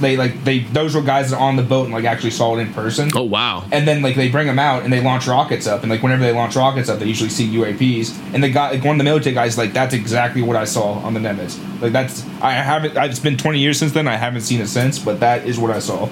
they 0.00 0.16
like 0.16 0.44
they 0.44 0.60
those 0.60 0.94
were 0.94 1.02
guys 1.02 1.30
that 1.30 1.36
are 1.36 1.42
on 1.42 1.56
the 1.56 1.62
boat 1.62 1.84
and 1.84 1.94
like 1.94 2.04
actually 2.04 2.30
saw 2.30 2.56
it 2.56 2.60
in 2.60 2.72
person. 2.72 3.10
oh 3.14 3.22
wow. 3.22 3.64
And 3.72 3.86
then 3.86 4.02
like 4.02 4.16
they 4.16 4.28
bring 4.28 4.46
them 4.46 4.58
out 4.58 4.84
and 4.84 4.92
they 4.92 5.00
launch 5.00 5.26
rockets 5.26 5.66
up 5.66 5.82
and 5.82 5.90
like 5.90 6.02
whenever 6.02 6.22
they 6.22 6.32
launch 6.32 6.56
rockets 6.56 6.88
up, 6.88 6.98
they 6.98 7.06
usually 7.06 7.30
see 7.30 7.48
UAPs. 7.48 8.34
And 8.34 8.42
the 8.42 8.50
guy, 8.50 8.70
like 8.70 8.84
one 8.84 8.96
of 8.96 8.98
the 8.98 9.04
military 9.04 9.34
guys, 9.34 9.58
like 9.58 9.72
that's 9.72 9.94
exactly 9.94 10.42
what 10.42 10.56
I 10.56 10.64
saw 10.64 10.94
on 11.00 11.14
the 11.14 11.20
Nimitz. 11.20 11.58
Like 11.80 11.92
that's 11.92 12.24
I 12.40 12.52
haven't. 12.52 12.96
It's 12.96 13.20
been 13.20 13.36
twenty 13.36 13.60
years 13.60 13.78
since 13.78 13.92
then. 13.92 14.08
I 14.08 14.16
haven't 14.16 14.42
seen 14.42 14.60
it 14.60 14.68
since, 14.68 14.98
but 14.98 15.20
that 15.20 15.46
is 15.46 15.58
what 15.58 15.70
I 15.70 15.78
saw. 15.78 16.08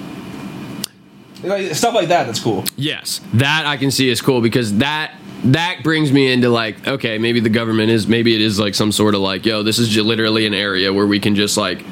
Like, 1.43 1.75
stuff 1.75 1.93
like 1.93 2.07
that. 2.07 2.25
That's 2.25 2.39
cool. 2.39 2.65
Yes, 2.75 3.21
that 3.33 3.65
I 3.65 3.77
can 3.77 3.91
see 3.91 4.09
is 4.09 4.21
cool 4.21 4.41
because 4.41 4.77
that 4.77 5.13
that 5.45 5.81
brings 5.83 6.11
me 6.11 6.31
into 6.31 6.49
like, 6.49 6.87
okay, 6.87 7.17
maybe 7.17 7.39
the 7.39 7.49
government 7.49 7.91
is, 7.91 8.07
maybe 8.07 8.33
it 8.33 8.41
is 8.41 8.59
like 8.59 8.73
some 8.73 8.91
sort 8.91 9.13
of 9.13 9.21
like, 9.21 9.45
yo, 9.45 9.61
this 9.61 9.77
is 9.77 9.95
literally 9.97 10.47
an 10.47 10.53
area 10.53 10.91
where 10.91 11.05
we 11.05 11.19
can 11.19 11.35
just 11.35 11.55
like 11.55 11.83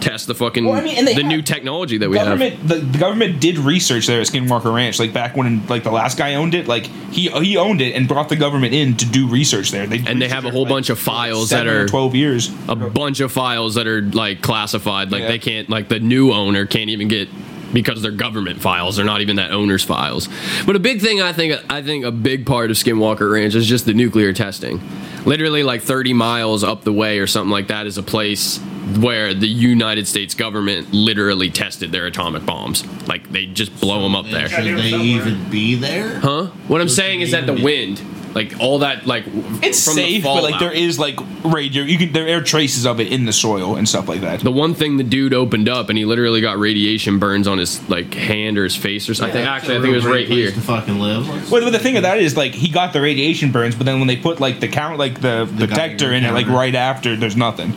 test 0.00 0.26
the 0.26 0.34
fucking 0.34 0.64
Well, 0.64 0.74
I 0.74 0.82
mean, 0.82 1.04
the 1.04 1.14
have- 1.14 1.24
new 1.24 1.42
technology 1.42 1.98
that 1.98 2.08
we 2.10 2.16
have. 2.18 2.26
government 2.26 2.66
the, 2.68 2.76
the 2.76 2.98
government 2.98 3.40
did 3.40 3.58
research 3.58 4.06
there 4.06 4.20
at 4.20 4.26
Skinwalker 4.26 4.74
Ranch 4.74 4.98
like 4.98 5.12
back 5.12 5.36
when 5.36 5.66
like 5.66 5.82
the 5.84 5.90
last 5.90 6.16
guy 6.18 6.34
owned 6.34 6.54
it 6.54 6.66
like 6.66 6.86
he 7.12 7.28
he 7.28 7.56
owned 7.56 7.80
it 7.80 7.94
and 7.94 8.08
brought 8.08 8.28
the 8.28 8.36
government 8.36 8.74
in 8.74 8.96
to 8.96 9.06
do 9.06 9.28
research 9.28 9.70
there 9.70 9.86
they 9.86 10.02
And 10.06 10.20
they 10.20 10.28
have 10.28 10.44
a 10.44 10.50
whole 10.50 10.66
bunch 10.66 10.90
of 10.90 10.98
files 10.98 11.50
that 11.50 11.66
are 11.66 11.86
12 11.86 12.14
years 12.14 12.52
a 12.68 12.76
bunch 12.76 13.20
of 13.20 13.30
files 13.32 13.74
that 13.76 13.86
are 13.86 14.02
like 14.02 14.40
classified. 14.42 15.10
Like 15.12 15.22
Yeah. 15.22 15.28
they 15.28 15.38
can't, 15.38 15.68
like 15.70 15.88
the 15.88 16.00
new 16.00 16.32
owner 16.32 16.66
can't 16.66 16.90
even 16.90 17.08
get 17.08 17.28
because 17.72 18.02
they're 18.02 18.10
government 18.10 18.60
files. 18.60 18.96
They're 18.96 19.04
not 19.04 19.20
even 19.20 19.36
that 19.36 19.52
owner's 19.52 19.84
files. 19.84 20.28
But 20.66 20.76
a 20.76 20.80
big 20.80 21.00
thing 21.00 21.20
I 21.22 21.32
think, 21.32 21.54
I 21.70 21.82
think 21.82 22.04
a 22.04 22.10
big 22.10 22.46
part 22.46 22.70
of 22.70 22.76
Skinwalker 22.76 23.32
Ranch 23.32 23.54
is 23.54 23.66
just 23.66 23.86
the 23.86 23.94
nuclear 23.94 24.32
testing. 24.32 24.80
Literally, 25.24 25.62
like 25.62 25.82
30 25.82 26.12
miles 26.14 26.64
up 26.64 26.82
the 26.82 26.92
way 26.92 27.18
or 27.18 27.26
something 27.26 27.50
like 27.50 27.68
that 27.68 27.86
is 27.86 27.98
a 27.98 28.02
place 28.02 28.58
where 28.98 29.34
the 29.34 29.46
United 29.46 30.08
States 30.08 30.34
government 30.34 30.92
literally 30.92 31.50
tested 31.50 31.92
their 31.92 32.06
atomic 32.06 32.44
bombs. 32.46 32.84
Like 33.06 33.30
they 33.30 33.46
just 33.46 33.78
blow 33.80 34.02
them 34.02 34.16
up 34.16 34.26
there. 34.26 34.48
Should 34.48 34.64
they 34.64 34.94
even 34.96 35.48
be 35.50 35.74
there? 35.76 36.18
Huh? 36.18 36.46
What 36.68 36.80
I'm 36.80 36.86
Those 36.86 36.96
saying 36.96 37.20
is 37.20 37.30
that 37.32 37.46
the 37.46 37.52
even- 37.52 37.64
wind, 37.64 37.98
like 38.34 38.54
all 38.60 38.78
that, 38.80 39.06
like 39.06 39.24
it's 39.62 39.84
from 39.84 39.96
the 39.96 40.02
safe 40.02 40.22
but 40.22 40.42
like 40.42 40.60
there 40.60 40.72
is 40.72 40.98
like 40.98 41.18
radio 41.44 41.82
you 41.82 41.98
can 41.98 42.12
there 42.12 42.36
are 42.36 42.42
traces 42.42 42.86
of 42.86 43.00
it 43.00 43.12
in 43.12 43.24
the 43.24 43.32
soil 43.32 43.76
and 43.76 43.88
stuff 43.88 44.08
like 44.08 44.20
that 44.20 44.40
The 44.40 44.50
one 44.52 44.74
thing 44.74 44.96
the 44.98 45.04
dude 45.04 45.34
opened 45.34 45.68
up 45.68 45.88
and 45.88 45.98
he 45.98 46.04
literally 46.04 46.40
got 46.40 46.58
radiation 46.58 47.18
burns 47.18 47.48
on 47.48 47.58
his 47.58 47.86
like 47.88 48.14
hand 48.14 48.56
or 48.58 48.64
his 48.64 48.76
face 48.76 49.08
or 49.08 49.14
something. 49.14 49.42
actually, 49.42 49.76
I 49.76 49.80
think 49.80 49.92
it 49.92 49.96
was 49.96 50.06
right 50.06 50.28
here. 50.28 50.50
To 50.50 50.60
fucking 50.60 50.98
live. 51.00 51.50
Well, 51.50 51.62
but 51.64 51.70
the 51.70 51.78
thing 51.78 51.96
of 51.96 52.02
that 52.04 52.18
is, 52.18 52.36
like, 52.36 52.52
he 52.54 52.68
got 52.68 52.92
the 52.92 53.00
radiation 53.00 53.52
burns, 53.52 53.74
but 53.74 53.84
then 53.86 53.98
when 53.98 54.06
they 54.08 54.16
put 54.16 54.40
like 54.40 54.60
the 54.60 54.68
count, 54.68 54.98
like 54.98 55.20
the, 55.20 55.48
The 55.52 55.66
detector 55.66 56.12
in 56.12 56.24
it, 56.24 56.32
like 56.32 56.46
right 56.46 56.74
after, 56.74 57.16
there's 57.16 57.36
nothing. 57.36 57.72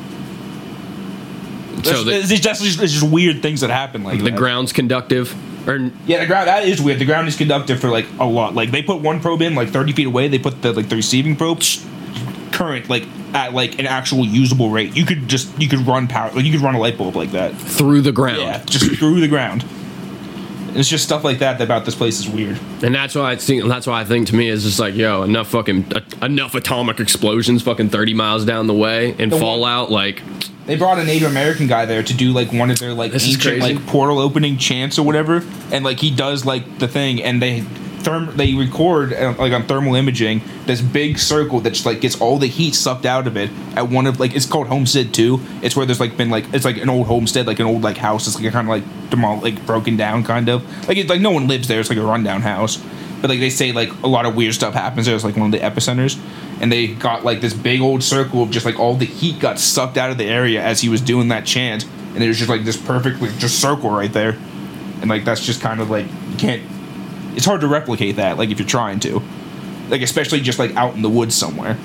So 1.83 2.03
the- 2.03 2.13
it's 2.15 2.29
just, 2.39 2.63
it's 2.63 2.93
just 2.93 3.03
weird 3.09 3.41
things 3.41 3.61
that 3.61 3.69
happen, 3.69 4.03
like 4.03 4.19
The 4.19 4.25
that. 4.25 4.35
ground's 4.35 4.71
conductive, 4.73 5.35
or 5.67 5.91
Yeah, 6.05 6.19
the 6.21 6.27
ground 6.27 6.47
that 6.47 6.67
is 6.67 6.81
weird. 6.81 6.99
The 6.99 7.05
ground 7.05 7.27
is 7.27 7.35
conductive 7.35 7.79
for 7.79 7.89
like 7.89 8.05
a 8.19 8.25
lot. 8.25 8.55
Like 8.55 8.71
they 8.71 8.81
put 8.81 9.01
one 9.01 9.19
probe 9.19 9.41
in 9.41 9.55
like 9.55 9.69
30 9.69 9.93
feet 9.93 10.07
away. 10.07 10.27
They 10.27 10.39
put 10.39 10.61
the 10.61 10.71
like 10.73 10.89
the 10.89 10.95
receiving 10.95 11.35
probe 11.35 11.61
current 12.51 12.89
like 12.89 13.03
at 13.33 13.53
like 13.53 13.79
an 13.79 13.87
actual 13.87 14.25
usable 14.25 14.69
rate. 14.69 14.95
You 14.95 15.05
could 15.05 15.27
just 15.27 15.59
you 15.59 15.67
could 15.67 15.87
run 15.87 16.07
power 16.07 16.31
like 16.33 16.45
you 16.45 16.51
could 16.51 16.61
run 16.61 16.75
a 16.75 16.79
light 16.79 16.97
bulb 16.97 17.15
like 17.15 17.31
that. 17.31 17.55
through 17.55 18.01
the 18.01 18.11
ground. 18.11 18.39
Yeah, 18.41 18.63
just 18.65 18.95
through 18.99 19.19
the 19.21 19.27
ground. 19.27 19.63
It's 20.75 20.89
just 20.89 21.03
stuff 21.03 21.23
like 21.23 21.39
that 21.39 21.61
about 21.61 21.85
this 21.85 21.95
place 21.95 22.19
is 22.19 22.27
weird. 22.29 22.59
And 22.83 22.93
that's 22.95 23.15
why 23.15 23.31
I 23.31 23.35
think 23.35 23.65
that's 23.65 23.85
why 23.87 24.01
I 24.01 24.05
think 24.05 24.27
to 24.29 24.35
me 24.35 24.49
is 24.49 24.63
just 24.63 24.79
like 24.79 24.95
yo 24.95 25.23
enough 25.23 25.49
fucking 25.49 25.93
uh, 25.93 26.01
enough 26.25 26.55
atomic 26.55 26.99
explosions 26.99 27.61
fucking 27.61 27.89
thirty 27.89 28.13
miles 28.13 28.43
down 28.45 28.67
the 28.67 28.73
way 28.73 29.11
and 29.19 29.31
The 29.31 29.35
one- 29.35 29.41
fallout 29.41 29.91
like 29.91 30.21
They 30.65 30.75
brought 30.75 30.97
a 30.97 31.03
Native 31.03 31.29
American 31.29 31.67
guy 31.67 31.85
there 31.85 32.01
to 32.03 32.13
do 32.13 32.31
like 32.31 32.51
one 32.53 32.71
of 32.71 32.79
their 32.79 32.93
like 32.93 33.13
ancient 33.13 33.59
like 33.59 33.85
portal 33.87 34.17
opening 34.19 34.57
chants 34.57 34.97
or 34.97 35.05
whatever, 35.05 35.43
and 35.71 35.83
like 35.85 35.99
he 35.99 36.09
does 36.09 36.45
like 36.45 36.79
the 36.79 36.87
thing, 36.87 37.21
and 37.21 37.41
they 37.41 37.63
therm 38.03 38.33
they 38.35 38.53
record 38.53 39.13
uh, 39.13 39.33
like 39.37 39.53
on 39.53 39.65
thermal 39.65 39.95
imaging 39.95 40.41
this 40.65 40.81
big 40.81 41.17
circle 41.17 41.59
that 41.61 41.71
just 41.71 41.85
like 41.85 42.01
gets 42.01 42.19
all 42.19 42.37
the 42.37 42.47
heat 42.47 42.75
sucked 42.75 43.05
out 43.05 43.27
of 43.27 43.37
it 43.37 43.49
at 43.75 43.89
one 43.89 44.07
of 44.07 44.19
like 44.19 44.35
it's 44.35 44.45
called 44.45 44.67
Homestead 44.67 45.13
Two. 45.13 45.41
It's 45.61 45.75
where 45.75 45.85
there's 45.85 45.99
like 45.99 46.17
been 46.17 46.29
like 46.29 46.53
it's 46.53 46.65
like 46.65 46.77
an 46.77 46.89
old 46.89 47.07
homestead, 47.07 47.47
like 47.47 47.59
an 47.59 47.65
old 47.65 47.81
like 47.81 47.97
house. 47.97 48.27
It's 48.27 48.39
like 48.39 48.51
kind 48.51 48.67
of 48.67 48.69
like 48.69 48.83
demol 49.09 49.41
like 49.41 49.65
broken 49.65 49.97
down 49.97 50.23
kind 50.23 50.49
of 50.49 50.87
like 50.87 50.97
it's 50.97 51.09
like 51.09 51.21
no 51.21 51.31
one 51.31 51.47
lives 51.47 51.67
there. 51.67 51.79
It's 51.79 51.89
like 51.89 51.99
a 51.99 52.03
rundown 52.03 52.41
house. 52.41 52.83
But 53.23 53.29
like 53.29 53.39
they 53.39 53.49
say, 53.49 53.71
like 53.71 53.89
a 54.03 54.07
lot 54.07 54.25
of 54.25 54.35
weird 54.35 54.53
stuff 54.53 54.73
happens 54.73 55.05
there. 55.05 55.15
It's 55.15 55.23
like 55.23 55.37
one 55.37 55.53
of 55.53 55.57
the 55.57 55.65
epicenters, 55.65 56.19
and 56.59 56.69
they 56.69 56.87
got 56.87 57.23
like 57.23 57.39
this 57.39 57.53
big 57.53 57.79
old 57.79 58.03
circle 58.03 58.43
of 58.43 58.51
just 58.51 58.65
like 58.65 58.77
all 58.77 58.95
the 58.95 59.05
heat 59.05 59.39
got 59.39 59.59
sucked 59.59 59.97
out 59.97 60.11
of 60.11 60.17
the 60.17 60.25
area 60.25 60.61
as 60.61 60.81
he 60.81 60.89
was 60.89 60.99
doing 60.99 61.29
that 61.29 61.45
chant, 61.45 61.85
and 62.15 62.21
it 62.21 62.27
was 62.27 62.37
just 62.37 62.49
like 62.49 62.65
this 62.65 62.75
perfect 62.75 63.21
like, 63.21 63.37
just 63.37 63.61
circle 63.61 63.91
right 63.91 64.11
there, 64.11 64.31
and 64.99 65.09
like 65.09 65.23
that's 65.23 65.45
just 65.45 65.61
kind 65.61 65.79
of 65.79 65.89
like 65.89 66.05
you 66.05 66.37
can't. 66.37 66.63
It's 67.35 67.45
hard 67.45 67.61
to 67.61 67.67
replicate 67.67 68.17
that, 68.17 68.37
like 68.37 68.49
if 68.49 68.59
you're 68.59 68.67
trying 68.67 68.99
to, 69.01 69.21
like 69.89 70.01
especially 70.01 70.39
just 70.41 70.59
like 70.59 70.75
out 70.75 70.95
in 70.95 71.01
the 71.01 71.09
woods 71.09 71.35
somewhere. 71.35 71.77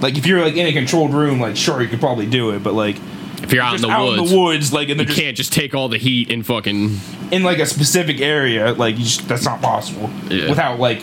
Like 0.00 0.18
if 0.18 0.26
you're 0.26 0.40
like 0.40 0.56
in 0.56 0.66
a 0.66 0.72
controlled 0.72 1.14
room, 1.14 1.40
like 1.40 1.56
sure 1.56 1.80
you 1.80 1.88
could 1.88 2.00
probably 2.00 2.26
do 2.26 2.50
it, 2.50 2.62
but 2.62 2.74
like 2.74 2.96
if 3.42 3.52
you're 3.52 3.62
out 3.62 3.74
in 3.76 3.80
the 3.82 3.88
out 3.90 4.04
woods, 4.04 4.22
in 4.22 4.28
the 4.28 4.40
woods, 4.40 4.72
like 4.72 4.88
and 4.88 5.00
you 5.00 5.06
just 5.06 5.18
can't 5.18 5.36
just 5.36 5.52
take 5.52 5.74
all 5.74 5.88
the 5.88 5.98
heat 5.98 6.30
and 6.30 6.44
fucking 6.44 6.98
in 7.30 7.42
like 7.42 7.58
a 7.58 7.66
specific 7.66 8.20
area, 8.20 8.72
like 8.72 8.98
you 8.98 9.04
just, 9.04 9.28
that's 9.28 9.44
not 9.44 9.60
possible 9.62 10.10
Yeah. 10.28 10.48
without 10.48 10.78
like 10.80 11.02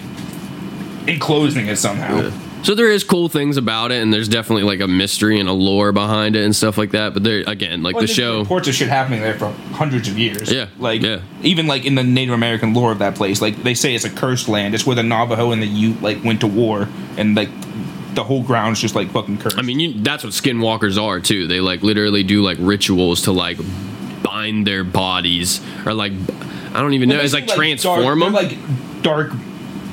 enclosing 1.07 1.67
it 1.67 1.77
somehow. 1.77 2.31
So 2.61 2.75
there 2.75 2.91
is 2.91 3.03
cool 3.03 3.29
things 3.29 3.57
about 3.57 3.91
it, 3.91 4.01
and 4.01 4.13
there's 4.13 4.27
definitely 4.27 4.63
like 4.63 4.81
a 4.81 4.87
mystery 4.87 5.39
and 5.39 5.47
a 5.47 5.53
lore 5.53 5.91
behind 5.91 6.35
it 6.35 6.43
and 6.43 6.55
stuff 6.55 6.77
like 6.77 6.91
that. 6.91 7.13
But 7.13 7.23
there 7.23 7.43
again, 7.47 7.83
like 7.83 7.95
Well, 7.95 8.01
the 8.01 8.07
show, 8.07 8.39
reports 8.39 8.67
of 8.67 8.75
shit 8.75 8.89
happening 8.89 9.21
there 9.21 9.37
for 9.37 9.49
hundreds 9.71 10.07
of 10.07 10.17
years. 10.17 10.51
Yeah, 10.51 10.67
like 10.77 11.01
yeah. 11.01 11.21
even 11.41 11.67
like 11.67 11.85
in 11.85 11.95
the 11.95 12.03
Native 12.03 12.33
American 12.33 12.73
lore 12.73 12.91
of 12.91 12.99
that 12.99 13.15
place, 13.15 13.41
like 13.41 13.63
they 13.63 13.73
say 13.73 13.95
it's 13.95 14.05
a 14.05 14.09
cursed 14.09 14.49
land. 14.49 14.75
It's 14.75 14.85
where 14.85 14.95
the 14.95 15.03
Navajo 15.03 15.51
and 15.51 15.61
the 15.61 15.67
Ute 15.67 16.01
like 16.01 16.23
went 16.23 16.41
to 16.41 16.47
war, 16.47 16.87
and 17.17 17.35
like 17.35 17.49
the 18.13 18.23
whole 18.23 18.43
ground's 18.43 18.81
just 18.81 18.95
like 18.95 19.09
fucking 19.11 19.37
cursed. 19.37 19.57
I 19.57 19.61
mean, 19.61 19.79
you, 19.79 19.93
that's 20.01 20.23
what 20.23 20.33
skinwalkers 20.33 21.01
are 21.01 21.19
too. 21.21 21.47
They 21.47 21.61
like 21.61 21.81
literally 21.81 22.23
do 22.23 22.41
like 22.41 22.57
rituals 22.59 23.23
to 23.23 23.31
like 23.31 23.57
bind 24.21 24.67
their 24.67 24.83
bodies 24.83 25.61
or 25.85 25.93
like 25.93 26.11
I 26.73 26.81
don't 26.81 26.93
even 26.93 27.09
know. 27.09 27.19
It's 27.19 27.33
like 27.33 27.47
transform 27.47 28.19
them. 28.19 28.33
Dark, 28.33 28.49
they're 28.49 28.57
like 28.59 29.01
dark 29.01 29.31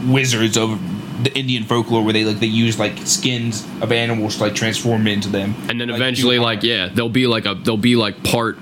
wizards 0.07 0.57
of 0.57 0.81
the 1.23 1.37
Indian 1.37 1.65
folklore 1.65 2.03
where 2.03 2.13
they 2.13 2.25
like 2.25 2.39
they 2.39 2.47
use 2.47 2.79
like 2.79 2.99
skins 2.99 3.67
of 3.81 3.93
animals 3.93 4.37
to 4.37 4.45
like 4.45 4.55
transform 4.55 5.07
into 5.07 5.29
them, 5.29 5.55
and 5.69 5.81
then 5.81 5.89
like, 5.89 5.97
eventually 5.97 6.39
like 6.39 6.63
yeah 6.63 6.89
they'll 6.89 7.09
be 7.09 7.27
like 7.27 7.47
a 7.47 7.55
they'll 7.55 7.77
be 7.77 7.97
like 7.97 8.23
part 8.23 8.59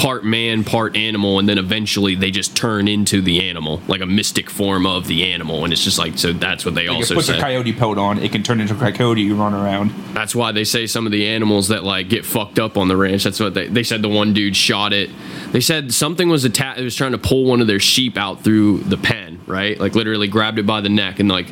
part 0.00 0.24
man 0.24 0.64
part 0.64 0.96
animal 0.96 1.38
and 1.38 1.46
then 1.46 1.58
eventually 1.58 2.14
they 2.14 2.30
just 2.30 2.56
turn 2.56 2.88
into 2.88 3.20
the 3.20 3.46
animal 3.46 3.82
like 3.86 4.00
a 4.00 4.06
mystic 4.06 4.48
form 4.48 4.86
of 4.86 5.06
the 5.06 5.30
animal. 5.30 5.62
And 5.62 5.74
it's 5.74 5.84
just 5.84 5.98
like 5.98 6.16
so 6.16 6.32
that's 6.32 6.64
what 6.64 6.74
they 6.74 6.88
Like, 6.88 6.96
also 6.96 7.14
it 7.14 7.16
puts 7.18 7.28
a 7.28 7.38
coyote 7.38 7.74
pelt 7.74 7.98
on, 7.98 8.18
it 8.18 8.32
can 8.32 8.42
turn 8.42 8.62
into 8.62 8.74
a 8.74 8.92
coyote 8.92 9.20
you 9.20 9.34
run 9.34 9.52
around. 9.52 9.90
that's 10.14 10.34
why 10.34 10.52
they 10.52 10.64
say 10.64 10.86
some 10.86 11.04
of 11.04 11.12
the 11.12 11.28
animals 11.28 11.68
that 11.68 11.84
like 11.84 12.08
get 12.08 12.24
fucked 12.24 12.58
up 12.58 12.78
on 12.78 12.88
the 12.88 12.96
ranch 12.96 13.24
that's 13.24 13.40
what 13.40 13.52
they, 13.52 13.68
they 13.68 13.82
said 13.82 14.00
the 14.00 14.08
one 14.08 14.32
dude 14.32 14.56
shot 14.56 14.94
it. 14.94 15.10
They 15.52 15.60
said 15.60 15.92
something 15.92 16.30
was 16.30 16.46
attacked 16.46 16.80
it 16.80 16.84
was 16.84 16.96
trying 16.96 17.12
to 17.12 17.18
pull 17.18 17.44
one 17.44 17.60
of 17.60 17.66
their 17.66 17.80
sheep 17.80 18.16
out 18.16 18.42
through 18.42 18.78
the 18.78 18.96
pen 18.96 19.30
right? 19.50 19.78
Like 19.78 19.94
literally 19.94 20.28
grabbed 20.28 20.58
it 20.58 20.66
by 20.66 20.80
the 20.80 20.88
neck 20.88 21.20
and 21.20 21.28
like 21.28 21.48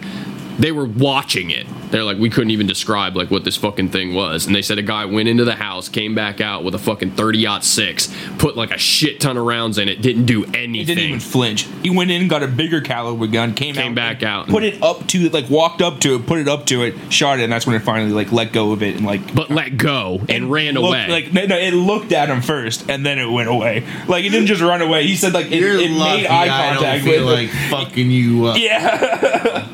they 0.58 0.72
were 0.72 0.86
watching 0.86 1.50
it 1.50 1.66
they're 1.90 2.04
like 2.04 2.18
we 2.18 2.28
couldn't 2.28 2.50
even 2.50 2.66
describe 2.66 3.16
like 3.16 3.30
what 3.30 3.44
this 3.44 3.56
fucking 3.56 3.88
thing 3.88 4.14
was 4.14 4.46
and 4.46 4.54
they 4.54 4.62
said 4.62 4.78
a 4.78 4.82
guy 4.82 5.04
went 5.04 5.28
into 5.28 5.44
the 5.44 5.54
house 5.54 5.88
came 5.88 6.14
back 6.14 6.40
out 6.40 6.64
with 6.64 6.74
a 6.74 6.78
fucking 6.78 7.10
30 7.12 7.46
6 7.62 8.14
put 8.38 8.56
like 8.56 8.70
a 8.70 8.78
shit 8.78 9.20
ton 9.20 9.36
of 9.36 9.44
rounds 9.44 9.78
in 9.78 9.88
it 9.88 10.02
didn't 10.02 10.26
do 10.26 10.44
anything 10.46 10.74
He 10.74 10.84
didn't 10.84 11.04
even 11.04 11.20
flinch. 11.20 11.66
He 11.82 11.90
went 11.90 12.10
in, 12.10 12.28
got 12.28 12.42
a 12.42 12.46
bigger 12.48 12.80
caliber 12.80 13.26
gun, 13.26 13.54
came, 13.54 13.74
Came 13.74 13.92
out, 13.92 13.94
back 13.94 14.22
out. 14.22 14.48
put 14.48 14.62
it 14.64 14.82
up 14.82 15.06
to 15.08 15.18
it, 15.26 15.32
like 15.32 15.48
walked 15.48 15.80
up 15.80 16.00
to 16.00 16.14
it, 16.16 16.26
put 16.26 16.38
it 16.38 16.48
up 16.48 16.66
to 16.66 16.82
it, 16.82 16.94
shot 17.12 17.38
it, 17.40 17.44
and 17.44 17.52
that's 17.52 17.66
when 17.66 17.74
it 17.76 17.80
finally 17.82 18.12
like 18.12 18.32
let 18.32 18.52
go 18.52 18.72
of 18.72 18.82
it 18.82 18.96
and 18.96 19.06
like 19.06 19.34
but 19.34 19.50
let 19.50 19.76
go 19.76 20.20
and, 20.28 20.50
ran 20.50 20.74
looked- 20.74 20.88
away 20.88 21.08
Like 21.08 21.32
no, 21.32 21.46
no, 21.46 21.56
it 21.56 21.72
looked 21.72 22.12
at 22.12 22.28
him 22.28 22.42
first, 22.42 22.88
and 22.90 23.04
then 23.06 23.18
it 23.18 23.26
went 23.30 23.48
away. 23.48 23.84
Like 24.08 24.24
it 24.24 24.30
didn't 24.30 24.46
just 24.46 24.60
run 24.62 24.82
away. 24.82 25.06
He 25.06 25.16
said 25.16 25.32
like 25.32 25.46
it, 25.46 25.62
it 25.62 25.90
made 25.90 26.26
eye 26.26 26.44
I 26.44 26.74
contact 26.74 27.04
don't 27.04 27.14
feel 27.14 27.26
with. 27.26 27.34
like 27.34 27.48
fucking 27.70 28.10
you 28.10 28.46
up. 28.46 28.58
yeah, 28.60 29.68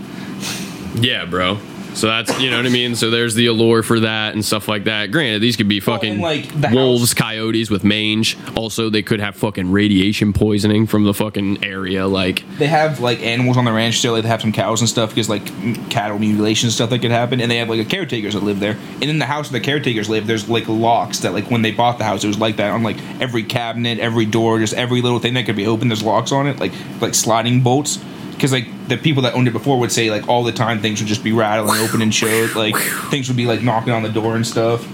Yeah, 0.95 1.25
bro. 1.25 1.59
So 1.95 2.09
that's 2.09 2.41
you 2.41 2.51
know 2.51 2.57
what 2.57 2.67
I 2.67 2.71
mean. 2.71 2.97
So 2.97 3.11
there's 3.11 3.37
the 3.37 3.47
allure 3.47 3.85
for 3.85 4.01
that 4.01 4.35
and 4.35 4.45
stuff 4.45 4.67
like 4.67 4.85
that. 4.85 5.13
Granted, 5.13 5.41
these 5.41 5.57
could 5.57 5.69
be 5.69 5.79
fucking 5.79 6.15
and, 6.15 6.21
like, 6.21 6.49
the 6.61 6.71
wolves, 6.75 7.13
house- 7.13 7.15
coyotes 7.15 7.71
with 7.71 7.85
mange. 7.85 8.37
Also, 8.57 8.91
they 8.91 9.03
could 9.03 9.21
have 9.21 9.37
fucking 9.37 9.71
radiation 9.71 10.33
poisoning 10.33 10.89
from 10.89 11.05
the 11.05 11.15
fucking 11.15 11.63
area. 11.63 12.09
Like, 12.09 12.43
they 12.59 12.67
have 12.67 12.99
like 12.99 13.23
animals 13.23 13.57
on 13.57 13.65
the 13.65 13.73
ranch 13.73 13.99
still. 13.99 14.21
They 14.21 14.27
have 14.27 14.41
some 14.41 14.51
cows 14.51 14.81
and 14.81 14.89
stuff 14.91 15.11
because 15.11 15.29
like 15.29 15.47
cattle 15.89 16.19
mutilation 16.19 16.71
stuff 16.73 16.91
that 16.91 16.99
could 16.99 17.13
happen. 17.13 17.41
And 17.41 17.49
they 17.49 17.59
have 17.59 17.69
like 17.69 17.81
a 17.81 17.85
caretakers 17.85 18.35
that 18.35 18.43
live 18.43 18.59
there. 18.59 18.77
And 18.95 19.05
in 19.05 19.21
the 19.21 19.27
house 19.27 19.53
where 19.53 19.61
the 19.61 19.65
caretakers 19.65 20.09
live, 20.09 20.27
there's 20.27 20.49
like 20.49 20.67
locks 20.67 21.21
that 21.21 21.33
like 21.33 21.49
when 21.49 21.63
they 21.63 21.71
bought 21.71 21.99
the 21.99 22.05
house, 22.05 22.25
it 22.25 22.29
was 22.29 22.39
like 22.41 22.57
that 22.57 22.73
on 22.73 22.83
like 22.83 22.97
every 23.21 23.45
cabinet, 23.45 24.01
every 24.01 24.27
door, 24.27 24.59
just 24.59 24.75
every 24.75 25.01
little 25.01 25.21
thing 25.21 25.35
that 25.35 25.47
could 25.47 25.55
be 25.57 25.67
open. 25.69 25.87
There's 25.89 26.03
locks 26.03 26.33
on 26.33 26.49
it, 26.49 26.59
like 26.59 26.73
like 27.01 27.15
sliding 27.15 27.61
bolts. 27.61 28.01
Because 28.45 28.53
like 28.53 28.89
the 28.89 28.99
people 28.99 29.23
that 29.23 29.33
owned 29.33 29.49
it 29.49 29.53
before 29.53 29.79
would 29.79 29.91
say 29.91 30.11
like 30.11 30.29
all 30.29 30.45
the 30.45 30.53
time 30.53 30.83
things 30.83 31.01
would 31.01 31.09
just 31.09 31.25
be 31.25 31.33
rattling 31.33 31.81
open 31.81 32.03
and 32.03 32.15
shut. 32.15 32.55
Like 32.55 32.77
things 33.11 33.27
would 33.29 33.39
be 33.39 33.47
like 33.47 33.63
knocking 33.63 33.95
on 33.95 34.03
the 34.03 34.11
door 34.11 34.37
and 34.37 34.47
stuff. 34.47 34.87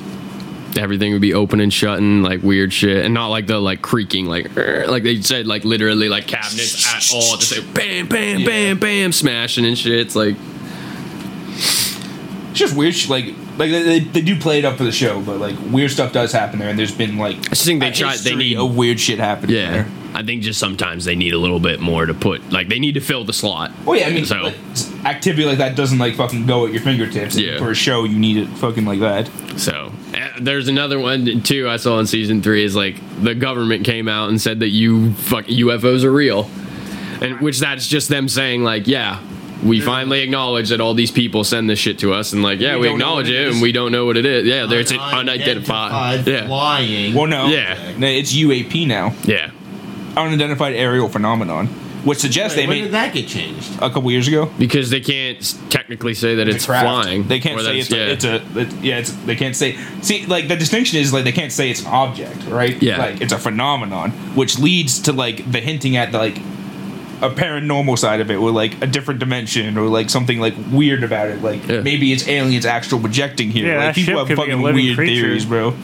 everything 0.78 1.10
would 1.14 1.20
be 1.20 1.34
open 1.34 1.58
and 1.58 1.72
shutting, 1.72 2.22
like 2.22 2.44
weird 2.44 2.72
shit, 2.72 3.04
and 3.04 3.12
not 3.12 3.26
like 3.26 3.48
the 3.48 3.58
like 3.58 3.82
creaking, 3.82 4.26
like 4.26 4.56
"Er," 4.56 4.86
like 4.86 5.02
they 5.02 5.20
said, 5.20 5.48
like 5.48 5.64
literally 5.64 6.08
like 6.08 6.28
cabinets 6.28 6.86
at 6.86 7.12
all. 7.12 7.38
Just 7.38 7.56
like 7.56 7.74
bam, 7.74 8.06
bam, 8.06 8.44
bam, 8.44 8.78
bam, 8.78 9.10
smashing 9.10 9.66
and 9.66 9.76
shit. 9.76 9.98
It's 9.98 10.14
like 10.14 10.36
It's 11.48 11.98
just 12.52 12.76
weird. 12.76 12.94
Like 13.08 13.34
like 13.58 13.72
they, 13.72 13.98
they, 13.98 14.20
do 14.20 14.38
play 14.38 14.60
it 14.60 14.64
up 14.64 14.76
for 14.76 14.84
the 14.84 14.92
show, 14.92 15.20
but 15.20 15.38
like 15.38 15.56
weird 15.72 15.90
stuff 15.90 16.12
does 16.12 16.30
happen 16.30 16.60
there, 16.60 16.68
and 16.68 16.78
there's 16.78 16.94
been 16.94 17.18
like 17.18 17.36
I 17.36 17.40
just 17.48 17.64
think 17.64 17.80
they 17.80 17.90
try- 17.90 18.16
they 18.16 18.36
need- 18.36 18.58
a 18.58 18.64
weird 18.64 19.00
shit 19.00 19.18
happening 19.18 19.56
yeah. 19.56 19.70
there. 19.72 19.88
I 20.12 20.22
think 20.24 20.42
just 20.42 20.58
sometimes 20.58 21.04
they 21.04 21.14
need 21.14 21.32
a 21.34 21.38
little 21.38 21.60
bit 21.60 21.80
more 21.80 22.04
to 22.04 22.14
put. 22.14 22.50
Like 22.52 22.68
they 22.68 22.78
need 22.78 22.94
to 22.94 23.00
fill 23.00 23.24
the 23.24 23.32
slot. 23.32 23.70
Well, 23.84 23.98
yeah, 23.98 24.06
I 24.08 24.10
mean, 24.10 24.24
So- 24.24 24.36
like, 24.42 24.54
activity 25.06 25.44
like 25.44 25.58
that 25.58 25.76
doesn't 25.76 25.98
like 25.98 26.14
fucking 26.16 26.46
go 26.46 26.66
at 26.66 26.72
your 26.72 26.82
fingertips. 26.82 27.36
Yeah. 27.36 27.58
For 27.58 27.70
a 27.70 27.74
show, 27.74 28.04
you 28.04 28.18
need 28.18 28.36
it 28.36 28.48
fucking 28.48 28.84
like 28.84 29.00
that. 29.00 29.30
So 29.56 29.92
eh, 30.14 30.28
there's 30.40 30.68
another 30.68 30.98
one 30.98 31.42
too 31.42 31.68
I 31.68 31.76
saw 31.76 31.98
in 32.00 32.06
season 32.06 32.42
three 32.42 32.64
is 32.64 32.74
like 32.76 32.96
the 33.22 33.34
government 33.34 33.84
came 33.84 34.08
out 34.08 34.28
and 34.30 34.40
said 34.40 34.60
that 34.60 34.68
you 34.68 35.12
fuck 35.14 35.46
UFOs 35.46 36.02
are 36.04 36.12
real, 36.12 36.50
and 37.20 37.40
which 37.40 37.58
that's 37.60 37.86
just 37.86 38.08
them 38.08 38.28
saying 38.28 38.62
like 38.64 38.86
yeah. 38.86 39.20
We 39.62 39.82
finally 39.82 40.22
acknowledge 40.22 40.70
that 40.70 40.80
all 40.80 40.94
these 40.94 41.10
people 41.10 41.44
send 41.44 41.68
this 41.68 41.78
shit 41.78 41.98
to 41.98 42.14
us, 42.14 42.32
and 42.32 42.42
like, 42.42 42.60
yeah, 42.60 42.76
We 42.76 42.88
we, 42.88 42.92
acknowledge 42.94 43.26
what 43.26 43.34
it 43.34 43.40
it, 43.42 43.48
is. 43.48 43.54
and 43.56 43.62
we 43.62 43.72
don't 43.72 43.92
know 43.92 44.06
what 44.06 44.16
it 44.16 44.24
is. 44.24 44.46
Yeah, 44.46 44.64
there's 44.64 44.90
an 44.90 44.98
unidentified. 45.00 45.92
Unidentified 45.92 46.26
Yeah, 46.26 46.46
flying. 46.46 47.14
Well, 47.14 47.26
no. 47.26 47.48
Yeah. 47.48 47.92
No, 47.98 48.06
It's 48.06 48.32
UAP 48.34 48.86
now. 48.86 49.14
yeah. 49.24 49.50
Unidentified 50.16 50.74
aerial 50.74 51.08
phenomenon, 51.08 51.66
which 52.04 52.18
suggests 52.18 52.56
Wait, 52.56 52.62
they 52.62 52.68
when 52.68 52.76
made 52.78 52.82
did 52.84 52.92
that 52.92 53.14
get 53.14 53.28
changed? 53.28 53.74
a 53.76 53.90
couple 53.90 54.10
years 54.10 54.26
ago. 54.28 54.50
Because 54.58 54.90
they 54.90 55.00
can't 55.00 55.38
s- 55.38 55.58
technically 55.68 56.14
say 56.14 56.34
that 56.36 56.48
it's, 56.48 56.66
craft. 56.66 56.84
flying. 56.84 57.28
They 57.28 57.38
can't 57.40 57.60
or 57.60 57.64
say 57.64 57.82
that 57.82 58.08
it's, 58.08 58.24
a, 58.24 58.34
it's 58.36 58.54
a 58.56 58.58
it- 58.60 58.72
yeah. 58.84 58.98
It's 58.98 59.12
they 59.12 59.36
can't 59.36 59.54
say 59.54 59.76
see 60.02 60.26
like 60.26 60.48
the 60.48 60.56
distinction 60.56 60.98
is 60.98 61.12
like 61.12 61.24
they 61.24 61.32
can't 61.32 61.52
say 61.52 61.70
it's 61.70 61.80
an 61.82 61.86
object, 61.88 62.44
right? 62.48 62.80
Yeah. 62.82 62.98
like 62.98 63.20
it's 63.20 63.32
a 63.32 63.38
phenomenon, 63.38 64.10
which 64.34 64.58
leads 64.58 65.00
to 65.02 65.12
like 65.12 65.50
the 65.50 65.60
hinting 65.60 65.96
at 65.96 66.12
like 66.12 66.38
a 67.22 67.28
paranormal 67.28 67.98
side 67.98 68.20
of 68.20 68.30
it, 68.30 68.36
or 68.36 68.50
like 68.50 68.80
a 68.82 68.86
different 68.86 69.20
dimension, 69.20 69.76
or 69.76 69.86
like 69.88 70.08
something 70.08 70.40
like 70.40 70.54
weird 70.72 71.04
about 71.04 71.28
it. 71.28 71.42
Like 71.42 71.66
Yeah. 71.68 71.82
maybe 71.82 72.12
it's 72.12 72.26
aliens 72.26 72.64
actual 72.64 72.98
projecting 72.98 73.50
here. 73.50 73.66
Yeah, 73.66 73.76
like 73.76 73.86
that 73.88 73.94
people 73.94 74.12
ship 74.12 74.18
have 74.18 74.26
could 74.28 74.36
be 74.36 74.42
a 74.50 74.54
fucking 74.54 74.62
living 74.62 74.84
weird 74.86 74.96
creature. 74.96 75.22
theories, 75.26 75.44
bro. 75.44 75.74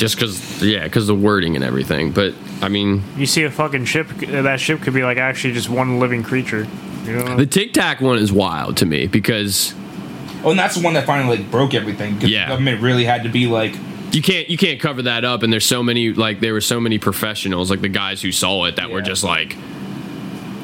Just 0.00 0.16
because 0.16 0.62
yeah, 0.62 0.82
because 0.84 1.06
the 1.06 1.14
wording 1.14 1.54
and 1.54 1.64
everything. 1.64 2.10
But 2.10 2.34
I 2.62 2.68
mean, 2.68 3.02
You 3.16 3.26
see 3.26 3.44
a 3.44 3.50
fucking 3.50 3.84
ship. 3.84 4.08
uh, 4.10 4.42
That 4.42 4.58
ship 4.58 4.80
could 4.80 4.94
be 4.94 5.02
like 5.04 5.18
actually 5.18 5.52
just 5.54 5.68
one 5.68 6.00
living 6.00 6.22
creature. 6.22 6.66
You 7.04 7.16
know. 7.16 7.36
the 7.36 7.46
Tic 7.46 7.72
Tac 7.72 8.00
one 8.00 8.18
is 8.18 8.32
wild 8.32 8.76
to 8.78 8.86
me 8.86 9.06
because 9.06 9.74
Oh, 10.42 10.50
and 10.50 10.58
that's 10.58 10.74
the 10.76 10.82
one 10.82 10.94
that 10.94 11.04
finally 11.06 11.36
like 11.38 11.50
broke 11.50 11.74
everything. 11.74 12.18
'cause 12.18 12.28
Yeah. 12.30 12.46
the 12.46 12.52
government 12.52 12.80
really 12.82 13.04
had 13.04 13.22
to 13.24 13.28
be 13.28 13.46
like, 13.46 13.74
you 14.12 14.22
can't 14.22 14.48
you 14.50 14.56
can't 14.56 14.80
cover 14.80 15.02
that 15.02 15.24
up 15.24 15.42
and 15.42 15.52
there's 15.52 15.64
so 15.66 15.82
many 15.82 16.12
like 16.12 16.40
there 16.40 16.52
were 16.52 16.60
so 16.60 16.80
many 16.80 16.98
professionals 16.98 17.70
like 17.70 17.80
the 17.82 17.88
guys 17.88 18.20
who 18.22 18.32
saw 18.32 18.64
it 18.64 18.76
that 18.76 18.90
were 18.90 18.98
Yeah. 18.98 19.04
just 19.04 19.22
like 19.22 19.54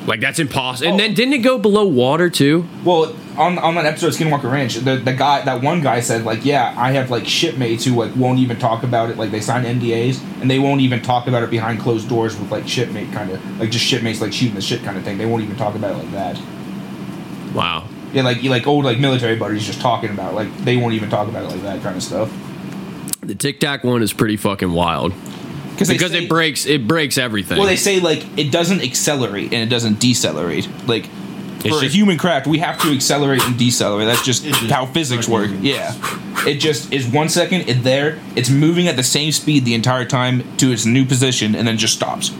like 0.06 0.20
that's 0.20 0.38
impossible 0.38 0.88
and 0.90 0.94
Oh. 1.00 1.04
then 1.04 1.14
didn't 1.14 1.34
it 1.34 1.38
go 1.38 1.58
below 1.58 1.84
water 1.86 2.30
too 2.30 2.66
Well, 2.84 3.14
on 3.36 3.58
on 3.58 3.74
that 3.74 3.84
episode 3.86 4.08
of 4.08 4.14
Skinwalker 4.14 4.50
Ranch, 4.50 4.76
the 4.76 4.96
the 4.96 5.12
guy 5.12 5.42
that 5.44 5.62
one 5.62 5.80
guy 5.82 6.00
said 6.00 6.24
like, 6.24 6.44
yeah, 6.44 6.74
I 6.78 6.92
have 6.92 7.10
like 7.10 7.26
shipmates 7.26 7.84
who 7.84 7.94
like 7.94 8.14
won't 8.16 8.38
even 8.38 8.58
talk 8.58 8.82
about 8.82 9.10
it. 9.10 9.18
Like 9.18 9.30
they 9.30 9.40
sign 9.40 9.64
NDAs 9.64 10.20
and 10.40 10.50
they 10.50 10.58
won't 10.58 10.80
even 10.80 11.02
talk 11.02 11.26
about 11.26 11.42
it 11.42 11.50
behind 11.50 11.80
closed 11.80 12.08
doors 12.08 12.38
with 12.38 12.50
like 12.50 12.66
shipmate 12.66 13.12
kind 13.12 13.30
of 13.30 13.60
like 13.60 13.70
just 13.70 13.84
shipmates 13.84 14.20
like 14.20 14.32
shooting 14.32 14.54
the 14.54 14.62
shit 14.62 14.82
kind 14.84 14.96
of 14.96 15.04
thing. 15.04 15.18
They 15.18 15.26
won't 15.26 15.42
even 15.42 15.56
talk 15.56 15.74
about 15.74 15.90
it 15.92 15.98
like 15.98 16.12
that. 16.12 16.40
wow 17.54 17.84
Yeah, 18.12 18.22
like 18.22 18.42
like 18.42 18.66
old 18.66 18.84
like 18.84 18.98
military 18.98 19.36
buddies 19.36 19.66
just 19.66 19.80
talking 19.80 20.10
about 20.10 20.32
it. 20.32 20.36
like 20.36 20.56
they 20.64 20.76
won't 20.76 20.94
even 20.94 21.10
talk 21.10 21.28
about 21.28 21.44
it 21.44 21.48
like 21.50 21.62
that 21.62 21.82
kind 21.82 21.96
of 21.96 22.02
stuff. 22.02 22.30
the 23.20 23.34
Tic 23.34 23.60
Tac 23.60 23.84
one 23.84 24.02
is 24.02 24.12
pretty 24.12 24.36
fucking 24.36 24.72
wild 24.72 25.12
they 25.88 25.94
because 25.94 26.12
say- 26.12 26.24
it 26.24 26.28
breaks 26.28 26.66
it 26.66 26.86
breaks 26.88 27.18
everything 27.18 27.58
Well, 27.58 27.66
they 27.66 27.76
say 27.76 28.00
like 28.00 28.24
it 28.38 28.50
doesn't 28.50 28.82
accelerate 28.82 29.52
and 29.52 29.62
it 29.62 29.68
doesn't 29.68 30.00
decelerate. 30.00 30.68
Like 30.86 31.06
for 31.60 31.68
a 31.78 31.80
just- 31.82 31.94
human 31.94 32.16
craft, 32.18 32.46
we 32.46 32.58
have 32.58 32.78
to 32.82 32.92
accelerate 32.92 33.42
and 33.44 33.58
decelerate. 33.58 34.06
That's 34.06 34.24
just 34.24 34.44
just 34.44 34.70
how 34.70 34.86
physics 34.86 35.26
work. 35.28 35.48
fucking- 35.48 35.64
Yeah, 35.64 35.94
it 36.46 36.56
just 36.60 36.92
is 36.92 37.06
one 37.06 37.28
second. 37.28 37.68
it 37.68 37.82
there. 37.82 38.18
It's 38.36 38.48
moving 38.50 38.88
at 38.88 38.96
the 38.96 39.02
same 39.02 39.32
speed 39.32 39.64
the 39.64 39.74
entire 39.74 40.04
time 40.04 40.44
to 40.58 40.70
its 40.72 40.84
new 40.86 41.04
position, 41.04 41.54
and 41.54 41.66
then 41.66 41.76
just 41.78 41.94
stops. 41.94 42.30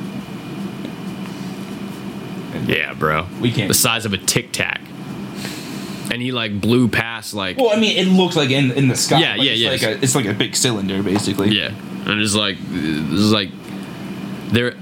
yeah 2.67 2.95
bro 2.95 3.27
We 3.41 3.53
can't- 3.53 3.69
the 3.69 3.75
size 3.75 4.05
of 4.07 4.13
a 4.13 4.19
Tic 4.19 4.53
Tac 4.53 4.81
and 6.11 6.23
he 6.23 6.33
like 6.33 6.61
blew 6.61 6.89
past 6.89 7.35
like 7.35 7.59
Well, 7.59 7.71
I 7.71 7.77
mean, 7.81 7.97
it 7.97 8.07
looks 8.09 8.37
like 8.37 8.51
in 8.51 8.71
in 8.73 8.89
the 8.89 8.97
sky. 8.97 9.21
Yeah, 9.21 9.37
like, 9.37 9.47
yeah, 9.47 9.53
it's 9.53 9.61
yeah. 9.61 9.71
Like 9.71 9.83
a, 9.83 10.03
it's 10.05 10.15
like 10.15 10.25
a 10.27 10.33
big 10.35 10.55
cylinder, 10.57 11.03
basically. 11.03 11.51
yeah 11.51 11.73
and 12.07 12.21
it's 12.21 12.35
like 12.35 12.57
this 12.71 13.21
is 13.21 13.33
like 13.33 13.51
there 14.49 14.75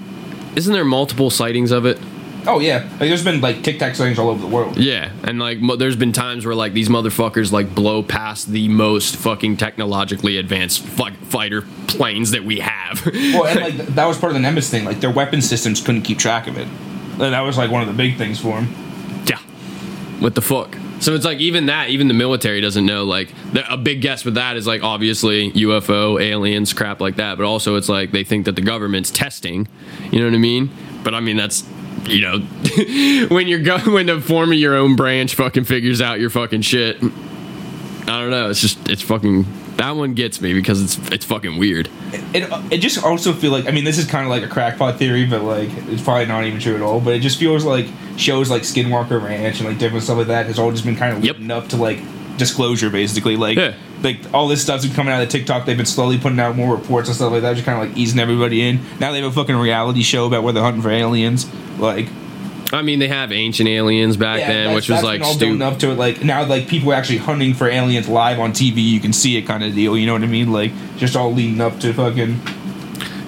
isn't 0.56 0.72
there 0.72 0.84
multiple 0.84 1.30
sightings 1.30 1.70
of 1.70 1.86
it 1.86 1.98
Oh 2.46 2.60
yeah. 2.60 2.82
Like, 2.90 2.98
there's 3.08 3.24
been 3.24 3.40
like 3.40 3.62
Tic 3.62 3.78
Tac 3.78 3.94
sightings 3.94 4.18
all 4.18 4.28
over 4.28 4.40
the 4.40 4.46
world. 4.46 4.76
Yeah, 4.76 5.10
and 5.22 5.38
like 5.38 5.60
mo- 5.60 5.76
there's 5.76 5.96
been 5.96 6.12
times 6.12 6.44
where 6.44 6.54
like 6.54 6.72
these 6.72 6.88
motherfuckers 6.88 7.52
like 7.52 7.74
blow 7.74 8.02
past 8.02 8.48
the 8.48 8.68
most 8.68 9.16
fucking 9.16 9.56
technologically 9.56 10.36
advanced 10.36 10.82
fighter 10.82 11.62
planes 11.86 12.32
that 12.32 12.44
we 12.44 12.60
have. 12.60 13.04
Well, 13.06 13.46
and 13.46 13.60
like 13.60 13.76
that 13.94 14.06
was 14.06 14.18
part 14.18 14.34
of 14.34 14.40
the 14.40 14.46
Nimitz 14.46 14.68
thing. 14.68 14.84
Like 14.84 15.00
their 15.00 15.10
weapon 15.10 15.40
systems 15.40 15.80
couldn't 15.80 16.02
keep 16.02 16.18
track 16.18 16.46
of 16.46 16.58
it. 16.58 16.68
And 17.12 17.32
that 17.32 17.40
was 17.40 17.56
like 17.56 17.70
one 17.70 17.80
of 17.82 17.88
the 17.88 17.94
big 17.94 18.18
things 18.18 18.40
for 18.40 18.60
them. 18.60 18.68
yeah, 19.26 19.38
what 20.20 20.34
the 20.34 20.42
fuck? 20.42 20.76
So 21.04 21.14
it's 21.14 21.26
like 21.26 21.38
even 21.38 21.66
that, 21.66 21.90
even 21.90 22.08
the 22.08 22.14
military 22.14 22.62
doesn't 22.62 22.86
know. 22.86 23.04
Like 23.04 23.28
a 23.68 23.76
big 23.76 24.00
guess 24.00 24.24
with 24.24 24.36
that 24.36 24.56
is 24.56 24.66
like 24.66 24.82
obviously 24.82 25.52
UFO, 25.52 26.18
aliens, 26.18 26.72
crap 26.72 26.98
like 26.98 27.16
that. 27.16 27.36
But 27.36 27.44
also 27.44 27.76
it's 27.76 27.90
like 27.90 28.10
they 28.10 28.24
think 28.24 28.46
that 28.46 28.56
the 28.56 28.62
government's 28.62 29.10
testing. 29.10 29.68
You 30.10 30.20
know 30.20 30.24
what 30.24 30.34
I 30.34 30.38
mean? 30.38 30.70
But 31.02 31.14
I 31.14 31.20
mean 31.20 31.36
that's 31.36 31.62
you 32.06 32.22
know 32.22 32.38
when 33.28 33.48
you're 33.48 33.60
go- 33.60 33.80
when 33.80 34.06
the 34.06 34.18
form 34.18 34.50
of 34.50 34.56
your 34.56 34.76
own 34.76 34.96
branch 34.96 35.34
fucking 35.34 35.64
figures 35.64 36.00
out 36.00 36.20
your 36.20 36.30
fucking 36.30 36.62
shit. 36.62 36.96
I 36.96 38.20
don't 38.20 38.30
know. 38.30 38.48
It's 38.48 38.62
just 38.62 38.88
it's 38.88 39.02
fucking 39.02 39.44
that 39.76 39.90
one 39.96 40.14
gets 40.14 40.40
me 40.40 40.54
because 40.54 40.82
it's 40.82 40.98
it's 41.10 41.24
fucking 41.24 41.58
weird. 41.58 41.88
it 42.32 42.48
it 42.72 42.78
just 42.78 43.02
also 43.04 43.32
feel 43.32 43.50
like 43.52 43.66
I 43.66 43.70
mean 43.70 43.84
this 43.84 43.98
is 43.98 44.06
kind 44.06 44.24
of 44.24 44.30
like 44.30 44.42
a 44.42 44.48
crackpot 44.48 44.98
theory, 44.98 45.26
but 45.26 45.42
like 45.42 45.68
it's 45.88 46.02
probably 46.02 46.26
not 46.26 46.44
even 46.44 46.60
true 46.60 46.74
at 46.76 46.82
all. 46.82 47.00
But 47.00 47.14
it 47.14 47.20
just 47.20 47.38
feels 47.38 47.64
like 47.64 47.86
shows 48.16 48.50
like 48.50 48.62
Skinwalker 48.62 49.22
Ranch 49.22 49.60
and 49.60 49.68
like 49.68 49.78
different 49.78 50.04
stuff 50.04 50.18
like 50.18 50.28
that 50.28 50.46
has 50.46 50.58
all 50.58 50.70
just 50.70 50.84
been 50.84 50.96
kind 50.96 51.16
of 51.16 51.24
Yep. 51.24 51.36
leading 51.36 51.50
up 51.50 51.68
to 51.68 51.76
like 51.76 51.98
disclosure, 52.36 52.90
basically. 52.90 53.36
Like 53.36 53.56
Yeah. 53.58 53.74
like 54.02 54.18
all 54.32 54.48
this 54.48 54.62
stuff's 54.62 54.84
been 54.86 54.94
coming 54.94 55.12
out 55.12 55.22
of 55.22 55.28
TikTok. 55.28 55.66
They've 55.66 55.76
been 55.76 55.86
slowly 55.86 56.18
putting 56.18 56.40
out 56.40 56.56
more 56.56 56.74
reports 56.74 57.08
and 57.08 57.16
stuff 57.16 57.32
like 57.32 57.42
that, 57.42 57.54
just 57.54 57.64
kind 57.66 57.80
of 57.82 57.88
like 57.88 57.96
easing 57.98 58.20
everybody 58.20 58.60
in. 58.62 58.80
Now 59.00 59.12
they 59.12 59.20
have 59.20 59.30
a 59.30 59.34
fucking 59.34 59.56
reality 59.56 60.02
show 60.02 60.26
about 60.26 60.42
where 60.42 60.52
they're 60.52 60.62
hunting 60.62 60.82
for 60.82 60.90
aliens. 60.90 61.46
Like 61.78 62.08
I 62.74 62.82
mean, 62.82 62.98
they 62.98 63.08
have 63.08 63.30
ancient 63.32 63.68
aliens 63.68 64.16
back 64.16 64.40
yeah, 64.40 64.48
then, 64.48 64.74
which 64.74 64.88
was 64.88 65.02
like 65.02 65.20
all 65.20 65.38
building 65.38 65.58
stupid. 65.58 65.62
up 65.62 65.78
to 65.80 65.90
it. 65.92 65.94
Like 65.98 66.22
now, 66.24 66.44
like 66.44 66.66
people 66.68 66.90
are 66.92 66.94
actually 66.96 67.18
hunting 67.18 67.54
for 67.54 67.68
aliens 67.68 68.08
live 68.08 68.40
on 68.40 68.52
TV. 68.52 68.82
You 68.82 69.00
can 69.00 69.12
see 69.12 69.36
it, 69.36 69.42
kind 69.42 69.62
of 69.62 69.74
deal. 69.74 69.96
You 69.96 70.06
know 70.06 70.12
what 70.12 70.22
I 70.22 70.26
mean? 70.26 70.52
Like 70.52 70.72
just 70.96 71.14
all 71.16 71.32
leading 71.32 71.60
up 71.60 71.78
to 71.80 71.92
fucking. 71.92 72.40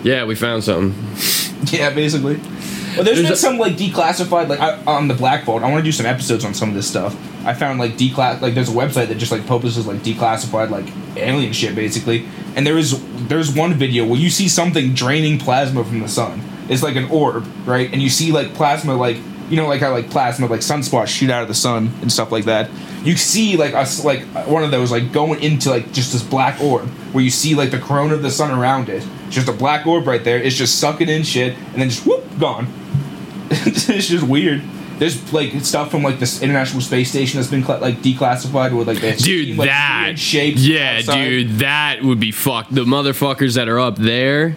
Yeah, 0.02 0.24
we 0.24 0.35
found 0.35 0.64
something. 0.64 0.94
Yeah, 1.73 1.90
basically. 1.90 2.36
Well, 2.36 3.05
there's, 3.05 3.16
There's 3.16 3.23
been 3.23 3.32
a- 3.32 3.36
some 3.36 3.59
like 3.59 3.77
declassified 3.77 4.48
like 4.48 4.60
I, 4.60 4.82
on 4.85 5.09
the 5.09 5.14
Black 5.14 5.44
Vault. 5.44 5.62
I 5.62 5.70
want 5.70 5.78
to 5.78 5.85
do 5.85 5.90
some 5.90 6.06
episodes 6.06 6.44
on 6.44 6.55
some 6.55 6.68
of 6.68 6.74
this 6.74 6.86
stuff. 6.89 7.14
I 7.47 7.55
found 7.55 7.78
like 7.78 7.93
declass 7.93 8.40
like 8.40 8.55
there's 8.55 8.68
a 8.68 8.73
website 8.73 9.09
that 9.09 9.16
just 9.16 9.32
like 9.32 9.47
publishes 9.47 9.86
like 9.86 9.98
declassified 9.98 10.70
like 10.70 10.86
alien 11.16 11.52
shit 11.52 11.74
basically. 11.74 12.27
And 12.55 12.66
there 12.66 12.77
is 12.78 13.02
there's 13.27 13.52
one 13.55 13.74
video 13.74 14.05
where 14.06 14.18
you 14.18 14.31
see 14.31 14.48
something 14.48 14.93
draining 14.95 15.38
plasma 15.38 15.82
from 15.82 16.01
the 16.01 16.09
sun. 16.09 16.43
It's 16.69 16.82
like 16.82 16.96
an 16.96 17.11
orb, 17.11 17.46
right? 17.66 17.90
And 17.93 18.03
you 18.03 18.11
see 18.11 18.32
like 18.32 18.54
plasma 18.54 18.95
like 18.95 19.16
you 19.49 19.57
know 19.57 19.69
like 19.69 19.81
how 19.81 19.93
like 19.93 20.11
plasma 20.11 20.47
like 20.47 20.61
sunspots 20.61 21.09
shoot 21.09 21.31
out 21.31 21.43
of 21.43 21.49
the 21.49 21.55
sun 21.55 21.93
and 22.03 22.11
stuff 22.11 22.33
like 22.33 22.45
that. 22.45 22.71
You 23.05 23.16
see 23.16 23.57
like 23.57 23.75
us 23.75 24.05
like 24.05 24.23
one 24.47 24.65
of 24.65 24.71
those 24.71 24.91
like 24.91 25.13
going 25.13 25.43
into 25.43 25.71
like 25.71 25.93
just 25.93 26.13
this 26.13 26.23
black 26.23 26.61
orb 26.61 26.89
where 27.13 27.23
you 27.23 27.31
see 27.31 27.55
like 27.55 27.71
the 27.71 27.79
corona 27.79 28.15
of 28.15 28.23
the 28.23 28.31
sun 28.31 28.57
around 28.57 28.89
it. 28.89 29.07
It's 29.27 29.35
just 29.35 29.49
a 29.49 29.53
black 29.53 29.87
orb 29.87 30.07
right 30.07 30.23
there. 30.23 30.39
It's 30.39 30.57
just 30.57 30.81
sucking 30.81 31.09
in 31.09 31.23
shit 31.23 31.55
and 31.55 31.77
then 31.77 31.89
just 31.89 32.07
whoop 32.07 32.25
gone. 32.39 32.66
it's 33.51 34.09
just 34.09 34.27
weird. 34.27 34.63
There's 34.99 35.33
like 35.33 35.53
stuff 35.61 35.91
from 35.91 36.03
like 36.03 36.19
this 36.19 36.43
International 36.43 36.81
Space 36.81 37.11
Station 37.11 37.39
that's 37.39 37.51
been 37.51 37.63
cla 37.63 37.77
like 37.77 37.97
declassified 37.97 38.77
with 38.77 38.89
like 38.89 39.01
that 39.01 39.19
Dude, 39.19 39.57
like, 39.57 39.69
that 39.69 40.19
shapes. 40.19 40.66
Yeah, 40.66 40.97
outside. 40.99 41.25
dude, 41.25 41.51
that 41.59 42.03
would 42.03 42.19
be 42.19 42.33
fucked. 42.33 42.75
The 42.75 42.85
motherfuckers 42.85 43.57
that 43.57 43.69
are 43.69 43.79
up 43.79 43.97
there. 43.97 44.57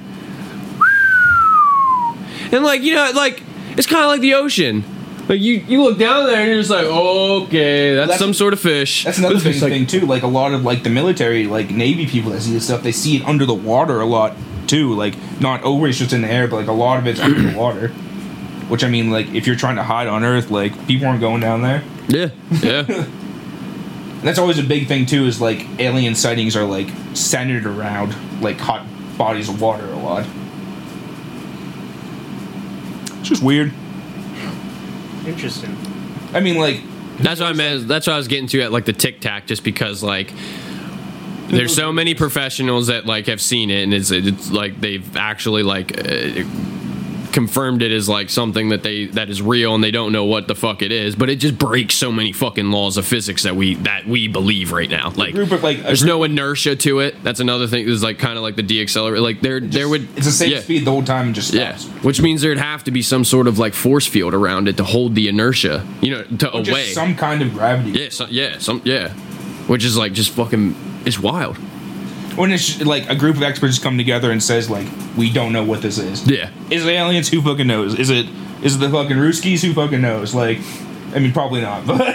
And 2.52 2.64
like, 2.64 2.82
you 2.82 2.96
know, 2.96 3.12
like 3.14 3.44
it's 3.80 3.88
kind 3.88 4.04
of 4.04 4.10
like 4.12 4.22
the 4.22 4.36
ocean. 4.36 4.84
Like 5.28 5.42
you, 5.42 5.64
you 5.68 5.84
look 5.84 5.98
down 6.00 6.26
there 6.26 6.38
and 6.40 6.48
you're 6.50 6.58
just 6.58 6.70
like, 6.72 6.86
okay, 6.86 7.94
that's, 7.96 8.08
That's- 8.08 8.20
some 8.20 8.34
sort 8.34 8.54
of 8.54 8.60
fish. 8.60 9.04
That's 9.06 9.20
another 9.20 9.36
big 9.40 9.62
like- 9.62 9.72
thing 9.72 9.88
too. 9.88 10.02
Like 10.06 10.24
a 10.24 10.28
lot 10.28 10.54
of 10.54 10.64
like 10.64 10.84
the 10.84 10.90
military, 10.90 11.46
like 11.48 11.70
Navy 11.72 12.06
people 12.08 12.32
that 12.32 12.42
see 12.42 12.52
this 12.54 12.66
stuff, 12.66 12.84
they 12.84 12.92
see 12.92 13.18
it 13.18 13.26
under 13.26 13.46
the 13.46 13.54
water 13.54 14.02
a 14.02 14.06
lot 14.06 14.36
too. 14.68 14.94
Like 14.96 15.16
not 15.40 15.64
always 15.64 15.98
just 16.00 16.14
in 16.14 16.22
the 16.24 16.32
air, 16.32 16.48
but 16.48 16.58
like 16.58 16.68
a 16.68 16.72
lot 16.72 16.98
of 17.00 17.08
it's 17.08 17.20
under 17.20 17.42
the 17.42 17.58
water. 17.58 17.90
Which 18.70 18.84
I 18.84 18.90
mean, 18.90 19.12
like 19.12 19.28
if 19.34 19.48
you're 19.48 19.56
trying 19.56 19.76
to 19.78 19.84
hide 19.84 20.08
on 20.08 20.24
Earth, 20.24 20.50
like 20.52 20.88
people 20.88 21.08
aren't 21.08 21.22
going 21.22 21.42
down 21.42 21.62
there. 21.62 21.84
Yeah, 22.08 22.30
yeah. 22.62 22.86
And 22.88 24.22
that's 24.24 24.40
always 24.40 24.58
a 24.60 24.64
big 24.64 24.88
thing 24.88 25.06
too. 25.06 25.26
Is 25.26 25.40
like 25.40 25.66
alien 25.80 26.16
sightings 26.16 26.56
are 26.56 26.66
like 26.66 26.88
centered 27.14 27.66
around 27.68 28.16
like 28.42 28.58
hot 28.58 28.86
bodies 29.18 29.48
of 29.50 29.62
water 29.62 29.86
a 29.86 29.98
lot. 29.98 30.26
It's 33.20 33.30
just 33.30 33.44
weird. 33.44 33.72
Interesting. 35.26 35.76
I 36.34 36.40
mean, 36.40 36.58
like 36.58 36.82
That's 37.20 37.40
what 37.40 37.50
I 37.50 37.54
meant. 37.54 37.88
That's 37.88 38.08
what 38.08 38.14
I 38.14 38.18
was 38.18 38.28
getting 38.28 38.48
to 38.48 38.62
at 38.62 38.72
like 38.72 38.86
the 38.86 38.94
Tic 38.94 39.20
Tac, 39.20 39.46
just 39.46 39.64
because 39.64 40.02
like 40.04 40.32
there's 41.50 41.76
so 41.76 41.92
many 41.92 42.14
professionals 42.16 42.88
that 42.88 43.06
like 43.06 43.28
have 43.28 43.42
seen 43.42 43.70
it, 43.70 43.84
and 43.84 43.94
it's 43.94 44.12
it's 44.12 44.52
like 44.52 44.80
they've 44.80 45.18
actually 45.18 45.64
like 45.64 45.98
uh, 45.98 46.44
confirmed 47.32 47.82
it 47.82 47.92
as 47.92 48.10
like 48.10 48.30
something 48.30 48.70
that 48.70 48.84
they 48.84 49.06
that 49.06 49.30
is 49.30 49.42
real 49.42 49.76
and 49.76 49.84
they 49.84 49.92
don't 49.92 50.12
know 50.12 50.26
what 50.26 50.48
the 50.48 50.56
fuck 50.56 50.82
it 50.82 50.92
is 50.92 51.16
but 51.16 51.30
it 51.30 51.36
just 51.38 51.58
breaks 51.58 51.96
so 51.96 52.12
many 52.12 52.32
fucking 52.32 52.72
laws 52.72 52.98
of 52.98 53.06
physics 53.06 53.44
that 53.44 53.56
we 53.56 53.76
that 53.76 54.06
we 54.08 54.28
believe 54.28 54.72
right 54.72 54.90
now 54.90 55.12
like 55.16 55.34
group 55.34 55.52
of, 55.52 55.64
like, 55.64 55.82
there's 55.84 56.04
no 56.04 56.24
inertia 56.24 56.76
to 56.76 57.00
it 57.00 57.16
that's 57.24 57.40
another 57.40 57.68
thing 57.68 57.88
is 57.88 58.04
like 58.04 58.18
kind 58.20 58.38
of 58.38 58.44
like 58.44 58.56
the 58.56 58.64
deaccelerator 58.64 59.22
like 59.22 59.42
there 59.42 59.60
there 59.60 59.88
would 59.88 60.08
It's 60.18 60.26
the 60.26 60.32
same 60.32 60.52
yeah. 60.52 60.60
speed 60.60 60.86
the 60.86 60.92
whole 60.92 61.04
time 61.04 61.28
and 61.28 61.36
just 61.36 61.54
yeah, 61.54 61.78
which 62.02 62.22
means 62.22 62.42
there'd 62.42 62.58
have 62.58 62.84
to 62.84 62.92
be 62.92 63.02
some 63.02 63.24
sort 63.24 63.48
of 63.48 63.60
like 63.60 63.74
force 63.74 64.08
field 64.08 64.34
around 64.34 64.68
it 64.68 64.78
to 64.78 64.84
hold 64.84 65.16
the 65.16 65.28
inertia, 65.28 65.86
you 66.02 66.12
know, 66.12 66.24
to 66.24 66.48
Or 66.52 66.60
away. 66.60 66.66
Just 66.66 66.94
some 66.94 67.16
kind 67.16 67.42
of 67.42 67.54
gravity. 67.54 67.92
yeah, 67.92 68.10
so, 68.10 68.28
yeah, 68.30 68.58
some 68.60 68.82
yeah, 68.86 69.10
which 69.68 69.86
is 69.86 69.98
like 69.98 70.14
just 70.14 70.32
fucking 70.32 70.76
it's 71.06 71.20
wild. 71.20 71.58
When 72.36 72.52
it's 72.52 72.80
like 72.82 73.10
a 73.10 73.16
group 73.16 73.36
of 73.38 73.44
experts 73.44 73.80
come 73.80 73.98
together 73.98 74.32
and 74.32 74.42
says 74.42 74.70
like, 74.70 74.88
we 75.18 75.32
don't 75.32 75.52
know 75.54 75.64
what 75.64 75.82
this 75.82 75.98
is. 75.98 76.26
Yeah, 76.28 76.50
Is 76.70 76.86
it 76.86 76.90
aliens? 76.90 77.30
Who 77.30 77.42
fucking 77.42 77.68
knows? 77.68 77.96
Is 78.00 78.10
it 78.10 78.28
is 78.62 78.76
it 78.76 78.80
the 78.80 78.90
fucking 78.90 79.18
Ruskies? 79.18 79.62
Who 79.64 79.74
fucking 79.74 80.02
knows? 80.02 80.34
Like, 80.36 80.60
I 81.14 81.20
mean, 81.20 81.32
probably 81.34 81.62
not. 81.62 81.86
But 81.88 82.14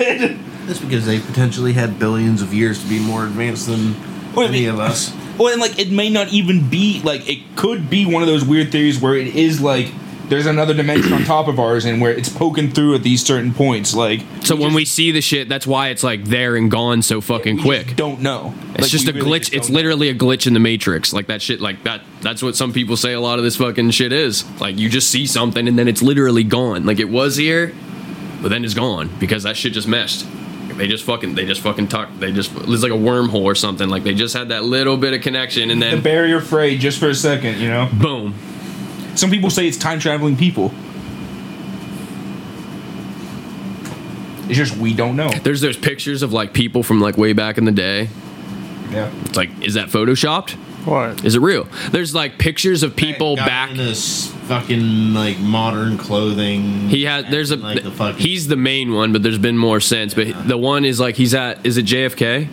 That's 0.67 0.78
because 0.78 1.05
they 1.05 1.20
potentially 1.20 1.75
had 1.75 1.99
billions 1.99 2.41
of 2.41 2.55
years 2.55 2.83
to 2.83 2.89
be 2.89 2.99
more 2.99 3.25
advanced 3.25 3.67
than 3.67 3.94
Well, 4.34 4.47
I 4.47 4.49
any 4.49 4.60
mean- 4.62 4.70
of 4.70 4.81
us. 4.81 5.15
well, 5.39 5.52
and 5.52 5.60
like 5.60 5.78
it 5.78 5.91
may 5.91 6.09
not 6.10 6.28
even 6.33 6.68
be 6.70 7.02
like 7.02 7.28
it 7.28 7.41
could 7.57 7.91
be 7.91 8.07
one 8.07 8.23
of 8.23 8.28
those 8.28 8.44
weird 8.44 8.73
theories 8.73 8.99
where 9.01 9.15
it 9.15 9.34
is 9.36 9.60
like 9.60 9.93
there's 10.28 10.47
another 10.47 10.73
dimension 10.75 11.12
on 11.12 11.23
top 11.25 11.49
of 11.49 11.59
ours 11.61 11.85
and 11.85 12.01
where 12.01 12.12
it's 12.12 12.28
poking 12.28 12.70
through 12.70 12.94
at 12.94 13.03
these 13.03 13.25
certain 13.25 13.53
points. 13.53 13.94
Like, 13.94 14.20
so 14.43 14.57
when 14.57 14.73
we 14.75 14.85
see 14.85 15.11
the 15.12 15.20
shit, 15.20 15.49
that's 15.49 15.67
why 15.67 15.89
it's 15.89 16.03
like 16.03 16.25
there 16.25 16.57
and 16.57 16.70
gone 16.70 17.03
so 17.03 17.20
fucking 17.20 17.59
quick. 17.61 17.85
just 17.86 17.97
don't 17.97 18.20
know. 18.20 18.55
It's 18.73 18.81
Like, 18.83 18.91
just 18.91 19.09
a 19.09 19.12
really 19.12 19.28
glitch. 19.31 19.41
just 19.41 19.55
It's 19.55 19.67
don't 19.67 19.75
know. 19.75 19.78
literally 19.81 20.09
a 20.09 20.15
glitch 20.15 20.47
in 20.47 20.55
the 20.55 20.61
matrix. 20.61 21.12
Like 21.12 21.27
that 21.27 21.43
shit. 21.43 21.61
Like 21.61 21.83
that. 21.85 22.01
That's 22.23 22.43
what 22.43 22.57
some 22.57 22.73
people 22.73 22.97
say. 22.97 23.12
A 23.12 23.20
lot 23.20 23.39
of 23.39 23.44
this 23.44 23.57
fucking 23.57 23.91
shit 23.91 24.12
is 24.12 24.44
like 24.61 24.78
you 24.78 24.89
just 24.89 25.11
see 25.11 25.27
something 25.27 25.69
and 25.69 25.78
then 25.78 25.89
it's 25.89 26.01
literally 26.03 26.44
gone. 26.44 26.86
Like 26.86 27.01
it 27.01 27.11
was 27.11 27.36
here, 27.36 27.75
but 28.41 28.49
then 28.49 28.65
it's 28.65 28.75
gone 28.75 29.11
because 29.20 29.43
that 29.43 29.57
shit 29.57 29.73
just 29.75 29.86
meshed. 29.89 30.27
They 30.78 30.89
just 30.89 31.05
fucking. 31.05 31.35
They 31.36 31.44
just 31.44 31.61
fucking 31.61 31.86
talk. 31.89 32.09
They 32.19 32.33
just. 32.33 32.51
It's 32.53 32.83
like 32.83 32.91
a 32.91 32.97
wormhole 32.97 33.43
or 33.44 33.55
something. 33.55 33.89
Like 33.89 34.03
they 34.03 34.15
just 34.15 34.35
had 34.35 34.49
that 34.49 34.65
little 34.65 34.97
bit 34.97 35.12
of 35.12 35.20
connection 35.20 35.70
and 35.70 35.81
then 35.81 35.97
the 35.97 36.03
barrier 36.03 36.41
frayed 36.41 36.81
just 36.81 36.99
for 36.99 37.09
a 37.11 37.15
second. 37.15 37.59
You 37.61 37.69
know, 37.69 37.89
boom. 37.93 38.35
Some 39.17 39.31
people 39.31 39.51
say 39.51 39.67
it's 39.67 39.78
time 39.78 39.99
traveling 39.99 40.36
people. 40.36 40.73
It's 44.49 44.59
just 44.59 44.76
we 44.76 44.93
don't 44.93 45.17
know. 45.17 45.31
There's 45.31 45.60
those 45.60 45.76
pictures 45.76 46.23
of 46.23 46.33
like 46.33 46.52
people 46.52 46.83
from 46.83 47.01
like 47.01 47.17
way 47.17 47.33
back 47.33 47.57
in 47.59 47.65
the 47.65 47.73
day. 47.73 48.09
Yeah. 48.91 49.10
It's 49.23 49.36
like, 49.36 49.51
is 49.62 49.75
that 49.75 49.89
photoshopped? 49.89 50.52
What? 50.84 51.25
Is 51.25 51.34
it 51.34 51.41
real? 51.41 51.67
There's 51.91 52.15
like 52.15 52.39
pictures 52.39 52.83
of 52.83 52.94
people 52.94 53.36
Guy 53.36 53.47
back. 53.47 53.70
in 53.70 53.78
this 53.78 54.31
fucking 54.49 55.15
like 55.15 55.39
modern 55.39 55.97
clothing. 55.97 56.89
He 56.91 57.05
has. 57.05 57.25
There's 57.31 57.51
a. 57.51 57.57
like 57.57 57.83
the 57.83 57.91
fucking. 57.91 58.20
He's 58.20 58.49
the 58.49 58.57
main 58.57 58.93
one, 58.93 59.12
but 59.12 59.23
there's 59.23 59.39
been 59.39 59.57
more 59.57 59.81
since. 59.81 60.12
But 60.12 60.47
the 60.47 60.59
one 60.59 60.84
is 60.84 61.01
like 61.01 61.17
he's 61.17 61.34
at. 61.34 61.65
Is 61.65 61.78
it 61.78 61.86
JFK? 61.86 62.49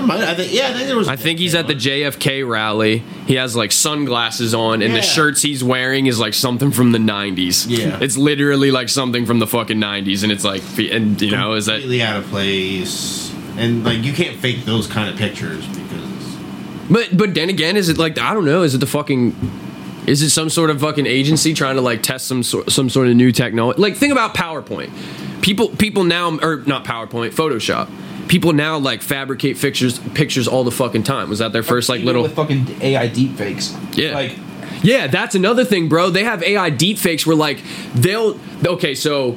Might- 0.00 0.20
I 0.20 0.34
think, 0.34 0.52
yeah, 0.52 0.68
I 0.68 0.72
think 0.74 0.86
there 0.86 0.96
was. 0.96 1.08
I 1.08 1.16
think 1.16 1.38
he's 1.38 1.54
at 1.54 1.66
the 1.66 1.74
JFK 1.74 2.48
rally. 2.48 3.02
He 3.26 3.34
has 3.34 3.54
like 3.54 3.72
sunglasses 3.72 4.54
on, 4.54 4.80
and 4.82 4.94
the 4.94 5.02
shirts 5.02 5.42
he's 5.42 5.62
wearing 5.62 6.06
is 6.06 6.18
like 6.18 6.34
something 6.34 6.70
from 6.70 6.92
the 6.92 6.98
'90s. 6.98 7.66
Yeah. 7.68 7.98
it's 8.00 8.16
literally 8.16 8.70
like 8.70 8.88
something 8.88 9.26
from 9.26 9.38
the 9.38 9.46
fucking 9.46 9.78
'90s, 9.78 10.22
and 10.22 10.32
it's 10.32 10.44
like, 10.44 10.62
and 10.78 11.20
you 11.20 11.30
know, 11.32 11.54
is 11.54 11.66
that 11.66 11.72
completely 11.80 12.02
out 12.02 12.16
of 12.16 12.26
place, 12.26 13.32
and 13.56 13.84
like 13.84 14.02
you 14.04 14.12
can't 14.12 14.36
fake 14.38 14.64
those 14.64 14.86
kind 14.86 15.10
of 15.10 15.16
pictures 15.16 15.66
because 15.66 16.36
But 16.90 17.16
but 17.16 17.34
then 17.34 17.48
again, 17.48 17.76
is 17.76 17.88
it 17.88 17.98
like 17.98 18.18
I 18.18 18.32
don't 18.34 18.44
know? 18.44 18.62
Is 18.62 18.74
it 18.74 18.78
the 18.78 18.86
fucking? 18.86 19.34
Is 20.06 20.20
it 20.22 20.30
some 20.30 20.50
sort 20.50 20.70
of 20.70 20.80
fucking 20.80 21.06
agency 21.06 21.54
trying 21.54 21.76
to 21.76 21.80
like 21.82 22.02
test 22.02 22.26
some 22.26 22.42
sort 22.42 22.70
some 22.72 22.88
sort 22.90 23.06
of 23.08 23.14
new 23.14 23.30
technology? 23.30 23.80
Like 23.80 23.96
think 23.96 24.12
about 24.12 24.34
PowerPoint. 24.34 24.90
People 25.42 25.68
people 25.68 26.04
now 26.04 26.36
or 26.38 26.56
not 26.66 26.84
PowerPoint, 26.84 27.30
Photoshop. 27.34 27.88
People 28.32 28.54
now 28.54 28.78
like 28.78 29.02
fabricate 29.02 29.60
pictures 29.60 29.98
pictures 30.14 30.48
all 30.48 30.64
the 30.64 30.70
fucking 30.70 31.02
time. 31.02 31.28
Was 31.28 31.40
that 31.40 31.52
their 31.52 31.62
first 31.62 31.90
like 31.90 32.00
little? 32.02 32.22
with 32.22 32.34
fucking 32.34 32.80
AI 32.80 33.06
deepfakes. 33.10 33.76
Yeah. 33.94 34.14
Like 34.14 34.38
Yeah, 34.82 35.06
that's 35.06 35.34
another 35.34 35.66
thing, 35.66 35.90
bro. 35.90 36.08
They 36.08 36.24
have 36.24 36.42
AI 36.42 36.70
deepfakes 36.70 37.26
where 37.26 37.36
like 37.36 37.62
they'll 37.94 38.40
okay, 38.64 38.94
so 38.94 39.32
y- 39.32 39.36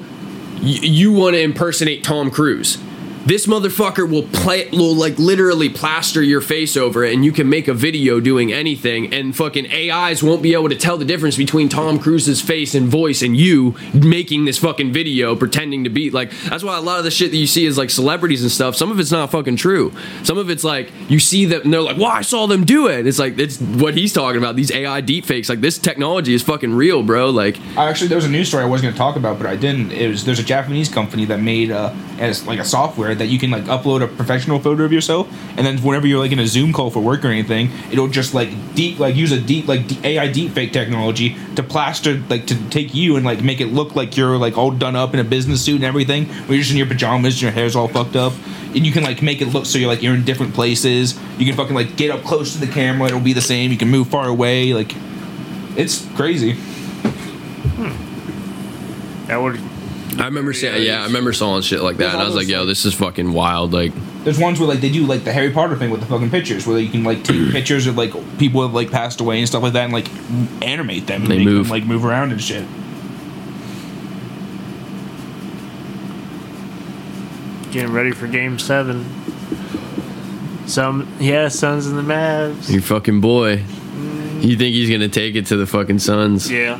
you 0.61 1.11
want 1.11 1.33
to 1.33 1.41
impersonate 1.41 2.05
Tom 2.05 2.31
Cruise. 2.31 2.77
This 3.25 3.47
motherfucker 3.47 4.09
will 4.09 4.23
play 4.23 4.69
will 4.69 4.95
like 4.95 5.17
literally 5.17 5.69
plaster 5.69 6.21
your 6.21 6.41
face 6.41 6.77
over 6.77 7.03
it 7.03 7.13
and 7.13 7.25
you 7.25 7.31
can 7.31 7.49
make 7.49 7.67
a 7.67 7.73
video 7.73 8.19
doing 8.19 8.53
anything 8.53 9.13
and 9.13 9.35
fucking 9.35 9.71
AIs 9.71 10.21
won't 10.21 10.43
be 10.43 10.53
able 10.53 10.69
to 10.69 10.75
tell 10.75 10.97
the 10.97 11.05
difference 11.05 11.35
between 11.35 11.67
Tom 11.69 11.99
Cruise's 11.99 12.41
face 12.41 12.75
and 12.75 12.87
voice 12.87 13.21
and 13.21 13.35
you 13.35 13.75
making 13.93 14.45
this 14.45 14.59
fucking 14.59 14.93
video 14.93 15.35
pretending 15.35 15.83
to 15.85 15.89
be 15.89 16.11
like 16.11 16.31
that's 16.49 16.63
why 16.63 16.77
a 16.77 16.81
lot 16.81 16.99
of 16.99 17.03
the 17.03 17.11
shit 17.11 17.31
that 17.31 17.37
you 17.37 17.47
see 17.47 17.65
is 17.65 17.77
like 17.77 17.89
celebrities 17.89 18.41
and 18.41 18.51
stuff 18.51 18.75
some 18.75 18.91
of 18.91 18.99
it's 18.99 19.11
not 19.11 19.31
fucking 19.31 19.55
true 19.55 19.91
some 20.23 20.37
of 20.37 20.49
it's 20.49 20.63
like 20.63 20.91
you 21.09 21.19
see 21.19 21.45
them 21.45 21.61
and 21.63 21.73
they're 21.73 21.81
like 21.81 21.97
well 21.97 22.11
I 22.11 22.21
saw 22.21 22.45
them 22.45 22.63
do 22.63 22.87
it 22.87 23.07
it's 23.07 23.19
like 23.19 23.39
it's 23.39 23.59
what 23.59 23.95
he's 23.95 24.13
talking 24.13 24.37
about 24.37 24.55
these 24.55 24.71
AI 24.71 25.01
deepfakes 25.01 25.49
like 25.49 25.61
this 25.61 25.77
technology 25.79 26.33
is 26.33 26.43
fucking 26.43 26.73
real 26.73 27.01
bro 27.01 27.29
like 27.31 27.57
I 27.75 27.89
actually 27.89 28.09
there 28.09 28.17
was 28.17 28.25
a 28.25 28.29
news 28.29 28.49
story 28.49 28.63
I 28.63 28.67
was 28.67 28.81
going 28.81 28.93
to 28.93 28.97
talk 28.97 29.15
about, 29.15 29.37
but 29.37 29.47
I 29.47 29.55
didn't. 29.55 29.91
It 29.91 30.07
was 30.07 30.25
there's 30.25 30.39
a 30.39 30.43
Japanese 30.43 30.89
company 30.89 31.25
that 31.25 31.39
made 31.39 31.71
uh, 31.71 31.93
as 32.19 32.45
like 32.45 32.59
a 32.59 32.65
software 32.65 33.14
that 33.15 33.27
you 33.27 33.39
can 33.39 33.51
like 33.51 33.63
upload 33.63 34.03
a 34.03 34.07
professional 34.07 34.59
photo 34.59 34.83
of 34.83 34.91
yourself, 34.91 35.27
and 35.57 35.65
then 35.65 35.77
whenever 35.79 36.07
you're 36.07 36.19
like 36.19 36.31
in 36.31 36.39
a 36.39 36.47
Zoom 36.47 36.73
call 36.73 36.89
for 36.89 36.99
work 36.99 37.25
or 37.25 37.29
anything, 37.29 37.69
it'll 37.91 38.07
just 38.07 38.33
like 38.33 38.49
deep 38.75 38.99
like 38.99 39.15
use 39.15 39.31
a 39.31 39.39
deep 39.39 39.67
like 39.67 40.03
AI 40.03 40.27
deepfake 40.27 40.71
technology 40.71 41.35
to 41.55 41.63
plaster 41.63 42.21
like 42.29 42.45
to 42.47 42.69
take 42.69 42.93
you 42.93 43.15
and 43.15 43.25
like 43.25 43.41
make 43.41 43.61
it 43.61 43.67
look 43.67 43.95
like 43.95 44.17
you're 44.17 44.37
like 44.37 44.57
all 44.57 44.71
done 44.71 44.95
up 44.95 45.13
in 45.13 45.19
a 45.19 45.23
business 45.23 45.63
suit 45.63 45.75
and 45.75 45.83
everything. 45.83 46.25
Where 46.25 46.55
you're 46.55 46.59
just 46.59 46.71
in 46.71 46.77
your 46.77 46.87
pajamas, 46.87 47.35
and 47.35 47.41
your 47.41 47.51
hair's 47.51 47.75
all 47.75 47.87
fucked 47.87 48.15
up, 48.15 48.33
and 48.73 48.85
you 48.85 48.91
can 48.91 49.03
like 49.03 49.21
make 49.21 49.41
it 49.41 49.47
look 49.47 49.65
so 49.65 49.77
you're 49.77 49.89
like 49.89 50.01
you're 50.01 50.15
in 50.15 50.25
different 50.25 50.53
places. 50.53 51.19
You 51.37 51.45
can 51.45 51.55
fucking 51.55 51.75
like 51.75 51.95
get 51.95 52.11
up 52.11 52.23
close 52.23 52.53
to 52.53 52.59
the 52.59 52.71
camera, 52.71 53.07
it'll 53.07 53.19
be 53.19 53.33
the 53.33 53.41
same. 53.41 53.71
You 53.71 53.77
can 53.77 53.89
move 53.89 54.07
far 54.07 54.27
away, 54.27 54.73
like 54.73 54.93
it's 55.75 56.05
crazy. 56.15 56.53
That 59.27 59.41
would. 59.41 59.59
I 60.17 60.25
remember 60.25 60.53
seeing, 60.53 60.81
yeah 60.83 61.01
I 61.01 61.05
remember 61.05 61.33
seeing 61.33 61.61
shit 61.61 61.81
like 61.81 61.97
that 61.97 62.13
and 62.13 62.21
I 62.21 62.25
was 62.25 62.35
like 62.35 62.47
yo 62.47 62.65
this 62.65 62.85
is 62.85 62.93
fucking 62.93 63.33
wild 63.33 63.73
like 63.73 63.91
There's 64.23 64.39
ones 64.39 64.59
where 64.59 64.67
like 64.69 64.79
they 64.81 64.89
do 64.89 65.05
like 65.05 65.23
the 65.23 65.33
Harry 65.33 65.51
Potter 65.51 65.75
thing 65.75 65.89
with 65.91 65.99
the 65.99 66.05
fucking 66.07 66.29
pictures, 66.31 66.65
where 66.65 66.79
you 66.79 66.89
can 66.89 67.03
like 67.03 67.23
take 67.23 67.51
pictures 67.51 67.85
of 67.87 67.97
like 67.97 68.11
people 68.37 68.61
who 68.61 68.67
have 68.67 68.73
like 68.73 68.91
passed 68.91 69.19
away 69.19 69.39
and 69.39 69.47
stuff 69.47 69.61
like 69.63 69.73
that, 69.73 69.83
and 69.83 69.93
like 69.93 70.07
animate 70.63 71.05
them 71.07 71.23
and 71.23 71.31
They 71.31 71.37
make 71.39 71.45
move. 71.47 71.65
them 71.65 71.71
like 71.71 71.85
move 71.85 72.05
around 72.05 72.31
and 72.31 72.41
shit. 72.41 72.65
Getting 77.71 77.91
ready 77.91 78.11
for 78.11 78.27
Game 78.27 78.57
Seven. 78.57 79.05
Some 80.67 81.07
yeah, 81.19 81.49
Suns 81.49 81.87
and 81.87 81.97
the 81.97 82.01
Mavs. 82.01 82.71
your 82.71 82.81
fucking 82.81 83.21
boy 83.21 83.63
you 84.41 84.57
think 84.57 84.73
he's 84.75 84.89
gonna 84.89 85.07
take 85.09 85.35
it 85.35 85.45
to 85.47 85.57
the 85.57 85.65
fucking 85.67 85.99
Suns 85.99 86.51
Yeah, 86.51 86.79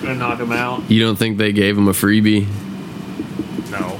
gonna 0.00 0.14
knock 0.14 0.38
them 0.38 0.52
out. 0.52 0.88
you 0.90 1.02
don't 1.02 1.16
think 1.16 1.36
they 1.38 1.52
gave 1.52 1.76
him 1.76 1.88
a 1.88 1.92
freebie 1.92 2.46
No, 3.70 3.98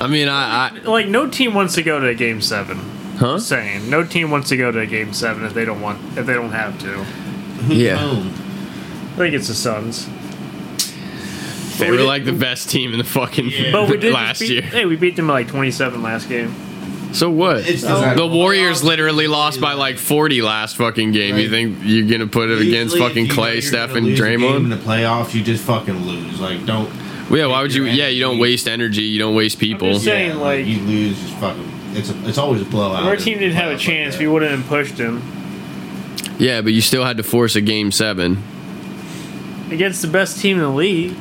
I 0.00 0.06
mean 0.08 0.28
I, 0.28 0.68
I 0.68 0.78
like 0.84 1.06
no 1.08 1.28
team 1.28 1.54
wants 1.54 1.74
to 1.74 1.82
go 1.82 2.00
to 2.00 2.14
Game 2.14 2.40
Seven. 2.40 2.78
huh 3.16 3.36
Just 3.36 3.48
saying, 3.48 3.88
no 3.88 4.04
team 4.04 4.30
wants 4.30 4.48
to 4.48 4.56
go 4.56 4.70
to 4.72 4.86
Game 4.86 5.12
Seven 5.12 5.44
if 5.44 5.54
they 5.54 5.64
don't 5.64 5.80
want 5.80 6.00
if 6.18 6.26
they 6.26 6.34
don't 6.34 6.50
have 6.52 6.78
to. 6.80 7.04
yeah 7.74 7.98
I 8.00 9.16
think 9.16 9.34
it's 9.34 9.46
the 9.48 9.54
Suns. 9.54 10.06
they 11.78 11.86
we 11.86 11.92
were 11.92 11.98
did- 11.98 12.06
like 12.06 12.24
the 12.24 12.32
best 12.32 12.68
team 12.68 12.92
in 12.92 12.98
the 12.98 13.04
fucking 13.04 13.50
But 13.70 13.88
we 13.88 13.96
did 13.98 14.12
last 14.12 14.40
beat, 14.40 14.50
year 14.50 14.62
Hey, 14.62 14.84
we 14.86 14.96
beat 14.96 15.16
them 15.16 15.28
by 15.28 15.34
like 15.34 15.48
twenty-seven 15.48 16.02
last 16.02 16.28
game. 16.28 16.54
So 17.12 17.30
what? 17.30 17.58
It's 17.68 17.82
the 17.82 18.26
Warriors 18.28 18.82
literally 18.82 19.28
lost 19.28 19.60
by 19.60 19.74
like 19.74 19.98
40 19.98 20.42
last 20.42 20.76
fucking 20.76 21.12
game. 21.12 21.36
You 21.38 21.48
think 21.48 21.78
you're 21.84 22.08
gonna 22.10 22.26
put 22.26 22.50
it 22.50 22.60
against 22.60 22.98
fucking 22.98 23.10
if 23.10 23.16
you 23.16 23.28
know 23.28 23.34
Clay, 23.34 23.52
you're 23.52 23.62
Steph, 23.62 23.94
and 23.94 24.04
lose 24.04 24.18
a 24.18 24.22
game 24.36 24.42
In 24.42 24.68
the 24.68 24.74
playoffs, 24.76 25.32
you 25.32 25.44
just 25.44 25.62
fucking 25.62 26.04
lose. 26.06 26.40
Like, 26.40 26.66
don't. 26.66 26.90
Well, 27.30 27.38
yeah, 27.40 27.46
why 27.46 27.62
would 27.62 27.72
you? 27.74 27.84
your 27.84 27.94
Yeah, 27.94 28.08
you 28.08 28.20
don't 28.20 28.38
waste 28.38 28.68
energy. 28.68 29.02
You 29.02 29.18
don't 29.18 29.34
waste 29.34 29.58
people. 29.58 29.92
just 29.92 30.04
saying- 30.04 30.30
Yeah, 30.30 30.36
like- 30.36 30.66
you 30.66 30.78
lose, 30.80 31.18
just 31.20 31.34
fucking. 31.34 31.70
It's 31.94 32.10
a, 32.10 32.28
it's 32.28 32.38
always 32.38 32.60
a 32.60 32.64
blowout. 32.64 33.04
Our 33.04 33.16
team 33.16 33.38
didn't 33.38 33.54
have 33.54 33.66
a 33.70 33.74
playoffs 33.74 33.76
like 33.76 33.80
chance, 33.80 34.14
that. 34.14 34.20
we 34.20 34.26
wouldn't 34.28 34.50
have 34.50 34.66
pushed 34.68 34.96
them 34.96 35.22
Yeah, 36.38 36.60
but 36.60 36.72
you 36.72 36.80
still 36.80 37.04
had 37.04 37.16
to 37.18 37.22
force 37.22 37.54
a 37.56 37.60
game 37.60 37.92
seven. 37.92 38.42
against 39.70 40.02
the 40.02 40.08
best 40.08 40.40
team 40.40 40.56
in 40.58 40.62
the 40.62 40.68
league. 40.70 41.14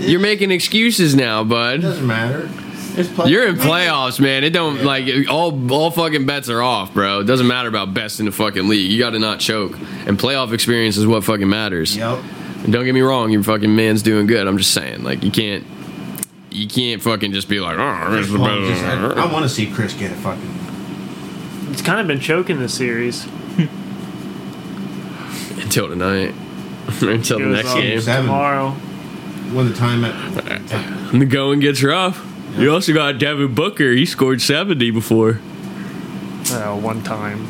You're 0.00 0.20
making 0.20 0.50
excuses 0.50 1.14
now, 1.14 1.44
bud. 1.44 1.78
It 1.78 1.82
doesn't 1.82 2.06
matter. 2.06 2.48
It's 2.96 3.08
play- 3.08 3.30
You're 3.30 3.46
in 3.48 3.56
playoffs, 3.56 4.20
man. 4.20 4.44
It 4.44 4.50
don't 4.50 4.84
like 4.84 5.06
all 5.28 5.72
all 5.72 5.90
fucking 5.90 6.26
bets 6.26 6.48
are 6.48 6.62
off, 6.62 6.92
bro. 6.94 7.20
It 7.20 7.24
doesn't 7.24 7.46
matter 7.46 7.68
about 7.68 7.94
best 7.94 8.20
in 8.20 8.26
the 8.26 8.32
fucking 8.32 8.68
league. 8.68 8.90
You 8.90 8.98
got 8.98 9.10
to 9.10 9.18
not 9.18 9.40
choke, 9.40 9.76
and 10.06 10.18
playoff 10.18 10.52
experience 10.52 10.96
is 10.96 11.06
what 11.06 11.24
fucking 11.24 11.48
matters. 11.48 11.96
Yep. 11.96 12.18
And 12.64 12.72
don't 12.72 12.84
get 12.84 12.94
me 12.94 13.02
wrong, 13.02 13.30
your 13.30 13.42
fucking 13.42 13.74
man's 13.76 14.02
doing 14.02 14.26
good. 14.26 14.46
I'm 14.46 14.56
just 14.58 14.72
saying, 14.72 15.02
like 15.04 15.22
you 15.22 15.30
can't, 15.30 15.64
you 16.50 16.66
can't 16.66 17.00
fucking 17.02 17.32
just 17.32 17.48
be 17.48 17.60
like, 17.60 17.76
oh, 17.78 18.10
this 18.10 18.26
is 18.26 18.32
the 18.32 18.38
Well, 18.40 18.60
just- 18.66 18.82
best. 18.82 19.16
I, 19.18 19.30
want 19.32 19.44
to 19.44 19.48
see 19.48 19.70
Chris 19.70 19.92
get 19.94 20.10
a 20.10 20.14
fucking. 20.16 21.70
It's 21.72 21.82
kind 21.82 22.00
of 22.00 22.06
been 22.06 22.20
choking 22.20 22.58
this 22.58 22.72
series. 22.74 23.26
until 25.62 25.88
tonight. 25.88 26.34
until 27.00 27.38
the 27.38 27.44
Goes 27.46 27.54
next 27.54 27.68
on 27.70 27.80
game. 27.80 28.00
Seven. 28.00 28.24
tomorrow. 28.26 28.70
When 29.52 29.68
the 29.68 29.74
time 29.74 30.04
at 30.04 31.12
The 31.12 31.26
going 31.26 31.60
gets 31.60 31.82
rough. 31.82 32.24
You 32.56 32.72
also 32.72 32.92
got 32.94 33.18
Devin 33.18 33.54
Booker. 33.54 33.90
He 33.92 34.06
scored 34.06 34.40
70 34.40 34.90
before. 34.90 35.40
Uh, 36.50 36.76
one 36.78 37.02
time. 37.02 37.40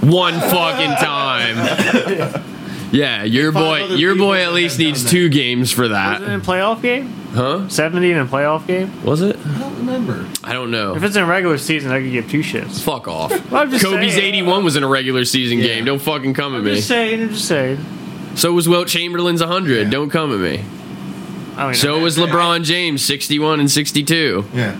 One 0.00 0.34
fucking 0.40 0.94
time. 0.96 2.44
Yeah, 2.94 3.24
your 3.24 3.52
Five 3.52 3.88
boy, 3.90 3.94
your 3.96 4.14
boy 4.14 4.38
at 4.42 4.52
least 4.52 4.78
needs 4.78 5.02
that. 5.02 5.10
two 5.10 5.28
games 5.28 5.72
for 5.72 5.88
that. 5.88 6.20
Was 6.20 6.28
it 6.28 6.32
in 6.32 6.40
a 6.40 6.44
playoff 6.44 6.80
game? 6.80 7.08
huh? 7.34 7.68
70 7.68 8.12
in 8.12 8.18
a 8.18 8.24
playoff 8.26 8.66
game? 8.68 9.02
Was 9.04 9.20
it? 9.20 9.36
I 9.36 9.58
don't 9.58 9.76
remember. 9.78 10.28
I 10.44 10.52
don't 10.52 10.70
know. 10.70 10.94
If 10.94 11.02
it's 11.02 11.16
in 11.16 11.24
a 11.24 11.26
regular 11.26 11.58
season, 11.58 11.90
I 11.90 12.00
could 12.00 12.12
give 12.12 12.30
two 12.30 12.40
shits. 12.40 12.80
Fuck 12.80 13.08
off. 13.08 13.32
I'm 13.52 13.70
just 13.70 13.84
Kobe's 13.84 14.14
saying. 14.14 14.24
81 14.34 14.62
was 14.64 14.76
in 14.76 14.84
a 14.84 14.88
regular 14.88 15.24
season 15.24 15.58
Yeah. 15.58 15.66
game. 15.66 15.84
Don't 15.84 15.98
fucking 16.00 16.34
come 16.34 16.54
at 16.54 16.58
I'm 16.58 16.64
me. 16.64 16.76
just 16.76 16.86
saying, 16.86 17.20
I'm 17.22 17.28
just 17.30 17.48
saying. 17.48 17.84
So 18.36 18.52
was 18.52 18.68
Wilt 18.68 18.86
Chamberlain's 18.88 19.40
100. 19.40 19.84
Yeah. 19.86 19.90
Don't 19.90 20.10
come 20.10 20.32
at 20.32 20.38
me. 20.38 20.64
I 21.56 21.64
don't, 21.64 21.74
So 21.74 21.92
even, 21.92 22.02
was 22.04 22.16
LeBron 22.16 22.62
James 22.64 23.04
61 23.04 23.58
and 23.60 23.70
62. 23.70 24.44
Yeah. 24.54 24.78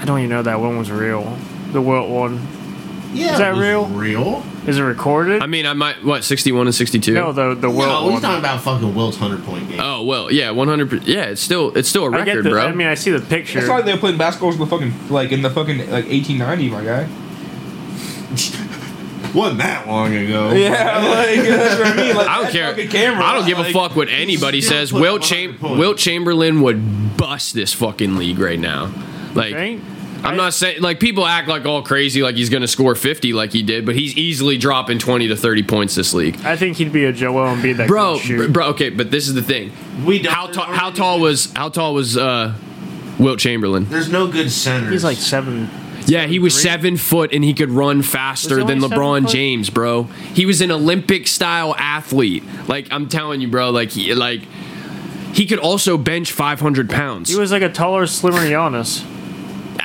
I 0.00 0.04
don't 0.04 0.18
even 0.18 0.30
know 0.30 0.42
that 0.42 0.58
one 0.60 0.78
was 0.78 0.90
real. 0.90 1.36
The 1.72 1.80
Wilt 1.80 2.08
one. 2.08 2.44
Yeah. 3.12 3.32
Is 3.32 3.38
that 3.38 3.54
real? 3.56 3.86
Real? 3.86 4.42
Is 4.66 4.78
it 4.78 4.82
recorded? 4.82 5.42
I 5.42 5.46
mean, 5.46 5.66
I 5.66 5.72
might 5.74 6.02
what 6.04 6.24
61 6.24 6.66
and 6.66 6.74
62. 6.74 7.12
no, 7.14 7.32
the 7.32 7.54
the 7.54 7.68
Wilt 7.68 7.88
No, 7.88 8.02
he's 8.04 8.12
one. 8.12 8.22
talking 8.22 8.38
about 8.38 8.60
fucking 8.62 8.94
Wilt's 8.94 9.16
hundred 9.18 9.44
point 9.44 9.68
game. 9.68 9.80
Oh 9.82 10.02
well, 10.04 10.30
yeah, 10.32 10.50
100. 10.50 11.04
Yeah, 11.04 11.24
it's 11.24 11.40
still 11.42 11.76
it's 11.76 11.88
still 11.88 12.04
a 12.04 12.10
I 12.10 12.24
get 12.24 12.36
record, 12.36 12.44
the, 12.44 12.50
bro. 12.50 12.66
I 12.66 12.72
mean, 12.72 12.86
I 12.86 12.94
see 12.94 13.10
the 13.10 13.20
picture. 13.20 13.58
It's 13.58 13.68
not 13.68 13.76
like 13.76 13.84
they're 13.84 13.98
playing 13.98 14.18
basketballs 14.18 14.54
in 14.54 14.60
the 14.60 14.66
fucking 14.66 15.08
like 15.10 15.30
in 15.32 15.42
the 15.42 15.50
fucking 15.50 15.78
like 15.78 16.06
1890, 16.08 16.70
my 16.70 16.84
guy. 16.84 17.08
Wasn't 19.34 19.58
that 19.60 19.86
long 19.88 20.14
ago. 20.14 20.52
Yeah, 20.62 20.98
like 21.08 21.40
that's 21.48 21.78
what 21.78 21.86
I 21.88 21.96
mean. 21.96 22.14
Like, 22.16 22.28
I 22.28 22.42
don't 22.42 22.52
care. 22.52 22.74
Camera, 22.88 23.24
I 23.24 23.34
don't 23.34 23.46
give 23.46 23.58
a 23.58 23.62
like, 23.62 23.72
fuck 23.72 23.96
what 23.96 24.08
anybody 24.08 24.60
says. 24.60 24.92
Wilt, 24.92 25.22
Cham- 25.22 25.58
Wilt 25.60 25.96
Chamberlain 25.96 26.60
would 26.62 27.16
bust 27.16 27.54
this 27.54 27.72
fucking 27.72 28.16
league 28.16 28.38
right 28.38 28.58
now. 28.60 28.92
Like, 29.34 29.54
Think? 29.54 29.82
I'm 30.24 30.36
not 30.36 30.54
saying 30.54 30.80
like 30.80 31.00
people 31.00 31.26
act 31.26 31.48
like 31.48 31.64
all 31.66 31.82
crazy 31.82 32.22
like 32.22 32.36
he's 32.36 32.48
gonna 32.48 32.68
score 32.68 32.94
50 32.94 33.32
like 33.32 33.52
he 33.52 33.62
did, 33.62 33.84
but 33.84 33.94
he's 33.96 34.16
easily 34.16 34.56
dropping 34.56 34.98
20 34.98 35.28
to 35.28 35.36
30 35.36 35.62
points 35.64 35.94
this 35.94 36.14
league. 36.14 36.36
I 36.44 36.56
think 36.56 36.76
he'd 36.76 36.92
be 36.92 37.04
a 37.04 37.12
Joel 37.12 37.54
Embiid 37.56 37.78
that 37.78 37.88
Bro, 37.88 38.18
can 38.18 38.26
shoot. 38.26 38.52
bro, 38.52 38.66
okay, 38.68 38.90
but 38.90 39.10
this 39.10 39.28
is 39.28 39.34
the 39.34 39.42
thing. 39.42 39.72
We 40.04 40.20
don't. 40.22 40.32
How 40.32 40.46
tall? 40.46 40.64
How 40.64 40.90
tall 40.90 41.20
was? 41.20 41.52
How 41.54 41.68
tall 41.68 41.94
was 41.94 42.16
uh, 42.16 42.54
Wilt 43.18 43.38
Chamberlain? 43.38 43.86
There's 43.88 44.10
no 44.10 44.26
good 44.28 44.50
centers. 44.50 44.90
He's 44.90 45.04
like 45.04 45.18
seven. 45.18 45.68
Yeah, 46.06 46.26
he 46.26 46.38
was 46.40 46.60
seven 46.60 46.96
foot 46.96 47.32
and 47.32 47.44
he 47.44 47.54
could 47.54 47.70
run 47.70 48.02
faster 48.02 48.56
Was 48.56 48.64
he 48.64 48.68
than 48.68 48.78
only 48.78 48.88
seven 48.88 48.98
LeBron 48.98 49.22
foot? 49.22 49.30
James, 49.30 49.70
bro. 49.70 50.04
He 50.34 50.46
was 50.46 50.60
an 50.60 50.72
Olympic 50.72 51.28
style 51.28 51.76
athlete. 51.78 52.42
Like 52.66 52.88
I'm 52.90 53.08
telling 53.08 53.40
you, 53.40 53.48
bro. 53.48 53.70
Like 53.70 53.90
he 53.90 54.12
like 54.14 54.40
he 55.32 55.46
could 55.46 55.58
also 55.60 55.96
bench 55.96 56.32
500 56.32 56.90
pounds. 56.90 57.30
He 57.30 57.36
was 57.38 57.52
like 57.52 57.62
a 57.62 57.70
taller, 57.70 58.06
slimmer 58.06 58.38
Giannis. 58.40 59.04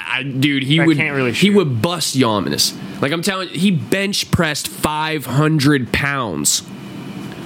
I, 0.09 0.23
dude, 0.23 0.63
he 0.63 0.79
I 0.79 0.85
would 0.85 0.97
can't 0.97 1.15
really 1.15 1.33
he 1.33 1.49
would 1.49 1.81
bust 1.81 2.15
Giannis. 2.17 2.75
Like 3.01 3.11
I'm 3.11 3.21
telling 3.21 3.49
you, 3.49 3.59
he 3.59 3.71
bench 3.71 4.31
pressed 4.31 4.67
500 4.67 5.91
pounds. 5.91 6.61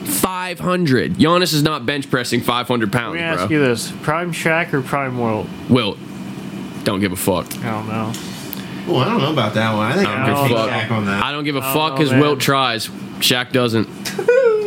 500. 0.05 1.13
Giannis 1.15 1.53
is 1.53 1.63
not 1.63 1.85
bench 1.85 2.09
pressing 2.09 2.41
500 2.41 2.91
pounds, 2.91 3.15
Let 3.15 3.21
pounds, 3.21 3.37
me 3.39 3.41
ask 3.43 3.47
bro. 3.49 3.57
you 3.57 3.65
this: 3.65 3.91
Prime 4.03 4.31
Shaq 4.31 4.73
or 4.73 4.81
Prime 4.81 5.17
Wilt? 5.19 5.47
Wilt, 5.69 5.97
don't 6.83 6.99
give 6.99 7.11
a 7.11 7.15
fuck. 7.15 7.45
I 7.63 7.71
don't 7.71 7.87
know. 7.87 8.11
Well, 8.87 8.97
I 9.01 9.05
don't 9.05 9.21
know 9.21 9.31
about 9.31 9.53
that 9.53 9.75
one. 9.75 9.91
I 9.91 9.95
think 9.95 10.07
I 10.07 10.13
I'm 10.13 10.25
don't 10.27 10.35
gonna 10.35 10.49
give 10.49 10.57
a 10.57 10.61
fuck. 10.61 10.69
Shaq 10.71 10.91
on 10.91 11.05
that. 11.05 11.23
I 11.23 11.31
don't 11.31 11.43
give 11.43 11.55
a 11.55 11.59
Oh, 11.59 11.73
fuck 11.73 11.97
because. 11.97 12.11
Wilt 12.11 12.39
tries. 12.39 12.87
Shaq 13.19 13.51
doesn't. 13.51 13.87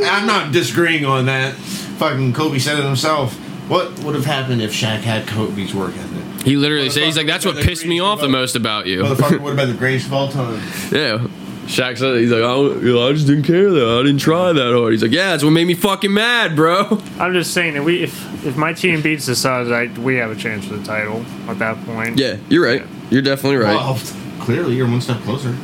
I'm 0.06 0.26
not 0.26 0.52
disagreeing 0.52 1.05
on 1.05 1.26
that. 1.26 1.55
Fucking 1.55 2.32
Kobe 2.32 2.58
said 2.58 2.78
it 2.78 2.84
himself. 2.84 3.34
What 3.68 3.98
would 4.00 4.14
have 4.14 4.24
happened 4.26 4.62
if 4.62 4.73
Shaq 4.73 5.00
had 5.00 5.26
Kobe's 5.26 5.74
work 5.74 5.94
ethic? 5.97 6.23
He 6.44 6.56
literally 6.56 6.90
said, 6.90 7.05
he's 7.05 7.16
like, 7.16 7.26
that's 7.26 7.44
what 7.47 7.56
pissed 7.56 7.86
me 7.86 8.00
off 8.00 8.20
the 8.20 8.28
most 8.28 8.55
about 8.56 8.86
you. 8.86 9.02
Motherfucker 9.02 9.40
would 9.40 9.56
have 9.56 9.66
been 9.66 9.70
the 9.70 9.78
greatest 9.78 10.06
of 10.06 10.12
all 10.12 10.28
time. 10.28 10.55
Yeah. 10.92 11.26
Shaq 11.64 11.97
said, 11.97 12.18
he's 12.18 12.31
like, 12.31 12.42
I, 12.42 12.48
don't- 12.48 12.82
you 12.84 12.92
know, 12.94 13.08
I 13.08 13.12
just 13.14 13.26
didn't 13.26 13.44
care 13.44 13.70
that. 13.70 13.98
I 14.00 14.02
didn't 14.02 14.20
try 14.20 14.52
that 14.52 14.74
hard. 14.74 14.92
He's 14.92 15.00
like, 15.02 15.12
yeah, 15.12 15.31
that's 15.31 15.42
what 15.42 15.50
made 15.52 15.66
me 15.66 15.73
fucking 15.73 16.12
mad, 16.12 16.55
bro. 16.55 17.00
I'm 17.18 17.32
just 17.32 17.55
saying 17.55 17.73
that 17.74 17.82
we, 17.82 18.02
if 18.02 18.44
if 18.44 18.55
my 18.58 18.74
team 18.74 19.00
beats 19.00 19.24
the 19.24 19.34
Suns, 19.34 19.70
I, 19.70 19.86
we 20.00 20.16
have 20.16 20.31
a 20.31 20.36
chance 20.36 20.66
for 20.66 20.74
the 20.76 20.84
title 20.84 21.24
at 21.48 21.58
that 21.60 21.82
point. 21.86 22.18
Yeah, 22.18 22.36
you're 22.50 22.62
right. 22.62 22.84
You're 23.10 23.23
definitely 23.23 23.56
right. 23.56 23.76
Well, 23.76 23.98
clearly 24.40 24.74
you're 24.76 24.86
one 24.86 25.00
step 25.00 25.23
closer. 25.23 25.56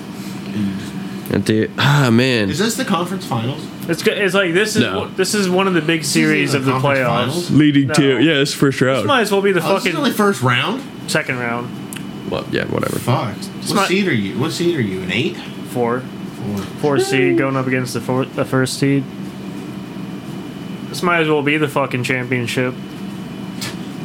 And 1.33 1.45
the- 1.45 1.71
ah, 1.79 2.09
man. 2.11 2.49
Is 2.49 2.59
this 2.59 2.77
the 2.77 2.85
conference 2.87 3.27
finals? 3.27 3.63
It's 3.91 4.03
go- 4.03 4.13
it's 4.13 4.35
like 4.35 4.55
this 4.55 4.77
is 4.77 4.83
No. 4.83 4.99
one- 5.01 5.15
this 5.17 5.35
is 5.35 5.49
one 5.49 5.67
of 5.67 5.75
the 5.75 5.81
big 5.83 6.05
series 6.05 6.55
of 6.55 6.65
the 6.65 6.71
conference 6.73 6.99
playoffs. 7.01 7.07
finals? 7.07 7.51
Leading 7.51 7.89
No. 7.89 7.95
to, 7.95 8.19
yeah, 8.23 8.35
it's 8.35 8.55
first 8.55 8.79
This 8.79 8.87
round. 8.87 9.07
might 9.07 9.23
as 9.23 9.33
well 9.33 9.43
be 9.43 9.53
the 9.53 9.61
Oh, 9.61 9.75
this 9.75 9.79
is 9.79 9.85
fucking 9.85 9.99
only 9.99 10.11
first 10.13 10.43
round. 10.43 10.81
second 11.09 11.39
round. 11.39 11.69
Well, 12.31 12.47
yeah, 12.53 12.65
whatever. 12.67 12.99
Fuck. 13.01 13.37
my- 13.69 13.75
What 13.75 13.89
seed 13.89 14.07
are 14.09 14.15
you? 14.15 14.39
What 14.39 14.53
seed 14.53 14.77
are 14.77 14.81
you? 14.81 15.01
An 15.01 15.11
eight? 15.13 15.37
Four, 15.73 16.03
Four. 16.55 16.59
four 16.81 16.99
seed 17.01 17.37
going 17.37 17.57
up 17.57 17.67
against 17.67 17.93
the 17.95 18.01
four, 18.01 18.25
the 18.25 18.45
first 18.45 18.79
seed. 18.79 19.03
This 20.89 21.03
might 21.03 21.21
as 21.21 21.29
well 21.29 21.43
be 21.43 21.57
the 21.57 21.69
fucking 21.69 22.03
championship. 22.05 22.75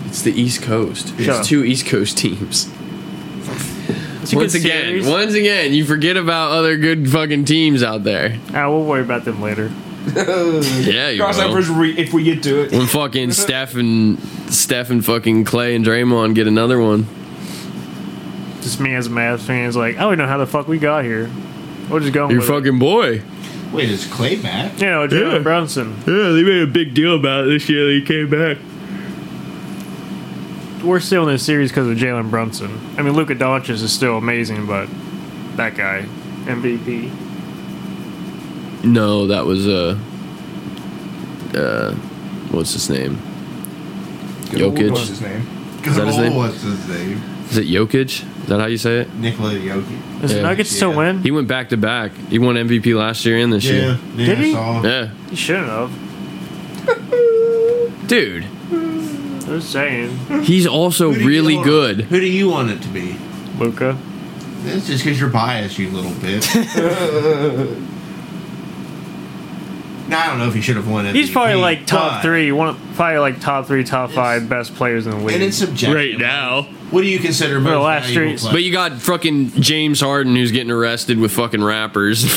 It's 0.07 0.21
the 0.21 0.39
East 0.39 0.61
Coast. 0.61 1.13
Yeah. 1.17 1.37
It's 1.39 1.47
two 1.47 1.63
East 1.63 1.85
Coast 1.87 2.17
teams. 2.17 2.69
It's 4.25 4.33
Once 4.33 4.53
again, 4.55 4.85
series. 4.85 5.07
once 5.07 5.33
again, 5.35 5.73
you 5.73 5.85
forget 5.85 6.17
about 6.17 6.51
other 6.51 6.77
good 6.77 7.09
fucking 7.09 7.45
teams 7.45 7.83
out 7.83 8.03
there. 8.03 8.39
Ah, 8.53 8.69
we'll 8.69 8.83
worry 8.83 9.01
about 9.01 9.23
them 9.25 9.41
later. 9.41 9.71
Yeah, 10.15 11.09
you 11.09 11.19
Cross 11.19 11.37
will. 11.39 11.75
re- 11.75 11.97
if 11.97 12.13
we 12.13 12.23
get 12.23 12.43
to 12.43 12.61
it. 12.63 12.71
When 12.71 12.85
fucking 12.87 13.31
Steph 13.33 13.75
and 13.75 14.19
Steph 14.53 14.89
and 14.91 15.03
fucking 15.03 15.45
Clay 15.45 15.75
and 15.75 15.83
Draymond 15.85 16.35
get 16.35 16.45
another 16.47 16.79
one. 16.79 17.07
Just 18.61 18.79
me 18.79 18.93
as 18.95 19.07
a 19.07 19.09
Mavs 19.09 19.41
fan 19.41 19.67
is 19.67 19.75
like, 19.75 19.97
I 19.97 20.01
don't 20.01 20.17
know 20.19 20.27
how 20.27 20.37
the 20.37 20.45
fuck 20.47 20.67
we 20.67 20.77
got 20.79 21.03
here. 21.03 21.29
We're 21.89 21.99
just 22.01 22.13
going 22.13 22.31
Your 22.31 22.39
with 22.41 22.49
it. 22.49 22.53
fucking 22.53 22.79
boy. 22.79 23.21
Wait, 23.71 23.89
is 23.89 24.05
Clay 24.07 24.35
back? 24.35 24.79
Yeah, 24.79 24.91
know, 24.91 25.07
Jalen 25.07 25.33
Yeah. 25.33 25.39
Brunson. 25.39 25.95
Yeah, 26.07 26.29
they 26.33 26.43
made 26.43 26.61
a 26.61 26.67
big 26.67 26.93
deal 26.93 27.15
about 27.15 27.45
it 27.45 27.47
this 27.49 27.67
year. 27.69 27.89
He 27.91 28.01
came 28.03 28.29
back. 28.29 28.57
We're 30.85 30.99
still 30.99 31.23
in 31.23 31.29
this 31.33 31.43
series 31.43 31.71
because 31.71 31.87
of 31.89 31.97
Jalen 31.97 32.29
Brunson. 32.29 32.79
I 32.97 33.01
mean, 33.01 33.13
Luka 33.13 33.33
Doncic 33.33 33.69
is 33.71 33.91
still 33.91 34.17
amazing, 34.17 34.67
but 34.67 34.87
that 35.57 35.75
guy, 35.75 36.05
MVP. 36.45 37.11
No, 38.83 39.25
that 39.27 39.45
was 39.45 39.67
uh, 39.67 39.97
uh, 41.55 41.93
what's 42.51 42.73
his 42.73 42.87
name? 42.89 43.15
Jokic. 44.51 44.91
What's 44.91 45.07
his 45.07 45.21
name? 45.21 45.41
Is 45.83 45.95
that 45.95 46.05
his 46.07 46.17
name? 46.17 46.35
What's 46.35 46.61
his 46.61 46.87
name? 46.87 47.21
Is 47.49 47.57
it 47.57 47.65
Jokic? 47.67 48.23
Is 48.43 48.45
that 48.47 48.59
how 48.59 48.67
you 48.67 48.77
say 48.77 48.99
it? 49.01 49.13
Nikola 49.15 49.53
Jokic. 49.53 50.21
Does 50.21 50.31
Yeah. 50.31 50.37
the 50.37 50.43
Nuggets 50.43 50.69
still 50.69 50.91
Yeah. 50.91 50.97
win? 50.97 51.23
He 51.23 51.31
went 51.31 51.47
back 51.47 51.69
to 51.69 51.77
back. 51.77 52.11
He 52.29 52.37
won 52.37 52.57
MVP 52.57 52.93
last 52.93 53.25
year 53.25 53.37
and 53.37 53.51
this 53.51 53.65
Yeah, 53.65 53.71
year. 53.73 53.97
yeah, 54.17 54.25
Did 54.27 54.37
he? 54.37 54.51
saw. 54.53 54.83
Yeah, 54.83 55.07
He 55.31 55.35
shouldn't 55.35 55.67
have. 55.67 55.89
dude. 58.07 58.45
Just 59.45 59.71
saying. 59.71 60.17
He's 60.43 60.65
also 60.67 61.09
Who 61.09 61.15
do 61.15 61.21
you- 61.21 61.27
really 61.27 61.53
hold 61.55 61.67
on. 61.67 61.71
good. 61.71 62.01
Who 62.05 62.19
do 62.19 62.27
you 62.27 62.49
want 62.49 62.71
it 62.71 62.81
to 62.81 62.87
be? 62.89 63.17
Luka. 63.59 63.97
It's 64.65 64.87
just 64.87 65.03
because 65.03 65.19
you're 65.19 65.29
biased, 65.29 65.77
you 65.77 65.89
little 65.91 66.09
bitch. 66.11 66.43
now, 70.09 70.23
I 70.23 70.27
don't 70.27 70.39
know 70.39 70.47
if 70.47 70.55
he 70.55 70.61
should 70.61 70.75
have 70.75 70.89
won 70.89 71.05
it. 71.05 71.13
He's 71.15 71.29
probably 71.29 71.53
like 71.55 71.85
top 71.85 72.23
three, 72.23 72.51
one 72.51 72.75
probably 72.95 73.19
like 73.19 73.39
top 73.41 73.67
three, 73.67 73.83
top 73.83 74.09
five 74.11 74.49
best 74.49 74.73
players 74.75 75.05
in 75.05 75.11
the 75.11 75.17
league. 75.23 75.35
And 75.35 75.43
it's 75.43 75.57
subjective. 75.57 75.95
Right 75.95 76.17
now. 76.17 76.63
What 76.91 77.01
do 77.01 77.07
you 77.07 77.19
consider 77.19 77.59
most 77.59 77.71
the 77.71 77.79
last 77.79 78.05
valuable 78.07 78.29
three- 78.31 78.37
player? 78.39 78.53
But 78.53 78.63
you 78.63 78.71
got 78.71 78.93
fucking 78.93 79.51
James 79.61 80.01
Harden 80.01 80.35
who's 80.35 80.51
getting 80.51 80.71
arrested 80.71 81.19
with 81.19 81.31
fucking 81.31 81.63
rappers. 81.63 82.25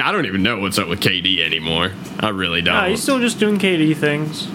I 0.00 0.12
don't 0.12 0.26
even 0.26 0.42
know 0.44 0.60
what's 0.60 0.78
up 0.78 0.86
with 0.88 1.00
KD 1.00 1.40
anymore. 1.40 1.90
I 2.20 2.28
really 2.30 2.62
don't. 2.62 2.74
Nah, 2.74 2.86
he's 2.88 3.02
still 3.02 3.18
just 3.18 3.38
doing 3.40 3.58
KD 3.58 3.96
things. 3.96 4.46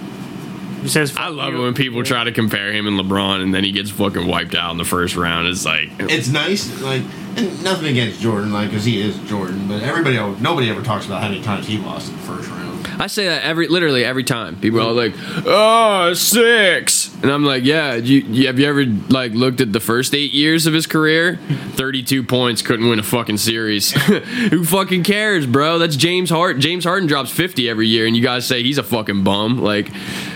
He 0.84 0.90
says, 0.90 1.16
I 1.18 1.30
love 1.30 1.54
you." 1.54 1.60
it 1.60 1.64
when 1.64 1.74
people 1.74 2.04
try 2.04 2.24
to 2.24 2.32
compare 2.32 2.72
him 2.72 2.88
and 2.88 3.00
LeBron 3.00 3.42
and 3.42 3.54
then 3.54 3.64
he 3.64 3.72
gets 3.72 3.90
fucking 3.90 4.28
wiped 4.28 4.56
out 4.56 4.72
in 4.72 4.78
the 4.78 4.86
first 4.86 5.16
round. 5.16 5.48
It's 5.48 5.66
like, 5.66 5.90
it's 6.00 6.28
nice, 6.28 6.82
like, 6.82 7.02
and 7.36 7.64
nothing 7.64 7.88
against 7.88 8.22
Jordan, 8.22 8.54
like, 8.54 8.70
because 8.70 8.86
he 8.86 9.02
is 9.02 9.18
Jordan, 9.30 9.68
but 9.68 9.82
everybody, 9.82 10.18
nobody 10.42 10.70
ever 10.70 10.84
talks 10.84 11.06
about 11.06 11.22
how 11.22 11.30
many 11.30 11.42
times 11.42 11.68
he 11.68 11.78
lost 11.78 12.10
in 12.10 12.16
the 12.18 12.22
first 12.24 12.50
round. 12.50 12.64
I 13.00 13.08
say 13.08 13.26
that 13.26 13.44
every, 13.44 13.68
literally 13.68 14.06
every 14.06 14.24
time. 14.24 14.60
People 14.60 14.82
are 14.82 14.92
like, 14.92 15.14
oh, 15.46 16.14
six. 16.14 17.14
And 17.24 17.32
I'm 17.32 17.44
like, 17.44 17.64
yeah, 17.64 17.96
you, 17.96 18.20
you, 18.20 18.48
have 18.48 18.60
you 18.60 18.68
ever, 18.68 18.86
like, 18.86 19.32
looked 19.32 19.62
at 19.62 19.74
the 19.74 19.80
first 19.80 20.14
eight 20.14 20.32
years 20.34 20.68
of 20.68 20.74
his 20.74 20.86
career? 20.86 21.40
32 21.72 22.24
points, 22.24 22.62
couldn't 22.62 22.88
win 22.88 23.00
a 23.00 23.04
fucking 23.04 23.38
series. 23.38 23.92
Who 24.52 24.64
fucking 24.64 25.04
cares, 25.04 25.46
bro? 25.46 25.80
That's 25.80 25.96
James 25.96 26.30
Harden. 26.30 26.62
James 26.62 26.84
Harden 26.84 27.08
drops 27.08 27.32
50 27.32 27.68
every 27.70 27.88
year 27.88 28.06
and 28.06 28.16
you 28.16 28.22
guys 28.22 28.46
say 28.46 28.62
he's 28.62 28.78
a 28.78 28.84
fucking 28.84 29.24
bum. 29.24 29.60
Like, 29.60 29.90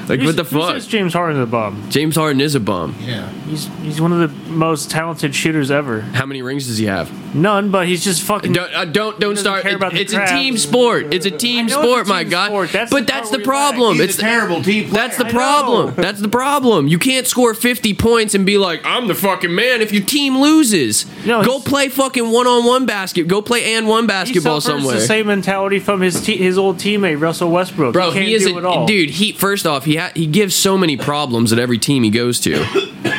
Like 0.07 0.21
what 0.21 0.35
the 0.35 0.43
Who 0.43 0.59
fuck? 0.59 0.73
says 0.75 0.87
James 0.87 1.13
Harden's 1.13 1.41
a 1.43 1.45
bum? 1.45 1.89
James 1.89 2.15
Harden 2.15 2.39
is 2.41 2.55
a 2.55 2.59
bum. 2.59 2.95
Yeah. 3.01 3.29
He's 3.47 3.67
he's 3.81 3.99
one 4.01 4.11
of 4.13 4.19
the 4.19 4.49
most 4.51 4.89
talented 4.89 5.35
shooters 5.35 5.69
ever. 5.71 6.01
How 6.01 6.25
many 6.25 6.41
rings 6.41 6.67
does 6.67 6.77
he 6.77 6.85
have? 6.85 7.11
None, 7.35 7.71
but 7.71 7.87
he's 7.87 8.03
just 8.03 8.23
fucking. 8.23 8.53
Don't 8.53 8.73
uh, 8.73 8.85
don't 8.85 9.19
don't 9.19 9.35
start. 9.37 9.63
care 9.63 9.75
about 9.75 9.93
the 9.93 9.99
it's 10.01 10.13
a 10.13 10.17
craft. 10.17 10.31
team 10.33 10.57
sport. 10.57 11.13
It's 11.13 11.25
a 11.25 11.31
team 11.31 11.65
know 11.67 11.81
it's 11.81 11.87
a 11.87 11.89
sport, 11.91 12.07
my 12.07 12.23
team 12.23 12.31
guy. 12.31 12.47
sport. 12.47 12.71
That's 12.71 12.91
but 12.91 12.99
the 13.01 13.05
that's 13.13 13.29
part 13.29 13.43
the 13.43 13.47
where 13.49 13.55
you 13.57 13.61
lack. 13.61 13.73
problem. 13.75 13.95
He's 13.97 14.03
It's 14.05 14.17
a 14.17 14.21
terrible 14.21 14.63
team 14.63 14.89
player. 14.89 14.93
That's 14.93 15.17
the 15.17 15.25
I 15.25 15.31
problem. 15.31 15.95
That's 15.95 16.21
the 16.21 16.29
problem. 16.29 16.87
You 16.87 16.99
can't 16.99 17.27
score 17.27 17.53
50 17.53 17.93
points 17.95 18.33
and 18.33 18.45
be 18.45 18.57
like, 18.57 18.81
I'm 18.85 19.07
the 19.07 19.15
fucking 19.15 19.53
man 19.53 19.81
if 19.81 19.91
your 19.91 20.03
team 20.03 20.37
loses. 20.39 21.05
No, 21.25 21.43
Go 21.43 21.57
he's- 21.59 21.63
play 21.67 21.89
fucking 21.89 22.31
one 22.31 22.47
on 22.47 22.65
one 22.65 22.85
basket. 22.85 23.27
Go 23.27 23.41
play 23.41 23.73
and 23.75 23.87
one 23.87 24.05
he 24.05 24.07
basketball 24.07 24.61
suffers 24.61 24.81
somewhere. 24.83 24.99
the 24.99 25.05
same 25.05 25.27
mentality 25.27 25.79
from 25.79 25.99
his 26.01 26.21
te- 26.21 26.37
his 26.37 26.57
old 26.57 26.77
teammate 26.77 27.19
Russell 27.21 27.51
Westbrook. 27.51 27.93
Bro, 27.93 28.11
he, 28.11 28.13
can't 28.13 28.25
he 28.27 28.33
is 28.33 28.45
do 28.45 28.55
a 28.55 28.59
it 28.59 28.65
all. 28.65 28.85
dude. 28.87 29.09
He 29.09 29.33
first 29.33 29.65
off, 29.67 29.83
he 29.85 29.96
ha- 29.97 30.11
he 30.15 30.25
gives 30.27 30.55
so 30.55 30.77
many 30.77 30.95
problems 30.97 31.51
at 31.51 31.59
every 31.59 31.77
team 31.77 32.03
he 32.03 32.09
goes 32.09 32.39
to. 32.41 32.65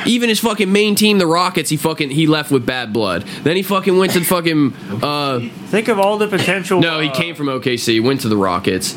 Even 0.06 0.28
his 0.28 0.40
fucking 0.40 0.72
main 0.72 0.94
team, 0.94 1.18
the 1.18 1.26
Rockets, 1.26 1.68
he 1.70 1.76
fucking 1.76 2.10
he 2.10 2.26
left 2.26 2.50
with 2.50 2.64
bad 2.64 2.92
blood. 2.92 3.22
Then 3.42 3.56
he 3.56 3.62
fucking 3.62 3.98
went 3.98 4.12
to 4.12 4.20
the 4.20 4.24
fucking 4.24 4.72
uh 5.02 5.40
Think 5.66 5.88
of 5.88 5.98
all 5.98 6.16
the 6.18 6.28
potential. 6.28 6.80
no, 6.80 7.00
he 7.00 7.08
uh, 7.10 7.14
came 7.14 7.34
from 7.34 7.46
OKC, 7.46 8.02
went 8.02 8.22
to 8.22 8.28
the 8.28 8.36
Rockets. 8.36 8.96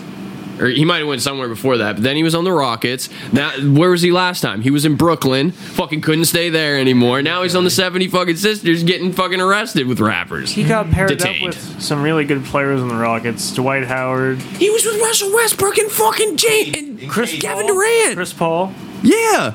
Or 0.60 0.68
he 0.68 0.86
might 0.86 1.00
have 1.00 1.08
went 1.08 1.22
somewhere 1.22 1.48
before 1.48 1.78
that, 1.78 1.96
but 1.96 2.04
then 2.04 2.16
he 2.16 2.24
was 2.24 2.36
on 2.36 2.44
the 2.44 2.52
Rockets. 2.52 3.10
Now, 3.34 3.52
where 3.52 3.90
was 3.90 4.02
he 4.02 4.12
last 4.12 4.42
time? 4.42 4.62
He 4.62 4.70
was 4.70 4.86
in 4.86 4.96
Brooklyn. 4.96 5.52
Fucking 5.52 6.02
couldn't 6.02 6.26
stay 6.26 6.50
there 6.50 6.78
anymore. 6.78 7.22
Now 7.24 7.42
he's 7.44 7.56
on 7.56 7.64
the 7.64 7.70
70 7.72 8.10
fucking 8.10 8.36
Sixers 8.36 8.84
getting 8.84 9.12
fucking 9.12 9.42
arrested 9.42 9.88
with 9.88 10.00
rappers. 10.00 10.52
He 10.52 10.64
got 10.64 10.92
paired 10.92 11.10
Detained. 11.10 11.48
up 11.50 11.56
with 11.56 11.82
some 11.82 12.04
really 12.04 12.26
good 12.26 12.44
players 12.46 12.80
in 12.82 12.88
the 12.90 12.96
Rockets. 12.96 13.54
Dwight 13.54 13.86
Howard, 13.86 14.40
He 14.40 14.70
was 14.70 14.86
with 14.86 15.00
Russell 15.02 15.34
Westbrook 15.34 15.78
and 15.78 15.92
fucking 15.92 16.38
Jay 16.38 16.72
and 16.78 17.10
Chris 17.10 17.36
Kevin 17.40 17.66
Durant. 17.66 18.16
Chris 18.16 18.34
Paul. 18.34 18.72
Yeah. 19.02 19.54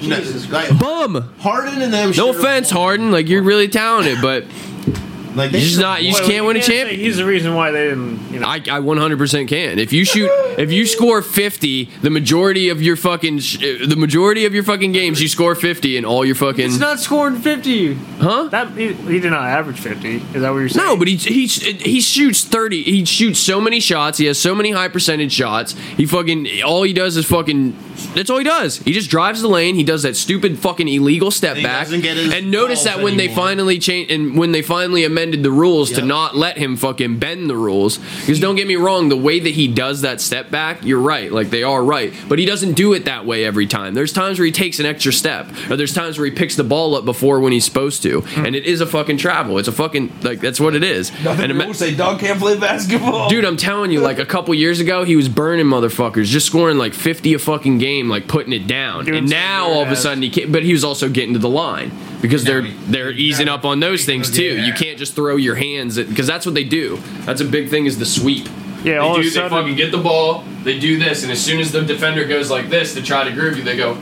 Jesus, 0.00 0.50
like, 0.50 0.78
Bum. 0.78 1.34
Harden 1.38 1.80
and 1.82 1.92
them. 1.92 2.12
No 2.16 2.30
offense. 2.30 2.70
Harden. 2.70 3.10
Like 3.10 3.28
you're 3.28 3.42
really 3.42 3.68
talented, 3.68 4.18
but 4.22 4.44
Like 5.36 5.52
you 5.52 5.60
just 5.60 5.78
not. 5.78 6.02
You 6.02 6.12
just 6.12 6.24
can't 6.24 6.46
win 6.46 6.56
a 6.56 6.62
say 6.62 6.78
champion. 6.78 6.98
He's 7.00 7.18
the 7.18 7.24
reason 7.26 7.54
why 7.54 7.70
they 7.70 7.88
didn't. 7.88 8.32
You 8.32 8.40
know, 8.40 8.46
I, 8.48 8.56
I 8.56 8.80
100% 8.80 9.48
can. 9.48 9.78
If 9.78 9.92
you 9.92 10.04
shoot, 10.04 10.30
if 10.58 10.72
you 10.72 10.86
score 10.86 11.20
50, 11.22 11.84
the 12.02 12.10
majority 12.10 12.70
of 12.70 12.80
your 12.82 12.96
fucking, 12.96 13.40
sh- 13.40 13.58
the 13.58 13.96
majority 13.96 14.46
of 14.46 14.54
your 14.54 14.64
fucking 14.64 14.92
games, 14.92 15.20
you 15.20 15.28
score 15.28 15.54
50, 15.54 15.96
and 15.98 16.06
all 16.06 16.24
your 16.24 16.34
fucking, 16.34 16.64
he's 16.64 16.80
not 16.80 16.98
scoring 16.98 17.36
fifty. 17.36 17.94
huh? 17.94 18.48
That 18.50 18.72
he, 18.72 18.94
he 18.94 19.20
did 19.20 19.30
not 19.30 19.44
average 19.44 19.78
fifty. 19.78 20.16
Is 20.16 20.40
that 20.40 20.50
what 20.50 20.58
you're 20.58 20.68
saying? 20.70 20.86
No, 20.86 20.96
but 20.96 21.06
he, 21.06 21.16
he 21.16 21.46
he 21.46 22.00
shoots 22.00 22.42
30. 22.42 22.82
He 22.82 23.04
shoots 23.04 23.38
so 23.38 23.60
many 23.60 23.78
shots. 23.78 24.18
He 24.18 24.26
has 24.26 24.38
so 24.40 24.54
many 24.54 24.70
high 24.70 24.88
percentage 24.88 25.32
shots. 25.32 25.72
He 25.72 26.06
fucking 26.06 26.62
all 26.64 26.82
he 26.82 26.92
does 26.92 27.16
is 27.16 27.26
fucking. 27.26 27.76
That's 28.14 28.30
all 28.30 28.38
he 28.38 28.44
does. 28.44 28.78
He 28.78 28.92
just 28.92 29.10
drives 29.10 29.42
the 29.42 29.48
lane. 29.48 29.74
He 29.74 29.84
does 29.84 30.02
that 30.02 30.16
stupid 30.16 30.58
fucking 30.58 30.88
illegal 30.88 31.30
step 31.30 31.56
He 31.56 31.62
back. 31.62 31.88
get 31.88 32.16
his 32.16 32.32
And 32.32 32.50
notice 32.50 32.84
that 32.84 33.02
when 33.02 33.16
they 33.16 33.28
finally 33.28 33.78
changed 33.78 34.10
and 34.10 34.38
when 34.38 34.52
they 34.52 34.62
finally 34.62 35.04
amended 35.04 35.42
the 35.42 35.50
rules 35.50 35.90
to 35.92 36.02
not 36.02 36.36
let 36.36 36.58
him 36.58 36.76
fucking 36.76 37.18
bend 37.18 37.48
the 37.50 37.56
rules. 37.56 37.98
Because 37.98 38.40
don't 38.40 38.56
get 38.56 38.66
me 38.66 38.76
wrong, 38.76 39.08
the 39.08 39.16
way 39.16 39.40
that 39.40 39.50
he 39.50 39.68
does 39.68 40.02
that 40.02 40.20
step 40.20 40.50
back, 40.50 40.84
you're 40.84 41.00
right. 41.00 41.30
Like 41.32 41.50
they 41.50 41.62
are 41.62 41.82
right, 41.82 42.12
but 42.28 42.38
he 42.38 42.44
doesn't 42.44 42.74
do 42.74 42.92
it 42.92 43.04
that 43.04 43.26
way 43.26 43.44
every 43.44 43.66
time. 43.66 43.94
There's 43.94 44.12
times 44.12 44.38
where 44.38 44.46
he 44.46 44.52
takes 44.52 44.78
an 44.80 44.86
extra 44.86 45.12
step, 45.12 45.48
or 45.70 45.76
there's 45.76 45.94
times 45.94 46.18
where 46.18 46.26
he 46.26 46.32
picks 46.32 46.56
the 46.56 46.64
ball 46.64 46.94
up 46.94 47.04
before 47.04 47.40
when 47.40 47.52
he's 47.52 47.64
supposed 47.64 48.02
to, 48.02 48.20
hmm. 48.20 48.46
and 48.46 48.54
it 48.56 48.64
is 48.64 48.80
a 48.80 48.86
fucking 48.86 49.16
travel. 49.18 49.58
It's 49.58 49.68
a 49.68 49.72
fucking 49.72 50.12
like 50.22 50.40
that's 50.40 50.60
what 50.60 50.74
it 50.74 50.84
is. 50.84 51.10
Nothing 51.22 51.44
And 51.44 51.52
and 51.52 51.62
ima- 51.62 51.74
say 51.74 51.94
dog 51.94 52.20
can't 52.20 52.38
play 52.38 52.58
basketball. 52.58 53.28
Dude, 53.28 53.44
I'm 53.44 53.56
telling 53.56 53.90
you, 53.90 54.00
like 54.00 54.18
a 54.18 54.26
couple 54.26 54.54
years 54.54 54.80
ago, 54.80 55.04
he 55.04 55.16
was 55.16 55.28
burning 55.28 55.66
motherfuckers, 55.66 56.24
just 56.26 56.46
scoring 56.46 56.78
like 56.78 56.94
50 56.94 57.34
a 57.34 57.38
fucking 57.38 57.78
game, 57.78 57.85
like 58.08 58.28
putting 58.28 58.52
it 58.52 58.66
down. 58.66 59.04
Doing 59.04 59.18
and 59.18 59.30
now 59.30 59.66
all 59.66 59.82
of 59.82 59.90
a 59.90 59.96
sudden 59.96 60.22
he 60.22 60.30
can't. 60.30 60.52
But 60.52 60.62
he 60.62 60.72
was 60.72 60.84
also 60.84 61.08
getting 61.08 61.32
to 61.34 61.38
the 61.38 61.48
line 61.48 61.90
because 62.20 62.44
they're 62.44 62.62
they're 62.62 63.10
easing 63.10 63.48
up 63.48 63.64
on 63.64 63.80
those 63.80 64.04
things 64.04 64.30
too. 64.30 64.60
You 64.60 64.72
can't 64.72 64.98
just 64.98 65.14
throw 65.14 65.36
your 65.36 65.54
hands 65.54 65.98
at 65.98 66.08
because 66.08 66.26
that's 66.26 66.46
what 66.46 66.54
they 66.54 66.64
do. 66.64 66.98
That's 67.24 67.40
a 67.40 67.44
big 67.44 67.68
thing 67.68 67.86
is 67.86 67.98
the 67.98 68.06
sweep. 68.06 68.48
yeah, 68.84 68.98
all 68.98 69.14
they 69.14 69.20
of 69.20 69.26
a 69.26 69.30
sudden, 69.30 69.50
they 69.50 69.56
fucking 69.62 69.76
get 69.76 69.90
the 69.92 69.98
ball. 69.98 70.44
They 70.62 70.78
do 70.78 70.98
this, 70.98 71.22
and 71.22 71.30
as 71.32 71.42
soon 71.44 71.60
as 71.60 71.72
the 71.72 71.82
defender 71.82 72.24
goes 72.26 72.50
like 72.50 72.68
this 72.68 72.94
to 72.94 73.02
try 73.02 73.24
to 73.24 73.32
groove 73.32 73.56
you, 73.56 73.64
they 73.64 73.76
go. 73.76 73.98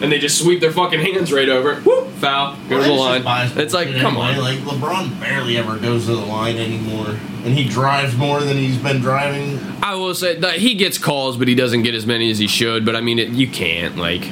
And 0.00 0.10
they 0.10 0.18
just 0.18 0.38
sweep 0.38 0.60
their 0.60 0.72
fucking 0.72 1.00
hands 1.00 1.30
right 1.32 1.48
over. 1.48 1.76
Whoop, 1.82 2.08
foul. 2.14 2.56
Go 2.68 2.78
to 2.78 2.84
the 2.88 2.92
line. 2.94 3.22
It's 3.58 3.74
like, 3.74 3.94
come 3.96 4.16
on. 4.16 4.38
Like 4.38 4.58
LeBron 4.60 5.20
barely 5.20 5.58
ever 5.58 5.76
goes 5.78 6.06
to 6.06 6.12
the 6.12 6.20
line 6.24 6.56
anymore, 6.56 7.08
and 7.44 7.54
he 7.54 7.68
drives 7.68 8.16
more 8.16 8.40
than 8.40 8.56
he's 8.56 8.78
been 8.78 9.00
driving. 9.00 9.58
I 9.82 9.94
will 9.96 10.14
say 10.14 10.36
that 10.36 10.56
he 10.56 10.74
gets 10.74 10.96
calls, 10.96 11.36
but 11.36 11.48
he 11.48 11.54
doesn't 11.54 11.82
get 11.82 11.94
as 11.94 12.06
many 12.06 12.30
as 12.30 12.38
he 12.38 12.46
should. 12.46 12.84
But 12.86 12.96
I 12.96 13.00
mean, 13.02 13.18
it, 13.18 13.28
you 13.28 13.46
can't 13.46 13.96
like. 13.96 14.30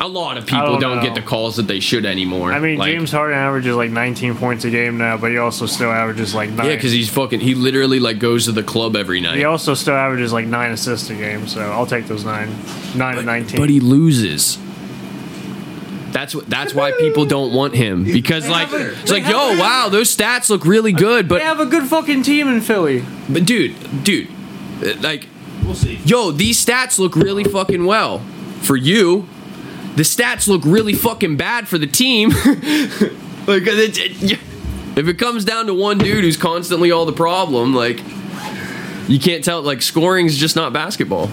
A 0.00 0.06
lot 0.06 0.38
of 0.38 0.46
people 0.46 0.78
don't 0.78 0.98
don't, 0.98 1.02
get 1.02 1.16
the 1.16 1.22
calls 1.22 1.56
that 1.56 1.66
they 1.66 1.80
should 1.80 2.06
anymore. 2.06 2.52
I 2.52 2.60
mean, 2.60 2.78
Like, 2.78 2.92
James 2.92 3.10
Harden 3.10 3.36
averages 3.36 3.74
like 3.74 3.90
19 3.90 4.36
points 4.36 4.64
a 4.64 4.70
game 4.70 4.96
now, 4.96 5.16
but 5.16 5.32
he 5.32 5.38
also 5.38 5.66
still 5.66 5.90
averages 5.90 6.36
like 6.36 6.50
nine. 6.50 6.68
Yeah, 6.68 6.74
because 6.76 6.92
he's 6.92 7.08
fucking. 7.10 7.40
He 7.40 7.56
literally 7.56 7.98
like 7.98 8.20
goes 8.20 8.44
to 8.44 8.52
the 8.52 8.62
club 8.62 8.94
every 8.94 9.20
night. 9.20 9.38
he 9.38 9.42
also 9.44 9.74
still 9.74 9.96
averages 9.96 10.32
like 10.32 10.46
nine 10.46 10.70
assists 10.70 11.10
a 11.10 11.14
game. 11.16 11.48
So 11.48 11.62
I'll 11.72 11.84
take 11.84 12.06
those 12.06 12.24
nine, 12.24 12.48
nine 12.94 13.16
to 13.16 13.22
19. 13.24 13.58
but 13.58 13.68
he 13.70 13.80
loses. 13.80 14.58
That's 16.12 16.34
what. 16.34 16.48
That's 16.48 16.72
why 16.74 16.92
people 16.92 17.26
don't 17.26 17.52
want 17.52 17.74
him 17.74 18.04
because 18.04 18.48
like 18.48 18.68
it's 18.72 19.10
like 19.10 19.24
yo 19.26 19.58
wow 19.58 19.88
those 19.90 20.14
stats 20.14 20.48
look 20.48 20.64
really 20.64 20.92
good 20.92 21.28
but 21.28 21.38
they 21.38 21.44
have 21.44 21.60
a 21.60 21.66
good 21.66 21.84
fucking 21.86 22.22
team 22.22 22.48
in 22.48 22.60
Philly. 22.62 23.04
but 23.28 23.44
dude 23.44 23.74
dude 24.04 24.28
uh, 24.82 24.94
like 25.00 25.28
We'll 25.62 25.74
see. 25.74 25.96
yo 26.04 26.30
these 26.30 26.64
stats 26.64 26.98
look 26.98 27.14
really 27.14 27.44
fucking 27.44 27.84
well 27.84 28.20
for 28.62 28.74
you 28.76 29.28
the 29.96 30.02
stats 30.02 30.48
look 30.48 30.62
really 30.64 30.94
fucking 30.94 31.36
bad 31.36 31.68
for 31.68 31.76
the 31.76 31.86
team 31.86 32.30
like 33.46 33.66
it, 33.66 33.98
it- 33.98 34.38
if 34.96 35.06
it 35.06 35.14
comes 35.18 35.44
down 35.44 35.66
to 35.66 35.74
one 35.74 35.98
dude 35.98 36.24
who's 36.24 36.36
constantly 36.36 36.90
all 36.90 37.04
the 37.04 37.12
problem 37.12 37.74
like 37.74 38.00
you 39.08 39.18
can't 39.20 39.44
tell 39.44 39.60
like 39.62 39.82
scoring's 39.82 40.36
just 40.38 40.56
not 40.56 40.72
basketball 40.72 41.30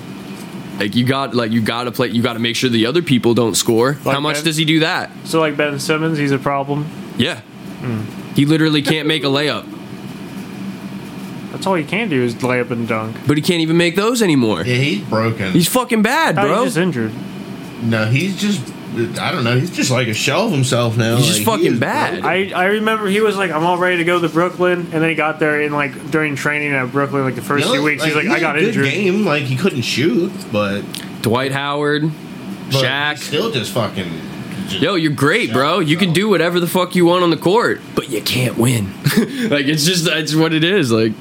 like 0.80 0.96
you 0.96 1.06
got 1.06 1.34
like 1.34 1.52
you 1.52 1.62
got 1.62 1.86
to 1.86 1.92
play 1.92 2.10
you 2.10 2.22
got 2.22 2.34
to 2.34 2.40
make 2.40 2.56
sure 2.56 2.70
the 2.70 2.86
other 2.86 3.02
people 3.02 3.34
don't 3.34 3.56
score 3.56 3.94
how 3.94 4.20
much 4.20 4.36
Ben- 4.38 4.44
does 4.46 4.58
he 4.58 4.66
do 4.66 4.80
that 4.82 5.10
So 5.24 5.40
like 5.40 5.56
Ben 5.58 5.80
Simmons, 5.80 6.18
he's 6.18 6.32
a 6.32 6.38
problem. 6.40 6.86
yeah 7.18 7.42
hmm. 7.82 8.02
he 8.34 8.46
literally 8.46 8.82
can't 8.82 9.08
make 9.08 9.24
a 9.24 9.28
layup 9.28 9.66
That's 11.52 11.66
all 11.68 11.76
he 11.76 11.84
can 11.86 12.10
do 12.10 12.22
is 12.22 12.42
lay 12.44 12.60
up 12.60 12.72
and 12.72 12.88
dunk. 12.88 13.16
but 13.28 13.38
he 13.38 13.42
can't 13.42 13.62
even 13.62 13.78
make 13.78 13.96
those 13.96 14.22
anymore 14.22 14.64
Yeah, 14.64 14.76
he's 14.76 15.02
broken. 15.08 15.52
he's 15.54 15.68
fucking 15.70 16.02
bad 16.02 16.38
Oh, 16.38 16.42
bro 16.42 16.56
he's 16.64 16.74
just 16.74 16.78
injured. 16.78 17.12
no, 17.84 18.06
he's 18.08 18.40
just. 18.40 18.62
I 19.20 19.32
don't 19.32 19.44
know. 19.44 19.60
He's 19.60 19.70
just 19.72 19.92
like 19.92 20.08
a 20.08 20.14
shell 20.14 20.46
of 20.48 20.52
himself 20.52 20.98
now. 20.98 21.18
He's 21.18 21.26
just 21.28 21.40
Like, 21.48 21.60
he 21.60 21.66
fucking 21.66 21.74
is 21.76 21.80
bad. 21.80 22.26
I, 22.26 22.50
I 22.56 22.66
remember 22.66 23.08
he 23.08 23.22
was 23.22 23.36
like, 23.38 23.52
I'm 23.52 23.64
all 23.66 23.78
ready 23.78 23.98
to 23.98 24.04
go 24.04 24.20
to 24.20 24.30
Brooklyn, 24.30 24.80
and 24.92 25.02
then 25.02 25.10
he 25.10 25.16
got 25.16 25.40
there 25.40 25.62
in 25.62 25.72
like 25.74 26.12
during 26.12 26.36
training 26.36 26.74
at 26.74 26.92
Brooklyn, 26.92 27.24
like 27.24 27.36
the 27.36 27.42
first 27.42 27.66
No, 27.66 27.74
few 27.74 27.84
weeks. 27.84 28.04
he's 28.04 28.16
like, 28.16 28.26
he 28.26 28.32
I 28.32 28.40
got 28.40 28.56
a 28.56 28.60
good 28.60 28.68
injured. 28.70 28.86
Game 28.86 29.26
like 29.26 29.44
he 29.44 29.56
couldn't 29.56 29.82
shoot, 29.84 30.32
but, 30.52 30.82
Dwight 31.22 31.52
Howard 31.52 32.04
but 32.72 32.84
Shaq 32.84 33.12
he's 33.18 33.24
still 33.24 33.52
just 33.52 33.72
fucking. 33.74 34.10
just- 34.68 34.82
Yo, 34.82 34.96
you're 34.96 35.12
great, 35.12 35.52
bro. 35.54 35.80
You 35.80 35.98
can 35.98 36.14
do 36.14 36.28
whatever 36.30 36.60
the 36.60 36.68
fuck 36.68 36.96
you 36.96 37.06
want 37.06 37.24
on 37.24 37.30
the 37.30 37.38
court, 37.38 37.82
but 37.96 38.10
you 38.10 38.22
can't 38.22 38.58
win. 38.58 38.92
like 39.50 39.66
it's 39.66 39.86
just 39.86 40.06
that's 40.06 40.34
what 40.36 40.54
it 40.54 40.64
is. 40.64 40.92
Like 40.92 41.14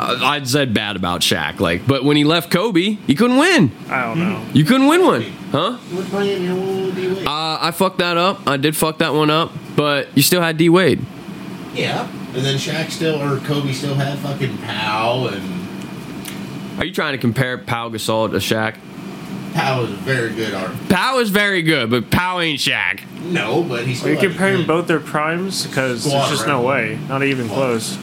I, 0.00 0.36
I 0.36 0.42
said 0.44 0.72
bad 0.72 0.96
about 0.96 1.20
Shaq, 1.20 1.60
like, 1.60 1.86
but 1.86 2.04
when 2.04 2.16
he 2.16 2.24
left 2.24 2.50
Kobe, 2.50 2.92
he 3.06 3.14
couldn't 3.14 3.36
win. 3.36 3.70
I 3.88 4.02
don't 4.04 4.18
know. 4.18 4.44
You 4.54 4.64
couldn't 4.64 4.86
win 4.88 5.04
one, 5.04 5.22
huh? 5.52 5.78
With 5.94 6.12
Miami, 6.12 6.46
how 6.46 6.54
long 6.54 6.84
would 6.86 6.94
he 6.94 7.08
wait? 7.08 7.26
Uh, 7.26 7.58
I 7.60 7.70
fucked 7.72 7.98
that 7.98 8.16
up. 8.16 8.46
I 8.48 8.56
did 8.56 8.76
fuck 8.76 8.98
that 8.98 9.12
one 9.14 9.30
up, 9.30 9.52
but 9.76 10.08
you 10.16 10.22
still 10.22 10.40
had 10.40 10.56
D 10.56 10.68
Wade. 10.68 11.00
yeah, 11.74 12.08
and 12.34 12.44
then 12.44 12.56
Shaq 12.56 12.90
still 12.90 13.20
or 13.20 13.38
Kobe 13.40 13.72
still 13.72 13.94
had 13.94 14.18
fucking 14.20 14.56
Powell 14.58 15.28
and 15.28 16.78
Are 16.78 16.84
you 16.84 16.92
trying 16.92 17.12
to 17.12 17.18
compare 17.18 17.58
Pau 17.58 17.88
Gasol 17.90 18.30
to 18.30 18.36
Shaq? 18.38 18.76
Powell 19.52 19.84
is 19.84 19.90
a 19.90 19.94
very 19.96 20.32
good 20.32 20.54
art. 20.54 20.70
Pau 20.88 21.18
is 21.18 21.28
very 21.30 21.62
good, 21.62 21.90
but 21.90 22.08
Pau 22.10 22.38
ain't 22.40 22.60
Shaq. 22.60 23.02
No, 23.24 23.62
but 23.64 23.84
he's 23.84 24.04
Are 24.06 24.12
you 24.12 24.16
comparing 24.18 24.58
good- 24.58 24.66
both 24.68 24.86
their 24.86 25.00
primes? 25.00 25.66
Because 25.66 26.04
Squad, 26.04 26.20
there's 26.20 26.30
just 26.30 26.46
no 26.46 26.58
right? 26.66 26.92
way. 26.92 26.98
Not 27.08 27.22
even 27.24 27.48
close. 27.48 27.98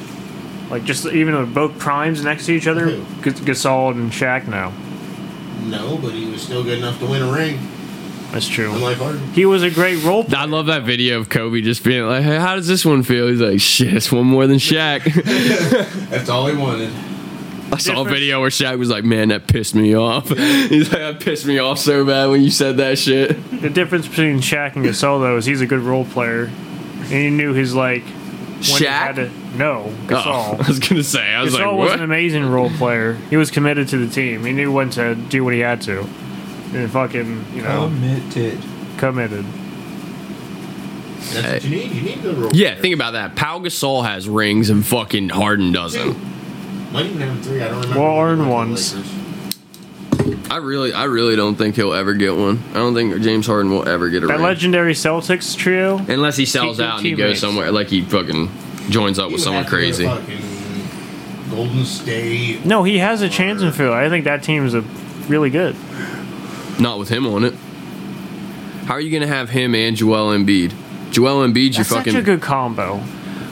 Like 0.70 0.84
just 0.84 1.06
even 1.06 1.38
with 1.38 1.54
both 1.54 1.78
primes 1.80 2.24
next 2.24 2.46
to 2.48 2.54
each 2.54 2.68
other, 2.68 2.90
Who? 2.90 3.32
G- 3.32 3.40
Gasol 3.46 3.92
and 3.92 4.12
Shaq 4.12 4.48
now. 4.48 4.74
No, 5.66 5.98
but 5.98 6.12
he 6.12 6.30
was 6.30 6.42
still 6.42 6.64
good 6.64 6.78
enough 6.78 7.00
to 7.00 7.06
win 7.06 7.22
a 7.22 7.32
ring. 7.32 7.60
That's 8.32 8.48
true. 8.48 8.74
Unlike 8.74 8.98
Harden. 8.98 9.34
He 9.34 9.46
was 9.46 9.64
a 9.64 9.70
great 9.72 10.04
role 10.04 10.24
player. 10.24 10.42
I 10.42 10.46
love 10.46 10.66
that 10.66 10.84
video 10.84 11.20
of 11.20 11.30
Kobe 11.30 11.62
just 11.62 11.84
being 11.84 12.06
like, 12.06 12.24
"Hey, 12.24 12.38
how 12.38 12.56
does 12.56 12.68
this 12.68 12.86
one 12.86 13.04
feel?" 13.04 13.28
He's 13.28 13.40
like, 13.40 13.62
"Shit, 13.62 13.94
it's 13.94 14.12
one 14.12 14.26
more 14.26 14.48
than 14.48 14.58
Shaq." 14.58 15.04
That's 16.10 16.30
all 16.30 16.48
he 16.48 16.56
wanted. 16.58 16.92
I 17.72 17.78
saw 17.78 18.02
a 18.02 18.06
video 18.06 18.40
where 18.42 18.50
Shaq 18.50 18.78
was 18.78 18.90
like, 18.90 19.06
"Man, 19.06 19.30
that 19.30 19.48
pissed 19.48 19.76
me 19.76 19.96
off." 19.96 20.30
He's 20.38 20.92
like, 20.92 21.02
"That 21.02 21.20
pissed 21.22 21.46
me 21.46 21.60
off 21.60 21.80
so 21.80 22.06
bad 22.06 22.28
when 22.30 22.42
you 22.42 22.50
said 22.52 22.78
that 22.78 22.98
shit." 22.98 23.62
The 23.62 23.70
difference 23.70 24.08
between 24.08 24.40
Shaq 24.40 24.76
and 24.76 24.86
Gasol 24.86 25.22
though 25.22 25.38
is 25.38 25.46
he's 25.46 25.62
a 25.62 25.66
good 25.68 25.80
role 25.82 26.06
player, 26.06 26.46
and 26.46 27.06
he 27.08 27.30
knew 27.30 27.54
his 27.54 27.74
like. 27.74 28.04
when 28.04 28.80
he 28.80 28.86
had 28.86 29.16
Shaq. 29.16 29.32
To- 29.58 29.64
no, 29.64 29.84
Oh, 29.88 29.94
Gasol. 30.08 30.60
I 30.64 30.68
was 30.68 30.80
gonna 30.80 31.04
say, 31.04 31.34
I 31.34 31.42
was 31.44 31.54
Gasol 31.54 31.58
like, 31.60 31.66
was 31.78 31.90
"What?" 31.92 32.00
an 32.00 32.04
amazing 32.04 32.46
role 32.50 32.70
player. 32.72 33.14
He 33.30 33.38
was 33.38 33.52
committed 33.52 33.88
to 33.90 33.98
the 33.98 34.08
team. 34.14 34.44
He 34.46 34.52
knew 34.54 34.72
when 34.72 34.90
to 34.92 35.16
do 35.16 35.44
what 35.44 35.54
he 35.54 35.60
had 35.60 35.82
to. 35.84 36.02
and 36.74 36.90
fucking 36.92 37.46
you 37.54 37.62
know 37.62 37.88
Committed. 37.88 38.60
committed. 38.98 39.46
That's 41.34 41.48
what 41.48 41.64
you 41.64 41.70
need. 41.70 41.92
You 41.92 42.02
need 42.02 42.22
good 42.22 42.38
role 42.38 42.52
Yeah, 42.54 42.70
players. 42.70 42.82
think 42.82 42.96
about 42.96 43.12
that. 43.14 43.36
Pau 43.36 43.60
Gasol 43.60 44.06
has 44.06 44.30
rings 44.30 44.70
and 44.70 44.86
fucking 44.86 45.30
Harden 45.30 45.72
doesn't. 45.72 46.18
Might 46.94 47.06
even 47.08 47.20
have 47.22 47.44
three. 47.44 47.62
I 47.62 47.68
don't 47.68 47.82
remember. 47.82 48.00
Well, 48.00 48.16
when 48.18 48.26
earned 48.40 48.50
went 48.50 48.78
to 48.78 48.86
the 48.96 48.98
ones. 49.00 49.24
I 50.50 50.58
really, 50.58 50.94
I 50.94 51.04
really 51.06 51.36
don't 51.36 51.56
think 51.56 51.76
he'll 51.76 51.94
ever 51.94 52.14
get 52.14 52.36
one. 52.36 52.64
I 52.72 52.76
don't 52.76 52.94
think 52.94 53.22
James 53.22 53.46
Harden 53.46 53.72
will 53.72 53.88
ever 53.88 54.10
get 54.10 54.24
a 54.24 54.28
That 54.28 54.34
ring 54.36 54.44
legendary 54.44 54.94
Celtics 54.94 55.56
trio. 55.58 55.98
unless 55.98 56.38
he 56.38 56.46
sells 56.46 56.78
Keep 56.78 56.86
out 56.86 56.98
and 57.00 57.06
he 57.06 57.14
goes 57.16 57.40
somewhere 57.40 57.72
like 57.72 57.88
he 57.90 58.02
fucking 58.04 58.50
joins 58.90 59.20
up 59.20 59.28
He 59.28 59.34
with 59.34 59.44
someone 59.44 59.64
have 59.64 59.72
to 59.72 59.78
go 59.78 59.82
to 59.82 60.18
crazy. 60.24 61.50
Golden 61.50 61.86
State. 61.86 62.66
No, 62.66 62.84
he 62.84 62.98
has 62.98 63.22
a 63.22 63.30
chance 63.30 63.62
in 63.62 63.72
Philly. 63.72 63.94
I 63.94 64.10
think 64.10 64.26
that 64.26 64.44
team's 64.44 64.74
a 64.74 64.82
really 65.28 65.50
good. 65.50 65.76
Not 66.80 67.00
with 67.00 67.10
him 67.10 67.26
on 67.26 67.44
it. 67.44 67.54
How 68.86 68.94
are 68.94 69.02
you 69.02 69.12
gonna 69.12 69.28
have 69.28 69.50
him 69.50 69.76
and 69.76 69.96
Joel 69.96 70.30
Embiid? 70.38 70.74
Joel 71.12 71.48
Embiid's 71.48 71.78
you 71.78 71.84
That's 71.84 71.90
fucking 71.90 72.14
such 72.14 72.22
a 72.22 72.26
good 72.26 72.42
combo. 72.42 73.02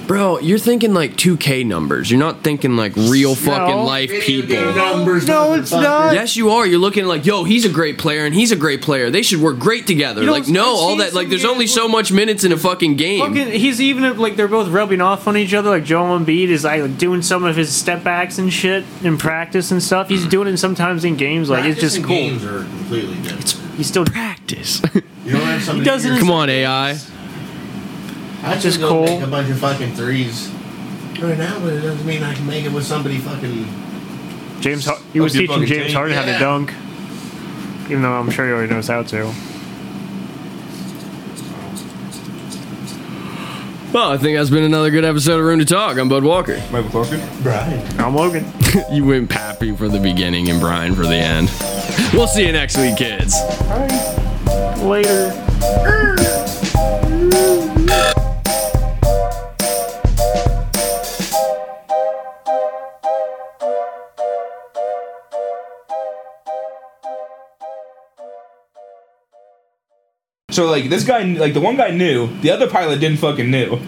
Bro. 0.08 0.40
You're 0.40 0.59
thinking 0.59 0.93
like 0.93 1.16
2K 1.16 1.66
numbers. 1.66 2.09
You're 2.09 2.19
not 2.19 2.43
thinking 2.43 2.75
like 2.75 2.95
real 2.95 3.35
fucking 3.35 3.77
life 3.77 4.09
people. 4.09 4.56
Numbers, 4.74 5.27
No, 5.27 5.53
it's 5.53 5.72
not. 5.72 6.14
Yes, 6.14 6.35
you 6.35 6.51
are. 6.51 6.66
You're 6.66 6.80
looking 6.80 7.06
like, 7.06 7.25
yo, 7.25 7.43
he's 7.43 7.66
a 7.66 7.69
great 7.69 7.98
player 7.98 8.25
and 8.25 8.34
he's 8.34 8.51
a 8.51 8.56
great 8.56 8.82
player. 8.82 9.09
They 9.09 9.22
should 9.22 9.42
work 9.42 9.59
great 9.59 9.88
together. 9.88 10.22
You 10.22 10.27
know, 10.27 10.34
like, 10.34 10.48
no, 10.48 10.61
I've 10.61 10.67
all 10.67 10.90
seen 10.90 10.98
that. 11.00 11.14
Like, 11.14 11.25
some 11.25 11.30
there's 11.30 11.45
only 11.45 11.66
games 11.66 11.74
so 11.74 11.88
much 11.88 12.11
minutes 12.11 12.43
in 12.43 12.51
a 12.51 12.58
fucking 12.58 12.95
game. 12.95 13.22
Fucking, 13.22 13.59
he's 13.59 13.82
even 13.82 14.17
like 14.17 14.35
they're 14.35 14.48
both 14.48 14.69
rubbing 14.69 15.01
off 15.01 15.27
on 15.27 15.38
each 15.38 15.53
other. 15.53 15.69
Like 15.69 15.84
Joel 15.84 16.19
Embiid 16.19 16.50
is 16.50 16.64
like 16.64 16.98
doing 16.98 17.22
some 17.22 17.43
of 17.43 17.56
his 17.56 17.75
step 17.75 18.03
backs 18.03 18.38
and 18.38 18.51
shit 18.51 18.85
in 19.03 19.17
practice 19.17 19.72
and 19.72 19.82
stuff. 19.82 20.09
He's 20.09 20.24
hmm. 20.24 20.30
doing 20.30 20.48
it 20.48 20.58
sometimes 20.58 21.03
in 21.03 21.16
games. 21.16 21.50
Like 21.50 21.66
it's 21.66 21.80
just 21.80 21.98
cool. 21.98 22.08
Games 22.08 22.43
are 22.45 22.59
completely 22.59 23.16
different. 23.16 23.75
He's 23.75 23.88
still 23.88 24.06
practice. 24.06 24.82
You 25.25 25.32
don't 25.32 25.42
have 25.42 25.64
somebody. 25.64 25.80
He 25.80 25.85
doesn't- 25.85 26.19
Come 26.19 26.32
on, 26.32 26.50
AI. 26.50 26.98
I 28.45 28.53
just 28.53 28.64
just 28.64 28.80
go 28.80 28.90
cool. 28.90 29.03
make 29.06 29.22
a 29.22 29.27
bunch 29.27 29.49
of 29.49 29.59
fucking 29.59 29.93
threes 29.93 30.49
right 31.19 31.38
now, 31.38 31.59
but 31.59 31.74
it 31.74 31.82
doesn't 31.82 32.06
mean 32.06 32.24
I 32.24 32.33
can 32.33 32.45
make 32.45 32.65
it 32.65 32.72
with 32.72 32.85
somebody 32.85 33.17
fucking. 33.17 33.67
James. 34.61 34.85
Har- 34.85 34.98
He 35.14 35.19
was 35.19 35.33
Of 35.35 35.41
your 35.41 35.48
teaching 35.48 35.61
fucking 35.61 35.67
James 35.67 35.88
team. 35.88 35.95
Harden 35.95 36.15
how 36.17 36.24
to 36.25 36.32
Yeah. 36.32 36.40
dunk. 36.40 36.74
Even 37.90 38.01
though 38.01 38.14
I'm 38.14 38.30
sure 38.32 38.45
he 38.45 38.51
already 38.51 38.74
knows 38.74 38.88
how 38.88 39.03
to. 39.03 39.32
Well, 43.93 44.11
I 44.11 44.17
think 44.17 44.38
that's 44.38 44.49
been 44.49 44.64
another 44.64 44.90
good 44.90 45.06
episode 45.06 45.40
of 45.40 45.45
Room 45.45 45.59
to 45.59 45.65
Talk. 45.65 45.98
I'm 45.98 46.09
Bud 46.09 46.24
Walker. 46.25 46.61
Michael 46.72 46.90
Clarkin. 46.90 47.43
Brian. 47.43 47.99
I'm 47.99 48.14
Logan. 48.15 48.45
you 48.91 49.06
went 49.06 49.30
Pappy 49.30 49.74
for 49.74 49.88
the 49.88 49.99
beginning 49.99 50.49
and 50.49 50.59
Brian 50.59 50.93
for 50.95 51.03
the 51.03 51.15
end. 51.15 51.49
We'll 52.14 52.27
see 52.27 52.45
you 52.45 52.51
next 52.51 52.77
week, 52.77 52.98
kids. 52.98 53.33
Later. 54.82 55.32
So 70.56 70.67
like 70.67 70.90
this 70.90 71.03
guy, 71.03 71.22
like 71.24 71.53
the 71.53 71.59
one 71.59 71.75
guy 71.75 71.92
knew, 71.92 72.27
the 72.40 72.50
other 72.50 72.69
pilot 72.69 73.01
didn't 73.01 73.19
fucking 73.19 73.51
knew. 73.51 73.77